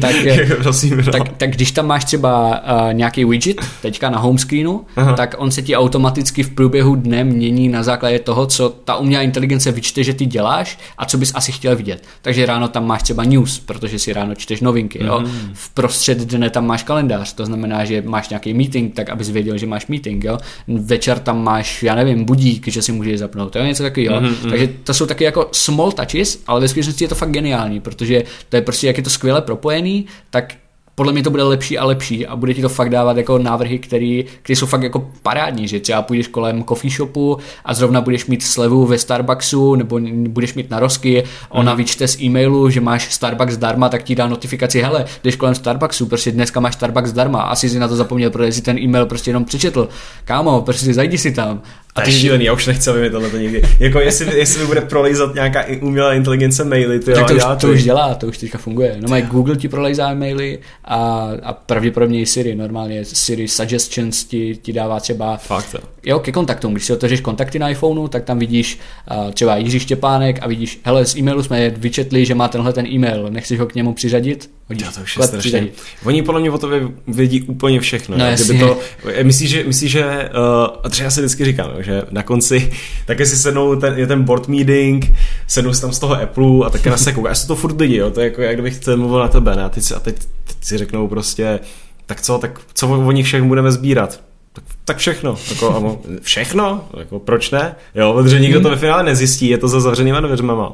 tak, 0.00 0.16
Prosím, 0.62 0.96
no. 0.96 1.12
tak, 1.12 1.28
tak 1.36 1.50
když 1.50 1.72
tam 1.72 1.86
máš 1.86 2.04
třeba 2.04 2.60
uh, 2.60 2.92
nějaký 2.94 3.24
widget 3.24 3.56
teďka 3.82 4.10
na 4.10 4.18
home 4.18 4.38
screenu, 4.38 4.84
Aha. 4.96 5.12
tak 5.12 5.34
on 5.38 5.50
se 5.50 5.62
ti 5.62 5.76
automaticky 5.76 6.42
v 6.42 6.50
průběhu 6.50 6.94
dne 6.94 7.24
mění 7.24 7.68
na 7.68 7.82
základě 7.82 8.18
toho, 8.18 8.46
co 8.46 8.68
ta 8.68 8.96
umělá 8.96 9.22
inteligence 9.22 9.72
vyčte, 9.72 10.04
že 10.04 10.14
ty 10.14 10.26
děláš 10.26 10.78
a 10.98 11.06
co 11.06 11.18
bys 11.18 11.32
asi 11.34 11.52
chtěl 11.52 11.76
vidět. 11.76 12.04
Takže 12.22 12.46
ráno 12.46 12.68
tam 12.68 12.86
máš 12.86 13.02
třeba 13.02 13.24
news, 13.24 13.58
protože 13.58 13.98
si 13.98 14.12
ráno 14.12 14.34
čteš 14.34 14.60
novinky. 14.60 14.98
Mm. 14.98 15.06
Jo? 15.06 15.20
Mhm. 15.20 15.50
V 15.52 15.70
prostřed 15.70 16.18
dne 16.18 16.50
tam 16.50 16.66
máš 16.66 16.82
kalendář, 16.82 17.32
to 17.32 17.46
znamená, 17.46 17.84
že 17.84 18.02
máš 18.06 18.28
nějaký 18.28 18.54
meeting, 18.54 18.94
tak 18.94 19.10
abys 19.10 19.30
věděl, 19.30 19.58
že 19.58 19.66
máš 19.66 19.86
meeting. 19.86 20.24
Jo? 20.24 20.38
Večer 20.68 21.18
tam 21.18 21.44
máš, 21.44 21.82
já 21.82 21.94
nevím, 21.94 22.24
budík, 22.24 22.68
že 22.68 22.82
si 22.82 22.92
můžeš 22.92 23.18
zapnout. 23.18 23.52
To 23.52 23.58
je 23.58 23.66
něco 23.66 23.82
takového. 23.82 24.20
Mm, 24.20 24.26
mm. 24.26 24.50
Takže 24.50 24.68
to 24.84 24.94
jsou 24.94 25.06
taky 25.06 25.24
jako 25.24 25.48
small 25.52 25.92
touches, 25.92 26.38
ale 26.46 26.60
ve 26.60 26.68
skutečnosti 26.68 27.04
je 27.04 27.08
to 27.08 27.14
fakt 27.14 27.30
geniální, 27.30 27.80
protože 27.94 28.22
to 28.48 28.56
je 28.56 28.62
prostě, 28.62 28.86
jak 28.86 28.96
je 28.96 29.02
to 29.02 29.10
skvěle 29.10 29.42
propojený, 29.42 30.06
tak 30.30 30.54
podle 30.94 31.12
mě 31.12 31.22
to 31.22 31.30
bude 31.30 31.42
lepší 31.42 31.78
a 31.78 31.84
lepší 31.84 32.26
a 32.26 32.36
bude 32.36 32.54
ti 32.54 32.62
to 32.62 32.68
fakt 32.68 32.90
dávat 32.90 33.16
jako 33.16 33.38
návrhy, 33.38 33.78
které 33.78 34.22
jsou 34.48 34.66
fakt 34.66 34.82
jako 34.82 35.10
parádní, 35.22 35.68
že 35.68 35.80
třeba 35.80 36.02
půjdeš 36.02 36.26
kolem 36.26 36.64
coffee 36.64 36.90
shopu 36.90 37.38
a 37.64 37.74
zrovna 37.74 38.00
budeš 38.00 38.26
mít 38.26 38.42
slevu 38.42 38.86
ve 38.86 38.98
Starbucksu 38.98 39.74
nebo 39.74 40.00
budeš 40.28 40.54
mít 40.54 40.70
na 40.70 40.80
rozky, 40.80 41.24
ona 41.48 41.72
mm. 41.72 41.78
vyčte 41.78 42.08
z 42.08 42.20
e-mailu, 42.20 42.70
že 42.70 42.80
máš 42.80 43.14
Starbucks 43.14 43.52
zdarma, 43.52 43.88
tak 43.88 44.02
ti 44.02 44.14
dá 44.14 44.26
notifikaci, 44.26 44.82
hele, 44.82 45.04
jdeš 45.24 45.36
kolem 45.36 45.54
Starbucksu, 45.54 46.06
prostě 46.06 46.32
dneska 46.32 46.60
máš 46.60 46.74
Starbucks 46.74 47.10
zdarma, 47.10 47.42
asi 47.42 47.68
si 47.68 47.78
na 47.78 47.88
to 47.88 47.96
zapomněl, 47.96 48.30
protože 48.30 48.52
si 48.52 48.62
ten 48.62 48.78
e-mail 48.78 49.06
prostě 49.06 49.30
jenom 49.30 49.44
přečetl. 49.44 49.88
Kámo, 50.24 50.60
prostě 50.60 50.94
zajdi 50.94 51.18
si 51.18 51.32
tam 51.32 51.62
a 51.94 52.00
ty 52.00 52.12
šílený, 52.12 52.44
já 52.44 52.52
už 52.52 52.66
nechci, 52.66 52.90
aby 52.90 53.00
mi 53.00 53.10
tohle 53.10 53.30
to 53.30 53.36
někdy. 53.36 53.62
Jako 53.78 54.00
jestli, 54.00 54.38
jestli 54.38 54.60
mi 54.60 54.66
bude 54.66 54.80
prolejzat 54.80 55.34
nějaká 55.34 55.64
umělá 55.80 56.14
inteligence 56.14 56.64
maily, 56.64 57.00
ty 57.00 57.12
tak 57.12 57.26
to, 57.26 57.34
už, 57.34 57.42
to, 57.42 57.56
to 57.56 57.68
už 57.68 57.84
dělá, 57.84 58.14
to 58.14 58.26
už 58.26 58.38
teďka 58.38 58.58
funguje. 58.58 58.96
No 59.00 59.08
mají 59.08 59.22
Google 59.22 59.56
ti 59.56 59.68
prolejzá 59.68 60.14
maily 60.14 60.58
a, 60.84 61.30
a 61.42 61.52
pravděpodobně 61.52 62.20
i 62.20 62.26
Siri, 62.26 62.54
normálně 62.54 63.04
Siri 63.04 63.48
Suggestions 63.48 64.24
ti, 64.24 64.58
ti 64.62 64.72
dává 64.72 65.00
třeba 65.00 65.36
Fakt, 65.36 65.76
jo, 66.06 66.18
ke 66.18 66.32
kontaktům. 66.32 66.72
Když 66.72 66.84
si 66.84 66.92
otevřeš 66.92 67.20
kontakty 67.20 67.58
na 67.58 67.68
iPhoneu, 67.68 68.08
tak 68.08 68.24
tam 68.24 68.38
vidíš 68.38 68.78
uh, 69.10 69.30
třeba 69.30 69.56
Jiří 69.56 69.80
Štěpánek 69.80 70.38
a 70.42 70.48
vidíš, 70.48 70.80
hele, 70.84 71.06
z 71.06 71.16
e-mailu 71.16 71.42
jsme 71.42 71.70
vyčetli, 71.70 72.26
že 72.26 72.34
má 72.34 72.48
tenhle 72.48 72.72
ten 72.72 72.86
e-mail, 72.86 73.30
nechceš 73.30 73.58
ho 73.58 73.66
k 73.66 73.74
němu 73.74 73.94
přiřadit? 73.94 74.50
Hodíš, 74.68 74.88
to 74.94 75.00
už 75.00 75.16
je 75.16 75.26
strašně. 75.26 75.68
Oni 76.04 76.22
podle 76.22 76.40
mě 76.40 76.50
o 76.50 76.58
tobě 76.58 76.88
vědí 77.06 77.42
úplně 77.42 77.80
všechno. 77.80 78.16
No, 78.18 78.24
Kdyby 78.34 78.58
to, 78.58 78.78
myslíš, 79.22 79.50
že, 79.50 79.64
myslí, 79.64 79.88
že 79.88 80.04
uh, 80.04 80.76
a 80.84 80.88
třeba 80.88 81.04
já 81.04 81.10
si 81.10 81.20
vždycky 81.20 81.44
říkám, 81.44 81.70
že 81.78 82.02
na 82.10 82.22
konci 82.22 82.72
také 83.06 83.26
si 83.26 83.36
sednou, 83.36 83.76
ten, 83.76 83.98
je 83.98 84.06
ten 84.06 84.22
board 84.22 84.48
meeting, 84.48 85.12
sednou 85.46 85.74
si 85.74 85.80
tam 85.80 85.92
z 85.92 85.98
toho 85.98 86.22
Apple 86.22 86.66
a 86.66 86.70
také 86.70 86.90
na 86.90 86.96
se 86.96 87.12
kouká. 87.12 87.34
jsou 87.34 87.46
to 87.46 87.56
furt 87.56 87.80
lidi, 87.80 87.96
jo? 87.96 88.10
to 88.10 88.20
je 88.20 88.24
jako, 88.24 88.42
jak 88.42 88.54
kdybych 88.54 88.86
mluvil 88.96 89.18
na 89.18 89.28
tebe, 89.28 89.56
ne? 89.56 89.64
A 89.64 89.68
teď, 89.68 89.92
a 89.92 90.00
teď, 90.00 90.16
teď 90.44 90.56
si 90.60 90.78
řeknou 90.78 91.08
prostě, 91.08 91.60
tak 92.06 92.20
co, 92.20 92.38
tak 92.38 92.60
co 92.74 92.88
o 92.88 93.12
nich 93.12 93.26
všech 93.26 93.42
budeme 93.42 93.72
sbírat? 93.72 94.20
tak, 94.54 94.64
tak 94.84 94.96
všechno. 94.96 95.36
Jako, 95.50 96.00
všechno? 96.22 96.88
Jako, 96.98 97.18
proč 97.18 97.50
ne? 97.50 97.76
Jo, 97.94 98.12
protože 98.12 98.40
nikdo 98.40 98.60
to 98.60 98.70
ve 98.70 98.76
finále 98.76 99.02
nezjistí, 99.02 99.48
je 99.48 99.58
to 99.58 99.68
za 99.68 99.80
zavřenýma 99.80 100.20
dveřmama. 100.20 100.72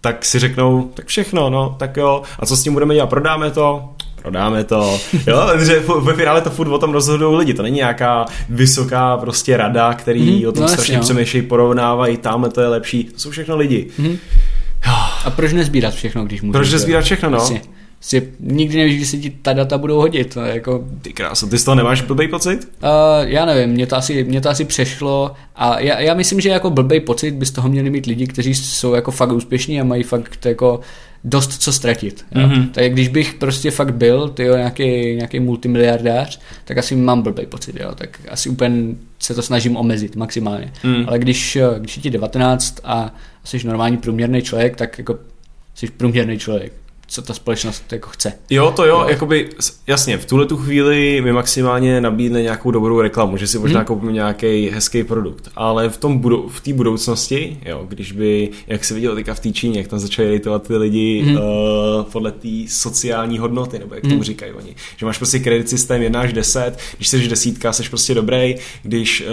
Tak 0.00 0.24
si 0.24 0.38
řeknou, 0.38 0.90
tak 0.94 1.06
všechno, 1.06 1.50
no, 1.50 1.76
tak 1.78 1.96
jo. 1.96 2.22
A 2.38 2.46
co 2.46 2.56
s 2.56 2.62
tím 2.62 2.72
budeme 2.72 2.94
dělat? 2.94 3.10
Prodáme 3.10 3.50
to? 3.50 3.88
Prodáme 4.22 4.64
to. 4.64 5.00
Jo, 5.26 5.50
protože 5.52 5.82
ve 6.00 6.14
finále 6.14 6.40
to 6.40 6.50
furt 6.50 6.68
o 6.68 6.78
tom 6.78 6.92
rozhodují 6.92 7.36
lidi. 7.36 7.54
To 7.54 7.62
není 7.62 7.76
nějaká 7.76 8.24
vysoká 8.48 9.16
prostě 9.16 9.56
rada, 9.56 9.94
který 9.94 10.40
mm, 10.40 10.48
o 10.48 10.52
tom 10.52 10.62
no, 10.62 10.68
strašně 10.68 10.98
přemýšlejí, 10.98 11.46
porovnávají, 11.46 12.16
tam 12.16 12.50
to 12.50 12.60
je 12.60 12.68
lepší. 12.68 13.04
To 13.04 13.18
jsou 13.20 13.30
všechno 13.30 13.56
lidi. 13.56 13.86
Mm. 13.98 14.16
A 15.24 15.30
proč 15.30 15.52
nezbírat 15.52 15.94
všechno, 15.94 16.24
když 16.24 16.42
můžeš? 16.42 16.52
Proč 16.52 16.72
nezbírat 16.72 17.04
všechno, 17.04 17.30
no? 17.30 17.36
Vlastně 17.36 17.60
si 18.06 18.32
nikdy 18.40 18.78
nevíš, 18.78 18.96
kdy 18.96 19.06
se 19.06 19.16
ti 19.16 19.30
ta 19.30 19.52
data 19.52 19.78
budou 19.78 19.96
hodit. 19.96 20.34
To 20.34 20.40
jako... 20.40 20.84
Ty 21.02 21.12
krása, 21.12 21.46
ty 21.46 21.58
z 21.58 21.64
toho 21.64 21.74
nemáš 21.74 22.02
blbý 22.02 22.28
pocit? 22.28 22.68
Uh, 22.82 22.88
já 23.20 23.44
nevím, 23.44 23.70
mě 23.70 23.86
to, 23.86 23.96
asi, 23.96 24.24
mě 24.24 24.40
to 24.40 24.50
asi 24.50 24.64
přešlo 24.64 25.32
a 25.56 25.80
já, 25.80 26.00
já 26.00 26.14
myslím, 26.14 26.40
že 26.40 26.48
jako 26.48 26.70
blbý 26.70 27.00
pocit 27.00 27.30
by 27.30 27.46
z 27.46 27.50
toho 27.50 27.68
měli 27.68 27.90
mít 27.90 28.06
lidi, 28.06 28.26
kteří 28.26 28.54
jsou 28.54 28.94
jako 28.94 29.10
fakt 29.10 29.32
úspěšní 29.32 29.80
a 29.80 29.84
mají 29.84 30.02
fakt 30.02 30.46
jako 30.46 30.80
dost 31.24 31.62
co 31.62 31.72
ztratit. 31.72 32.24
Mm-hmm. 32.34 32.70
Tak 32.70 32.92
když 32.92 33.08
bych 33.08 33.34
prostě 33.34 33.70
fakt 33.70 33.94
byl 33.94 34.28
tyjo, 34.28 34.56
nějaký, 34.56 35.14
nějaký 35.16 35.40
multimiliardář, 35.40 36.40
tak 36.64 36.78
asi 36.78 36.96
mám 36.96 37.22
blbý 37.22 37.46
pocit. 37.46 37.76
Jo. 37.80 37.94
Tak 37.94 38.20
asi 38.28 38.48
úplně 38.48 38.94
se 39.18 39.34
to 39.34 39.42
snažím 39.42 39.76
omezit 39.76 40.16
maximálně. 40.16 40.72
Mm. 40.84 41.04
Ale 41.06 41.18
když, 41.18 41.58
když 41.78 41.96
je 41.96 42.02
ti 42.02 42.10
19 42.10 42.80
a 42.84 43.14
jsi 43.44 43.66
normální 43.66 43.96
průměrný 43.96 44.42
člověk, 44.42 44.76
tak 44.76 44.98
jako 44.98 45.18
jsi 45.74 45.86
průměrný 45.86 46.38
člověk 46.38 46.72
co 47.08 47.22
ta 47.22 47.34
společnost 47.34 47.92
jako 47.92 48.08
chce. 48.10 48.32
Jo, 48.50 48.72
to 48.76 48.84
jo, 48.84 49.00
jo. 49.00 49.08
jakoby, 49.08 49.48
jasně, 49.86 50.18
v 50.18 50.26
tuhle 50.26 50.46
tu 50.46 50.56
chvíli 50.56 51.20
mi 51.20 51.32
maximálně 51.32 52.00
nabídne 52.00 52.42
nějakou 52.42 52.70
dobrou 52.70 53.00
reklamu, 53.00 53.36
že 53.36 53.46
si 53.46 53.58
možná 53.58 53.78
hmm. 53.78 53.86
koupím 53.86 54.12
nějaký 54.12 54.70
hezký 54.70 55.04
produkt, 55.04 55.48
ale 55.56 55.88
v 55.88 55.96
tom 55.96 56.18
budou, 56.18 56.48
v 56.48 56.60
té 56.60 56.72
budoucnosti, 56.72 57.58
jo, 57.64 57.86
když 57.88 58.12
by, 58.12 58.48
jak 58.66 58.84
se 58.84 58.94
viděl 58.94 59.14
teďka 59.14 59.34
v 59.34 59.40
té 59.40 59.50
Číně, 59.50 59.78
jak 59.78 59.88
tam 59.88 59.98
začali 59.98 60.28
rejtovat 60.28 60.66
ty 60.66 60.76
lidi 60.76 61.22
hmm. 61.22 61.36
uh, 61.36 61.42
podle 62.12 62.32
té 62.32 62.48
sociální 62.68 63.38
hodnoty, 63.38 63.78
nebo 63.78 63.94
jak 63.94 64.02
tomu 64.02 64.14
hmm. 64.14 64.24
říkají 64.24 64.52
oni, 64.52 64.74
že 64.96 65.06
máš 65.06 65.18
prostě 65.18 65.38
kredit 65.38 65.68
systém 65.68 66.02
1 66.02 66.20
až 66.20 66.32
10, 66.32 66.78
když 66.96 67.08
jsi 67.08 67.28
desítka, 67.28 67.72
jsi 67.72 67.88
prostě 67.88 68.14
dobrý, 68.14 68.54
když 68.82 69.24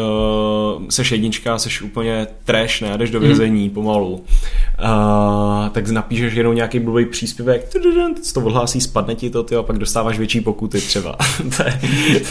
uh, 0.76 0.84
seš 0.90 1.12
jednička, 1.12 1.60
seš 1.60 1.82
úplně 1.82 2.28
trash, 2.46 2.82
ne, 2.82 2.98
jdeš 2.98 3.12
do 3.12 3.20
hmm. 3.20 3.28
vězení 3.28 3.66
hmm. 3.66 3.74
pomalu, 3.74 4.14
uh, 4.14 5.70
tak 5.72 5.90
napíšeš 5.90 6.34
jenom 6.34 6.56
nějaký 6.56 6.80
blbý 6.80 7.06
příspěvek, 7.06 7.63
to 8.34 8.40
odhlásí, 8.42 8.82
spadne 8.82 9.16
ti 9.16 9.30
to, 9.30 9.44
ty, 9.44 9.56
a 9.56 9.64
pak 9.64 9.78
dostáváš 9.78 10.18
větší 10.18 10.42
pokuty 10.42 10.82
třeba. 10.82 11.18
to 11.58 11.64
je, 11.64 11.80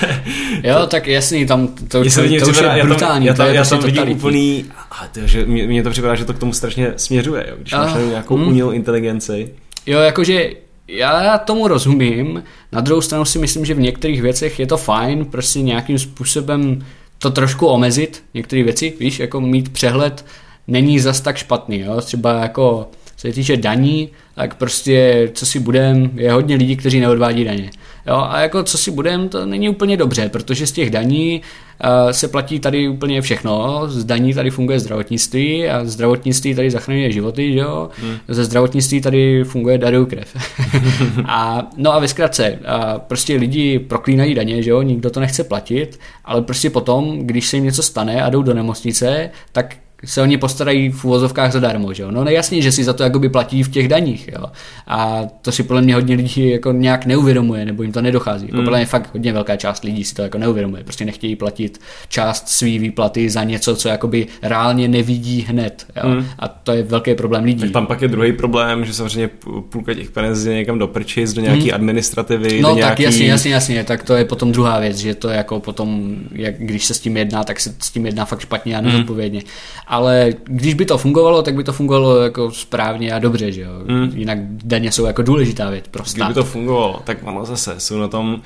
to 0.00 0.06
je, 0.06 0.22
jo, 0.62 0.86
tak 0.86 1.06
jasný, 1.06 1.46
tam 1.46 1.68
to, 1.68 1.74
to, 1.74 1.88
to, 1.88 2.44
to 2.44 2.50
už 2.50 2.62
je 2.76 2.82
brutální. 2.82 3.26
Já 3.26 3.34
tam, 3.34 3.46
já 3.46 3.54
tam, 3.54 3.54
já 3.54 3.64
tam 3.64 3.80
vidím 3.80 4.08
úplný, 4.08 4.64
a 4.90 5.08
to, 5.12 5.20
že 5.26 5.46
mě, 5.46 5.66
mě 5.66 5.82
to 5.82 5.90
připadá, 5.90 6.14
že 6.14 6.24
to 6.24 6.34
k 6.34 6.38
tomu 6.38 6.52
strašně 6.52 6.92
směřuje, 6.96 7.46
jo, 7.48 7.56
když 7.58 7.72
máš 7.72 7.94
nějakou 8.08 8.36
hmm. 8.36 8.46
umělou 8.46 8.70
inteligenci. 8.70 9.50
Jo, 9.86 10.00
jakože 10.00 10.50
já 10.88 11.38
tomu 11.38 11.68
rozumím, 11.68 12.42
na 12.72 12.80
druhou 12.80 13.00
stranu 13.00 13.24
si 13.24 13.38
myslím, 13.38 13.64
že 13.64 13.74
v 13.74 13.80
některých 13.80 14.22
věcech 14.22 14.58
je 14.58 14.66
to 14.66 14.76
fajn, 14.76 15.24
prostě 15.24 15.62
nějakým 15.62 15.98
způsobem 15.98 16.84
to 17.18 17.30
trošku 17.30 17.66
omezit, 17.66 18.22
některé 18.34 18.62
věci, 18.62 18.94
víš, 19.00 19.18
jako 19.18 19.40
mít 19.40 19.68
přehled 19.68 20.24
není 20.68 21.00
zas 21.00 21.20
tak 21.20 21.36
špatný, 21.36 21.80
jo, 21.80 22.00
třeba 22.00 22.32
jako 22.32 22.90
Co 23.22 23.28
se 23.28 23.34
týče 23.34 23.56
daní, 23.56 24.08
tak 24.34 24.54
prostě 24.54 25.28
co 25.34 25.46
si 25.46 25.60
budem, 25.60 26.10
je 26.14 26.32
hodně 26.32 26.56
lidí, 26.56 26.76
kteří 26.76 27.00
neodvádí 27.00 27.44
daně. 27.44 27.70
Jo, 28.06 28.26
a 28.28 28.40
jako 28.40 28.62
co 28.62 28.78
si 28.78 28.90
budem, 28.90 29.28
to 29.28 29.46
není 29.46 29.68
úplně 29.68 29.96
dobře, 29.96 30.28
protože 30.28 30.66
z 30.66 30.72
těch 30.72 30.90
daní 30.90 31.42
uh, 31.84 32.10
se 32.10 32.28
platí 32.28 32.60
tady 32.60 32.88
úplně 32.88 33.22
všechno. 33.22 33.82
Z 33.88 34.04
daní 34.04 34.34
tady 34.34 34.50
funguje 34.50 34.80
zdravotnictví 34.80 35.68
a 35.68 35.84
zdravotnictví 35.84 36.54
tady 36.54 36.70
zachraňuje 36.70 37.12
životy, 37.12 37.54
jo. 37.54 37.90
Hmm. 37.96 38.16
Ze 38.28 38.44
zdravotnictví 38.44 39.00
tady 39.00 39.44
funguje 39.44 39.78
darují 39.78 40.06
krev. 40.06 40.36
a, 41.24 41.70
no 41.76 41.94
a 41.94 41.98
ve 41.98 42.08
zkratce, 42.08 42.50
uh, 42.50 42.98
prostě 42.98 43.36
lidi 43.36 43.78
proklínají 43.78 44.34
daně, 44.34 44.62
že 44.62 44.70
jo, 44.70 44.82
nikdo 44.82 45.10
to 45.10 45.20
nechce 45.20 45.44
platit, 45.44 46.00
ale 46.24 46.42
prostě 46.42 46.70
potom, 46.70 47.18
když 47.18 47.46
se 47.46 47.56
jim 47.56 47.64
něco 47.64 47.82
stane 47.82 48.22
a 48.22 48.30
jdou 48.30 48.42
do 48.42 48.54
nemocnice, 48.54 49.30
tak 49.52 49.76
se 50.04 50.22
oni 50.22 50.38
postarají 50.38 50.90
v 50.90 51.04
uvozovkách 51.04 51.52
zadarmo, 51.52 51.92
že 51.92 52.02
jo? 52.02 52.10
No 52.10 52.24
nejasně, 52.24 52.62
že 52.62 52.72
si 52.72 52.84
za 52.84 52.92
to 52.92 53.02
jakoby 53.02 53.28
platí 53.28 53.62
v 53.62 53.70
těch 53.70 53.88
daních, 53.88 54.28
jo? 54.32 54.46
A 54.86 55.22
to 55.42 55.52
si 55.52 55.62
podle 55.62 55.82
mě 55.82 55.94
hodně 55.94 56.16
lidí 56.16 56.50
jako 56.50 56.72
nějak 56.72 57.06
neuvědomuje, 57.06 57.64
nebo 57.64 57.82
jim 57.82 57.92
to 57.92 58.02
nedochází. 58.02 58.46
Jako 58.46 58.56
mm. 58.56 58.64
podle 58.64 58.78
mě 58.78 58.86
fakt 58.86 59.10
hodně 59.12 59.32
velká 59.32 59.56
část 59.56 59.84
lidí 59.84 60.04
si 60.04 60.14
to 60.14 60.22
jako 60.22 60.38
neuvědomuje. 60.38 60.84
Prostě 60.84 61.04
nechtějí 61.04 61.36
platit 61.36 61.80
část 62.08 62.48
své 62.48 62.68
výplaty 62.68 63.30
za 63.30 63.44
něco, 63.44 63.76
co 63.76 63.88
jakoby 63.88 64.26
reálně 64.42 64.88
nevidí 64.88 65.40
hned, 65.48 65.86
jo? 65.96 66.08
Mm. 66.08 66.26
A 66.38 66.48
to 66.48 66.72
je 66.72 66.82
velký 66.82 67.14
problém 67.14 67.44
lidí. 67.44 67.60
Tak 67.60 67.70
tam 67.70 67.86
pak 67.86 68.02
je 68.02 68.08
druhý 68.08 68.32
problém, 68.32 68.84
že 68.84 68.94
samozřejmě 68.94 69.30
půlka 69.68 69.94
těch 69.94 70.10
peněz 70.10 70.44
je 70.44 70.54
někam 70.54 70.78
do 70.78 70.88
prčic, 70.88 71.32
do 71.32 71.40
nějaký 71.40 71.68
mm. 71.68 71.74
administrativy, 71.74 72.60
No 72.60 72.68
tak 72.68 72.76
nějaký... 72.76 73.02
jasně, 73.02 73.26
jasně, 73.26 73.52
jasně, 73.54 73.84
tak 73.84 74.02
to 74.02 74.14
je 74.14 74.24
potom 74.24 74.52
druhá 74.52 74.78
věc, 74.78 74.96
že 74.96 75.14
to 75.14 75.28
jako 75.28 75.60
potom, 75.60 76.16
jak 76.32 76.58
když 76.58 76.84
se 76.84 76.94
s 76.94 77.00
tím 77.00 77.16
jedná, 77.16 77.44
tak 77.44 77.60
se 77.60 77.74
s 77.78 77.90
tím 77.90 78.06
jedná 78.06 78.24
fakt 78.24 78.40
špatně 78.40 78.76
a 78.76 78.80
nezodpovědně. 78.80 79.38
Mm 79.38 79.91
ale 79.92 80.32
když 80.44 80.74
by 80.74 80.84
to 80.84 80.98
fungovalo, 80.98 81.42
tak 81.42 81.54
by 81.54 81.64
to 81.64 81.72
fungovalo 81.72 82.22
jako 82.22 82.50
správně 82.50 83.12
a 83.12 83.18
dobře, 83.18 83.52
že 83.52 83.60
jo. 83.60 83.70
Mm. 83.86 84.10
Jinak 84.14 84.38
daně 84.64 84.92
jsou 84.92 85.06
jako 85.06 85.22
důležitá 85.22 85.70
věc 85.70 85.84
pro 85.90 86.04
stát. 86.04 86.24
Kdyby 86.24 86.34
to 86.34 86.44
fungovalo, 86.44 87.00
tak 87.04 87.18
ono 87.22 87.44
zase 87.44 87.74
jsou 87.78 87.98
na 87.98 88.08
tom 88.08 88.42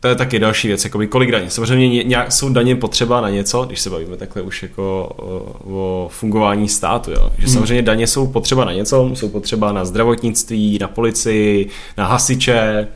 to 0.00 0.08
je 0.08 0.14
taky 0.14 0.38
další 0.38 0.68
věc, 0.68 0.84
jakoby 0.84 1.06
kolik 1.06 1.30
daní. 1.30 1.50
Samozřejmě 1.50 2.04
nějak 2.04 2.32
jsou 2.32 2.48
daně 2.48 2.76
potřeba 2.76 3.20
na 3.20 3.30
něco, 3.30 3.64
když 3.64 3.80
se 3.80 3.90
bavíme 3.90 4.16
takhle 4.16 4.42
už 4.42 4.62
jako 4.62 5.08
o, 5.16 5.56
o 5.64 6.08
fungování 6.08 6.68
státu, 6.68 7.10
jo. 7.10 7.32
Že 7.38 7.46
hmm. 7.46 7.54
samozřejmě 7.54 7.82
daně 7.82 8.06
jsou 8.06 8.26
potřeba 8.26 8.64
na 8.64 8.72
něco, 8.72 9.10
jsou 9.14 9.28
potřeba 9.28 9.72
na 9.72 9.84
zdravotnictví, 9.84 10.78
na 10.80 10.88
policii, 10.88 11.68
na 11.96 12.06
hasiče, 12.06 12.88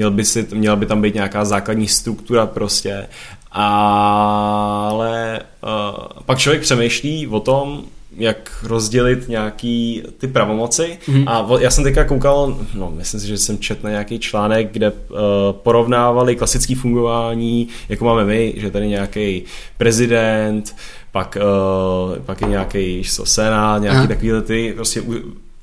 měl 0.00 0.10
by, 0.10 0.24
si, 0.24 0.46
měla 0.54 0.76
by 0.76 0.86
tam 0.86 1.02
být 1.02 1.14
nějaká 1.14 1.44
základní 1.44 1.88
struktura 1.88 2.46
prostě, 2.46 3.06
ale 3.50 5.40
uh, 5.62 6.22
pak 6.26 6.38
člověk 6.38 6.62
přemýšlí 6.62 7.26
o 7.26 7.40
tom, 7.40 7.82
jak 8.16 8.50
rozdělit 8.62 9.28
nějaký 9.28 10.02
ty 10.18 10.26
pravomoci. 10.26 10.98
Mm-hmm. 11.08 11.24
a 11.26 11.60
já 11.60 11.70
jsem 11.70 11.84
teďka 11.84 12.04
koukal, 12.04 12.58
no 12.74 12.90
myslím 12.90 13.20
si, 13.20 13.26
že 13.26 13.38
jsem 13.38 13.58
četl 13.58 13.80
na 13.84 13.90
nějaký 13.90 14.18
článek, 14.18 14.72
kde 14.72 14.90
uh, 14.90 15.16
porovnávali 15.52 16.36
klasické 16.36 16.74
fungování, 16.74 17.68
jako 17.88 18.04
máme 18.04 18.24
my, 18.24 18.54
že 18.56 18.70
tady 18.70 18.88
nějaký 18.88 19.42
prezident, 19.78 20.76
pak, 21.12 21.38
uh, 21.40 22.18
pak 22.18 22.40
je 22.40 22.48
nějaký 22.48 23.04
senát, 23.04 23.82
nějaký 23.82 24.08
takový 24.08 24.30
ty 24.42 24.72
prostě 24.76 25.02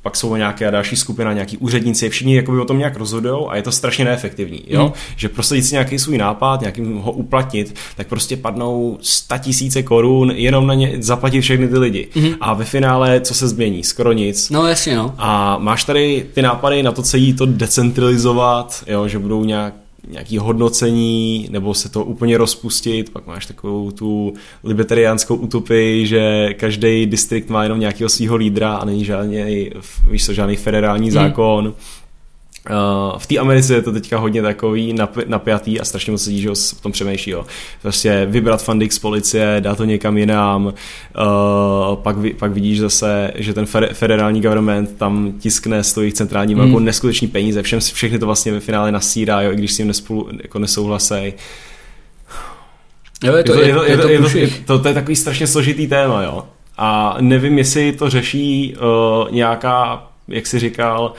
pak 0.02 0.15
jsou 0.15 0.36
nějaké 0.36 0.72
další 0.72 0.95
skupina, 0.95 1.34
nějaký 1.34 1.57
úředníci, 1.57 2.10
všichni 2.10 2.36
jakoby 2.36 2.60
o 2.60 2.65
tom 2.65 2.78
nějak 2.78 2.98
rozhodují 2.98 3.45
a 3.48 3.56
je 3.56 3.61
to 3.61 3.72
strašně 3.72 4.06
neefektivní, 4.06 4.64
jo? 4.68 4.86
Mm. 4.86 4.91
Že 5.15 5.30
prostě 5.30 5.61
si 5.61 5.76
nějaký 5.76 5.99
svůj 5.99 6.18
nápad, 6.18 6.61
nějakým 6.61 6.98
ho 6.98 7.11
uplatnit, 7.11 7.76
tak 7.95 8.07
prostě 8.07 8.38
padnou 8.38 8.98
100 9.02 9.38
tisíce 9.38 9.84
korun 9.84 10.32
jenom 10.32 10.68
na 10.68 10.74
ně 10.74 10.94
zaplatit 10.99 11.41
všechny 11.41 11.68
ty 11.68 11.78
lidi. 11.78 12.07
Mm. 12.15 12.34
A 12.41 12.53
ve 12.53 12.65
finále, 12.65 13.22
co 13.22 13.34
se 13.34 13.48
změní? 13.48 13.84
Skoro 13.84 14.11
nic. 14.11 14.49
No 14.49 14.68
jasně, 14.68 14.95
no. 14.95 15.15
A 15.18 15.57
máš 15.57 15.84
tady 15.84 16.26
ty 16.34 16.41
nápady 16.41 16.84
na 16.84 16.91
to 16.91 17.02
celý 17.02 17.34
to 17.34 17.45
decentralizovat, 17.45 18.84
jo? 18.88 19.07
že 19.07 19.19
budou 19.19 19.45
nějak 19.45 19.74
nějaký 20.10 20.38
hodnocení, 20.38 21.48
nebo 21.52 21.74
se 21.74 21.90
to 21.90 22.04
úplně 22.04 22.38
rozpustit, 22.38 23.10
pak 23.10 23.28
máš 23.28 23.46
takovou 23.46 23.92
tu 23.92 24.34
libertariánskou 24.64 25.36
utopii, 25.36 26.08
že 26.08 26.54
každý 26.54 27.06
distrikt 27.06 27.50
má 27.50 27.64
jenom 27.64 27.80
nějakého 27.80 28.10
svého 28.10 28.36
lídra 28.36 28.76
a 28.76 28.86
není 28.86 29.06
žádný, 29.06 29.72
víš 30.12 30.26
co, 30.26 30.34
žádný 30.34 30.56
federální 30.56 31.08
hmm. 31.08 31.14
zákon. 31.14 31.74
Uh, 32.69 33.19
v 33.19 33.27
té 33.27 33.38
Americe 33.38 33.73
je 33.73 33.81
to 33.81 33.91
teďka 33.91 34.18
hodně 34.18 34.41
takový 34.41 34.95
napjatý 35.27 35.80
a 35.80 35.85
strašně 35.85 36.11
moc 36.11 36.27
lidí, 36.27 36.41
že 36.41 36.52
o 36.52 36.56
tom 36.81 36.91
přemýšlí. 36.91 37.31
Jo. 37.31 37.45
Prostě 37.81 38.27
vybrat 38.30 38.64
funding 38.64 38.91
z 38.91 38.99
policie, 38.99 39.57
dát 39.60 39.77
to 39.77 39.85
někam 39.85 40.18
jinam, 40.18 40.65
uh, 40.65 40.73
pak, 41.95 42.15
pak 42.39 42.52
vidíš 42.52 42.80
zase, 42.80 43.31
že 43.35 43.53
ten 43.53 43.65
federální 43.94 44.41
government 44.41 44.98
tam 44.98 45.34
tiskne 45.39 45.84
z 45.84 45.94
těch 45.94 46.14
centrálních 46.14 46.57
mm. 46.57 46.68
jako 46.68 46.80
neskutečný 46.80 47.27
peníze, 47.27 47.64
všem, 47.64 47.80
všechny 47.80 48.19
to 48.19 48.26
vlastně 48.26 48.52
ve 48.52 48.60
finále 48.60 48.91
nasírá, 48.91 49.41
jo, 49.41 49.52
i 49.52 49.56
když 49.56 49.73
s 49.73 49.77
tím 49.77 49.88
nespolu, 49.88 50.30
jako 50.41 50.60
nesouhlasej. 50.60 51.34
Jo, 53.23 53.35
je 53.35 53.44
to, 53.44 53.53
je, 53.53 53.73
to, 53.73 53.84
je, 53.84 53.98
to, 53.98 54.10
je, 54.10 54.19
to, 54.19 54.38
je, 54.38 54.49
to, 54.65 54.80
to 54.80 54.88
je 54.88 54.94
takový 54.94 55.15
strašně 55.15 55.48
složitý 55.48 55.88
téma, 55.88 56.23
jo. 56.23 56.44
A 56.77 57.18
nevím, 57.22 57.57
jestli 57.57 57.91
to 57.91 58.10
řeší 58.10 58.76
uh, 58.76 59.31
nějaká, 59.31 60.07
jak 60.27 60.48
jsi 60.48 60.60
říkal, 60.60 61.06
uh, 61.06 61.18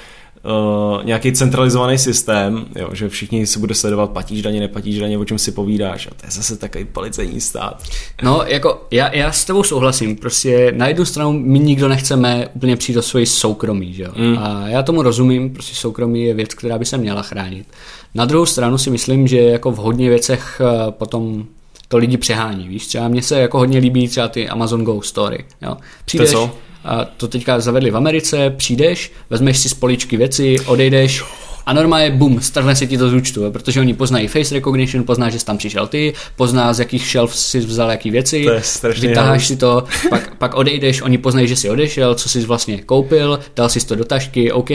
nějaký 1.05 1.33
centralizovaný 1.33 1.99
systém, 1.99 2.67
jo, 2.77 2.89
že 2.93 3.09
všichni 3.09 3.47
se 3.47 3.59
bude 3.59 3.75
sledovat, 3.75 4.11
platíš 4.11 4.43
daně, 4.43 4.61
neplatíš 4.61 4.99
daně, 4.99 5.19
o 5.19 5.25
čem 5.25 5.39
si 5.39 5.53
povídáš. 5.53 6.07
A 6.07 6.11
to 6.11 6.27
je 6.27 6.31
zase 6.31 6.57
takový 6.57 6.85
policejní 6.85 7.41
stát. 7.41 7.83
No, 8.23 8.43
jako 8.47 8.87
já, 8.91 9.15
já 9.15 9.33
s 9.33 9.45
tebou 9.45 9.63
souhlasím. 9.63 10.17
Prostě 10.17 10.73
na 10.77 10.89
jednu 10.89 11.05
stranu 11.05 11.33
my 11.33 11.59
nikdo 11.59 11.89
nechceme 11.89 12.49
úplně 12.55 12.77
přijít 12.77 12.95
do 12.95 13.03
svoji 13.03 13.27
soukromí, 13.27 13.95
že 13.95 14.03
jo. 14.03 14.11
Mm. 14.17 14.39
A 14.39 14.69
já 14.69 14.83
tomu 14.83 15.03
rozumím, 15.03 15.51
prostě 15.51 15.75
soukromí 15.75 16.25
je 16.25 16.35
věc, 16.35 16.55
která 16.55 16.79
by 16.79 16.85
se 16.85 16.99
měla 16.99 17.23
chránit. 17.23 17.67
Na 18.15 18.25
druhou 18.25 18.47
stranu 18.47 18.79
si 18.79 18.91
myslím, 18.91 19.29
že 19.29 19.41
jako 19.41 19.71
v 19.71 19.77
hodně 19.77 20.11
věcech 20.11 20.61
eh, 20.61 20.91
potom 20.91 21.45
to 21.89 21.97
lidi 21.97 22.17
přehání, 22.17 22.69
víš, 22.69 22.87
třeba 22.87 23.09
mně 23.09 23.23
se 23.23 23.41
jako 23.41 23.59
hodně 23.59 23.79
líbí 23.79 24.09
třeba 24.09 24.29
ty 24.29 24.49
Amazon 24.49 24.85
Go 24.85 25.03
Story, 25.03 25.45
jo. 25.63 25.77
Přijdeš, 26.05 26.31
to 26.31 26.37
co? 26.37 26.55
a 26.85 27.05
to 27.05 27.29
teďka 27.29 27.61
zavedli 27.61 27.91
v 27.91 27.97
Americe, 27.97 28.51
přijdeš, 28.51 29.13
vezmeš 29.31 29.59
si 29.59 29.69
z 29.69 29.75
poličky 29.75 30.17
věci, 30.17 30.57
odejdeš 30.67 31.23
a 31.67 31.73
normálně 31.73 32.11
bum, 32.11 32.41
strhne 32.41 32.77
se 32.77 32.87
ti 32.87 32.99
to 32.99 33.09
z 33.09 33.15
účtu, 33.15 33.51
protože 33.53 33.81
oni 33.81 33.95
poznají 33.95 34.29
face 34.29 34.55
recognition, 34.55 35.05
pozná, 35.05 35.31
že 35.31 35.39
jsi 35.39 35.45
tam 35.45 35.59
přišel 35.59 35.87
ty, 35.87 36.15
pozná, 36.37 36.73
z 36.73 36.79
jakých 36.79 37.07
shelf 37.07 37.37
si 37.37 37.61
vzal 37.61 37.91
jaký 37.91 38.11
věci, 38.11 38.47
to 38.81 38.89
vytáháš 39.01 39.47
si 39.47 39.57
to, 39.57 39.85
pak, 40.11 40.37
pak 40.37 40.55
odejdeš, 40.55 41.03
oni 41.03 41.19
poznají, 41.19 41.49
že 41.49 41.57
jsi 41.57 41.71
odešel, 41.71 42.15
co 42.15 42.29
jsi 42.29 42.41
vlastně 42.41 42.83
koupil, 42.83 43.41
dal 43.57 43.69
si 43.69 43.87
to 43.87 43.95
do 43.95 44.05
tašky, 44.05 44.53
OK, 44.53 44.71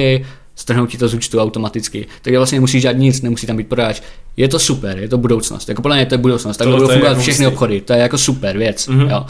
strhnou 0.56 0.86
ti 0.86 0.98
to 0.98 1.08
z 1.08 1.14
účtu 1.14 1.40
automaticky. 1.40 2.08
Takže 2.22 2.38
vlastně 2.38 2.56
nemusíš 2.56 2.82
dělat 2.82 2.98
nic, 2.98 3.22
nemusí 3.22 3.48
tam 3.48 3.58
být 3.58 3.68
prodáč. 3.68 4.02
Je 4.38 4.48
to 4.48 4.60
super, 4.60 4.98
je 4.98 5.10
to 5.10 5.18
budoucnost. 5.18 5.70
Jako 5.70 5.82
podle 5.82 5.98
mě 5.98 6.06
to 6.06 6.14
je 6.14 6.18
budoucnost. 6.18 6.58
Tak 6.58 6.68
budou 6.68 6.88
fungovat 6.88 7.18
všechny 7.18 7.48
obchody. 7.48 7.82
To 7.82 7.94
je 7.94 8.00
jako 8.00 8.18
super 8.18 8.58
věc. 8.58 8.88
Mm-hmm. 8.88 9.10
Jo. 9.10 9.26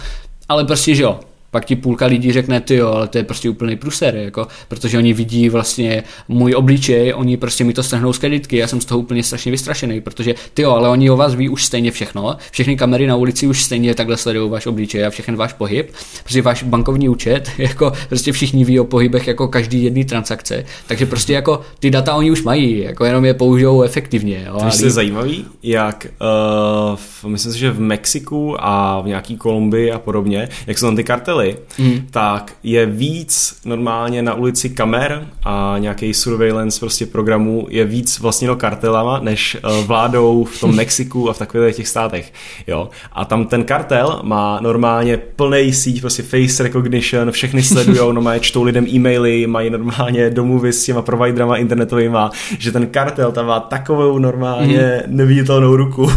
Ale 0.49 0.65
prostě, 0.65 0.95
že 0.95 1.03
jo, 1.03 1.19
pak 1.53 1.65
ti 1.65 1.75
půlka 1.75 2.05
lidí 2.05 2.31
řekne, 2.31 2.61
ty 2.61 2.75
jo, 2.75 2.88
ale 2.88 3.07
to 3.07 3.17
je 3.17 3.23
prostě 3.23 3.49
úplný 3.49 3.75
pruser, 3.75 4.15
jako, 4.15 4.47
protože 4.67 4.97
oni 4.97 5.13
vidí 5.13 5.49
vlastně 5.49 6.03
můj 6.27 6.55
obličej, 6.55 7.13
oni 7.13 7.38
prostě 7.38 7.63
mi 7.63 7.73
to 7.73 7.84
strhnou 7.84 8.13
z 8.13 8.17
kreditky, 8.17 8.57
já 8.57 8.67
jsem 8.67 8.81
z 8.81 8.85
toho 8.85 8.99
úplně 8.99 9.23
strašně 9.23 9.51
vystrašený, 9.51 10.01
protože 10.01 10.35
ty 10.53 10.61
jo, 10.61 10.71
ale 10.71 10.89
oni 10.89 11.09
o 11.09 11.17
vás 11.17 11.35
ví 11.35 11.49
už 11.49 11.65
stejně 11.65 11.91
všechno, 11.91 12.38
všechny 12.51 12.75
kamery 12.77 13.07
na 13.07 13.15
ulici 13.15 13.47
už 13.47 13.63
stejně 13.63 13.95
takhle 13.95 14.17
sledují 14.17 14.51
váš 14.51 14.65
obličej 14.65 15.05
a 15.05 15.09
všechny 15.09 15.35
váš 15.35 15.53
pohyb, 15.53 15.91
protože 16.23 16.41
váš 16.41 16.63
bankovní 16.63 17.09
účet, 17.09 17.51
jako 17.57 17.93
prostě 18.09 18.31
všichni 18.31 18.65
ví 18.65 18.80
o 18.80 18.84
pohybech 18.84 19.27
jako 19.27 19.47
každý 19.47 19.84
jedný 19.84 20.05
transakce, 20.05 20.65
takže 20.88 21.05
prostě 21.05 21.34
jako 21.34 21.61
ty 21.80 21.91
data 21.91 22.15
oni 22.15 22.31
už 22.31 22.43
mají, 22.43 22.80
jako 22.80 23.05
jenom 23.05 23.25
je 23.25 23.34
použijou 23.34 23.81
efektivně. 23.81 24.43
Jo, 24.47 24.59
to 24.80 24.85
je 24.85 24.91
zajímavý, 24.91 25.45
jak 25.63 26.07
uh, 26.21 26.95
v, 26.95 27.25
myslím 27.25 27.53
si, 27.53 27.59
že 27.59 27.71
v 27.71 27.80
Mexiku 27.80 28.55
a 28.59 29.01
v 29.01 29.07
nějaký 29.07 29.38
Kolumbii 29.38 29.91
a 29.91 29.99
podobně, 29.99 30.49
jak 30.67 30.77
jsou 30.77 30.85
tam 30.85 30.95
ty 30.95 31.03
kartely, 31.03 31.42
byli, 31.43 31.57
mm. 31.79 32.07
tak 32.11 32.53
je 32.63 32.85
víc 32.85 33.55
normálně 33.65 34.21
na 34.21 34.33
ulici 34.33 34.69
kamer 34.69 35.27
a 35.43 35.75
nějaký 35.79 36.13
surveillance 36.13 36.79
prostě 36.79 37.05
programů 37.05 37.67
je 37.69 37.85
víc 37.85 38.19
vlastně 38.19 38.47
do 38.47 38.55
kartelama, 38.55 39.19
než 39.19 39.57
uh, 39.63 39.85
vládou 39.85 40.43
v 40.43 40.59
tom 40.59 40.75
Mexiku 40.83 41.29
a 41.29 41.33
v 41.33 41.37
takových 41.37 41.75
těch 41.75 41.87
státech. 41.87 42.33
Jo. 42.67 42.89
A 43.13 43.25
tam 43.25 43.45
ten 43.45 43.63
kartel 43.63 44.19
má 44.23 44.59
normálně 44.61 45.17
plný 45.17 45.73
síť, 45.73 46.01
prostě 46.01 46.23
face 46.23 46.63
recognition, 46.63 47.31
všechny 47.31 47.63
sledujou, 47.73 48.11
no 48.11 48.21
mají 48.21 48.41
čtou 48.41 48.63
lidem 48.63 48.87
e-maily, 48.87 49.47
mají 49.47 49.69
normálně 49.69 50.29
domluvy 50.29 50.73
s 50.73 50.83
těma 50.83 51.01
providerama 51.01 51.57
internetovými, 51.57 52.17
že 52.59 52.71
ten 52.71 52.87
kartel 52.87 53.31
tam 53.31 53.45
má 53.45 53.59
takovou 53.59 54.19
normálně 54.19 55.03
mm. 55.07 55.17
neviditelnou 55.17 55.75
ruku. 55.75 56.11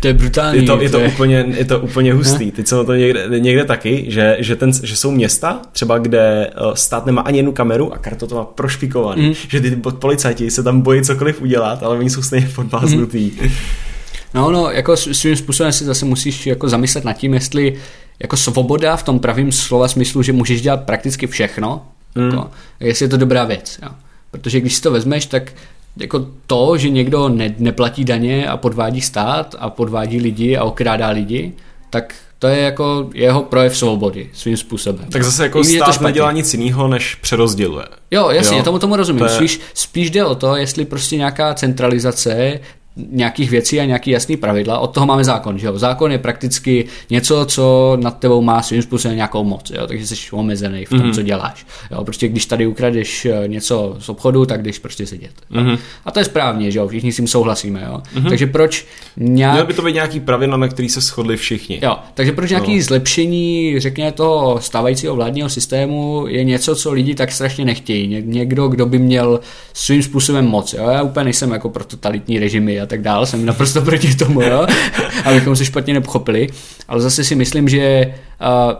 To 0.00 0.06
je 0.06 0.14
brutální. 0.14 0.60
Je 0.60 0.66
to, 0.66 0.80
je 0.80 0.90
to, 0.90 0.98
je... 0.98 1.08
Úplně, 1.08 1.44
je 1.48 1.64
to 1.64 1.80
úplně 1.80 2.12
hustý. 2.12 2.50
Teď 2.50 2.66
jsem 2.66 2.86
to 2.86 2.94
někde, 2.94 3.26
někde 3.38 3.64
taky, 3.64 4.04
že, 4.08 4.36
že, 4.40 4.56
ten, 4.56 4.72
že 4.82 4.96
jsou 4.96 5.10
města, 5.10 5.62
třeba 5.72 5.98
kde 5.98 6.46
eh, 6.46 6.60
stát 6.74 7.06
nemá 7.06 7.22
ani 7.22 7.38
jednu 7.38 7.52
kameru 7.52 7.94
a 7.94 7.98
karto 7.98 8.26
to 8.26 8.34
má 8.34 8.44
prošpikovaný. 8.44 9.28
Mm. 9.28 9.34
Že 9.48 9.60
ty 9.60 9.76
policajti 9.76 10.50
se 10.50 10.62
tam 10.62 10.80
bojí 10.80 11.02
cokoliv 11.02 11.42
udělat, 11.42 11.82
ale 11.82 11.98
oni 11.98 12.10
jsou 12.10 12.22
stejně 12.22 12.50
podmáznutý. 12.54 13.32
Mm. 13.42 13.50
No, 14.34 14.50
no, 14.50 14.70
jako 14.70 14.96
svým 14.96 15.36
způsobem 15.36 15.72
si 15.72 15.84
zase 15.84 16.04
musíš 16.04 16.46
jako 16.46 16.68
zamyslet 16.68 17.04
nad 17.04 17.12
tím, 17.12 17.34
jestli 17.34 17.76
jako 18.20 18.36
svoboda 18.36 18.96
v 18.96 19.02
tom 19.02 19.18
pravém 19.18 19.52
slova 19.52 19.88
smyslu, 19.88 20.22
že 20.22 20.32
můžeš 20.32 20.62
dělat 20.62 20.84
prakticky 20.84 21.26
všechno, 21.26 21.86
mm. 22.14 22.24
jako, 22.24 22.50
jestli 22.80 23.04
je 23.04 23.08
to 23.08 23.16
dobrá 23.16 23.44
věc. 23.44 23.78
Jo. 23.82 23.88
Protože 24.30 24.60
když 24.60 24.74
si 24.74 24.82
to 24.82 24.90
vezmeš, 24.90 25.26
tak 25.26 25.52
jako 26.00 26.26
to, 26.46 26.76
že 26.76 26.90
někdo 26.90 27.28
ne, 27.28 27.54
neplatí 27.58 28.04
daně 28.04 28.48
a 28.48 28.56
podvádí 28.56 29.00
stát 29.00 29.54
a 29.58 29.70
podvádí 29.70 30.20
lidi 30.20 30.56
a 30.56 30.64
okrádá 30.64 31.08
lidi, 31.08 31.52
tak 31.90 32.14
to 32.38 32.48
je 32.48 32.58
jako 32.58 33.10
jeho 33.14 33.42
projev 33.42 33.76
svobody 33.76 34.30
svým 34.32 34.56
způsobem. 34.56 35.06
Tak 35.10 35.24
zase 35.24 35.42
jako 35.42 35.60
I 35.60 35.64
stát 35.64 35.98
to 35.98 36.04
nedělá 36.04 36.32
nic 36.32 36.54
jiného, 36.54 36.88
než 36.88 37.14
přerozděluje. 37.14 37.84
Jo, 38.10 38.30
jasně, 38.30 38.58
jo? 38.58 38.64
tomu 38.64 38.78
tomu 38.78 38.96
rozumím. 38.96 39.18
To 39.18 39.24
je... 39.24 39.30
spíš, 39.30 39.60
spíš 39.74 40.10
jde 40.10 40.24
o 40.24 40.34
to, 40.34 40.56
jestli 40.56 40.84
prostě 40.84 41.16
nějaká 41.16 41.54
centralizace 41.54 42.60
nějakých 42.96 43.50
věcí 43.50 43.80
a 43.80 43.84
nějaký 43.84 44.10
jasný 44.10 44.36
pravidla. 44.36 44.78
Od 44.78 44.86
toho 44.86 45.06
máme 45.06 45.24
zákon, 45.24 45.58
že 45.58 45.66
jo? 45.66 45.78
Zákon 45.78 46.12
je 46.12 46.18
prakticky 46.18 46.84
něco, 47.10 47.46
co 47.46 47.96
nad 48.00 48.18
tebou 48.18 48.42
má 48.42 48.62
svým 48.62 48.82
způsobem 48.82 49.16
nějakou 49.16 49.44
moc, 49.44 49.70
jo? 49.70 49.86
takže 49.86 50.06
jsi 50.06 50.30
omezený 50.32 50.84
v 50.84 50.88
tom, 50.88 50.98
mm-hmm. 50.98 51.14
co 51.14 51.22
děláš. 51.22 51.66
Jo? 51.90 52.04
Prostě 52.04 52.28
když 52.28 52.46
tady 52.46 52.66
ukradeš 52.66 53.26
eh, 53.26 53.48
něco 53.48 53.96
z 53.98 54.08
obchodu, 54.08 54.46
tak 54.46 54.62
jdeš 54.62 54.78
prostě 54.78 55.06
sedět. 55.06 55.30
Mm-hmm. 55.52 55.78
A 56.04 56.10
to 56.10 56.18
je 56.18 56.24
správně, 56.24 56.70
že 56.70 56.78
jo? 56.78 56.88
Všichni 56.88 57.12
s 57.12 57.16
tím 57.16 57.28
souhlasíme, 57.28 57.82
jo? 57.86 58.02
Mm-hmm. 58.14 58.28
Takže 58.28 58.46
proč 58.46 58.86
nějak... 59.16 59.52
Měl 59.52 59.66
by 59.66 59.72
to 59.74 59.82
být 59.82 59.94
nějaký 59.94 60.20
pravidla, 60.20 60.56
na 60.56 60.68
který 60.68 60.88
se 60.88 61.00
shodli 61.00 61.36
všichni. 61.36 61.80
Jo, 61.82 61.96
takže 62.14 62.32
proč 62.32 62.50
nějaký 62.50 62.76
no. 62.76 62.82
zlepšení, 62.82 63.74
řekněme, 63.80 64.12
toho 64.12 64.60
stávajícího 64.60 65.14
vládního 65.14 65.48
systému 65.48 66.24
je 66.28 66.44
něco, 66.44 66.76
co 66.76 66.92
lidi 66.92 67.14
tak 67.14 67.32
strašně 67.32 67.64
nechtějí. 67.64 68.08
Ně- 68.08 68.22
někdo, 68.22 68.68
kdo 68.68 68.86
by 68.86 68.98
měl 68.98 69.40
svým 69.72 70.02
způsobem 70.02 70.46
moc, 70.46 70.72
jo? 70.72 70.90
Já 70.90 71.02
úplně 71.02 71.24
nejsem 71.24 71.52
jako 71.52 71.70
pro 71.70 71.84
totalitní 71.84 72.38
režimy 72.38 72.80
a 72.80 72.86
tak 72.90 73.02
dále, 73.02 73.26
jsem 73.26 73.46
naprosto 73.46 73.82
proti 73.84 74.14
tomu, 74.14 74.42
jo? 74.42 74.66
abychom 75.24 75.56
se 75.56 75.64
špatně 75.64 75.94
nepochopili, 75.94 76.48
ale 76.88 77.00
zase 77.00 77.24
si 77.24 77.34
myslím, 77.34 77.68
že 77.68 78.14
uh, 78.40 78.72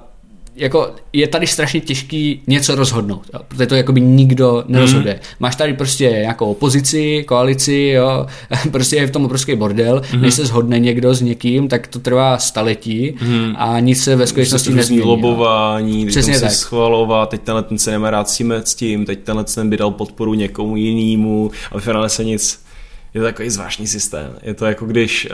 jako 0.56 0.90
je 1.12 1.28
tady 1.28 1.46
strašně 1.46 1.80
těžký 1.80 2.42
něco 2.46 2.74
rozhodnout, 2.74 3.22
jo? 3.34 3.40
protože 3.48 3.66
to 3.66 3.74
jakoby 3.74 4.00
nikdo 4.00 4.64
nerozhoduje. 4.68 5.14
Mm. 5.14 5.20
Máš 5.40 5.56
tady 5.56 5.72
prostě 5.72 6.04
nějakou 6.04 6.50
opozici, 6.50 7.24
koalici, 7.28 7.92
jo? 7.94 8.26
prostě 8.70 8.96
je 8.96 9.06
v 9.06 9.10
tom 9.10 9.24
obrovský 9.24 9.54
bordel, 9.54 10.02
mm. 10.14 10.22
než 10.22 10.34
se 10.34 10.46
shodne 10.46 10.78
někdo 10.78 11.14
s 11.14 11.20
někým, 11.20 11.68
tak 11.68 11.86
to 11.86 11.98
trvá 11.98 12.38
staletí 12.38 13.14
mm. 13.22 13.54
a 13.56 13.80
nic 13.80 14.02
se 14.02 14.16
ve 14.16 14.26
skutečnosti 14.26 14.72
nezmění. 14.72 15.02
lobování, 15.02 16.06
Přesně 16.06 16.38
se 16.38 16.50
schvalovat, 16.50 17.28
teď 17.28 17.40
tenhle 17.40 17.62
ten 17.62 17.78
se 17.78 17.90
nemá 17.90 18.10
rád 18.10 18.28
s 18.28 18.74
tím, 18.74 19.04
teď 19.06 19.18
tenhle 19.18 19.44
ten 19.44 19.70
by 19.70 19.76
dal 19.76 19.90
podporu 19.90 20.34
někomu 20.34 20.76
jinému 20.76 21.50
a 21.72 21.78
v 21.78 21.82
finále 21.82 22.08
se 22.08 22.24
nic 22.24 22.69
je 23.14 23.20
to 23.20 23.26
takový 23.26 23.50
zvláštní 23.50 23.86
systém. 23.86 24.36
Je 24.42 24.54
to 24.54 24.66
jako 24.66 24.86
když 24.86 25.28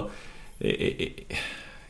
uh, 0.00 0.08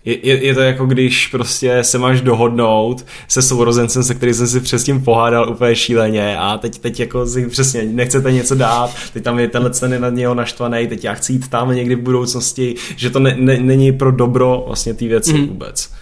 je, 0.04 0.26
je, 0.26 0.44
je 0.44 0.54
to 0.54 0.60
jako 0.60 0.86
když 0.86 1.26
prostě 1.26 1.84
se 1.84 1.98
máš 1.98 2.20
dohodnout 2.20 3.06
se 3.28 3.42
sourozencem, 3.42 4.02
se 4.02 4.14
kterým 4.14 4.34
jsem 4.34 4.46
si 4.46 4.60
předtím 4.60 5.04
pohádal 5.04 5.50
úplně 5.50 5.76
šíleně 5.76 6.38
a 6.38 6.58
teď, 6.58 6.78
teď 6.78 7.00
jako 7.00 7.26
si 7.26 7.46
přesně 7.46 7.82
nechcete 7.82 8.32
něco 8.32 8.54
dát, 8.54 8.94
teď 9.12 9.22
tam 9.22 9.38
je 9.38 9.48
tenhle 9.48 9.70
ten 9.70 10.00
na 10.00 10.10
něho 10.10 10.34
naštvaný, 10.34 10.86
teď 10.86 11.04
já 11.04 11.14
chci 11.14 11.32
jít 11.32 11.48
tam 11.48 11.74
někdy 11.74 11.94
v 11.94 12.00
budoucnosti, 12.00 12.74
že 12.96 13.10
to 13.10 13.18
ne, 13.18 13.36
ne, 13.38 13.58
není 13.58 13.92
pro 13.92 14.12
dobro 14.12 14.64
vlastně 14.66 14.94
ty 14.94 15.08
věci 15.08 15.32
mm. 15.32 15.46
vůbec. 15.46 15.92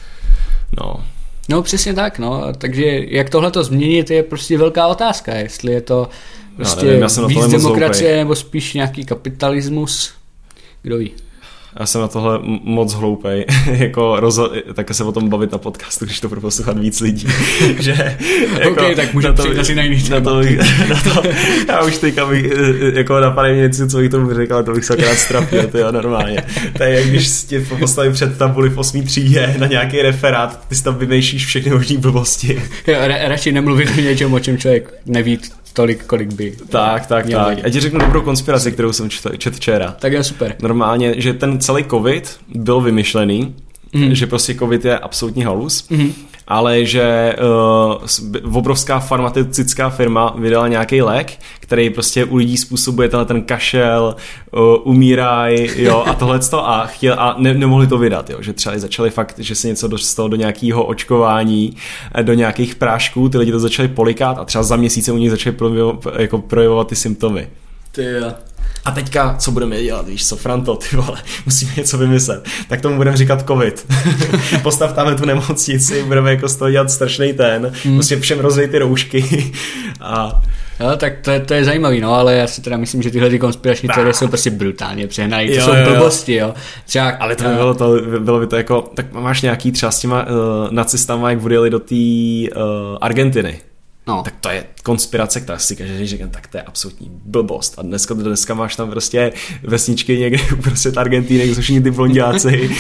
No. 0.81 1.05
No 1.49 1.63
přesně 1.63 1.95
tak, 1.95 2.19
no. 2.19 2.53
Takže 2.59 3.01
jak 3.09 3.31
tohle 3.31 3.51
to 3.51 3.65
změnit 3.65 4.11
je 4.11 4.23
prostě 4.23 4.59
velká 4.59 4.87
otázka, 4.87 5.35
jestli 5.35 5.73
je 5.73 5.81
to 5.81 6.09
Prostě 6.59 6.87
já 6.87 6.87
nevím, 6.87 7.03
já 7.03 7.09
jsem 7.09 7.27
víc 7.27 7.47
demokracie 7.47 8.17
nebo 8.17 8.35
spíš 8.35 8.75
nějaký 8.75 9.05
kapitalismus, 9.05 10.13
kdo 10.83 10.99
ví. 10.99 11.11
Já 11.81 11.87
jsem 11.87 12.01
na 12.01 12.09
tohle 12.09 12.39
moc 12.65 12.95
hloupej, 12.95 13.45
jako 13.67 14.17
rozho- 14.21 14.51
tak 14.75 14.95
se 14.95 15.05
o 15.05 15.13
tom 15.13 15.29
bavit 15.29 15.53
na 15.53 15.59
podcastu, 15.59 16.05
když 16.05 16.21
to 16.21 16.29
bude 16.29 16.41
poslouchat 16.41 16.79
víc 16.79 17.01
lidí. 17.01 17.27
že, 17.79 17.91
jako, 18.59 18.71
OK, 18.71 18.97
tak 18.97 19.15
můžeme 19.15 19.35
přijít 19.35 19.59
asi 19.59 19.75
na 19.75 19.83
jiný 19.83 20.09
na 20.11 20.21
to, 20.21 20.41
na 20.89 21.01
to, 21.15 21.23
já 21.69 21.85
už 21.85 21.99
teďka 21.99 22.27
bych, 22.27 22.53
jako 22.95 23.21
napadne 23.21 23.53
mě 23.53 23.63
něco, 23.63 23.89
co 23.89 23.99
bych 23.99 24.11
tomu 24.11 24.35
řekl, 24.35 24.55
ale 24.55 24.65
to 24.65 24.73
bych 24.73 24.85
se 24.85 24.95
akorát 24.95 25.19
strapil, 25.19 25.67
to 25.67 25.79
jo, 25.79 25.93
normálně. 25.93 26.43
To 26.77 26.83
je 26.83 26.95
jak 26.95 27.07
když 27.07 27.43
tě 27.43 27.61
postavím 27.79 28.13
před 28.13 28.39
tabuli 28.39 28.69
v 28.69 28.79
8. 28.79 29.03
třídě 29.03 29.55
na 29.59 29.67
nějaký 29.67 30.03
referát, 30.03 30.69
ty 30.69 30.75
si 30.75 30.85
tam 30.85 30.95
vymýšlíš 30.95 31.47
všechny 31.47 31.71
možné 31.71 31.99
blbosti. 31.99 32.63
Jo, 32.87 32.99
radši 33.07 33.53
nemluvit 33.53 33.89
o 33.99 34.01
něčem, 34.01 34.33
o 34.33 34.41
čem 34.41 34.59
člověk 34.59 34.95
neví 35.07 35.39
tolik, 35.73 36.05
kolik 36.05 36.33
by. 36.33 36.57
Tak, 36.69 37.07
tak, 37.07 37.27
měl 37.27 37.45
tak. 37.45 37.59
A 37.65 37.71
ti 37.71 37.81
řeknu 37.81 38.01
dobrou 38.01 38.23
konspiraci, 38.23 38.73
kterou 38.73 38.93
jsem 38.93 39.11
četl, 39.11 39.37
čet 39.37 39.55
včera. 39.55 39.97
Tak 39.99 40.13
je 40.13 40.25
super. 40.25 40.57
Normálně, 40.63 41.15
že 41.17 41.33
ten 41.33 41.61
celý 41.61 41.85
covid 41.85 42.39
byl 42.55 42.81
vymyšlený, 42.81 43.55
mm. 43.93 44.15
že 44.15 44.27
prostě 44.27 44.55
covid 44.55 44.85
je 44.85 44.99
absolutní 44.99 45.43
halus. 45.43 45.89
Mm 45.89 46.13
ale 46.49 46.85
že 46.85 47.37
uh, 48.45 48.57
obrovská 48.57 48.99
farmaceutická 48.99 49.91
firma 49.91 50.35
vydala 50.39 50.69
nějaký 50.69 51.03
lék, 51.03 51.39
který 51.61 51.91
prostě 51.91 52.25
u 52.25 52.37
lidí 52.37 52.57
způsobuje 52.57 53.09
tenhle 53.09 53.25
ten 53.27 53.43
kašel, 53.43 54.17
uh, 54.53 54.61
umíraj, 54.85 55.71
jo, 55.77 56.05
a 56.07 56.15
tohle 56.15 56.41
a 56.63 56.87
chtěl, 56.87 57.15
a 57.19 57.35
ne, 57.39 57.55
nemohli 57.55 57.87
to 57.87 57.99
vydat, 57.99 58.31
jo, 58.31 58.39
že 58.41 58.53
třeba 58.53 58.79
začali 58.79 59.11
fakt, 59.11 59.35
že 59.39 59.55
se 59.55 59.69
něco 59.69 59.89
dostalo 59.89 60.29
do 60.29 60.37
nějakého 60.37 60.85
očkování, 60.85 61.77
eh, 62.15 62.23
do 62.23 62.35
nějakých 62.35 62.75
prášků, 62.75 63.29
ty 63.29 63.39
lidi 63.39 63.53
to 63.53 63.61
začali 63.61 63.89
polikát 63.89 64.39
a 64.39 64.45
třeba 64.45 64.65
za 64.65 64.77
měsíce 64.77 65.13
u 65.13 65.17
nich 65.17 65.31
začali 65.31 65.57
projevovat, 65.57 66.07
jako 66.19 66.39
projevovat 66.39 66.89
ty 66.89 66.97
symptomy. 66.97 67.49
Ty. 67.93 68.05
A 68.85 68.91
teďka, 68.91 69.37
co 69.39 69.51
budeme 69.51 69.83
dělat, 69.83 70.09
víš 70.09 70.27
co, 70.27 70.37
Franto, 70.37 70.77
ty 70.77 70.97
vole, 70.97 71.23
musíme 71.45 71.73
něco 71.77 71.99
vymyslet. 71.99 72.45
Tak 72.69 72.81
tomu 72.81 72.97
budeme 72.97 73.17
říkat 73.17 73.47
covid. 73.47 73.87
Postav 74.63 74.93
tam 74.93 75.17
tu 75.17 75.25
nemocnici, 75.25 76.03
budeme 76.03 76.31
jako 76.31 76.49
z 76.49 76.57
toho 76.57 76.71
dělat 76.71 76.91
strašný 76.91 77.33
ten, 77.33 77.73
hmm. 77.85 77.95
prostě 77.95 78.21
všem 78.21 78.41
rozej 78.41 78.69
ty 78.69 78.79
roušky 78.79 79.53
a 80.01 80.43
Jo, 80.81 80.97
tak 80.97 81.13
to, 81.23 81.31
je, 81.31 81.41
to 81.41 81.55
je 81.55 81.65
zajímavý, 81.65 82.01
no, 82.01 82.15
ale 82.15 82.35
já 82.35 82.47
si 82.47 82.63
teda 82.63 82.77
myslím, 82.77 83.03
že 83.03 83.11
tyhle 83.11 83.31
ty 83.31 83.39
konspirační 83.39 83.89
teorie 83.89 84.15
jsou 84.15 84.29
prostě 84.29 84.51
brutálně 84.51 85.07
přehnané, 85.07 85.47
to 85.47 85.53
jo, 85.53 85.65
jsou 85.65 85.75
jo, 85.75 85.85
blbosti, 85.85 86.35
jo. 86.35 86.55
Třeba, 86.87 87.11
ale 87.11 87.37
to 87.37 87.45
by 87.45 87.55
bylo, 87.55 87.75
to, 87.75 87.97
bylo 88.19 88.41
by 88.41 88.47
to 88.47 88.57
jako, 88.57 88.91
tak 88.95 89.13
máš 89.13 89.43
nějaký 89.43 89.73
třeba 89.73 89.93
s 89.93 90.01
těma 90.01 90.27
uh, 90.27 90.33
nacistama, 90.71 91.31
jak 91.31 91.45
odjeli 91.45 91.71
do 91.71 91.79
té 91.79 91.95
uh, 91.95 92.99
Argentiny. 93.01 93.61
No. 94.09 94.23
Tak 94.23 94.35
to 94.41 94.49
je 94.49 94.65
konspirace, 94.83 95.41
která 95.41 95.59
si 95.59 95.77
každý 95.77 96.07
říká, 96.07 96.27
tak 96.27 96.47
to 96.47 96.57
je 96.57 96.63
absolutní 96.63 97.11
blbost. 97.25 97.75
A 97.79 97.83
dneska, 97.83 98.15
dneska 98.15 98.55
máš 98.55 98.77
tam 98.77 98.91
prostě 98.91 99.33
vesničky 99.63 100.19
někde 100.19 100.39
prostě 100.63 100.93
jsou 100.93 101.61
všichni 101.61 101.81
ty 101.81 101.91
blondiáci. 101.91 102.71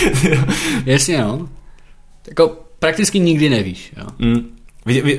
Jasně, 0.87 1.19
no. 1.19 1.49
Jako 2.29 2.57
prakticky 2.79 3.19
nikdy 3.19 3.49
nevíš, 3.49 3.93
jo. 3.97 4.07
Mm. 4.19 4.59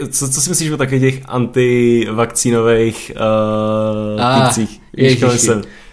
Co, 0.10 0.30
co 0.30 0.42
si 0.42 0.50
myslíš 0.50 0.72
o 0.72 0.78
takových 0.78 1.02
těch 1.02 1.24
antivakcínových 1.28 3.12
uh, 3.16 4.22
ah, 4.22 4.52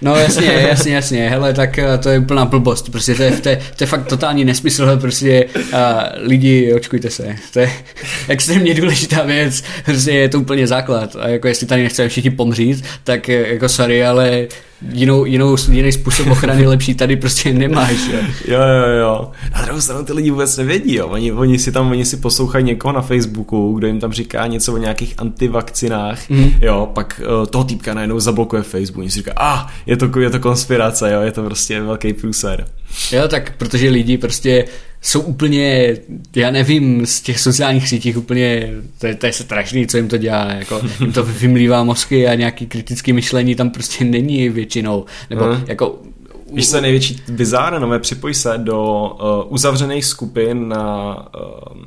No 0.02 0.16
jasně, 0.16 0.46
jasně, 0.46 0.94
jasně, 0.94 1.28
hele, 1.28 1.54
tak 1.54 1.78
uh, 1.78 2.02
to 2.02 2.08
je 2.08 2.18
úplná 2.18 2.44
blbost, 2.44 2.90
prostě 2.90 3.14
to 3.14 3.22
je, 3.22 3.30
to 3.30 3.48
je, 3.48 3.56
to 3.76 3.84
je 3.84 3.86
fakt 3.86 4.06
totální 4.06 4.44
nesmysl, 4.44 4.96
prostě 4.96 5.44
uh, 5.54 5.80
lidi, 6.16 6.74
očkujte 6.74 7.10
se, 7.10 7.36
to 7.52 7.58
je 7.58 7.70
extrémně 8.28 8.74
důležitá 8.74 9.22
věc, 9.22 9.62
prostě 9.84 10.10
je 10.10 10.28
to 10.28 10.40
úplně 10.40 10.66
základ 10.66 11.16
a 11.20 11.28
jako 11.28 11.48
jestli 11.48 11.66
tady 11.66 11.82
nechceme 11.82 12.08
všichni 12.08 12.30
pomřít, 12.30 12.84
tak 13.04 13.28
jako 13.28 13.68
sorry, 13.68 14.06
ale 14.06 14.46
jinou, 14.92 15.24
jinou, 15.24 15.56
jiný 15.70 15.92
způsob 15.92 16.26
ochrany 16.26 16.66
lepší 16.66 16.94
tady 16.94 17.16
prostě 17.16 17.52
nemáš. 17.52 18.08
Jo, 18.08 18.18
jo, 18.48 18.58
jo. 18.58 18.98
jo. 19.00 19.30
Na 19.54 19.64
druhou 19.64 19.80
stranu 19.80 20.04
ty 20.04 20.12
lidi 20.12 20.30
vůbec 20.30 20.56
nevědí, 20.56 20.94
jo. 20.94 21.08
Oni, 21.08 21.32
oni 21.32 21.58
si 21.58 21.72
tam, 21.72 21.90
oni 21.90 22.04
si 22.04 22.16
poslouchají 22.16 22.64
někoho 22.64 22.92
na 22.92 23.02
Facebooku, 23.02 23.72
kdo 23.72 23.86
jim 23.86 24.00
tam 24.00 24.12
říká 24.12 24.46
něco 24.46 24.74
o 24.74 24.76
nějakých 24.76 25.14
antivakcinách, 25.18 26.30
mm. 26.30 26.50
jo, 26.60 26.90
pak 26.94 27.20
uh, 27.40 27.46
toho 27.46 27.64
týpka 27.64 27.94
najednou 27.94 28.20
zablokuje 28.20 28.62
Facebook, 28.62 28.85
oni 28.94 29.10
si 29.10 29.18
říká, 29.18 29.32
a 29.36 29.54
ah, 29.54 29.72
je 29.86 29.96
to, 29.96 30.20
je 30.20 30.30
to 30.30 30.40
konspirace, 30.40 31.12
jo, 31.12 31.20
je 31.20 31.32
to 31.32 31.44
prostě 31.44 31.80
velký 31.80 32.12
průser. 32.12 32.66
Jo, 33.12 33.28
tak 33.28 33.56
protože 33.56 33.90
lidi 33.90 34.18
prostě 34.18 34.64
jsou 35.00 35.20
úplně, 35.20 35.96
já 36.36 36.50
nevím, 36.50 37.06
z 37.06 37.20
těch 37.20 37.40
sociálních 37.40 37.88
sítích 37.88 38.16
úplně, 38.16 38.72
to 38.98 39.06
je, 39.06 39.14
to 39.14 39.26
je 39.26 39.32
strašný, 39.32 39.86
co 39.86 39.96
jim 39.96 40.08
to 40.08 40.16
dělá, 40.16 40.52
jako 40.52 40.80
jim 41.00 41.12
to 41.12 41.24
vymlívá 41.24 41.84
mozky 41.84 42.28
a 42.28 42.34
nějaký 42.34 42.66
kritický 42.66 43.12
myšlení 43.12 43.54
tam 43.54 43.70
prostě 43.70 44.04
není 44.04 44.48
většinou, 44.48 45.04
nebo 45.30 45.44
hmm. 45.44 45.64
jako 45.66 45.98
Víš, 46.52 46.70
co 46.70 46.76
je 46.76 46.82
největší 46.82 47.22
bizár? 47.28 47.80
No, 47.80 47.98
připoj 47.98 48.34
se 48.34 48.54
do 48.56 49.10
uh, 49.44 49.52
uzavřených 49.52 50.04
skupin 50.04 50.68
na 50.68 51.16
uh, 51.16 51.82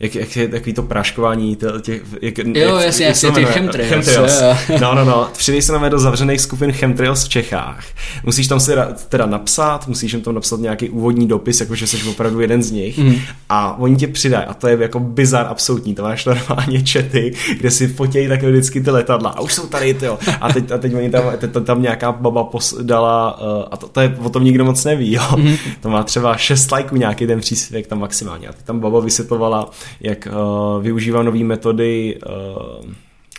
jak, 0.00 0.14
jak 0.14 0.36
je 0.36 0.48
takový 0.48 0.72
to 0.72 0.82
praškování 0.82 1.58
těch, 1.80 2.02
jak, 2.22 2.38
jo, 2.38 2.44
jak, 2.54 2.84
jasně, 2.84 3.06
jak 3.06 3.10
jasně, 3.10 3.30
ty 3.30 3.44
chemtrails. 3.44 3.90
chemtrails. 3.90 4.42
No, 4.80 4.94
no, 4.94 5.04
no, 5.04 5.28
přidej 5.36 5.62
se 5.62 5.72
nám 5.72 5.90
do 5.90 5.98
zavřených 5.98 6.40
skupin 6.40 6.72
chemtrails 6.72 7.24
v 7.24 7.28
Čechách. 7.28 7.84
Musíš 8.24 8.46
tam 8.46 8.60
si 8.60 8.72
teda 9.08 9.26
napsat, 9.26 9.88
musíš 9.88 10.12
jim 10.12 10.22
tam 10.22 10.34
napsat 10.34 10.60
nějaký 10.60 10.88
úvodní 10.88 11.28
dopis, 11.28 11.60
jakože 11.60 11.86
jsi 11.86 12.08
opravdu 12.08 12.40
jeden 12.40 12.62
z 12.62 12.70
nich 12.70 12.98
mm. 12.98 13.14
a 13.48 13.78
oni 13.78 13.96
tě 13.96 14.08
přidají 14.08 14.44
a 14.46 14.54
to 14.54 14.68
je 14.68 14.78
jako 14.80 15.00
bizar 15.00 15.46
absolutní, 15.46 15.94
to 15.94 16.02
máš 16.02 16.24
normálně 16.24 16.82
čety, 16.82 17.34
kde 17.58 17.70
si 17.70 17.88
fotějí 17.88 18.28
takhle 18.28 18.50
vždycky 18.50 18.80
ty 18.80 18.90
letadla 18.90 19.30
a 19.30 19.40
už 19.40 19.54
jsou 19.54 19.66
tady, 19.66 19.94
ty 19.94 20.06
A 20.40 20.52
teď, 20.52 20.70
a 20.70 20.78
teď 20.78 20.94
oni 20.94 21.10
tam, 21.10 21.24
teď 21.38 21.50
tam 21.64 21.82
nějaká 21.82 22.12
baba 22.12 22.48
dala, 22.82 23.40
uh, 23.40 23.64
a 23.70 23.76
to, 23.76 23.88
to, 23.88 24.00
je, 24.00 24.16
o 24.22 24.28
tom 24.28 24.44
nikdo 24.44 24.64
moc 24.64 24.84
neví, 24.84 25.12
jo. 25.12 25.22
Mm. 25.36 25.56
To 25.80 25.88
má 25.88 26.02
třeba 26.02 26.36
6 26.36 26.70
lajků 26.70 26.96
nějaký 26.96 27.26
ten 27.26 27.40
příspěvek 27.40 27.86
tam 27.86 27.98
maximálně. 27.98 28.48
A 28.48 28.52
teď 28.52 28.64
tam 28.64 28.80
baba 28.80 29.00
vysvětlovala, 29.00 29.70
jak 30.00 30.28
uh, 30.30 30.82
využívá 30.82 31.22
nové 31.22 31.44
metody 31.44 32.18
uh, 32.26 32.90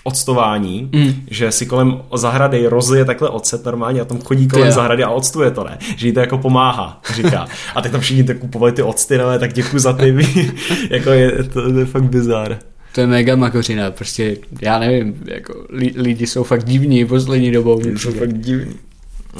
octování, 0.03 0.89
mm. 0.93 1.13
že 1.29 1.51
si 1.51 1.65
kolem 1.65 2.01
zahrady 2.15 2.67
rozlije 2.67 3.05
takhle 3.05 3.29
ocet 3.29 3.65
normálně 3.65 4.01
a 4.01 4.05
tam 4.05 4.21
chodí 4.21 4.47
kolem 4.47 4.67
Ty 4.67 4.71
zahrady 4.71 5.03
a 5.03 5.09
octuje 5.09 5.51
to, 5.51 5.63
ne? 5.63 5.77
Že 5.95 6.07
jí 6.07 6.13
to 6.13 6.19
jako 6.19 6.37
pomáhá, 6.37 7.01
říká. 7.15 7.47
A 7.75 7.81
tak 7.81 7.91
tam 7.91 8.01
všichni 8.01 8.23
tak 8.23 8.37
kupovali 8.37 8.71
ty 8.71 8.81
octy, 8.81 9.17
no, 9.17 9.39
tak 9.39 9.53
děkuji 9.53 9.79
za 9.79 9.93
ty, 9.93 10.15
jako 10.89 11.09
je, 11.09 11.43
to, 11.43 11.71
to 11.73 11.79
je 11.79 11.85
fakt 11.85 12.03
bizar. 12.03 12.57
To 12.95 13.01
je 13.01 13.07
mega 13.07 13.35
makořina, 13.35 13.91
prostě 13.91 14.37
já 14.61 14.79
nevím, 14.79 15.23
jako 15.25 15.65
lidi 15.95 16.27
jsou 16.27 16.43
fakt 16.43 16.63
divní 16.63 17.05
poslední 17.05 17.51
dobou. 17.51 17.81
Jsou 17.97 18.11
fakt 18.11 18.33
divní. 18.33 18.73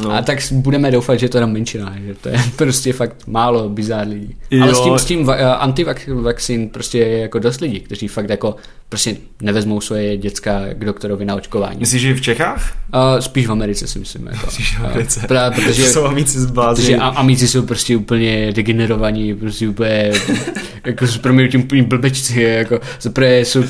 No. 0.04 0.12
A 0.12 0.22
tak 0.22 0.40
budeme 0.52 0.92
doufat, 0.92 1.20
že 1.20 1.30
to 1.30 1.38
je 1.38 1.46
menšina, 1.46 1.96
že 2.06 2.14
to 2.14 2.30
je 2.30 2.40
prostě 2.56 2.94
fakt 2.94 3.28
málo 3.28 3.70
bizár 3.70 4.08
lidí. 4.08 4.36
Jo. 4.52 4.64
Ale 4.64 4.76
s 4.76 4.82
tím, 4.82 5.00
s 5.00 5.06
tím 5.06 5.22
uh, 5.22 5.36
antivakcín 5.60 6.70
prostě 6.70 6.98
je 6.98 7.18
jako 7.18 7.40
dost 7.40 7.62
lidí, 7.62 7.80
kteří 7.80 8.08
fakt 8.08 8.30
jako 8.30 8.56
prostě 8.90 9.16
nevezmou 9.42 9.82
svoje 9.82 10.18
děcka 10.18 10.62
k 10.74 10.86
doktorovi 10.86 11.26
na 11.26 11.36
očkování. 11.36 11.80
Myslíš, 11.80 12.02
že 12.02 12.14
v 12.14 12.22
Čechách? 12.22 12.78
Uh, 12.94 13.20
spíš 13.20 13.48
v 13.48 13.52
Americe 13.52 13.88
si 13.88 14.00
myslím. 14.00 14.28
Jako. 14.28 14.46
Myslíš 14.46 14.78
v 14.78 14.86
Americe? 14.86 15.20
Uh, 15.20 15.26
pra, 15.26 15.52
protože, 15.52 15.86
jsou 15.88 16.06
amici 16.06 16.40
z 16.40 16.46
bázy. 16.46 16.82
Protože 16.82 16.96
amici 16.96 17.48
jsou 17.48 17.62
prostě 17.62 17.98
úplně 17.98 18.52
degenerovaní, 18.52 19.36
prostě 19.36 19.68
úplně 19.68 20.12
jako 20.86 21.08
s 21.08 21.18
proměnutím 21.18 21.62
úplně 21.62 21.84
blbečci, 21.84 22.42
jako 22.42 22.80
jsou, 23.44 23.64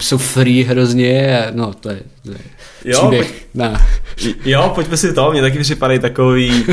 jsou 0.00 0.18
free 0.18 0.62
hrozně, 0.62 1.40
a, 1.40 1.50
no 1.54 1.74
to 1.74 1.88
je, 1.88 2.00
to 2.22 2.30
je 2.30 2.38
jo, 2.86 2.98
příběh. 2.98 3.30
Pojď, 3.30 3.42
no. 3.54 3.78
jo, 4.44 4.72
pojďme 4.74 4.96
si 4.96 5.12
to, 5.12 5.30
mě 5.30 5.40
taky 5.40 5.58
připadají 5.58 5.98
takový 5.98 6.64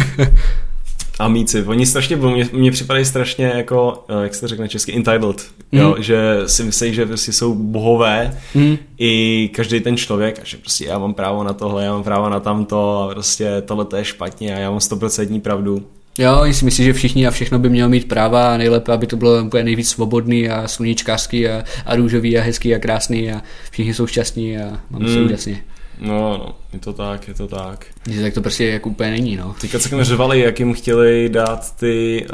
amíci. 1.20 1.64
Oni 1.64 1.86
strašně, 1.86 2.16
mě, 2.16 2.48
mě 2.54 2.72
připadají 2.72 3.06
strašně 3.06 3.46
jako, 3.46 4.06
eh, 4.10 4.24
jak 4.24 4.36
se 4.36 4.42
to 4.42 4.48
řekne 4.48 4.70
česky, 4.70 4.96
entitled. 4.96 5.46
Mm. 5.72 5.80
Jo, 5.80 5.96
že 6.00 6.42
si 6.46 6.64
myslí, 6.64 6.94
že 6.94 7.06
prostě 7.06 7.34
jsou 7.34 7.56
bohové 7.56 8.38
mm. 8.56 8.78
i 9.00 9.50
každý 9.56 9.80
ten 9.80 9.98
člověk 9.98 10.40
a 10.40 10.42
že 10.44 10.58
prostě 10.58 10.86
já 10.86 10.98
mám 11.00 11.14
právo 11.14 11.44
na 11.44 11.54
tohle, 11.54 11.86
já 11.86 11.92
mám 11.92 12.04
právo 12.04 12.30
na 12.30 12.40
tamto 12.40 13.00
a 13.00 13.14
prostě 13.14 13.62
tohle 13.66 13.86
to 13.86 13.96
je 13.96 14.06
špatně 14.06 14.56
a 14.56 14.60
já 14.60 14.70
mám 14.70 14.80
100% 14.80 15.42
pravdu. 15.42 15.86
Jo, 16.18 16.40
oni 16.42 16.54
si 16.54 16.66
myslí, 16.66 16.84
že 16.84 16.94
všichni 16.94 17.28
a 17.28 17.32
všechno 17.32 17.60
by 17.60 17.70
mělo 17.70 17.90
mít 17.90 18.08
práva 18.08 18.54
a 18.54 18.58
nejlépe, 18.58 18.94
aby 18.94 19.08
to 19.08 19.16
bylo 19.16 19.44
úplně 19.44 19.64
nejvíc 19.64 19.90
svobodný 19.90 20.50
a 20.50 20.68
sluníčkářský 20.68 21.48
a, 21.48 21.64
a 21.86 21.96
růžový 21.96 22.38
a 22.38 22.42
hezký 22.42 22.76
a 22.76 22.80
krásný 22.80 23.32
a 23.32 23.42
všichni 23.72 23.94
jsou 23.94 24.08
šťastní 24.08 24.58
a 24.58 24.80
máme 24.90 25.06
mm. 25.06 25.14
se 25.14 25.22
úžasně. 25.22 25.64
No, 26.00 26.38
no, 26.38 26.56
je 26.74 26.80
to 26.80 26.94
tak, 26.94 27.28
je 27.28 27.34
to 27.34 27.48
tak. 27.48 27.86
Že 28.10 28.22
tak 28.22 28.34
to 28.34 28.42
prostě 28.42 28.66
jako 28.66 28.90
úplně 28.90 29.12
není, 29.12 29.36
no. 29.36 29.56
Teďka 29.62 29.80
se 29.80 30.04
řevali, 30.04 30.40
jak 30.40 30.60
jim 30.60 30.74
chtěli 30.74 31.30
dát 31.30 31.76
ty, 31.76 32.26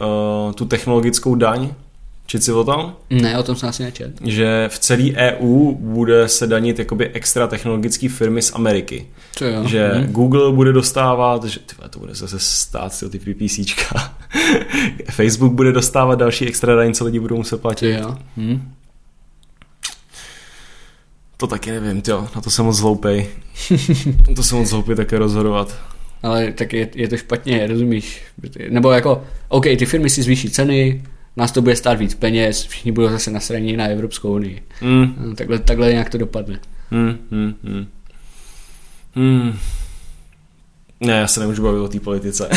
uh, 0.48 0.54
tu 0.54 0.66
technologickou 0.66 1.36
daň, 1.36 1.70
Čet 2.30 2.44
si 2.44 2.52
o 2.52 2.64
tom? 2.64 2.96
Ne, 3.10 3.38
o 3.40 3.44
tom 3.44 3.56
jsem 3.56 3.70
asi 3.70 3.84
nečet. 3.84 4.12
Že 4.24 4.70
v 4.72 4.80
celé 4.80 5.04
EU 5.16 5.72
bude 5.72 6.28
se 6.28 6.48
danit 6.48 6.80
jakoby 6.80 7.10
extra 7.10 7.48
technologické 7.48 8.10
firmy 8.10 8.42
z 8.42 8.54
Ameriky. 8.56 9.08
To 9.38 9.46
jo. 9.46 9.68
Že 9.68 9.88
hmm. 9.88 10.08
Google 10.08 10.52
bude 10.52 10.74
dostávat, 10.74 11.44
že 11.44 11.60
tyhle, 11.60 11.90
to 11.90 12.00
bude 12.00 12.16
zase 12.16 12.40
stát 12.40 13.04
ty 13.10 13.20
PPCčka. 13.20 14.14
Facebook 15.12 15.54
bude 15.54 15.72
dostávat 15.72 16.16
další 16.16 16.48
extra 16.48 16.76
daň, 16.76 16.94
co 16.94 17.06
lidi 17.06 17.20
budou 17.20 17.38
muset 17.38 17.62
platit. 17.62 17.96
To 17.96 18.02
jo. 18.02 18.18
Hmm. 18.38 18.74
To 21.40 21.48
taky 21.48 21.72
nevím, 21.72 22.02
jo, 22.08 22.28
na 22.36 22.42
to 22.42 22.50
jsem 22.50 22.66
moc 22.66 22.80
hloupej. 22.80 23.28
to 24.36 24.44
jsem 24.44 24.58
moc 24.58 24.72
hloupej 24.72 24.96
také 24.96 25.20
rozhodovat. 25.20 25.76
Ale 26.24 26.52
tak 26.52 26.74
je, 26.74 26.90
je 26.96 27.08
to 27.08 27.18
špatně, 27.18 27.68
rozumíš? 27.68 28.22
Nebo 28.70 28.92
jako, 28.92 29.24
OK, 29.48 29.64
ty 29.64 29.86
firmy 29.86 30.10
si 30.10 30.24
zvýší 30.24 30.50
ceny, 30.50 31.04
nás 31.38 31.52
to 31.52 31.62
bude 31.62 31.76
stát 31.76 32.00
víc 32.00 32.16
peněz, 32.16 32.66
všichni 32.66 32.92
budou 32.92 33.10
zase 33.10 33.32
nasraní 33.32 33.78
na 33.78 33.86
Evropskou 33.86 34.34
unii. 34.34 34.64
Mm. 34.82 35.16
No, 35.18 35.36
takhle, 35.36 35.60
takhle 35.60 35.92
nějak 35.92 36.10
to 36.10 36.18
dopadne. 36.18 36.60
Mm, 36.92 37.18
mm, 37.32 37.56
mm. 37.64 37.88
Mm. 39.16 39.54
Ne, 41.02 41.14
já 41.14 41.28
se 41.28 41.40
nemůžu 41.40 41.64
bavit 41.64 41.80
o 41.80 41.88
té 41.88 42.00
politice. 42.00 42.50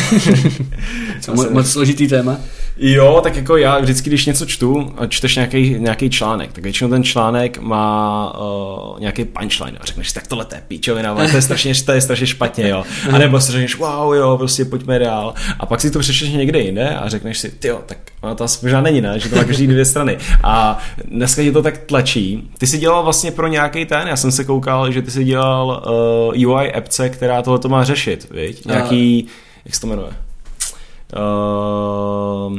Co, 1.20 1.32
mo- 1.32 1.50
moc 1.50 1.70
složitý 1.70 2.08
téma? 2.08 2.38
Jo, 2.76 3.20
tak 3.22 3.36
jako 3.36 3.56
já 3.56 3.78
vždycky, 3.78 4.10
když 4.10 4.26
něco 4.26 4.46
čtu 4.46 4.92
a 4.96 5.06
čteš 5.06 5.36
nějaký, 5.36 5.76
nějaký 5.78 6.10
článek, 6.10 6.52
tak 6.52 6.64
většinou 6.64 6.90
ten 6.90 7.04
článek 7.04 7.58
má 7.58 8.32
uh, 8.38 9.00
nějaký 9.00 9.24
punchline 9.24 9.78
a 9.80 9.84
řekneš, 9.84 10.12
tak 10.12 10.26
tohle 10.26 10.46
je 10.54 10.62
píčovina, 10.68 11.10
ale 11.10 11.28
to 11.28 11.36
je 11.36 11.42
strašně, 11.42 11.74
to 11.74 11.92
je 11.92 12.00
strašně 12.00 12.26
špatně, 12.26 12.68
jo. 12.68 12.84
A 13.12 13.18
nebo 13.18 13.40
si 13.40 13.52
řekneš, 13.52 13.78
wow, 13.78 14.14
jo, 14.14 14.38
prostě 14.38 14.64
pojďme 14.64 14.98
dál. 14.98 15.34
A 15.60 15.66
pak 15.66 15.80
si 15.80 15.90
to 15.90 15.98
přečteš 15.98 16.30
někde 16.30 16.60
jinde 16.60 16.96
a 16.96 17.08
řekneš 17.08 17.38
si, 17.38 17.50
ty 17.50 17.70
tak 17.86 17.98
ona 18.20 18.34
to 18.34 18.46
možná 18.62 18.80
není, 18.80 19.00
ne? 19.00 19.18
že 19.18 19.28
to 19.28 19.36
má 19.36 19.44
každý 19.44 19.66
dvě 19.66 19.84
strany. 19.84 20.18
A 20.44 20.78
dneska 21.04 21.42
ti 21.42 21.52
to 21.52 21.62
tak 21.62 21.78
tlačí. 21.78 22.50
Ty 22.58 22.66
jsi 22.66 22.78
dělal 22.78 23.02
vlastně 23.02 23.30
pro 23.30 23.46
nějaký 23.46 23.84
ten, 23.84 24.08
já 24.08 24.16
jsem 24.16 24.32
se 24.32 24.44
koukal, 24.44 24.92
že 24.92 25.02
ty 25.02 25.10
jsi 25.10 25.24
dělal 25.24 25.82
uh, 25.86 26.42
eh, 26.42 26.46
UI 26.46 26.72
appce, 26.72 27.08
která 27.08 27.42
tohle 27.42 27.58
to 27.58 27.68
má 27.68 27.84
řešit, 27.84 28.31
viď? 28.32 28.66
Nějaký, 28.66 29.26
jak 29.64 29.74
se 29.74 29.80
to 29.80 29.86
jmenuje? 29.86 30.12
Uh, 31.16 32.58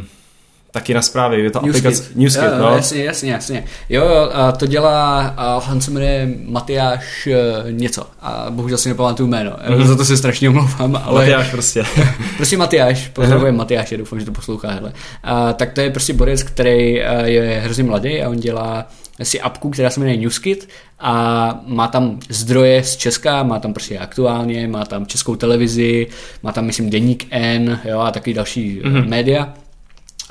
taky 0.71 0.93
na 0.93 1.01
zprávě, 1.01 1.39
je 1.39 1.51
to 1.51 1.61
Newskit. 1.61 1.85
aplikace 1.85 2.11
Newskit, 2.15 2.43
jo, 2.43 2.57
no. 2.59 2.75
Jasně, 2.75 3.03
jasně, 3.03 3.31
jasně. 3.31 3.63
Jo, 3.89 4.29
a 4.33 4.51
to 4.51 4.65
dělá, 4.65 5.19
a 5.37 5.61
on 5.71 5.81
se 5.81 5.91
jmenuje 5.91 6.29
Matyáš 6.45 7.27
uh, 7.27 7.71
něco 7.71 8.07
a 8.21 8.45
bohužel 8.49 8.77
si 8.77 8.89
nepamatuju 8.89 9.29
jméno, 9.29 9.51
mm-hmm. 9.51 9.85
za 9.85 9.95
to 9.95 10.05
se 10.05 10.17
strašně 10.17 10.49
omlouvám, 10.49 11.01
ale... 11.05 11.21
Matyáš 11.21 11.51
prostě. 11.51 11.83
prostě 12.37 12.57
Matyáš, 12.57 13.07
pozdravujem 13.07 13.55
uh-huh. 13.55 13.57
Matyáše, 13.57 13.97
doufám, 13.97 14.19
že 14.19 14.25
to 14.25 14.31
poslouchá, 14.31 14.71
hele. 14.71 14.93
A, 15.23 15.53
tak 15.53 15.73
to 15.73 15.81
je 15.81 15.89
prostě 15.89 16.13
borec, 16.13 16.43
který 16.43 17.01
uh, 17.01 17.23
je 17.23 17.61
hrozně 17.63 17.83
mladý 17.83 18.21
a 18.21 18.29
on 18.29 18.39
dělá 18.39 18.87
si 19.25 19.41
apku, 19.41 19.69
která 19.69 19.89
se 19.89 19.99
jmenuje 19.99 20.17
Newskit 20.17 20.69
a 20.99 21.63
má 21.65 21.87
tam 21.87 22.19
zdroje 22.29 22.83
z 22.83 22.95
Česka, 22.97 23.43
má 23.43 23.59
tam 23.59 23.73
prostě 23.73 23.99
aktuálně, 23.99 24.67
má 24.67 24.85
tam 24.85 25.05
českou 25.05 25.35
televizi, 25.35 26.07
má 26.43 26.51
tam 26.51 26.65
myslím 26.65 26.89
Deník 26.89 27.27
N 27.29 27.79
jo, 27.85 27.99
a 27.99 28.11
taky 28.11 28.33
další 28.33 28.81
mm-hmm. 28.81 29.07
média. 29.07 29.53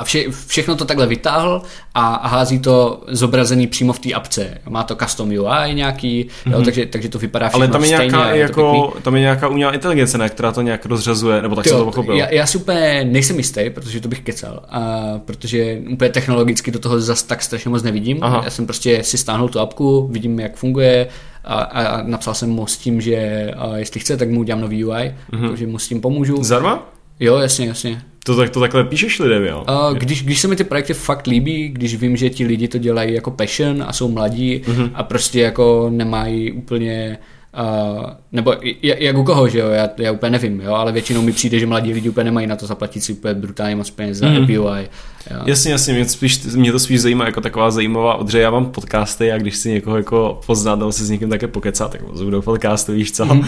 A 0.03 0.05
vše, 0.05 0.25
všechno 0.47 0.77
to 0.77 0.85
takhle 0.85 1.07
vytáhl 1.07 1.63
a, 1.95 2.15
a 2.15 2.29
hází 2.29 2.59
to 2.59 3.03
zobrazený 3.09 3.67
přímo 3.67 3.93
v 3.93 3.99
té 3.99 4.13
apce. 4.13 4.59
Má 4.69 4.83
to 4.83 4.97
custom 4.97 5.29
UI 5.29 5.75
nějaký, 5.75 6.25
mm-hmm. 6.25 6.53
jo, 6.53 6.57
mhm. 6.57 6.65
takže, 6.65 6.87
takže 6.87 7.09
to 7.09 7.19
vypadá 7.19 7.49
všechno 7.49 7.61
Ale 7.61 7.69
tam 7.69 7.85
je 7.85 7.97
stejně. 7.97 8.11
Nějaká, 8.11 8.35
jako, 8.35 8.95
tam 9.03 9.15
je 9.15 9.21
nějaká 9.21 9.49
umělá 9.49 9.73
inteligence, 9.73 10.19
ne, 10.19 10.29
která 10.29 10.53
to 10.53 10.63
nějak 10.63 10.87
rozřazuje, 10.87 11.43
nebo 11.43 11.57
tak 11.57 11.69
jsem 11.69 11.79
to 11.79 11.85
pochopil. 11.85 12.15
Já, 12.15 12.33
já 12.33 12.47
si 12.47 12.59
úplně 12.59 13.05
nejsem 13.05 13.37
jistý, 13.37 13.71
protože 13.71 14.01
to 14.01 14.09
bych 14.09 14.21
kecal, 14.21 14.63
a, 14.69 14.91
protože 15.25 15.79
úplně 15.93 16.11
technologicky 16.11 16.71
do 16.71 16.79
toho 16.79 17.01
zase 17.01 17.27
tak 17.27 17.43
strašně 17.43 17.71
moc 17.71 17.83
nevidím. 17.83 18.19
Aha. 18.21 18.41
Já 18.45 18.51
jsem 18.51 18.67
prostě 18.67 19.03
si 19.03 19.19
stáhnul 19.19 19.49
tu 19.49 19.61
apku, 19.61 20.09
vidím, 20.13 20.41
jak 20.41 20.57
funguje, 20.57 21.09
a, 21.45 21.55
a 21.55 22.03
napsal 22.03 22.35
jsem 22.35 22.51
mu 22.51 22.67
s 22.67 22.77
tím, 22.77 23.01
že 23.01 23.51
a 23.57 23.77
jestli 23.77 24.01
chce, 24.01 24.17
tak 24.17 24.31
mu 24.31 24.41
udělám 24.41 24.61
nový 24.61 24.85
UI, 24.85 25.15
mm-hmm. 25.33 25.49
takže 25.49 25.67
mu 25.67 25.79
s 25.79 25.89
tím 25.89 26.01
pomůžu. 26.01 26.45
Zdarma? 26.45 26.93
Jo, 27.21 27.37
jasně, 27.37 27.67
jasně. 27.67 28.03
To, 28.25 28.37
tak, 28.37 28.51
to 28.51 28.61
takhle 28.61 28.85
píšeš 28.85 29.19
lidem, 29.19 29.45
jo? 29.45 29.65
Uh, 29.69 29.97
když, 29.97 30.23
když 30.23 30.41
se 30.41 30.49
mi 30.49 30.57
ty 30.57 30.65
projekty 30.65 30.95
fakt 30.95 31.27
líbí, 31.27 31.69
když 31.69 31.95
vím, 31.95 32.17
že 32.17 32.31
ti 32.31 32.47
lidi 32.47 32.69
to 32.69 32.79
dělají 32.79 33.15
jako 33.15 33.31
passion 33.31 33.85
a 33.87 33.93
jsou 33.93 34.09
mladí 34.09 34.63
mm-hmm. 34.65 34.91
a 34.95 35.03
prostě 35.03 35.41
jako 35.41 35.91
nemají 35.93 36.53
úplně 36.53 37.19
Uh, 37.61 38.11
nebo 38.33 38.55
jak 38.83 39.17
u 39.17 39.25
koho, 39.25 39.49
že 39.49 39.59
jo, 39.59 39.69
já, 39.69 39.89
já 39.99 40.13
úplně 40.13 40.31
nevím, 40.31 40.61
jo, 40.61 40.75
ale 40.75 40.93
většinou 40.93 41.23
mi 41.23 41.33
přijde, 41.33 41.59
že 41.59 41.67
mladí 41.67 41.93
lidi 41.93 42.09
úplně 42.09 42.25
nemají 42.25 42.47
na 42.47 42.57
to 42.57 42.67
zaplatit 42.67 43.01
si 43.01 43.13
úplně 43.13 43.35
brutálně 43.35 43.77
moc 43.77 43.91
peněz 43.91 44.19
za 44.19 44.29
mm. 44.29 44.43
API. 44.43 44.55
Jo. 44.55 45.41
Jasně, 45.47 45.73
jasně, 45.73 45.95
mě, 45.95 46.05
spíš, 46.05 46.43
mě 46.45 46.73
to 46.73 46.79
spíš 46.79 47.01
zajímá 47.01 47.27
jako 47.27 47.41
taková 47.41 47.71
zajímavá, 47.71 48.19
protože 48.19 48.41
já 48.41 48.51
mám 48.51 48.67
podcasty 48.67 49.33
a 49.33 49.39
když 49.39 49.57
si 49.57 49.71
někoho 49.71 49.97
jako 49.97 50.41
poznat 50.47 50.79
nebo 50.79 50.93
se 50.93 51.05
s 51.05 51.11
někým 51.11 51.31
také 51.31 51.49
pokecat, 51.49 51.93
tak 51.93 52.03
budou 52.25 52.43
podcasty, 52.43 52.93
víš 52.93 53.13
co, 53.13 53.25
mm. 53.25 53.41
uh, 53.41 53.47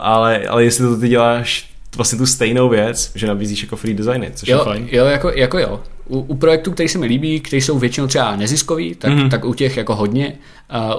ale, 0.00 0.38
ale 0.38 0.64
jestli 0.64 0.88
to 0.88 0.96
ty 0.96 1.08
děláš 1.08 1.69
vlastně 1.96 2.18
tu 2.18 2.26
stejnou 2.26 2.68
věc, 2.68 3.12
že 3.14 3.26
nabízíš 3.26 3.62
jako 3.62 3.76
free 3.76 3.94
designy, 3.94 4.30
což 4.34 4.48
jo, 4.48 4.58
je 4.58 4.64
fajn. 4.64 4.88
Jo, 4.92 5.04
jako, 5.04 5.30
jako 5.30 5.58
jo. 5.58 5.80
u, 6.08 6.18
u 6.18 6.34
projektů, 6.36 6.70
které 6.70 6.88
se 6.88 6.98
mi 6.98 7.06
líbí, 7.06 7.40
které 7.40 7.62
jsou 7.62 7.78
většinou 7.78 8.06
třeba 8.06 8.36
neziskový, 8.36 8.94
tak, 8.94 9.12
mm-hmm. 9.12 9.30
tak 9.30 9.44
u 9.44 9.54
těch 9.54 9.76
jako 9.76 9.94
hodně. 9.94 10.32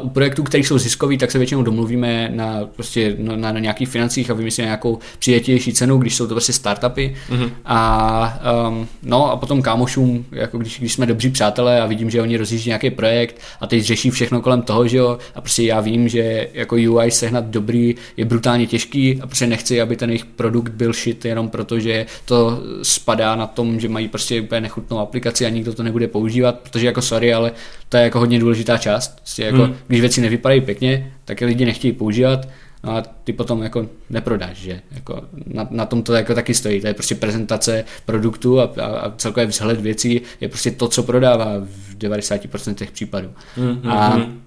U 0.02 0.10
projektů, 0.10 0.44
které 0.44 0.64
jsou 0.64 0.78
ziskový, 0.78 1.18
tak 1.18 1.32
se 1.32 1.38
většinou 1.38 1.64
domluvíme 1.64 2.30
na, 2.34 2.60
prostě, 2.76 3.16
na, 3.20 3.36
na, 3.36 3.52
na 3.52 3.60
nějakých 3.60 3.90
financích 3.90 4.30
a 4.30 4.34
vymyslíme 4.34 4.66
nějakou 4.66 5.00
přijetější 5.20 5.74
cenu, 5.74 5.98
když 5.98 6.16
jsou 6.16 6.28
to 6.28 6.34
prostě 6.34 6.54
startupy. 6.54 7.16
Mm-hmm. 7.30 7.50
A, 7.66 8.40
um, 8.68 8.88
no, 9.04 9.32
a 9.32 9.38
potom 9.38 9.62
kámošům, 9.62 10.26
jako 10.32 10.58
když, 10.58 10.80
když 10.80 10.94
jsme 10.94 11.06
dobří 11.06 11.30
přátelé 11.30 11.82
a 11.82 11.86
vidím, 11.86 12.10
že 12.10 12.22
oni 12.22 12.38
rozjíždí 12.38 12.70
nějaký 12.70 12.90
projekt 12.90 13.42
a 13.62 13.68
teď 13.68 13.84
řeší 13.84 14.10
všechno 14.10 14.42
kolem 14.42 14.62
toho, 14.62 14.88
že 14.88 14.98
jo, 14.98 15.18
a 15.36 15.42
prostě 15.42 15.64
já 15.64 15.80
vím, 15.80 16.08
že 16.08 16.48
jako 16.54 16.76
UI 16.76 17.12
sehnat 17.12 17.46
dobrý 17.46 17.96
je 18.18 18.26
brutálně 18.26 18.68
těžký 18.68 19.22
a 19.22 19.28
prostě 19.28 19.48
nechci, 19.48 19.82
aby 19.82 19.96
ten 19.96 20.10
jejich 20.10 20.26
produkt 20.26 20.72
byl 20.72 20.94
shit 20.94 21.26
jenom 21.26 21.50
proto, 21.50 21.80
že 21.80 22.06
to 22.26 22.62
spadá 22.84 23.36
na 23.36 23.48
tom, 23.48 23.80
že 23.80 23.90
mají 23.90 24.08
prostě 24.08 24.42
úplně 24.42 24.62
nechutnou 24.62 25.00
aplikaci 25.00 25.46
a 25.46 25.50
nikdo 25.50 25.74
to 25.74 25.84
nebude 25.84 26.08
používat, 26.08 26.60
protože 26.60 26.86
jako 26.86 27.02
sorry, 27.02 27.34
ale 27.34 27.52
to 27.90 27.98
je 27.98 28.04
jako 28.04 28.20
hodně 28.20 28.40
důležitá 28.40 28.78
část. 28.78 29.16
Prostě 29.16 29.44
jako, 29.44 29.61
hmm. 29.66 29.76
Když 29.88 30.02
věci 30.02 30.22
nevypadají 30.22 30.62
pěkně, 30.62 31.12
tak 31.26 31.42
je 31.42 31.48
lidi 31.48 31.66
nechtějí 31.66 31.94
používat 31.94 32.48
no 32.84 32.98
a 32.98 33.02
ty 33.24 33.34
potom 33.34 33.64
jako 33.64 33.88
neprodáš, 34.10 34.58
že? 34.58 34.82
Jako 34.92 35.22
na, 35.46 35.68
na 35.72 35.86
tom 35.86 36.04
to 36.04 36.14
jako 36.14 36.36
taky 36.36 36.54
stojí. 36.54 36.82
To 36.82 36.88
je 36.88 36.94
prostě 36.94 37.16
prezentace 37.16 37.86
produktu 38.06 38.60
a, 38.60 38.64
a, 38.82 38.86
a 38.86 39.12
celkově 39.18 39.48
vzhled 39.48 39.82
věcí 39.82 40.22
je 40.42 40.48
prostě 40.48 40.72
to, 40.72 40.88
co 40.88 41.04
prodává 41.04 41.46
v 41.60 41.98
90% 41.98 42.88
případů. 42.92 43.30
Hmm, 43.56 43.82
a 43.86 44.08
hmm 44.08 44.42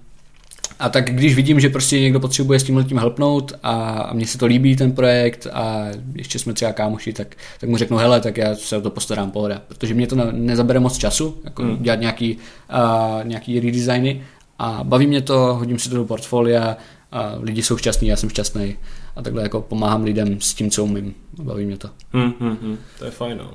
a 0.79 0.89
tak 0.89 1.15
když 1.15 1.35
vidím, 1.35 1.59
že 1.59 1.69
prostě 1.69 1.99
někdo 1.99 2.19
potřebuje 2.19 2.59
s 2.59 2.63
tím 2.63 2.77
letím 2.77 2.97
helpnout 2.97 3.53
a, 3.63 3.73
a 3.81 4.13
mně 4.13 4.27
se 4.27 4.37
to 4.37 4.45
líbí 4.45 4.75
ten 4.75 4.91
projekt 4.91 5.47
a 5.53 5.85
ještě 6.15 6.39
jsme 6.39 6.53
třeba 6.53 6.73
kámoši, 6.73 7.13
tak, 7.13 7.35
tak 7.59 7.69
mu 7.69 7.77
řeknu, 7.77 7.97
hele, 7.97 8.21
tak 8.21 8.37
já 8.37 8.55
se 8.55 8.77
o 8.77 8.81
to 8.81 8.89
postarám 8.89 9.31
pohoda, 9.31 9.61
protože 9.67 9.93
mě 9.93 10.07
to 10.07 10.15
ne, 10.15 10.25
nezabere 10.31 10.79
moc 10.79 10.97
času, 10.97 11.37
jako 11.43 11.63
mm. 11.63 11.77
dělat 11.83 11.99
nějaký, 11.99 12.37
uh, 12.37 13.27
nějaký 13.27 13.59
redesigny 13.59 14.21
a 14.59 14.83
baví 14.83 15.07
mě 15.07 15.21
to, 15.21 15.37
hodím 15.37 15.79
si 15.79 15.89
to 15.89 15.95
do 15.95 16.05
portfolia 16.05 16.77
a 17.11 17.33
lidi 17.39 17.63
jsou 17.63 17.77
šťastní, 17.77 18.07
já 18.07 18.15
jsem 18.15 18.29
šťastný 18.29 18.77
a 19.15 19.21
takhle 19.21 19.43
jako 19.43 19.61
pomáhám 19.61 20.03
lidem 20.03 20.41
s 20.41 20.53
tím, 20.53 20.71
co 20.71 20.83
umím. 20.83 21.13
Baví 21.43 21.65
mě 21.65 21.77
to. 21.77 21.89
Hmm, 22.13 22.33
hmm, 22.39 22.57
hmm. 22.61 22.77
To 22.99 23.05
je 23.05 23.11
fajn, 23.11 23.37
no. 23.37 23.51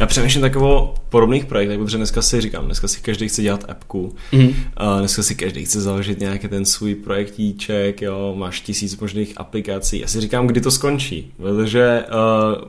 Já 0.00 0.06
přemýšlím 0.06 0.42
takovou 0.42 0.94
podobných 1.08 1.44
projektech, 1.44 1.78
protože 1.78 1.96
dneska 1.96 2.22
si 2.22 2.40
říkám, 2.40 2.64
dneska 2.64 2.88
si 2.88 3.00
každý 3.00 3.28
chce 3.28 3.42
dělat 3.42 3.64
appku, 3.68 4.14
mm. 4.32 4.54
a 4.76 4.98
dneska 4.98 5.22
si 5.22 5.34
každý 5.34 5.64
chce 5.64 5.80
založit 5.80 6.20
nějaký 6.20 6.48
ten 6.48 6.64
svůj 6.64 6.94
projektíček, 6.94 8.02
jo, 8.02 8.34
máš 8.38 8.60
tisíc 8.60 9.00
možných 9.00 9.32
aplikací. 9.36 10.00
Já 10.00 10.06
si 10.06 10.20
říkám, 10.20 10.46
kdy 10.46 10.60
to 10.60 10.70
skončí, 10.70 11.32
protože 11.36 12.04
uh, 12.08 12.68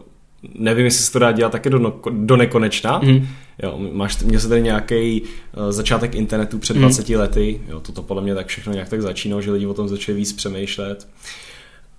nevím, 0.54 0.86
jestli 0.86 1.04
se 1.04 1.12
to 1.12 1.20
dá 1.20 1.32
dělat 1.32 1.52
také 1.52 1.70
do, 1.70 1.80
no, 1.80 2.00
do 2.12 2.38
nekonečna. 2.38 3.00
Mm. 3.04 3.28
Jo, 3.64 3.80
máš, 3.92 4.24
měl 4.24 4.40
se 4.40 4.50
tady 4.50 4.62
nějaký 4.62 5.22
uh, 5.22 5.72
začátek 5.72 6.16
internetu 6.16 6.58
před 6.58 6.78
20 6.78 7.10
mm. 7.10 7.16
lety, 7.16 7.62
jo, 7.68 7.80
toto 7.80 8.04
podle 8.04 8.24
mě 8.24 8.36
tak 8.36 8.48
všechno 8.48 8.74
nějak 8.74 8.90
tak 8.90 9.02
začínalo, 9.02 9.42
že 9.42 9.52
lidi 9.52 9.66
o 9.66 9.74
tom 9.74 9.88
začali 9.88 10.18
víc 10.18 10.34
přemýšlet. 10.34 11.08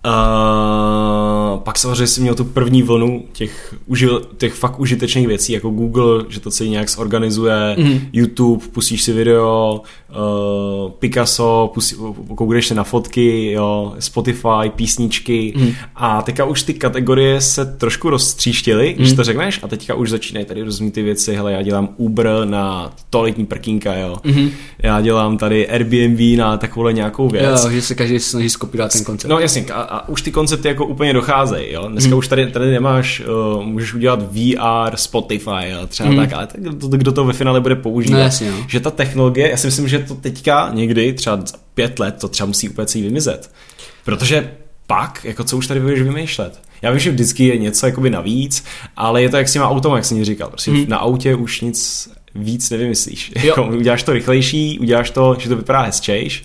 Uh, 0.06 1.60
pak 1.60 1.78
samozřejmě 1.78 2.06
si 2.06 2.20
měl 2.20 2.34
tu 2.34 2.44
první 2.44 2.82
vlnu 2.82 3.24
těch, 3.32 3.74
užil, 3.86 4.28
těch 4.36 4.54
fakt 4.54 4.80
užitečných 4.80 5.26
věcí, 5.26 5.52
jako 5.52 5.70
Google, 5.70 6.24
že 6.28 6.40
to 6.40 6.50
celý 6.50 6.70
nějak 6.70 6.90
zorganizuje, 6.90 7.76
mm. 7.78 8.00
YouTube, 8.12 8.66
pustíš 8.72 9.02
si 9.02 9.12
video, 9.12 9.80
uh, 10.16 10.90
Picasso, 10.90 11.72
koukneš 12.36 12.66
se 12.66 12.74
na 12.74 12.84
fotky, 12.84 13.52
jo, 13.52 13.94
Spotify, 13.98 14.70
písničky 14.76 15.52
mm. 15.56 15.72
a 15.96 16.22
teďka 16.22 16.44
už 16.44 16.62
ty 16.62 16.74
kategorie 16.74 17.40
se 17.40 17.66
trošku 17.66 18.10
roztříštily, 18.10 18.92
když 18.92 19.10
mm. 19.10 19.16
to 19.16 19.24
řekneš, 19.24 19.60
a 19.62 19.68
teďka 19.68 19.94
už 19.94 20.10
začínají 20.10 20.46
tady 20.46 20.62
rozumět 20.62 20.92
ty 20.92 21.02
věci, 21.02 21.36
hele, 21.36 21.52
já 21.52 21.62
dělám 21.62 21.88
Uber 21.96 22.30
na 22.44 22.92
toaletní 23.10 23.46
prkínka, 23.46 23.94
jo, 23.94 24.16
mm. 24.24 24.50
já 24.82 25.00
dělám 25.00 25.38
tady 25.38 25.68
Airbnb 25.68 26.38
na 26.38 26.56
takovou 26.56 26.90
nějakou 26.90 27.28
věc. 27.28 27.64
Jo, 27.64 27.70
že 27.70 27.82
se 27.82 27.94
každý 27.94 28.18
snaží 28.18 28.50
skopírovat 28.50 28.92
ten 28.92 29.04
koncept. 29.04 29.30
No 29.30 29.38
jasně, 29.38 29.64
a, 29.72 29.82
a 29.82 30.08
už 30.08 30.22
ty 30.22 30.32
koncepty 30.32 30.68
jako 30.68 30.86
úplně 30.86 31.12
docházejí, 31.12 31.72
jo, 31.72 31.88
dneska 31.88 32.10
mm. 32.10 32.18
už 32.18 32.28
tady, 32.28 32.46
tady 32.46 32.70
nemáš, 32.70 33.22
uh, 33.56 33.64
můžeš 33.64 33.94
udělat 33.94 34.22
VR, 34.22 34.96
Spotify, 34.96 35.70
jo, 35.70 35.86
třeba 35.86 36.10
mm. 36.10 36.16
tak, 36.16 36.32
ale 36.32 36.46
tak, 36.46 36.60
kdo, 36.60 36.88
kdo 36.88 37.12
to 37.12 37.24
ve 37.24 37.32
finále 37.32 37.60
bude 37.60 37.76
používat, 37.76 38.18
no, 38.18 38.24
jasně, 38.24 38.46
jo. 38.46 38.54
že 38.68 38.80
ta 38.80 38.90
technologie, 38.90 39.50
já 39.50 39.56
si 39.56 39.66
myslím, 39.66 39.88
že 39.88 39.98
to 40.08 40.14
teďka 40.14 40.70
někdy, 40.74 41.12
třeba 41.12 41.36
za 41.36 41.58
pět 41.74 41.98
let, 41.98 42.16
to 42.20 42.28
třeba 42.28 42.46
musí 42.46 42.68
úplně 42.68 42.86
celý 42.86 43.04
vymizet. 43.04 43.50
Protože 44.04 44.52
pak, 44.86 45.24
jako 45.24 45.44
co 45.44 45.56
už 45.56 45.66
tady 45.66 45.80
budeš 45.80 46.02
vymýšlet? 46.02 46.60
Já 46.82 46.90
vím, 46.90 47.00
že 47.00 47.10
vždycky 47.10 47.44
je 47.44 47.58
něco 47.58 47.86
jakoby 47.86 48.10
navíc, 48.10 48.64
ale 48.96 49.22
je 49.22 49.28
to 49.28 49.36
jak 49.36 49.48
s 49.48 49.52
těma 49.52 49.70
autem, 49.70 49.92
jak 49.92 50.04
jsem 50.04 50.24
říkal. 50.24 50.48
Prostě 50.48 50.70
hmm. 50.70 50.84
na 50.88 50.96
autě 50.96 51.34
už 51.34 51.60
nic 51.60 52.08
víc 52.34 52.70
nevymyslíš. 52.70 53.32
Jo. 53.36 53.42
Jako, 53.46 53.66
uděláš 53.66 54.02
to 54.02 54.12
rychlejší, 54.12 54.78
uděláš 54.78 55.10
to, 55.10 55.36
že 55.38 55.48
to 55.48 55.56
vypadá 55.56 55.82
hezčejš, 55.82 56.44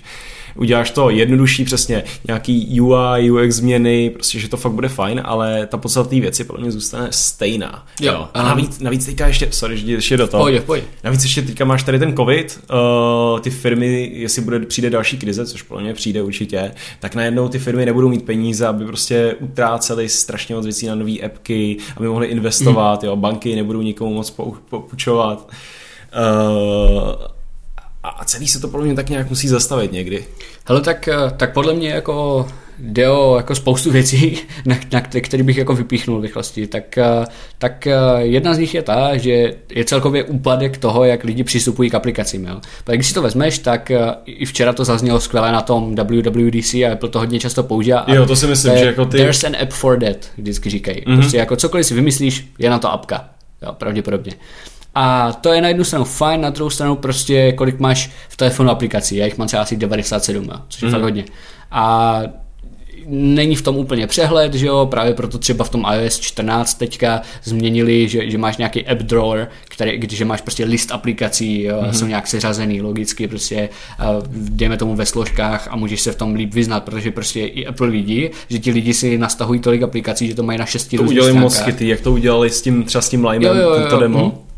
uděláš 0.54 0.90
to 0.90 1.10
jednodušší, 1.10 1.64
přesně 1.64 2.04
nějaký 2.26 2.80
UI, 2.80 3.30
UX 3.30 3.54
změny, 3.54 4.10
prostě, 4.10 4.38
že 4.38 4.48
to 4.48 4.56
fakt 4.56 4.72
bude 4.72 4.88
fajn, 4.88 5.20
ale 5.24 5.66
ta 5.66 5.76
podstatná 5.76 6.20
věc 6.20 6.38
je 6.38 6.44
podle 6.44 6.62
mě 6.62 6.70
zůstane 6.70 7.08
stejná. 7.10 7.86
Jo. 8.00 8.12
jo. 8.12 8.28
A 8.34 8.42
navíc, 8.42 8.80
navíc 8.80 9.06
teďka 9.06 9.26
ještě, 9.26 9.48
sorry, 9.50 9.78
že 9.78 9.92
ještě 9.92 10.16
do 10.16 10.26
toho. 10.26 10.44
Pojď, 10.44 10.62
pojď. 10.62 10.84
Navíc 11.04 11.22
ještě 11.22 11.42
teďka 11.42 11.64
máš 11.64 11.82
tady 11.82 11.98
ten 11.98 12.16
covid, 12.16 12.60
uh, 13.34 13.40
ty 13.40 13.50
firmy, 13.50 14.10
jestli 14.14 14.42
bude, 14.42 14.60
přijde 14.60 14.90
další 14.90 15.18
krize, 15.18 15.46
což 15.46 15.62
podle 15.62 15.82
mě 15.82 15.94
přijde 15.94 16.22
určitě, 16.22 16.72
tak 17.00 17.14
najednou 17.14 17.48
ty 17.48 17.58
firmy 17.58 17.86
nebudou 17.86 18.08
mít 18.08 18.24
peníze, 18.24 18.66
aby 18.66 18.84
prostě 18.84 19.36
utráceli 19.40 20.08
strašně 20.08 20.54
moc 20.54 20.64
věcí 20.64 20.86
na 20.86 20.94
nové 20.94 21.18
appky, 21.18 21.76
aby 21.96 22.08
mohli 22.08 22.26
investovat, 22.26 23.02
mm. 23.02 23.08
jo, 23.08 23.16
banky 23.16 23.56
nebudou 23.56 23.82
nikomu 23.82 24.14
moc 24.14 24.30
půjčovat. 24.70 25.50
Uh, 26.14 27.41
a 28.04 28.24
celý 28.24 28.48
se 28.48 28.60
to 28.60 28.68
podle 28.68 28.86
mě 28.86 28.94
tak 28.94 29.08
nějak 29.08 29.30
musí 29.30 29.48
zastavit 29.48 29.92
někdy. 29.92 30.24
Hele, 30.66 30.80
tak, 30.80 31.08
eh, 31.08 31.16
tak 31.36 31.52
podle 31.52 31.74
mě 31.74 31.90
jako 31.90 32.46
jde 32.78 33.10
o 33.10 33.36
jako 33.36 33.54
spoustu 33.54 33.90
věcí, 33.90 34.38
na, 34.64 34.76
na 34.92 35.00
které 35.00 35.42
bych 35.42 35.56
jako 35.56 35.74
vypíchnul 35.74 36.18
v 36.18 36.22
rychlosti. 36.22 36.66
Tak, 36.66 36.98
eh, 36.98 37.24
tak 37.58 37.86
eh, 37.86 37.94
jedna 38.18 38.54
z 38.54 38.58
nich 38.58 38.74
je 38.74 38.82
ta, 38.82 39.16
že 39.16 39.54
je 39.74 39.84
celkově 39.84 40.24
úpadek 40.24 40.78
toho, 40.78 41.04
jak 41.04 41.24
lidi 41.24 41.44
přistupují 41.44 41.90
k 41.90 41.94
aplikacím. 41.94 42.44
Jo. 42.44 42.60
Protože 42.84 42.96
když 42.96 43.08
si 43.08 43.14
to 43.14 43.22
vezmeš, 43.22 43.58
tak 43.58 43.92
i 44.26 44.46
včera 44.46 44.72
to 44.72 44.84
zaznělo 44.84 45.20
skvěle 45.20 45.52
na 45.52 45.60
tom 45.60 45.94
WWDC 45.94 46.74
a 46.74 46.92
Apple 46.92 47.08
to 47.08 47.18
hodně 47.18 47.40
často 47.40 47.62
používá. 47.62 48.04
Jo, 48.08 48.26
to 48.26 48.36
si 48.36 48.46
myslím, 48.46 48.78
že 48.78 48.84
jako 48.84 49.04
ty... 49.04 49.16
There's 49.16 49.44
an 49.44 49.56
app 49.62 49.72
for 49.72 50.00
that, 50.00 50.16
vždycky 50.38 50.70
říkají. 50.70 50.98
Mm-hmm. 50.98 51.16
Prostě 51.16 51.36
jako 51.36 51.56
cokoliv 51.56 51.86
si 51.86 51.94
vymyslíš, 51.94 52.48
je 52.58 52.70
na 52.70 52.78
to 52.78 52.92
apka. 52.92 53.28
Jo, 53.62 53.72
pravděpodobně. 53.72 54.32
A 54.94 55.32
to 55.32 55.52
je 55.52 55.60
na 55.60 55.68
jednu 55.68 55.84
stranu 55.84 56.04
fajn, 56.04 56.40
na 56.40 56.50
druhou 56.50 56.70
stranu 56.70 56.96
prostě 56.96 57.52
kolik 57.52 57.80
máš 57.80 58.10
v 58.28 58.36
telefonu 58.36 58.70
aplikací, 58.70 59.16
já 59.16 59.24
jich 59.24 59.38
mám 59.38 59.48
třeba 59.48 59.62
asi 59.62 59.76
97, 59.76 60.50
což 60.68 60.82
je 60.82 60.88
mm. 60.88 60.94
fakt 60.94 61.02
hodně. 61.02 61.24
A 61.70 62.22
není 63.06 63.56
v 63.56 63.62
tom 63.62 63.76
úplně 63.76 64.06
přehled, 64.06 64.54
že 64.54 64.66
jo, 64.66 64.86
právě 64.90 65.14
proto 65.14 65.38
třeba 65.38 65.64
v 65.64 65.68
tom 65.68 65.86
iOS 65.94 66.18
14 66.18 66.74
teďka 66.74 67.22
změnili, 67.44 68.08
že, 68.08 68.30
že 68.30 68.38
máš 68.38 68.56
nějaký 68.56 68.86
app 68.86 69.00
drawer, 69.00 69.48
který, 69.64 69.98
když 69.98 70.20
máš 70.20 70.40
prostě 70.40 70.64
list 70.64 70.92
aplikací, 70.92 71.62
jo, 71.62 71.76
mm-hmm. 71.82 71.90
jsou 71.90 72.06
nějak 72.06 72.26
seřazený 72.26 72.82
logicky 72.82 73.28
prostě, 73.28 73.68
dejme 74.32 74.76
tomu 74.76 74.96
ve 74.96 75.06
složkách 75.06 75.68
a 75.70 75.76
můžeš 75.76 76.00
se 76.00 76.12
v 76.12 76.16
tom 76.16 76.34
líp 76.34 76.54
vyznat, 76.54 76.84
protože 76.84 77.10
prostě 77.10 77.40
i 77.40 77.66
Apple 77.66 77.90
vidí, 77.90 78.30
že 78.48 78.58
ti 78.58 78.70
lidi 78.70 78.94
si 78.94 79.18
nastahují 79.18 79.60
tolik 79.60 79.82
aplikací, 79.82 80.28
že 80.28 80.34
to 80.34 80.42
mají 80.42 80.58
na 80.58 80.66
šesti 80.66 80.96
To 80.96 81.02
udělali 81.02 81.32
moc 81.32 81.58
chytý, 81.58 81.88
jak 81.88 82.00
to 82.00 82.12
udělali 82.12 82.50
s 82.50 82.62
tím 82.62 82.84
třeba 82.84 83.02
s 83.02 83.08
tím 83.08 83.24
Limem, 83.24 83.56
jo, 83.56 83.62
jo, 83.62 83.74
jo, 83.74 83.86
to 83.90 84.00
demo. 84.00 84.24
Mm. 84.24 84.51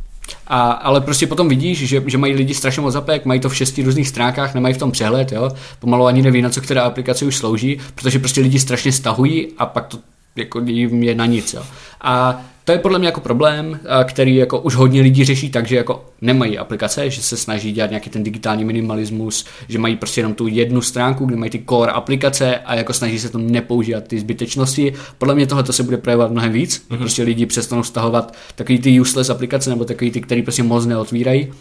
A, 0.46 0.70
ale 0.70 1.00
prostě 1.00 1.26
potom 1.26 1.48
vidíš, 1.48 1.78
že, 1.78 2.02
že 2.06 2.18
mají 2.18 2.34
lidi 2.34 2.54
strašně 2.54 2.82
moc 2.82 2.92
zapek, 2.92 3.24
mají 3.24 3.40
to 3.40 3.48
v 3.48 3.56
šesti 3.56 3.82
různých 3.82 4.08
stránkách, 4.08 4.54
nemají 4.54 4.74
v 4.74 4.78
tom 4.78 4.92
přehled, 4.92 5.32
jo. 5.32 5.50
Pomalu 5.78 6.06
ani 6.06 6.22
neví, 6.22 6.42
na 6.42 6.50
co 6.50 6.60
která 6.60 6.82
aplikace 6.82 7.24
už 7.24 7.36
slouží, 7.36 7.78
protože 7.94 8.18
prostě 8.18 8.40
lidi 8.40 8.58
strašně 8.58 8.92
stahují 8.92 9.48
a 9.58 9.66
pak 9.66 9.86
to 9.86 9.98
jako 10.36 10.62
je 10.90 11.14
na 11.14 11.26
nic, 11.26 11.54
jo. 11.54 11.62
A 12.00 12.44
to 12.64 12.72
je 12.72 12.78
podle 12.78 12.98
mě 12.98 13.08
jako 13.08 13.20
problém, 13.20 13.80
který 14.04 14.36
jako 14.36 14.60
už 14.60 14.74
hodně 14.74 15.00
lidí 15.02 15.24
řeší 15.24 15.50
tak, 15.50 15.66
že 15.66 15.76
jako 15.76 16.04
nemají 16.20 16.58
aplikace, 16.58 17.10
že 17.10 17.22
se 17.22 17.36
snaží 17.36 17.72
dělat 17.72 17.90
nějaký 17.90 18.10
ten 18.10 18.22
digitální 18.22 18.64
minimalismus, 18.64 19.44
že 19.68 19.78
mají 19.78 19.96
prostě 19.96 20.20
jenom 20.20 20.34
tu 20.34 20.46
jednu 20.46 20.82
stránku, 20.82 21.26
kde 21.26 21.36
mají 21.36 21.50
ty 21.50 21.64
core 21.68 21.92
aplikace 21.92 22.58
a 22.58 22.74
jako 22.74 22.92
snaží 22.92 23.18
se 23.18 23.28
to 23.28 23.38
nepoužívat 23.38 24.04
ty 24.04 24.20
zbytečnosti. 24.20 24.94
Podle 25.18 25.34
mě 25.34 25.46
tohle 25.46 25.64
se 25.72 25.82
bude 25.82 25.96
projevovat 25.96 26.30
mnohem 26.30 26.52
víc, 26.52 26.86
mm-hmm. 26.90 26.98
prostě 26.98 27.22
lidi 27.22 27.46
přestanou 27.46 27.82
stahovat 27.82 28.36
takový 28.54 28.78
ty 28.78 29.00
useless 29.00 29.30
aplikace 29.30 29.70
nebo 29.70 29.84
takový 29.84 30.10
ty, 30.10 30.20
který 30.20 30.42
prostě 30.42 30.62
moc 30.62 30.86
neotvírají 30.86 31.52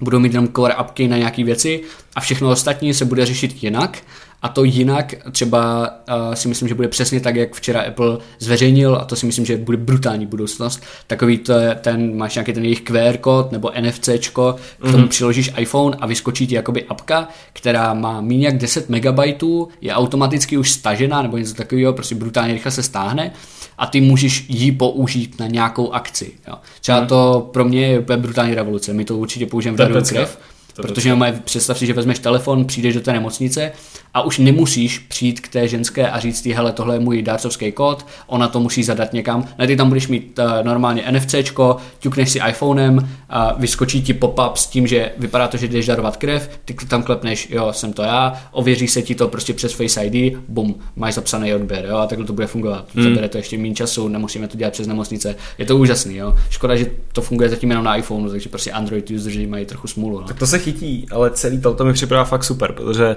budou 0.00 0.18
mít 0.18 0.32
jenom 0.32 0.48
core 0.48 0.74
apky 0.74 1.08
na 1.08 1.16
nějaké 1.16 1.44
věci 1.44 1.80
a 2.14 2.20
všechno 2.20 2.50
ostatní 2.50 2.94
se 2.94 3.04
bude 3.04 3.26
řešit 3.26 3.62
jinak 3.62 3.98
A 4.42 4.48
to 4.48 4.64
jinak 4.64 5.14
třeba 5.30 5.90
uh, 6.08 6.34
si 6.34 6.48
myslím, 6.48 6.68
že 6.68 6.74
bude 6.74 6.88
přesně 6.88 7.20
tak, 7.20 7.36
jak 7.36 7.54
včera 7.54 7.80
Apple 7.80 8.18
zveřejnil, 8.38 8.96
a 8.96 9.04
to 9.04 9.16
si 9.16 9.26
myslím, 9.26 9.46
že 9.46 9.56
bude 9.56 9.76
brutální 9.76 10.26
budoucnost. 10.26 10.82
Takový 11.06 11.38
to 11.38 11.52
je 11.52 11.74
ten, 11.74 12.16
máš 12.16 12.34
nějaký 12.34 12.52
ten 12.52 12.64
jejich 12.64 12.80
QR 12.80 13.16
kód 13.16 13.52
nebo 13.52 13.70
NFCčko, 13.80 14.56
k 14.78 14.82
tomu 14.82 15.04
mm-hmm. 15.04 15.08
přiložíš 15.08 15.50
iPhone 15.56 15.96
a 16.00 16.06
vyskočí 16.06 16.46
ti 16.46 16.54
jakoby 16.54 16.84
apka, 16.84 17.28
která 17.52 17.94
má 17.94 18.20
méně 18.20 18.46
jak 18.46 18.58
10 18.58 18.88
megabajtů, 18.88 19.68
je 19.80 19.94
automaticky 19.94 20.58
už 20.58 20.70
stažená 20.70 21.22
nebo 21.22 21.36
něco 21.36 21.54
takového, 21.54 21.92
prostě 21.92 22.14
brutálně 22.14 22.52
rychle 22.52 22.70
se 22.70 22.82
stáhne 22.82 23.32
a 23.78 23.86
ty 23.86 24.00
můžeš 24.00 24.44
ji 24.48 24.72
použít 24.72 25.40
na 25.40 25.46
nějakou 25.46 25.92
akci. 25.92 26.32
Jo. 26.48 26.54
Třeba 26.80 27.00
mm. 27.00 27.06
to 27.06 27.50
pro 27.52 27.64
mě 27.64 27.86
je 27.86 27.98
úplně 27.98 28.16
brutální 28.16 28.54
revoluce. 28.54 28.92
My 28.92 29.04
to 29.04 29.16
určitě 29.16 29.46
použijeme 29.46 29.86
v 29.86 30.08
krev. 30.08 30.38
To 30.74 30.82
protože 30.82 31.14
mají, 31.14 31.32
představ 31.44 31.78
si, 31.78 31.86
že 31.86 31.92
vezmeš 31.92 32.18
telefon, 32.18 32.64
přijdeš 32.64 32.94
do 32.94 33.00
té 33.00 33.12
nemocnice 33.12 33.72
a 34.14 34.22
už 34.22 34.38
nemusíš 34.38 34.98
přijít 34.98 35.40
k 35.40 35.48
té 35.48 35.68
ženské 35.68 36.10
a 36.10 36.20
říct 36.20 36.46
jí, 36.46 36.52
hele, 36.52 36.72
tohle 36.72 36.94
je 36.94 37.00
můj 37.00 37.22
dárcovský 37.22 37.72
kód, 37.72 38.06
ona 38.26 38.48
to 38.48 38.60
musí 38.60 38.82
zadat 38.82 39.12
někam. 39.12 39.48
Ne, 39.58 39.66
ty 39.66 39.76
tam 39.76 39.88
budeš 39.88 40.08
mít 40.08 40.38
uh, 40.38 40.44
normálně 40.62 41.04
NFCčko, 41.10 41.76
ťukneš 41.98 42.30
si 42.30 42.40
iPhonem, 42.48 43.08
a 43.30 43.54
vyskočí 43.58 44.02
ti 44.02 44.14
pop-up 44.14 44.56
s 44.56 44.66
tím, 44.66 44.86
že 44.86 45.12
vypadá 45.18 45.48
to, 45.48 45.56
že 45.56 45.68
jdeš 45.68 45.86
darovat 45.86 46.16
krev, 46.16 46.60
ty 46.64 46.74
tam 46.74 47.02
klepneš, 47.02 47.48
jo, 47.50 47.72
jsem 47.72 47.92
to 47.92 48.02
já, 48.02 48.42
ověří 48.52 48.88
se 48.88 49.02
ti 49.02 49.14
to 49.14 49.28
prostě 49.28 49.52
přes 49.54 49.72
Face 49.72 50.04
ID, 50.04 50.36
bum, 50.48 50.74
máš 50.96 51.14
zapsaný 51.14 51.54
odběr, 51.54 51.84
jo, 51.84 51.96
a 51.96 52.06
takhle 52.06 52.26
to 52.26 52.32
bude 52.32 52.46
fungovat. 52.46 52.86
Hmm. 52.94 53.04
Zabere 53.04 53.28
to 53.28 53.36
ještě 53.36 53.58
méně 53.58 53.74
času, 53.74 54.08
nemusíme 54.08 54.48
to 54.48 54.56
dělat 54.56 54.72
přes 54.72 54.86
nemocnice. 54.86 55.36
Je 55.58 55.66
to 55.66 55.76
úžasný, 55.76 56.16
jo. 56.16 56.34
Škoda, 56.50 56.76
že 56.76 56.90
to 57.12 57.22
funguje 57.22 57.48
zatím 57.48 57.70
jenom 57.70 57.84
na 57.84 57.96
iPhoneu, 57.96 58.30
takže 58.30 58.48
prostě 58.48 58.70
Android 58.70 59.10
useři 59.10 59.46
mají 59.46 59.66
trochu 59.66 59.88
smůlu. 59.88 60.20
No. 60.20 60.26
Tak 60.26 60.38
to 60.38 60.46
se 60.46 60.58
chytí, 60.60 61.06
ale 61.12 61.30
celý 61.30 61.60
to, 61.60 61.74
to 61.74 61.84
mi 61.84 61.92
připadá 61.92 62.24
fakt 62.24 62.44
super, 62.44 62.72
protože 62.72 63.16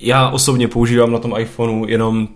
já 0.00 0.28
osobně 0.28 0.68
používám 0.68 1.12
na 1.12 1.18
tom 1.18 1.34
iPhoneu 1.38 1.86
jenom 1.88 2.28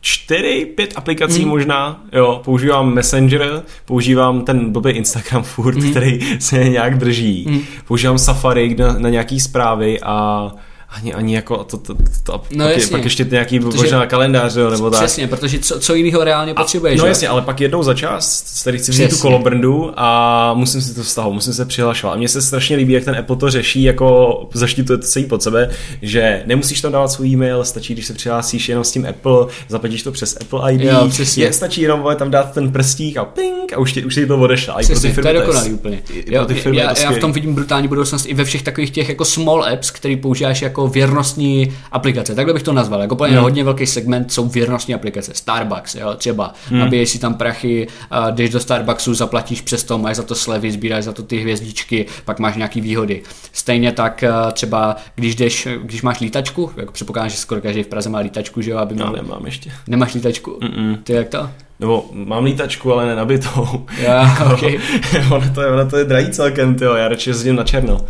čtyři, 0.00 0.72
pět 0.76 0.92
aplikací 0.96 1.44
mm. 1.44 1.48
možná, 1.48 2.04
jo, 2.12 2.40
používám 2.44 2.94
Messenger, 2.94 3.62
používám 3.84 4.44
ten 4.44 4.72
blbý 4.72 4.90
Instagram 4.90 5.42
furt, 5.42 5.76
mm. 5.76 5.90
který 5.90 6.20
se 6.38 6.68
nějak 6.68 6.98
drží, 6.98 7.46
mm. 7.48 7.60
používám 7.88 8.18
Safari 8.18 8.74
na, 8.74 8.92
na 8.92 9.08
nějaký 9.08 9.40
zprávy 9.40 10.00
a 10.00 10.50
ani, 10.90 11.14
ani 11.14 11.34
jako 11.34 11.64
to, 11.64 11.76
to, 11.76 11.94
to, 11.94 12.02
to 12.22 12.42
no 12.50 12.64
pak, 12.64 12.76
je, 12.76 12.86
pak 12.86 13.04
ještě 13.04 13.26
nějaký 13.30 13.60
protože, 13.60 13.76
možná 13.76 14.06
kalendář, 14.06 14.56
jo, 14.56 14.70
nebo 14.70 14.90
tak. 14.90 15.00
Přesně, 15.00 15.26
protože 15.26 15.58
co, 15.58 15.80
co 15.80 15.94
jiného 15.94 16.24
reálně 16.24 16.54
potřebuješ. 16.54 17.00
No 17.00 17.06
jasně, 17.06 17.28
ale 17.28 17.42
pak 17.42 17.60
jednou 17.60 17.82
za 17.82 17.94
čas 17.94 18.42
tady 18.64 18.78
chci 18.78 18.92
vzít 18.92 19.10
tu 19.10 19.16
kolobrndu 19.16 19.92
a 19.96 20.54
musím 20.54 20.82
si 20.82 20.94
to 20.94 21.02
vztahovat, 21.02 21.34
musím 21.34 21.52
se 21.52 21.64
přihlašovat. 21.64 22.12
A 22.12 22.16
mně 22.16 22.28
se 22.28 22.42
strašně 22.42 22.76
líbí, 22.76 22.92
jak 22.92 23.04
ten 23.04 23.16
Apple 23.16 23.36
to 23.36 23.50
řeší, 23.50 23.82
jako 23.82 24.48
zaštituje 24.52 24.98
to 24.98 25.06
celý 25.06 25.24
pod 25.24 25.42
sebe, 25.42 25.70
že 26.02 26.42
nemusíš 26.46 26.80
tam 26.80 26.92
dávat 26.92 27.08
svůj 27.08 27.28
e-mail, 27.28 27.64
stačí, 27.64 27.94
když 27.94 28.06
se 28.06 28.14
přihlásíš 28.14 28.68
jenom 28.68 28.84
s 28.84 28.90
tím 28.90 29.06
Apple, 29.06 29.46
zaplatíš 29.68 30.02
to 30.02 30.12
přes 30.12 30.36
Apple 30.40 30.74
ID, 30.74 30.80
jo, 30.80 31.08
přesně. 31.08 31.44
Je, 31.44 31.52
stačí 31.52 31.80
jenom 31.80 32.06
tam 32.16 32.30
dát 32.30 32.52
ten 32.52 32.72
prstík 32.72 33.16
a 33.16 33.24
ping 33.24 33.72
a 33.72 33.78
už 33.78 33.92
ti, 33.92 34.04
už 34.04 34.14
ti 34.14 34.26
to 34.26 34.38
odešlo. 34.38 34.74
Přesně, 34.80 35.14
to 35.14 35.28
je 35.28 35.34
dokonalý 35.34 35.72
úplně. 35.72 36.02
Jo, 36.26 36.46
já, 36.72 36.98
já, 37.00 37.10
v 37.12 37.18
tom 37.18 37.32
vidím 37.32 37.54
brutální 37.54 37.88
budoucnost 37.88 38.26
i 38.28 38.34
ve 38.34 38.44
všech 38.44 38.62
takových 38.62 38.90
těch 38.90 39.08
jako 39.08 39.24
small 39.24 39.64
apps, 39.64 39.90
který 39.90 40.16
používáš 40.16 40.62
jako 40.62 40.79
jako 40.80 40.92
věrnostní 40.92 41.72
aplikace. 41.92 42.34
Takhle 42.34 42.54
bych 42.54 42.62
to 42.62 42.72
nazval. 42.72 43.00
Jako 43.00 43.16
mm. 43.30 43.36
hodně 43.36 43.64
velký 43.64 43.86
segment 43.86 44.32
jsou 44.32 44.48
věrnostní 44.48 44.94
aplikace. 44.94 45.34
Starbucks, 45.34 45.94
jo, 45.94 46.14
třeba. 46.16 46.54
Mm. 46.70 46.78
Nabiješ 46.78 47.10
si 47.10 47.18
tam 47.18 47.34
prachy, 47.34 47.86
jdeš 48.30 48.50
do 48.50 48.60
Starbucksu, 48.60 49.14
zaplatíš 49.14 49.60
přes 49.60 49.84
to, 49.84 49.98
máš 49.98 50.16
za 50.16 50.22
to 50.22 50.34
slevy, 50.34 50.72
sbíráš 50.72 51.04
za 51.04 51.12
to 51.12 51.22
ty 51.22 51.38
hvězdičky, 51.38 52.06
pak 52.24 52.38
máš 52.38 52.56
nějaký 52.56 52.80
výhody. 52.80 53.22
Stejně 53.52 53.92
tak 53.92 54.24
třeba, 54.52 54.96
když 55.14 55.34
jdeš, 55.34 55.68
když 55.82 56.02
máš 56.02 56.20
lítačku, 56.20 56.70
jako 56.76 56.92
předpokládám, 56.92 57.30
že 57.30 57.36
skoro 57.36 57.60
každý 57.60 57.82
v 57.82 57.86
Praze 57.86 58.10
má 58.10 58.18
lítačku, 58.18 58.60
že 58.60 58.70
jo, 58.70 58.78
aby 58.78 58.94
měl... 58.94 59.06
Já 59.16 59.22
nemám 59.22 59.46
ještě. 59.46 59.70
Nemáš 59.86 60.14
lítačku? 60.14 60.58
Mm-mm. 60.62 60.98
Ty 61.02 61.12
jak 61.12 61.28
to? 61.28 61.50
Nebo 61.80 62.04
mám 62.12 62.44
lítačku, 62.44 62.92
ale 62.92 63.06
nenabitou. 63.06 63.86
Já, 63.98 64.22
jako, 64.28 64.54
okay. 64.54 64.78
ono, 65.30 65.54
to 65.54 65.62
je, 65.62 65.68
ono 65.68 65.90
to 65.90 65.96
je 65.96 66.04
drahý 66.04 66.30
celkem, 66.30 66.74
tyjo. 66.74 66.94
já 66.94 67.08
radši 67.08 67.30
jezdím 67.30 67.56
na 67.56 67.64
černo. 67.64 68.00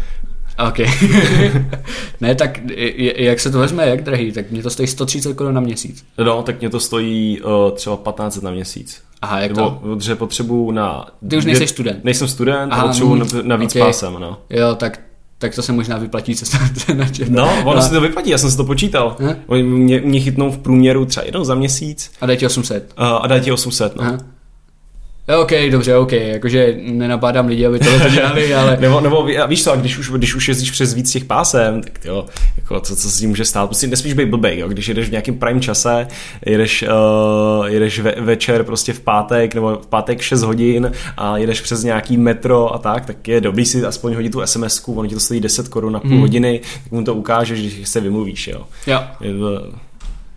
OK. 0.68 0.78
ne, 2.20 2.34
tak 2.34 2.60
jak 3.16 3.40
se 3.40 3.50
to 3.50 3.58
vezme, 3.58 3.88
jak 3.88 4.02
drahý? 4.02 4.32
Tak 4.32 4.50
mě 4.50 4.62
to 4.62 4.70
stojí 4.70 4.86
130 4.88 5.34
korun 5.34 5.54
na 5.54 5.60
měsíc. 5.60 6.04
No, 6.18 6.42
tak 6.42 6.60
mě 6.60 6.70
to 6.70 6.80
stojí 6.80 7.40
uh, 7.40 7.70
třeba 7.74 7.96
15 7.96 8.42
na 8.42 8.50
měsíc. 8.50 9.02
Aha, 9.22 9.40
jak 9.40 9.52
to? 9.52 9.78
Protože 9.82 10.14
potřebuju 10.14 10.70
na... 10.70 11.06
Ty 11.28 11.36
už 11.36 11.44
nejsi 11.44 11.66
student. 11.66 12.04
Nejsem 12.04 12.28
student, 12.28 12.72
Aha, 12.72 12.86
potřebuju 12.86 13.14
na, 13.14 13.26
na 13.42 13.56
víc 13.56 13.76
okay. 13.76 13.88
pásem, 13.88 14.12
no. 14.20 14.38
Jo, 14.50 14.74
tak 14.74 15.00
tak 15.40 15.54
to 15.54 15.62
se 15.62 15.72
možná 15.72 15.98
vyplatí 15.98 16.34
cesta 16.34 16.58
na 16.94 17.06
No, 17.28 17.62
ono 17.64 17.76
no. 17.76 17.82
se 17.82 17.90
to 17.90 18.00
vyplatí, 18.00 18.30
já 18.30 18.38
jsem 18.38 18.50
si 18.50 18.56
to 18.56 18.64
počítal. 18.64 19.16
Oni 19.46 19.62
mě, 19.62 20.00
mě 20.00 20.20
chytnou 20.20 20.50
v 20.50 20.58
průměru 20.58 21.04
třeba 21.04 21.26
jednou 21.26 21.44
za 21.44 21.54
měsíc. 21.54 22.10
A 22.20 22.26
dají 22.26 22.38
ti 22.38 22.46
800. 22.46 22.92
Uh, 22.98 23.04
a 23.04 23.26
dají 23.26 23.42
ti 23.42 23.52
800, 23.52 23.96
no. 23.96 24.02
Aha. 24.02 24.18
OK, 25.42 25.51
dobře, 25.70 25.97
OK, 25.97 26.12
jakože 26.12 26.76
nenapádám 26.82 27.47
lidi, 27.47 27.66
aby 27.66 27.78
tohle 27.78 28.01
to 28.01 28.09
dělali, 28.14 28.55
ale... 28.55 28.76
nebo, 28.80 29.01
nebo 29.01 29.26
víš 29.48 29.64
co, 29.64 29.76
když 29.76 29.98
už, 29.98 30.10
když 30.10 30.34
už 30.34 30.48
jezdíš 30.48 30.70
přes 30.70 30.94
víc 30.94 31.12
těch 31.12 31.24
pásem, 31.24 31.82
tak 31.82 32.05
jo, 32.05 32.24
jako 32.56 32.80
co, 32.80 32.97
co 32.97 33.10
si 33.10 33.26
může 33.26 33.44
stát, 33.44 33.66
prostě 33.66 33.86
nesmíš 33.86 34.12
být 34.12 34.28
blbej, 34.28 34.59
jo, 34.59 34.68
když 34.68 34.88
jedeš 34.88 35.09
v 35.09 35.10
nějakém 35.10 35.38
prime 35.38 35.60
čase, 35.60 36.06
jedeš, 36.47 36.84
uh, 37.59 37.66
jedeš 37.66 38.01
ve, 38.01 38.14
večer 38.20 38.64
prostě 38.64 38.92
v 38.92 39.01
pátek, 39.01 39.55
nebo 39.55 39.78
v 39.82 39.86
pátek 39.86 40.20
6 40.20 40.42
hodin 40.42 40.92
a 41.16 41.36
jedeš 41.36 41.60
přes 41.60 41.82
nějaký 41.82 42.16
metro 42.16 42.74
a 42.74 42.78
tak, 42.78 43.06
tak 43.06 43.28
je 43.28 43.40
dobrý 43.40 43.66
si 43.66 43.84
aspoň 43.84 44.14
hodit 44.14 44.32
tu 44.32 44.40
SMS-ku, 44.40 44.94
ono 44.94 45.09
ti 45.09 45.14
to 45.14 45.20
stojí 45.20 45.40
10 45.40 45.68
korun 45.68 45.92
na 45.92 46.01
půl 46.01 46.10
hmm. 46.10 46.20
hodiny, 46.20 46.60
tak 46.84 46.92
mu 46.92 47.05
to 47.05 47.14
ukážeš, 47.14 47.60
když 47.60 47.88
se 47.88 48.01
vymluvíš, 48.01 48.48
jo. 48.48 48.66
Jo. 48.86 49.01
Je 49.20 49.34
to, 49.34 49.72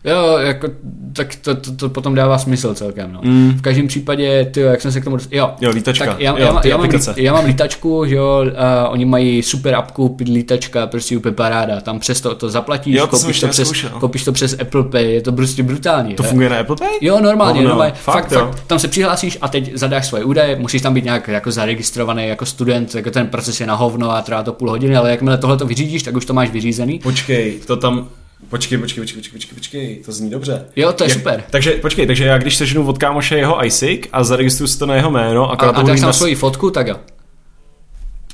Jo, 0.05 0.37
jako, 0.37 0.67
tak 1.13 1.35
to, 1.35 1.55
to, 1.55 1.75
to, 1.75 1.89
potom 1.89 2.15
dává 2.15 2.37
smysl 2.37 2.73
celkem. 2.73 3.13
No. 3.13 3.19
Mm. 3.23 3.53
V 3.57 3.61
každém 3.61 3.87
případě, 3.87 4.45
ty, 4.45 4.59
jak 4.59 4.81
jsem 4.81 4.91
se 4.91 5.01
k 5.01 5.03
tomu 5.03 5.15
dostal, 5.15 5.37
jo, 5.37 5.51
jo 5.61 5.71
lítačka. 5.71 6.05
Tak 6.05 6.19
já, 6.19 6.31
jo, 6.31 6.37
já, 6.37 6.61
já, 6.65 6.77
mám, 6.77 6.89
já 7.17 7.33
mám 7.33 7.45
lítačku, 7.45 8.05
že 8.05 8.15
jo, 8.15 8.45
a 8.57 8.89
oni 8.89 9.05
mají 9.05 9.43
super 9.43 9.75
apku, 9.75 10.17
lítačka, 10.23 10.87
prostě 10.87 11.17
úplně 11.17 11.35
paráda. 11.35 11.81
Tam 11.81 11.99
přes 11.99 12.21
to, 12.21 12.35
to 12.35 12.49
zaplatíš, 12.49 12.95
jo, 12.95 13.07
to 13.07 13.17
koupíš, 13.17 13.39
to 13.39 13.47
přes, 13.47 13.71
koupíš 13.99 14.23
to 14.23 14.31
přes 14.31 14.59
Apple 14.61 14.83
Pay, 14.83 15.13
je 15.13 15.21
to 15.21 15.31
prostě 15.31 15.63
brutální. 15.63 16.15
To 16.15 16.23
funguje 16.23 16.49
na 16.49 16.59
Apple 16.59 16.75
Pay? 16.75 16.89
Jo, 17.01 17.19
normálně, 17.21 17.59
oh, 17.59 17.63
no, 17.63 17.69
normálně. 17.69 17.93
Fakt, 17.93 18.29
fakt, 18.29 18.39
fakt, 18.39 18.63
tam 18.67 18.79
se 18.79 18.87
přihlásíš 18.87 19.37
a 19.41 19.47
teď 19.47 19.71
zadáš 19.75 20.07
svoje 20.07 20.23
údaje, 20.23 20.55
musíš 20.55 20.81
tam 20.81 20.93
být 20.93 21.03
nějak 21.03 21.27
jako 21.27 21.51
zaregistrovaný 21.51 22.27
jako 22.27 22.45
student, 22.45 22.95
jako 22.95 23.11
ten 23.11 23.27
proces 23.27 23.59
je 23.59 23.67
na 23.67 23.75
hovno 23.75 24.11
a 24.11 24.21
trvá 24.21 24.43
to 24.43 24.53
půl 24.53 24.69
hodiny, 24.69 24.95
ale 24.95 25.11
jakmile 25.11 25.37
tohle 25.37 25.57
to 25.57 25.65
vyřídíš, 25.65 26.03
tak 26.03 26.15
už 26.15 26.25
to 26.25 26.33
máš 26.33 26.49
vyřízený. 26.49 26.99
Počkej, 26.99 27.59
to 27.67 27.77
tam 27.77 28.07
Počkej, 28.53 28.77
počkej, 28.77 29.01
počkej, 29.03 29.21
počkej, 29.21 29.33
počkej, 29.33 29.55
počkej, 29.55 30.03
to 30.05 30.11
zní 30.11 30.29
dobře. 30.29 30.65
Jo, 30.75 30.93
to 30.93 31.03
je 31.03 31.09
Jak, 31.09 31.17
super. 31.17 31.43
Takže 31.49 31.71
počkej, 31.71 32.07
takže 32.07 32.25
já 32.25 32.37
když 32.37 32.57
seženu 32.57 32.87
od 32.87 32.97
kámoše 32.97 33.37
jeho 33.37 33.65
ISIC 33.65 34.01
a 34.11 34.23
zaregistruju 34.23 34.67
si 34.67 34.79
to 34.79 34.85
na 34.85 34.95
jeho 34.95 35.11
jméno 35.11 35.51
a, 35.51 35.53
a, 35.53 35.69
a 35.69 35.83
tak 35.83 35.99
tam 35.99 36.13
svoji 36.13 36.35
fotku, 36.35 36.71
tak 36.71 36.87
jo. 36.87 36.95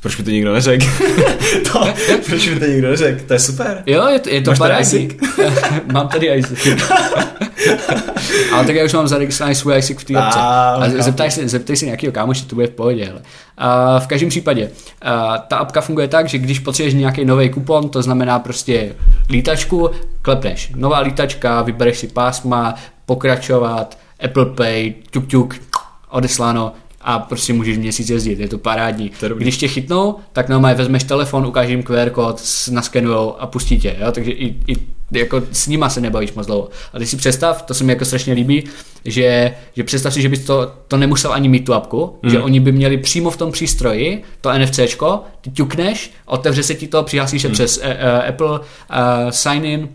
Proč 0.01 0.17
mi 0.17 0.23
to 0.23 0.30
nikdo 0.30 0.53
neřekl? 0.53 0.85
to, 1.71 1.88
proč 2.26 2.49
mi 2.49 2.59
to 2.59 2.65
nikdo 2.65 2.89
neřekl? 2.89 3.23
To 3.27 3.34
je 3.34 3.39
super. 3.39 3.84
Jo, 3.85 4.07
je 4.07 4.19
to, 4.19 4.30
je 4.30 4.41
to 4.41 4.51
Máš 4.51 4.59
tady 4.59 4.81
ISIC? 4.81 5.11
mám 5.93 6.07
tady 6.07 6.27
ISIC. 6.27 6.67
Ale 8.53 8.65
tak 8.65 8.76
já 8.76 8.85
už 8.85 8.93
mám 8.93 9.07
zaregistrovaný 9.07 9.55
svůj 9.55 9.77
ISIC 9.77 9.99
v 9.99 10.03
té 10.03 10.13
obce. 10.17 10.39
A 10.39 10.81
zeptaj 10.99 11.31
se, 11.31 11.47
zeptej 11.47 11.77
se 11.77 11.85
nějakého 11.85 12.13
kámoše, 12.13 12.45
to 12.45 12.55
bude 12.55 12.67
v 12.67 12.71
pohodě. 12.71 13.09
Ale. 13.11 13.21
A 13.57 13.99
v 13.99 14.07
každém 14.07 14.30
případě, 14.30 14.71
a 15.01 15.38
ta 15.38 15.57
apka 15.57 15.81
funguje 15.81 16.07
tak, 16.07 16.30
že 16.30 16.38
když 16.38 16.59
potřebuješ 16.59 16.93
nějaký 16.93 17.26
nový 17.26 17.49
kupon, 17.49 17.89
to 17.89 18.01
znamená 18.01 18.39
prostě 18.39 18.95
lítačku, 19.30 19.89
klepneš. 20.21 20.71
Nová 20.76 20.99
lítačka, 20.99 21.61
vybereš 21.61 21.97
si 21.97 22.07
pásma, 22.07 22.76
pokračovat, 23.05 23.97
Apple 24.23 24.45
Pay, 24.45 24.93
tuk 25.11 25.27
tuk, 25.27 25.55
odesláno, 26.09 26.73
a 27.01 27.19
prostě 27.19 27.53
můžeš 27.53 27.77
měsíc 27.77 28.09
jezdit, 28.09 28.39
je 28.39 28.47
to 28.47 28.57
parádní. 28.57 29.11
To 29.19 29.30
Když 29.30 29.57
tě 29.57 29.67
chytnou, 29.67 30.15
tak 30.34 30.49
normálně 30.49 30.77
vezmeš 30.77 31.03
telefon, 31.03 31.45
ukážeš 31.45 31.71
jim 31.71 31.84
QR 31.84 32.09
kód, 32.09 32.41
naskenujou 32.71 33.35
a 33.39 33.47
pustí 33.47 33.80
tě, 33.80 33.95
jo? 33.99 34.11
takže 34.11 34.31
i, 34.31 34.55
i 34.67 34.76
jako 35.11 35.41
s 35.51 35.67
nima 35.67 35.89
se 35.89 36.01
nebavíš 36.01 36.34
moc 36.34 36.47
dlouho. 36.47 36.69
A 36.93 36.99
ty 36.99 37.05
si 37.05 37.17
představ, 37.17 37.61
to 37.61 37.73
se 37.73 37.84
mi 37.84 37.91
jako 37.91 38.05
strašně 38.05 38.34
líbí, 38.34 38.63
že, 39.05 39.55
že 39.76 39.84
představ 39.84 40.13
si, 40.13 40.21
že 40.21 40.30
bys 40.30 40.45
to, 40.45 40.71
to 40.88 40.97
nemusel 40.97 41.34
ani 41.34 41.49
mít 41.49 41.65
tu 41.65 41.73
apku, 41.73 42.19
mm. 42.23 42.30
že 42.30 42.39
oni 42.39 42.59
by 42.59 42.71
měli 42.71 42.97
přímo 42.97 43.30
v 43.30 43.38
tom 43.38 43.51
přístroji 43.51 44.23
to 44.41 44.53
NFCčko, 44.59 45.23
ty 45.41 45.51
ťukneš, 45.51 46.11
otevře 46.26 46.63
se 46.63 46.76
ti 46.76 46.88
to, 46.88 47.03
přihlásíš 47.03 47.41
se 47.41 47.47
mm. 47.47 47.53
přes 47.53 47.77
uh, 47.77 47.84
uh, 47.84 48.30
Apple 48.30 48.59
uh, 48.59 48.59
sign 49.30 49.65
in, 49.65 49.89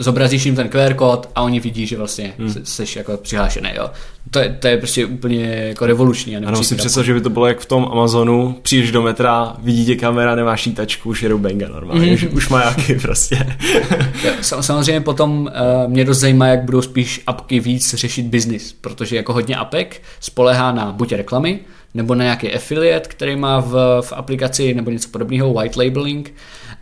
zobrazíš 0.00 0.46
jim 0.46 0.56
ten 0.56 0.68
QR 0.68 0.94
kód 0.94 1.28
a 1.34 1.42
oni 1.42 1.60
vidí, 1.60 1.86
že 1.86 1.96
vlastně 1.96 2.32
hmm. 2.38 2.54
jsi 2.64 2.84
jako 2.98 3.16
přihlášený, 3.16 3.70
jo. 3.74 3.90
To 4.30 4.38
je, 4.38 4.56
to 4.60 4.68
je 4.68 4.76
prostě 4.76 5.06
úplně 5.06 5.44
jako 5.44 5.86
revoluční. 5.86 6.36
Ano, 6.36 6.64
si 6.64 6.74
představ, 6.74 7.04
že 7.04 7.14
by 7.14 7.20
to 7.20 7.30
bylo 7.30 7.46
jak 7.46 7.60
v 7.60 7.66
tom 7.66 7.88
Amazonu, 7.92 8.58
přijdeš 8.62 8.92
do 8.92 9.02
metra, 9.02 9.56
vidí 9.58 9.86
tě 9.86 9.96
kamera, 9.96 10.34
nemáš 10.34 10.60
šítačku, 10.60 11.08
už 11.08 11.22
jedou 11.22 11.38
benga 11.38 11.68
normálně, 11.68 12.06
mm. 12.06 12.14
už, 12.14 12.24
už 12.24 12.48
má 12.48 12.62
jaký 12.64 12.94
prostě. 12.94 13.56
Samozřejmě 14.40 15.00
potom 15.00 15.40
uh, 15.40 15.90
mě 15.90 16.04
dost 16.04 16.18
zajímá, 16.18 16.46
jak 16.46 16.64
budou 16.64 16.82
spíš 16.82 17.22
apky 17.26 17.60
víc 17.60 17.94
řešit 17.94 18.26
biznis, 18.26 18.76
protože 18.80 19.16
jako 19.16 19.32
hodně 19.32 19.56
apek 19.56 20.02
spolehá 20.20 20.72
na 20.72 20.92
buď 20.92 21.12
reklamy, 21.12 21.60
nebo 21.94 22.14
na 22.14 22.24
nějaký 22.24 22.54
affiliate, 22.54 23.08
který 23.08 23.36
má 23.36 23.60
v, 23.60 24.00
v 24.00 24.12
aplikaci 24.12 24.74
nebo 24.74 24.90
něco 24.90 25.08
podobného, 25.08 25.54
white 25.54 25.76
labeling. 25.76 26.34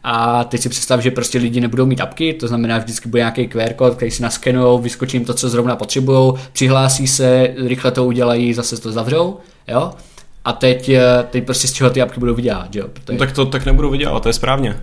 A 0.05 0.45
teď 0.45 0.61
si 0.61 0.69
představ, 0.69 1.01
že 1.01 1.11
prostě 1.11 1.39
lidi 1.39 1.61
nebudou 1.61 1.87
mít 1.87 2.01
apky, 2.01 2.33
to 2.33 2.49
znamená, 2.49 2.79
vždycky 2.79 3.09
bude 3.09 3.21
nějaký 3.21 3.49
QR 3.49 3.73
kód, 3.73 3.95
který 3.95 4.11
si 4.11 4.23
naskenují, 4.23 4.83
vyskočí 4.83 5.17
jim 5.17 5.25
to, 5.25 5.35
co 5.35 5.49
zrovna 5.49 5.77
potřebují, 5.77 6.33
přihlásí 6.53 7.07
se, 7.07 7.55
rychle 7.67 7.91
to 7.91 8.05
udělají, 8.05 8.55
zase 8.55 8.81
to 8.81 8.93
zavřou, 8.93 9.37
jo? 9.69 9.91
A 10.45 10.53
teď, 10.53 10.89
eh, 10.89 11.03
teď 11.31 11.45
prostě 11.45 11.69
z 11.69 11.73
čeho 11.73 11.91
ty 11.91 12.03
apky 12.03 12.21
budou 12.21 12.35
vydělat, 12.35 12.77
jo? 12.77 12.89
Protože... 12.93 13.13
No, 13.13 13.19
tak 13.19 13.33
to 13.33 13.47
tak 13.47 13.67
nebudu 13.67 13.91
vydělat, 13.91 14.23
to 14.23 14.29
je 14.29 14.33
správně. 14.33 14.77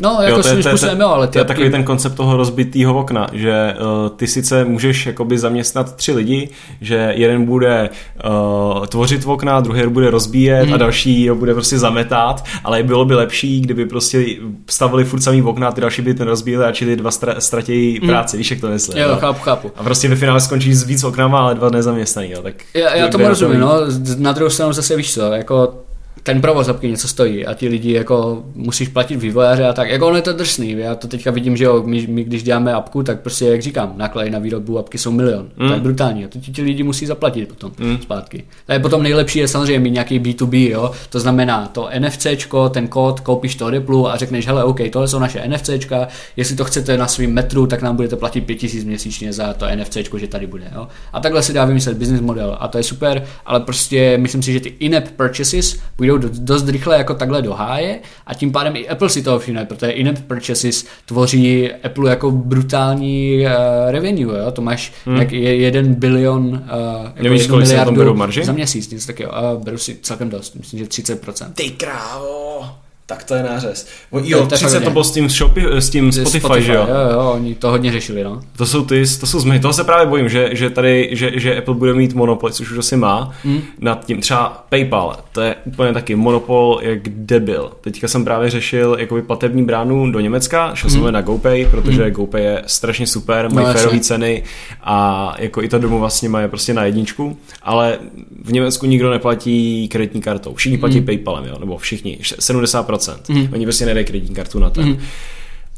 No, 0.00 0.18
jako 0.22 0.36
jo, 0.36 0.42
svým 0.42 0.62
způsobem, 0.62 1.00
jo, 1.00 1.08
ale 1.08 1.26
ty 1.26 1.32
to 1.32 1.38
je 1.38 1.44
takový 1.44 1.70
ten 1.70 1.84
koncept 1.84 2.14
toho 2.14 2.36
rozbitého 2.36 2.98
okna, 2.98 3.26
že 3.32 3.74
uh, 3.80 4.08
ty 4.16 4.26
sice 4.26 4.64
můžeš 4.64 5.06
jakoby 5.06 5.38
zaměstnat 5.38 5.96
tři 5.96 6.12
lidi, 6.12 6.48
že 6.80 7.12
jeden 7.16 7.44
bude 7.44 7.90
uh, 8.24 8.86
tvořit 8.86 9.26
okna, 9.26 9.60
druhý 9.60 9.86
bude 9.86 10.10
rozbíjet 10.10 10.64
hmm. 10.64 10.74
a 10.74 10.76
další 10.76 11.28
ho 11.28 11.34
bude 11.34 11.54
prostě 11.54 11.78
zametat, 11.78 12.44
ale 12.64 12.82
bylo 12.82 13.04
by 13.04 13.14
lepší, 13.14 13.60
kdyby 13.60 13.86
prostě 13.86 14.24
stavili 14.70 15.04
furt 15.04 15.20
samý 15.20 15.42
okna 15.42 15.68
a 15.68 15.72
ty 15.72 15.80
další 15.80 16.02
by 16.02 16.14
ten 16.14 16.28
rozbíjeli 16.28 16.64
a 16.64 16.72
ty 16.72 16.96
dva 16.96 17.10
stra- 17.10 17.36
ztratějí 17.38 17.98
hmm. 17.98 18.08
práci, 18.08 18.36
víš, 18.36 18.50
jak 18.50 18.60
to 18.60 18.68
myslím. 18.68 18.98
Jo, 18.98 19.08
no? 19.08 19.16
chápu, 19.16 19.40
chápu. 19.40 19.72
A 19.76 19.82
prostě 19.82 20.08
ve 20.08 20.16
finále 20.16 20.40
skončí 20.40 20.74
s 20.74 20.82
víc 20.82 21.04
oknama, 21.04 21.40
ale 21.40 21.54
dva 21.54 21.70
nezaměstnaný, 21.70 22.30
jo, 22.30 22.42
tak... 22.42 22.54
Já, 22.74 22.94
já 22.94 23.08
tomu 23.08 23.28
rozumím, 23.28 23.60
no, 23.60 23.74
na 24.18 24.32
druhou 24.32 24.50
stranu 24.50 24.72
zase 24.72 24.96
víš 24.96 25.14
co, 25.14 25.32
jako 25.32 25.74
ten 26.22 26.40
provoz 26.40 26.68
apky 26.68 26.88
něco 26.88 27.08
stojí 27.08 27.46
a 27.46 27.54
ti 27.54 27.68
lidi 27.68 27.92
jako 27.92 28.44
musíš 28.54 28.88
platit 28.88 29.16
vývojáře 29.16 29.64
a 29.64 29.72
tak. 29.72 29.88
Jako 29.88 30.06
ono 30.06 30.16
je 30.16 30.22
to 30.22 30.32
drsný, 30.32 30.70
já 30.78 30.94
to 30.94 31.08
teďka 31.08 31.30
vidím, 31.30 31.56
že 31.56 31.64
jo, 31.64 31.82
my, 31.86 32.06
my 32.06 32.24
když 32.24 32.42
děláme 32.42 32.72
apku, 32.72 33.02
tak 33.02 33.20
prostě 33.20 33.46
jak 33.46 33.62
říkám, 33.62 33.92
náklady 33.96 34.30
na 34.30 34.38
výrobu 34.38 34.78
apky 34.78 34.98
jsou 34.98 35.10
milion. 35.10 35.42
Mm. 35.42 35.68
To 35.68 35.72
je 35.72 35.76
mm. 35.76 35.82
brutální 35.82 36.24
a 36.24 36.28
to 36.28 36.38
ti, 36.38 36.52
ti 36.52 36.62
lidi 36.62 36.82
musí 36.82 37.06
zaplatit 37.06 37.48
potom 37.48 37.72
mm. 37.78 37.98
zpátky. 38.02 38.44
je 38.72 38.78
potom 38.78 39.02
nejlepší 39.02 39.38
je 39.38 39.48
samozřejmě 39.48 39.78
mít 39.78 39.90
nějaký 39.90 40.20
B2B, 40.20 40.70
jo, 40.70 40.90
to 41.10 41.20
znamená 41.20 41.66
to 41.66 41.88
NFCčko, 41.98 42.68
ten 42.68 42.88
kód, 42.88 43.20
koupíš 43.20 43.54
to 43.54 43.70
Ripple 43.70 44.12
a 44.12 44.16
řekneš, 44.16 44.46
hele, 44.46 44.64
OK, 44.64 44.80
tohle 44.92 45.08
jsou 45.08 45.18
naše 45.18 45.48
NFCčka, 45.48 46.08
jestli 46.36 46.56
to 46.56 46.64
chcete 46.64 46.96
na 46.96 47.06
svým 47.06 47.32
metru, 47.32 47.66
tak 47.66 47.82
nám 47.82 47.96
budete 47.96 48.16
platit 48.16 48.40
5000 48.40 48.84
měsíčně 48.84 49.32
za 49.32 49.54
to 49.54 49.66
NFCčko, 49.76 50.18
že 50.18 50.26
tady 50.26 50.46
bude, 50.46 50.64
jo. 50.74 50.88
A 51.12 51.20
takhle 51.20 51.42
se 51.42 51.52
dá 51.52 51.64
vymyslet 51.64 51.96
business 51.96 52.20
model 52.20 52.56
a 52.60 52.68
to 52.68 52.78
je 52.78 52.84
super, 52.84 53.24
ale 53.46 53.60
prostě 53.60 54.18
myslím 54.18 54.42
si, 54.42 54.52
že 54.52 54.60
ty 54.60 54.68
in-app 54.78 55.08
purchases 55.08 55.78
budou 55.96 56.11
dost 56.18 56.68
rychle 56.68 56.98
jako 56.98 57.14
takhle 57.14 57.42
do 57.42 57.52
háje 57.52 58.00
a 58.26 58.34
tím 58.34 58.52
pádem 58.52 58.76
i 58.76 58.88
Apple 58.88 59.08
si 59.08 59.22
toho 59.22 59.38
všimne, 59.38 59.64
protože 59.64 59.90
in-app 59.90 60.18
purchases 60.18 60.86
tvoří 61.06 61.72
Apple 61.72 62.10
jako 62.10 62.30
brutální 62.30 63.44
uh, 63.44 63.50
revenue, 63.90 64.38
jo? 64.38 64.50
to 64.50 64.62
máš 64.62 64.92
hmm. 65.06 65.16
jak 65.16 65.32
je, 65.32 65.56
jeden 65.56 65.94
bilion 65.94 66.44
uh, 66.44 66.58
jako 67.04 67.22
Nevíš, 67.22 67.46
kolik 67.46 67.68
miliardu 67.68 68.14
marži? 68.14 68.44
za 68.44 68.52
měsíc, 68.52 68.90
něco 68.90 69.06
takového, 69.06 69.56
uh, 69.56 69.64
beru 69.64 69.78
si 69.78 69.98
celkem 70.02 70.30
dost, 70.30 70.54
myslím, 70.54 70.78
že 70.78 70.84
30%. 70.84 71.52
Ty 71.54 71.70
krávo! 71.70 72.81
Tak 73.12 73.24
to 73.24 73.34
je 73.34 73.42
nářez. 73.42 73.86
Jo, 74.22 74.46
to, 74.46 74.54
30 74.54 74.84
to 74.84 74.90
bylo 74.90 75.04
s 75.04 75.12
tím, 75.12 75.28
Shopy, 75.28 75.66
s 75.70 75.90
tím 75.90 76.12
Spotify, 76.12 76.38
Spotify, 76.38 76.62
že 76.62 76.74
jo? 76.74 76.86
jo? 76.88 77.12
Jo, 77.12 77.30
oni 77.34 77.54
to 77.54 77.70
hodně 77.70 77.92
řešili, 77.92 78.24
no. 78.24 78.40
To 78.56 78.66
jsou 78.66 78.84
ty, 78.84 79.04
to 79.20 79.26
jsou 79.26 79.40
zmy, 79.40 79.60
toho 79.60 79.72
se 79.72 79.84
právě 79.84 80.06
bojím, 80.06 80.28
že, 80.28 80.50
že 80.52 80.70
tady, 80.70 81.08
že, 81.12 81.30
že 81.34 81.58
Apple 81.58 81.74
bude 81.74 81.94
mít 81.94 82.14
monopol, 82.14 82.50
což 82.50 82.70
už 82.70 82.78
asi 82.78 82.96
má, 82.96 83.32
hmm. 83.44 83.62
nad 83.80 84.04
tím. 84.04 84.20
Třeba 84.20 84.66
PayPal, 84.68 85.16
to 85.32 85.40
je 85.40 85.56
úplně 85.64 85.92
taky 85.92 86.14
monopol 86.14 86.80
jak 86.82 87.08
debil. 87.08 87.72
Teďka 87.80 88.08
jsem 88.08 88.24
právě 88.24 88.50
řešil 88.50 88.96
jakoby 88.98 89.22
platební 89.22 89.64
bránu 89.64 90.12
do 90.12 90.20
Německa, 90.20 90.74
šel 90.74 90.90
jsem 90.90 91.12
na 91.12 91.20
GoPay, 91.20 91.66
protože 91.70 92.02
hmm. 92.02 92.12
GoPay 92.12 92.42
je 92.42 92.62
strašně 92.66 93.06
super, 93.06 93.50
mají 93.50 93.66
no, 93.66 93.72
férové 93.72 94.00
ceny 94.00 94.42
a 94.82 95.34
jako 95.38 95.62
i 95.62 95.68
ta 95.68 95.78
domů 95.78 95.98
vlastně 95.98 96.28
má 96.28 96.40
je 96.40 96.48
prostě 96.48 96.74
na 96.74 96.84
jedničku, 96.84 97.36
ale 97.62 97.98
v 98.44 98.52
Německu 98.52 98.86
nikdo 98.86 99.10
neplatí 99.10 99.88
kreditní 99.88 100.20
kartou. 100.20 100.54
Všichni 100.54 100.78
platí 100.78 100.96
hmm. 100.96 101.06
PayPalem, 101.06 101.44
jo, 101.44 101.56
nebo 101.58 101.78
všichni, 101.78 102.18
70%. 102.22 103.01
100%. 103.02 103.16
Mm. 103.28 103.48
Oni 103.52 103.64
prostě 103.64 103.86
nedají 103.86 104.06
kreditní 104.06 104.34
kartu 104.34 104.58
na 104.58 104.70
ten. 104.70 104.84
Mm. 104.84 104.98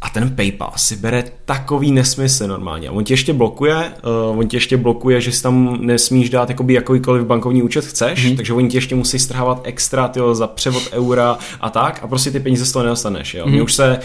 A 0.02 0.09
ten 0.09 0.30
PayPal 0.30 0.72
si 0.76 0.96
bere 0.96 1.24
takový 1.44 1.92
nesmysl 1.92 2.46
normálně. 2.46 2.90
On 2.90 3.05
tě 3.05 3.12
ještě 3.12 3.32
blokuje, 3.32 3.92
uh, 4.30 4.38
on 4.38 4.48
tě 4.48 4.56
ještě 4.56 4.76
blokuje, 4.76 5.20
že 5.20 5.32
si 5.32 5.42
tam 5.42 5.78
nesmíš 5.80 6.30
dát 6.30 6.48
jakoby 6.48 6.74
jakýkoliv 6.74 7.24
bankovní 7.24 7.62
účet 7.62 7.84
chceš, 7.84 8.30
mm. 8.30 8.36
takže 8.36 8.52
oni 8.52 8.68
ti 8.68 8.76
ještě 8.76 8.94
musí 8.94 9.18
strhávat 9.18 9.60
extra 9.64 10.09
tyjo, 10.09 10.34
za 10.34 10.46
převod 10.46 10.82
eura 10.92 11.38
a 11.60 11.70
tak 11.70 12.01
a 12.02 12.06
prostě 12.06 12.30
ty 12.30 12.40
peníze 12.40 12.66
z 12.66 12.72
toho 12.72 12.82
nedostaneš. 12.82 13.34
Jo? 13.34 13.46
Mm. 13.46 13.52
Mě 13.52 13.62
už 13.62 13.74
se 13.74 13.98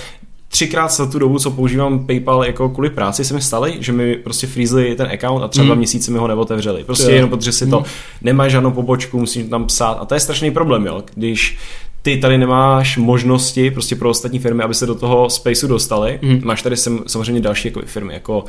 třikrát 0.47 0.91
za 0.91 1.05
tu 1.05 1.19
dobu, 1.19 1.39
co 1.39 1.51
používám 1.51 2.05
PayPal 2.05 2.45
jako 2.45 2.69
kvůli 2.69 2.89
práci, 2.89 3.25
se 3.25 3.33
mi 3.33 3.41
staly, 3.41 3.77
že 3.79 3.91
mi 3.91 4.15
prostě 4.15 4.47
freezli 4.47 4.95
ten 4.95 5.07
account 5.13 5.43
a 5.43 5.47
třeba 5.47 5.63
mm. 5.63 5.67
dva 5.67 5.75
měsíce 5.75 6.11
mi 6.11 6.17
ho 6.17 6.27
neotevřeli. 6.27 6.83
Prostě 6.83 7.11
jenom 7.11 7.29
protože 7.29 7.51
si 7.51 7.67
to 7.67 7.79
mm. 7.79 7.85
nemá 8.21 8.47
žádnou 8.47 8.71
pobočku, 8.71 9.19
musím 9.19 9.49
tam 9.49 9.65
psát 9.65 9.91
a 9.91 10.05
to 10.05 10.13
je 10.13 10.19
strašný 10.19 10.51
problém, 10.51 10.85
jo. 10.85 11.03
Když 11.15 11.57
ty 12.01 12.17
tady 12.17 12.37
nemáš 12.37 12.97
možnosti 12.97 13.71
prostě 13.71 13.95
pro 13.95 14.09
ostatní 14.09 14.39
firmy, 14.39 14.63
aby 14.63 14.73
se 14.73 14.85
do 14.85 14.95
toho 14.95 15.29
spaceu 15.29 15.67
dostali. 15.67 16.19
Mm. 16.21 16.41
Máš 16.43 16.61
tady 16.61 16.75
samozřejmě 17.07 17.41
další 17.41 17.67
jako 17.67 17.81
firmy, 17.85 18.13
jako 18.13 18.39
uh, 18.39 18.45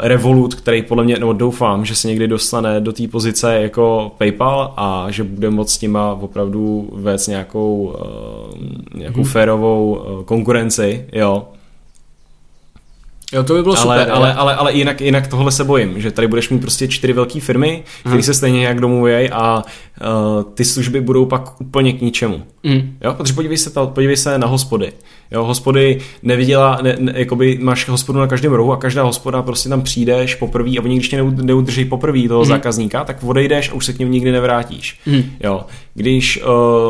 Revolut, 0.00 0.54
který 0.54 0.82
podle 0.82 1.04
mě, 1.04 1.18
nebo 1.18 1.32
doufám, 1.32 1.84
že 1.84 1.94
se 1.94 2.08
někdy 2.08 2.28
dostane 2.28 2.80
do 2.80 2.92
té 2.92 3.08
pozice 3.08 3.62
jako 3.62 4.12
PayPal 4.18 4.74
a 4.76 5.06
že 5.10 5.24
bude 5.24 5.50
moct 5.50 5.72
s 5.72 5.80
nima 5.80 6.12
opravdu 6.12 6.90
vést 6.92 7.26
nějakou, 7.26 7.96
uh, 8.94 8.98
nějakou 8.98 9.20
mm. 9.20 9.26
férovou 9.26 9.94
uh, 9.94 10.24
konkurenci, 10.24 11.06
jo. 11.12 11.48
Jo, 13.32 13.42
to 13.42 13.54
by 13.54 13.62
bylo 13.62 13.78
ale, 13.78 13.98
super. 13.98 14.14
Ale, 14.14 14.34
ale, 14.34 14.54
ale 14.54 14.72
jinak, 14.72 15.00
jinak 15.00 15.26
tohle 15.26 15.52
se 15.52 15.64
bojím, 15.64 16.00
že 16.00 16.10
tady 16.10 16.28
budeš 16.28 16.48
mít 16.48 16.58
prostě 16.58 16.88
čtyři 16.88 17.12
velké 17.12 17.40
firmy, 17.40 17.82
které 18.00 18.12
hmm. 18.12 18.22
se 18.22 18.34
stejně 18.34 18.60
nějak 18.60 18.80
domluví 18.80 19.30
a 19.30 19.62
uh, 19.62 20.42
ty 20.54 20.64
služby 20.64 21.00
budou 21.00 21.26
pak 21.26 21.60
úplně 21.60 21.92
k 21.92 22.00
ničemu. 22.00 22.42
Hmm. 22.64 22.96
Jo, 23.04 23.14
protože 23.14 23.32
podívej 23.32 23.56
se, 23.56 23.70
podívej 23.86 24.16
se 24.16 24.38
na 24.38 24.46
hospody. 24.46 24.92
Jo, 25.32 25.44
hospody 25.44 25.98
neviděla, 26.22 26.78
ne, 26.82 26.96
ne, 26.98 27.12
jakoby 27.16 27.58
máš 27.62 27.88
hospodu 27.88 28.18
na 28.18 28.26
každém 28.26 28.52
rohu 28.52 28.72
a 28.72 28.76
každá 28.76 29.02
hospoda 29.02 29.42
prostě 29.42 29.68
tam 29.68 29.82
přijdeš 29.82 30.34
poprvé 30.34 30.70
a 30.70 30.82
oni 30.82 30.96
když 30.96 31.08
tě 31.08 31.22
neudrží 31.22 31.84
poprvé 31.84 32.28
toho 32.28 32.40
hmm. 32.40 32.48
zákazníka, 32.48 33.04
tak 33.04 33.24
odejdeš 33.24 33.70
a 33.70 33.74
už 33.74 33.86
se 33.86 33.92
k 33.92 33.98
něm 33.98 34.10
nikdy 34.10 34.32
nevrátíš. 34.32 34.98
Hmm. 35.06 35.22
Jo, 35.44 35.60
když, 35.94 36.42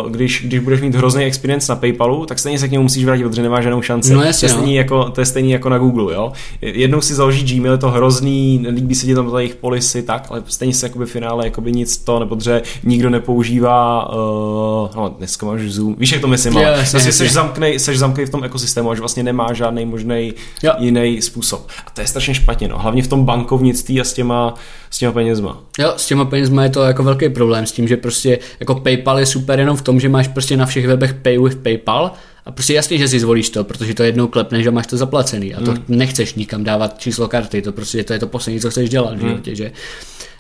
uh, 0.03 0.11
když, 0.11 0.43
když 0.47 0.61
budeš 0.61 0.81
mít 0.81 0.95
hrozný 0.95 1.25
experience 1.25 1.73
na 1.73 1.77
PayPalu, 1.77 2.27
tak 2.27 2.39
stejně 2.39 2.59
se 2.59 2.69
k 2.69 2.71
němu 2.71 2.83
musíš 2.83 3.05
vrátit, 3.05 3.23
protože 3.23 3.43
nemáš 3.43 3.65
žádnou 3.65 3.83
šanci. 3.83 4.15
No, 4.15 4.23
jasně, 4.23 4.49
to, 4.49 4.55
je 4.55 4.57
stejný 4.57 4.73
no. 4.73 4.79
jako, 4.79 5.11
to 5.11 5.21
je 5.21 5.27
stejný 5.27 5.51
jako 5.51 5.69
na 5.69 5.79
Google, 5.79 6.15
jo. 6.15 6.33
Jednou 6.61 7.01
si 7.01 7.15
založí 7.15 7.57
Gmail, 7.57 7.73
je 7.73 7.79
to 7.79 7.91
hrozný, 7.91 8.59
nelíbí 8.59 8.95
se 8.95 9.07
ti 9.07 9.15
tam 9.15 9.37
jejich 9.37 9.55
policy, 9.55 10.03
tak, 10.03 10.27
ale 10.31 10.43
stejně 10.47 10.75
se 10.75 10.87
jakoby 10.87 11.07
v 11.07 11.11
finále 11.11 11.45
jakoby 11.45 11.73
nic 11.73 11.97
to, 11.97 12.19
nebo 12.19 12.37
protože 12.37 12.63
nikdo 12.85 13.11
nepoužívá, 13.11 14.13
uh, 14.13 14.89
no, 14.97 15.15
dneska 15.19 15.47
máš 15.47 15.61
Zoom, 15.61 15.97
víš, 15.99 16.13
jak 16.13 16.21
to 16.21 16.29
myslím, 16.29 16.57
ale 16.57 16.65
yeah, 16.65 16.91
prostě 16.91 17.13
seš 17.13 17.33
zamknej, 17.33 17.79
seš 17.79 17.99
zamknej 17.99 18.27
v 18.27 18.31
tom 18.33 18.45
ekosystému, 18.45 18.91
až 18.91 18.99
vlastně 18.99 19.23
nemá 19.23 19.53
žádný 19.53 19.87
možný 19.87 20.35
jiný 20.79 21.23
způsob. 21.23 21.69
A 21.87 21.91
to 21.91 22.01
je 22.01 22.07
strašně 22.07 22.35
špatně, 22.35 22.69
no. 22.69 22.79
Hlavně 22.79 23.03
v 23.03 23.09
tom 23.09 23.25
bankovnictví 23.25 24.01
a 24.01 24.05
s 24.05 24.13
těma, 24.13 24.55
s 24.91 24.99
těma 24.99 25.13
penězma. 25.13 25.61
Jo, 25.79 25.93
s 25.97 26.07
těma 26.07 26.25
penězma 26.25 26.63
je 26.63 26.71
to 26.71 26.83
jako 26.83 27.03
velký 27.03 27.29
problém 27.29 27.67
s 27.67 27.73
tím, 27.73 27.89
že 27.89 27.97
prostě 27.97 28.39
jako 28.61 28.75
PayPal 28.75 29.19
je 29.19 29.27
super 29.27 29.59
jenom 29.59 29.77
v 29.77 29.83
tom, 29.83 30.01
že 30.01 30.09
máš 30.09 30.29
prostě 30.29 30.57
na 30.57 30.67
všech 30.67 30.87
webech 30.87 31.15
Pay 31.15 31.39
with 31.39 31.57
PayPal, 31.57 32.11
a 32.45 32.51
prostě 32.51 32.75
jasně, 32.75 32.99
že 32.99 33.09
si 33.09 33.21
zvolíš 33.21 33.51
to, 33.51 33.65
protože 33.65 33.95
to 33.95 34.03
jednou 34.03 34.27
klepneš 34.27 34.67
a 34.67 34.71
máš 34.71 34.87
to 34.87 34.97
zaplacený. 34.97 35.55
A 35.55 35.61
to 35.61 35.71
mm. 35.71 35.85
nechceš 35.89 36.35
nikam 36.35 36.65
dávat 36.65 36.99
číslo 36.99 37.29
karty, 37.29 37.63
to 37.63 37.73
prostě 37.73 38.05
to 38.05 38.13
je 38.13 38.19
to 38.19 38.27
poslední, 38.27 38.61
co 38.61 38.71
chceš 38.71 38.91
dělat 38.91 39.15
v 39.15 39.19
hmm. 39.19 39.29
životě, 39.29 39.51
mm. 39.51 39.57
že? 39.57 39.73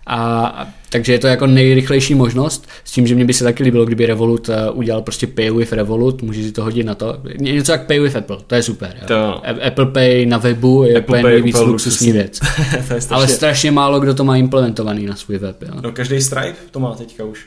A, 0.06 0.68
takže 0.90 1.12
je 1.12 1.18
to 1.18 1.26
jako 1.26 1.46
nejrychlejší 1.46 2.14
možnost, 2.14 2.68
s 2.84 2.92
tím, 2.92 3.06
že 3.06 3.14
mě 3.14 3.24
by 3.24 3.34
se 3.34 3.44
taky 3.44 3.62
líbilo, 3.62 3.84
kdyby 3.84 4.06
Revolut 4.06 4.48
uh, 4.48 4.54
udělal 4.72 5.02
prostě 5.02 5.26
Pay 5.26 5.50
with 5.50 5.72
Revolut, 5.72 6.22
může 6.22 6.42
si 6.42 6.52
to 6.52 6.62
hodit 6.62 6.86
na 6.86 6.94
to. 6.94 7.18
Něco 7.38 7.72
jak 7.72 7.86
Pay 7.86 8.00
with 8.00 8.16
Apple, 8.16 8.38
to 8.46 8.54
je 8.54 8.62
super. 8.62 8.96
Jo. 9.00 9.08
To. 9.08 9.42
Apple 9.66 9.86
Pay 9.86 10.26
na 10.26 10.38
webu 10.38 10.84
je 10.84 10.98
Apple 10.98 11.22
Pay 11.22 11.32
nejvíc 11.32 11.60
luxusní 11.60 12.12
věc. 12.12 12.40
strašně... 12.84 13.08
Ale 13.10 13.28
strašně 13.28 13.70
málo 13.70 14.00
kdo 14.00 14.14
to 14.14 14.24
má 14.24 14.36
implementovaný 14.36 15.06
na 15.06 15.16
svůj 15.16 15.38
web. 15.38 15.62
Jo. 15.62 15.74
No 15.82 15.92
každý 15.92 16.20
Stripe 16.20 16.58
to 16.70 16.80
má 16.80 16.94
teďka 16.94 17.24
už. 17.24 17.46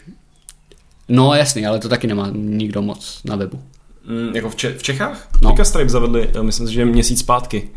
No 1.09 1.33
jasný, 1.33 1.65
ale 1.65 1.79
to 1.79 1.89
taky 1.89 2.07
nemá 2.07 2.29
nikdo 2.33 2.81
moc 2.81 3.19
na 3.25 3.35
webu. 3.35 3.59
Mm, 4.07 4.35
jako 4.35 4.49
v, 4.49 4.55
Če- 4.55 4.73
v 4.77 4.83
Čechách? 4.83 5.27
No. 5.41 5.49
Teďka 5.49 5.65
Stripe 5.65 5.89
zavedli, 5.89 6.29
myslím 6.41 6.67
si, 6.67 6.73
že 6.73 6.85
měsíc 6.85 7.19
zpátky 7.19 7.69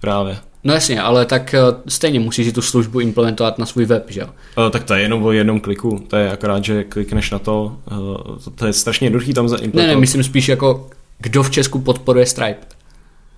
právě. 0.00 0.36
No 0.64 0.74
jasně, 0.74 1.02
ale 1.02 1.26
tak 1.26 1.54
eh, 1.54 1.60
stejně 1.88 2.20
musíš 2.20 2.52
tu 2.52 2.62
službu 2.62 3.00
implementovat 3.00 3.58
na 3.58 3.66
svůj 3.66 3.84
web, 3.84 4.10
že 4.10 4.20
jo? 4.20 4.26
Uh, 4.58 4.70
tak 4.70 4.84
to 4.84 4.94
je 4.94 5.02
jenom 5.02 5.24
o 5.24 5.32
jednom 5.32 5.60
kliku, 5.60 6.04
to 6.08 6.16
je 6.16 6.32
akorát, 6.32 6.64
že 6.64 6.84
klikneš 6.84 7.30
na 7.30 7.38
to, 7.38 7.76
to, 8.44 8.50
to 8.50 8.66
je 8.66 8.72
strašně 8.72 9.06
jednoduchý 9.06 9.34
tam 9.34 9.48
zaimplementovat. 9.48 9.86
Ne, 9.86 9.94
ne, 9.94 10.00
myslím 10.00 10.24
spíš 10.24 10.48
jako, 10.48 10.90
kdo 11.18 11.42
v 11.42 11.50
Česku 11.50 11.78
podporuje 11.80 12.26
Stripe. 12.26 12.66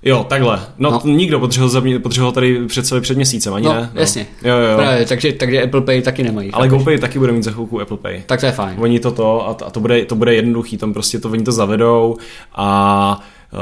Jo, 0.03 0.25
takhle. 0.29 0.61
No, 0.79 0.91
no. 0.91 1.01
nikdo 1.05 1.41
potřeboval, 1.41 1.83
potřeboval 2.03 2.33
tady 2.33 2.67
před 2.67 2.87
celý 2.87 3.01
před 3.01 3.17
měsícem, 3.17 3.55
ani 3.55 3.67
no, 3.67 3.75
ne? 3.75 3.91
No, 3.95 4.01
jasně. 4.01 4.27
Jo, 4.43 4.57
jo. 4.57 4.77
Právě, 4.77 5.07
takže, 5.07 5.33
takže 5.33 5.63
Apple 5.63 5.81
Pay 5.81 6.03
taky 6.03 6.23
nemají. 6.23 6.51
Ale 6.53 6.69
GoPay 6.69 6.99
taky 6.99 7.19
bude 7.19 7.33
mít 7.33 7.43
za 7.43 7.51
chvilku 7.51 7.81
Apple 7.81 7.97
Pay. 7.97 8.23
Tak 8.27 8.41
to 8.41 8.47
je 8.47 8.53
fajn. 8.53 8.77
Oni 8.79 9.01
to 9.01 9.11
to 9.11 9.49
a, 9.49 9.67
a 9.67 9.71
to, 9.71 9.81
bude, 9.81 10.05
to 10.05 10.15
bude 10.15 10.35
jednoduchý, 10.35 10.77
tam 10.77 10.93
prostě 10.93 11.19
to 11.19 11.31
oni 11.31 11.43
to 11.43 11.53
zavedou 11.53 12.17
a 12.55 13.21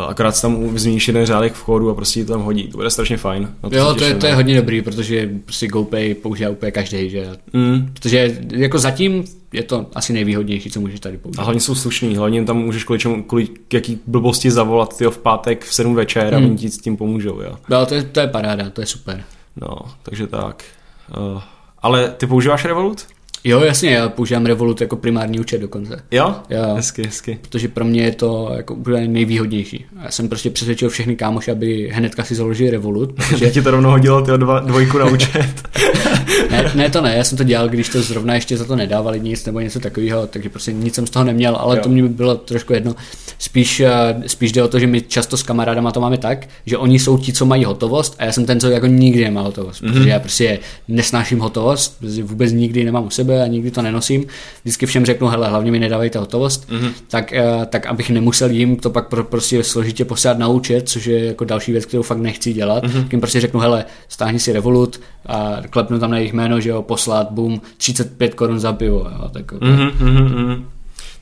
akorát 0.09 0.43
tam 0.43 0.79
zmíníš 0.79 1.09
jeden 1.09 1.27
řádek 1.27 1.53
vchodu 1.53 1.91
a 1.91 1.95
prostě 1.95 2.25
tam 2.25 2.43
hodí. 2.43 2.69
To 2.69 2.79
bude 2.79 2.91
strašně 2.91 3.17
fajn. 3.17 3.49
To 3.71 3.77
jo, 3.77 3.95
to 3.95 4.05
je, 4.05 4.15
to 4.15 4.27
je 4.27 4.33
no. 4.33 4.37
hodně 4.37 4.57
dobrý, 4.57 4.83
protože 4.83 5.31
prostě 5.45 5.69
GoPay 5.69 6.15
používá 6.15 6.51
úplně 6.51 6.73
každý, 6.73 7.11
že? 7.11 7.29
Mm. 7.53 7.91
Protože 7.93 8.39
jako 8.51 8.79
zatím 8.79 9.25
je 9.53 9.63
to 9.63 9.87
asi 9.95 10.13
nejvýhodnější, 10.13 10.71
co 10.71 10.81
můžeš 10.81 11.01
tady 11.01 11.19
použít. 11.19 11.39
A 11.39 11.43
hlavně 11.43 11.61
jsou 11.61 11.75
slušný, 11.75 12.17
hlavně 12.17 12.45
tam 12.45 12.57
můžeš 12.57 12.85
kvůli, 12.85 12.99
čemu, 12.99 13.23
kvůli 13.23 13.49
jaký 13.73 13.99
blbosti 14.07 14.51
zavolat 14.51 14.97
tyjo, 14.97 15.11
v 15.11 15.19
pátek 15.19 15.65
v 15.65 15.75
7 15.75 15.95
večer 15.95 16.35
a 16.35 16.39
mm. 16.39 16.45
oni 16.45 16.57
ti 16.57 16.71
s 16.71 16.79
tím 16.79 16.97
pomůžou. 16.97 17.41
Jo. 17.41 17.57
No, 17.69 17.87
to 17.87 17.95
je, 17.95 18.03
to 18.03 18.21
je 18.21 18.27
paráda, 18.27 18.71
to 18.71 18.81
je 18.81 18.87
super. 18.87 19.25
No, 19.57 19.77
takže 20.03 20.27
tak. 20.27 20.65
Uh, 21.35 21.43
ale 21.79 22.11
ty 22.11 22.27
používáš 22.27 22.65
Revolut? 22.65 23.07
Jo, 23.47 23.61
jasně, 23.61 23.91
já 23.91 24.09
používám 24.09 24.47
Revolut 24.47 24.81
jako 24.81 24.97
primární 24.97 25.41
účet 25.41 25.59
dokonce. 25.59 26.03
Jo? 26.11 26.35
Jo. 26.51 26.75
Hezky, 26.75 27.03
hezky. 27.07 27.39
Protože 27.43 27.69
pro 27.69 27.85
mě 27.85 28.03
je 28.03 28.13
to 28.13 28.51
jako 28.57 28.75
úplně 28.75 29.09
nejvýhodnější. 29.09 29.85
Já 30.05 30.11
jsem 30.11 30.29
prostě 30.29 30.51
přesvědčil 30.51 30.89
všechny 30.89 31.17
kámoši, 31.17 31.51
aby 31.51 31.91
hnedka 31.93 32.25
si 32.25 32.35
založili 32.35 32.71
Revolut. 32.71 33.13
Protože... 33.17 33.51
ti 33.51 33.63
to 33.63 33.71
rovnou 33.71 33.91
hodilo 33.91 34.23
ty 34.23 34.33
dva, 34.37 34.61
dvojku 34.61 34.99
na 34.99 35.05
účet. 35.05 35.69
ne, 36.51 36.73
ne, 36.75 36.91
to 36.91 37.01
ne, 37.01 37.17
já 37.17 37.25
jsem 37.25 37.39
to 37.39 37.45
dělal, 37.45 37.69
když 37.69 37.89
to 37.89 38.03
zrovna 38.03 38.35
ještě 38.35 38.57
za 38.57 38.65
to 38.65 38.77
nedávali 38.77 39.21
nic 39.21 39.47
nebo 39.47 39.61
něco 39.61 39.81
takového, 39.81 40.27
takže 40.27 40.49
prostě 40.49 40.73
nic 40.73 40.95
jsem 40.95 41.07
z 41.07 41.11
toho 41.11 41.25
neměl, 41.25 41.57
ale 41.57 41.77
jo. 41.77 41.83
to 41.83 41.89
mě 41.89 42.03
bylo 42.03 42.35
trošku 42.35 42.73
jedno. 42.73 42.95
Spíš, 43.39 43.81
eh, 43.81 44.15
spíš 44.27 44.53
jde 44.53 44.63
o 44.63 44.69
to, 44.69 44.79
že 44.79 44.87
my 44.87 45.01
často 45.01 45.37
s 45.37 45.43
kamarádama 45.43 45.93
to 45.93 46.01
máme 46.01 46.19
tak, 46.19 46.47
že 46.67 46.79
oni 46.79 46.99
jsou 46.99 47.19
ti, 47.19 47.33
co 47.33 47.47
mají 47.47 47.65
hotovost 47.65 48.17
a 48.19 48.25
já 48.25 48.33
jsem 48.33 48.47
ten, 48.47 48.61
co 48.61 48.71
jako 48.71 48.87
nikdy 48.87 49.25
nemá 49.25 49.41
hotovost, 49.41 49.83
mm-hmm. 49.83 49.93
protože 49.93 50.09
já 50.09 50.21
prostě 50.21 50.59
nesnáším 50.89 51.41
hotovost, 51.41 51.97
vůbec 52.23 52.53
nikdy 52.53 52.85
nemám 52.85 53.07
u 53.07 53.11
sebe 53.11 53.34
a 53.43 53.47
nikdy 53.47 53.71
to 53.71 53.83
nenosím. 53.83 54.25
Vždycky 54.63 54.87
všem 54.87 55.07
řeknu, 55.07 55.27
hele, 55.29 55.49
hlavně 55.49 55.71
mi 55.71 55.79
nedávejte 55.79 56.19
hotovost, 56.19 56.71
mm-hmm. 56.71 56.93
tak, 57.09 57.33
eh, 57.33 57.67
tak 57.67 57.87
abych 57.87 58.11
nemusel 58.11 58.51
jim 58.51 58.77
to 58.77 58.91
pak 58.91 59.09
pro, 59.09 59.25
prostě 59.25 59.65
složitě 59.65 60.05
posílat 60.05 60.39
na 60.39 60.49
účet, 60.49 60.89
což 60.89 61.07
je 61.07 61.25
jako 61.25 61.45
další 61.45 61.73
věc, 61.73 61.85
kterou 61.87 62.03
fakt 62.03 62.19
nechci 62.19 62.53
dělat. 62.53 62.85
Mm-hmm. 62.85 63.09
Tím 63.09 63.21
prostě 63.21 63.41
řeknu, 63.41 63.61
hele, 63.61 63.85
stáhni 64.09 64.39
si 64.39 64.53
Revolut 64.53 65.01
a 65.27 65.57
klepnu 65.71 65.99
tam 65.99 66.11
na 66.11 66.19
jejich 66.19 66.33
jméno, 66.33 66.61
že 66.61 66.71
jo, 66.71 66.83
poslat, 66.83 67.31
bum, 67.31 67.61
35 67.77 68.35
korun 68.35 68.61
za 68.61 68.73
pivo, 68.73 68.99
jo, 68.99 69.29
tak 69.33 69.53
mm-hmm, 69.53 69.91
mm-hmm. 69.91 70.65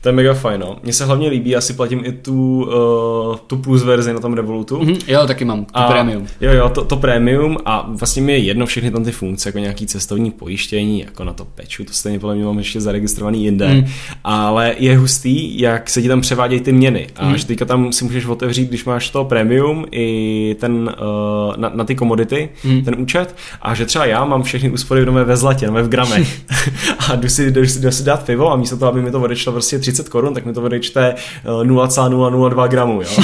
To 0.03 0.09
je 0.09 0.13
mega 0.13 0.33
fajn, 0.33 0.59
no. 0.59 0.77
Mně 0.83 0.93
se 0.93 1.05
hlavně 1.05 1.29
líbí, 1.29 1.49
já 1.49 1.61
si 1.61 1.73
platím 1.73 2.01
i 2.05 2.11
tu, 2.11 2.63
uh, 2.63 3.35
tu 3.35 3.57
plus 3.57 3.83
verzi 3.83 4.13
na 4.13 4.19
tom 4.19 4.33
Revolutu. 4.33 4.79
Mm-hmm, 4.79 4.97
jo, 5.07 5.27
taky 5.27 5.45
mám, 5.45 5.65
to 5.65 5.77
a, 5.77 5.91
premium. 5.91 6.27
Jo, 6.41 6.51
jo, 6.51 6.69
to, 6.69 6.85
to 6.85 6.97
premium 6.97 7.57
a 7.65 7.89
vlastně 7.89 8.21
mi 8.21 8.31
je 8.31 8.37
jedno 8.37 8.65
všechny 8.65 8.91
tam 8.91 9.03
ty 9.03 9.11
funkce, 9.11 9.49
jako 9.49 9.59
nějaký 9.59 9.87
cestovní 9.87 10.31
pojištění, 10.31 10.99
jako 10.99 11.23
na 11.23 11.33
to 11.33 11.45
peču, 11.45 11.83
to 11.83 11.93
stejně 11.93 12.19
podle 12.19 12.35
mě 12.35 12.45
mám 12.45 12.57
ještě 12.57 12.81
zaregistrovaný 12.81 13.43
jinde, 13.43 13.67
mm. 13.67 13.85
ale 14.23 14.75
je 14.77 14.97
hustý, 14.97 15.59
jak 15.59 15.89
se 15.89 16.01
ti 16.01 16.07
tam 16.07 16.21
převádějí 16.21 16.61
ty 16.61 16.71
měny 16.71 17.07
a 17.15 17.29
mm. 17.29 17.37
že 17.37 17.45
teďka 17.45 17.65
tam 17.65 17.91
si 17.91 18.05
můžeš 18.05 18.25
otevřít, 18.25 18.69
když 18.69 18.85
máš 18.85 19.09
to 19.09 19.25
premium 19.25 19.85
i 19.91 20.55
ten 20.59 20.73
uh, 20.73 21.57
na, 21.57 21.71
na 21.75 21.83
ty 21.83 21.95
komodity, 21.95 22.49
mm. 22.63 22.81
ten 22.81 22.95
účet 22.97 23.35
a 23.61 23.73
že 23.73 23.85
třeba 23.85 24.05
já 24.05 24.25
mám 24.25 24.43
všechny 24.43 24.69
úspory 24.69 25.05
v 25.05 25.11
ve 25.11 25.37
zlatě, 25.37 25.67
v 25.67 25.89
gramech 25.89 26.41
a 27.09 27.15
jdu 27.15 27.29
si, 27.29 27.51
jdu 27.51 27.67
si, 27.67 27.79
jdu 27.79 27.91
si 27.91 28.03
dát 28.03 28.25
pivo 28.25 28.51
a 28.51 28.55
místo 28.55 28.77
toho, 28.77 28.91
aby 28.91 29.01
mi 29.01 29.11
to 29.11 29.21
odečlo 29.21 29.51
prostě 29.51 29.79
30 29.93 30.09
korun, 30.09 30.33
tak 30.33 30.45
mi 30.45 30.53
to 30.53 30.61
odečte 30.61 31.15
0,002 31.63 32.67
gramů, 32.67 33.01
jo. 33.01 33.07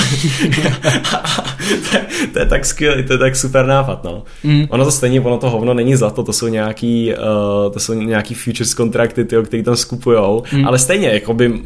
to, 1.90 1.98
je, 1.98 2.06
to, 2.34 2.40
je 2.40 2.46
tak 2.46 2.66
skvělý, 2.66 3.04
to 3.04 3.14
je 3.14 3.20
tak 3.20 3.36
super 3.36 3.66
nápad, 3.66 4.04
no. 4.04 4.24
Mm. 4.44 4.66
Ono 4.70 4.86
to 4.86 4.92
stejně, 4.92 5.22
ono 5.22 5.38
to 5.38 5.50
hovno 5.50 5.74
není 5.74 5.96
zlato, 5.96 6.24
to 6.24 6.34
jsou 6.34 6.48
nějaký, 6.48 7.14
uh, 7.14 7.74
to 7.74 7.80
jsou 7.80 7.94
nějaký 7.94 8.34
futures 8.34 8.74
kontrakty, 8.74 9.26
tyjo, 9.26 9.44
který 9.44 9.64
tam 9.64 9.76
skupujou, 9.76 10.44
mm. 10.54 10.68
ale 10.68 10.80
stejně, 10.80 11.10
jakoby 11.10 11.62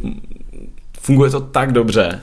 funguje 1.01 1.31
to 1.31 1.39
tak 1.39 1.71
dobře, 1.71 2.19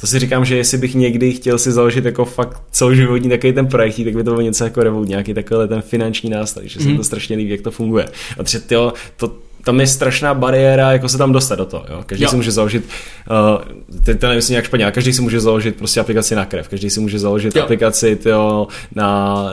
to 0.00 0.06
si 0.06 0.18
říkám, 0.18 0.44
že 0.44 0.56
jestli 0.56 0.78
bych 0.78 0.94
někdy 0.94 1.32
chtěl 1.32 1.58
si 1.58 1.72
založit 1.72 2.04
jako 2.04 2.24
fakt 2.24 2.62
celoživotní 2.70 3.28
takový 3.28 3.52
ten 3.52 3.66
projekt, 3.66 3.96
tak 4.04 4.14
by 4.14 4.24
to 4.24 4.30
bylo 4.30 4.40
něco 4.40 4.64
jako 4.64 4.82
Revolut, 4.82 5.08
nějaký 5.08 5.34
takový 5.34 5.68
ten 5.68 5.82
finanční 5.82 6.30
nástroj, 6.30 6.68
že 6.68 6.80
mm. 6.80 6.90
se 6.90 6.96
to 6.96 7.04
strašně 7.04 7.36
líbí, 7.36 7.50
jak 7.50 7.60
to 7.60 7.70
funguje. 7.70 8.08
A 8.38 8.42
třeba 8.42 8.64
tyjo, 8.66 8.92
to, 9.16 9.32
tam 9.64 9.80
je 9.80 9.86
strašná 9.86 10.34
bariéra, 10.34 10.92
jako 10.92 11.08
se 11.08 11.18
tam 11.18 11.32
dostat 11.32 11.54
do 11.54 11.64
toho. 11.64 11.84
Jo? 11.90 12.02
Každý 12.06 12.24
jo. 12.24 12.30
si 12.30 12.36
může 12.36 12.50
založit, 12.50 12.84
uh, 13.30 14.00
teď 14.04 14.20
to 14.20 14.28
nemyslím 14.28 14.52
nějak 14.52 14.64
špatně, 14.64 14.90
každý 14.90 15.12
si 15.12 15.22
může 15.22 15.40
založit 15.40 15.76
prostě 15.76 16.00
aplikaci 16.00 16.34
na 16.34 16.44
krev, 16.44 16.68
každý 16.68 16.90
si 16.90 17.00
může 17.00 17.18
založit 17.18 17.56
jo. 17.56 17.62
aplikaci 17.62 18.16
tyjo, 18.16 18.68
na, 18.94 19.44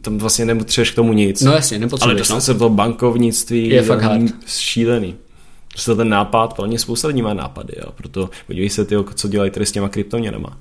tam 0.00 0.18
vlastně 0.18 0.44
nepotřebuješ 0.44 0.90
k 0.90 0.94
tomu 0.94 1.12
nic. 1.12 1.42
No 1.42 1.52
jasně, 1.52 1.78
nepotřebuješ. 1.78 2.12
Ale 2.12 2.18
dostat 2.18 2.34
no. 2.34 2.40
se 2.40 2.52
do 2.52 2.58
toho 2.58 2.70
bankovnictví 2.70 3.68
je 3.68 3.82
fakt 3.82 4.02
hard. 4.02 4.22
šílený. 4.46 5.14
Prostě 5.72 5.94
ten 5.94 6.08
nápad, 6.08 6.60
mě 6.66 6.78
spousta 6.78 7.08
lidí 7.08 7.22
má 7.22 7.34
nápady, 7.34 7.72
jo? 7.76 7.92
proto 7.94 8.30
podívej 8.46 8.70
se, 8.70 8.84
tyjo, 8.84 9.04
co 9.14 9.28
dělají 9.28 9.50
tady 9.50 9.66
s 9.66 9.72
těma 9.72 9.88
kryptoměnama. 9.88 10.58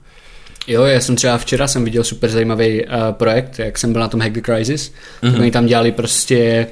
Jo, 0.68 0.84
já 0.84 1.02
jsem 1.02 1.16
třeba 1.16 1.38
včera 1.38 1.68
jsem 1.68 1.84
viděl 1.84 2.04
super 2.04 2.30
zajímavý 2.30 2.86
uh, 2.86 2.92
projekt, 3.12 3.60
jak 3.60 3.78
jsem 3.78 3.94
byl 3.94 4.02
na 4.02 4.08
tom 4.08 4.22
Hack 4.22 4.34
the 4.34 4.42
Crisis. 4.42 4.94
Mm-hmm. 5.24 5.40
Oni 5.40 5.52
tam 5.52 5.66
dělali 5.66 5.92
prostě 5.92 6.68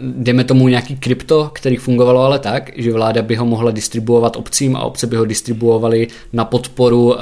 dejme 0.00 0.44
tomu 0.44 0.68
nějaký 0.68 0.96
krypto, 0.96 1.50
který 1.54 1.76
fungovalo 1.76 2.22
ale 2.22 2.38
tak, 2.38 2.70
že 2.76 2.92
vláda 2.92 3.22
by 3.22 3.36
ho 3.36 3.46
mohla 3.46 3.70
distribuovat 3.70 4.36
obcím 4.36 4.76
a 4.76 4.82
obce 4.82 5.06
by 5.06 5.16
ho 5.16 5.24
distribuovaly 5.24 6.08
na 6.32 6.44
podporu 6.44 7.04
uh, 7.04 7.18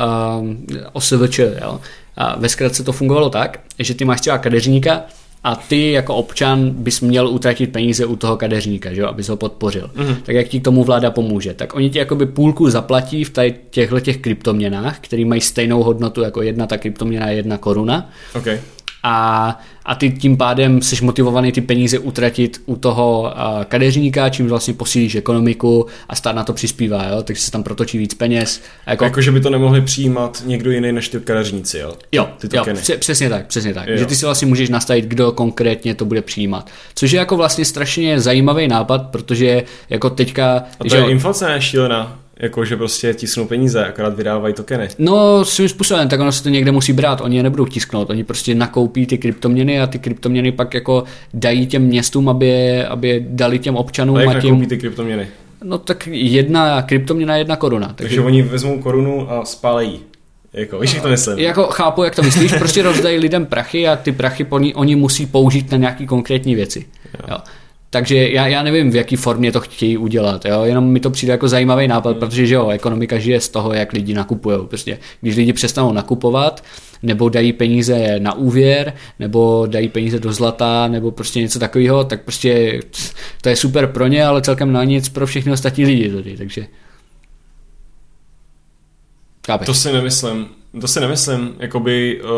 OSVČ. 0.92 1.38
Jo? 1.38 1.80
A 2.16 2.38
ve 2.38 2.48
zkratce 2.48 2.84
to 2.84 2.92
fungovalo 2.92 3.30
tak, 3.30 3.60
že 3.78 3.94
ty 3.94 4.04
máš 4.04 4.20
třeba 4.20 4.38
kadeřníka, 4.38 5.02
a 5.44 5.56
ty 5.56 5.92
jako 5.92 6.14
občan 6.14 6.70
bys 6.70 7.00
měl 7.00 7.28
utratit 7.28 7.72
peníze 7.72 8.06
u 8.06 8.16
toho 8.16 8.36
kadeřníka, 8.36 8.94
že 8.94 9.00
jo, 9.00 9.06
abys 9.06 9.28
ho 9.28 9.36
podpořil. 9.36 9.90
Mm-hmm. 9.96 10.16
Tak 10.22 10.34
jak 10.34 10.48
ti 10.48 10.60
k 10.60 10.64
tomu 10.64 10.84
vláda 10.84 11.10
pomůže? 11.10 11.54
Tak 11.54 11.74
oni 11.74 11.90
ti 11.90 11.98
jakoby 11.98 12.26
půlku 12.26 12.70
zaplatí 12.70 13.24
v 13.24 13.32
těchto 13.70 14.00
těch 14.00 14.18
kryptoměnách, 14.18 14.98
které 15.00 15.24
mají 15.24 15.40
stejnou 15.40 15.82
hodnotu 15.82 16.20
jako 16.20 16.42
jedna 16.42 16.66
ta 16.66 16.78
kryptoměna 16.78 17.30
jedna 17.30 17.58
koruna. 17.58 18.10
Okay 18.34 18.60
a, 19.02 19.58
a 19.84 19.94
ty 19.94 20.10
tím 20.10 20.36
pádem 20.36 20.82
jsi 20.82 21.04
motivovaný 21.04 21.52
ty 21.52 21.60
peníze 21.60 21.98
utratit 21.98 22.62
u 22.66 22.76
toho 22.76 23.34
kadeřníka, 23.64 24.28
čím 24.28 24.48
vlastně 24.48 24.74
posílíš 24.74 25.14
ekonomiku 25.14 25.86
a 26.08 26.14
stát 26.14 26.36
na 26.36 26.44
to 26.44 26.52
přispívá, 26.52 27.04
jo? 27.08 27.22
takže 27.22 27.42
se 27.42 27.50
tam 27.50 27.62
protočí 27.62 27.98
víc 27.98 28.14
peněz. 28.14 28.62
Jako, 28.86 29.04
jako 29.04 29.20
že 29.20 29.32
by 29.32 29.40
to 29.40 29.50
nemohli 29.50 29.80
přijímat 29.80 30.42
někdo 30.46 30.70
jiný 30.70 30.92
než 30.92 31.08
ty 31.08 31.20
kadeřníci, 31.20 31.78
jo? 31.78 31.94
Jo, 32.12 32.28
ty 32.38 32.56
jo 32.56 32.64
přesně 32.98 33.28
tak, 33.28 33.46
přesně 33.46 33.74
tak. 33.74 33.88
Jo. 33.88 33.96
Že 33.96 34.06
ty 34.06 34.16
si 34.16 34.24
vlastně 34.24 34.48
můžeš 34.48 34.68
nastavit, 34.68 35.04
kdo 35.04 35.32
konkrétně 35.32 35.94
to 35.94 36.04
bude 36.04 36.22
přijímat. 36.22 36.70
Což 36.94 37.12
je 37.12 37.18
jako 37.18 37.36
vlastně 37.36 37.64
strašně 37.64 38.20
zajímavý 38.20 38.68
nápad, 38.68 39.02
protože 39.02 39.62
jako 39.90 40.10
teďka... 40.10 40.64
A 40.80 40.84
to 40.84 40.88
že 40.88 40.96
je 40.96 41.10
inflace 41.10 41.56
šílená 41.58 42.21
jako 42.36 42.64
že 42.64 42.76
prostě 42.76 43.14
tisknou 43.14 43.44
peníze, 43.44 43.86
akorát 43.86 44.16
vydávají 44.16 44.54
tokeny. 44.54 44.88
No, 44.98 45.44
svým 45.44 45.68
způsobem, 45.68 46.08
tak 46.08 46.20
ono 46.20 46.32
se 46.32 46.42
to 46.42 46.48
někde 46.48 46.72
musí 46.72 46.92
brát, 46.92 47.20
oni 47.20 47.36
je 47.36 47.42
nebudou 47.42 47.66
tisknout, 47.66 48.10
oni 48.10 48.24
prostě 48.24 48.54
nakoupí 48.54 49.06
ty 49.06 49.18
kryptoměny 49.18 49.80
a 49.80 49.86
ty 49.86 49.98
kryptoměny 49.98 50.52
pak 50.52 50.74
jako 50.74 51.04
dají 51.34 51.66
těm 51.66 51.82
městům, 51.82 52.28
aby 52.28 52.46
je, 52.46 52.86
aby 52.86 53.08
je 53.08 53.20
dali 53.28 53.58
těm 53.58 53.76
občanům. 53.76 54.16
A 54.16 54.20
jak 54.20 54.36
a 54.36 54.40
tím... 54.40 54.50
nakoupí 54.50 54.66
ty 54.66 54.78
kryptoměny? 54.78 55.28
No 55.64 55.78
tak 55.78 56.08
jedna 56.12 56.82
kryptoměna, 56.82 57.36
jedna 57.36 57.56
koruna. 57.56 57.86
Takže, 57.86 58.02
takže 58.02 58.20
oni 58.20 58.42
vezmou 58.42 58.78
korunu 58.78 59.32
a 59.32 59.44
spálejí. 59.44 60.00
Jako, 60.52 60.78
víš, 60.78 60.94
jak 60.94 61.02
to 61.02 61.08
myslím? 61.08 61.38
Jako 61.38 61.62
chápu, 61.62 62.02
jak 62.04 62.14
to 62.14 62.22
myslíš, 62.22 62.52
prostě 62.52 62.82
rozdají 62.82 63.18
lidem 63.18 63.46
prachy 63.46 63.88
a 63.88 63.96
ty 63.96 64.12
prachy 64.12 64.46
oni 64.74 64.96
musí 64.96 65.26
použít 65.26 65.70
na 65.70 65.78
nějaký 65.78 66.06
konkrétní 66.06 66.54
věci. 66.54 66.86
Jo. 67.04 67.26
Jo. 67.30 67.36
Takže 67.92 68.28
já, 68.30 68.46
já 68.46 68.62
nevím, 68.62 68.90
v 68.90 68.94
jaký 68.94 69.16
formě 69.16 69.52
to 69.52 69.60
chtějí 69.60 69.96
udělat, 69.96 70.44
jo? 70.44 70.62
jenom 70.64 70.84
mi 70.84 71.00
to 71.00 71.10
přijde 71.10 71.32
jako 71.32 71.48
zajímavý 71.48 71.88
nápad, 71.88 72.10
hmm. 72.10 72.20
protože 72.20 72.46
že 72.46 72.54
jo, 72.54 72.68
ekonomika 72.68 73.18
žije 73.18 73.40
z 73.40 73.48
toho, 73.48 73.72
jak 73.72 73.92
lidi 73.92 74.14
nakupují. 74.14 74.58
Prostě, 74.66 74.98
když 75.20 75.36
lidi 75.36 75.52
přestanou 75.52 75.92
nakupovat, 75.92 76.64
nebo 77.02 77.28
dají 77.28 77.52
peníze 77.52 78.18
na 78.18 78.34
úvěr, 78.34 78.92
nebo 79.18 79.66
dají 79.70 79.88
peníze 79.88 80.18
do 80.18 80.32
zlata, 80.32 80.88
nebo 80.88 81.10
prostě 81.10 81.40
něco 81.40 81.58
takového, 81.58 82.04
tak 82.04 82.22
prostě 82.22 82.80
to 83.42 83.48
je 83.48 83.56
super 83.56 83.86
pro 83.86 84.06
ně, 84.06 84.24
ale 84.24 84.42
celkem 84.42 84.72
na 84.72 84.84
nic 84.84 85.08
pro 85.08 85.26
všechny 85.26 85.52
ostatní 85.52 85.84
lidi 85.84 86.10
tady, 86.10 86.36
takže... 86.36 86.66
To 89.66 89.74
si 89.74 89.92
nemyslím. 89.92 90.48
To 90.80 90.88
si 90.88 91.00
nemyslím, 91.00 91.54
jakoby, 91.58 92.20
uh, 92.22 92.30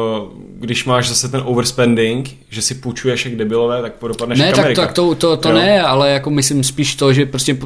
když 0.59 0.85
máš 0.85 1.09
zase 1.09 1.29
ten 1.29 1.43
overspending, 1.45 2.37
že 2.49 2.63
si 2.63 2.75
půjčuješ 2.75 3.25
jak 3.25 3.37
debilové, 3.37 3.83
tak 3.83 3.93
dopadneš 4.09 4.39
Ne, 4.39 4.51
tak, 4.51 4.59
Amerika. 4.59 4.83
tak 4.83 4.93
to, 4.93 5.15
to, 5.15 5.37
to 5.37 5.53
ne, 5.53 5.83
ale 5.83 6.11
jako 6.11 6.31
myslím 6.31 6.65
spíš 6.65 6.95
to, 6.95 7.13
že 7.13 7.27
prostě 7.27 7.57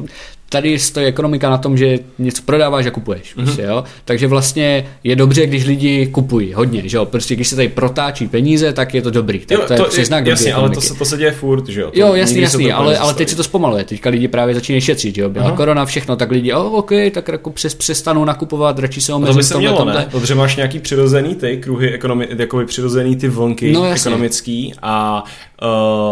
tady 0.49 0.79
stojí 0.79 1.05
ekonomika 1.05 1.49
na 1.49 1.57
tom, 1.57 1.77
že 1.77 1.99
něco 2.19 2.41
prodáváš 2.45 2.85
a 2.85 2.91
kupuješ. 2.91 3.21
Mm-hmm. 3.21 3.43
Prostě, 3.43 3.61
jo? 3.61 3.83
Takže 4.05 4.27
vlastně 4.27 4.87
je 5.03 5.15
dobře, 5.15 5.47
když 5.47 5.65
lidi 5.65 6.07
kupují 6.07 6.53
hodně. 6.53 6.81
Že 6.85 6.97
jo? 6.97 7.05
Prostě 7.05 7.35
když 7.35 7.47
se 7.47 7.55
tady 7.55 7.67
protáčí 7.67 8.27
peníze, 8.27 8.73
tak 8.73 8.93
je 8.93 9.01
to 9.01 9.11
dobrý. 9.11 9.39
Tak 9.39 9.57
jo, 9.57 9.65
to, 9.67 9.75
to 9.75 9.83
je 9.83 9.89
příznak 9.89 10.25
Jasně, 10.25 10.53
ale 10.53 10.69
to 10.69 10.81
se, 10.81 10.93
to 10.93 11.05
se 11.05 11.17
děje 11.17 11.31
furt. 11.31 11.67
Že 11.67 11.81
jo? 11.81 11.91
To 11.91 11.99
jo, 11.99 12.13
jasný, 12.13 12.41
jasný, 12.41 12.71
ale, 12.71 12.97
ale 12.97 13.13
teď 13.13 13.29
se 13.29 13.35
to 13.35 13.43
zpomaluje. 13.43 13.83
Teďka 13.83 14.09
lidi 14.09 14.27
právě 14.27 14.55
začínají 14.55 14.81
šetřit. 14.81 15.15
Že 15.15 15.21
jo? 15.21 15.29
Byla 15.29 15.45
Aha. 15.45 15.55
korona, 15.55 15.85
všechno, 15.85 16.15
tak 16.15 16.31
lidi, 16.31 16.53
oh, 16.53 16.73
OK, 16.73 16.91
tak 17.11 17.27
jako 17.27 17.49
přes, 17.49 17.75
přestanou 17.75 18.25
nakupovat, 18.25 18.79
radši 18.79 19.01
se 19.01 19.13
omezit. 19.13 19.33
To 19.33 19.37
by 19.37 19.43
se 19.43 19.57
mělo, 19.57 19.85
ne? 19.85 20.07
Protože 20.11 20.35
máš 20.35 20.55
nějaký 20.55 20.79
přirozený 20.79 21.35
ty 21.35 21.57
kruhy, 21.57 21.93
ekonomi, 21.93 22.27
jakoby 22.37 22.65
přirozený 22.65 23.15
ty 23.15 23.27
vlnky 23.27 23.71
no, 23.71 23.91
ekonomický 23.91 24.73
a 24.81 25.23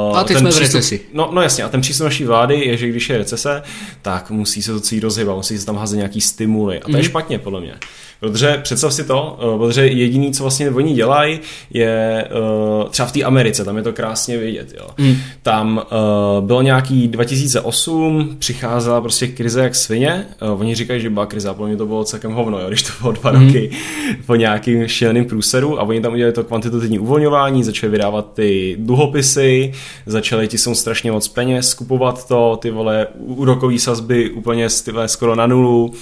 Uh, 0.10 0.18
a 0.18 0.24
teď 0.24 0.38
jsme 0.38 0.52
v 0.52 0.58
recesi. 0.58 1.02
No, 1.14 1.30
no 1.34 1.42
jasně, 1.42 1.64
a 1.64 1.70
ten 1.70 1.82
přístup 1.82 2.04
naší 2.04 2.24
vlády 2.26 2.56
je, 2.56 2.78
že 2.78 2.88
když 2.88 3.10
je 3.10 3.18
recese, 3.18 3.64
tak 4.02 4.27
musí 4.30 4.62
se 4.62 4.72
to 4.72 4.80
celý 4.80 5.02
rozhybat, 5.02 5.36
musí 5.36 5.58
se 5.58 5.66
tam 5.66 5.76
házet 5.76 5.98
nějaký 5.98 6.22
stimuly. 6.22 6.80
A 6.80 6.84
to 6.84 6.90
mm. 6.90 6.96
je 6.96 7.02
mhm. 7.02 7.10
špatně, 7.10 7.40
podle 7.40 7.62
mě. 7.62 7.76
Protože 8.20 8.60
představ 8.64 8.94
si 8.94 9.04
to, 9.04 9.40
uh, 9.54 9.60
protože 9.60 9.88
jediný, 9.88 10.34
co 10.34 10.44
vlastně 10.44 10.70
oni 10.70 10.94
dělají, 10.94 11.40
je 11.70 12.28
uh, 12.82 12.90
třeba 12.90 13.08
v 13.08 13.12
té 13.12 13.24
Americe, 13.24 13.66
tam 13.66 13.78
je 13.78 13.84
to 13.84 13.94
krásně 13.94 14.38
vidět. 14.38 14.74
Jo. 14.78 14.88
Mm. 14.98 15.16
Tam 15.44 15.78
uh, 15.78 16.46
bylo 16.46 16.62
nějaký 16.62 17.08
2008, 17.08 18.36
přicházela 18.40 19.02
prostě 19.02 19.28
krize 19.28 19.62
jak 19.62 19.76
svině. 19.76 20.26
Oni 20.58 20.76
říkají, 20.76 21.02
že 21.02 21.10
byla 21.10 21.26
krize, 21.26 21.50
a 21.50 21.54
pro 21.54 21.68
mě 21.68 21.78
to 21.78 21.86
bylo 21.86 22.04
celkem 22.04 22.32
hovno, 22.32 22.60
jo, 22.60 22.68
když 22.68 22.84
to 22.84 22.92
bylo 23.02 23.12
dva 23.12 23.32
mm. 23.32 23.46
roky 23.46 23.70
po 24.26 24.36
nějakým 24.36 24.88
šíleným 24.88 25.26
průseru 25.26 25.80
a 25.80 25.84
oni 25.84 26.02
tam 26.02 26.14
udělali 26.14 26.34
to 26.34 26.44
kvantitativní 26.44 27.00
uvolňování, 27.00 27.64
začali 27.64 27.92
vydávat 27.92 28.34
ty 28.34 28.76
dluhopisy, 28.80 29.72
začali 30.06 30.48
ti 30.48 30.58
jsou 30.58 30.76
strašně 30.76 31.12
moc 31.12 31.28
peněz, 31.28 31.74
kupovat 31.74 32.28
to, 32.28 32.60
ty 32.62 32.72
vole 32.72 33.08
úrokové 33.18 33.80
sazby 33.80 34.30
úplně 34.30 34.70
skoro 35.06 35.36
na 35.36 35.48
nulu 35.48 35.94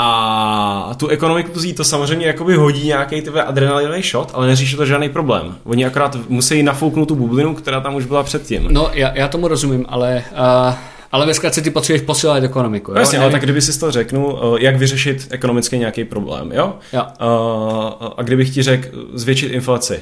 a 0.00 0.94
tu 0.96 1.08
ekonomiku 1.08 1.50
to 1.76 1.84
samozřejmě 1.84 2.26
jakoby 2.26 2.54
hodí 2.54 2.86
nějaký 2.86 3.22
tyhle 3.22 3.42
adrenalinový 3.42 4.02
shot, 4.02 4.30
ale 4.34 4.46
neřeší 4.46 4.76
to 4.76 4.86
žádný 4.86 5.08
problém. 5.08 5.54
Oni 5.64 5.86
akorát 5.86 6.16
musí 6.28 6.62
nafouknout 6.62 7.08
tu 7.08 7.14
bublinu, 7.14 7.54
která 7.54 7.80
tam 7.80 7.94
už 7.94 8.04
byla 8.04 8.22
předtím. 8.22 8.68
No, 8.70 8.90
já, 8.92 9.12
já 9.14 9.28
tomu 9.28 9.48
rozumím, 9.48 9.86
ale... 9.88 10.24
Uh... 10.68 10.74
Ale 11.12 11.26
ve 11.26 11.34
zkratce 11.34 11.62
ty 11.62 11.70
potřebuješ 11.70 12.02
posílat 12.02 12.44
ekonomiku. 12.44 12.90
Jo? 12.90 12.98
Jasně, 12.98 13.18
ale 13.18 13.30
tak 13.30 13.42
kdyby 13.42 13.62
si 13.62 13.80
to 13.80 13.90
řeknu, 13.90 14.38
eh, 14.38 14.64
jak 14.64 14.76
vyřešit 14.76 15.26
ekonomicky 15.30 15.78
nějaký 15.78 16.04
problém, 16.04 16.52
jo? 16.52 16.74
jo. 16.92 17.02
Uh, 17.20 18.08
a 18.16 18.22
kdybych 18.22 18.54
ti 18.54 18.62
řekl 18.62 18.88
zvětšit 19.14 19.52
inflaci, 19.52 20.00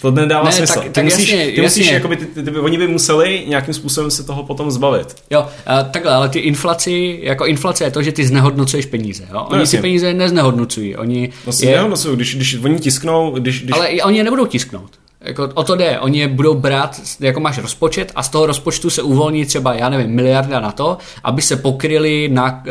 to 0.00 0.10
nedává 0.10 0.44
ne, 0.44 0.52
smysl. 0.52 0.74
Tak, 0.74 0.82
ty 0.82 0.90
tak 0.90 1.04
musíš, 1.04 1.28
jasně, 1.32 1.52
ty 1.52 1.60
musíš 1.60 1.86
jasně. 1.86 1.94
Jakoby, 1.94 2.16
ty, 2.16 2.26
ty, 2.26 2.42
ty, 2.42 2.50
oni 2.50 2.78
by 2.78 2.88
museli 2.88 3.44
nějakým 3.46 3.74
způsobem 3.74 4.10
se 4.10 4.24
toho 4.24 4.42
potom 4.42 4.70
zbavit. 4.70 5.16
Jo, 5.30 5.40
uh, 5.40 5.90
takhle, 5.90 6.12
ale 6.12 6.28
ty 6.28 6.38
inflaci, 6.38 7.18
jako 7.22 7.46
inflace 7.46 7.84
je 7.84 7.90
to, 7.90 8.02
že 8.02 8.12
ty 8.12 8.26
znehodnocuješ 8.26 8.86
peníze. 8.86 9.24
Jo? 9.32 9.46
Oni 9.50 9.60
no, 9.60 9.66
si 9.66 9.78
peníze 9.78 10.14
neznehodnocují. 10.14 10.96
Oni 10.96 11.32
no 11.46 11.52
si 11.52 11.66
je... 11.66 11.72
nehodnocují, 11.72 12.16
když, 12.16 12.34
když 12.34 12.54
oni 12.54 12.78
tisknou, 12.78 13.30
když, 13.30 13.62
když... 13.62 13.76
Ale 13.76 13.88
oni 13.88 14.18
je 14.18 14.24
nebudou 14.24 14.46
tisknout. 14.46 14.90
Jako 15.20 15.50
o 15.54 15.64
to 15.64 15.76
jde, 15.76 15.98
oni 16.00 16.18
je 16.18 16.28
budou 16.28 16.54
brát, 16.54 17.00
jako 17.20 17.40
máš 17.40 17.58
rozpočet 17.58 18.12
a 18.14 18.22
z 18.22 18.28
toho 18.28 18.46
rozpočtu 18.46 18.90
se 18.90 19.02
uvolní 19.02 19.46
třeba, 19.46 19.74
já 19.74 19.88
nevím, 19.88 20.10
miliarda 20.10 20.60
na 20.60 20.72
to, 20.72 20.98
aby 21.24 21.42
se 21.42 21.56
pokryli, 21.56 22.28
na, 22.32 22.62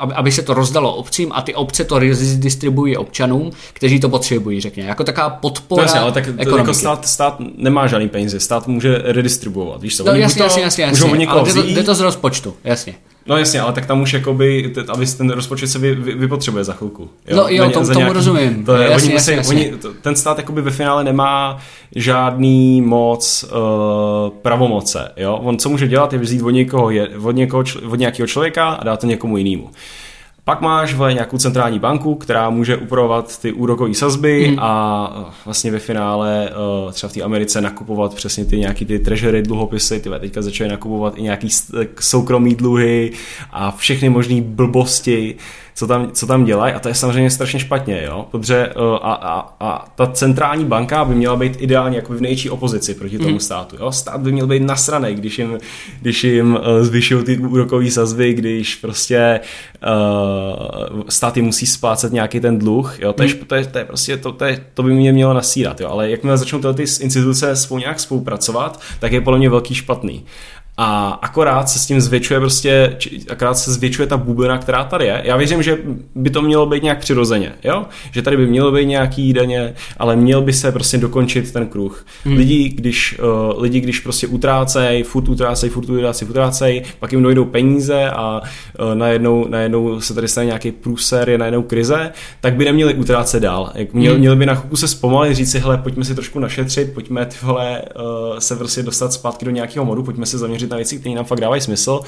uh, 0.00 0.12
aby 0.14 0.32
se 0.32 0.42
to 0.42 0.54
rozdalo 0.54 0.94
obcím 0.94 1.32
a 1.32 1.42
ty 1.42 1.54
obce 1.54 1.84
to 1.84 2.00
distribuují 2.34 2.96
občanům, 2.96 3.50
kteří 3.72 4.00
to 4.00 4.08
potřebují, 4.08 4.60
řekněme. 4.60 4.88
Jako 4.88 5.04
taková 5.04 5.30
podpora 5.30 5.82
jasně, 5.82 6.00
ale 6.00 6.12
tak 6.12 6.24
ekonomiky. 6.28 6.58
jako 6.58 6.74
stát, 6.74 7.06
stát 7.06 7.36
nemá 7.56 7.86
žádný 7.86 8.08
peníze, 8.08 8.40
stát 8.40 8.68
může 8.68 8.98
redistribuovat, 8.98 9.80
víš 9.80 9.96
co? 9.96 10.04
No, 10.04 10.12
jasně, 10.12 10.42
jasně, 10.42 10.62
jasně, 10.62 10.84
jasně, 10.84 11.26
ale 11.26 11.42
jde 11.42 11.54
to, 11.54 11.62
jde 11.62 11.82
to 11.82 11.94
z 11.94 12.00
rozpočtu, 12.00 12.54
jasně. 12.64 12.94
No 13.26 13.36
jasně, 13.36 13.60
ale 13.60 13.72
tak 13.72 13.86
tam 13.86 14.02
už 14.02 14.12
jakoby, 14.12 14.72
aby 14.88 15.06
ten 15.06 15.30
rozpočet 15.30 15.66
se 15.66 15.78
vy, 15.78 15.94
vy, 15.94 16.14
vypotřebuje 16.14 16.64
za 16.64 16.72
chvilku. 16.72 17.10
Jo? 17.28 17.36
No 17.36 17.48
jo, 17.48 17.70
tom, 17.70 17.86
tomu 17.86 17.98
nějaký, 17.98 18.14
rozumím. 18.14 18.64
To 18.64 18.74
je, 18.74 18.90
jasně, 18.90 19.06
oni 19.06 19.14
musí, 19.14 19.32
jasně, 19.32 19.56
oni, 19.56 19.72
ten 20.02 20.16
stát 20.16 20.38
jakoby 20.38 20.62
ve 20.62 20.70
finále 20.70 21.04
nemá 21.04 21.58
žádný 21.96 22.80
moc 22.80 23.44
uh, 23.44 24.38
pravomoce. 24.42 25.12
Jo? 25.16 25.40
On 25.42 25.58
co 25.58 25.68
může 25.68 25.88
dělat 25.88 26.12
je 26.12 26.18
vzít 26.18 26.42
od 26.42 26.50
někoho, 26.50 26.90
je, 26.90 27.08
od, 27.22 27.32
někoho, 27.32 27.64
od 27.90 27.98
nějakého 27.98 28.26
člověka 28.26 28.68
a 28.68 28.84
dát 28.84 29.00
to 29.00 29.06
někomu 29.06 29.36
jinému. 29.36 29.70
Pak 30.44 30.60
máš 30.60 30.94
v 30.94 31.12
nějakou 31.12 31.38
centrální 31.38 31.78
banku, 31.78 32.14
která 32.14 32.50
může 32.50 32.76
upravovat 32.76 33.38
ty 33.38 33.52
úrokové 33.52 33.94
sazby 33.94 34.50
mm. 34.50 34.58
a 34.60 35.32
vlastně 35.44 35.70
ve 35.70 35.78
finále 35.78 36.50
třeba 36.92 37.10
v 37.10 37.14
té 37.14 37.22
Americe 37.22 37.60
nakupovat 37.60 38.14
přesně 38.14 38.44
ty 38.44 38.58
nějaký 38.58 38.84
ty 38.84 38.98
treasury 38.98 39.42
dluhopisy, 39.42 40.00
ty 40.00 40.10
teďka 40.20 40.42
začaly 40.42 40.70
nakupovat 40.70 41.14
i 41.16 41.22
nějaký 41.22 41.48
soukromý 42.00 42.54
dluhy 42.54 43.12
a 43.52 43.70
všechny 43.70 44.08
možné 44.08 44.40
blbosti, 44.40 45.36
co 45.74 45.86
tam, 45.86 46.10
co 46.12 46.26
tam 46.26 46.44
dělají 46.44 46.74
a 46.74 46.78
to 46.78 46.88
je 46.88 46.94
samozřejmě 46.94 47.30
strašně 47.30 47.60
špatně, 47.60 48.02
jo? 48.06 48.26
protože 48.30 48.68
uh, 48.76 48.82
a, 49.02 49.12
a, 49.12 49.56
a 49.60 49.88
ta 49.94 50.06
centrální 50.06 50.64
banka 50.64 51.04
by 51.04 51.14
měla 51.14 51.36
být 51.36 51.56
ideálně 51.58 51.96
jako 51.96 52.12
v 52.12 52.20
nejčí 52.20 52.50
opozici 52.50 52.94
proti 52.94 53.18
tomu 53.18 53.30
mm. 53.30 53.40
státu. 53.40 53.76
Jo? 53.80 53.92
Stát 53.92 54.20
by 54.20 54.32
měl 54.32 54.46
být 54.46 54.62
nasraný, 54.62 55.14
když 55.14 55.38
jim, 55.38 55.58
když 56.00 56.24
jim 56.24 56.54
uh, 56.54 56.60
zvyšují 56.80 57.24
ty 57.24 57.38
úrokové 57.38 57.90
sazby, 57.90 58.34
když 58.34 58.74
prostě 58.74 59.40
uh, 59.86 61.02
státy 61.08 61.42
musí 61.42 61.66
splácet 61.66 62.12
nějaký 62.12 62.40
ten 62.40 62.58
dluh, 62.58 63.00
jo? 63.00 63.12
To, 63.12 63.22
je, 63.22 63.34
to, 63.34 63.54
je, 63.54 63.66
to 63.66 63.78
je 63.78 63.84
prostě, 63.84 64.16
to, 64.16 64.32
to, 64.32 64.44
je, 64.44 64.64
to 64.74 64.82
by 64.82 64.94
mě 64.94 65.12
mělo 65.12 65.34
nasírat, 65.34 65.80
jo? 65.80 65.88
ale 65.88 66.10
jakmile 66.10 66.38
začnou 66.38 66.58
tyhle 66.58 66.74
ty 66.74 66.82
instituce 66.82 67.56
spolu 67.56 67.80
nějak 67.80 68.00
spolupracovat, 68.00 68.80
tak 69.00 69.12
je 69.12 69.20
podle 69.20 69.38
mě 69.38 69.50
velký 69.50 69.74
špatný. 69.74 70.24
A 70.76 71.18
akorát 71.22 71.68
se 71.68 71.78
s 71.78 71.86
tím 71.86 72.00
zvětšuje 72.00 72.40
prostě, 72.40 72.96
akorát 73.30 73.54
se 73.54 73.72
zvětšuje 73.72 74.06
ta 74.06 74.16
bublina, 74.16 74.58
která 74.58 74.84
tady 74.84 75.06
je. 75.06 75.22
Já 75.24 75.36
věřím, 75.36 75.62
že 75.62 75.78
by 76.14 76.30
to 76.30 76.42
mělo 76.42 76.66
být 76.66 76.82
nějak 76.82 76.98
přirozeně, 76.98 77.52
jo? 77.64 77.84
Že 78.12 78.22
tady 78.22 78.36
by 78.36 78.46
mělo 78.46 78.72
být 78.72 78.86
nějaký 78.86 79.32
daně, 79.32 79.74
ale 79.96 80.16
měl 80.16 80.42
by 80.42 80.52
se 80.52 80.72
prostě 80.72 80.98
dokončit 80.98 81.52
ten 81.52 81.66
kruh. 81.66 82.06
Hmm. 82.24 82.36
Lidi, 82.36 82.68
když, 82.68 83.18
uh, 83.18 83.62
lidi, 83.62 83.80
když 83.80 84.00
prostě 84.00 84.26
utrácej, 84.26 85.02
furt 85.02 85.28
utrácej, 85.28 85.70
furt 85.70 85.90
utrácej, 85.90 86.26
furt 86.26 86.34
utrácej, 86.34 86.82
pak 87.00 87.12
jim 87.12 87.22
dojdou 87.22 87.44
peníze 87.44 88.10
a 88.10 88.40
uh, 88.40 88.94
najednou, 88.94 89.46
najednou 89.48 90.00
se 90.00 90.14
tady 90.14 90.28
stane 90.28 90.46
nějaký 90.46 90.72
průser, 90.72 91.28
je 91.28 91.38
najednou 91.38 91.62
krize, 91.62 92.12
tak 92.40 92.54
by 92.54 92.64
neměli 92.64 92.94
utrácet 92.94 93.42
dál. 93.42 93.70
Jak 93.74 93.92
měl, 93.92 94.12
hmm. 94.12 94.20
Měli 94.20 94.36
by 94.36 94.46
na 94.46 94.54
chvilku 94.54 94.76
se 94.76 94.88
zpomalit, 94.88 95.36
říct 95.36 95.50
si, 95.50 95.58
hele, 95.58 95.78
pojďme 95.78 96.04
si 96.04 96.14
trošku 96.14 96.38
našetřit, 96.38 96.94
pojďme 96.94 97.26
ty 97.26 97.36
vole, 97.42 97.82
uh, 97.96 98.38
se 98.38 98.56
prostě 98.56 98.82
dostat 98.82 99.12
zpátky 99.12 99.44
do 99.44 99.50
nějakého 99.50 99.84
modu, 99.84 100.02
pojďme 100.02 100.26
se 100.26 100.38
zaměřit 100.38 100.63
zaměřit 100.64 100.70
na 100.70 100.76
věci, 100.76 100.98
které 100.98 101.14
nám 101.14 101.24
fakt 101.24 101.40
dávají 101.40 101.60
smysl. 101.60 102.00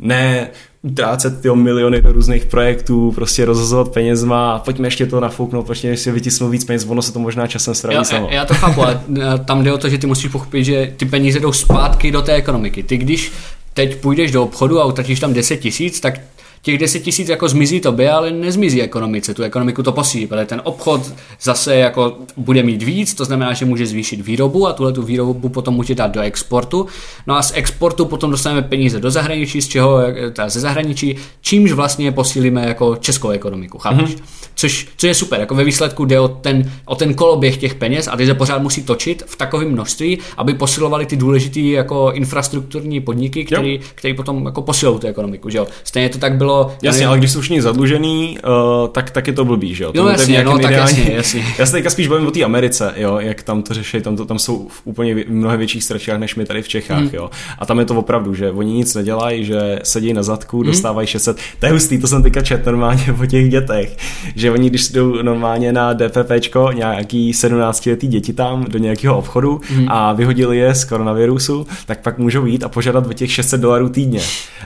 Ne 0.00 0.50
utrácet 0.82 1.40
ty 1.40 1.50
miliony 1.54 2.02
do 2.02 2.12
různých 2.12 2.46
projektů, 2.46 3.12
prostě 3.12 3.44
rozhazovat 3.44 3.88
penězma 3.88 4.52
a 4.52 4.58
pojďme 4.58 4.86
ještě 4.86 5.06
to 5.06 5.20
nafouknout, 5.20 5.66
pojďme 5.66 5.90
ještě 5.90 6.12
vytisnout 6.12 6.50
víc 6.50 6.64
peněz, 6.64 6.86
ono 6.88 7.02
se 7.02 7.12
to 7.12 7.18
možná 7.18 7.46
časem 7.46 7.74
spraví 7.74 7.94
já, 7.96 8.04
samo. 8.04 8.28
Já 8.30 8.44
to 8.44 8.54
chápu, 8.54 8.82
ale 8.82 9.00
eh, 9.16 9.38
tam 9.44 9.64
jde 9.64 9.72
o 9.72 9.78
to, 9.78 9.88
že 9.88 9.98
ty 9.98 10.06
musíš 10.06 10.30
pochopit, 10.30 10.64
že 10.64 10.92
ty 10.96 11.04
peníze 11.04 11.40
jdou 11.40 11.52
zpátky 11.52 12.10
do 12.10 12.22
té 12.22 12.32
ekonomiky. 12.32 12.82
Ty 12.82 12.96
když 12.96 13.32
teď 13.74 13.96
půjdeš 13.96 14.30
do 14.32 14.42
obchodu 14.42 14.80
a 14.80 14.84
utratíš 14.84 15.20
tam 15.20 15.32
10 15.32 15.56
tisíc, 15.56 16.00
tak 16.00 16.20
těch 16.62 16.78
10 16.78 17.00
tisíc 17.00 17.28
jako 17.28 17.48
zmizí 17.48 17.80
tobě, 17.80 18.10
ale 18.10 18.30
nezmizí 18.30 18.82
ekonomice. 18.82 19.34
Tu 19.34 19.42
ekonomiku 19.42 19.82
to 19.82 19.92
posílí, 19.92 20.26
protože 20.26 20.44
ten 20.44 20.60
obchod 20.64 21.12
zase 21.42 21.76
jako 21.76 22.16
bude 22.36 22.62
mít 22.62 22.82
víc, 22.82 23.14
to 23.14 23.24
znamená, 23.24 23.52
že 23.52 23.64
může 23.64 23.86
zvýšit 23.86 24.20
výrobu 24.20 24.66
a 24.66 24.72
tuhle 24.72 24.92
tu 24.92 25.02
výrobu 25.02 25.48
potom 25.48 25.74
může 25.74 25.94
dát 25.94 26.08
do 26.08 26.20
exportu. 26.20 26.86
No 27.26 27.36
a 27.36 27.42
z 27.42 27.52
exportu 27.54 28.04
potom 28.04 28.30
dostaneme 28.30 28.62
peníze 28.62 29.00
do 29.00 29.10
zahraničí, 29.10 29.62
z 29.62 29.68
čeho 29.68 29.98
teda 30.32 30.48
ze 30.48 30.60
zahraničí, 30.60 31.16
čímž 31.40 31.72
vlastně 31.72 32.12
posílíme 32.12 32.66
jako 32.66 32.96
českou 32.96 33.28
ekonomiku, 33.28 33.78
chápeš? 33.78 34.10
Mm-hmm. 34.10 34.22
Což, 34.54 34.88
co 34.96 35.06
je 35.06 35.14
super, 35.14 35.40
jako 35.40 35.54
ve 35.54 35.64
výsledku 35.64 36.04
jde 36.04 36.20
o 36.20 36.28
ten, 36.28 36.72
o 36.84 36.94
ten 36.94 37.14
koloběh 37.14 37.56
těch 37.56 37.74
peněz 37.74 38.08
a 38.08 38.16
ty 38.16 38.26
se 38.26 38.34
pořád 38.34 38.62
musí 38.62 38.82
točit 38.82 39.22
v 39.26 39.36
takovém 39.36 39.68
množství, 39.72 40.18
aby 40.36 40.54
posilovali 40.54 41.06
ty 41.06 41.16
důležité 41.16 41.60
jako 41.60 42.12
infrastrukturní 42.14 43.00
podniky, 43.00 43.46
který 43.94 44.14
potom 44.14 44.46
jako 44.46 44.62
posilují 44.62 45.00
tu 45.00 45.06
ekonomiku, 45.06 45.50
že 45.50 45.58
jo? 45.58 45.66
Stejně 45.84 46.08
to 46.08 46.18
tak 46.18 46.36
bylo 46.36 46.51
bylo... 46.52 46.76
Jasně, 46.82 47.06
ale 47.06 47.18
když 47.18 47.30
jsou 47.30 47.40
všichni 47.40 47.62
zadlužený, 47.62 48.38
uh, 48.44 48.88
tak, 48.88 49.10
tak 49.10 49.26
je 49.26 49.32
to 49.32 49.44
blbý, 49.44 49.74
že 49.74 49.84
jo? 49.84 49.92
No 49.94 50.08
jasně, 50.08 50.44
no, 50.44 50.58
tak 50.58 50.70
ideální... 50.70 50.98
jasně, 50.98 51.14
jasně. 51.14 51.44
Já 51.58 51.66
se 51.66 51.72
teďka 51.72 51.90
spíš 51.90 52.08
bavím 52.08 52.26
o 52.26 52.30
té 52.30 52.44
Americe, 52.44 52.94
jo, 52.96 53.18
jak 53.20 53.42
tam 53.42 53.62
to 53.62 53.74
řeší, 53.74 54.00
tam, 54.00 54.16
to, 54.16 54.24
tam 54.24 54.38
jsou 54.38 54.68
v 54.68 54.82
úplně 54.84 55.24
mnohem 55.28 55.58
větších 55.58 55.84
ztratách 55.84 56.18
než 56.18 56.34
my 56.34 56.44
tady 56.44 56.62
v 56.62 56.68
Čechách, 56.68 56.98
hmm. 56.98 57.10
jo. 57.12 57.30
A 57.58 57.66
tam 57.66 57.78
je 57.78 57.84
to 57.84 57.94
opravdu, 57.94 58.34
že 58.34 58.50
oni 58.50 58.72
nic 58.72 58.94
nedělají, 58.94 59.44
že 59.44 59.78
sedí 59.82 60.12
na 60.12 60.22
zadku, 60.22 60.56
hmm. 60.56 60.66
dostávají 60.66 61.06
600. 61.06 61.36
To 61.58 61.66
je 61.66 61.72
hustý, 61.72 61.98
to 61.98 62.08
jsem 62.08 62.22
teďka 62.22 62.42
čet 62.42 62.66
normálně 62.66 63.04
o 63.22 63.26
těch 63.26 63.50
dětech, 63.50 63.96
že 64.36 64.50
oni 64.50 64.70
když 64.70 64.88
jdou 64.88 65.22
normálně 65.22 65.72
na 65.72 65.92
DPPčko, 65.92 66.70
nějaký 66.72 67.32
17 67.32 67.86
letý 67.86 68.06
děti 68.06 68.32
tam 68.32 68.64
do 68.68 68.78
nějakého 68.78 69.18
obchodu 69.18 69.60
hmm. 69.68 69.86
a 69.88 70.12
vyhodili 70.12 70.58
je 70.58 70.74
z 70.74 70.84
koronavirusu, 70.84 71.66
tak 71.86 72.00
pak 72.00 72.18
můžou 72.18 72.46
jít 72.46 72.64
a 72.64 72.68
požádat 72.68 73.06
o 73.06 73.12
těch 73.12 73.32
600 73.32 73.60
dolarů 73.60 73.88
týdně. 73.88 74.20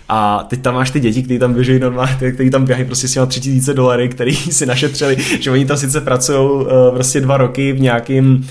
A 0.08 0.46
teď 0.48 0.62
tam 0.62 0.74
máš 0.74 0.90
ty 0.90 1.00
děti, 1.00 1.22
kteří 1.22 1.38
tam 1.38 1.54
běží 1.54 1.75
normálně, 1.78 2.32
kteří 2.32 2.50
tam 2.50 2.64
běhají 2.64 2.86
prostě 2.86 3.08
s 3.08 3.12
těma 3.12 3.26
3000 3.26 3.74
dolary, 3.74 4.08
který 4.08 4.36
si 4.36 4.66
našetřili, 4.66 5.16
že 5.40 5.50
oni 5.50 5.64
tam 5.64 5.76
sice 5.76 6.00
pracují 6.00 6.38
uh, 6.38 6.66
prostě 6.94 7.20
dva 7.20 7.36
roky 7.36 7.72
v 7.72 7.80
nějakým, 7.80 8.46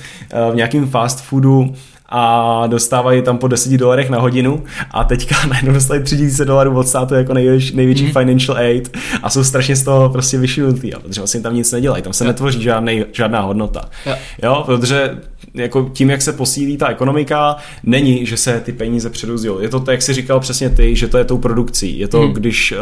uh, 0.47 0.53
v 0.53 0.55
nějakým 0.55 0.87
fast 0.87 1.21
foodu, 1.21 1.73
a 2.09 2.63
dostávají 2.67 3.21
tam 3.21 3.37
po 3.37 3.47
10 3.47 3.77
dolarech 3.77 4.09
na 4.09 4.19
hodinu 4.19 4.63
a 4.91 5.03
teďka 5.03 5.35
najednou 5.49 5.73
dostali 5.73 6.03
3000 6.03 6.45
dolarů 6.45 6.77
od 6.77 6.87
státu 6.87 7.15
jako 7.15 7.33
největší, 7.33 7.75
největší 7.75 8.05
mm. 8.05 8.11
financial 8.11 8.57
aid 8.57 8.97
a 9.23 9.29
jsou 9.29 9.43
strašně 9.43 9.75
z 9.75 9.83
toho 9.83 10.09
prostě 10.09 10.37
vyšinutý, 10.37 10.91
protože 11.03 11.21
vlastně 11.21 11.41
tam 11.41 11.55
nic 11.55 11.71
nedělají, 11.71 12.03
tam 12.03 12.13
se 12.13 12.23
yeah. 12.23 12.35
netvoří 12.35 12.61
žádnej, 12.61 13.05
žádná 13.11 13.41
hodnota. 13.41 13.89
Yeah. 14.05 14.19
Jo, 14.43 14.63
protože 14.65 15.17
jako 15.55 15.89
tím, 15.93 16.09
jak 16.09 16.21
se 16.21 16.33
posílí 16.33 16.77
ta 16.77 16.87
ekonomika, 16.87 17.55
není, 17.83 18.25
že 18.25 18.37
se 18.37 18.61
ty 18.65 18.71
peníze 18.71 19.09
předuzují. 19.09 19.63
Je 19.63 19.69
to, 19.69 19.83
jak 19.91 20.01
jsi 20.01 20.13
říkal 20.13 20.39
přesně 20.39 20.69
ty, 20.69 20.95
že 20.95 21.07
to 21.07 21.17
je 21.17 21.25
tou 21.25 21.37
produkcí. 21.37 21.99
Je 21.99 22.07
to, 22.07 22.19
hmm. 22.19 22.33
když 22.33 22.71
uh, 22.71 22.77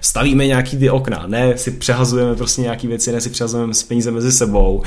stavíme 0.00 0.46
nějaký 0.46 0.76
ty 0.76 0.90
okna, 0.90 1.24
ne 1.26 1.58
si 1.58 1.70
přehazujeme 1.70 2.36
prostě 2.36 2.62
nějaký 2.62 2.86
věci, 2.86 3.12
ne 3.12 3.20
si 3.20 3.30
přehazujeme 3.30 3.72
peníze 3.88 4.10
mezi 4.10 4.32
sebou 4.32 4.76
uh, 4.76 4.84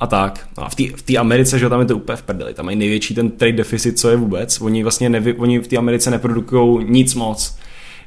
a 0.00 0.06
tak. 0.06 0.46
No 0.58 0.64
a 0.64 0.68
v 0.68 1.02
té 1.02 1.16
Americe, 1.16 1.58
že 1.58 1.68
tam 1.68 1.80
je 1.80 1.86
to 1.86 1.96
úplně 1.96 2.16
v 2.16 2.22
prdeli, 2.22 2.54
tam 2.54 2.64
mají 2.64 2.78
největší 2.78 3.14
ten 3.14 3.30
trade 3.30 3.52
deficit, 3.52 3.98
co 3.98 4.10
je 4.10 4.16
vůbec. 4.16 4.60
Oni 4.60 4.82
vlastně 4.82 5.08
nevy, 5.08 5.34
oni 5.34 5.58
v 5.58 5.68
té 5.68 5.76
Americe 5.76 6.10
neprodukují 6.10 6.86
nic 6.90 7.14
moc 7.14 7.58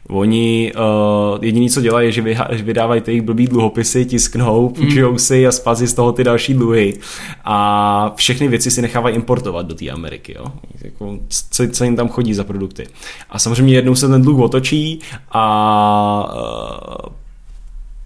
Oni 0.10 0.73
uh, 0.76 1.45
jediný, 1.45 1.69
co 1.69 1.82
dělají, 1.82 2.07
je, 2.07 2.11
že 2.11 2.64
vydávají 2.64 3.02
ty 3.02 3.11
jejich 3.11 3.22
blbý 3.22 3.48
dluhopisy, 3.48 4.06
tisknou, 4.06 4.69
půjčují 4.69 5.11
mm. 5.11 5.19
si 5.19 5.48
a 5.48 5.52
spazí 5.52 5.88
z 5.88 5.94
toho 5.94 6.11
ty 6.11 6.23
další 6.23 6.53
dluhy. 6.53 6.94
A 7.44 8.14
všechny 8.15 8.48
věci 8.48 8.72
si 8.72 8.82
nechávají 8.82 9.15
importovat 9.15 9.65
do 9.65 9.76
té 9.76 9.90
Ameriky. 9.90 10.36
Jo? 10.38 10.45
Jako, 10.82 11.19
co, 11.49 11.68
co 11.72 11.84
jim 11.84 11.95
tam 11.95 12.10
chodí 12.10 12.34
za 12.34 12.44
produkty. 12.44 12.88
A 13.30 13.40
samozřejmě 13.40 13.73
jednou 13.73 13.95
se 13.95 14.07
ten 14.07 14.22
dluh 14.22 14.40
otočí 14.40 14.99
a 15.32 16.34
uh, 17.06 17.14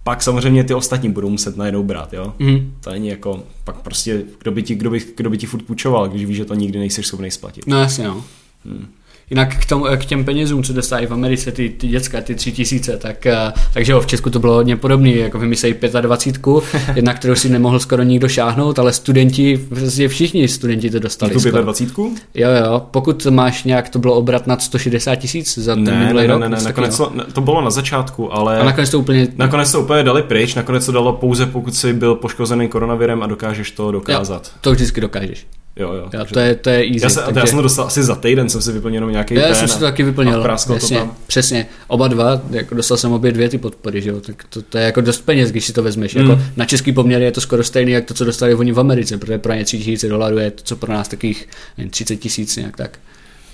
pak 0.04 0.22
samozřejmě 0.22 0.64
ty 0.64 0.74
ostatní 0.74 1.10
budou 1.10 1.28
muset 1.28 1.56
najednou 1.56 1.82
brát, 1.82 2.12
jo. 2.12 2.34
Mm. 2.38 2.74
To 2.80 2.90
není 2.90 3.08
jako, 3.08 3.42
pak 3.64 3.76
prostě, 3.76 4.22
kdo 4.38 4.50
by 4.50 4.62
ti, 4.62 4.74
kdo 4.74 4.90
by, 4.90 5.00
kdo 5.16 5.30
by 5.30 5.38
ti 5.38 5.46
furt 5.46 5.62
půjčoval, 5.62 6.08
když 6.08 6.24
víš, 6.24 6.36
že 6.36 6.44
to 6.44 6.54
nikdy 6.54 6.78
nejseš 6.78 7.06
schopný 7.06 7.30
splatit. 7.30 7.66
No 7.66 7.78
jasně, 7.78 8.04
no. 8.04 8.24
Hmm. 8.64 8.86
Jinak 9.30 9.56
k, 9.56 9.66
tomu, 9.66 9.84
k 9.96 10.04
těm 10.04 10.24
penězům, 10.24 10.62
co 10.62 10.72
dostávají 10.72 11.06
v 11.06 11.12
Americe 11.12 11.52
ty, 11.52 11.68
ty 11.68 11.88
děcka, 11.88 12.20
ty 12.20 12.34
tři 12.34 12.52
tisíce, 12.52 12.96
tak, 12.96 13.26
eh, 13.26 13.52
takže 13.72 13.92
jo, 13.92 14.00
v 14.00 14.06
Česku 14.06 14.30
to 14.30 14.38
bylo 14.38 14.54
hodně 14.54 14.76
podobné, 14.76 15.10
jako 15.10 15.38
vymyslejí 15.38 15.74
25, 16.00 16.62
jedna, 16.94 17.14
kterou 17.14 17.34
si 17.34 17.48
nemohl 17.48 17.80
skoro 17.80 18.02
nikdo 18.02 18.28
šáhnout, 18.28 18.78
ale 18.78 18.92
studenti, 18.92 19.66
prostě 19.68 20.08
všichni 20.08 20.48
studenti 20.48 20.90
to 20.90 20.98
dostali. 20.98 21.32
Tu 21.32 21.50
25? 21.50 22.06
Jo, 22.34 22.48
jo, 22.64 22.82
pokud 22.90 23.26
máš 23.26 23.64
nějak, 23.64 23.88
to 23.88 23.98
bylo 23.98 24.14
obrat 24.14 24.46
nad 24.46 24.62
160 24.62 25.16
tisíc 25.16 25.58
za 25.58 25.74
ten 25.74 25.84
ne, 25.84 25.98
minulý 25.98 26.26
ne, 26.26 26.26
rok. 26.26 26.40
Ne, 26.40 26.48
ne, 26.48 26.56
ne, 26.56 26.62
nakonec 26.62 26.96
to, 26.96 27.12
to, 27.32 27.40
bylo 27.40 27.60
na 27.60 27.70
začátku, 27.70 28.34
ale... 28.34 28.60
A 28.60 28.64
nakonec 28.64 28.90
to 28.90 28.98
úplně... 28.98 29.28
Nakonec 29.36 29.72
to 29.72 29.80
úplně 29.80 30.02
dali 30.02 30.22
pryč, 30.22 30.54
nakonec 30.54 30.86
to 30.86 30.92
dalo 30.92 31.12
pouze, 31.12 31.46
pokud 31.46 31.74
jsi 31.74 31.92
byl 31.92 32.14
poškozený 32.14 32.68
koronavirem 32.68 33.22
a 33.22 33.26
dokážeš 33.26 33.70
to 33.70 33.92
dokázat. 33.92 34.42
Jo, 34.46 34.58
to 34.60 34.72
vždycky 34.72 35.00
dokážeš. 35.00 35.46
Jo, 35.78 35.92
jo. 35.92 36.08
jo 36.12 36.24
to, 36.32 36.38
je, 36.40 36.54
to 36.54 36.70
je 36.70 36.86
easy. 36.86 37.00
Já, 37.02 37.10
se, 37.10 37.20
takže... 37.20 37.40
já 37.40 37.46
jsem 37.46 37.56
to 37.56 37.62
dostal 37.62 37.86
asi 37.86 38.02
za 38.02 38.14
týden, 38.14 38.48
jsem 38.48 38.62
si 38.62 38.72
vyplnil 38.72 38.96
jenom 38.96 39.10
nějaký 39.10 39.34
Já 39.34 39.54
jsem 39.54 39.68
si 39.68 39.78
to 39.78 39.84
taky 39.84 40.02
vyplnil. 40.02 40.44
Přesně, 40.56 40.98
to 40.98 41.04
tam. 41.04 41.16
přesně. 41.26 41.66
Oba 41.88 42.08
dva, 42.08 42.40
jako 42.50 42.74
dostal 42.74 42.96
jsem 42.96 43.12
obě 43.12 43.32
dvě 43.32 43.48
ty 43.48 43.58
podpory, 43.58 44.02
že 44.02 44.10
jo? 44.10 44.20
Tak 44.20 44.44
to, 44.48 44.62
to, 44.62 44.78
je 44.78 44.84
jako 44.84 45.00
dost 45.00 45.20
peněz, 45.20 45.50
když 45.50 45.64
si 45.64 45.72
to 45.72 45.82
vezmeš. 45.82 46.14
Mm. 46.14 46.20
Jako 46.22 46.42
na 46.56 46.64
český 46.64 46.92
poměr 46.92 47.22
je 47.22 47.32
to 47.32 47.40
skoro 47.40 47.64
stejný, 47.64 47.92
jak 47.92 48.04
to, 48.04 48.14
co 48.14 48.24
dostali 48.24 48.54
oni 48.54 48.72
v 48.72 48.80
Americe, 48.80 49.18
protože 49.18 49.38
pro 49.38 49.52
ně 49.52 49.64
3 49.64 49.78
tisíce 49.78 50.08
dolarů 50.08 50.38
je 50.38 50.50
to, 50.50 50.62
co 50.62 50.76
pro 50.76 50.92
nás 50.92 51.08
takových 51.08 51.48
30 51.90 52.16
tisíc 52.16 52.56
nějak 52.56 52.76
tak. 52.76 52.98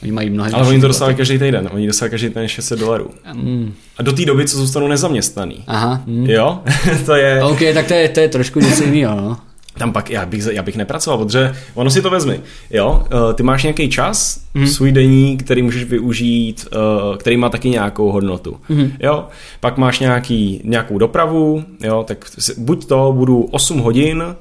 Oni 0.02 0.12
mají 0.12 0.30
mnohem 0.30 0.54
Ale 0.54 0.68
oni 0.68 0.80
to 0.80 0.88
dostávají 0.88 1.16
každý 1.16 1.38
týden, 1.38 1.68
oni 1.72 1.86
dostávají 1.86 2.10
každý 2.10 2.28
týden 2.28 2.48
600 2.48 2.78
dolarů. 2.78 3.10
Mm. 3.32 3.74
A 3.98 4.02
do 4.02 4.12
té 4.12 4.24
doby, 4.24 4.48
co 4.48 4.56
zůstanou 4.56 4.88
nezaměstnaný. 4.88 5.64
Aha. 5.66 6.02
Mm. 6.06 6.26
Jo, 6.26 6.62
to 7.06 7.14
je... 7.14 7.42
OK, 7.42 7.58
tak 7.74 7.86
to 7.86 7.94
je, 7.94 8.08
to 8.08 8.20
je 8.20 8.28
trošku 8.28 8.60
něco 8.60 8.84
jiného, 8.84 9.16
no 9.16 9.36
tam 9.78 9.92
pak 9.92 10.10
já 10.10 10.26
bych, 10.26 10.46
já 10.50 10.62
bych 10.62 10.76
nepracoval, 10.76 11.18
protože 11.18 11.54
ono 11.74 11.90
si 11.90 12.02
to 12.02 12.10
vezmi, 12.10 12.40
jo, 12.70 13.04
uh, 13.12 13.32
ty 13.32 13.42
máš 13.42 13.62
nějaký 13.62 13.88
čas, 13.88 14.40
mm. 14.54 14.66
svůj 14.66 14.92
denní, 14.92 15.36
který 15.36 15.62
můžeš 15.62 15.84
využít, 15.84 16.68
uh, 16.72 17.16
který 17.16 17.36
má 17.36 17.48
taky 17.48 17.70
nějakou 17.70 18.12
hodnotu, 18.12 18.56
mm. 18.68 18.92
jo, 19.00 19.26
pak 19.60 19.78
máš 19.78 19.98
nějaký, 19.98 20.60
nějakou 20.64 20.98
dopravu, 20.98 21.64
jo, 21.84 22.04
tak 22.08 22.24
buď 22.58 22.86
to 22.86 23.12
budu 23.16 23.42
8 23.42 23.78
hodin 23.78 24.24
Eh, 24.24 24.34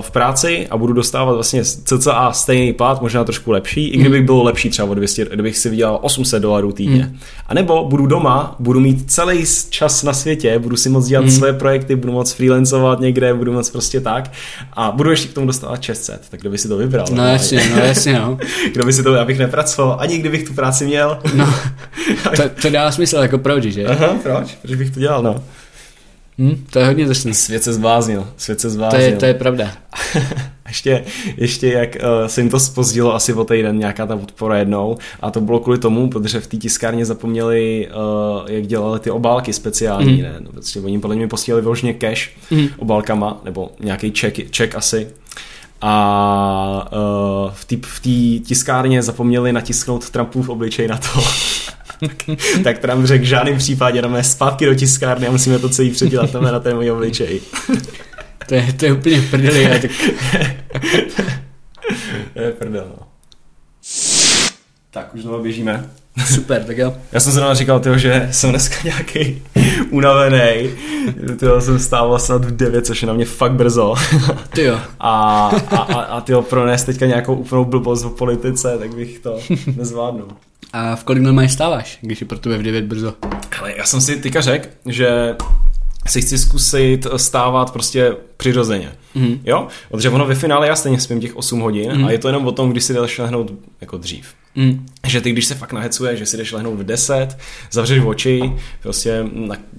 v 0.00 0.10
práci 0.10 0.66
a 0.70 0.76
budu 0.76 0.92
dostávat 0.92 1.32
vlastně 1.32 1.64
cca 1.64 2.32
stejný 2.32 2.72
plat, 2.72 3.02
možná 3.02 3.24
trošku 3.24 3.50
lepší, 3.50 3.88
i 3.88 3.98
kdyby 3.98 4.20
bylo 4.20 4.42
lepší 4.42 4.70
třeba 4.70 4.88
o 4.88 4.94
200, 4.94 5.26
kdybych 5.32 5.58
si 5.58 5.70
vydělal 5.70 5.98
800 6.02 6.42
dolarů 6.42 6.72
týdně. 6.72 7.10
Mm. 7.12 7.18
A 7.46 7.54
nebo 7.54 7.84
budu 7.84 8.06
doma, 8.06 8.56
budu 8.58 8.80
mít 8.80 9.10
celý 9.10 9.44
čas 9.70 10.02
na 10.02 10.12
světě, 10.12 10.58
budu 10.58 10.76
si 10.76 10.88
moc 10.88 11.06
dělat 11.06 11.24
mm. 11.24 11.30
své 11.30 11.52
projekty, 11.52 11.96
budu 11.96 12.12
moc 12.12 12.32
freelancovat 12.32 13.00
někde, 13.00 13.34
budu 13.34 13.52
moc 13.52 13.70
prostě 13.70 14.00
tak 14.00 14.32
a 14.72 14.90
budu 14.90 15.10
ještě 15.10 15.28
k 15.28 15.34
tomu 15.34 15.46
dostávat 15.46 15.82
600, 15.82 16.22
tak 16.30 16.40
kdo 16.40 16.50
by 16.50 16.58
si 16.58 16.68
to 16.68 16.76
vybral? 16.76 17.06
No 17.12 17.26
jasně, 17.26 17.70
no 17.70 17.78
jasně, 17.78 18.12
no. 18.12 18.38
kdo 18.72 18.84
by 18.84 18.92
si 18.92 19.02
to, 19.02 19.20
abych 19.20 19.38
nepracoval, 19.38 19.96
ani 20.00 20.18
kdybych 20.18 20.48
tu 20.48 20.54
práci 20.54 20.86
měl. 20.86 21.18
No, 21.34 21.54
to, 22.36 22.42
to 22.62 22.70
dá 22.70 22.92
smysl, 22.92 23.16
jako 23.16 23.38
proč, 23.38 23.64
že? 23.64 23.86
Aha, 23.86 24.16
proč? 24.22 24.58
Proč 24.62 24.74
bych 24.74 24.90
to 24.90 25.00
dělal, 25.00 25.22
no. 25.22 25.42
Hmm, 26.38 26.64
to 26.70 26.78
je 26.78 26.86
hodně 26.86 27.06
drsný. 27.06 27.34
Svět 27.34 27.62
se 27.62 27.72
zbláznil. 27.72 28.28
Svět 28.36 28.60
se 28.60 28.70
zbláznil. 28.70 29.02
To 29.02 29.06
je, 29.06 29.16
to 29.16 29.26
je 29.26 29.34
pravda. 29.34 29.72
ještě, 30.68 31.04
ještě 31.36 31.68
jak 31.68 31.96
uh, 31.96 32.26
se 32.26 32.40
jim 32.40 32.50
to 32.50 32.60
spozdilo 32.60 33.14
asi 33.14 33.34
o 33.34 33.44
týden, 33.44 33.78
nějaká 33.78 34.06
ta 34.06 34.16
podpora 34.16 34.58
jednou 34.58 34.98
a 35.20 35.30
to 35.30 35.40
bylo 35.40 35.60
kvůli 35.60 35.78
tomu, 35.78 36.10
protože 36.10 36.40
v 36.40 36.46
té 36.46 36.56
tiskárně 36.56 37.04
zapomněli, 37.04 37.88
uh, 37.88 38.50
jak 38.50 38.66
dělali 38.66 39.00
ty 39.00 39.10
obálky 39.10 39.52
speciální, 39.52 40.16
mm. 40.16 40.22
ne? 40.22 40.34
No, 40.40 40.52
prostě 40.52 40.80
oni 40.80 40.98
podle 40.98 41.16
mě 41.16 41.28
posílali 41.28 41.62
vyloženě 41.62 41.94
cash 41.94 42.30
mm. 42.50 42.68
obálkama, 42.76 43.40
nebo 43.44 43.70
nějaký 43.80 44.12
check, 44.20 44.56
check 44.56 44.74
asi 44.74 45.08
a 45.80 46.90
uh, 46.92 47.50
v 47.54 47.64
té 47.64 47.76
v 47.82 48.00
tiskárně 48.46 49.02
zapomněli 49.02 49.52
natisknout 49.52 50.10
Trumpův 50.10 50.48
obličej 50.48 50.88
na 50.88 50.96
to. 50.96 51.08
tak 52.64 52.78
Trump 52.78 53.06
řekl, 53.06 53.24
v 53.24 53.28
žádném 53.28 53.58
případě 53.58 54.02
jdeme 54.02 54.24
zpátky 54.24 54.66
do 54.66 54.74
tiskárny 54.74 55.26
a 55.26 55.30
musíme 55.30 55.58
to 55.58 55.68
celý 55.68 55.90
předělat 55.90 56.30
tam 56.30 56.44
na 56.44 56.60
ten 56.60 56.76
můj 56.76 56.90
obličej. 56.90 57.40
to, 58.48 58.54
je, 58.54 58.72
to 58.72 58.84
je 58.84 58.92
úplně 58.92 59.22
prdeli. 59.30 59.62
Já 59.62 59.78
tak... 59.78 59.90
to 62.34 62.40
je 62.40 62.52
prdel, 62.52 62.86
no. 62.98 63.06
Tak, 64.90 65.14
už 65.14 65.22
znovu 65.22 65.42
běžíme. 65.42 65.90
Super, 66.34 66.64
tak 66.64 66.78
jo. 66.78 66.96
Já 67.12 67.20
jsem 67.20 67.32
se 67.32 67.40
nám 67.40 67.54
říkal, 67.54 67.80
tyjo, 67.80 67.98
že 67.98 68.28
jsem 68.30 68.50
dneska 68.50 68.76
nějaký 68.84 69.42
unavený. 69.90 70.70
Tyjo, 71.38 71.60
jsem 71.60 71.78
stával 71.78 72.18
snad 72.18 72.44
v 72.44 72.56
9, 72.56 72.86
což 72.86 73.02
je 73.02 73.08
na 73.08 73.14
mě 73.14 73.24
fakt 73.24 73.52
brzo. 73.52 73.94
Ty 74.54 74.62
jo. 74.62 74.78
A, 75.00 75.46
a, 75.70 75.76
a, 75.76 76.00
a 76.00 76.20
tyjo, 76.20 76.42
pronést 76.42 76.86
teďka 76.86 77.06
nějakou 77.06 77.34
úplnou 77.34 77.64
blbost 77.64 78.04
v 78.04 78.10
politice, 78.10 78.78
tak 78.78 78.94
bych 78.94 79.18
to 79.18 79.38
nezvládnul. 79.76 80.28
A 80.72 80.96
v 80.96 81.04
kolik 81.04 81.22
normálně 81.22 81.48
stáváš, 81.48 81.98
když 82.00 82.20
je 82.20 82.26
pro 82.26 82.38
tebe 82.38 82.58
v 82.58 82.62
9 82.62 82.84
brzo? 82.84 83.14
Ale 83.60 83.76
já 83.76 83.84
jsem 83.84 84.00
si 84.00 84.16
teďka 84.16 84.40
řekl, 84.40 84.68
že 84.86 85.36
si 86.10 86.22
chci 86.22 86.38
zkusit 86.38 87.06
stávat 87.16 87.72
prostě 87.72 88.16
přirozeně. 88.36 88.92
Mm. 89.14 89.40
Jo? 89.44 89.66
Protože 89.90 90.10
ono 90.10 90.26
ve 90.26 90.34
finále 90.34 90.66
já 90.66 90.76
stejně 90.76 91.00
spím 91.00 91.20
těch 91.20 91.36
8 91.36 91.60
hodin 91.60 91.92
mm. 91.96 92.04
a 92.04 92.10
je 92.10 92.18
to 92.18 92.28
jenom 92.28 92.46
o 92.46 92.52
tom, 92.52 92.70
když 92.70 92.84
si 92.84 92.94
jdeš 92.94 93.18
lehnout 93.18 93.52
jako 93.80 93.96
dřív. 93.96 94.26
Mm. 94.54 94.86
Že 95.06 95.20
ty, 95.20 95.32
když 95.32 95.46
se 95.46 95.54
fakt 95.54 95.72
nahecuješ, 95.72 96.18
že 96.18 96.26
si 96.26 96.36
jdeš 96.36 96.52
lehnout 96.52 96.78
v 96.78 96.84
10, 96.84 97.38
zavřeš 97.70 98.04
oči, 98.04 98.52
prostě 98.82 99.24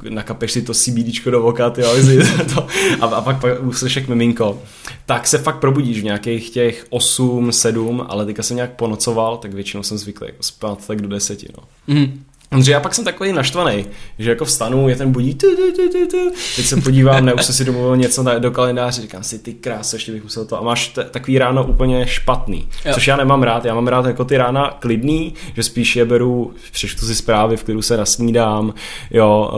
nakapeš 0.09 0.51
si 0.51 0.61
to 0.61 0.73
CBDčko 0.73 1.31
do 1.31 1.41
voka, 1.41 1.69
ty, 1.69 1.81
to, 2.55 2.67
a, 3.01 3.05
a 3.05 3.21
pak, 3.21 3.41
pak 3.41 3.63
uslyšeš 3.63 3.95
jak 3.95 4.07
miminko, 4.07 4.61
tak 5.05 5.27
se 5.27 5.37
fakt 5.37 5.59
probudíš 5.59 5.99
v 5.99 6.03
nějakých 6.03 6.49
těch 6.49 6.85
8, 6.89 7.51
7, 7.51 8.05
ale 8.09 8.25
teďka 8.25 8.43
jsem 8.43 8.55
nějak 8.55 8.71
ponocoval, 8.71 9.37
tak 9.37 9.53
většinou 9.53 9.83
jsem 9.83 9.97
zvyklý 9.97 10.27
jako 10.27 10.43
spát 10.43 10.87
tak 10.87 11.01
do 11.01 11.07
10. 11.07 11.43
No. 11.57 11.63
Mm. 11.95 12.23
Protože 12.49 12.71
já 12.71 12.79
pak 12.79 12.95
jsem 12.95 13.05
takový 13.05 13.33
naštvaný, 13.33 13.85
že 14.19 14.29
jako 14.29 14.45
vstanu, 14.45 14.89
je 14.89 14.95
ten 14.95 15.11
budí, 15.11 15.35
tu, 15.35 15.47
tu, 15.55 15.71
tu, 15.71 15.89
tu, 15.89 16.07
tu. 16.07 16.31
teď 16.55 16.65
se 16.65 16.81
podívám, 16.81 17.25
ne, 17.25 17.33
už 17.33 17.45
jsem 17.45 17.55
si 17.55 17.65
domluvil 17.65 17.97
něco 17.97 18.25
do 18.39 18.51
kalendáře, 18.51 19.01
říkám 19.01 19.23
si, 19.23 19.39
ty 19.39 19.53
krás, 19.53 19.93
ještě 19.93 20.11
bych 20.11 20.23
musel 20.23 20.45
to. 20.45 20.57
A 20.57 20.61
máš 20.61 20.87
t- 20.87 21.03
takový 21.03 21.37
ráno 21.37 21.63
úplně 21.63 22.07
špatný, 22.07 22.67
jo. 22.85 22.93
což 22.93 23.07
já 23.07 23.17
nemám 23.17 23.43
rád, 23.43 23.65
já 23.65 23.75
mám 23.75 23.87
rád 23.87 24.05
jako 24.05 24.25
ty 24.25 24.37
rána 24.37 24.77
klidný, 24.79 25.33
že 25.55 25.63
spíš 25.63 25.95
je 25.95 26.05
beru, 26.05 26.53
přečtu 26.71 27.05
si 27.05 27.15
zprávy, 27.15 27.57
v 27.57 27.63
klidu 27.63 27.81
se 27.81 27.97
nasnídám, 27.97 28.73
jo, 29.11 29.51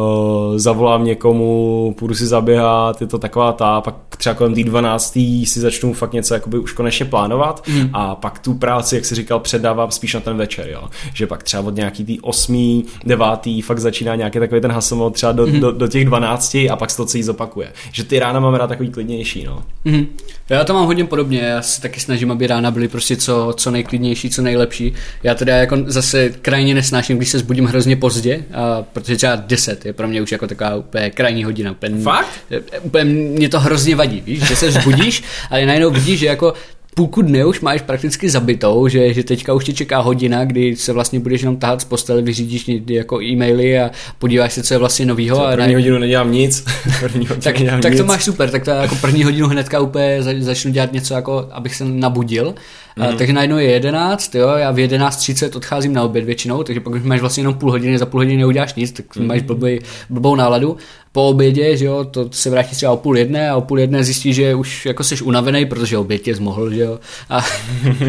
uh, 0.52 0.58
zavolám 0.58 1.06
někomu, 1.06 1.96
půjdu 2.00 2.16
si 2.16 2.28
zaběhat, 2.28 3.02
je 3.02 3.08
to 3.08 3.20
taková 3.20 3.54
ta, 3.54 3.82
pak 3.82 3.96
třeba 4.18 4.36
kolem 4.36 4.54
té 4.54 4.64
12. 4.64 5.14
si 5.44 5.60
začnu 5.60 5.94
fakt 5.94 6.14
něco 6.14 6.34
jakoby 6.34 6.60
už 6.60 6.74
konečně 6.74 7.06
plánovat 7.06 7.68
mm. 7.68 7.90
a 7.94 8.16
pak 8.16 8.40
tu 8.40 8.54
práci, 8.54 8.96
jak 8.96 9.06
si 9.06 9.16
říkal, 9.16 9.40
předávám 9.40 9.92
spíš 9.92 10.14
na 10.14 10.20
ten 10.20 10.38
večer, 10.38 10.70
jo, 10.70 10.84
že 11.14 11.28
pak 11.28 11.44
třeba 11.44 11.64
od 11.64 11.76
nějaký 11.76 12.06
tý 12.06 12.20
8 12.20 12.81
devátý, 13.06 13.62
fakt 13.62 13.80
začíná 13.80 14.16
nějaký 14.16 14.40
takový 14.40 14.62
ten 14.62 14.72
hasomol 14.72 15.12
třeba 15.12 15.32
do, 15.32 15.46
mm-hmm. 15.46 15.60
do, 15.60 15.72
do, 15.72 15.88
těch 15.88 16.06
12 16.06 16.56
a 16.56 16.76
pak 16.76 16.90
se 16.90 16.98
to 16.98 17.06
celý 17.06 17.24
zopakuje. 17.24 17.72
Že 17.92 18.04
ty 18.04 18.20
rána 18.20 18.40
mám 18.40 18.54
rád 18.54 18.68
takový 18.68 18.90
klidnější, 18.90 19.44
no. 19.44 19.64
Mm-hmm. 19.86 20.08
Já 20.50 20.64
to 20.64 20.74
mám 20.74 20.86
hodně 20.86 21.06
podobně, 21.06 21.40
já 21.40 21.62
se 21.62 21.82
taky 21.82 22.00
snažím, 22.00 22.32
aby 22.32 22.48
rána 22.48 22.72
byly 22.72 22.88
prostě 22.88 23.16
co, 23.16 23.54
co 23.58 23.72
nejklidnější, 23.72 24.30
co 24.30 24.42
nejlepší. 24.42 24.94
Já 25.24 25.36
teda 25.36 25.58
jako 25.58 25.78
zase 25.86 26.30
krajně 26.30 26.74
nesnáším, 26.74 27.18
když 27.18 27.30
se 27.30 27.40
zbudím 27.40 27.66
hrozně 27.66 27.96
pozdě, 27.96 28.44
a, 28.54 28.84
protože 28.94 29.18
třeba 29.18 29.36
10 29.36 29.86
je 29.86 29.94
pro 29.94 30.08
mě 30.08 30.22
už 30.22 30.32
jako 30.32 30.48
taková 30.48 30.76
úplně 30.76 31.10
krajní 31.10 31.44
hodina. 31.44 31.72
Úplně, 31.72 32.02
Fakt? 32.02 32.28
Úplně 32.82 33.04
mě 33.04 33.50
to 33.50 33.60
hrozně 33.60 33.96
vadí, 33.96 34.22
víš, 34.26 34.48
že 34.48 34.56
se 34.56 34.72
zbudíš, 34.72 35.24
ale 35.50 35.66
najednou 35.66 35.90
vidíš, 35.90 36.20
že 36.20 36.26
jako 36.26 36.54
půlku 36.96 37.22
dne 37.22 37.46
už 37.46 37.62
máš 37.62 37.82
prakticky 37.82 38.30
zabitou, 38.30 38.88
že, 38.88 39.14
že 39.14 39.24
teďka 39.24 39.54
už 39.54 39.66
tě 39.66 39.74
čeká 39.74 40.00
hodina, 40.00 40.46
kdy 40.46 40.76
se 40.76 40.94
vlastně 40.94 41.20
budeš 41.20 41.42
jenom 41.42 41.58
tahat 41.58 41.82
z 41.82 41.86
postele, 41.86 42.22
vyřídíš 42.22 42.70
jako 42.88 43.22
e-maily 43.22 43.80
a 43.80 43.92
podíváš 44.20 44.54
se, 44.54 44.64
co 44.64 44.74
je 44.74 44.78
vlastně 44.78 45.06
novýho. 45.06 45.48
a 45.48 45.56
první 45.56 45.76
hodinu 45.76 46.00
nedělám 46.00 46.32
nic. 46.32 46.66
první 47.00 47.28
tak, 47.44 47.60
nedělám 47.60 47.82
tak 47.82 47.92
nic. 47.92 48.02
to 48.02 48.08
máš 48.08 48.24
super, 48.24 48.50
tak 48.50 48.66
to 48.66 48.72
jako 48.72 48.96
první 48.96 49.24
hodinu 49.24 49.48
hnedka 49.48 49.80
úplně 49.80 50.24
začnu 50.40 50.72
dělat 50.72 50.94
něco, 50.94 51.14
jako 51.14 51.48
abych 51.52 51.76
se 51.76 51.86
nabudil. 51.86 52.56
Mm. 52.96 53.04
A, 53.04 53.12
takže 53.12 53.34
najednou 53.34 53.58
je 53.58 53.70
11, 53.70 54.36
jo, 54.36 54.48
já 54.48 54.72
v 54.72 54.76
11.30 54.76 55.58
odcházím 55.58 55.94
na 55.94 56.04
oběd 56.04 56.26
většinou, 56.26 56.64
takže 56.64 56.80
pokud 56.80 57.06
máš 57.06 57.20
vlastně 57.20 57.42
jenom 57.42 57.54
půl 57.54 57.72
hodiny, 57.72 57.98
za 57.98 58.06
půl 58.06 58.20
hodiny 58.20 58.38
neuděláš 58.38 58.74
nic, 58.74 58.92
tak 58.92 59.16
mm. 59.16 59.28
máš 59.28 59.42
blbý, 59.42 59.80
blbou 60.10 60.36
náladu. 60.36 60.78
Po 61.12 61.28
obědě, 61.28 61.78
že 61.78 61.86
jo, 61.86 62.04
to 62.04 62.30
se 62.32 62.50
vrátí 62.50 62.76
třeba 62.76 62.92
o 62.92 62.98
půl 62.98 63.18
jedné 63.18 63.50
a 63.50 63.56
o 63.56 63.62
půl 63.62 63.80
jedné 63.80 64.04
zjistí, 64.04 64.34
že 64.34 64.56
už 64.56 64.86
jako 64.86 65.04
jsi 65.04 65.22
unavený, 65.22 65.66
protože 65.66 65.98
oběd 65.98 66.22
tě 66.22 66.36
zmohl, 66.36 66.74
že 66.74 66.82
jo. 66.82 67.00
A, 67.30 67.46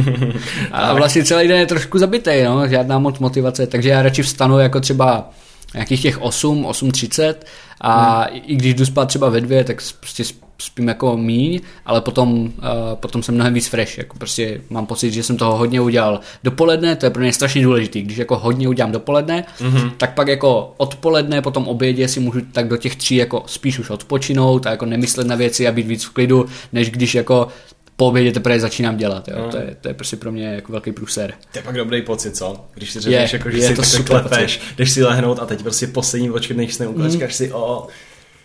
a 0.72 0.94
vlastně 0.94 1.24
celý 1.24 1.48
den 1.48 1.58
je 1.58 1.66
trošku 1.66 1.98
zabitý, 1.98 2.30
no, 2.44 2.68
žádná 2.68 2.98
moc 2.98 3.18
motivace, 3.18 3.66
takže 3.66 3.88
já 3.88 4.02
radši 4.02 4.22
vstanu 4.22 4.58
jako 4.58 4.80
třeba 4.80 5.30
nějakých 5.74 6.02
těch 6.02 6.22
8, 6.22 6.64
8.30 6.64 7.34
a 7.80 8.20
hmm. 8.20 8.40
i 8.46 8.56
když 8.56 8.74
jdu 8.74 8.86
spát 8.86 9.06
třeba 9.06 9.28
ve 9.28 9.40
dvě, 9.40 9.64
tak 9.64 9.82
prostě 10.00 10.24
spím 10.62 10.88
jako 10.88 11.16
míň, 11.16 11.60
ale 11.86 12.00
potom, 12.00 12.44
uh, 12.44 12.50
potom 12.94 13.22
jsem 13.22 13.34
mnohem 13.34 13.54
víc 13.54 13.68
fresh, 13.68 13.98
jako 13.98 14.18
prostě 14.18 14.60
mám 14.70 14.86
pocit, 14.86 15.10
že 15.10 15.22
jsem 15.22 15.36
toho 15.36 15.56
hodně 15.56 15.80
udělal 15.80 16.20
dopoledne, 16.44 16.96
to 16.96 17.06
je 17.06 17.10
pro 17.10 17.22
mě 17.22 17.32
strašně 17.32 17.62
důležité, 17.62 18.00
když 18.00 18.16
jako 18.16 18.38
hodně 18.38 18.68
udělám 18.68 18.92
dopoledne, 18.92 19.44
mm-hmm. 19.58 19.92
tak 19.96 20.14
pak 20.14 20.28
jako 20.28 20.74
odpoledne, 20.76 21.42
potom 21.42 21.68
obědě 21.68 22.08
si 22.08 22.20
můžu 22.20 22.40
tak 22.52 22.68
do 22.68 22.76
těch 22.76 22.96
tří 22.96 23.16
jako 23.16 23.42
spíš 23.46 23.78
už 23.78 23.90
odpočinout 23.90 24.66
a 24.66 24.70
jako 24.70 24.86
nemyslet 24.86 25.26
na 25.26 25.36
věci 25.36 25.68
a 25.68 25.72
být 25.72 25.86
víc 25.86 26.04
v 26.04 26.10
klidu, 26.10 26.46
než 26.72 26.90
když 26.90 27.14
jako 27.14 27.48
po 27.96 28.06
obědě 28.06 28.32
teprve 28.32 28.60
začínám 28.60 28.96
dělat. 28.96 29.28
Jo? 29.28 29.44
Mm. 29.44 29.50
To, 29.50 29.56
je, 29.56 29.76
to 29.80 29.88
je 29.88 29.94
prostě 29.94 30.16
pro 30.16 30.32
mě 30.32 30.46
jako 30.46 30.72
velký 30.72 30.92
průser. 30.92 31.34
To 31.52 31.58
je 31.58 31.62
pak 31.62 31.74
dobrý 31.74 32.02
pocit, 32.02 32.36
co? 32.36 32.64
Když 32.74 32.92
si 32.92 33.00
řekneš, 33.00 33.32
jako, 33.32 33.50
že 33.50 33.58
je 33.58 33.68
si 33.68 33.74
to 33.74 33.82
super 33.82 34.20
klepeš, 34.20 34.60
jdeš 34.76 34.90
si 34.90 35.02
lehnout 35.02 35.38
a 35.38 35.46
teď 35.46 35.62
prostě 35.62 35.86
poslední 35.86 36.30
očky, 36.30 36.54
než 36.54 36.74
se 36.74 36.88
mm. 36.88 37.10
si, 37.30 37.52
o, 37.52 37.86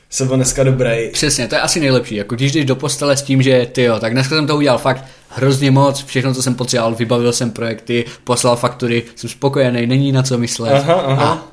jsem 0.10 0.28
byl 0.28 0.36
dneska 0.36 0.64
dobrý. 0.64 1.10
Přesně, 1.14 1.48
to 1.48 1.56
je 1.56 1.62
asi 1.62 1.80
nejlepší. 1.80 2.16
Jako 2.16 2.36
když 2.36 2.52
jdeš 2.52 2.66
do 2.66 2.76
postele 2.76 3.18
s 3.18 3.22
tím, 3.22 3.42
že 3.42 3.66
ty 3.66 3.84
jo, 3.84 4.00
tak 4.00 4.14
dneska 4.14 4.36
jsem 4.36 4.48
to 4.48 4.58
udělal 4.58 4.78
fakt 4.78 5.06
hrozně 5.30 5.72
moc, 5.72 6.06
všechno, 6.06 6.34
co 6.34 6.42
jsem 6.42 6.56
potřeboval, 6.56 6.96
vybavil 6.96 7.34
jsem 7.34 7.52
projekty, 7.52 8.06
poslal 8.24 8.56
faktury, 8.56 9.04
jsem 9.16 9.30
spokojený, 9.30 9.88
není 9.88 10.12
na 10.12 10.24
co 10.24 10.38
myslet. 10.38 10.74
Aha, 10.74 10.94
aha. 10.94 11.26
A... 11.26 11.48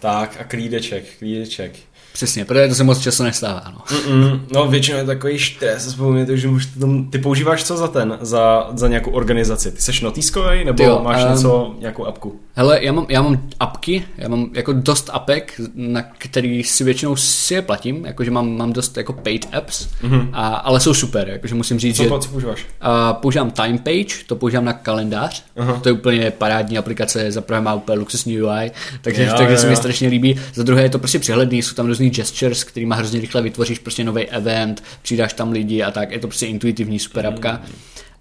Tak 0.00 0.36
a 0.40 0.44
klídeček, 0.44 1.04
klídeček. 1.18 1.72
Přesně, 2.16 2.44
protože 2.44 2.68
to 2.68 2.74
se 2.74 2.84
moc 2.84 2.98
často 2.98 3.24
nestává. 3.24 3.62
No, 3.74 3.96
Mm-mm, 3.96 4.40
no 4.52 4.68
většinou 4.68 4.98
je 4.98 5.04
takový 5.04 5.38
stres, 5.38 5.86
vzpomínáte, 5.86 6.36
že 6.36 6.48
můžete 6.48 6.80
tom, 6.80 7.10
ty 7.10 7.18
používáš 7.18 7.64
co 7.64 7.76
za 7.76 7.88
ten, 7.88 8.18
za, 8.20 8.70
za 8.74 8.88
nějakou 8.88 9.10
organizaci? 9.10 9.72
Ty 9.72 9.82
seš 9.82 10.00
notýskový 10.00 10.64
nebo 10.64 10.82
jo, 10.82 11.00
máš 11.04 11.24
um, 11.24 11.30
něco, 11.30 11.74
nějakou 11.80 12.06
apku? 12.06 12.40
Hele, 12.54 12.84
já 12.84 12.92
mám, 12.92 13.06
já 13.08 13.22
mám 13.22 13.48
apky, 13.60 14.04
já 14.18 14.28
mám 14.28 14.50
jako 14.52 14.72
dost 14.72 15.10
apek, 15.12 15.60
na 15.74 16.02
který 16.02 16.64
si 16.64 16.84
většinou 16.84 17.16
si 17.16 17.54
je 17.54 17.62
platím, 17.62 18.06
jakože 18.06 18.30
mám, 18.30 18.56
mám 18.56 18.72
dost 18.72 18.96
jako 18.96 19.12
paid 19.12 19.48
apps, 19.52 19.88
mm-hmm. 20.02 20.28
a, 20.32 20.46
ale 20.46 20.80
jsou 20.80 20.94
super, 20.94 21.28
jakože 21.28 21.54
musím 21.54 21.78
říct, 21.78 21.96
co, 21.96 22.02
že... 22.02 22.08
Co 22.08 22.28
používáš? 22.28 22.66
A, 22.80 23.12
používám 23.12 23.50
Time 23.50 23.78
Page, 23.78 24.24
to 24.26 24.36
používám 24.36 24.64
na 24.64 24.72
kalendář, 24.72 25.44
uh-huh. 25.56 25.80
to 25.80 25.88
je 25.88 25.92
úplně 25.92 26.30
parádní 26.30 26.78
aplikace, 26.78 27.32
za 27.32 27.40
prvé 27.40 27.60
má 27.60 27.74
úplně 27.74 27.98
luxusní 27.98 28.42
UI, 28.42 28.70
takže, 29.02 29.24
jo, 29.24 29.32
takže 29.36 29.52
jo, 29.52 29.58
se 29.58 29.66
jo. 29.66 29.70
mi 29.70 29.76
strašně 29.76 30.08
líbí, 30.08 30.40
za 30.54 30.62
druhé 30.62 30.82
je 30.82 30.90
to 30.90 30.98
prostě 30.98 31.18
přehledný, 31.18 31.62
jsou 31.62 31.74
tam 31.74 31.86
různý 31.86 32.05
gestures, 32.10 32.64
který 32.64 32.86
má 32.86 32.96
hrozně 32.96 33.20
rychle 33.20 33.42
vytvoříš 33.42 33.78
prostě 33.78 34.04
nový 34.04 34.26
event, 34.26 34.84
přidáš 35.02 35.32
tam 35.32 35.52
lidi 35.52 35.82
a 35.82 35.90
tak, 35.90 36.10
je 36.10 36.18
to 36.18 36.28
prostě 36.28 36.46
intuitivní 36.46 36.98
super 36.98 37.26
apka. 37.26 37.52
Mm. 37.52 37.72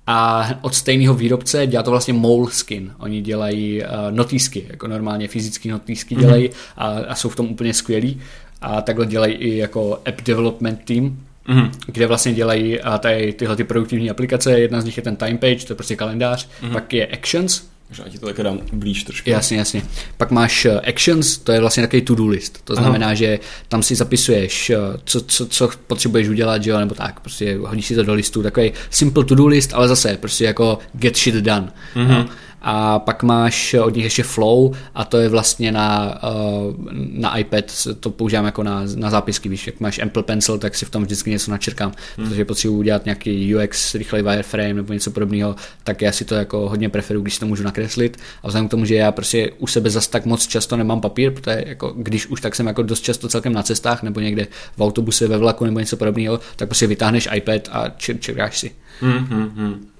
A 0.07 0.49
od 0.61 0.75
stejného 0.75 1.13
výrobce 1.13 1.67
dělá 1.67 1.83
to 1.83 1.91
vlastně 1.91 2.13
Moleskin. 2.13 2.91
Oni 2.99 3.21
dělají 3.21 3.81
uh, 3.81 3.87
notýsky, 4.09 4.65
jako 4.69 4.87
normálně 4.87 5.27
fyzické 5.27 5.69
notýsky 5.69 6.15
mm. 6.15 6.21
dělají 6.21 6.49
a, 6.77 6.87
a 6.87 7.15
jsou 7.15 7.29
v 7.29 7.35
tom 7.35 7.45
úplně 7.45 7.73
skvělí. 7.73 8.21
A 8.61 8.81
takhle 8.81 9.05
dělají 9.05 9.33
i 9.33 9.57
jako 9.57 10.01
app 10.05 10.21
development 10.21 10.79
team, 10.85 11.19
mm. 11.47 11.71
kde 11.85 12.07
vlastně 12.07 12.33
dělají 12.33 12.81
a 12.81 12.97
tady 12.97 13.33
tyhle 13.33 13.55
ty 13.55 13.63
produktivní 13.63 14.09
aplikace. 14.09 14.59
Jedna 14.59 14.81
z 14.81 14.85
nich 14.85 14.97
je 14.97 15.03
ten 15.03 15.15
time 15.15 15.37
page, 15.37 15.65
to 15.65 15.73
je 15.73 15.75
prostě 15.75 15.95
kalendář, 15.95 16.49
mm. 16.61 16.69
pak 16.69 16.93
je 16.93 17.07
Actions, 17.07 17.63
Možná 17.89 18.05
ti 18.09 18.19
to 18.19 18.25
také 18.25 18.43
dám 18.43 18.59
blíž 18.73 19.03
trošku. 19.03 19.29
Jasně, 19.29 19.57
jasně. 19.57 19.81
Pak 20.17 20.31
máš 20.31 20.65
uh, 20.65 20.79
actions, 20.89 21.37
to 21.37 21.51
je 21.51 21.59
vlastně 21.59 21.83
takový 21.83 22.01
to-do 22.01 22.27
list. 22.27 22.61
To 22.63 22.75
znamená, 22.75 23.05
Aha. 23.05 23.15
že 23.15 23.39
tam 23.67 23.83
si 23.83 23.95
zapisuješ, 23.95 24.69
uh, 24.69 24.75
co, 25.03 25.21
co, 25.21 25.45
co 25.45 25.69
potřebuješ 25.87 26.27
udělat, 26.27 26.63
že 26.63 26.71
jo, 26.71 26.79
nebo 26.79 26.95
tak, 26.95 27.19
prostě 27.19 27.57
hodíš 27.61 27.85
si 27.85 27.95
to 27.95 28.03
do 28.03 28.13
listu. 28.13 28.43
Takový 28.43 28.73
simple 28.89 29.25
to-do 29.25 29.47
list, 29.47 29.73
ale 29.73 29.87
zase 29.87 30.17
prostě 30.17 30.45
jako 30.45 30.79
get 30.93 31.17
shit 31.17 31.35
done. 31.35 31.71
Mm-hmm. 31.95 32.07
No 32.07 32.27
a 32.67 32.99
pak 32.99 33.23
máš 33.23 33.73
od 33.73 33.95
nich 33.95 34.03
ještě 34.03 34.23
Flow 34.23 34.75
a 34.95 35.05
to 35.05 35.17
je 35.17 35.29
vlastně 35.29 35.71
na, 35.71 36.19
uh, 36.23 36.73
na 37.11 37.37
iPad, 37.37 37.65
to 37.99 38.09
používám 38.09 38.45
jako 38.45 38.63
na, 38.63 38.83
na 38.95 39.09
zápisky, 39.09 39.49
víš, 39.49 39.67
jak 39.67 39.79
máš 39.79 39.99
Apple 39.99 40.23
Pencil, 40.23 40.57
tak 40.57 40.75
si 40.75 40.85
v 40.85 40.89
tom 40.89 41.03
vždycky 41.03 41.29
něco 41.29 41.51
načrkám, 41.51 41.91
hmm. 42.17 42.29
protože 42.29 42.45
potřebuji 42.45 42.77
udělat 42.77 43.05
nějaký 43.05 43.55
UX, 43.55 43.95
rychlej 43.95 44.23
wireframe 44.23 44.73
nebo 44.73 44.93
něco 44.93 45.11
podobného, 45.11 45.55
tak 45.83 46.01
já 46.01 46.11
si 46.11 46.25
to 46.25 46.35
jako 46.35 46.69
hodně 46.69 46.89
preferuji, 46.89 47.21
když 47.21 47.39
to 47.39 47.45
můžu 47.45 47.63
nakreslit 47.63 48.17
a 48.43 48.47
vzhledem 48.47 48.67
k 48.67 48.71
tomu, 48.71 48.85
že 48.85 48.95
já 48.95 49.11
prostě 49.11 49.51
u 49.57 49.67
sebe 49.67 49.89
zas 49.89 50.07
tak 50.07 50.25
moc 50.25 50.47
často 50.47 50.77
nemám 50.77 51.01
papír, 51.01 51.31
protože 51.31 51.63
jako, 51.67 51.93
když 51.97 52.27
už 52.27 52.41
tak 52.41 52.55
jsem 52.55 52.67
jako 52.67 52.83
dost 52.83 53.01
často 53.01 53.27
celkem 53.27 53.53
na 53.53 53.63
cestách 53.63 54.03
nebo 54.03 54.19
někde 54.19 54.47
v 54.77 54.81
autobuse, 54.81 55.27
ve 55.27 55.37
vlaku 55.37 55.65
nebo 55.65 55.79
něco 55.79 55.97
podobného, 55.97 56.39
tak 56.55 56.67
prostě 56.69 56.87
vytáhneš 56.87 57.29
iPad 57.35 57.61
a 57.71 57.89
čekáš 58.19 58.59
si. 58.59 58.71
Hmm, 59.01 59.17
hmm, 59.17 59.51
hmm. 59.55 59.94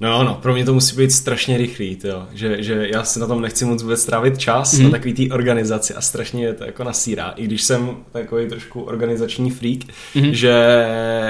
No, 0.00 0.24
no, 0.24 0.34
pro 0.34 0.52
mě 0.52 0.64
to 0.64 0.74
musí 0.74 0.96
být 0.96 1.12
strašně 1.12 1.58
rychlý, 1.58 1.96
tyjo. 1.96 2.26
Že, 2.32 2.62
že 2.62 2.88
já 2.92 3.04
si 3.04 3.20
na 3.20 3.26
tom 3.26 3.42
nechci 3.42 3.64
moc 3.64 3.82
vůbec 3.82 4.02
strávit 4.02 4.38
čas 4.38 4.72
mm. 4.72 4.84
na 4.84 4.90
takový 4.90 5.12
té 5.12 5.34
organizaci 5.34 5.94
a 5.94 6.00
strašně 6.00 6.44
je 6.44 6.54
to 6.54 6.64
jako 6.64 6.84
nasírá. 6.84 7.30
I 7.36 7.44
když 7.44 7.62
jsem 7.62 7.96
takový 8.12 8.48
trošku 8.48 8.82
organizační 8.82 9.50
freak, 9.50 9.78
mm. 10.14 10.34
že 10.34 10.54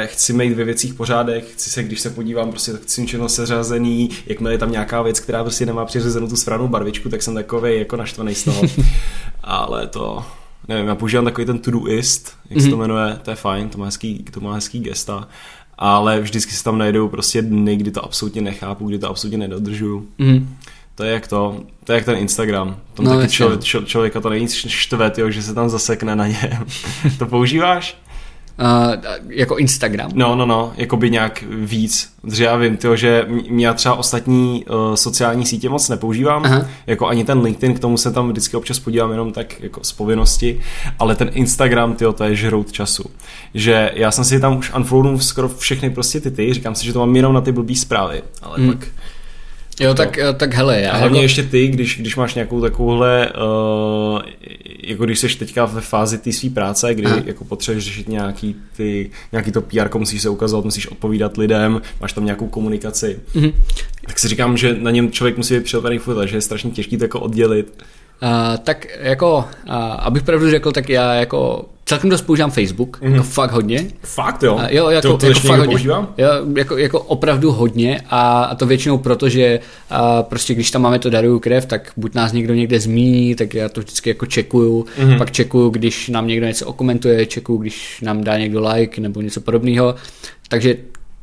chci 0.07 0.33
mít 0.33 0.53
ve 0.53 0.65
věcích 0.65 0.95
pořádek, 0.95 1.45
chci 1.45 1.71
se, 1.71 1.83
když 1.83 2.01
se 2.01 2.11
podívám, 2.11 2.51
prostě 2.51 2.73
tak 2.73 2.83
chci 2.83 3.07
všechno 3.07 3.29
seřazený, 3.29 4.11
jakmile 4.27 4.55
je 4.55 4.59
tam 4.59 4.73
nějaká 4.73 5.03
věc, 5.03 5.21
která 5.21 5.43
prostě 5.43 5.67
nemá 5.67 5.85
přiřazenou 5.85 6.29
tu 6.29 6.37
správnou 6.37 6.69
barvičku, 6.69 7.09
tak 7.09 7.23
jsem 7.23 7.35
takový 7.35 7.79
jako 7.79 7.97
naštvaný 7.97 8.35
z 8.35 8.45
toho. 8.45 8.63
Ale 9.43 9.87
to, 9.87 10.25
nevím, 10.69 10.89
já 10.89 10.95
používám 10.95 11.25
takový 11.25 11.47
ten 11.47 11.59
to-doist, 11.59 12.33
jak 12.51 12.57
mm. 12.57 12.65
se 12.65 12.71
to 12.71 12.77
mhm. 12.77 12.89
jmenuje, 12.89 13.19
to 13.23 13.31
je 13.31 13.37
fajn, 13.37 13.69
to 13.69 13.79
má 13.79 13.85
hezký, 13.85 14.25
to 14.31 14.41
má 14.41 14.55
hezký 14.55 14.81
gesta 14.81 15.29
ale 15.79 16.21
vždycky 16.21 16.53
se 16.53 16.65
tam 16.65 16.79
najdou 16.79 17.09
prostě 17.09 17.43
dny, 17.43 17.77
kdy 17.77 17.91
to 17.91 18.05
absolutně 18.05 18.43
nechápu, 18.43 18.89
kdy 18.89 18.99
to 18.99 19.09
absolutně 19.09 19.39
nedodržuju. 19.39 20.09
Mm. 20.19 20.57
To 20.95 21.05
je 21.05 21.13
jak 21.13 21.29
to, 21.29 21.61
to 21.85 21.93
je 21.93 21.97
jak 21.97 22.05
ten 22.05 22.19
Instagram. 22.19 22.77
Tam 22.95 23.07
no, 23.07 23.17
taky 23.17 23.33
člověk, 23.33 23.65
člověka 23.65 24.21
to 24.21 24.31
nejvíc 24.31 24.55
štve, 24.55 25.11
tyjo, 25.11 25.31
že 25.31 25.43
se 25.43 25.55
tam 25.55 25.69
zasekne 25.69 26.17
na 26.17 26.27
něm. 26.27 26.67
to 27.19 27.27
používáš? 27.27 27.99
Uh, 28.61 28.95
jako 29.29 29.57
Instagram. 29.57 30.11
No, 30.15 30.37
no, 30.37 30.47
no, 30.47 30.73
jako 30.77 30.97
by 30.97 31.11
nějak 31.11 31.45
víc. 31.49 32.13
Protože 32.21 32.45
já 32.45 32.57
vím, 32.57 32.77
tyjo, 32.77 32.97
že 32.97 33.27
mě 33.51 33.75
třeba 33.75 33.95
ostatní 33.95 34.65
uh, 34.65 34.95
sociální 34.95 35.47
sítě 35.47 35.69
moc 35.69 35.89
nepoužívám, 35.89 36.45
Aha. 36.45 36.67
jako 36.87 37.07
ani 37.07 37.25
ten 37.25 37.41
LinkedIn, 37.41 37.75
k 37.75 37.79
tomu 37.79 37.97
se 37.97 38.13
tam 38.13 38.29
vždycky 38.29 38.57
občas 38.57 38.79
podívám 38.79 39.11
jenom 39.11 39.33
tak 39.33 39.61
jako 39.61 39.85
z 39.85 39.93
povinnosti, 39.93 40.61
ale 40.99 41.15
ten 41.15 41.31
Instagram, 41.33 41.95
tyjo, 41.95 42.13
to 42.13 42.25
je 42.25 42.37
žrout 42.37 42.73
času. 42.73 43.05
Že 43.55 43.91
já 43.95 44.11
jsem 44.11 44.25
si 44.25 44.41
tam 44.41 44.57
už 44.57 44.75
unfollownul 44.75 45.19
skoro 45.19 45.49
všechny 45.49 45.91
prostě 45.91 46.21
ty 46.21 46.31
ty, 46.31 46.55
říkám 46.55 46.75
si, 46.75 46.87
že 46.87 46.93
to 46.93 46.99
mám 46.99 47.17
jenom 47.17 47.33
na 47.33 47.41
ty 47.41 47.53
blbý 47.53 47.77
zprávy, 47.77 48.23
ale 48.43 48.59
hmm. 48.59 48.73
pak 48.73 48.89
Jo, 49.81 49.95
tak, 49.95 50.19
no. 50.19 50.33
tak 50.33 50.55
hele. 50.55 50.81
Já 50.81 50.93
a 50.93 50.97
hlavně 50.97 51.19
jako... 51.19 51.25
ještě 51.25 51.43
ty, 51.43 51.69
když, 51.69 52.01
když 52.01 52.17
máš 52.17 52.35
nějakou 52.35 52.61
takovouhle, 52.61 53.33
uh, 53.33 54.21
jako 54.83 55.05
když 55.05 55.19
jsi 55.19 55.39
teďka 55.39 55.65
ve 55.65 55.81
fázi 55.81 56.19
té 56.19 56.33
své 56.33 56.51
práce, 56.51 56.95
kdy 56.95 57.07
Aha. 57.07 57.23
jako 57.25 57.45
potřebuješ 57.45 57.85
řešit 57.85 58.09
nějaký, 58.09 58.57
ty, 58.77 59.11
nějaký 59.33 59.53
to 59.53 59.61
PR, 59.61 59.99
musíš 59.99 60.23
se 60.23 60.29
ukazovat, 60.29 60.65
musíš 60.65 60.87
odpovídat 60.87 61.37
lidem, 61.37 61.83
máš 62.01 62.13
tam 62.13 62.25
nějakou 62.25 62.49
komunikaci, 62.49 63.19
mm-hmm. 63.35 63.53
tak 64.07 64.19
si 64.19 64.29
říkám, 64.29 64.57
že 64.57 64.77
na 64.81 64.91
něm 64.91 65.11
člověk 65.11 65.37
musí 65.37 65.55
být 65.55 65.65
připravený 65.65 65.99
furt, 65.99 66.27
že 66.27 66.37
je 66.37 66.41
strašně 66.41 66.71
těžký 66.71 66.97
to 66.97 67.05
jako 67.05 67.21
oddělit. 67.21 67.85
Uh, 68.23 68.57
tak 68.57 68.87
jako, 69.01 69.37
uh, 69.69 69.75
abych 69.99 70.23
pravdu 70.23 70.51
řekl, 70.51 70.73
tak 70.73 70.89
já 70.89 71.15
jako 71.15 71.65
celkem 71.85 72.11
dost 72.11 72.23
používám 72.23 72.51
Facebook, 72.51 73.01
mm-hmm. 73.01 73.13
jako 73.13 73.25
fakt 73.25 73.53
hodně. 73.53 73.87
Fakt 74.03 74.43
jo? 74.43 74.59
A 74.59 74.69
jo, 74.71 74.91
jako, 74.91 75.09
to, 75.09 75.19
to 75.19 75.27
jako 75.27 75.41
fakt 75.41 75.59
hodně. 75.59 75.73
Používám? 75.73 76.15
Jo, 76.19 76.29
jako, 76.57 76.77
jako 76.77 77.01
opravdu 77.01 77.53
hodně 77.53 78.01
a, 78.11 78.45
a 78.45 78.55
to 78.55 78.67
většinou 78.67 78.99
proto, 78.99 79.29
že 79.29 79.61
a 79.91 80.23
prostě 80.23 80.55
když 80.55 80.71
tam 80.71 80.83
máme 80.83 80.99
to 80.99 81.11
daruju 81.11 81.39
krev, 81.39 81.67
tak 81.67 81.93
buď 81.97 82.15
nás 82.15 82.33
někdo 82.33 82.55
někde 82.55 82.81
zmíní, 82.81 83.35
tak 83.35 83.55
já 83.55 83.69
to 83.69 83.81
vždycky 83.81 84.11
jako 84.11 84.27
čekuju, 84.27 84.87
mm-hmm. 84.99 85.19
pak 85.19 85.31
čekuju, 85.31 85.71
když 85.71 86.09
nám 86.09 86.27
někdo 86.27 86.47
něco 86.47 86.67
okomentuje, 86.67 87.27
čekuju, 87.27 87.59
když 87.59 88.01
nám 88.01 88.25
dá 88.25 88.39
někdo 88.39 88.69
like 88.69 89.01
nebo 89.01 89.21
něco 89.21 89.41
podobného. 89.41 89.95
Takže 90.49 90.77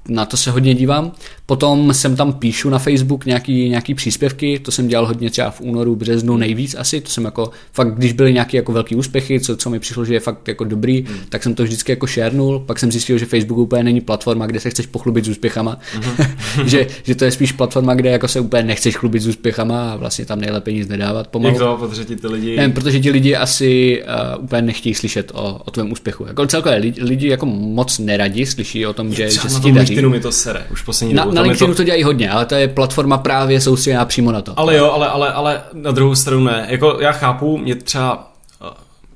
na 0.08 0.26
to 0.26 0.38
se 0.38 0.52
hodně 0.52 0.76
dívám. 0.76 1.12
Potom 1.54 1.94
jsem 1.94 2.16
tam 2.16 2.34
píšu 2.34 2.70
na 2.70 2.80
Facebook 2.80 3.26
nějaký, 3.26 3.70
nějaký 3.70 3.94
příspěvky, 3.94 4.60
to 4.60 4.72
jsem 4.72 4.88
dělal 4.88 5.06
hodně 5.06 5.30
třeba 5.30 5.52
v 5.52 5.62
únoru, 5.62 5.96
březnu 5.96 6.38
nejvíc 6.38 6.76
asi, 6.76 7.02
to 7.02 7.10
jsem 7.10 7.26
jako 7.26 7.50
fakt, 7.74 7.96
když 7.96 8.14
byly 8.14 8.34
nějaké 8.34 8.58
jako 8.58 8.72
velké 8.72 8.96
úspěchy, 8.96 9.40
co, 9.40 9.58
co 9.58 9.70
mi 9.70 9.80
přišlo, 9.80 10.06
že 10.06 10.14
je 10.14 10.20
fakt 10.20 10.48
jako 10.48 10.64
dobrý, 10.64 11.02
mm. 11.02 11.18
tak 11.30 11.44
jsem 11.44 11.56
to 11.56 11.64
vždycky 11.64 11.92
jako 11.92 12.08
šernul, 12.08 12.60
pak 12.60 12.80
jsem 12.80 12.92
zjistil, 12.92 13.18
že 13.18 13.26
Facebook 13.26 13.60
úplně 13.60 13.84
není 13.84 14.02
platforma, 14.02 14.46
kde 14.46 14.60
se 14.60 14.70
chceš 14.70 14.86
pochlubit 14.86 15.26
s 15.26 15.30
úspěchama, 15.30 15.78
mm. 15.96 16.28
že, 16.68 16.88
že 17.04 17.16
to 17.16 17.26
je 17.26 17.32
spíš 17.32 17.52
platforma, 17.52 17.94
kde 17.94 18.10
jako 18.10 18.28
se 18.28 18.40
úplně 18.40 18.64
nechceš 18.64 18.98
chlubit 18.98 19.22
s 19.22 19.28
úspěchama 19.28 19.92
a 19.92 19.96
vlastně 19.96 20.26
tam 20.26 20.40
nejlépe 20.42 20.72
nic 20.72 20.88
nedávat 20.88 21.28
pomalu. 21.28 21.54
Jak 21.54 21.64
to, 21.64 21.78
protože 21.78 22.06
ti 22.06 22.16
ty 22.16 22.28
lidi... 22.28 22.58
Ne, 22.58 22.70
protože 22.70 23.00
ti 23.00 23.12
lidi 23.12 23.36
asi 23.36 24.04
uh, 24.38 24.44
úplně 24.44 24.62
nechtějí 24.62 24.96
slyšet 24.96 25.32
o, 25.34 25.62
o 25.66 25.72
tvém 25.72 25.92
úspěchu. 25.92 26.26
Jako 26.28 26.48
celkově 26.48 26.78
lidi, 26.78 27.04
lidi 27.04 27.28
jako 27.28 27.46
moc 27.46 28.00
neradi 28.00 28.46
slyší 28.46 28.86
o 28.86 28.94
tom, 28.94 29.14
že, 29.14 29.32
že 29.32 29.40
se 29.40 29.60
ti 29.60 29.72
daří. 29.72 30.02
mi 30.02 30.20
to 30.20 30.32
sere, 30.32 30.66
už 30.72 30.82
poslední 30.82 31.14
na, 31.14 31.26
na 31.26 31.43
LinkedInu 31.44 31.74
to... 31.74 31.78
to 31.78 31.84
dělají 31.84 32.04
hodně, 32.04 32.30
ale 32.30 32.46
to 32.46 32.56
je 32.56 32.68
platforma 32.68 33.18
právě 33.18 33.62
soustředěná 33.62 34.06
přímo 34.06 34.32
na 34.32 34.42
to. 34.42 34.60
Ale 34.60 34.76
jo, 34.78 34.92
ale, 34.92 35.10
ale, 35.10 35.34
ale 35.34 35.62
na 35.74 35.92
druhou 35.92 36.16
stranu 36.16 36.44
ne. 36.44 36.66
Jako 36.70 36.98
já 37.00 37.12
chápu, 37.12 37.58
mě 37.58 37.76
třeba 37.76 38.34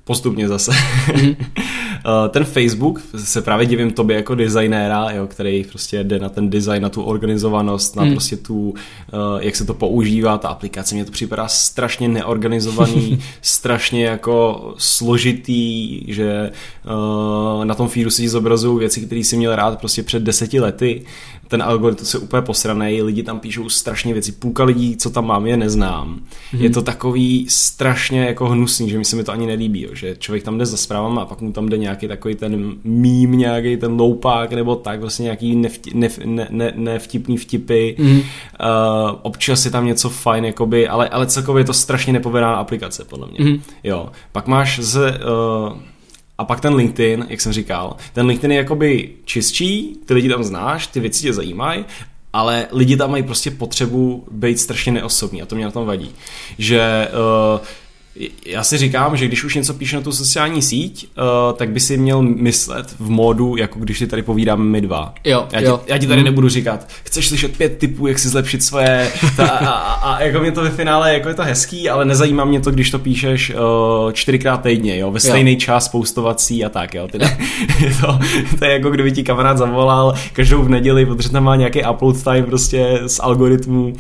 postupně 0.03 0.47
zase. 0.47 0.71
Mm-hmm. 0.71 1.35
ten 2.29 2.43
Facebook, 2.43 3.01
se 3.15 3.41
právě 3.41 3.65
divím 3.65 3.91
tobě 3.91 4.15
jako 4.15 4.35
designéra, 4.35 5.11
jo, 5.11 5.27
který 5.27 5.63
prostě 5.63 6.03
jde 6.03 6.19
na 6.19 6.29
ten 6.29 6.49
design, 6.49 6.83
na 6.83 6.89
tu 6.89 7.03
organizovanost, 7.03 7.95
na 7.95 8.03
hmm. 8.03 8.11
prostě 8.11 8.37
tu, 8.37 8.69
uh, 8.69 8.75
jak 9.39 9.55
se 9.55 9.65
to 9.65 9.73
používá, 9.73 10.37
ta 10.37 10.47
aplikace, 10.47 10.95
mně 10.95 11.05
to 11.05 11.11
připadá 11.11 11.47
strašně 11.47 12.07
neorganizovaný, 12.07 13.19
strašně 13.41 14.05
jako 14.05 14.73
složitý, 14.77 16.01
že 16.13 16.51
na 17.63 17.75
tom 17.75 17.89
feedu 17.89 18.09
se 18.09 18.21
ti 18.21 18.29
zobrazují 18.29 18.79
věci, 18.79 19.01
které 19.01 19.23
si 19.23 19.37
měl 19.37 19.55
rád 19.55 19.79
prostě 19.79 20.03
před 20.03 20.23
deseti 20.23 20.59
lety, 20.59 21.05
ten 21.47 21.63
algoritmus 21.63 22.13
je 22.13 22.19
úplně 22.19 22.41
posraný, 22.41 23.01
lidi 23.01 23.23
tam 23.23 23.39
píšou 23.39 23.69
strašně 23.69 24.13
věci, 24.13 24.31
půlka 24.31 24.63
lidí, 24.63 24.97
co 24.97 25.09
tam 25.09 25.27
mám, 25.27 25.47
je 25.47 25.57
neznám. 25.57 26.19
Hmm. 26.51 26.61
Je 26.61 26.69
to 26.69 26.81
takový 26.81 27.45
strašně 27.49 28.25
jako 28.25 28.49
hnusný, 28.49 28.89
že 28.89 28.97
mi 28.97 29.05
se 29.05 29.15
mi 29.15 29.23
to 29.23 29.31
ani 29.31 29.47
nelíbí, 29.47 29.81
jo, 29.81 29.89
že 29.93 30.15
člověk 30.19 30.43
tam 30.43 30.57
jde 30.57 30.65
za 30.65 30.77
zprávama 30.77 31.21
a 31.21 31.25
pak 31.25 31.41
mu 31.41 31.51
tam 31.51 31.69
jde 31.69 31.77
nějaký 31.77 32.07
takový 32.07 32.35
ten 32.35 32.75
mím, 32.83 33.31
nějaký 33.31 33.77
ten 33.77 33.91
loupák 33.91 34.53
nebo 34.53 34.75
tak, 34.75 34.99
vlastně 35.01 35.23
nějaký 35.23 35.55
nevti, 35.55 35.91
nev, 35.93 36.19
ne, 36.25 36.47
ne, 36.51 36.73
nevtipný 36.75 37.37
vtipy. 37.37 37.95
Hmm. 37.99 38.17
Uh, 38.17 38.23
občas 39.21 39.65
je 39.65 39.71
tam 39.71 39.85
něco 39.85 40.09
fajn, 40.09 40.45
jakoby, 40.45 40.87
ale, 40.87 41.09
ale 41.09 41.27
celkově 41.27 41.61
je 41.61 41.65
to 41.65 41.73
strašně 41.73 42.13
nepovedená 42.13 42.55
aplikace, 42.55 43.05
podle 43.05 43.27
mě. 43.27 43.45
Hmm. 43.45 43.61
Jo. 43.83 44.09
Pak 44.31 44.47
máš 44.47 44.79
z... 44.79 44.97
Uh, 44.97 45.77
a 46.37 46.45
pak 46.45 46.61
ten 46.61 46.75
LinkedIn, 46.75 47.25
jak 47.29 47.41
jsem 47.41 47.53
říkal, 47.53 47.95
ten 48.13 48.25
LinkedIn 48.25 48.51
je 48.51 48.57
jakoby 48.57 49.09
čistší, 49.25 49.97
ty 50.05 50.13
lidi 50.13 50.29
tam 50.29 50.43
znáš, 50.43 50.87
ty 50.87 50.99
věci 50.99 51.21
tě 51.21 51.33
zajímají, 51.33 51.85
ale 52.33 52.67
lidi 52.71 52.97
tam 52.97 53.11
mají 53.11 53.23
prostě 53.23 53.51
potřebu 53.51 54.27
být 54.31 54.59
strašně 54.59 54.91
neosobní 54.91 55.41
a 55.41 55.45
to 55.45 55.55
mě 55.55 55.65
na 55.65 55.71
tom 55.71 55.85
vadí. 55.85 56.11
Že 56.57 57.07
uh, 57.57 57.65
já 58.45 58.63
si 58.63 58.77
říkám, 58.77 59.17
že 59.17 59.27
když 59.27 59.43
už 59.43 59.55
něco 59.55 59.73
píše 59.73 59.95
na 59.95 60.01
tu 60.01 60.11
sociální 60.11 60.61
síť, 60.61 61.07
uh, 61.17 61.57
tak 61.57 61.69
by 61.69 61.79
si 61.79 61.97
měl 61.97 62.21
myslet 62.21 62.95
v 62.99 63.09
módu, 63.09 63.55
jako 63.55 63.79
když 63.79 63.97
si 63.97 64.07
tady 64.07 64.21
povídáme 64.21 64.63
my 64.63 64.81
dva. 64.81 65.13
Jo, 65.23 65.47
já, 65.51 65.61
jo. 65.61 65.79
Ti, 65.85 65.91
já 65.91 65.97
ti 65.97 66.07
tady 66.07 66.21
mm. 66.21 66.25
nebudu 66.25 66.49
říkat, 66.49 66.89
chceš 67.03 67.27
slyšet 67.27 67.57
pět 67.57 67.77
typů, 67.77 68.07
jak 68.07 68.19
si 68.19 68.29
zlepšit 68.29 68.63
svoje... 68.63 69.11
Ta, 69.37 69.47
a, 69.47 69.69
a, 69.69 69.93
a, 69.93 70.21
jako 70.23 70.39
mě 70.39 70.51
to 70.51 70.61
ve 70.61 70.69
finále, 70.69 71.13
jako 71.13 71.29
je 71.29 71.35
to 71.35 71.43
hezký, 71.43 71.89
ale 71.89 72.05
nezajímá 72.05 72.45
mě 72.45 72.61
to, 72.61 72.71
když 72.71 72.91
to 72.91 72.99
píšeš 72.99 73.49
uh, 73.49 74.11
čtyřikrát 74.11 74.57
týdně, 74.57 74.97
jo, 74.97 75.11
ve 75.11 75.19
stejný 75.19 75.53
jo. 75.53 75.59
čas 75.59 75.89
poustovací 75.89 76.65
a 76.65 76.69
tak, 76.69 76.93
jo. 76.93 77.07
Teda, 77.11 77.29
to, 78.01 78.19
to 78.59 78.65
je 78.65 78.71
jako 78.71 78.89
kdyby 78.89 79.11
ti 79.11 79.23
kamarád 79.23 79.57
zavolal 79.57 80.13
každou 80.33 80.61
v 80.61 80.69
neděli, 80.69 81.05
protože 81.05 81.29
tam 81.29 81.43
má 81.43 81.55
nějaký 81.55 81.83
upload 81.91 82.23
time 82.23 82.45
prostě 82.45 82.99
z 83.07 83.19
algoritmu 83.19 83.93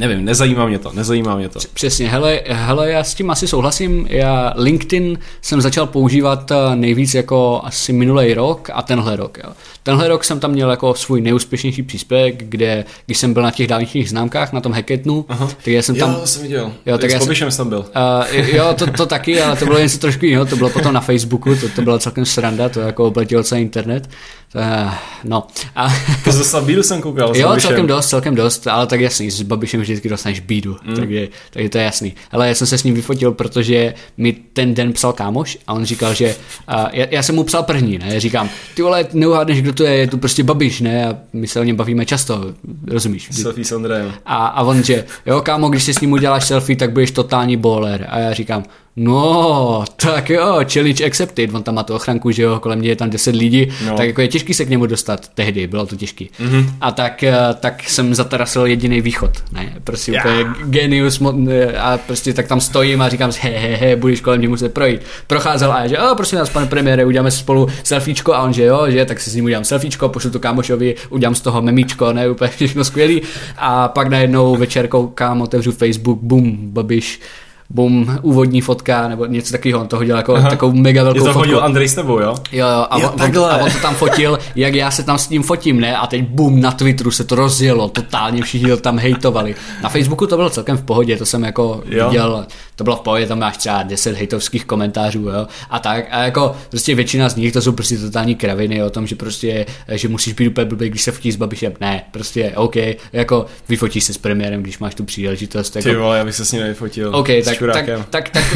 nevím, 0.00 0.24
nezajímá 0.24 0.66
mě 0.66 0.78
to, 0.78 0.92
nezajímá 0.92 1.36
mě 1.36 1.48
to. 1.48 1.60
Přesně, 1.74 2.08
hele, 2.08 2.40
hele, 2.46 2.90
já 2.90 3.04
s 3.04 3.14
tím 3.14 3.30
asi 3.30 3.48
souhlasím, 3.48 4.06
já 4.10 4.52
LinkedIn 4.56 5.18
jsem 5.42 5.60
začal 5.60 5.86
používat 5.86 6.50
eh, 6.50 6.76
nejvíc 6.76 7.14
jako 7.14 7.60
asi 7.64 7.92
minulý 7.92 8.34
rok 8.34 8.70
a 8.72 8.82
tenhle 8.82 9.16
rok. 9.16 9.38
Jo. 9.44 9.50
Tenhle 9.82 10.08
rok 10.08 10.24
jsem 10.24 10.40
tam 10.40 10.50
měl 10.50 10.70
jako 10.70 10.94
svůj 10.94 11.20
nejúspěšnější 11.20 11.82
příspěvek, 11.82 12.44
kde, 12.44 12.84
když 13.06 13.18
jsem 13.18 13.34
byl 13.34 13.42
na 13.42 13.50
těch 13.50 13.66
dálničních 13.66 14.10
známkách, 14.10 14.52
na 14.52 14.60
tom 14.60 14.72
hacketnu, 14.72 15.24
tak 15.38 15.66
já 15.66 15.82
jsem 15.82 15.96
tam... 15.96 16.12
Jo, 16.12 16.26
jsem 16.26 16.42
viděl. 16.42 16.72
Jo, 16.86 16.98
tak 16.98 17.10
jsem 17.10 17.50
tam 17.56 17.68
byl. 17.68 17.78
Uh, 17.78 18.54
jo, 18.54 18.74
to, 18.78 18.86
to 18.86 19.06
taky, 19.06 19.40
ale 19.40 19.56
to 19.56 19.64
bylo 19.64 19.78
něco 19.78 19.98
trošku 19.98 20.24
jiného, 20.24 20.46
to 20.46 20.56
bylo 20.56 20.70
potom 20.70 20.94
na 20.94 21.00
Facebooku, 21.00 21.54
to, 21.54 21.68
to 21.68 21.82
bylo 21.82 21.98
celkem 21.98 22.24
sranda, 22.24 22.68
to 22.68 22.80
jako 22.80 23.04
obletilo 23.04 23.42
celý 23.42 23.60
internet. 23.60 24.08
Uh, 24.54 24.94
no. 25.24 25.46
A... 25.76 25.88
to 26.24 26.32
zase 26.32 26.60
bídu 26.60 26.82
jsem 26.82 27.00
koukal. 27.00 27.36
Jo, 27.36 27.56
celkem 27.60 27.86
dost, 27.86 28.08
celkem 28.08 28.34
dost, 28.34 28.66
ale 28.66 28.86
tak 28.86 29.00
jasný, 29.00 29.30
s 29.30 29.42
Babišem 29.42 29.80
vždycky 29.80 30.08
dostaneš 30.08 30.40
bídu, 30.40 30.76
mm. 30.84 30.96
takže, 30.96 31.28
takže 31.50 31.68
to 31.68 31.78
je 31.78 31.84
jasný. 31.84 32.14
Ale 32.30 32.48
já 32.48 32.54
jsem 32.54 32.66
se 32.66 32.78
s 32.78 32.84
ním 32.84 32.94
vyfotil, 32.94 33.32
protože 33.32 33.94
mi 34.16 34.32
ten 34.32 34.74
den 34.74 34.92
psal 34.92 35.12
kámoš 35.12 35.58
a 35.66 35.72
on 35.72 35.84
říkal, 35.84 36.14
že 36.14 36.34
uh, 36.74 36.86
já, 36.92 37.06
já, 37.10 37.22
jsem 37.22 37.34
mu 37.34 37.44
psal 37.44 37.62
první, 37.62 37.98
ne, 37.98 38.20
říkám, 38.20 38.48
ty 38.74 38.82
vole, 38.82 39.06
neuhádneš, 39.12 39.62
kdo 39.62 39.72
to 39.72 39.84
je, 39.84 39.92
je 39.92 40.06
to 40.06 40.18
prostě 40.18 40.42
Babiš, 40.42 40.80
ne, 40.80 41.06
a 41.06 41.16
my 41.32 41.46
se 41.46 41.60
o 41.60 41.64
něm 41.64 41.76
bavíme 41.76 42.06
často, 42.06 42.54
rozumíš? 42.86 43.28
Selfie 43.32 43.64
s 43.64 43.72
Andrejem. 43.72 44.12
A, 44.26 44.46
a 44.46 44.62
on, 44.62 44.82
že 44.82 45.04
jo, 45.26 45.40
kámo, 45.40 45.68
když 45.68 45.84
si 45.84 45.94
s 45.94 46.00
ním 46.00 46.12
uděláš 46.12 46.44
selfie, 46.44 46.76
tak 46.76 46.92
budeš 46.92 47.10
totální 47.10 47.56
bowler. 47.56 48.06
A 48.10 48.18
já 48.18 48.32
říkám, 48.32 48.64
No, 48.96 49.84
tak 49.96 50.30
jo, 50.30 50.60
challenge 50.72 51.04
accepted, 51.04 51.54
on 51.54 51.62
tam 51.62 51.74
má 51.74 51.82
tu 51.82 51.94
ochranku, 51.94 52.30
že 52.30 52.42
jo, 52.42 52.60
kolem 52.60 52.78
mě 52.78 52.88
je 52.88 52.96
tam 52.96 53.10
10 53.10 53.36
lidí, 53.36 53.68
no. 53.86 53.96
tak 53.96 54.06
jako 54.06 54.20
je 54.20 54.28
těžký 54.28 54.54
se 54.54 54.64
k 54.64 54.68
němu 54.68 54.86
dostat, 54.86 55.28
tehdy 55.28 55.66
bylo 55.66 55.86
to 55.86 55.96
těžký. 55.96 56.30
Mm-hmm. 56.40 56.70
A 56.80 56.92
tak, 56.92 57.22
eh, 57.22 57.36
tak 57.60 57.82
jsem 57.88 58.14
zatarasil 58.14 58.66
jediný 58.66 59.00
východ, 59.00 59.30
ne, 59.52 59.74
prostě 59.84 60.12
yeah. 60.12 60.26
úplně 60.26 60.54
genius 60.64 61.20
eh, 61.50 61.78
a 61.78 61.98
prostě 61.98 62.32
tak 62.32 62.48
tam 62.48 62.60
stojím 62.60 63.02
a 63.02 63.08
říkám 63.08 63.32
si, 63.32 63.40
he, 63.40 63.50
he, 63.50 63.76
he, 63.76 63.96
budeš 63.96 64.20
kolem 64.20 64.38
mě 64.38 64.48
muset 64.48 64.74
projít. 64.74 65.00
Procházel 65.26 65.72
a 65.72 65.80
já, 65.80 65.86
že 65.86 65.94
jo, 65.94 66.14
prosím 66.16 66.38
nás, 66.38 66.50
pane 66.50 66.66
premiére, 66.66 67.04
uděláme 67.04 67.30
spolu 67.30 67.68
selfiečko 67.82 68.34
a 68.34 68.42
on, 68.42 68.52
že 68.52 68.64
jo, 68.64 68.90
že 68.90 69.04
tak 69.04 69.20
si 69.20 69.30
s 69.30 69.34
ním 69.34 69.44
udělám 69.44 69.64
selfiečko, 69.64 70.08
pošlu 70.08 70.30
to 70.30 70.38
kámošovi, 70.38 70.94
udělám 71.10 71.34
z 71.34 71.40
toho 71.40 71.62
memíčko, 71.62 72.12
ne, 72.12 72.30
úplně 72.30 72.50
všechno 72.56 72.84
skvělý. 72.84 73.22
A 73.58 73.88
pak 73.88 74.08
najednou 74.08 74.56
večer 74.56 74.88
koukám, 74.88 75.42
otevřu 75.42 75.72
Facebook, 75.72 76.18
bum, 76.22 76.58
babiš, 76.72 77.20
bum, 77.70 78.18
úvodní 78.22 78.60
fotka, 78.60 79.08
nebo 79.08 79.26
něco 79.26 79.52
takového, 79.52 79.80
on 79.80 79.86
to 79.86 79.96
hodil 79.96 80.16
jako 80.16 80.34
Aha. 80.34 80.50
takovou 80.50 80.72
mega 80.72 81.04
velkou 81.04 81.20
fotku. 81.24 81.38
hodil 81.38 81.64
Andrej 81.64 81.88
s 81.88 81.94
tebou, 81.94 82.18
jo? 82.18 82.34
Jo, 82.52 82.66
jo, 82.66 82.86
a, 82.90 82.98
jo, 82.98 83.10
on, 83.10 83.44
a 83.44 83.56
on 83.56 83.70
to 83.70 83.78
tam 83.82 83.94
fotil, 83.94 84.38
jak 84.56 84.74
já 84.74 84.90
se 84.90 85.02
tam 85.02 85.18
s 85.18 85.28
ním 85.28 85.42
fotím, 85.42 85.80
ne? 85.80 85.96
A 85.96 86.06
teď 86.06 86.28
bum, 86.28 86.60
na 86.60 86.72
Twitteru 86.72 87.10
se 87.10 87.24
to 87.24 87.34
rozjelo, 87.34 87.88
totálně 87.88 88.42
všichni 88.42 88.76
tam 88.76 88.98
hejtovali. 88.98 89.54
Na 89.82 89.88
Facebooku 89.88 90.26
to 90.26 90.36
bylo 90.36 90.50
celkem 90.50 90.76
v 90.76 90.82
pohodě, 90.82 91.16
to 91.16 91.26
jsem 91.26 91.42
jako 91.42 91.82
jo. 91.86 92.08
viděl, 92.08 92.46
to 92.80 92.84
bylo 92.84 92.96
v 92.96 93.00
pohodě, 93.00 93.26
tam 93.26 93.38
máš 93.38 93.56
třeba 93.56 93.82
10 93.82 94.16
hejtovských 94.16 94.64
komentářů, 94.64 95.20
jo? 95.20 95.46
A 95.70 95.78
tak, 95.78 96.04
a 96.10 96.22
jako 96.22 96.56
prostě 96.70 96.94
většina 96.94 97.28
z 97.28 97.36
nich 97.36 97.52
to 97.52 97.62
jsou 97.62 97.72
prostě 97.72 97.98
totální 97.98 98.34
kraviny 98.34 98.82
o 98.82 98.90
tom, 98.90 99.06
že 99.06 99.16
prostě, 99.16 99.66
že 99.88 100.08
musíš 100.08 100.32
být 100.32 100.48
úplně 100.48 100.64
blbý, 100.64 100.88
když 100.88 101.02
se 101.02 101.12
fotíš 101.12 101.34
s 101.34 101.36
Babišem. 101.36 101.72
Ne, 101.80 102.04
prostě 102.10 102.52
OK, 102.56 102.76
jako 103.12 103.46
vyfotíš 103.68 104.04
se 104.04 104.12
s 104.12 104.18
premiérem, 104.18 104.62
když 104.62 104.78
máš 104.78 104.94
tu 104.94 105.04
příležitost. 105.04 105.76
Jako... 105.76 105.88
Ty 105.88 105.96
vole, 105.96 106.18
já 106.18 106.24
bych 106.24 106.34
se 106.34 106.44
s 106.44 106.52
ním 106.52 106.62
nevyfotil. 106.62 107.16
OK, 107.16 107.28
tak 107.44 107.58
tak, 107.72 107.86
tak, 108.10 108.30
tak, 108.30 108.46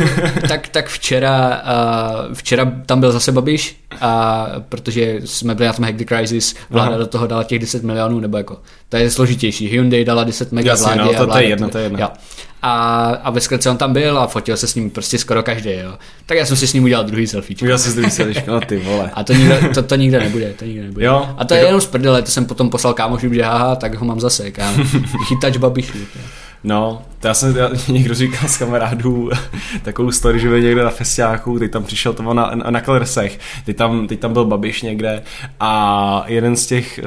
tak, 0.48 0.68
tak 0.68 0.88
včera, 0.88 1.62
uh, 2.28 2.34
včera 2.34 2.72
tam 2.86 3.00
byl 3.00 3.12
zase 3.12 3.32
Babiš, 3.32 3.76
a 4.00 4.46
protože 4.68 5.20
jsme 5.24 5.54
byli 5.54 5.66
na 5.66 5.72
tom 5.72 5.84
Hack 5.84 5.96
the 5.96 6.04
Crisis, 6.04 6.54
vláda 6.70 6.90
Aha. 6.90 6.98
do 6.98 7.06
toho 7.06 7.26
dala 7.26 7.44
těch 7.44 7.58
10 7.58 7.82
milionů, 7.82 8.20
nebo 8.20 8.36
jako, 8.36 8.56
to 8.88 8.96
je 8.96 9.10
složitější. 9.10 9.68
Hyundai 9.68 10.04
dala 10.04 10.24
10 10.24 10.52
mega 10.52 10.70
Jasně, 10.70 10.94
vládě. 10.94 11.12
No, 11.12 11.26
to, 11.26 11.32
to 11.32 11.38
je 11.38 11.48
jedno, 11.48 11.68
to 11.68 11.78
je 11.78 11.84
jedno. 11.84 11.98
Jo. 11.98 12.08
A, 12.62 13.06
a 13.22 13.30
ve 13.30 13.40
zkratce 13.40 13.70
on 13.70 13.76
tam 13.76 13.92
byl 13.92 14.13
a 14.18 14.26
fotil 14.26 14.56
se 14.56 14.66
s 14.66 14.74
ním 14.74 14.90
prostě 14.90 15.18
skoro 15.18 15.42
každý, 15.42 15.70
jo. 15.70 15.98
Tak 16.26 16.38
já 16.38 16.46
jsem 16.46 16.56
si 16.56 16.66
s 16.66 16.72
ním 16.72 16.84
udělal 16.84 17.04
druhý 17.04 17.26
selfie. 17.26 17.56
Udělal 17.62 17.78
si 17.78 17.96
druhý 17.96 18.10
selfie, 18.10 18.44
no 18.46 18.60
ty 18.60 18.76
vole. 18.76 19.10
A 19.14 19.24
to 19.24 19.32
nikde, 19.32 19.70
to, 19.74 19.82
to 19.82 19.94
nikde 19.94 20.20
nebude, 20.20 20.52
to 20.52 20.64
nikde 20.64 20.82
nebude. 20.82 21.06
Jo, 21.06 21.28
a 21.38 21.44
to 21.44 21.54
je 21.54 21.64
jenom 21.64 21.80
z 21.80 21.86
prdele, 21.86 22.22
to 22.22 22.30
jsem 22.30 22.44
potom 22.44 22.70
poslal 22.70 22.94
kámošům, 22.94 23.34
že 23.34 23.42
haha, 23.42 23.76
tak 23.76 23.94
ho 23.94 24.06
mám 24.06 24.20
zase, 24.20 24.50
kámo. 24.50 24.84
Chytač 25.28 25.56
babišů. 25.56 25.98
No, 26.64 27.02
to 27.20 27.28
já 27.28 27.34
jsem, 27.34 27.56
já, 27.56 27.70
někdo 27.88 28.14
říkal 28.14 28.48
z 28.48 28.56
kamarádů 28.56 29.30
takovou 29.82 30.12
story, 30.12 30.40
že 30.40 30.48
byl 30.48 30.60
někde 30.60 30.84
na 30.84 30.90
festiáku, 30.90 31.58
teď 31.58 31.70
tam 31.70 31.84
přišel 31.84 32.12
to 32.12 32.34
na, 32.34 32.50
na 32.70 32.80
Klersech, 32.80 33.38
teď 33.66 33.76
tam, 33.76 34.06
teď 34.06 34.20
tam 34.20 34.32
byl 34.32 34.44
Babiš 34.44 34.82
někde 34.82 35.22
a 35.60 36.24
jeden 36.26 36.56
z 36.56 36.66
těch 36.66 37.00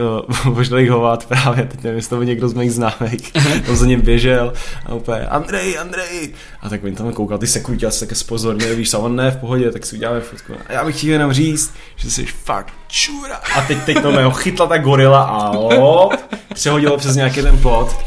uh, 0.46 0.54
možných 0.54 0.90
hovat 0.90 1.26
právě, 1.26 1.66
teď 1.66 1.84
nevím, 1.84 1.96
jestli 1.96 2.10
to 2.10 2.16
byl 2.16 2.26
někdo 2.26 2.50
z 2.50 2.54
mých 2.54 2.72
známých, 2.72 3.32
tam 3.66 3.76
za 3.76 3.86
ním 3.86 4.02
běžel 4.02 4.54
a 4.86 4.94
úplně 4.94 5.20
Andrej, 5.20 5.78
Andrej, 5.78 6.34
a 6.62 6.70
tak 6.70 6.84
on 6.84 6.96
tam 6.96 7.14
koukal, 7.14 7.38
ty 7.38 7.48
sekundě, 7.48 7.92
se 7.92 8.00
také 8.00 8.16
spozorně, 8.16 8.76
víš, 8.76 8.94
a 8.94 8.98
on 8.98 9.16
ne, 9.16 9.32
v 9.32 9.38
pohodě, 9.38 9.72
tak 9.72 9.86
si 9.86 9.96
uděláme 9.96 10.22
fotku. 10.22 10.54
A 10.68 10.74
já 10.74 10.86
bych 10.86 10.98
chtěl 10.98 11.10
jenom 11.10 11.34
říct, 11.34 11.74
že 11.96 12.12
jsi 12.12 12.26
fakt 12.26 12.74
čura. 12.88 13.36
A 13.56 13.62
teď, 13.62 13.78
teď 13.86 14.02
to 14.02 14.12
mého 14.12 14.32
chytla 14.32 14.68
ta 14.68 14.78
gorila 14.78 15.24
a 15.24 15.50
op, 15.50 16.14
přehodilo 16.54 16.98
přes 16.98 17.16
nějaký 17.16 17.42
ten 17.42 17.58
plot. 17.58 17.98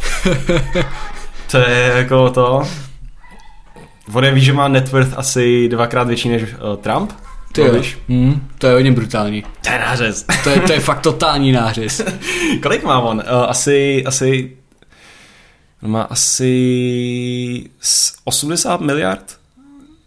To 1.51 1.59
je 1.59 1.93
jako 1.97 2.31
to... 2.31 2.69
On 4.13 4.35
ví, 4.35 4.41
že 4.41 4.53
má 4.53 4.69
net 4.69 4.93
worth 4.93 5.19
asi 5.19 5.69
dvakrát 5.69 6.07
větší 6.07 6.29
než 6.29 6.43
uh, 6.43 6.77
Trump. 6.77 7.13
Ty 7.53 7.61
jo. 7.61 7.83
Mm, 8.09 8.49
to 8.59 8.67
je 8.67 8.73
hodně 8.73 8.93
brutální. 8.93 9.43
To 9.43 9.73
je 9.73 9.79
nářez. 9.79 10.27
to, 10.45 10.51
je, 10.51 10.61
to 10.61 10.73
je 10.73 10.81
fakt 10.81 11.01
totální 11.01 11.53
nářez. 11.53 12.03
Kolik 12.63 12.85
má 12.85 13.01
on? 13.01 13.17
Uh, 13.17 13.23
asi, 13.49 14.05
asi 14.07 14.57
on 15.83 15.91
má 15.91 16.03
asi 16.03 17.71
80 18.25 18.81
miliard? 18.81 19.39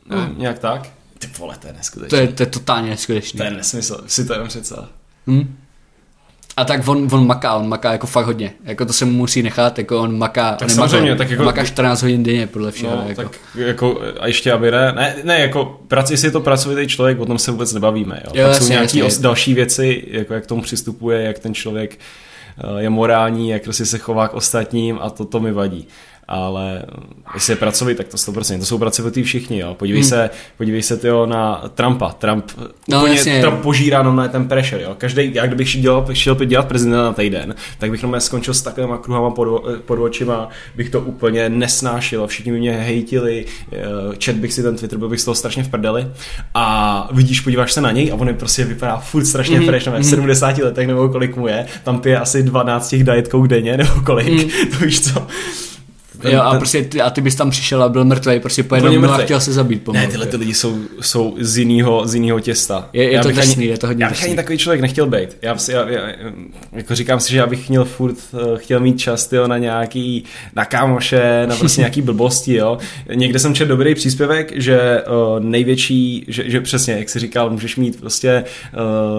Mm. 0.09 0.35
nějak 0.37 0.59
tak. 0.59 0.89
Ty 1.19 1.27
vole, 1.39 1.57
to 1.59 1.67
je 1.67 1.73
neskutečné. 1.73 2.09
To 2.09 2.15
je, 2.15 2.27
to 2.27 2.43
je 2.43 2.47
totálně 2.47 2.89
neskutečné. 2.89 3.37
To 3.37 3.43
je 3.43 3.51
nesmysl, 3.51 4.03
si 4.07 4.25
to 4.25 4.33
jenom 4.33 4.47
představ. 4.47 4.89
Mm. 5.25 5.57
A 6.57 6.65
tak 6.65 6.87
on, 6.87 7.07
on 7.11 7.27
maká, 7.27 7.55
on 7.55 7.67
maká 7.67 7.91
jako 7.91 8.07
fakt 8.07 8.25
hodně. 8.25 8.53
Jako 8.63 8.85
to 8.85 8.93
se 8.93 9.05
mu 9.05 9.11
musí 9.11 9.43
nechat, 9.43 9.77
jako 9.77 10.01
on 10.01 10.17
maká, 10.17 10.55
tak 10.55 10.69
samozřejmě, 10.69 11.15
tak 11.15 11.29
jako, 11.29 11.43
maká 11.43 11.65
14 11.65 12.01
hodin 12.01 12.23
denně 12.23 12.47
podle 12.47 12.71
všeho. 12.71 12.95
No, 12.95 13.09
jako. 13.09 13.21
Tak 13.21 13.39
jako, 13.55 14.01
a 14.19 14.27
ještě 14.27 14.51
aby 14.51 14.71
ne, 14.71 14.93
ne, 14.95 15.15
ne 15.23 15.39
jako 15.39 15.81
prac, 15.87 16.11
jestli 16.11 16.27
je 16.27 16.31
to 16.31 16.41
pracovitý 16.41 16.87
člověk, 16.87 17.19
o 17.19 17.25
tom 17.25 17.37
se 17.37 17.51
vůbec 17.51 17.73
nebavíme. 17.73 18.21
Jo. 18.25 18.31
jo 18.33 18.43
Pak 18.43 18.53
jasně, 18.53 18.67
jsou 18.67 18.99
nějaké 18.99 19.21
další 19.21 19.53
věci, 19.53 20.03
jako 20.07 20.33
jak 20.33 20.47
tomu 20.47 20.61
přistupuje, 20.61 21.21
jak 21.21 21.39
ten 21.39 21.53
člověk 21.53 21.99
eh, 22.57 22.81
je 22.83 22.89
morální, 22.89 23.49
jak 23.49 23.63
prostě 23.63 23.85
se 23.85 23.97
chová 23.97 24.27
k 24.27 24.33
ostatním 24.33 24.99
a 25.01 25.09
to, 25.09 25.25
to 25.25 25.39
mi 25.39 25.51
vadí. 25.51 25.87
Ale 26.33 26.83
jestli 27.33 27.53
je 27.53 27.57
pracovitý, 27.57 27.97
tak 27.97 28.07
to 28.07 28.17
100%. 28.17 28.59
To 28.59 28.65
jsou 28.65 28.77
pracovitý 28.77 29.23
všichni, 29.23 29.59
jo. 29.59 29.75
Podívej 29.79 30.01
hmm. 30.01 30.09
se, 30.09 30.29
podívej 30.57 30.81
se 30.81 30.97
tyjo, 30.97 31.25
na 31.25 31.63
Trumpa. 31.75 32.11
Trump, 32.11 32.51
No, 32.89 32.97
úplně, 32.97 33.15
jasně. 33.15 33.41
Trump 33.41 33.61
požírá 33.61 34.03
na 34.03 34.27
ten 34.27 34.47
pressure, 34.47 34.83
jo. 34.83 34.95
Každý, 34.97 35.33
jak 35.33 35.47
kdybych 35.47 35.69
šel 35.69 35.81
dělat, 35.81 36.09
šel 36.13 36.35
dělat 36.35 36.67
prezidenta 36.67 37.03
na 37.03 37.13
týden, 37.13 37.55
tak 37.79 37.91
bych 37.91 38.03
normálně 38.03 38.21
skončil 38.21 38.53
s 38.53 38.61
takovýma 38.61 38.97
kruhama 38.97 39.31
pod, 39.31 39.63
pod 39.85 39.99
očima, 39.99 40.49
bych 40.75 40.89
to 40.89 40.99
úplně 40.99 41.49
nesnášel, 41.49 42.27
všichni 42.27 42.51
by 42.51 42.59
mě 42.59 42.71
hejtili, 42.71 43.45
eh, 43.71 43.77
čet 44.17 44.35
bych 44.35 44.53
si 44.53 44.63
ten 44.63 44.75
Twitter, 44.75 44.99
byl 44.99 45.09
bych 45.09 45.21
z 45.21 45.25
toho 45.25 45.35
strašně 45.35 45.63
v 45.63 45.69
prdeli 45.69 46.07
a 46.53 47.09
vidíš, 47.11 47.39
podíváš 47.39 47.73
se 47.73 47.81
na 47.81 47.91
něj 47.91 48.11
a 48.11 48.15
on 48.15 48.27
je 48.27 48.33
prostě 48.33 48.63
vypadá 48.63 48.97
furt 48.97 49.25
strašně 49.25 49.59
mm-hmm. 49.59 49.65
fresh, 49.65 49.85
nevím, 49.85 50.01
v 50.01 50.05
70 50.05 50.57
letech 50.57 50.87
nebo 50.87 51.09
kolik 51.09 51.35
mu 51.35 51.47
je, 51.47 51.65
tam 51.83 51.99
pije 51.99 52.19
asi 52.19 52.43
12 52.43 52.89
těch 52.89 53.03
diet 53.03 53.29
denně 53.47 53.77
nebo 53.77 54.01
kolik, 54.05 54.43
mm. 54.43 54.49
to 54.79 54.85
víš 54.85 55.01
co. 55.01 55.27
Jo, 56.23 56.41
a, 56.41 56.57
prostě 56.57 56.81
ty, 56.83 57.01
a 57.01 57.09
ty 57.09 57.21
bys 57.21 57.35
tam 57.35 57.49
přišel 57.49 57.83
a 57.83 57.89
byl 57.89 58.05
mrtvý, 58.05 58.39
prostě 58.39 58.63
po 58.63 58.75
jednom 58.75 59.05
a 59.05 59.17
chtěl 59.17 59.39
se 59.39 59.53
zabít 59.53 59.83
pomalu. 59.83 60.05
Ne, 60.05 60.11
tyhle 60.11 60.25
ty 60.25 60.37
lidi 60.37 60.53
jsou, 60.53 60.77
jsou 61.01 61.35
z 61.39 61.57
jiného 61.57 62.07
z 62.07 62.13
jinýho 62.13 62.39
těsta. 62.39 62.89
Je, 62.93 63.11
je 63.11 63.19
to 63.19 63.31
drsný, 63.31 63.65
je 63.65 63.77
to 63.77 63.87
hodně 63.87 64.03
Já 64.03 64.09
bych 64.09 64.17
drsný. 64.17 64.27
ani 64.27 64.35
takový 64.35 64.57
člověk 64.57 64.81
nechtěl 64.81 65.05
být. 65.05 65.37
Já, 65.41 65.57
já, 65.69 65.89
já, 65.89 66.01
jako 66.71 66.95
říkám 66.95 67.19
si, 67.19 67.31
že 67.31 67.37
já 67.37 67.47
bych 67.47 67.69
měl 67.69 67.85
furt 67.85 68.15
eh, 68.33 68.57
chtěl 68.57 68.79
mít 68.79 68.99
čas 68.99 69.27
tyjo, 69.27 69.47
na 69.47 69.57
nějaký, 69.57 70.23
na 70.55 70.65
kámoše, 70.65 71.47
na 71.47 71.55
prostě 71.55 71.81
nějaký 71.81 72.01
blbosti, 72.01 72.53
jo. 72.55 72.77
Někde 73.13 73.39
jsem 73.39 73.55
četl 73.55 73.69
dobrý 73.69 73.95
příspěvek, 73.95 74.51
že 74.55 75.01
uh, 75.01 75.43
největší, 75.43 76.25
že, 76.27 76.49
že 76.49 76.61
přesně, 76.61 76.93
jak 76.93 77.09
jsi 77.09 77.19
říkal, 77.19 77.49
můžeš 77.49 77.75
mít 77.75 77.99
prostě 77.99 78.43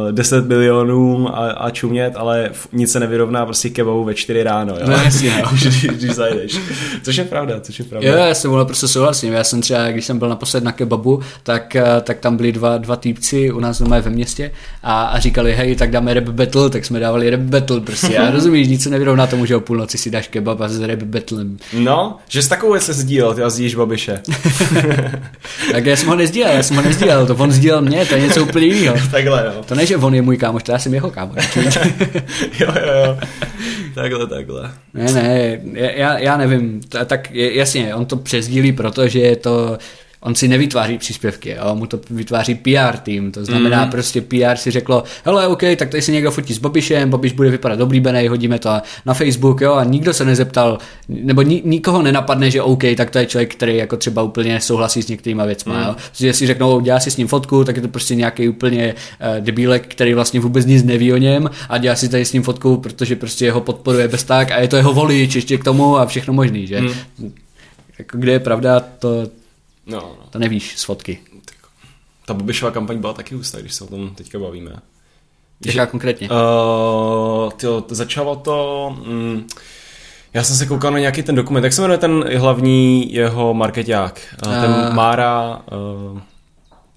uh, 0.07 0.13
10 0.13 0.49
milionů 0.49 1.37
a, 1.39 1.51
a 1.51 1.71
čumět, 1.71 2.13
ale 2.17 2.51
nic 2.73 2.93
se 2.93 3.01
nevyrovná 3.01 3.45
prostě 3.47 3.71
kebabu 3.71 4.05
ve 4.05 4.15
4 4.15 4.43
ráno, 4.43 4.75
jo. 4.75 4.87
No 4.87 4.93
jasně, 4.93 5.43
no. 5.43 5.51
když, 5.61 5.85
když 5.85 6.11
zajdeš. 6.11 6.59
Což 7.03 7.17
je 7.17 7.25
pravda, 7.25 7.61
což 7.61 7.79
je 7.79 7.85
pravda. 7.85 8.09
Jo, 8.09 8.15
já 8.17 8.35
s 8.35 8.43
tebou 8.43 8.57
naprosto 8.57 8.89
souhlasím. 8.89 9.33
Já 9.33 9.45
jsem 9.45 9.61
třeba, 9.61 9.91
když 9.91 10.05
jsem 10.05 10.19
byl 10.19 10.29
naposled 10.29 10.65
na 10.65 10.73
kebabu, 10.73 11.21
tak, 11.43 11.77
eh, 11.77 11.85
tak 12.03 12.19
tam 12.19 12.37
byli 12.37 12.53
dva, 12.53 12.79
dva 12.79 12.97
týpci 12.97 13.53
u 13.53 13.61
nás 13.61 13.79
doma 13.79 14.01
ve 14.01 14.11
městě 14.11 14.51
a, 14.83 15.03
a 15.05 15.19
říkali, 15.19 15.55
hej, 15.55 15.77
tak 15.77 15.91
dáme 15.91 16.15
rap 16.15 16.25
battle, 16.25 16.71
tak 16.71 16.85
jsme 16.85 17.01
dávali 17.01 17.31
rap 17.31 17.41
battle 17.41 17.81
prostě. 17.81 18.19
A 18.19 18.31
rozumíš, 18.35 18.69
nic 18.69 18.83
se 18.83 18.91
nevyrovná 18.91 19.27
tomu, 19.27 19.47
že 19.47 19.57
o 19.57 19.61
půlnoci 19.61 19.99
si 19.99 20.11
dáš 20.11 20.29
kebab 20.29 20.61
a 20.61 20.69
s 20.69 20.81
rap 20.81 21.03
battlem. 21.03 21.57
No, 21.73 22.17
že 22.29 22.43
s 22.43 22.49
takovou 22.49 22.79
se 22.79 22.93
sdílel, 22.93 23.35
ty 23.35 23.43
a 23.43 23.51
zdíš 23.51 23.75
babiše. 23.75 24.21
Tak 25.73 25.87
já 25.87 25.97
jsem 25.97 26.09
ho 26.09 26.15
nezdílel, 26.17 26.53
já 26.53 26.63
jsem 26.63 26.77
ho 26.77 26.83
nezdílel, 26.83 27.27
to 27.27 27.35
on 27.35 27.53
sdílel 27.53 27.83
mě, 27.83 28.07
to 28.07 28.15
je 28.15 28.21
něco 28.21 28.43
úplně 28.43 28.67
jiného. 28.67 28.97
takhle, 29.11 29.53
jo. 29.55 29.63
To 29.67 29.75
ne, 29.75 29.87
že 29.87 29.97
on 29.97 30.15
je 30.15 30.23
můj 30.23 30.37
kámoš, 30.37 30.63
to 30.63 30.73
já 30.73 30.79
jsem 30.79 30.95
jeho 30.95 31.11
kámoš. 31.11 31.57
jo, 31.57 31.67
jo, 32.61 32.93
jo. 33.07 33.19
Takhle, 33.95 34.27
takhle. 34.27 34.71
Ne, 34.95 35.13
ne, 35.13 35.61
já, 35.95 36.19
já 36.19 36.37
nevím, 36.37 36.81
tak 37.07 37.31
jasně, 37.31 37.95
on 37.95 38.07
to 38.07 38.17
přezdílí, 38.17 38.73
protože 38.73 39.19
je 39.19 39.37
to, 39.37 39.79
on 40.25 40.35
si 40.35 40.49
nevytváří 40.49 40.99
příspěvky, 40.99 41.51
jo? 41.51 41.75
mu 41.75 41.87
to 41.87 42.01
vytváří 42.11 42.55
PR 42.55 42.97
tým, 43.03 43.33
to 43.33 43.45
znamená 43.45 43.85
mm. 43.85 43.91
prostě 43.91 44.21
PR 44.21 44.57
si 44.57 44.71
řeklo, 44.71 45.05
hele, 45.25 45.47
OK, 45.47 45.63
tak 45.77 45.89
tady 45.89 46.03
si 46.03 46.13
někdo 46.13 46.31
fotí 46.31 46.55
s 46.55 46.59
Babišem, 46.59 47.11
Babiš 47.11 47.33
bude 47.33 47.51
vypadat 47.51 47.81
oblíbený, 47.81 48.29
hodíme 48.29 48.59
to 48.59 48.71
na 49.07 49.15
Facebook, 49.15 49.61
jo, 49.61 49.75
a 49.75 49.85
nikdo 49.85 50.15
se 50.15 50.25
nezeptal, 50.25 50.79
nebo 51.09 51.43
ni, 51.43 51.63
nikoho 51.65 52.03
nenapadne, 52.03 52.51
že 52.51 52.63
OK, 52.63 52.83
tak 52.97 53.11
to 53.11 53.19
je 53.19 53.27
člověk, 53.27 53.55
který 53.55 53.77
jako 53.77 53.97
třeba 53.97 54.23
úplně 54.23 54.61
souhlasí 54.61 55.03
s 55.03 55.09
některýma 55.09 55.45
věcma, 55.45 55.75
mm. 55.75 55.87
jo. 55.87 55.97
Protože 56.11 56.33
si 56.33 56.47
řeknou, 56.47 56.81
dělá 56.81 57.01
si 57.01 57.11
s 57.11 57.17
ním 57.17 57.29
fotku, 57.29 57.65
tak 57.65 57.77
je 57.77 57.83
to 57.83 57.89
prostě 57.89 58.15
nějaký 58.15 58.49
úplně 58.49 58.95
uh, 58.95 59.45
debílek, 59.45 59.87
který 59.89 60.15
vlastně 60.15 60.41
vůbec 60.41 60.67
nic 60.67 60.85
neví 60.85 61.13
o 61.13 61.17
něm 61.17 61.51
a 61.69 61.79
dělá 61.79 61.97
si 61.97 62.09
tady 62.09 62.25
s 62.25 62.33
ním 62.33 62.43
fotku, 62.43 62.77
protože 62.77 63.17
prostě 63.17 63.45
jeho 63.45 63.61
podporuje 63.61 64.09
bez 64.09 64.25
tak 64.25 64.51
a 64.51 64.61
je 64.61 64.69
to 64.69 64.77
jeho 64.77 64.95
volič 64.95 65.35
ještě 65.35 65.59
k 65.59 65.65
tomu 65.65 65.99
a 65.99 66.07
všechno 66.07 66.35
možný, 66.35 66.67
že? 66.67 66.81
Mm. 66.81 67.33
Jako 67.99 68.19
kde 68.19 68.33
je 68.33 68.39
pravda, 68.39 68.81
to, 68.81 69.27
No, 69.87 70.01
no. 70.01 70.17
to 70.31 70.39
nevíš 70.39 70.77
z 70.77 70.85
fotky. 70.85 71.19
Ta 72.27 72.35
Babišová 72.35 72.71
kampaň 72.71 72.99
byla 72.99 73.13
taky 73.13 73.35
hustá, 73.35 73.61
když 73.61 73.75
se 73.75 73.85
o 73.85 73.87
tom 73.87 74.15
teďka 74.15 74.39
bavíme. 74.39 74.77
Jaká 75.67 75.87
konkrétně? 75.87 76.29
Uh, 76.31 77.51
tyjo, 77.53 77.85
začalo 77.89 78.37
to... 78.37 78.89
Mm, 79.07 79.47
já 80.35 80.45
jsem 80.45 80.57
se 80.57 80.67
koukal 80.67 80.93
na 80.93 80.99
nějaký 80.99 81.23
ten 81.23 81.35
dokument. 81.35 81.65
Jak 81.65 81.73
se 81.73 81.83
jmenuje 81.83 81.99
ten 81.99 82.39
hlavní 82.39 83.15
jeho 83.15 83.55
marketák? 83.55 84.37
Uh, 84.47 84.53
ten 84.61 84.71
Uh, 84.71 84.95
Mára... 84.95 85.63
Uh, 86.13 86.21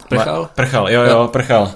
Prchal? 0.09 0.41
Ma, 0.41 0.47
prchal, 0.47 0.89
jo, 0.89 1.01
jo, 1.01 1.29
prchal. 1.31 1.71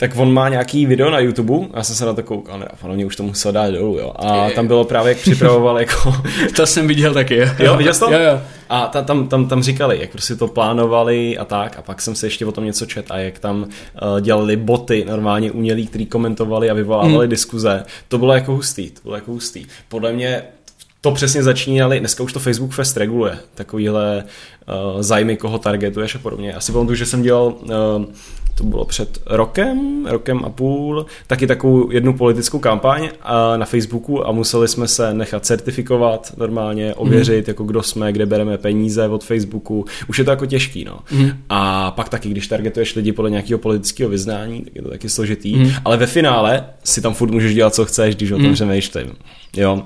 Tak 0.00 0.16
on 0.16 0.32
má 0.32 0.48
nějaký 0.48 0.86
video 0.86 1.10
na 1.10 1.18
YouTube, 1.18 1.68
já 1.74 1.82
jsem 1.82 1.96
se 1.96 2.06
na 2.06 2.12
to 2.12 2.22
koukal, 2.22 2.58
ne, 2.58 2.68
ono 2.82 2.94
mě 2.94 3.06
už 3.06 3.16
to 3.16 3.22
musel 3.22 3.52
dát 3.52 3.70
dolů, 3.70 3.98
jo. 3.98 4.12
A 4.16 4.46
Je. 4.46 4.54
tam 4.54 4.66
bylo 4.66 4.84
právě, 4.84 5.08
jak 5.08 5.18
připravoval 5.18 5.78
jako 5.80 6.14
To 6.56 6.66
jsem 6.66 6.88
viděl 6.88 7.14
taky. 7.14 7.36
Jo, 7.36 7.48
Jo, 7.58 7.76
viděl 7.76 7.94
jsi 7.94 8.00
to? 8.00 8.12
Jo, 8.12 8.18
jo. 8.18 8.40
A 8.68 8.86
ta, 8.86 9.02
tam, 9.02 9.28
tam, 9.28 9.48
tam 9.48 9.62
říkali, 9.62 10.00
jak 10.00 10.10
prostě 10.10 10.36
to 10.36 10.48
plánovali 10.48 11.38
a 11.38 11.44
tak, 11.44 11.78
a 11.78 11.82
pak 11.82 12.02
jsem 12.02 12.14
se 12.14 12.26
ještě 12.26 12.46
o 12.46 12.52
tom 12.52 12.64
něco 12.64 12.86
čet 12.86 13.10
a 13.10 13.18
jak 13.18 13.38
tam 13.38 13.62
uh, 13.62 14.20
dělali 14.20 14.56
boty 14.56 15.04
normálně 15.08 15.52
umělí, 15.52 15.86
který 15.86 16.06
komentovali 16.06 16.70
a 16.70 16.74
vyvolávali 16.74 17.26
mm. 17.26 17.30
diskuze. 17.30 17.84
To 18.08 18.18
bylo 18.18 18.32
jako 18.34 18.52
hustý, 18.52 18.90
to 18.90 19.00
bylo 19.02 19.14
jako 19.14 19.30
hustý. 19.30 19.66
Podle 19.88 20.12
mě 20.12 20.42
to 21.00 21.12
přesně 21.12 21.42
začínali, 21.42 22.00
dneska 22.00 22.22
už 22.22 22.32
to 22.32 22.40
Facebook 22.40 22.72
Fest 22.72 22.96
reguluje, 22.96 23.38
takovýhle 23.54 24.24
uh, 24.94 25.02
zájmy, 25.02 25.36
koho 25.36 25.58
targetuješ 25.58 26.14
a 26.14 26.18
podobně. 26.18 26.54
Asi 26.54 26.72
pamatuju, 26.72 26.94
že 26.94 27.06
jsem 27.06 27.22
dělal, 27.22 27.46
uh, 27.46 28.04
to 28.58 28.64
bylo 28.64 28.84
před 28.84 29.18
rokem, 29.26 30.06
rokem 30.06 30.44
a 30.44 30.50
půl, 30.50 31.06
taky 31.26 31.46
takovou 31.46 31.90
jednu 31.90 32.14
politickou 32.14 32.58
kampaň 32.58 33.08
na 33.56 33.66
Facebooku 33.66 34.26
a 34.26 34.32
museli 34.32 34.68
jsme 34.68 34.88
se 34.88 35.14
nechat 35.14 35.46
certifikovat 35.46 36.32
normálně, 36.36 36.94
ověřit, 36.94 37.46
mm. 37.46 37.50
jako 37.50 37.64
kdo 37.64 37.82
jsme, 37.82 38.12
kde 38.12 38.26
bereme 38.26 38.58
peníze 38.58 39.08
od 39.08 39.24
Facebooku. 39.24 39.84
Už 40.08 40.18
je 40.18 40.24
to 40.24 40.30
jako 40.30 40.46
těžký, 40.46 40.84
no. 40.84 40.98
Mm. 41.12 41.30
A 41.48 41.90
pak 41.90 42.08
taky, 42.08 42.28
když 42.28 42.48
targetuješ 42.48 42.96
lidi 42.96 43.12
podle 43.12 43.30
nějakého 43.30 43.58
politického 43.58 44.10
vyznání, 44.10 44.62
tak 44.62 44.76
je 44.76 44.82
to 44.82 44.90
taky 44.90 45.08
složitý, 45.08 45.56
mm. 45.56 45.70
ale 45.84 45.96
ve 45.96 46.06
finále 46.06 46.64
si 46.84 47.00
tam 47.00 47.14
furt 47.14 47.30
můžeš 47.30 47.54
dělat, 47.54 47.74
co 47.74 47.84
chceš, 47.84 48.16
když 48.16 48.30
o 48.30 48.36
tom 48.36 48.46
Mm. 48.46 48.54
přemýšlím. 48.54 49.12
Jo, 49.56 49.82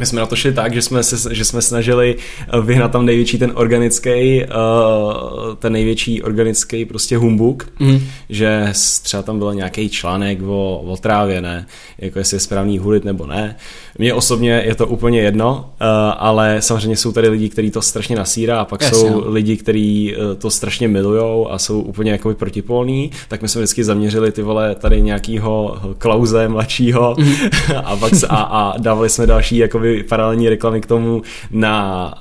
my 0.00 0.06
jsme 0.06 0.20
na 0.20 0.26
to 0.26 0.36
šli 0.36 0.52
tak, 0.52 0.74
že 0.74 0.82
jsme, 0.82 1.02
se, 1.02 1.34
že 1.34 1.44
jsme 1.44 1.62
snažili 1.62 2.16
eh, 2.16 2.60
vyhnat 2.60 2.92
tam 2.92 3.06
největší 3.06 3.38
ten 3.38 3.52
organický, 3.54 4.44
uh, 4.44 5.54
ten 5.58 5.72
největší 5.72 6.22
organický 6.22 6.84
prostě 6.84 7.16
humbuk, 7.16 7.68
mm. 7.78 8.00
že 8.28 8.72
třeba 9.02 9.22
tam 9.22 9.38
byl 9.38 9.54
nějaký 9.54 9.88
článek 9.88 10.38
o, 10.42 10.78
o 10.86 10.96
trávě, 10.96 11.40
ne, 11.40 11.66
jako 11.98 12.18
jestli 12.18 12.36
je 12.36 12.40
správný 12.40 12.78
hulit 12.78 13.04
nebo 13.04 13.26
ne. 13.26 13.56
Mně 13.98 14.14
osobně 14.14 14.62
je 14.66 14.74
to 14.74 14.86
úplně 14.86 15.20
jedno, 15.20 15.70
uh, 15.80 15.86
ale 16.16 16.56
samozřejmě 16.62 16.96
jsou 16.96 17.12
tady 17.12 17.28
lidi, 17.28 17.48
kteří 17.48 17.70
to 17.70 17.82
strašně 17.82 18.16
nasírá 18.16 18.60
a 18.60 18.64
pak 18.64 18.82
Jasně, 18.82 18.98
jsou 18.98 19.10
no. 19.10 19.30
lidi, 19.30 19.56
kteří 19.56 20.14
eh, 20.14 20.34
to 20.34 20.50
strašně 20.50 20.88
milujou 20.88 21.50
a 21.50 21.58
jsou 21.58 21.80
úplně 21.80 22.12
jakoby 22.12 22.34
protipolní, 22.34 23.10
tak 23.28 23.42
my 23.42 23.48
jsme 23.48 23.60
vždycky 23.60 23.84
zaměřili 23.84 24.32
ty 24.32 24.42
vole 24.42 24.74
tady 24.74 25.02
nějakýho 25.02 25.78
Klauze 25.98 26.48
mladšího 26.48 27.16
a, 27.84 27.96
pak 27.96 28.12
a, 28.28 28.36
a 28.36 28.78
dávali 28.78 29.10
jsme 29.10 29.26
další 29.26 29.56
jakoby 29.84 30.08
paralelní 30.08 30.48
reklamy 30.48 30.80
k 30.80 30.86
tomu 30.86 31.22
na 31.50 32.14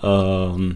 um, 0.55 0.75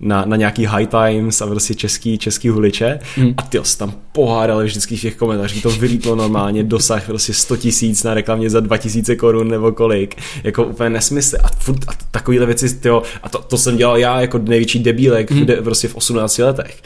na, 0.00 0.24
na 0.24 0.36
nějaký 0.36 0.64
high 0.64 0.86
times 0.86 1.40
a 1.40 1.46
prostě 1.46 1.74
český, 1.74 2.18
český 2.18 2.48
huliče 2.48 2.98
mm. 3.16 3.34
a 3.36 3.42
ty 3.42 3.58
se 3.62 3.78
tam 3.78 3.94
pohádali 4.12 4.66
vždycky 4.66 4.96
v 4.96 5.00
těch 5.00 5.16
komentářích, 5.16 5.62
to 5.62 5.70
vylítlo 5.70 6.16
normálně 6.16 6.64
dosah 6.64 7.06
prostě 7.06 7.34
100 7.34 7.56
tisíc 7.56 8.02
na 8.02 8.14
reklamě 8.14 8.50
za 8.50 8.60
2000 8.60 9.16
korun 9.16 9.48
nebo 9.48 9.72
kolik, 9.72 10.16
jako 10.44 10.64
úplně 10.64 10.90
nesmysl 10.90 11.36
a, 11.44 11.48
furt, 11.48 11.84
a 11.88 11.92
takovýhle 12.10 12.46
věci, 12.46 12.74
tyjo, 12.74 13.02
a 13.22 13.28
to, 13.28 13.38
to 13.38 13.58
jsem 13.58 13.76
dělal 13.76 13.96
já 13.98 14.20
jako 14.20 14.38
největší 14.38 14.78
debílek 14.78 15.30
mm. 15.30 15.46
v, 15.46 15.62
prostě 15.62 15.88
v 15.88 15.96
18 15.96 16.38
letech 16.38 16.82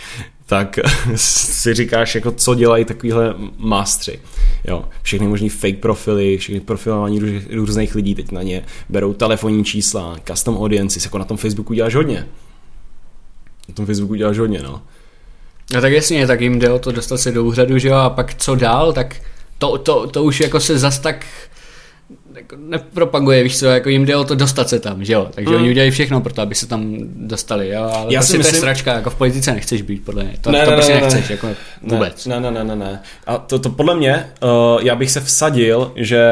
tak 0.50 0.78
si 1.16 1.74
říkáš, 1.74 2.14
jako 2.14 2.32
co 2.32 2.54
dělají 2.54 2.84
takovýhle 2.84 3.34
mástři. 3.56 4.20
Jo, 4.64 4.84
všechny 5.02 5.28
možný 5.28 5.48
fake 5.48 5.78
profily, 5.78 6.38
všechny 6.38 6.60
profilování 6.60 7.18
růz, 7.18 7.42
různých 7.52 7.94
lidí 7.94 8.14
teď 8.14 8.32
na 8.32 8.42
ně 8.42 8.64
berou 8.88 9.12
telefonní 9.12 9.64
čísla, 9.64 10.16
custom 10.28 10.58
audiences, 10.58 11.04
jako 11.04 11.18
na 11.18 11.24
tom 11.24 11.36
Facebooku 11.36 11.74
děláš 11.74 11.94
hodně. 11.94 12.26
Na 13.68 13.74
tom 13.74 13.86
Facebooku 13.86 14.14
děláš 14.14 14.38
hodně, 14.38 14.62
no. 14.62 14.82
No 15.72 15.80
tak 15.80 15.92
jasně, 15.92 16.26
tak 16.26 16.40
jim 16.40 16.58
jde 16.58 16.70
o 16.70 16.78
to 16.78 16.92
dostat 16.92 17.18
se 17.18 17.32
do 17.32 17.44
úřadu, 17.44 17.78
že 17.78 17.88
jo, 17.88 17.94
a 17.94 18.10
pak 18.10 18.34
co 18.34 18.54
dál, 18.54 18.92
tak 18.92 19.16
to, 19.58 19.78
to, 19.78 20.06
to 20.06 20.24
už 20.24 20.40
jako 20.40 20.60
se 20.60 20.78
zas 20.78 20.98
tak 20.98 21.26
jako 22.34 22.56
nepropaguje, 22.58 23.42
víš 23.42 23.58
co, 23.58 23.66
jako 23.66 23.88
jim 23.88 24.04
jde 24.04 24.16
o 24.16 24.24
to 24.24 24.34
dostat 24.34 24.68
se 24.68 24.80
tam, 24.80 25.04
že 25.04 25.12
jo, 25.12 25.28
takže 25.34 25.50
mm. 25.50 25.56
oni 25.56 25.70
udělají 25.70 25.90
všechno 25.90 26.20
pro 26.20 26.32
to, 26.32 26.42
aby 26.42 26.54
se 26.54 26.66
tam 26.66 26.96
dostali, 27.14 27.68
jo, 27.68 27.82
ale 27.82 28.04
Já 28.04 28.20
Já 28.20 28.22
si 28.22 28.26
prostě 28.26 28.38
myslím... 28.38 28.52
to 28.52 28.56
je 28.56 28.60
sračka, 28.60 28.94
jako 28.94 29.10
v 29.10 29.14
politice 29.14 29.52
nechceš 29.52 29.82
být, 29.82 30.04
podle 30.04 30.24
mě, 30.24 30.34
to, 30.40 30.50
Ne, 30.50 30.64
to 30.64 30.70
ne, 30.70 30.76
prostě 30.76 30.94
ne, 30.94 31.00
ne. 31.00 31.06
nechceš, 31.06 31.30
jako 31.30 31.48
vůbec. 31.82 32.26
Ne, 32.26 32.40
ne, 32.40 32.50
ne, 32.50 32.64
ne, 32.64 32.76
ne. 32.76 33.02
A 33.26 33.38
to, 33.38 33.58
to 33.58 33.70
podle 33.70 33.94
mě, 33.94 34.26
uh, 34.42 34.82
já 34.82 34.94
bych 34.94 35.10
se 35.10 35.20
vsadil, 35.20 35.92
že 35.96 36.24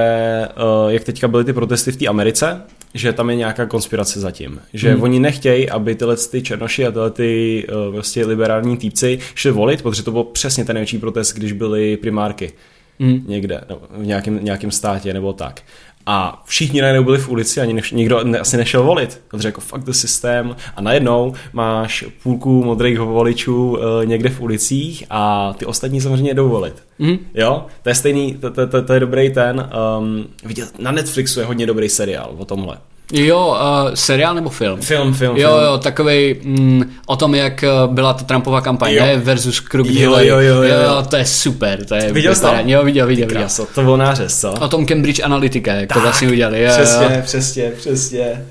uh, 0.56 0.90
jak 0.92 1.04
teďka 1.04 1.28
byly 1.28 1.44
ty 1.44 1.52
protesty 1.52 1.92
v 1.92 1.96
té 1.96 2.06
Americe, 2.06 2.62
že 2.94 3.12
tam 3.12 3.30
je 3.30 3.36
nějaká 3.36 3.66
konspirace 3.66 4.20
zatím. 4.20 4.60
Že 4.74 4.92
hmm. 4.92 5.02
oni 5.02 5.20
nechtějí, 5.20 5.70
aby 5.70 5.94
tyhle 5.94 6.16
ty 6.16 6.42
černoši 6.42 6.86
a 6.86 6.90
tyhle 6.90 7.10
ty 7.10 7.66
uh, 7.68 7.94
vlastně 7.94 8.26
liberální 8.26 8.76
týpci 8.76 9.18
šli 9.34 9.50
volit, 9.50 9.82
protože 9.82 10.02
to 10.02 10.10
byl 10.10 10.24
přesně 10.24 10.64
ten 10.64 10.74
největší 10.74 10.98
protest, 10.98 11.32
když 11.32 11.52
byly 11.52 11.96
primárky. 11.96 12.52
Mm. 12.98 13.24
někde, 13.26 13.60
no, 13.70 13.78
v 13.90 14.06
nějakém, 14.06 14.44
nějakém 14.44 14.70
státě 14.70 15.14
nebo 15.14 15.32
tak. 15.32 15.62
A 16.10 16.42
všichni 16.46 16.80
najednou 16.80 17.04
byli 17.04 17.18
v 17.18 17.28
ulici, 17.28 17.60
ani 17.60 17.72
neš, 17.72 17.92
nikdo 17.92 18.24
ne, 18.24 18.38
asi 18.38 18.56
nešel 18.56 18.82
volit. 18.82 19.20
Protože 19.28 19.48
jako 19.48 19.60
fakt 19.60 19.84
to 19.84 19.92
systém 19.92 20.56
a 20.76 20.82
najednou 20.82 21.34
máš 21.52 22.04
půlku 22.22 22.64
modrých 22.64 22.98
voličů 22.98 23.70
uh, 23.70 23.78
někde 24.04 24.30
v 24.30 24.40
ulicích 24.40 25.04
a 25.10 25.52
ty 25.58 25.66
ostatní 25.66 26.00
samozřejmě 26.00 26.34
jdou 26.34 26.48
volit. 26.48 26.74
Mm. 26.98 27.18
Jo, 27.34 27.66
to 27.82 27.88
je 27.88 27.94
stejný, 27.94 28.34
to, 28.34 28.50
to, 28.50 28.66
to, 28.66 28.82
to 28.82 28.92
je 28.92 29.00
dobrý 29.00 29.30
ten, 29.30 29.70
um, 29.98 30.26
viděl, 30.44 30.66
na 30.78 30.92
Netflixu 30.92 31.40
je 31.40 31.46
hodně 31.46 31.66
dobrý 31.66 31.88
seriál 31.88 32.34
o 32.38 32.44
tomhle. 32.44 32.78
Jo, 33.12 33.56
uh, 33.86 33.94
seriál 33.94 34.34
nebo 34.34 34.50
film? 34.50 34.80
Film, 34.80 35.14
film. 35.14 35.36
Jo, 35.36 35.50
film. 35.50 35.62
jo, 35.64 35.78
takový 35.78 36.36
mm, 36.42 36.90
o 37.06 37.16
tom, 37.16 37.34
jak 37.34 37.62
eh, 37.62 37.68
byla 37.86 38.12
ta 38.12 38.24
Trumpova 38.24 38.60
kampaň, 38.60 38.92
Jo. 38.92 39.02
ne? 39.04 39.16
Versus 39.16 39.60
Kruk 39.60 39.86
Jo, 39.90 40.12
jo, 40.18 40.18
jo, 40.18 40.38
jo, 40.40 40.62
jo. 40.62 41.02
to 41.10 41.16
je 41.16 41.24
super. 41.26 41.84
To 41.84 41.94
je 41.94 42.12
Viděl 42.12 42.34
jsi 42.34 42.40
to? 42.40 42.46
Jo, 42.46 42.54
viděl, 42.62 42.84
viděl, 42.84 43.06
viděl. 43.06 43.28
Kráso, 43.28 43.66
to 43.74 43.82
byl 43.82 43.96
nářez, 43.96 44.40
co? 44.40 44.52
O 44.52 44.68
tom 44.68 44.86
Cambridge 44.86 45.20
Analytica, 45.24 45.72
jak 45.72 45.92
to 45.92 46.00
vlastně 46.00 46.28
udělali. 46.28 46.62
Jo, 46.62 46.70
Přesně, 46.70 47.04
jo. 47.16 47.22
přesně, 47.24 47.70
přesně. 47.76 48.44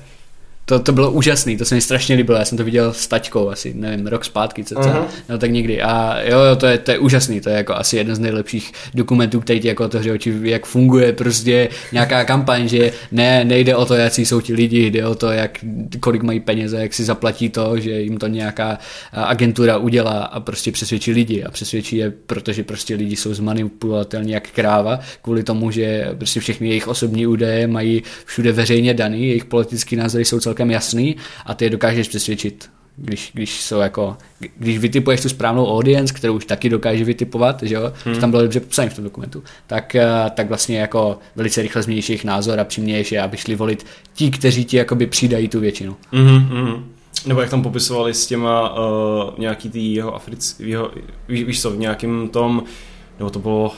To, 0.68 0.78
to 0.78 0.92
bylo 0.92 1.10
úžasný, 1.10 1.56
to 1.56 1.64
se 1.64 1.74
mi 1.74 1.80
strašně 1.80 2.16
líbilo, 2.16 2.38
já 2.38 2.44
jsem 2.44 2.58
to 2.58 2.64
viděl 2.64 2.92
s 2.92 3.06
taťkou 3.06 3.50
asi, 3.50 3.74
nevím, 3.74 4.06
rok 4.06 4.24
zpátky, 4.24 4.64
co 4.64 4.78
Aha. 4.78 5.06
no 5.28 5.38
tak 5.38 5.50
někdy 5.50 5.82
a 5.82 6.20
jo, 6.22 6.40
jo, 6.40 6.56
to 6.56 6.66
je, 6.66 6.78
to 6.78 6.90
je 6.90 6.98
úžasný, 6.98 7.40
to 7.40 7.50
je 7.50 7.56
jako 7.56 7.74
asi 7.74 7.96
jeden 7.96 8.16
z 8.16 8.18
nejlepších 8.18 8.72
dokumentů, 8.94 9.40
který 9.40 9.60
ti 9.60 9.68
jako 9.68 9.84
otevře 9.84 10.12
oči, 10.12 10.34
jak 10.42 10.66
funguje 10.66 11.12
prostě 11.12 11.68
nějaká 11.92 12.24
kampaň, 12.32 12.68
že 12.68 12.92
ne, 13.12 13.44
nejde 13.44 13.76
o 13.76 13.86
to, 13.86 13.94
jaký 13.94 14.26
jsou 14.26 14.40
ti 14.40 14.54
lidi, 14.54 14.90
jde 14.90 15.06
o 15.06 15.14
to, 15.14 15.30
jak, 15.30 15.64
kolik 16.00 16.22
mají 16.22 16.40
peněze, 16.40 16.76
jak 16.80 16.94
si 16.94 17.04
zaplatí 17.04 17.48
to, 17.48 17.80
že 17.80 18.00
jim 18.00 18.16
to 18.16 18.26
nějaká 18.26 18.78
agentura 19.12 19.76
udělá 19.76 20.24
a 20.24 20.40
prostě 20.40 20.72
přesvědčí 20.72 21.12
lidi 21.12 21.44
a 21.44 21.50
přesvědčí 21.50 21.96
je, 21.96 22.12
protože 22.26 22.64
prostě 22.64 22.94
lidi 22.94 23.16
jsou 23.16 23.34
zmanipulovatelní 23.34 24.32
jak 24.32 24.50
kráva, 24.50 25.00
kvůli 25.22 25.42
tomu, 25.42 25.70
že 25.70 26.10
prostě 26.18 26.40
všechny 26.40 26.68
jejich 26.68 26.88
osobní 26.88 27.26
údaje 27.26 27.66
mají 27.66 28.02
všude 28.24 28.52
veřejně 28.52 28.94
daný, 28.94 29.28
jejich 29.28 29.44
politický 29.44 29.96
názory 29.96 30.24
jsou 30.24 30.40
celkem 30.40 30.57
jasný 30.66 31.16
a 31.46 31.54
ty 31.54 31.64
je 31.64 31.70
dokážeš 31.70 32.08
přesvědčit 32.08 32.70
když, 33.00 33.30
když 33.34 33.60
jsou 33.60 33.78
jako, 33.78 34.16
když 34.58 34.78
vytipuješ 34.78 35.20
tu 35.20 35.28
správnou 35.28 35.66
audience, 35.66 36.14
kterou 36.14 36.36
už 36.36 36.44
taky 36.44 36.68
dokáže 36.68 37.04
vytipovat, 37.04 37.62
že 37.62 37.74
jo, 37.74 37.92
hmm. 38.04 38.14
že 38.14 38.20
tam 38.20 38.30
bylo 38.30 38.42
dobře 38.42 38.60
popsané 38.60 38.90
v 38.90 38.94
tom 38.94 39.04
dokumentu, 39.04 39.42
tak, 39.66 39.94
eh, 39.94 40.06
tak 40.34 40.48
vlastně 40.48 40.78
jako 40.78 41.18
velice 41.36 41.62
rychle 41.62 41.82
změníš 41.82 42.08
jejich 42.08 42.24
názor 42.24 42.60
a 42.60 42.64
přiměješ 42.64 43.12
je, 43.12 43.22
aby 43.22 43.36
šli 43.36 43.54
volit 43.54 43.86
ti, 44.14 44.30
kteří 44.30 44.64
ti 44.64 44.76
jakoby 44.76 45.06
přidají 45.06 45.48
tu 45.48 45.60
většinu. 45.60 45.96
Mm-hmm. 46.12 46.82
Nebo 47.26 47.40
jak 47.40 47.50
tam 47.50 47.62
popisovali 47.62 48.14
s 48.14 48.26
těma 48.26 48.70
uh, 48.70 49.38
nějaký 49.38 49.70
tý 49.70 49.94
jeho 49.94 50.14
africký, 50.14 50.68
jeho, 50.68 50.90
ví, 51.28 51.44
víš 51.44 51.62
co, 51.62 51.70
v 51.70 51.78
nějakém 51.78 52.28
tom, 52.28 52.62
nebo 53.18 53.30
to 53.30 53.38
bylo, 53.38 53.72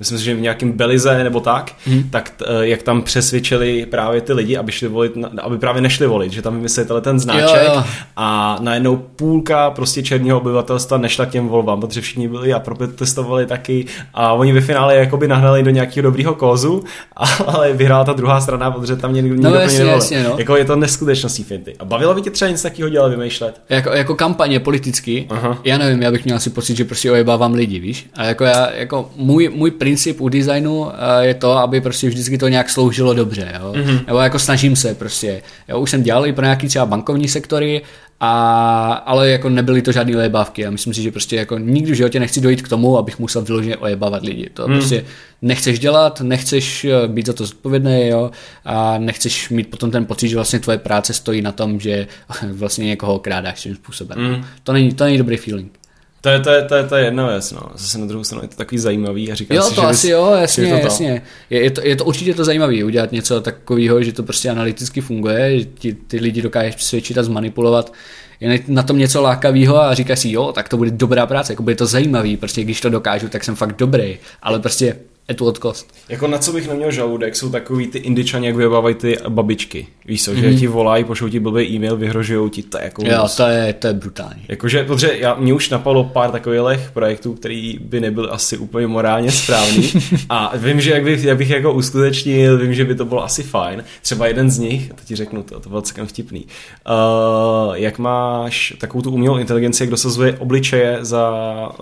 myslím 0.00 0.18
si, 0.18 0.24
že 0.24 0.34
v 0.34 0.40
nějakém 0.40 0.72
Belize 0.72 1.24
nebo 1.24 1.40
tak, 1.40 1.72
hmm. 1.86 2.10
tak 2.10 2.32
eh, 2.46 2.66
jak 2.66 2.82
tam 2.82 3.02
přesvědčili 3.02 3.86
právě 3.86 4.20
ty 4.20 4.32
lidi, 4.32 4.56
aby 4.56 4.72
šli 4.72 4.88
volit, 4.88 5.12
aby 5.42 5.58
právě 5.58 5.82
nešli 5.82 6.06
volit, 6.06 6.32
že 6.32 6.42
tam 6.42 6.54
vymysleli 6.54 6.86
tenhle 6.86 7.00
ten 7.00 7.18
znáček 7.18 7.62
Jo, 7.66 7.74
jo. 7.74 7.84
a 8.16 8.58
najednou 8.60 8.96
půlka 8.96 9.70
prostě 9.70 10.02
černého 10.02 10.40
obyvatelstva 10.40 10.98
nešla 10.98 11.26
k 11.26 11.30
těm 11.30 11.48
volbám, 11.48 11.80
protože 11.80 12.00
všichni 12.00 12.28
byli 12.28 12.52
a 12.52 12.60
protestovali 12.60 13.46
taky 13.46 13.86
a 14.14 14.32
oni 14.32 14.52
ve 14.52 14.60
finále 14.60 14.96
jakoby 14.96 15.28
nahnali 15.28 15.62
do 15.62 15.70
nějakého 15.70 16.02
dobrého 16.02 16.34
kozu, 16.34 16.84
ale 17.46 17.72
vyhrála 17.72 18.04
ta 18.04 18.12
druhá 18.12 18.40
strana, 18.40 18.70
protože 18.70 18.96
tam 18.96 19.14
někdo, 19.14 19.34
nikdo 19.34 19.50
pro 19.50 19.58
ně 19.58 19.64
jasně, 19.64 19.84
jasně, 19.84 20.22
no. 20.22 20.34
Jako 20.38 20.56
je 20.56 20.64
to 20.64 20.76
neskutečností 20.76 21.44
finty. 21.44 21.74
A 21.78 21.84
bavilo 21.84 22.14
by 22.14 22.22
tě 22.22 22.30
třeba 22.30 22.50
něco 22.50 22.62
takového 22.62 22.90
dělat, 22.90 23.08
vymýšlet? 23.08 23.60
Jako, 23.68 23.90
jako 23.90 24.14
kampaně 24.14 24.60
politicky, 24.60 25.26
Aha. 25.30 25.58
já 25.64 25.78
nevím, 25.78 26.02
já 26.02 26.10
bych 26.10 26.24
měl 26.24 26.36
asi 26.36 26.50
pocit, 26.50 26.76
že 26.76 26.84
prostě 26.84 27.12
ojebávám 27.12 27.54
lidi, 27.54 27.78
víš? 27.78 28.06
A 28.14 28.24
jako 28.24 28.44
já, 28.44 28.70
jako 28.70 29.10
můj, 29.16 29.48
můj 29.54 29.70
princip 29.88 30.20
u 30.20 30.28
designu 30.28 30.90
eh, 30.90 31.26
je 31.26 31.34
to, 31.34 31.52
aby 31.52 31.80
prostě 31.80 32.08
vždycky 32.08 32.38
to 32.38 32.48
nějak 32.48 32.70
sloužilo 32.70 33.14
dobře, 33.14 33.52
jo? 33.60 33.72
Mm-hmm. 33.72 34.06
Nebo 34.06 34.18
jako 34.18 34.38
snažím 34.38 34.76
se 34.76 34.94
prostě. 34.94 35.42
Jo, 35.68 35.80
už 35.80 35.90
jsem 35.90 36.02
dělal 36.02 36.26
i 36.26 36.32
pro 36.32 36.44
nějaký 36.44 36.68
třeba 36.68 36.86
bankovní 36.86 37.28
sektory, 37.28 37.82
a, 38.20 38.92
ale 38.92 39.30
jako 39.30 39.48
nebyly 39.48 39.82
to 39.82 39.92
žádné 39.92 40.16
ojebávky 40.16 40.66
a 40.66 40.70
myslím 40.70 40.94
si, 40.94 41.02
že 41.02 41.10
prostě 41.10 41.36
jako 41.36 41.58
nikdy 41.58 41.92
v 41.92 41.94
životě 41.94 42.20
nechci 42.20 42.40
dojít 42.40 42.62
k 42.62 42.68
tomu, 42.68 42.98
abych 42.98 43.18
musel 43.18 43.42
vyloženě 43.42 43.76
ojebávat 43.76 44.22
lidi. 44.22 44.50
To 44.54 44.68
mm. 44.68 44.74
prostě 44.74 45.04
nechceš 45.42 45.78
dělat, 45.78 46.20
nechceš 46.20 46.84
eh, 46.84 47.08
být 47.08 47.26
za 47.26 47.32
to 47.32 47.46
zodpovědný, 47.46 48.08
jo, 48.08 48.30
a 48.64 48.98
nechceš 48.98 49.50
mít 49.50 49.70
potom 49.70 49.90
ten 49.90 50.06
pocit, 50.06 50.28
že 50.28 50.36
vlastně 50.36 50.58
tvoje 50.60 50.78
práce 50.78 51.12
stojí 51.14 51.42
na 51.42 51.52
tom, 51.52 51.80
že 51.80 52.06
vlastně 52.52 52.86
někoho 52.86 53.14
okrádáš 53.14 53.60
tím 53.62 53.74
způsobem. 53.74 54.18
Mm. 54.18 54.44
To, 54.62 54.72
není, 54.72 54.94
to 54.94 55.04
není 55.04 55.18
dobrý 55.18 55.36
feeling. 55.36 55.77
To 56.20 56.28
je, 56.28 56.40
to 56.40 56.50
je, 56.50 56.62
to 56.62 56.74
je, 56.74 56.84
to 56.84 56.96
je 56.96 57.04
jedna 57.04 57.26
věc, 57.26 57.52
no. 57.52 57.60
Zase 57.74 57.98
na 57.98 58.06
druhou 58.06 58.24
stranu 58.24 58.44
je 58.44 58.48
to 58.48 58.56
takový 58.56 58.78
zajímavý 58.78 59.32
a 59.32 59.34
říkám 59.34 59.56
Jo, 59.56 59.62
si, 59.62 59.74
to 59.74 59.80
že 59.80 59.86
asi 59.86 60.06
bys- 60.06 60.10
jo, 60.10 60.32
jasně, 60.40 60.64
je 60.64 60.72
to 60.74 60.78
to. 60.80 60.86
jasně. 60.86 61.22
Je, 61.50 61.60
je, 61.62 61.70
to, 61.70 61.80
je 61.84 61.96
to 61.96 62.04
určitě 62.04 62.34
to 62.34 62.44
zajímavé, 62.44 62.84
udělat 62.84 63.12
něco 63.12 63.40
takového, 63.40 64.02
že 64.02 64.12
to 64.12 64.22
prostě 64.22 64.50
analyticky 64.50 65.00
funguje, 65.00 65.58
že 65.58 65.64
ti, 65.64 65.92
ty 65.92 66.16
lidi 66.20 66.42
dokážeš 66.42 66.74
přesvědčit 66.74 67.18
a 67.18 67.22
zmanipulovat. 67.22 67.92
Je 68.40 68.60
na 68.68 68.82
tom 68.82 68.98
něco 68.98 69.22
lákavého 69.22 69.82
a 69.82 69.94
říkáš 69.94 70.18
si, 70.18 70.30
jo, 70.30 70.52
tak 70.52 70.68
to 70.68 70.76
bude 70.76 70.90
dobrá 70.90 71.26
práce, 71.26 71.52
jako 71.52 71.62
bude 71.62 71.74
to 71.76 71.86
zajímavý, 71.86 72.36
prostě 72.36 72.62
když 72.64 72.80
to 72.80 72.90
dokážu, 72.90 73.28
tak 73.28 73.44
jsem 73.44 73.54
fakt 73.56 73.76
dobrý, 73.78 74.18
ale 74.42 74.58
prostě 74.58 74.96
odkost. 75.40 75.94
Jako 76.08 76.26
na 76.26 76.38
co 76.38 76.52
bych 76.52 76.68
neměl 76.68 76.90
žaludek, 76.90 77.36
jsou 77.36 77.50
takový 77.50 77.86
ty 77.86 77.98
indičani, 77.98 78.46
jak 78.46 78.56
vyobávají 78.56 78.94
ty 78.94 79.16
babičky. 79.28 79.86
Víš 80.06 80.24
co, 80.24 80.32
Mhm. 80.32 80.40
že 80.42 80.54
ti 80.54 80.66
volají, 80.66 81.04
pošlou 81.04 81.28
ti 81.28 81.40
blbý 81.40 81.62
e-mail, 81.74 81.96
vyhrožují 81.96 82.50
ti, 82.50 82.62
to 82.62 82.78
je 82.78 82.84
jako 82.84 83.02
Jo, 83.06 83.28
to 83.36 83.46
je, 83.46 83.72
to 83.72 83.86
je 83.86 83.92
brutální. 83.92 84.44
Jakože, 84.48 84.84
protože 84.84 85.10
já, 85.18 85.34
mě 85.34 85.54
už 85.54 85.70
napadlo 85.70 86.04
pár 86.04 86.30
takových 86.30 86.90
projektů, 86.92 87.32
který 87.34 87.78
by 87.82 88.00
nebyl 88.00 88.28
asi 88.32 88.56
úplně 88.56 88.86
morálně 88.86 89.32
správný 89.32 89.92
a 90.28 90.52
vím, 90.56 90.80
že 90.80 90.90
jak 90.90 91.02
bych, 91.04 91.24
jak 91.24 91.36
bych 91.38 91.50
jako 91.50 91.72
uskutečnil, 91.72 92.58
vím, 92.58 92.74
že 92.74 92.84
by 92.84 92.94
to 92.94 93.04
bylo 93.04 93.24
asi 93.24 93.42
fajn. 93.42 93.84
Třeba 94.02 94.26
jeden 94.26 94.50
z 94.50 94.58
nich, 94.58 94.88
to 94.88 95.00
ti 95.04 95.16
řeknu, 95.16 95.42
to, 95.42 95.60
to 95.60 95.68
bylo 95.68 95.82
celkem 95.82 96.06
vtipný. 96.06 96.46
Uh, 96.90 97.74
jak 97.74 97.98
máš 97.98 98.74
takovou 98.78 99.02
tu 99.02 99.10
umělou 99.10 99.36
inteligenci, 99.38 99.82
jak 99.82 99.90
dosazuje 99.90 100.36
obličeje 100.38 100.98
za... 101.00 101.30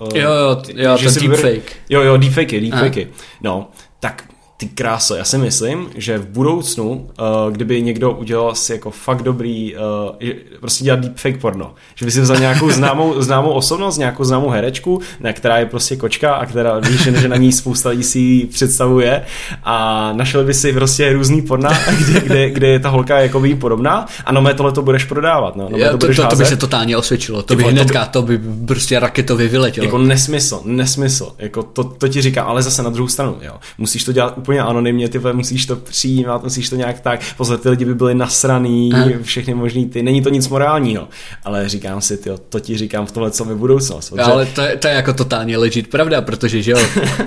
Uh, 0.01 0.07
Jo, 0.17 0.29
jo, 0.31 0.61
jo, 0.75 0.97
že 0.97 1.05
to 1.07 1.11
si 1.13 1.19
vyber- 1.19 1.41
deepfake. 1.43 1.71
Jo, 1.89 2.01
jo, 2.01 2.17
deepfakey, 2.17 2.61
deepfakey. 2.61 3.07
No, 3.41 3.69
tak 3.99 4.36
ty 4.57 4.65
kráso, 4.65 5.15
já 5.15 5.23
si 5.23 5.37
myslím, 5.37 5.89
že 5.95 6.17
v 6.17 6.27
budoucnu, 6.27 6.89
uh, 6.91 7.51
kdyby 7.51 7.81
někdo 7.81 8.11
udělal 8.11 8.55
si 8.55 8.71
jako 8.71 8.91
fakt 8.91 9.21
dobrý, 9.21 9.75
je- 10.19 10.35
prostě 10.59 10.83
dělat 10.83 10.99
deepfake 10.99 11.41
porno, 11.41 11.73
že 11.95 12.05
by 12.05 12.11
si 12.11 12.21
vzal 12.21 12.37
nějakou 12.37 12.69
známou, 12.71 13.21
známou 13.21 13.49
osobnost, 13.49 13.97
nějakou 13.97 14.23
známou 14.23 14.49
herečku, 14.49 15.01
na 15.19 15.33
která 15.33 15.57
je 15.57 15.65
prostě 15.65 15.95
kočka 15.95 16.33
a 16.35 16.45
která 16.45 16.79
víš, 16.79 17.01
že, 17.01 17.27
na 17.27 17.35
ní 17.35 17.51
spousta 17.51 17.89
lidí 17.89 18.03
si 18.03 18.47
představuje 18.53 19.23
a 19.63 20.09
našel 20.13 20.43
by 20.43 20.53
si 20.53 20.73
prostě 20.73 21.13
různý 21.13 21.41
porna, 21.41 21.69
kde, 21.97 22.19
kde, 22.19 22.49
kde 22.49 22.67
je 22.67 22.79
ta 22.79 22.89
holka 22.89 23.19
jako 23.19 23.45
jí 23.45 23.55
podobná 23.55 24.05
a 24.25 24.31
no 24.31 24.41
mé 24.41 24.53
tohle 24.53 24.71
to 24.71 24.81
budeš 24.81 25.03
prodávat, 25.03 25.55
no, 25.55 25.69
no 25.71 25.77
to, 25.77 25.91
to, 25.91 25.97
budeš 25.97 26.17
to, 26.17 26.27
to, 26.27 26.35
by 26.35 26.45
se 26.45 26.57
totálně 26.57 26.97
osvědčilo, 26.97 27.43
to 27.43 27.55
by 27.55 27.63
hnedka, 27.63 28.05
to 28.05 28.21
by 28.21 28.39
prostě 28.67 28.99
raketově 28.99 29.47
vyletělo. 29.47 29.85
Jako 29.85 29.97
nesmysl, 29.97 30.61
nesmysl. 30.65 31.33
Jako 31.37 31.63
to, 31.63 31.83
to 31.83 32.07
ti 32.07 32.21
říkám, 32.21 32.47
ale 32.47 32.63
zase 32.63 32.83
na 32.83 32.89
druhou 32.89 33.07
stranu, 33.07 33.37
jo. 33.41 33.53
Musíš 33.77 34.03
to 34.03 34.11
dělat 34.11 34.37
úplně 34.47 34.61
anonymně, 34.61 35.09
ty 35.09 35.19
musíš 35.33 35.65
to 35.65 35.75
přijímat, 35.75 36.43
musíš 36.43 36.69
to 36.69 36.75
nějak 36.75 36.99
tak, 36.99 37.21
pozor, 37.37 37.57
ty 37.57 37.69
lidi 37.69 37.85
by 37.85 37.95
byli 37.95 38.15
nasraný, 38.15 38.89
Aha. 38.93 39.09
všechny 39.21 39.53
možný 39.53 39.85
ty, 39.85 40.03
není 40.03 40.21
to 40.21 40.29
nic 40.29 40.47
morálního, 40.47 41.07
ale 41.43 41.69
říkám 41.69 42.01
si, 42.01 42.17
tyjo, 42.17 42.37
to 42.37 42.59
ti 42.59 42.77
říkám 42.77 43.05
v 43.05 43.11
tohle, 43.11 43.31
co 43.31 43.45
mi 43.45 43.55
budoucnost. 43.55 44.13
Jo, 44.17 44.23
ale 44.23 44.45
to 44.45 44.61
je, 44.61 44.77
to 44.77 44.87
je 44.87 44.93
jako 44.93 45.13
totálně 45.13 45.57
legit 45.57 45.87
pravda, 45.89 46.21
protože 46.21 46.61
že 46.61 46.71
jo, 46.71 46.77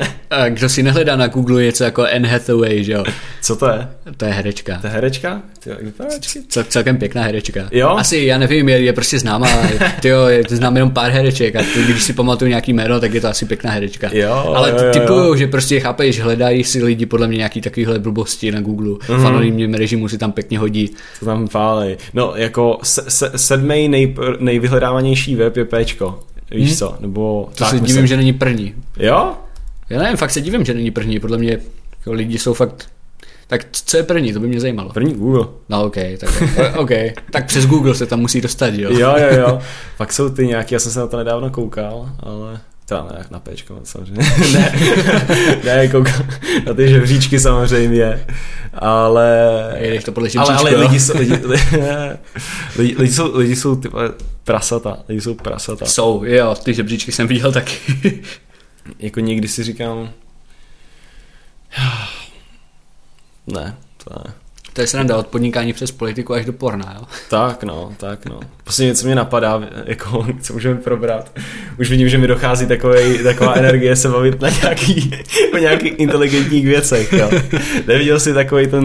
kdo 0.48 0.68
si 0.68 0.82
nehledá 0.82 1.16
na 1.16 1.26
Google 1.26 1.62
něco 1.62 1.84
jako 1.84 2.06
Anne 2.16 2.28
Hathaway, 2.28 2.84
že 2.84 2.92
jo, 2.92 3.04
Co 3.42 3.56
to 3.56 3.68
je? 3.68 3.88
to 4.16 4.24
je 4.24 4.32
herečka. 4.32 4.78
To 4.80 4.86
je 4.86 4.92
herečka? 4.92 5.42
Ty? 5.58 5.70
Cel, 6.48 6.64
celkem 6.68 6.96
pěkná 6.96 7.22
herečka. 7.22 7.68
Jo? 7.72 7.88
Asi, 7.88 8.16
já 8.16 8.38
nevím, 8.38 8.68
je, 8.68 8.80
je 8.80 8.92
prostě 8.92 9.18
známá, 9.18 9.48
tyjo, 10.00 10.26
je, 10.26 10.42
znám 10.48 10.76
jenom 10.76 10.90
pár 10.90 11.10
hereček 11.10 11.56
a 11.56 11.62
ty, 11.74 11.84
když 11.84 12.02
si 12.02 12.12
pamatuju 12.12 12.48
nějaký 12.48 12.72
jméno, 12.72 13.00
tak 13.00 13.14
je 13.14 13.20
to 13.20 13.28
asi 13.28 13.46
pěkná 13.46 13.70
herečka. 13.70 14.10
Jo, 14.12 14.52
Ale 14.56 14.70
jo, 14.70 14.76
jo, 14.78 14.84
jo. 14.86 14.92
typuju, 14.92 15.36
že 15.36 15.46
prostě 15.46 15.80
chápeš, 15.80 16.20
hledají 16.20 16.64
si 16.64 16.84
lidi 16.84 17.06
podle 17.10 17.28
mě 17.28 17.36
nějaký 17.36 17.60
takovýhle 17.60 17.98
blbosti 17.98 18.52
na 18.52 18.60
Google, 18.60 18.88
Mhm. 18.90 18.98
mm-hmm. 19.00 19.22
v 19.22 19.26
anonymním 19.26 19.74
režimu 19.74 20.08
si 20.08 20.18
tam 20.18 20.32
pěkně 20.32 20.58
hodí. 20.58 20.90
To 21.20 21.26
tam 21.26 21.48
pálej. 21.48 21.96
No, 22.14 22.32
jako 22.36 22.78
se, 22.82 23.10
se, 23.10 23.32
sedmý 23.36 23.88
nej, 23.88 24.14
nejvyhledávanější 24.38 25.34
web 25.36 25.56
je 25.56 25.64
Pčko. 25.64 26.18
Víš 26.50 26.68
Hmm. 26.68 26.76
co? 26.76 26.94
Nebo 27.00 27.48
To 27.54 27.64
se 27.64 27.80
divím, 27.80 28.06
že 28.06 28.16
není 28.16 28.32
první. 28.32 28.74
Jo? 28.98 29.32
Já 29.90 29.98
nevím, 30.02 30.16
fakt 30.16 30.30
se 30.30 30.40
divím, 30.40 30.64
že 30.64 30.74
není 30.74 30.90
první, 30.90 31.20
podle 31.20 31.38
mě 31.38 31.58
jako 31.98 32.12
lidi 32.12 32.38
jsou 32.38 32.54
fakt... 32.54 32.88
Tak 33.46 33.66
co 33.72 33.96
je 33.96 34.02
první, 34.02 34.32
to 34.32 34.40
by 34.40 34.46
mě 34.48 34.60
zajímalo. 34.60 34.90
První 34.92 35.14
Google. 35.14 35.46
No 35.68 35.84
ok, 35.84 35.96
tak, 36.20 36.42
ok. 36.76 36.90
tak 37.32 37.46
přes 37.46 37.66
Google 37.66 37.94
se 37.94 38.06
tam 38.06 38.20
musí 38.20 38.40
dostat, 38.40 38.66
jo? 38.74 38.90
Jo, 38.92 39.14
jo, 39.18 39.38
jo. 39.40 39.58
Pak 39.98 40.12
jsou 40.12 40.28
ty 40.30 40.46
nějaký, 40.46 40.74
já 40.74 40.78
jsem 40.80 40.92
se 40.92 40.98
na 41.00 41.06
to 41.06 41.16
nedávno 41.16 41.50
koukal, 41.50 42.10
ale 42.20 42.60
Teda 42.90 43.02
ne, 43.02 43.14
jak 43.18 43.30
na 43.30 43.40
péčko, 43.40 43.80
samozřejmě. 43.84 44.22
ne, 44.54 44.72
ne, 45.64 45.70
jako 45.70 46.04
na 46.66 46.74
ty 46.74 46.88
žebříčky 46.88 47.40
samozřejmě, 47.40 48.26
ale... 48.74 49.28
Je, 49.78 50.02
to 50.02 50.12
podle. 50.12 50.28
Ale, 50.38 50.54
ale 50.56 50.76
lidi, 50.76 51.00
jsou, 51.00 51.18
lidi, 51.18 51.34
lidi, 52.76 52.96
lidi, 52.96 53.12
jsou, 53.12 53.38
lidi 53.38 53.56
jsou 53.56 53.76
typa 53.76 53.98
prasata, 54.44 54.98
lidi 55.08 55.20
jsou 55.20 55.34
prasata. 55.34 55.86
Jsou, 55.86 56.24
jo, 56.24 56.54
ty 56.54 56.74
žebříčky 56.74 57.12
jsem 57.12 57.26
viděl 57.26 57.52
taky. 57.52 58.22
jako 58.98 59.20
někdy 59.20 59.48
si 59.48 59.64
říkám... 59.64 60.10
Ne, 63.46 63.76
to 64.04 64.14
ne. 64.14 64.34
To 64.72 64.80
je 64.80 64.86
sranda 64.86 65.16
od 65.16 65.26
podnikání 65.26 65.72
přes 65.72 65.90
politiku 65.90 66.34
až 66.34 66.44
do 66.44 66.52
porna, 66.52 66.94
jo? 66.98 67.06
Tak 67.30 67.64
no, 67.64 67.92
tak 67.96 68.26
no. 68.26 68.40
Prostě 68.64 68.84
něco 68.84 69.06
mě 69.06 69.14
napadá, 69.14 69.62
jako, 69.84 70.26
co 70.42 70.52
můžeme 70.52 70.74
probrat. 70.76 71.30
Už 71.80 71.90
vidím, 71.90 72.08
že 72.08 72.18
mi 72.18 72.26
dochází 72.26 72.66
takovej, 72.66 73.18
taková 73.18 73.54
energie 73.54 73.96
se 73.96 74.08
bavit 74.08 74.40
na 74.40 74.48
nějaký, 74.48 75.10
o 75.54 75.56
nějakých 75.58 75.92
inteligentních 75.98 76.66
věcech. 76.66 77.12
Jo. 77.12 77.30
Neviděl 77.86 78.20
jsi 78.20 78.34
takový 78.34 78.66
ten 78.66 78.84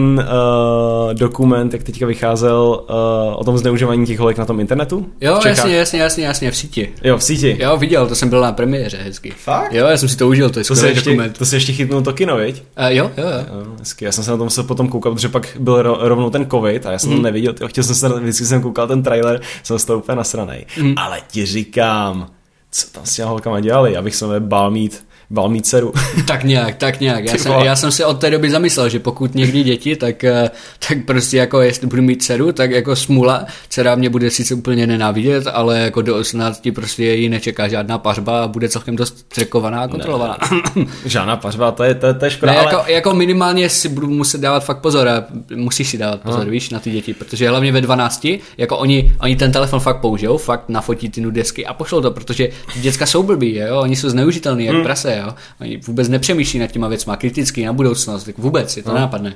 uh, 1.08 1.14
dokument, 1.14 1.72
jak 1.72 1.82
teďka 1.82 2.06
vycházel 2.06 2.84
uh, 2.88 2.96
o 3.40 3.44
tom 3.44 3.58
zneužívání 3.58 4.06
těch 4.06 4.18
holek 4.18 4.38
na 4.38 4.44
tom 4.44 4.60
internetu? 4.60 5.06
Jo, 5.20 5.40
jasně, 5.46 5.76
jasně, 5.76 6.00
jasně, 6.00 6.24
jasně, 6.26 6.50
v 6.50 6.56
síti. 6.56 6.88
Jo, 7.04 7.18
v 7.18 7.22
síti. 7.22 7.56
Jo, 7.60 7.76
viděl, 7.76 8.06
to 8.06 8.14
jsem 8.14 8.28
byl 8.28 8.40
na 8.40 8.52
premiéře 8.52 8.96
hezky. 8.96 9.32
Fakt? 9.36 9.72
Jo, 9.72 9.86
já 9.86 9.96
jsem 9.96 10.08
si 10.08 10.16
to 10.16 10.28
užil, 10.28 10.50
to 10.50 10.58
je 10.60 10.64
To 10.64 10.76
se, 10.76 10.88
ještě, 10.88 11.10
dokument. 11.10 11.38
to 11.38 11.46
se 11.46 11.56
ještě 11.56 11.72
chytnul 11.72 12.02
to 12.02 12.12
kino, 12.12 12.36
viď? 12.36 12.62
Uh, 12.78 12.86
jo, 12.86 13.10
jo, 13.16 13.24
jo. 13.24 13.30
Jo, 13.60 13.66
hezky. 13.78 14.04
Já 14.04 14.12
jsem 14.12 14.24
se 14.24 14.30
na 14.30 14.36
to 14.36 14.44
musel 14.44 14.64
potom 14.64 14.88
koukat, 14.88 15.12
protože 15.14 15.28
pak 15.28 15.48
byl 15.60 15.75
ro- 15.82 15.98
rovnou 16.00 16.30
ten 16.30 16.50
covid 16.50 16.86
a 16.86 16.92
já 16.92 16.98
jsem 16.98 17.10
to 17.10 17.22
neviděl. 17.22 17.52
Tyjo, 17.52 17.68
chtěl 17.68 17.84
jsem 17.84 17.94
se, 17.94 18.08
vždycky 18.08 18.44
jsem 18.46 18.62
koukal 18.62 18.86
ten 18.86 19.02
trailer, 19.02 19.40
jsem 19.62 19.78
z 19.78 19.84
toho 19.84 19.98
úplně 19.98 20.16
nasranej. 20.16 20.66
Ale 20.96 21.20
ti 21.30 21.46
říkám, 21.46 22.30
co 22.70 22.86
tam 22.90 23.06
s 23.06 23.14
těma 23.14 23.28
holkama 23.28 23.60
dělali, 23.60 23.96
abych 23.96 24.14
se 24.16 24.40
bál 24.40 24.70
mít, 24.70 25.06
bál 25.30 25.48
mít 25.48 25.66
dceru. 25.66 25.92
Tak 26.26 26.44
nějak, 26.44 26.76
tak 26.76 27.00
nějak. 27.00 27.24
Já 27.24 27.38
jsem, 27.38 27.52
já 27.52 27.76
jsem 27.76 27.92
si 27.92 28.04
od 28.04 28.20
té 28.20 28.30
doby 28.30 28.50
zamyslel, 28.50 28.88
že 28.88 28.98
pokud 28.98 29.34
někdy 29.34 29.62
děti, 29.62 29.96
tak, 29.96 30.24
eh, 30.24 30.50
tak 30.88 30.98
prostě 31.06 31.36
jako 31.36 31.60
jestli 31.60 31.86
budu 31.86 32.02
mít 32.02 32.22
dceru, 32.22 32.52
tak 32.52 32.70
jako 32.70 32.96
smůla. 32.96 33.46
Dcera 33.68 33.94
mě 33.94 34.10
bude 34.10 34.30
sice 34.30 34.54
úplně 34.54 34.86
nenávidět, 34.86 35.46
ale 35.46 35.80
jako 35.80 36.02
do 36.02 36.16
18 36.16 36.68
prostě 36.74 37.04
ji 37.04 37.28
nečeká 37.28 37.68
žádná 37.68 37.98
pařba 37.98 38.42
a 38.42 38.48
bude 38.48 38.68
celkem 38.68 38.96
dost 38.96 39.26
trekovaná 39.34 39.80
a 39.80 39.88
kontrolovaná. 39.88 40.38
Žádná 41.04 41.36
pařba, 41.36 41.72
to 41.72 41.84
je, 41.84 41.94
to 41.94 42.14
to 42.14 42.24
je 42.24 42.30
škoda, 42.30 42.52
Ne, 42.52 42.58
ale... 42.58 42.72
jako, 42.72 42.90
jako 42.90 43.14
minimálně 43.14 43.68
si 43.68 43.88
budu 43.88 44.06
muset 44.06 44.40
dávat 44.40 44.64
fakt 44.64 44.80
pozor 44.80 45.08
a 45.08 45.24
musíš 45.54 45.88
si 45.88 45.98
dávat 45.98 46.20
pozor, 46.20 46.44
víš, 46.50 46.70
na 46.70 46.78
ty 46.78 46.90
děti, 46.90 47.14
protože 47.14 47.48
hlavně 47.48 47.72
ve 47.72 47.80
12, 47.80 48.26
jako 48.58 48.78
oni, 48.78 49.12
oni 49.20 49.36
ten 49.36 49.52
telefon 49.52 49.80
fakt 49.80 50.00
použijou, 50.00 50.36
fakt 50.36 50.68
nafotí 50.68 51.08
ty 51.08 51.20
nudesky 51.20 51.66
a 51.66 51.74
pošlou 51.74 52.00
to, 52.00 52.10
protože 52.10 52.48
děcka 52.76 53.06
jsou 53.06 53.22
blbí, 53.22 53.56
jo, 53.56 53.80
oni 53.80 53.96
jsou 53.96 54.08
zneužitelní 54.08 54.64
jak 54.64 54.82
prase, 54.82 55.15
jo, 55.16 55.34
oni 55.60 55.76
vůbec 55.76 56.08
nepřemýšlí 56.08 56.58
nad 56.58 56.66
těma 56.66 56.88
věcma 56.88 57.16
kriticky 57.16 57.66
na 57.66 57.72
budoucnost, 57.72 58.24
tak 58.24 58.38
vůbec, 58.38 58.76
je 58.76 58.82
to 58.82 58.94
nenapadne. 58.94 59.34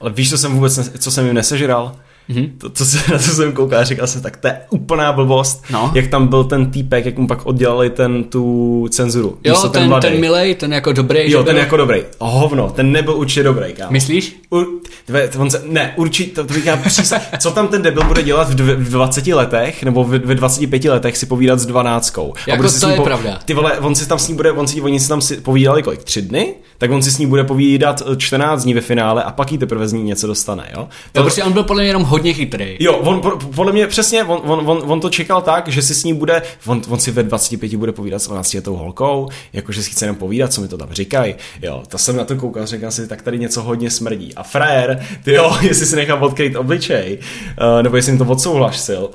Ale 0.00 0.10
víš, 0.12 0.30
co 0.30 0.38
jsem 0.38 0.54
vůbec, 0.54 0.76
ne, 0.76 0.84
co 0.84 1.10
jsem 1.10 1.26
jim 1.26 1.34
nesežral? 1.34 1.96
Mm-hmm. 2.30 2.50
To, 2.58 2.68
to 2.68 2.84
se, 2.84 3.12
na 3.12 3.18
to 3.18 3.24
jsem 3.24 3.52
koukal 3.52 3.84
říkal 3.84 4.06
jsem, 4.06 4.22
tak 4.22 4.36
to 4.36 4.46
je 4.48 4.60
úplná 4.70 5.12
blbost, 5.12 5.64
No. 5.70 5.90
jak 5.94 6.06
tam 6.06 6.26
byl 6.26 6.44
ten 6.44 6.70
týpek, 6.70 7.06
jak 7.06 7.18
mu 7.18 7.26
pak 7.26 7.46
oddělali 7.46 7.90
ten, 7.90 8.24
tu 8.24 8.86
cenzuru. 8.90 9.38
Jo, 9.44 9.54
co, 9.54 9.68
ten, 9.68 9.88
mladej. 9.88 10.10
ten 10.10 10.20
milej, 10.20 10.54
ten 10.54 10.72
jako 10.72 10.92
dobrý, 10.92 11.30
Jo, 11.30 11.42
ten 11.42 11.54
byl- 11.54 11.60
jako 11.64 11.76
dobrý. 11.76 12.00
Hovno, 12.18 12.70
ten 12.70 12.92
nebyl 12.92 13.14
určitě 13.16 13.42
dobrý, 13.42 13.72
kámo. 13.72 13.92
Myslíš? 13.92 14.36
U, 14.52 14.64
tve, 15.06 15.28
on 15.38 15.50
se, 15.50 15.62
ne, 15.66 15.92
určitě, 15.96 16.34
to, 16.34 16.44
to 16.44 16.54
bych 16.54 16.66
já 16.66 16.76
přísah, 16.76 17.22
co 17.38 17.50
tam 17.50 17.68
ten 17.68 17.82
debil 17.82 18.04
bude 18.04 18.22
dělat 18.22 18.50
v, 18.50 18.54
dv, 18.54 18.64
v 18.76 18.90
20 18.90 19.26
letech, 19.26 19.82
nebo 19.82 20.04
v, 20.04 20.08
ve 20.10 20.34
25 20.34 20.84
letech 20.84 21.16
si 21.16 21.26
povídat 21.26 21.58
s 21.58 21.66
12. 21.66 22.18
A 22.18 22.22
Jako 22.46 22.62
bude 22.62 22.80
to 22.80 22.88
je 22.88 23.00
pravda. 23.00 23.38
Ty 23.44 23.54
vole, 23.54 23.78
on 23.78 23.94
si 23.94 24.08
tam 24.08 24.18
s 24.18 24.28
ní 24.28 24.34
bude, 24.34 24.52
on 24.52 24.66
si, 24.66 24.80
oni 24.80 25.00
si 25.00 25.08
tam 25.08 25.20
si 25.20 25.36
povídali 25.36 25.82
kolik, 25.82 26.04
tři 26.04 26.22
dny? 26.22 26.54
Tak 26.78 26.90
on 26.90 27.02
si 27.02 27.10
s 27.10 27.18
ní 27.18 27.26
bude 27.26 27.44
povídat 27.44 28.02
eh, 28.12 28.16
14 28.16 28.62
dní 28.62 28.74
ve 28.74 28.80
finále 28.80 29.22
a 29.22 29.30
pak 29.30 29.52
jí 29.52 29.58
teprve 29.58 29.88
z 29.88 29.92
ní 29.92 30.02
něco 30.02 30.26
dostane, 30.26 30.68
jo? 30.76 30.88
To 31.12 31.22
prostě 31.22 31.44
on 31.44 31.52
byl 31.52 31.62
podle 31.62 31.82
mě 31.82 31.88
jenom 31.88 32.02
hodně 32.02 32.32
chytrý. 32.32 32.76
Jo, 32.80 32.96
on 32.96 33.20
po- 33.20 33.36
podle 33.54 33.72
mě 33.72 33.86
přesně, 33.86 34.24
on, 34.24 34.40
on, 34.44 34.70
on, 34.70 34.82
on, 34.86 35.00
to 35.00 35.10
čekal 35.10 35.42
tak, 35.42 35.68
že 35.68 35.82
si 35.82 35.94
s 35.94 36.04
ní 36.04 36.14
bude, 36.14 36.42
on, 36.66 36.82
on 36.88 36.98
si 36.98 37.10
ve 37.10 37.22
25 37.22 37.74
bude 37.74 37.92
povídat 37.92 38.22
s 38.22 38.26
12 38.26 38.54
letou 38.54 38.76
holkou, 38.76 39.28
jakože 39.52 39.82
si 39.82 39.90
chce 39.90 40.04
jenom 40.04 40.16
povídat, 40.16 40.52
co 40.52 40.60
mi 40.60 40.68
to 40.68 40.78
tam 40.78 40.88
říkají. 40.92 41.34
Jo, 41.62 41.82
to 41.88 41.98
jsem 41.98 42.16
na 42.16 42.24
to 42.24 42.36
koukal, 42.36 42.66
říkal 42.66 42.90
si, 42.90 43.08
tak 43.08 43.22
tady 43.22 43.38
něco 43.38 43.62
hodně 43.62 43.90
smrdí. 43.90 44.34
A 44.34 44.42
frajer, 44.42 45.02
ty 45.24 45.32
jo, 45.32 45.56
jestli 45.62 45.86
si 45.86 45.96
nechal 45.96 46.24
odkryt 46.24 46.56
obličej, 46.56 47.18
uh, 47.60 47.82
nebo 47.82 47.96
jestli 47.96 48.12
jim 48.12 48.18
to 48.18 48.24
odsouhlasil, 48.24 49.10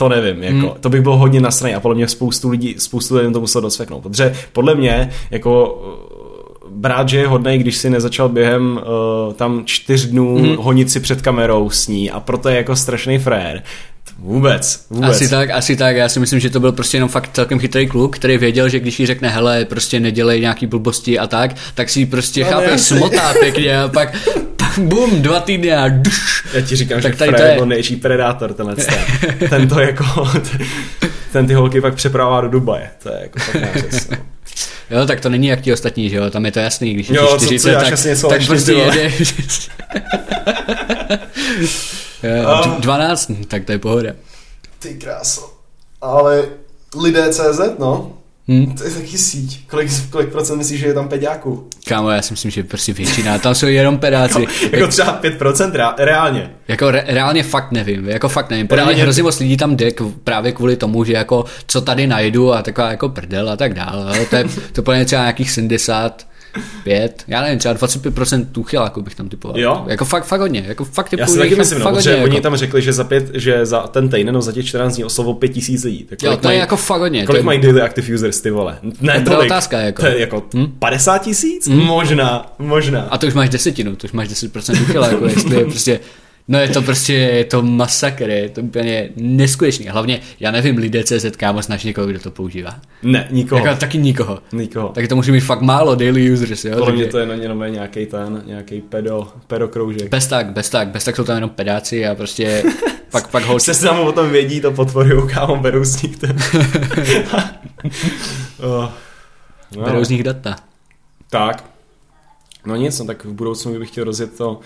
to 0.00 0.08
nevím, 0.08 0.42
jako, 0.42 0.66
hmm. 0.66 0.80
to 0.80 0.88
bych 0.88 1.00
byl 1.00 1.16
hodně 1.16 1.40
nasraný 1.40 1.74
a 1.74 1.80
podle 1.80 1.94
mě 1.94 2.08
spoustu 2.08 2.48
lidí, 2.48 2.74
spoustu 2.78 3.16
lidí 3.16 3.32
to 3.32 3.40
muselo 3.40 3.62
dosveknout, 3.62 4.02
protože 4.02 4.34
podle 4.52 4.74
mě, 4.74 5.10
jako 5.30 5.82
eh, 6.16 6.19
brát, 6.70 7.08
že 7.08 7.18
je 7.18 7.26
hodnej, 7.26 7.58
když 7.58 7.76
si 7.76 7.90
nezačal 7.90 8.28
během 8.28 8.80
uh, 9.26 9.32
tam 9.34 9.62
čtyř 9.64 10.06
dnů 10.06 10.36
hmm. 10.38 10.56
honit 10.56 10.90
si 10.90 11.00
před 11.00 11.22
kamerou 11.22 11.70
s 11.70 11.88
ní 11.88 12.10
a 12.10 12.20
proto 12.20 12.48
je 12.48 12.56
jako 12.56 12.76
strašný 12.76 13.18
frér. 13.18 13.62
Vůbec, 14.18 14.86
vůbec. 14.90 15.10
Asi 15.10 15.28
tak, 15.28 15.50
asi 15.50 15.76
tak. 15.76 15.96
Já 15.96 16.08
si 16.08 16.20
myslím, 16.20 16.40
že 16.40 16.50
to 16.50 16.60
byl 16.60 16.72
prostě 16.72 16.96
jenom 16.96 17.08
fakt 17.08 17.30
celkem 17.32 17.58
chytrý 17.58 17.86
kluk, 17.86 18.16
který 18.16 18.38
věděl, 18.38 18.68
že 18.68 18.80
když 18.80 19.00
jí 19.00 19.06
řekne, 19.06 19.28
hele, 19.28 19.64
prostě 19.64 20.00
nedělej 20.00 20.40
nějaký 20.40 20.66
blbosti 20.66 21.18
a 21.18 21.26
tak, 21.26 21.56
tak 21.74 21.90
si 21.90 22.00
ji 22.00 22.06
prostě 22.06 22.40
No, 22.44 22.50
chápeš, 22.50 22.70
jasně. 22.70 22.96
smotá 22.96 23.34
pěkně 23.40 23.80
a 23.80 23.88
pak 23.88 24.16
bum, 24.78 25.22
dva 25.22 25.40
týdny 25.40 25.72
a 25.72 25.88
duš. 25.88 26.44
Já 26.54 26.60
ti 26.60 26.76
říkám, 26.76 27.00
Tak 27.02 27.12
že 27.12 27.18
tady 27.18 27.30
to 27.32 27.36
Fred 27.38 27.50
je- 27.50 27.56
byl 27.56 27.66
největší 27.66 27.96
predátor 27.96 28.52
tenhle 28.54 28.76
ten. 28.76 28.94
ten 29.48 29.68
to 29.68 29.80
jako, 29.80 30.04
ten 31.32 31.46
ty 31.46 31.54
holky 31.54 31.80
pak 31.80 31.94
přepravá 31.94 32.40
do 32.40 32.48
Dubaje. 32.48 32.90
To 33.02 33.08
je 33.08 33.18
jako 33.22 33.38
fakt 33.38 33.62
nářez. 33.62 34.08
no. 34.10 34.16
Jo, 34.90 35.06
tak 35.06 35.20
to 35.20 35.28
není 35.28 35.46
jak 35.46 35.60
ti 35.60 35.72
ostatní, 35.72 36.10
že 36.10 36.16
jo, 36.16 36.30
tam 36.30 36.46
je 36.46 36.52
to 36.52 36.58
jasný, 36.58 36.94
když 36.94 37.08
je 37.08 37.16
Jo, 37.16 37.26
co- 37.26 37.38
co 37.38 37.44
40, 37.44 37.70
děláš 37.70 37.88
tak, 37.88 37.98
tak 38.20 38.30
lepší, 38.30 38.46
prostě 38.48 38.72
jede. 38.72 39.12
Jo, 42.22 42.60
d- 42.64 42.80
12, 42.80 43.30
tak 43.48 43.64
to 43.64 43.72
je 43.72 43.78
pohoda. 43.78 44.10
Ty 44.78 44.94
kráso. 44.94 45.52
Ale 46.00 46.48
lidé 47.02 47.28
CZ, 47.32 47.60
no. 47.78 48.12
Hm? 48.50 48.74
To 48.78 48.84
je 48.84 48.90
taky 48.90 49.18
síť. 49.18 49.66
Kolik, 49.66 49.90
kolik 50.10 50.28
procent 50.28 50.58
myslíš, 50.58 50.80
že 50.80 50.86
je 50.86 50.94
tam 50.94 51.08
peďáků? 51.08 51.68
Kámo, 51.88 52.10
já 52.10 52.22
si 52.22 52.32
myslím, 52.32 52.50
že 52.50 52.64
prostě 52.64 52.92
většina, 52.92 53.38
tam 53.38 53.54
jsou 53.54 53.66
jenom 53.66 53.98
pedáci. 53.98 54.46
Jako 54.72 54.86
třeba 54.88 55.20
5% 55.22 55.72
rea- 55.72 55.94
reálně. 55.98 56.50
Jako 56.68 56.90
re, 56.90 57.04
reálně 57.06 57.42
fakt 57.42 57.72
nevím, 57.72 58.08
jako 58.08 58.28
fakt 58.28 58.50
nevím. 58.50 58.68
Podle 58.68 58.84
mě 58.94 59.02
hrozně 59.02 59.22
moc 59.22 59.38
lidí 59.38 59.56
tam 59.56 59.76
jde 59.76 59.90
k, 59.90 60.02
právě 60.24 60.52
kvůli 60.52 60.76
tomu, 60.76 61.04
že 61.04 61.12
jako 61.12 61.44
co 61.66 61.80
tady 61.80 62.06
najdu 62.06 62.52
a 62.54 62.62
taková 62.62 62.90
jako 62.90 63.08
prdel 63.08 63.50
a 63.50 63.56
tak 63.56 63.74
dále. 63.74 64.26
To 64.26 64.36
je 64.36 64.44
to 64.72 64.82
podle 64.82 64.96
mě 64.96 65.04
třeba 65.04 65.22
nějakých 65.22 65.50
75, 66.54 67.24
já 67.28 67.42
nevím, 67.42 67.58
třeba 67.58 67.74
25% 67.74 68.46
tuchyláků 68.52 69.02
bych 69.02 69.14
tam 69.14 69.28
typoval. 69.28 69.58
Jo? 69.60 69.84
Jako 69.88 70.04
fakt, 70.04 70.24
fakt 70.24 70.40
hodně, 70.40 70.64
jako 70.68 70.84
fakt 70.84 71.12
Já 71.12 71.16
typuju, 71.18 71.26
si 71.26 71.42
že 71.42 71.48
taky 71.48 71.56
myslím, 71.56 71.78
no, 71.78 71.90
protože 71.92 72.10
hodně, 72.10 72.24
oni 72.24 72.34
jako. 72.34 72.42
tam 72.42 72.56
řekli, 72.56 72.82
že 72.82 72.92
za, 72.92 73.04
pět, 73.04 73.30
že 73.34 73.66
za 73.66 73.80
ten 73.80 74.08
týden 74.08 74.26
nebo 74.26 74.42
za 74.42 74.52
těch 74.52 74.66
14 74.66 74.94
dní 74.94 75.04
oslovil 75.04 75.34
5000 75.34 75.84
lidí. 75.84 76.04
Tak 76.04 76.22
Jo, 76.22 76.30
to 76.36 76.36
je 76.36 76.48
mají- 76.48 76.58
jako 76.58 76.76
fakt 76.76 77.00
hodně. 77.00 77.26
Kolik 77.26 77.40
to 77.42 77.46
mají 77.46 77.58
je, 77.58 77.62
daily 77.66 77.82
active 77.82 78.14
users, 78.14 78.40
ty 78.40 78.50
vole? 78.50 78.78
Ne, 79.00 79.14
Dobrá 79.18 79.34
tolik. 79.34 79.50
otázka, 79.50 79.78
jako. 79.80 80.02
To 80.02 80.08
je 80.08 80.20
jako 80.20 80.42
Hm? 80.54 80.66
50 80.78 81.18
tisíc? 81.18 81.68
Možná, 81.68 82.52
možná. 82.58 83.00
a 83.00 83.18
to 83.18 83.26
už 83.26 83.34
máš 83.34 83.48
desetinu, 83.48 83.96
to 83.96 84.04
už 84.06 84.12
máš 84.12 84.28
10% 84.28 84.78
tuchyláků, 84.78 85.24
jestli 85.24 85.56
je 85.56 85.64
prostě 85.70 86.00
No 86.50 86.58
je 86.58 86.68
to 86.68 86.82
prostě, 86.82 87.14
je 87.14 87.44
to 87.44 87.62
masakr, 87.62 88.30
je 88.30 88.48
to 88.48 88.60
úplně 88.60 89.08
neskutečný. 89.16 89.86
Hlavně, 89.86 90.20
já 90.40 90.50
nevím, 90.50 90.76
lidé 90.76 91.04
CZ, 91.04 91.36
kámo, 91.36 91.62
znáš 91.62 91.84
někoho, 91.84 92.06
kdo 92.06 92.20
to 92.20 92.30
používá. 92.30 92.80
Ne, 93.02 93.28
nikoho. 93.30 93.66
Jako 93.66 93.80
taky 93.80 93.98
nikoho. 93.98 94.38
Nikoho. 94.52 94.88
Tak 94.88 95.08
to 95.08 95.16
může 95.16 95.32
být 95.32 95.40
fakt 95.40 95.60
málo 95.60 95.94
daily 95.94 96.32
users, 96.32 96.64
jo? 96.64 96.76
Podle 96.78 96.92
mě 96.92 97.02
takže- 97.02 97.12
to 97.12 97.18
je 97.18 97.26
na 97.26 97.34
jenom 97.34 97.64
nějaký 97.68 98.06
ten, 98.06 98.42
nějaký 98.46 98.80
pedo, 98.80 99.28
pedokroužek. 99.46 100.08
Bez 100.08 100.26
tak, 100.26 100.52
bez 100.52 100.70
tak, 100.70 100.88
bez 100.88 101.04
tak 101.04 101.16
jsou 101.16 101.24
tam 101.24 101.34
jenom 101.36 101.50
pedáci 101.50 102.06
a 102.06 102.14
prostě 102.14 102.62
pak, 103.10 103.28
pak 103.28 103.44
holci. 103.44 103.74
Se 103.74 103.84
tam 103.86 104.00
o 104.00 104.12
tom 104.12 104.30
vědí, 104.30 104.60
to 104.60 104.70
potvorují, 104.72 105.28
kámo, 105.28 105.56
berou 105.56 105.84
z 105.84 106.02
nich 106.02 106.16
ten. 106.16 106.36
oh. 108.60 108.88
no, 109.76 109.82
Berou 109.84 110.04
z 110.04 110.08
nich 110.08 110.22
data. 110.22 110.56
Tak. 111.30 111.64
No 112.66 112.76
nic, 112.76 112.98
no 112.98 113.04
tak 113.06 113.24
v 113.24 113.32
budoucnu, 113.32 113.72
kdybych 113.72 113.88
chtěl 113.88 114.04
rozjet 114.04 114.36
to, 114.36 114.60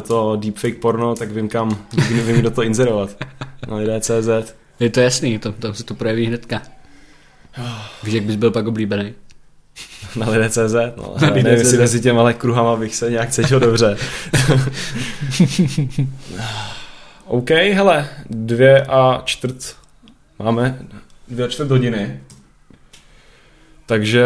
to 0.00 0.36
deepfake 0.36 0.74
porno, 0.80 1.14
tak 1.14 1.30
vím 1.30 1.48
kam, 1.48 1.78
vím, 2.08 2.36
kdo 2.36 2.50
to 2.50 2.62
inzerovat. 2.62 3.16
Na 3.68 3.76
lidé.cz. 3.76 4.54
Je 4.80 4.90
to 4.90 5.00
jasný, 5.00 5.38
tam, 5.38 5.52
tam 5.52 5.74
se 5.74 5.84
to 5.84 5.94
projeví 5.94 6.26
hnedka. 6.26 6.62
Víš, 8.02 8.14
jak 8.14 8.24
bys 8.24 8.36
byl 8.36 8.50
pak 8.50 8.66
oblíbený? 8.66 9.14
Na 10.16 10.28
lidé.cz, 10.30 10.74
no. 10.96 11.14
Na 11.20 11.26
Já 11.26 11.34
nevím, 11.34 11.44
lidé.cz. 11.44 11.62
jestli 11.62 11.78
mezi 11.78 12.00
těma 12.00 12.20
ale 12.20 12.34
kruhama 12.34 12.76
bych 12.76 12.94
se 12.94 13.10
nějak 13.10 13.30
cítil 13.30 13.60
dobře. 13.60 13.96
OK, 17.26 17.50
hele, 17.50 18.08
dvě 18.30 18.82
a 18.82 19.22
čtvrt, 19.24 19.76
máme 20.38 20.78
dvě 21.28 21.46
a 21.46 21.48
čtvrt 21.48 21.70
hodiny. 21.70 22.20
Takže 23.90 24.24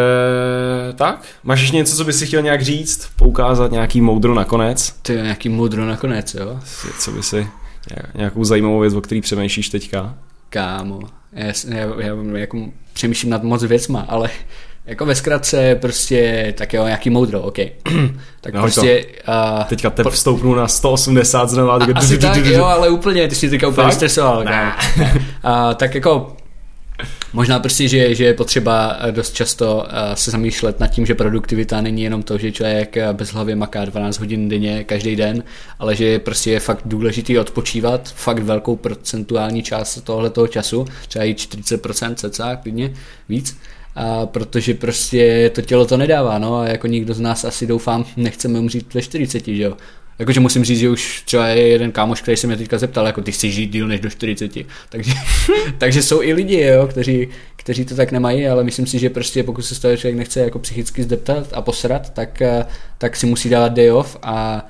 tak, 0.95 1.21
máš 1.43 1.61
ještě 1.61 1.75
něco, 1.77 1.95
co 1.95 2.03
bys 2.03 2.19
si 2.19 2.25
chtěl 2.25 2.41
nějak 2.41 2.61
říct, 2.61 3.09
poukázat 3.15 3.71
nějaký 3.71 4.01
moudro 4.01 4.33
nakonec? 4.33 4.95
To 5.01 5.11
je 5.11 5.21
nějaký 5.21 5.49
moudro 5.49 5.85
nakonec, 5.85 6.33
jo? 6.33 6.59
Co 6.99 7.11
by 7.11 7.23
si, 7.23 7.47
nějakou 8.15 8.43
zajímavou 8.43 8.79
věc, 8.79 8.93
o 8.93 9.01
který 9.01 9.21
přemýšlíš 9.21 9.69
teďka? 9.69 10.15
Kámo, 10.49 10.99
já, 11.33 11.45
já, 11.69 11.85
já 11.99 12.37
jako 12.37 12.57
přemýšlím 12.93 13.31
nad 13.31 13.43
moc 13.43 13.63
věcma, 13.63 14.05
ale 14.09 14.29
jako 14.85 15.05
ve 15.05 15.15
zkratce 15.15 15.75
prostě 15.75 16.53
tak 16.57 16.73
jo, 16.73 16.85
nějaký 16.85 17.09
moudro, 17.09 17.41
OK. 17.41 17.57
tak 18.41 18.53
No, 18.53 18.61
prostě... 18.61 19.05
Uh, 19.27 19.63
Teďka 19.63 19.89
tep 19.89 20.07
vstoupnu 20.07 20.55
na 20.55 20.67
180 20.67 21.49
znova. 21.49 21.75
A, 21.75 21.79
tak- 21.79 21.89
asi 21.95 22.17
tak, 22.17 22.45
jo, 22.45 22.63
ale 22.65 22.89
úplně, 22.89 23.27
ty 23.27 23.35
jsi 23.35 23.49
teďka 23.49 23.67
úplně 23.67 23.91
stresoval. 23.91 24.45
tak 25.75 25.95
jako 25.95 26.35
Možná 27.35 27.59
prostě, 27.59 27.87
že, 27.87 28.15
že 28.15 28.23
je 28.23 28.33
potřeba 28.33 28.97
eh, 28.99 29.11
dost 29.11 29.33
často 29.33 29.85
eh, 29.89 30.15
se 30.15 30.31
zamýšlet 30.31 30.79
nad 30.79 30.87
tím, 30.87 31.05
že 31.05 31.15
produktivita 31.15 31.81
není 31.81 32.03
jenom 32.03 32.23
to, 32.23 32.37
že 32.37 32.51
člověk 32.51 32.97
eh, 32.97 33.13
bez 33.13 33.29
hlavy 33.29 33.55
maká 33.55 33.85
12 33.85 34.19
hodin 34.19 34.49
denně 34.49 34.83
každý 34.83 35.15
den, 35.15 35.43
ale 35.79 35.95
že 35.95 36.05
je 36.05 36.19
prostě 36.19 36.51
je 36.51 36.59
fakt 36.59 36.81
důležitý 36.85 37.39
odpočívat 37.39 38.09
fakt 38.09 38.43
velkou 38.43 38.75
procentuální 38.75 39.63
část 39.63 40.01
tohoto 40.01 40.47
času, 40.47 40.85
třeba 41.07 41.25
i 41.25 41.33
40% 41.33 42.15
cca, 42.15 42.55
klidně 42.55 42.93
víc. 43.29 43.57
A 43.95 44.25
protože 44.25 44.73
prostě 44.73 45.51
to 45.55 45.61
tělo 45.61 45.85
to 45.85 45.97
nedává, 45.97 46.39
no 46.39 46.55
a 46.59 46.67
jako 46.67 46.87
nikdo 46.87 47.13
z 47.13 47.19
nás 47.19 47.45
asi 47.45 47.67
doufám 47.67 48.05
nechceme 48.17 48.59
umřít 48.59 48.93
ve 48.93 49.01
40, 49.01 49.45
že 49.45 49.63
jo. 49.63 49.77
Jakože 50.19 50.39
musím 50.39 50.65
říct, 50.65 50.79
že 50.79 50.89
už 50.89 51.21
třeba 51.21 51.47
je 51.47 51.67
jeden 51.67 51.91
kámoš, 51.91 52.21
který 52.21 52.37
se 52.37 52.47
mě 52.47 52.57
teďka 52.57 52.77
zeptal, 52.77 53.05
jako 53.05 53.21
ty 53.21 53.31
chceš 53.31 53.53
žít 53.53 53.67
díl 53.67 53.87
než 53.87 53.99
do 53.99 54.09
40. 54.09 54.51
Takže, 54.89 55.11
takže 55.77 56.03
jsou 56.03 56.21
i 56.21 56.33
lidi, 56.33 56.61
jo, 56.61 56.87
kteří, 56.87 57.27
kteří 57.55 57.85
to 57.85 57.95
tak 57.95 58.11
nemají, 58.11 58.47
ale 58.47 58.63
myslím 58.63 58.87
si, 58.87 58.99
že 58.99 59.09
prostě 59.09 59.43
pokud 59.43 59.61
se 59.61 59.75
z 59.75 59.79
toho 59.79 59.97
člověk 59.97 60.17
nechce 60.17 60.39
jako 60.39 60.59
psychicky 60.59 61.03
zdeptat 61.03 61.47
a 61.53 61.61
posrat, 61.61 62.13
tak, 62.13 62.41
eh, 62.41 62.65
tak 62.97 63.15
si 63.15 63.25
musí 63.25 63.49
dávat 63.49 63.73
day 63.73 63.91
off 63.91 64.17
a, 64.21 64.67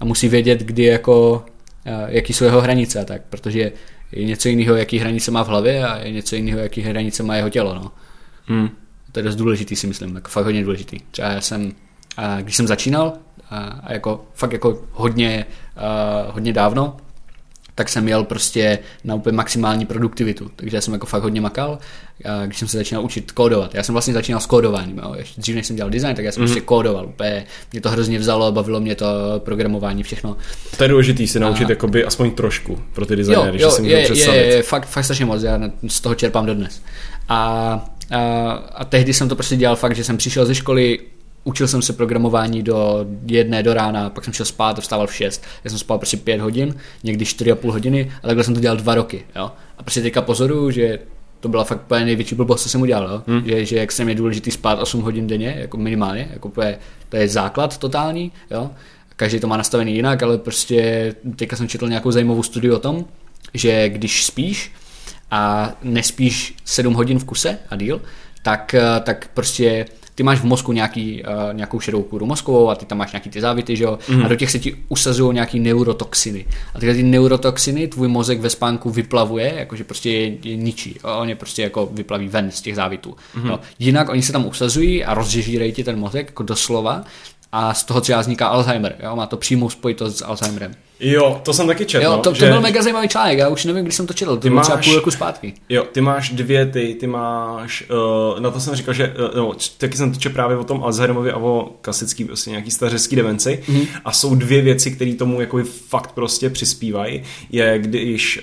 a 0.00 0.04
musí 0.04 0.28
vědět, 0.28 0.60
kdy 0.60 0.84
jako, 0.84 1.44
eh, 1.84 2.06
jaký 2.08 2.32
jsou 2.32 2.44
jeho 2.44 2.60
hranice 2.60 3.00
a 3.00 3.04
tak, 3.04 3.22
protože 3.30 3.72
je 4.12 4.24
něco 4.24 4.48
jiného, 4.48 4.74
jaký 4.74 4.98
hranice 4.98 5.30
má 5.30 5.42
v 5.42 5.48
hlavě 5.48 5.86
a 5.86 5.98
je 5.98 6.12
něco 6.12 6.36
jiného, 6.36 6.58
jaký 6.58 6.80
hranice 6.80 7.22
má 7.22 7.36
jeho 7.36 7.50
tělo, 7.50 7.74
no. 7.74 7.92
Hmm. 8.46 8.68
To 9.12 9.18
je 9.18 9.24
dost 9.24 9.36
důležitý 9.36 9.76
si 9.76 9.86
myslím, 9.86 10.14
jako 10.14 10.28
fakt 10.28 10.44
hodně 10.44 10.64
důležitý. 10.64 10.98
Třeba 11.10 11.28
já 11.28 11.40
jsem, 11.40 11.72
a 12.16 12.40
když 12.40 12.56
jsem 12.56 12.66
začínal, 12.66 13.12
a, 13.54 13.92
jako 13.92 14.24
fakt 14.34 14.52
jako 14.52 14.82
hodně, 14.92 15.46
a, 15.76 16.32
hodně 16.32 16.52
dávno, 16.52 16.96
tak 17.74 17.88
jsem 17.88 18.08
jel 18.08 18.24
prostě 18.24 18.78
na 19.04 19.14
úplně 19.14 19.36
maximální 19.36 19.86
produktivitu. 19.86 20.50
Takže 20.56 20.76
já 20.76 20.80
jsem 20.80 20.94
jako 20.94 21.06
fakt 21.06 21.22
hodně 21.22 21.40
makal, 21.40 21.78
a 22.24 22.46
když 22.46 22.58
jsem 22.58 22.68
se 22.68 22.76
začínal 22.76 23.04
učit 23.04 23.32
kódovat. 23.32 23.74
Já 23.74 23.82
jsem 23.82 23.92
vlastně 23.92 24.14
začínal 24.14 24.40
s 24.40 24.46
kódováním. 24.46 24.98
Jo. 24.98 25.14
Ještě 25.18 25.40
dřív, 25.40 25.56
než 25.56 25.66
jsem 25.66 25.76
dělal 25.76 25.90
design, 25.90 26.16
tak 26.16 26.24
já 26.24 26.32
jsem 26.32 26.42
mm-hmm. 26.42 26.46
prostě 26.46 26.60
kódoval. 26.60 27.06
Úplně 27.06 27.46
mě 27.72 27.80
to 27.80 27.90
hrozně 27.90 28.18
vzalo, 28.18 28.52
bavilo 28.52 28.80
mě 28.80 28.94
to 28.94 29.06
programování, 29.38 30.02
všechno. 30.02 30.36
To 30.76 30.84
je 30.84 30.88
důležitý 30.88 31.28
si 31.28 31.40
naučit 31.40 31.64
a... 31.64 31.70
jakoby 31.70 32.04
aspoň 32.04 32.30
trošku 32.30 32.78
pro 32.92 33.06
ty 33.06 33.16
designéry, 33.16 33.58
že 33.58 33.70
si 33.70 33.86
je, 33.86 34.04
představit. 34.04 34.38
je, 34.38 34.44
je, 34.44 34.62
fakt, 34.62 34.88
fakt 34.88 35.04
strašně 35.04 35.24
moc, 35.24 35.42
já 35.42 35.60
z 35.88 36.00
toho 36.00 36.14
čerpám 36.14 36.46
dodnes. 36.46 36.82
A, 37.28 37.38
a, 38.10 38.50
a 38.74 38.84
tehdy 38.84 39.14
jsem 39.14 39.28
to 39.28 39.34
prostě 39.34 39.56
dělal 39.56 39.76
fakt, 39.76 39.96
že 39.96 40.04
jsem 40.04 40.16
přišel 40.16 40.46
ze 40.46 40.54
školy, 40.54 40.98
učil 41.44 41.68
jsem 41.68 41.82
se 41.82 41.92
programování 41.92 42.62
do 42.62 43.06
jedné 43.26 43.62
do 43.62 43.74
rána, 43.74 44.10
pak 44.10 44.24
jsem 44.24 44.32
šel 44.32 44.46
spát 44.46 44.78
a 44.78 44.80
vstával 44.80 45.06
v 45.06 45.14
6. 45.14 45.44
Já 45.64 45.70
jsem 45.70 45.78
spal 45.78 45.98
prostě 45.98 46.16
5 46.16 46.40
hodin, 46.40 46.74
někdy 47.04 47.24
4,5 47.24 47.70
hodiny, 47.70 48.12
ale 48.22 48.30
takhle 48.30 48.44
jsem 48.44 48.54
to 48.54 48.60
dělal 48.60 48.76
dva 48.76 48.94
roky. 48.94 49.24
Jo? 49.36 49.52
A 49.78 49.82
prostě 49.82 50.02
teďka 50.02 50.22
pozoruju, 50.22 50.70
že 50.70 50.98
to 51.40 51.48
byla 51.48 51.64
fakt 51.64 51.82
úplně 51.84 52.04
největší 52.04 52.34
blbost, 52.34 52.62
co 52.62 52.68
jsem 52.68 52.82
udělal, 52.82 53.08
jo? 53.08 53.22
Hmm. 53.26 53.42
Že, 53.46 53.64
že 53.64 53.76
jak 53.76 53.98
je 53.98 54.14
důležitý 54.14 54.50
spát 54.50 54.78
8 54.80 55.02
hodin 55.02 55.26
denně, 55.26 55.56
jako 55.58 55.76
minimálně, 55.76 56.28
jako 56.32 56.48
to 56.48 56.62
je, 56.62 56.78
to 57.08 57.16
je 57.16 57.28
základ 57.28 57.78
totální, 57.78 58.32
jo? 58.50 58.70
Každý 59.16 59.40
to 59.40 59.46
má 59.46 59.56
nastavený 59.56 59.94
jinak, 59.94 60.22
ale 60.22 60.38
prostě 60.38 61.14
teďka 61.36 61.56
jsem 61.56 61.68
četl 61.68 61.88
nějakou 61.88 62.10
zajímavou 62.10 62.42
studii 62.42 62.70
o 62.70 62.78
tom, 62.78 63.04
že 63.54 63.88
když 63.88 64.24
spíš 64.24 64.72
a 65.30 65.72
nespíš 65.82 66.54
7 66.64 66.94
hodin 66.94 67.18
v 67.18 67.24
kuse 67.24 67.58
a 67.70 67.76
díl, 67.76 68.02
tak, 68.42 68.74
tak 69.02 69.30
prostě 69.34 69.86
ty 70.14 70.22
máš 70.22 70.38
v 70.38 70.44
mozku 70.44 70.72
nějaký, 70.72 71.22
uh, 71.22 71.54
nějakou 71.54 71.80
šedou 71.80 72.02
kůru 72.02 72.26
mozkovou 72.26 72.70
a 72.70 72.74
ty 72.74 72.86
tam 72.86 72.98
máš 72.98 73.12
nějaký 73.12 73.30
ty 73.30 73.40
závity, 73.40 73.76
že 73.76 73.84
jo? 73.84 73.98
Mm. 74.08 74.24
A 74.24 74.28
do 74.28 74.36
těch 74.36 74.50
se 74.50 74.58
ti 74.58 74.76
usazují 74.88 75.34
nějaký 75.34 75.60
neurotoxiny. 75.60 76.46
A 76.74 76.78
tyhle 76.78 76.94
ty 76.94 77.02
neurotoxiny 77.02 77.88
tvůj 77.88 78.08
mozek 78.08 78.40
ve 78.40 78.50
spánku 78.50 78.90
vyplavuje, 78.90 79.54
jakože 79.56 79.84
prostě 79.84 80.10
je, 80.10 80.36
je 80.42 80.56
ničí. 80.56 80.96
A 81.02 81.16
on 81.16 81.28
je 81.28 81.34
prostě 81.34 81.62
jako 81.62 81.88
vyplaví 81.92 82.28
ven 82.28 82.50
z 82.50 82.60
těch 82.60 82.76
závitů. 82.76 83.16
Mm. 83.34 83.48
No, 83.48 83.60
jinak 83.78 84.08
oni 84.08 84.22
se 84.22 84.32
tam 84.32 84.46
usazují 84.46 85.04
a 85.04 85.14
rozžežírají 85.14 85.72
ti 85.72 85.84
ten 85.84 85.98
mozek 85.98 86.26
jako 86.26 86.42
doslova 86.42 87.04
a 87.56 87.74
z 87.74 87.84
toho 87.84 88.00
třeba 88.00 88.20
vzniká 88.20 88.46
Alzheimer. 88.46 88.96
Jo? 89.02 89.16
Má 89.16 89.26
to 89.26 89.36
přímou 89.36 89.70
spojitost 89.70 90.18
s 90.18 90.24
Alzheimerem. 90.24 90.74
Jo, 91.00 91.40
to 91.42 91.52
jsem 91.52 91.66
taky 91.66 91.86
četl. 91.86 92.04
Jo, 92.04 92.16
to, 92.16 92.30
to 92.30 92.34
že... 92.34 92.46
byl 92.46 92.60
mega 92.60 92.82
zajímavý 92.82 93.08
článek, 93.08 93.38
já 93.38 93.48
už 93.48 93.64
nevím, 93.64 93.84
kdy 93.84 93.92
jsem 93.92 94.06
to 94.06 94.14
četl, 94.14 94.30
to 94.36 94.40
Ty 94.40 94.48
bylo 94.48 94.60
třeba 94.60 94.76
máš- 94.76 94.84
půl 94.84 94.94
roku 94.94 95.10
zpátky. 95.10 95.54
Jo, 95.68 95.84
ty 95.92 96.00
máš 96.00 96.30
dvě, 96.30 96.66
ty, 96.66 96.96
ty 97.00 97.06
máš, 97.06 97.84
uh, 98.34 98.40
na 98.40 98.50
to 98.50 98.60
jsem 98.60 98.74
říkal, 98.74 98.94
že, 98.94 99.08
uh, 99.08 99.36
no, 99.36 99.52
taky 99.78 99.96
jsem 99.96 100.12
to 100.12 100.20
četl 100.20 100.34
právě 100.34 100.56
o 100.56 100.64
tom 100.64 100.84
Alzheimerovi 100.84 101.32
a 101.32 101.36
o 101.36 101.70
klasický, 101.80 102.24
prostě 102.24 102.50
nějaký 102.50 102.70
stařecký 102.70 103.16
demenci 103.16 103.62
mm-hmm. 103.66 103.86
a 104.04 104.12
jsou 104.12 104.34
dvě 104.34 104.62
věci, 104.62 104.90
které 104.90 105.14
tomu 105.14 105.40
jako 105.40 105.58
fakt 105.88 106.12
prostě 106.12 106.50
přispívají, 106.50 107.22
je 107.50 107.78
když 107.78 108.40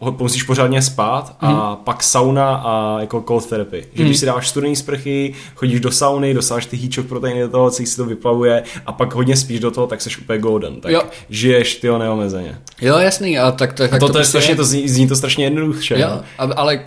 uh, 0.00 0.14
musíš 0.18 0.42
pořádně 0.42 0.82
spát 0.82 1.36
a 1.40 1.52
mm-hmm. 1.52 1.76
pak 1.76 2.02
sauna 2.02 2.54
a 2.54 3.00
jako 3.00 3.24
cold 3.28 3.46
therapy, 3.46 3.80
že 3.80 4.02
mm-hmm. 4.02 4.06
když 4.06 4.18
si 4.18 4.26
dáš 4.26 4.48
studený 4.48 4.76
sprchy, 4.76 5.34
chodíš 5.54 5.80
do 5.80 5.90
sauny, 5.90 6.34
dosáváš 6.34 6.66
ty 6.66 6.76
hýčok 6.76 7.06
proteiny 7.06 7.40
do 7.40 7.48
toho, 7.48 7.70
celý 7.70 7.86
si 7.86 7.96
to 7.96 8.04
vyplavuje 8.04 8.47
a 8.86 8.92
pak 8.92 9.14
hodně 9.14 9.36
spíš 9.36 9.60
do 9.60 9.70
toho, 9.70 9.86
tak 9.86 10.00
seš 10.00 10.18
úplně 10.18 10.38
golden, 10.38 10.80
tak 10.80 10.92
Jo. 10.92 11.02
žiješ 11.30 11.76
ty 11.76 11.88
neomezeně. 11.98 12.58
Jo, 12.80 12.98
jasný, 12.98 13.38
a 13.38 13.50
tak, 13.50 13.72
tak, 13.72 13.90
tak 13.90 14.00
To, 14.00 14.06
to, 14.06 14.12
to 14.12 14.18
je 14.18 14.22
prostě 14.22 14.30
strašně, 14.38 14.56
to 14.56 14.64
zní, 14.64 14.88
zní 14.88 15.08
to 15.08 15.16
strašně 15.16 15.44
jednoduše. 15.44 15.94
Jo, 15.98 16.08
no. 16.10 16.22
a- 16.38 16.54
ale 16.56 16.80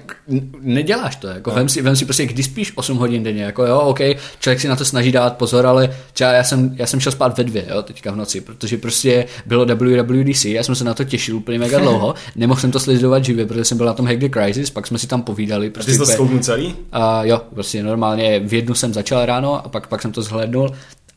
neděláš 0.61 1.15
to, 1.15 1.27
jako 1.27 1.51
vem, 1.51 1.69
si, 1.69 1.81
vem 1.81 1.95
si 1.95 2.05
prostě, 2.05 2.25
když 2.25 2.45
spíš 2.45 2.71
8 2.75 2.97
hodin 2.97 3.23
denně, 3.23 3.43
jako 3.43 3.65
jo, 3.65 3.79
OK, 3.79 3.99
člověk 4.39 4.59
si 4.61 4.67
na 4.67 4.75
to 4.75 4.85
snaží 4.85 5.11
dávat 5.11 5.37
pozor, 5.37 5.65
ale 5.65 5.95
třeba 6.13 6.31
já 6.31 6.43
jsem, 6.43 6.75
já 6.75 6.85
jsem 6.87 6.99
šel 6.99 7.11
spát 7.11 7.37
ve 7.37 7.43
dvě, 7.43 7.65
jo, 7.69 7.81
teďka 7.81 8.11
v 8.11 8.15
noci, 8.15 8.41
protože 8.41 8.77
prostě 8.77 9.25
bylo 9.45 9.65
WWDC, 9.65 10.45
já 10.45 10.63
jsem 10.63 10.75
se 10.75 10.83
na 10.83 10.93
to 10.93 11.03
těšil 11.03 11.35
úplně 11.37 11.59
mega 11.59 11.79
dlouho, 11.85 12.13
nemohl 12.35 12.59
jsem 12.59 12.71
to 12.71 12.79
sledovat 12.79 13.25
živě, 13.25 13.45
protože 13.45 13.65
jsem 13.65 13.77
byl 13.77 13.85
na 13.87 13.93
tom 13.93 14.05
Hack 14.07 14.17
the 14.19 14.29
Crisis, 14.29 14.69
pak 14.69 14.87
jsme 14.87 14.97
si 14.97 15.07
tam 15.07 15.21
povídali. 15.21 15.67
A 15.67 15.71
Prostě 15.71 15.91
ty 15.91 16.05
jsi 16.05 16.17
to 16.17 16.23
úplně- 16.23 16.39
celý? 16.39 16.75
a 16.91 17.23
jo, 17.23 17.41
prostě 17.53 17.83
normálně 17.83 18.39
v 18.39 18.53
jednu 18.53 18.75
jsem 18.75 18.93
začal 18.93 19.25
ráno 19.25 19.65
a 19.65 19.69
pak, 19.69 19.87
pak 19.87 20.01
jsem 20.01 20.11
to 20.11 20.21
zhlédnul 20.21 20.71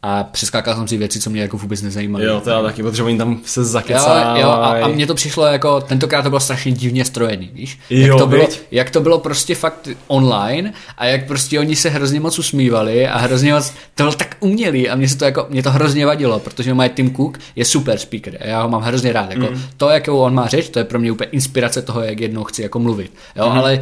a 0.07 0.25
přeskákal 0.25 0.75
jsem 0.75 0.89
si 0.89 0.97
věci, 0.97 1.21
co 1.21 1.31
mě 1.31 1.43
jako 1.43 1.57
vůbec 1.57 1.83
nezajímaly. 1.83 2.25
Jo, 2.25 2.41
to 2.41 2.51
já 2.51 2.63
taky, 2.63 2.83
protože 2.83 3.03
oni 3.03 3.19
tam 3.19 3.41
se 3.45 3.61
Jo, 3.61 3.65
zakecávají. 3.65 4.43
jo, 4.43 4.49
a, 4.49 4.85
a 4.85 4.89
mně 4.89 5.07
to 5.07 5.15
přišlo 5.15 5.47
jako, 5.47 5.81
tentokrát 5.81 6.23
to 6.23 6.29
bylo 6.31 6.41
strašně 6.41 6.73
divně 6.73 7.05
strojený, 7.05 7.51
víš? 7.55 7.79
Jo, 7.91 8.07
jak, 8.07 8.19
to 8.19 8.27
bylo, 8.27 8.47
viď? 8.47 8.61
jak 8.71 8.91
to 8.91 9.01
bylo 9.01 9.19
prostě 9.19 9.55
fakt 9.55 9.89
online 10.07 10.73
a 10.99 11.07
jak 11.07 11.27
prostě 11.27 11.61
oni 11.61 11.77
se 11.77 11.89
hrozně 11.91 12.21
moc 12.21 12.39
usmívali 12.39 13.09
a 13.09 13.19
hrozně 13.19 13.53
moc, 13.55 13.71
to 13.95 14.03
bylo 14.03 14.13
tak 14.13 14.37
umělý 14.41 14.89
a 14.89 14.97
mě 14.97 15.09
se 15.09 15.17
to 15.19 15.25
jako, 15.25 15.47
mě 15.51 15.63
to 15.63 15.71
hrozně 15.71 16.07
vadilo, 16.07 16.39
protože 16.41 16.75
můj 16.75 16.89
Tim 16.89 17.15
Cook 17.17 17.39
je 17.57 17.65
super 17.65 17.99
speaker 17.99 18.39
a 18.41 18.47
já 18.47 18.63
ho 18.63 18.69
mám 18.69 18.83
hrozně 18.83 19.13
rád, 19.13 19.31
jako 19.31 19.47
Mm. 19.55 19.61
to, 19.77 19.89
jakou 19.91 20.19
on 20.19 20.35
má 20.35 20.47
řeč, 20.47 20.69
to 20.69 20.79
je 20.79 20.85
pro 20.85 20.99
mě 20.99 21.13
úplně 21.13 21.29
inspirace 21.31 21.83
toho, 21.83 22.01
jak 22.03 22.21
jednou 22.21 22.45
chci 22.45 22.63
jako 22.63 22.79
mluvit, 22.79 23.13
jo, 23.37 23.51
Mm. 23.51 23.59
ale 23.59 23.81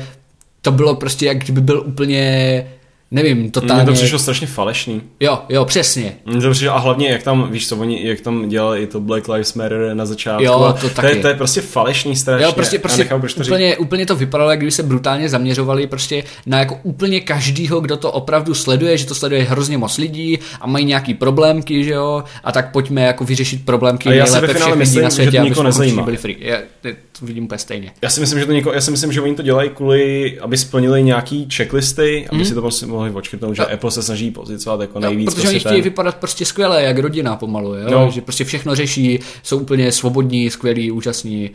to 0.63 0.73
bylo 0.73 0.95
prostě, 0.95 1.27
jak 1.27 1.39
kdyby 1.39 1.61
byl 1.61 1.83
úplně, 1.87 2.67
nevím, 3.13 3.51
totálně... 3.51 3.83
Mně 3.83 3.93
to 3.93 3.93
přišlo 3.93 4.19
strašně 4.19 4.47
falešný. 4.47 5.03
Jo, 5.21 5.39
jo, 5.49 5.65
přesně. 5.65 6.17
Mně 6.27 6.41
to 6.41 6.51
přišlo, 6.51 6.75
a 6.75 6.79
hlavně, 6.79 7.09
jak 7.09 7.23
tam, 7.23 7.49
víš 7.53 7.69
co, 7.69 7.77
oni, 7.77 8.07
jak 8.07 8.21
tam 8.21 8.49
dělali 8.49 8.83
i 8.83 8.87
to 8.87 9.01
Black 9.01 9.29
Lives 9.29 9.55
Matter 9.55 9.91
na 9.95 10.07
začátku. 10.07 10.45
Jo, 10.45 10.75
to 10.81 10.81
to, 10.81 10.87
je, 10.87 10.91
taky. 10.91 11.21
to 11.21 11.29
je 11.29 11.35
prostě 11.35 11.61
falešný 11.61 12.17
strašně. 12.17 12.45
Jo, 12.45 12.53
prostě, 12.53 12.79
prostě 12.79 13.05
proč 13.05 13.35
to 13.35 13.43
říct. 13.43 13.53
úplně, 13.53 13.77
úplně 13.77 14.07
to 14.07 14.17
vypadalo, 14.17 14.51
jak 14.51 14.59
kdyby 14.59 14.73
se 14.73 14.83
brutálně 14.83 15.29
zaměřovali 15.29 15.87
prostě 15.87 16.25
na 16.47 16.59
jako 16.59 16.79
úplně 16.83 17.21
každýho, 17.21 17.81
kdo 17.81 17.97
to 17.97 18.13
opravdu 18.13 18.55
sleduje, 18.55 18.99
že 18.99 19.07
to 19.07 19.15
sleduje 19.15 19.43
hrozně 19.43 19.79
moc 19.79 19.99
lidí 19.99 20.39
a 20.61 20.67
mají 20.67 20.85
nějaký 20.85 21.15
problémky, 21.15 21.85
že 21.85 21.93
jo, 21.93 22.25
a 22.45 22.53
tak 22.53 22.73
pojďme 22.73 23.03
jako 23.03 23.25
vyřešit 23.25 23.65
problémky 23.65 24.09
A 24.09 24.13
já 24.13 24.25
nejlépe 24.25 24.55
finále 24.55 24.61
všech 24.61 24.71
lidí 24.73 24.79
myslím, 24.79 25.03
na 25.03 25.09
že 25.09 25.15
světě, 25.15 25.55
to 25.55 25.61
aby 25.61 26.03
byli 26.03 26.17
free. 26.17 26.37
Já 26.41 26.59
to 26.83 27.27
vidím 27.27 27.45
úplně 27.45 27.59
stejně. 27.59 27.91
Já 28.03 28.11
si 28.11 28.21
myslím, 28.21 28.39
že 28.39 28.47
to 28.47 28.53
něko, 28.53 28.73
já 28.73 28.81
si 28.81 28.91
myslím, 28.91 29.13
že 29.13 29.21
oni 29.21 29.35
to 29.35 29.43
dělají 29.43 29.71
kvůli, 29.71 30.39
aby 30.41 30.57
splnili 30.57 31.03
nějaký 31.03 31.49
checklisty, 31.57 32.29
aby 32.33 32.45
si 32.45 32.55
to 32.55 32.61
prostě 32.61 32.87
mohli 33.03 33.15
očkrtnout, 33.19 33.57
že. 33.57 33.63
Jo. 33.63 33.69
Apple 33.75 33.91
se 33.91 34.03
snaží 34.03 34.31
pozicovat 34.31 34.81
jako 34.81 35.01
No, 35.01 35.09
nejvíc. 35.09 35.25
protože 35.27 35.35
prostě 35.35 35.49
oni 35.49 35.61
chtějí 35.61 35.75
ten- 35.83 35.91
vypadat 35.91 36.17
prostě 36.17 36.45
skvěle, 36.45 36.83
jak 36.83 36.99
rodina 36.99 37.37
pomalu, 37.37 37.75
jo? 37.75 37.91
No. 37.91 38.11
že 38.11 38.21
prostě 38.21 38.45
všechno 38.45 38.75
řeší, 38.75 39.19
jsou 39.43 39.59
úplně 39.59 39.93
svobodní, 39.93 40.51
skvělí, 40.51 40.91
úžasní 40.91 41.51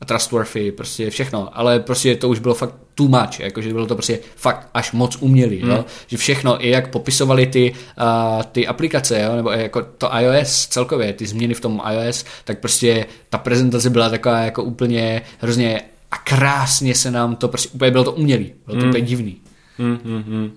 a 0.00 0.04
trustworthy, 0.04 0.72
prostě 0.72 1.10
všechno, 1.10 1.48
ale 1.58 1.80
prostě 1.80 2.16
to 2.16 2.28
už 2.28 2.38
bylo 2.38 2.54
fakt 2.54 2.74
too 2.94 3.08
much, 3.08 3.40
jakože 3.40 3.72
bylo 3.72 3.86
to 3.86 3.94
prostě 3.94 4.18
fakt 4.36 4.68
až 4.74 4.92
moc 4.92 5.16
umělý, 5.20 5.60
Hmm. 5.60 5.70
jo? 5.70 5.84
že 6.06 6.16
všechno, 6.16 6.64
i 6.64 6.70
jak 6.70 6.90
popisovali 6.90 7.46
ty, 7.46 7.72
uh, 8.36 8.42
ty 8.42 8.66
aplikace, 8.66 9.22
jo? 9.22 9.36
nebo 9.36 9.50
jako 9.50 9.82
to 9.98 10.10
iOS 10.20 10.66
celkově, 10.66 11.12
ty 11.12 11.26
změny 11.26 11.54
v 11.54 11.60
tom 11.60 11.82
iOS, 11.92 12.24
tak 12.44 12.58
prostě 12.60 13.06
ta 13.30 13.38
prezentace 13.38 13.90
byla 13.90 14.08
taková 14.08 14.38
jako 14.38 14.62
úplně 14.62 15.22
hrozně 15.40 15.80
a 16.10 16.16
krásně 16.18 16.94
se 16.94 17.10
nám 17.10 17.36
to 17.36 17.48
prostě, 17.48 17.68
úplně 17.72 17.90
bylo 17.90 18.04
to 18.04 18.12
umělý, 18.12 18.52
bylo 18.66 18.76
to 18.76 18.80
Hmm. 18.80 18.88
úplně 18.90 19.04
divný. 19.04 19.36
Hm, 19.78 19.98
hm, 20.04 20.24
hm. 20.26 20.50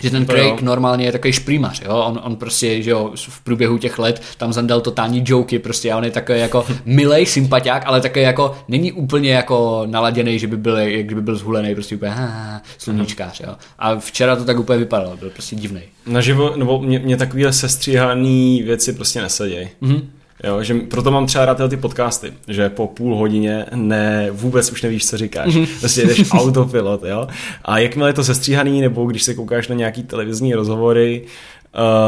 Že 0.00 0.10
ten 0.10 0.26
Craig 0.26 0.46
jo. 0.46 0.58
normálně 0.62 1.04
je 1.04 1.12
takový 1.12 1.32
šprýmař, 1.32 1.82
jo? 1.84 1.96
On, 1.96 2.20
on 2.22 2.36
prostě, 2.36 2.82
že 2.82 2.90
jo, 2.90 3.12
v 3.16 3.40
průběhu 3.40 3.78
těch 3.78 3.98
let 3.98 4.22
tam 4.36 4.52
zandal 4.52 4.80
totální 4.80 5.24
joky 5.26 5.58
prostě 5.58 5.92
a 5.92 5.96
on 5.96 6.04
je 6.04 6.10
takový 6.10 6.38
jako 6.38 6.66
milej 6.84 7.26
sympatiák, 7.26 7.82
ale 7.86 8.00
takový 8.00 8.24
jako, 8.24 8.56
není 8.68 8.92
úplně 8.92 9.32
jako 9.32 9.82
naladěný, 9.86 10.38
že 10.38 10.46
by 10.46 10.56
byl, 10.56 10.76
jak 10.78 11.06
kdyby 11.06 11.20
byl 11.20 11.36
zhulený, 11.36 11.74
prostě 11.74 11.96
úplně 11.96 12.10
ha, 12.10 12.62
sluníčkář, 12.78 13.40
jo? 13.40 13.54
A 13.78 13.96
včera 13.96 14.36
to 14.36 14.44
tak 14.44 14.58
úplně 14.58 14.78
vypadalo, 14.78 15.16
byl 15.16 15.30
prostě 15.30 15.56
divný. 15.56 15.82
Naživo, 16.06 16.56
nebo 16.56 16.80
mě, 16.82 16.98
mě 16.98 17.16
takovýhle 17.16 17.52
sestříhaný 17.52 18.62
věci 18.62 18.92
prostě 18.92 19.22
nesedějí. 19.22 19.68
Mhm. 19.80 20.10
Jo, 20.46 20.62
že 20.62 20.74
proto 20.74 21.10
mám 21.10 21.26
třeba 21.26 21.44
rád 21.44 21.60
ty 21.68 21.76
podcasty, 21.76 22.32
že 22.48 22.68
po 22.68 22.86
půl 22.86 23.16
hodině 23.16 23.66
ne, 23.74 24.28
vůbec 24.30 24.72
už 24.72 24.82
nevíš, 24.82 25.06
co 25.06 25.16
říkáš. 25.16 25.54
Mhm. 25.54 25.66
Prostě 25.80 26.02
jdeš 26.02 26.24
autopilot, 26.32 27.02
jo. 27.04 27.28
A 27.64 27.78
jakmile 27.78 28.08
je 28.08 28.12
to 28.12 28.24
sestříhaný, 28.24 28.80
nebo 28.80 29.04
když 29.04 29.22
se 29.22 29.34
koukáš 29.34 29.68
na 29.68 29.74
nějaký 29.74 30.02
televizní 30.02 30.54
rozhovory, 30.54 31.22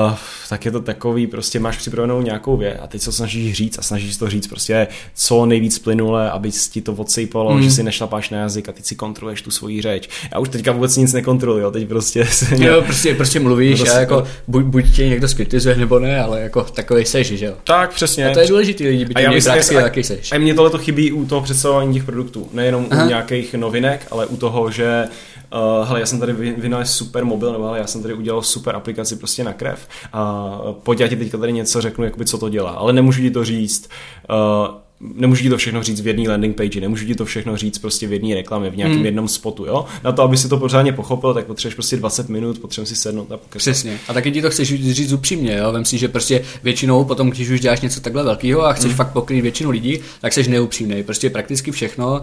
Uh, 0.06 0.14
tak 0.48 0.64
je 0.64 0.70
to 0.70 0.80
takový, 0.80 1.26
prostě 1.26 1.60
máš 1.60 1.76
připravenou 1.76 2.22
nějakou 2.22 2.56
věc 2.56 2.78
a 2.82 2.86
teď 2.86 3.02
se 3.02 3.12
snažíš 3.12 3.56
říct 3.56 3.78
a 3.78 3.82
snažíš 3.82 4.16
to 4.16 4.30
říct 4.30 4.46
prostě 4.46 4.88
co 5.14 5.46
nejvíc 5.46 5.78
plynule, 5.78 6.30
aby 6.30 6.50
ti 6.70 6.80
to 6.80 6.92
odsejpalo, 6.92 7.54
mm. 7.54 7.62
že 7.62 7.70
si 7.70 7.82
nešlapáš 7.82 8.30
na 8.30 8.38
jazyk 8.38 8.68
a 8.68 8.72
teď 8.72 8.84
si 8.84 8.94
kontroluješ 8.94 9.42
tu 9.42 9.50
svoji 9.50 9.82
řeč. 9.82 10.08
Já 10.32 10.38
už 10.38 10.48
teďka 10.48 10.72
vůbec 10.72 10.96
nic 10.96 11.12
nekontroluji, 11.12 11.62
jo, 11.62 11.70
teď 11.70 11.88
prostě 11.88 12.24
se 12.24 12.64
Jo, 12.64 12.82
prostě, 12.82 13.14
prostě 13.14 13.40
mluvíš 13.40 13.80
Prostě- 13.80 13.96
a 13.96 14.00
jako 14.00 14.24
buď, 14.48 14.64
buď 14.64 14.96
tě 14.96 15.08
někdo 15.08 15.28
skritizuje 15.28 15.76
nebo 15.76 15.98
ne, 15.98 16.20
ale 16.22 16.40
jako 16.40 16.62
takový 16.64 17.04
seš, 17.04 17.26
že 17.26 17.46
jo. 17.46 17.54
Tak, 17.64 17.94
přesně. 17.94 18.30
A 18.30 18.34
to 18.34 18.40
je 18.40 18.48
důležitý 18.48 18.88
lidi, 18.88 19.04
by 19.04 19.14
A 19.14 19.18
tě 19.18 19.24
já 19.24 19.30
myslím, 19.30 19.52
praxi, 19.52 19.76
a- 19.76 19.80
jaký 19.80 20.02
seš. 20.02 20.32
A 20.32 20.38
mně 20.38 20.54
tohle 20.54 20.70
to 20.70 20.78
chybí 20.78 21.12
u 21.12 21.26
toho 21.26 21.40
představování 21.40 21.94
těch 21.94 22.04
produktů. 22.04 22.48
Nejenom 22.52 22.86
Aha. 22.90 23.04
u 23.04 23.08
nějakých 23.08 23.54
novinek, 23.54 24.06
ale 24.10 24.26
u 24.26 24.36
toho, 24.36 24.70
že 24.70 25.04
uh, 25.52 25.88
hele, 25.88 26.00
já 26.00 26.06
jsem 26.06 26.20
tady 26.20 26.32
vy- 26.32 26.54
vynalezl 26.58 26.92
super 26.92 27.24
mobil, 27.24 27.52
nebo 27.52 27.64
hele, 27.64 27.78
já 27.78 27.86
jsem 27.86 28.02
tady 28.02 28.14
udělal 28.14 28.42
super 28.42 28.76
aplikaci 28.76 29.16
prostě 29.16 29.44
na 29.44 29.52
krev 29.52 29.88
a 30.12 30.58
pojď, 30.82 31.00
já 31.00 31.08
ti 31.08 31.16
teďka 31.16 31.38
tady 31.38 31.52
něco 31.52 31.80
řeknu, 31.80 32.04
jakoby, 32.04 32.24
co 32.24 32.38
to 32.38 32.48
dělá. 32.48 32.70
Ale 32.70 32.92
nemůžu 32.92 33.22
ti 33.22 33.30
to 33.30 33.44
říct 33.44 33.88
uh, 34.30 34.85
nemůžu 35.00 35.42
ti 35.42 35.48
to 35.48 35.56
všechno 35.56 35.82
říct 35.82 36.00
v 36.00 36.06
jedné 36.06 36.28
landing 36.28 36.56
page, 36.56 36.80
nemůžu 36.80 37.06
ti 37.06 37.14
to 37.14 37.24
všechno 37.24 37.56
říct 37.56 37.78
prostě 37.78 38.06
v 38.06 38.12
jedné 38.12 38.34
reklamě, 38.34 38.70
v 38.70 38.76
nějakém 38.76 38.96
Hmm. 38.96 39.06
jednom 39.06 39.28
spotu, 39.28 39.64
jo? 39.66 39.84
Na 40.04 40.12
to, 40.12 40.22
aby 40.22 40.36
si 40.36 40.48
to 40.48 40.56
pořádně 40.56 40.92
pochopil, 40.92 41.34
tak 41.34 41.46
potřebuješ 41.46 41.74
prostě 41.74 41.96
20 41.96 42.28
minut, 42.28 42.58
potřebuješ 42.58 42.88
si 42.88 42.96
sednout 42.96 43.32
a 43.32 43.36
pokecat. 43.36 43.58
Přesně. 43.58 43.98
A 44.08 44.12
taky 44.12 44.32
ti 44.32 44.42
to 44.42 44.50
chceš 44.50 44.74
říct 44.92 45.12
upřímně, 45.12 45.56
jo? 45.56 45.72
Vem 45.72 45.84
si, 45.84 45.98
že 45.98 46.08
prostě 46.08 46.44
většinou 46.62 47.04
potom, 47.04 47.30
když 47.30 47.48
už 47.48 47.60
děláš 47.60 47.80
něco 47.80 48.00
takhle 48.00 48.22
velkého 48.22 48.64
a 48.66 48.72
chceš 48.72 48.92
fakt 48.92 49.12
pokrýt 49.12 49.42
většinu 49.42 49.70
lidí, 49.70 49.98
tak 50.20 50.32
jsi 50.32 50.50
neupřímný. 50.50 51.02
Prostě 51.02 51.30
prakticky 51.30 51.70
všechno, 51.70 52.20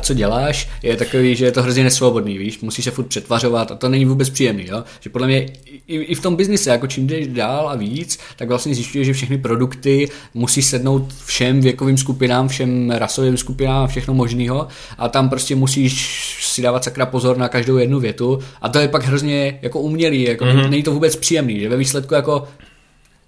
co 0.00 0.14
děláš, 0.14 0.68
je 0.82 0.96
takový, 0.96 1.36
že 1.36 1.44
je 1.44 1.52
to 1.52 1.62
hrozně 1.62 1.84
nesvobodný, 1.84 2.38
víš, 2.38 2.60
musíš 2.60 2.84
se 2.84 2.90
furt 2.90 3.06
přetvařovat 3.06 3.70
a 3.70 3.74
to 3.74 3.88
není 3.88 4.04
vůbec 4.04 4.30
příjemný, 4.30 4.66
jo? 4.66 4.84
Že 5.00 5.10
podle 5.10 5.26
mě 5.26 5.46
i, 5.86 5.96
i 5.96 6.14
v 6.14 6.20
tom 6.20 6.36
biznise, 6.36 6.70
jako 6.70 6.86
čím 6.86 7.06
jdeš 7.06 7.26
dál 7.26 7.68
a 7.68 7.74
víc, 7.74 8.18
tak 8.36 8.48
vlastně 8.48 8.74
zjišťuješ, 8.74 9.06
že 9.06 9.12
všechny 9.12 9.38
produkty 9.38 10.08
musí 10.34 10.62
sednout 10.62 11.14
všem 11.26 11.60
věkovým 11.60 11.96
skupinám, 11.96 12.15
všem 12.48 12.90
rasovým 12.90 13.36
skupinám 13.36 13.84
a 13.84 13.86
všechno 13.86 14.14
možného 14.14 14.68
a 14.98 15.08
tam 15.08 15.28
prostě 15.28 15.56
musíš 15.56 16.46
si 16.54 16.62
dávat 16.62 16.84
sakra 16.84 17.06
pozor 17.06 17.36
na 17.36 17.48
každou 17.48 17.76
jednu 17.76 18.00
větu 18.00 18.38
a 18.62 18.68
to 18.68 18.78
je 18.78 18.88
pak 18.88 19.04
hrozně 19.04 19.58
jako 19.62 19.80
umělý, 19.80 20.22
jako 20.22 20.44
mm-hmm. 20.44 20.70
není 20.70 20.82
to 20.82 20.92
vůbec 20.92 21.16
příjemný, 21.16 21.60
že 21.60 21.68
ve 21.68 21.76
výsledku 21.76 22.14
jako 22.14 22.48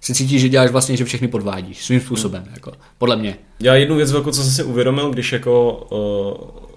si 0.01 0.13
cítíš, 0.13 0.41
že 0.41 0.49
děláš 0.49 0.71
vlastně, 0.71 0.97
že 0.97 1.05
všechny 1.05 1.27
podvádíš 1.27 1.85
svým 1.85 1.99
způsobem, 2.01 2.45
jako, 2.53 2.71
podle 2.97 3.15
mě. 3.15 3.37
Já 3.59 3.75
jednu 3.75 3.95
věc 3.95 4.11
velkou, 4.11 4.31
co 4.31 4.43
jsem 4.43 4.51
si 4.51 4.63
uvědomil, 4.63 5.09
když 5.09 5.31
jako 5.31 5.87
uh, 5.91 6.68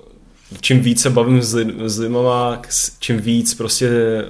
čím 0.61 0.81
víc 0.81 1.03
se 1.03 1.11
bavím 1.11 1.43
s, 1.43 1.55
lid, 1.55 1.69
s 2.69 2.93
čím 2.99 3.21
víc 3.21 3.55
prostě 3.55 3.89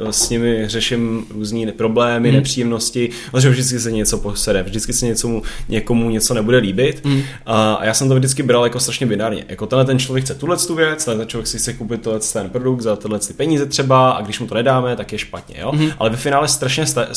eh, 0.08 0.12
s 0.12 0.30
nimi 0.30 0.64
řeším 0.66 1.26
různý 1.30 1.72
problémy, 1.72 2.28
mm. 2.28 2.34
nepříjemnosti, 2.34 3.10
protože 3.30 3.50
vždycky 3.50 3.80
se 3.80 3.92
něco 3.92 4.18
posede, 4.18 4.62
vždycky 4.62 4.92
se 4.92 5.06
něco, 5.06 5.42
někomu 5.68 6.10
něco 6.10 6.34
nebude 6.34 6.58
líbit 6.58 7.04
mm. 7.04 7.22
a, 7.46 7.74
a 7.74 7.84
já 7.84 7.94
jsem 7.94 8.08
to 8.08 8.14
vždycky 8.14 8.42
bral 8.42 8.64
jako 8.64 8.80
strašně 8.80 9.06
binárně. 9.06 9.44
Jako 9.48 9.66
tenhle 9.66 9.84
ten 9.84 9.98
člověk 9.98 10.24
chce 10.24 10.34
tuhle 10.34 10.56
tu 10.56 10.74
věc, 10.74 11.04
tenhle 11.04 11.24
ten 11.24 11.28
člověk 11.28 11.46
si 11.46 11.58
chce 11.58 11.72
koupit 11.72 12.02
tohle 12.02 12.20
ten 12.32 12.50
produkt 12.50 12.80
za 12.80 12.96
tyhle 12.96 13.18
ty 13.18 13.32
peníze 13.32 13.66
třeba 13.66 14.10
a 14.10 14.22
když 14.22 14.40
mu 14.40 14.46
to 14.46 14.54
nedáme, 14.54 14.96
tak 14.96 15.12
je 15.12 15.18
špatně, 15.18 15.56
jo. 15.60 15.72
Mm. 15.72 15.90
Ale 15.98 16.10
ve 16.10 16.16
finále 16.16 16.48
strašně 16.48 16.86
sta- 16.86 17.08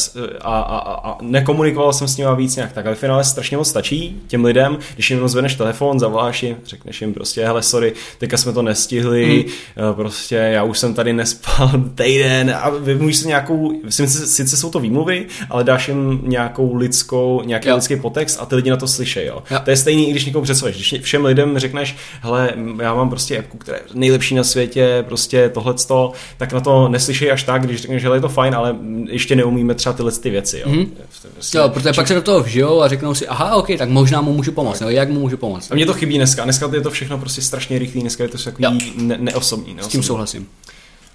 a, 0.41 0.59
a, 0.59 0.77
a, 0.77 1.11
a 1.11 1.17
nekomunikoval 1.21 1.93
jsem 1.93 2.07
s 2.07 2.17
nimi 2.17 2.29
víc 2.35 2.55
nějak 2.55 2.71
tak, 2.71 2.85
ale 2.85 2.95
ve 2.95 2.99
finále 2.99 3.23
strašně 3.23 3.57
moc 3.57 3.69
stačí 3.69 4.21
těm 4.27 4.45
lidem, 4.45 4.77
když 4.93 5.09
jim 5.09 5.27
zvedneš 5.27 5.55
telefon, 5.55 5.99
zavoláš 5.99 6.43
jim, 6.43 6.55
řekneš 6.65 7.01
jim 7.01 7.13
prostě, 7.13 7.45
hele, 7.45 7.63
sorry, 7.63 7.93
teďka 8.17 8.37
jsme 8.37 8.53
to 8.53 8.61
nestihli, 8.61 8.94
Hmm. 9.01 9.87
mm. 9.89 9.93
prostě 9.95 10.35
já 10.35 10.63
už 10.63 10.79
jsem 10.79 10.93
tady 10.93 11.13
nespal 11.13 11.71
týden 11.95 12.55
a 12.61 12.69
vymluvíš 12.69 13.17
si 13.17 13.27
nějakou, 13.27 13.71
sice, 13.89 14.27
sice 14.27 14.57
jsou 14.57 14.69
to 14.69 14.79
výmluvy, 14.79 15.25
ale 15.49 15.63
dáš 15.63 15.87
jim 15.87 16.19
nějakou 16.23 16.75
lidskou, 16.75 17.41
nějaký 17.45 17.67
Jo. 17.69 17.75
lidský 17.75 17.95
podtext 17.95 18.37
a 18.41 18.45
ty 18.45 18.55
lidi 18.55 18.69
na 18.69 18.77
to 18.77 18.87
slyší, 18.87 19.19
jo. 19.25 19.43
Jo. 19.51 19.59
To 19.63 19.69
je 19.69 19.77
stejný, 19.77 20.07
i 20.09 20.11
když 20.11 20.25
někomu 20.25 20.43
představíš. 20.43 20.75
Když 20.75 21.01
všem 21.03 21.25
lidem 21.25 21.59
řekneš, 21.59 21.95
hele, 22.21 22.53
já 22.81 22.93
mám 22.95 23.09
prostě 23.09 23.39
appku, 23.39 23.57
která 23.57 23.77
je 23.77 23.83
nejlepší 23.93 24.35
na 24.35 24.43
světě, 24.43 25.03
prostě 25.07 25.49
tohleto, 25.49 26.11
tak 26.37 26.53
na 26.53 26.59
to 26.59 26.87
neslyší 26.89 27.31
až 27.31 27.43
tak, 27.43 27.65
když 27.65 27.81
řekneš, 27.81 28.01
že 28.01 28.07
je 28.13 28.21
to 28.21 28.29
fajn, 28.29 28.55
ale 28.55 28.75
ještě 29.09 29.35
neumíme 29.35 29.73
třeba 29.75 29.93
tyhle 29.93 30.11
ty 30.11 30.29
věci, 30.29 30.61
jo. 30.65 30.71
Je 30.73 30.85
prostě- 31.33 31.57
Jo, 31.57 31.69
protože 31.69 31.93
pak 31.93 32.07
se 32.07 32.13
do 32.13 32.21
toho 32.21 32.43
vžijou 32.43 32.81
a 32.81 32.87
řeknou 32.87 33.13
si, 33.13 33.27
aha, 33.27 33.55
ok, 33.55 33.67
tak 33.77 33.89
možná 33.89 34.21
mu 34.21 34.33
můžu 34.33 34.51
pomoct, 34.51 34.79
nebo 34.79 34.89
jak 34.89 35.09
mu 35.09 35.19
můžu 35.19 35.37
pomoct. 35.37 35.71
A 35.71 35.75
mně 35.75 35.85
to 35.85 35.93
chybí 35.93 36.15
dneska. 36.17 36.43
Dneska 36.43 36.69
je 36.73 36.81
to 36.81 36.91
všechno 36.91 37.17
prostě 37.17 37.41
strašně 37.41 37.79
rychlý, 37.79 38.01
dneska 38.01 38.23
je 38.23 38.29
to 38.29 38.37
takový 38.43 38.84
ne- 38.95 39.17
neosobní. 39.19 39.65
S 39.65 39.67
tím 39.67 39.75
neosobní. 39.75 40.03
souhlasím. 40.03 40.47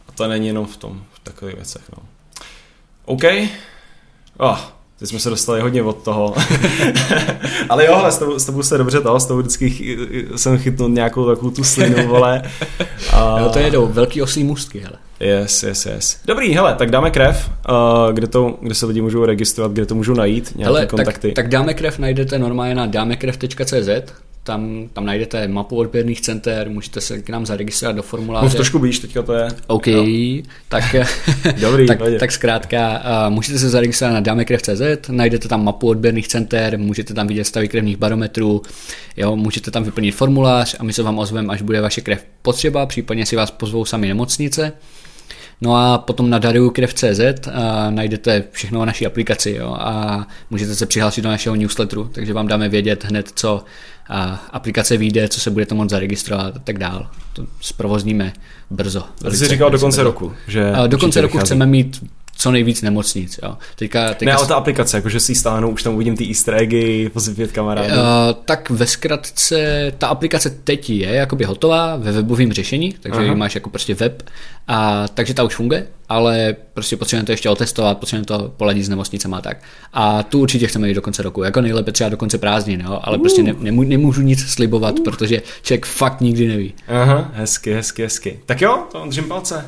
A 0.09 0.13
to 0.13 0.29
není 0.29 0.47
jenom 0.47 0.67
v 0.67 0.77
tom, 0.77 1.03
v 1.13 1.21
takových 1.21 1.55
věcech, 1.55 1.83
no. 1.97 2.03
OK. 3.05 3.23
Oh, 4.39 4.59
teď 4.99 5.09
jsme 5.09 5.19
se 5.19 5.31
dostali 5.31 5.61
hodně 5.61 5.83
od 5.83 6.03
toho. 6.03 6.35
Ale 7.69 7.87
jo, 7.87 8.05
s 8.09 8.19
tebou, 8.19 8.39
s 8.39 8.45
tebou 8.45 8.63
se 8.63 8.79
dobře 8.79 9.01
to, 9.01 9.21
s 9.21 9.27
tebou 9.27 9.39
vždycky 9.39 9.71
chy- 9.71 10.27
jsem 10.37 10.59
chytnul 10.59 10.89
nějakou 10.89 11.27
takovou 11.27 11.51
tu 11.51 11.65
slinu, 11.65 12.09
vole. 12.09 12.43
A... 13.13 13.41
Jo, 13.41 13.49
to 13.53 13.59
jedou 13.59 13.87
velký 13.87 14.23
oslý 14.23 14.45
můstky, 14.45 14.79
hele. 14.81 14.93
Yes, 15.21 15.63
yes, 15.63 15.87
yes. 15.87 16.19
Dobrý, 16.25 16.55
hele, 16.55 16.75
tak 16.75 16.91
dáme 16.91 17.11
krev, 17.11 17.51
uh, 17.69 18.13
kde, 18.13 18.27
to, 18.27 18.59
kde 18.63 18.75
se 18.75 18.87
lidi 18.87 19.01
můžou 19.03 19.25
registrovat, 19.25 19.73
kde 19.73 19.87
to 19.87 19.95
můžou 19.95 20.15
najít, 20.15 20.53
nějaké 20.57 20.65
Hele, 20.65 20.81
tak, 20.81 20.91
kontakty. 20.91 21.33
tak 21.33 21.49
dáme 21.49 21.75
krev 21.75 21.99
najdete 21.99 22.39
normálně 22.39 22.75
na 22.75 22.87
dámekrev.cz, 22.87 24.13
tam, 24.51 24.89
tam 24.93 25.07
najdete 25.07 25.49
mapu 25.49 25.77
odběrných 25.77 26.21
center, 26.21 26.71
můžete 26.71 27.01
se 27.01 27.23
k 27.23 27.29
nám 27.29 27.47
zaregistrovat 27.47 27.97
do 27.97 28.03
formuláře. 28.03 28.45
Mluv 28.45 28.55
trošku 28.55 28.79
blíž, 28.79 28.99
teďka 28.99 29.23
to 29.23 29.33
je. 29.33 29.49
OK, 29.67 29.87
Jo. 29.87 30.05
tak, 30.69 30.85
Dobrý, 31.61 31.87
tak, 31.87 31.99
tak 32.21 32.33
zkrátka 32.33 33.03
uh, 33.27 33.35
můžete 33.35 33.59
se 33.59 33.69
zaregistrovat 33.69 34.15
na 34.15 34.21
damekrev.cz, 34.21 35.09
najdete 35.09 35.49
tam 35.49 35.65
mapu 35.65 35.89
odběrných 35.89 36.29
center, 36.29 36.79
můžete 36.79 37.15
tam 37.15 37.27
vidět 37.27 37.45
stavy 37.45 37.69
krevních 37.69 37.97
barometrů, 37.97 38.63
jo, 39.17 39.37
můžete 39.37 39.71
tam 39.71 39.85
vyplnit 39.85 40.15
formulář 40.15 40.77
a 40.79 40.85
my 40.85 40.93
se 40.93 41.03
vám 41.03 41.19
ozveme, 41.19 41.53
až 41.53 41.63
bude 41.63 41.81
vaše 41.81 42.01
krev 42.01 42.25
potřeba, 42.43 42.87
případně 42.87 43.27
si 43.27 43.37
vás 43.37 43.51
pozvou 43.51 43.85
sami 43.85 44.09
nemocnice. 44.09 44.73
No 45.61 45.77
a 45.77 45.99
potom 45.99 46.31
na 46.31 46.39
dariukrev.cz 46.39 47.49
najdete 47.91 48.45
všechno 48.51 48.81
o 48.81 48.85
naší 48.85 49.07
aplikaci 49.07 49.57
jo, 49.59 49.77
a 49.79 50.27
můžete 50.51 50.75
se 50.75 50.87
přihlásit 50.87 51.23
do 51.23 51.29
našeho 51.29 51.57
newsletteru, 51.57 52.11
takže 52.13 52.33
vám 52.33 52.47
dáme 52.47 52.69
vědět 52.69 53.05
hned, 53.05 53.33
co 53.35 53.65
a 54.11 54.41
aplikace 54.53 54.97
vyjde, 54.97 55.29
co 55.29 55.41
se 55.41 55.51
budete 55.51 55.75
moct 55.75 55.91
zaregistrovat 55.91 56.57
a 56.57 56.59
tak 56.59 56.79
dál. 56.79 57.07
To 57.33 57.47
zprovozníme 57.61 58.33
brzo. 58.71 59.01
A 59.01 59.07
ty 59.19 59.25
velice- 59.25 59.45
jsi 59.45 59.51
říkal 59.51 59.69
do 59.69 59.71
velice 59.71 59.85
konce 59.85 59.97
brzo. 60.01 60.11
roku, 60.11 60.33
že 60.49 60.73
do 60.87 60.99
konce 60.99 61.21
roku 61.21 61.33
vychází. 61.33 61.47
chceme 61.47 61.67
mít 61.67 62.05
co 62.37 62.51
nejvíc 62.51 62.83
nemocnic. 62.83 63.41
Jo. 63.43 63.57
Teďka, 63.77 64.09
teďka 64.09 64.25
Ne, 64.25 64.33
ale 64.33 64.47
ta 64.47 64.55
aplikace, 64.55 64.97
jakože 64.97 65.21
si 65.21 65.33
ji 65.33 65.37
stáhnu, 65.37 65.71
už 65.71 65.83
tam 65.83 65.95
uvidím 65.95 66.17
ty 66.17 66.29
easter 66.29 66.55
eggy, 66.55 67.09
pozvi 67.13 67.35
pět 67.35 67.53
kamarádů. 67.53 67.95
Uh, 67.95 68.01
tak 68.45 68.71
ve 68.71 68.87
zkratce, 68.87 69.93
ta 69.99 70.07
aplikace 70.07 70.51
teď 70.51 70.91
je 70.91 71.09
jakoby 71.09 71.45
hotová 71.45 71.97
ve 71.97 72.13
webovém 72.13 72.53
řešení, 72.53 72.95
takže 73.01 73.21
Aha. 73.21 73.35
máš 73.35 73.55
jako 73.55 73.71
prostě 73.71 73.95
web, 73.95 74.23
a, 74.69 75.09
takže 75.09 75.35
ta 75.35 75.43
už 75.43 75.55
funguje, 75.55 75.87
ale 76.09 76.57
prostě 76.75 76.97
potřebujeme 76.97 77.27
to 77.27 77.33
ještě 77.33 77.49
otestovat, 77.49 77.99
potřebujeme 77.99 78.27
to 78.27 78.53
poladit 78.57 78.85
s 78.85 78.89
nemocnicema 78.89 79.39
a 79.39 79.41
tak. 79.41 79.57
A 79.93 80.23
tu 80.23 80.41
určitě 80.41 80.67
chceme 80.67 80.89
jít 80.89 80.95
do 80.95 81.03
konce 81.03 81.23
roku, 81.23 81.43
jako 81.43 81.61
nejlépe 81.61 81.93
třeba 81.93 82.11
do 82.11 82.17
konce 82.17 82.39
prázdnin, 82.39 82.81
jo? 82.81 83.01
ale 83.03 83.19
prostě 83.19 83.43
ne, 83.43 83.55
nemů, 83.59 83.83
nemůžu 83.83 84.23
nic 84.23 84.53
slibovat, 84.53 84.95
protože 85.05 85.43
člověk 85.63 85.87
fakt 85.87 86.21
nikdy 86.21 86.49
neví. 86.49 86.75
Aha, 86.89 87.31
hezky, 87.35 87.75
hezky, 87.75 88.03
hezky. 88.03 88.41
Tak 88.47 88.61
jo, 88.61 88.85
to 88.93 89.07
držím 89.07 89.25
palce. 89.25 89.65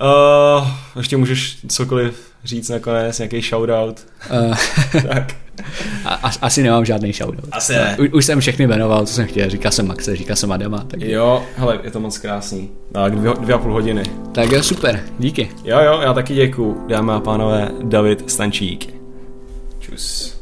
Uh, 0.00 0.68
ještě 0.96 1.16
můžeš 1.16 1.58
cokoliv 1.68 2.32
říct 2.44 2.68
nakonec, 2.68 3.18
nějaký 3.18 3.40
shoutout. 3.40 4.06
Uh, 4.48 4.56
tak. 5.08 5.34
a, 6.04 6.30
asi 6.42 6.62
nemám 6.62 6.84
žádný 6.84 7.12
shoutout. 7.12 7.48
Asi 7.52 7.72
ne. 7.72 7.96
U, 8.00 8.16
už 8.16 8.24
jsem 8.24 8.40
všechny 8.40 8.66
jmenoval, 8.66 9.06
co 9.06 9.14
jsem 9.14 9.26
chtěl, 9.26 9.50
říkal 9.50 9.72
jsem 9.72 9.88
Maxe, 9.88 10.16
říkal 10.16 10.36
jsem 10.36 10.52
Adama, 10.52 10.84
tak, 10.84 11.00
Jo, 11.00 11.42
hele, 11.56 11.80
je 11.82 11.90
to 11.90 12.00
moc 12.00 12.18
krásný. 12.18 12.70
Tak 12.92 13.16
dvě, 13.16 13.32
dvě 13.40 13.54
a 13.54 13.58
půl 13.58 13.72
hodiny. 13.72 14.02
tak 14.32 14.50
jo, 14.52 14.62
super, 14.62 15.04
díky. 15.18 15.50
Jo, 15.64 15.80
jo, 15.80 16.00
já 16.00 16.12
taky 16.12 16.34
děkuju, 16.34 16.84
dámy 16.88 17.12
a 17.12 17.20
pánové, 17.20 17.70
David 17.82 18.30
Stančík. 18.30 18.94
Čus. 19.80 20.41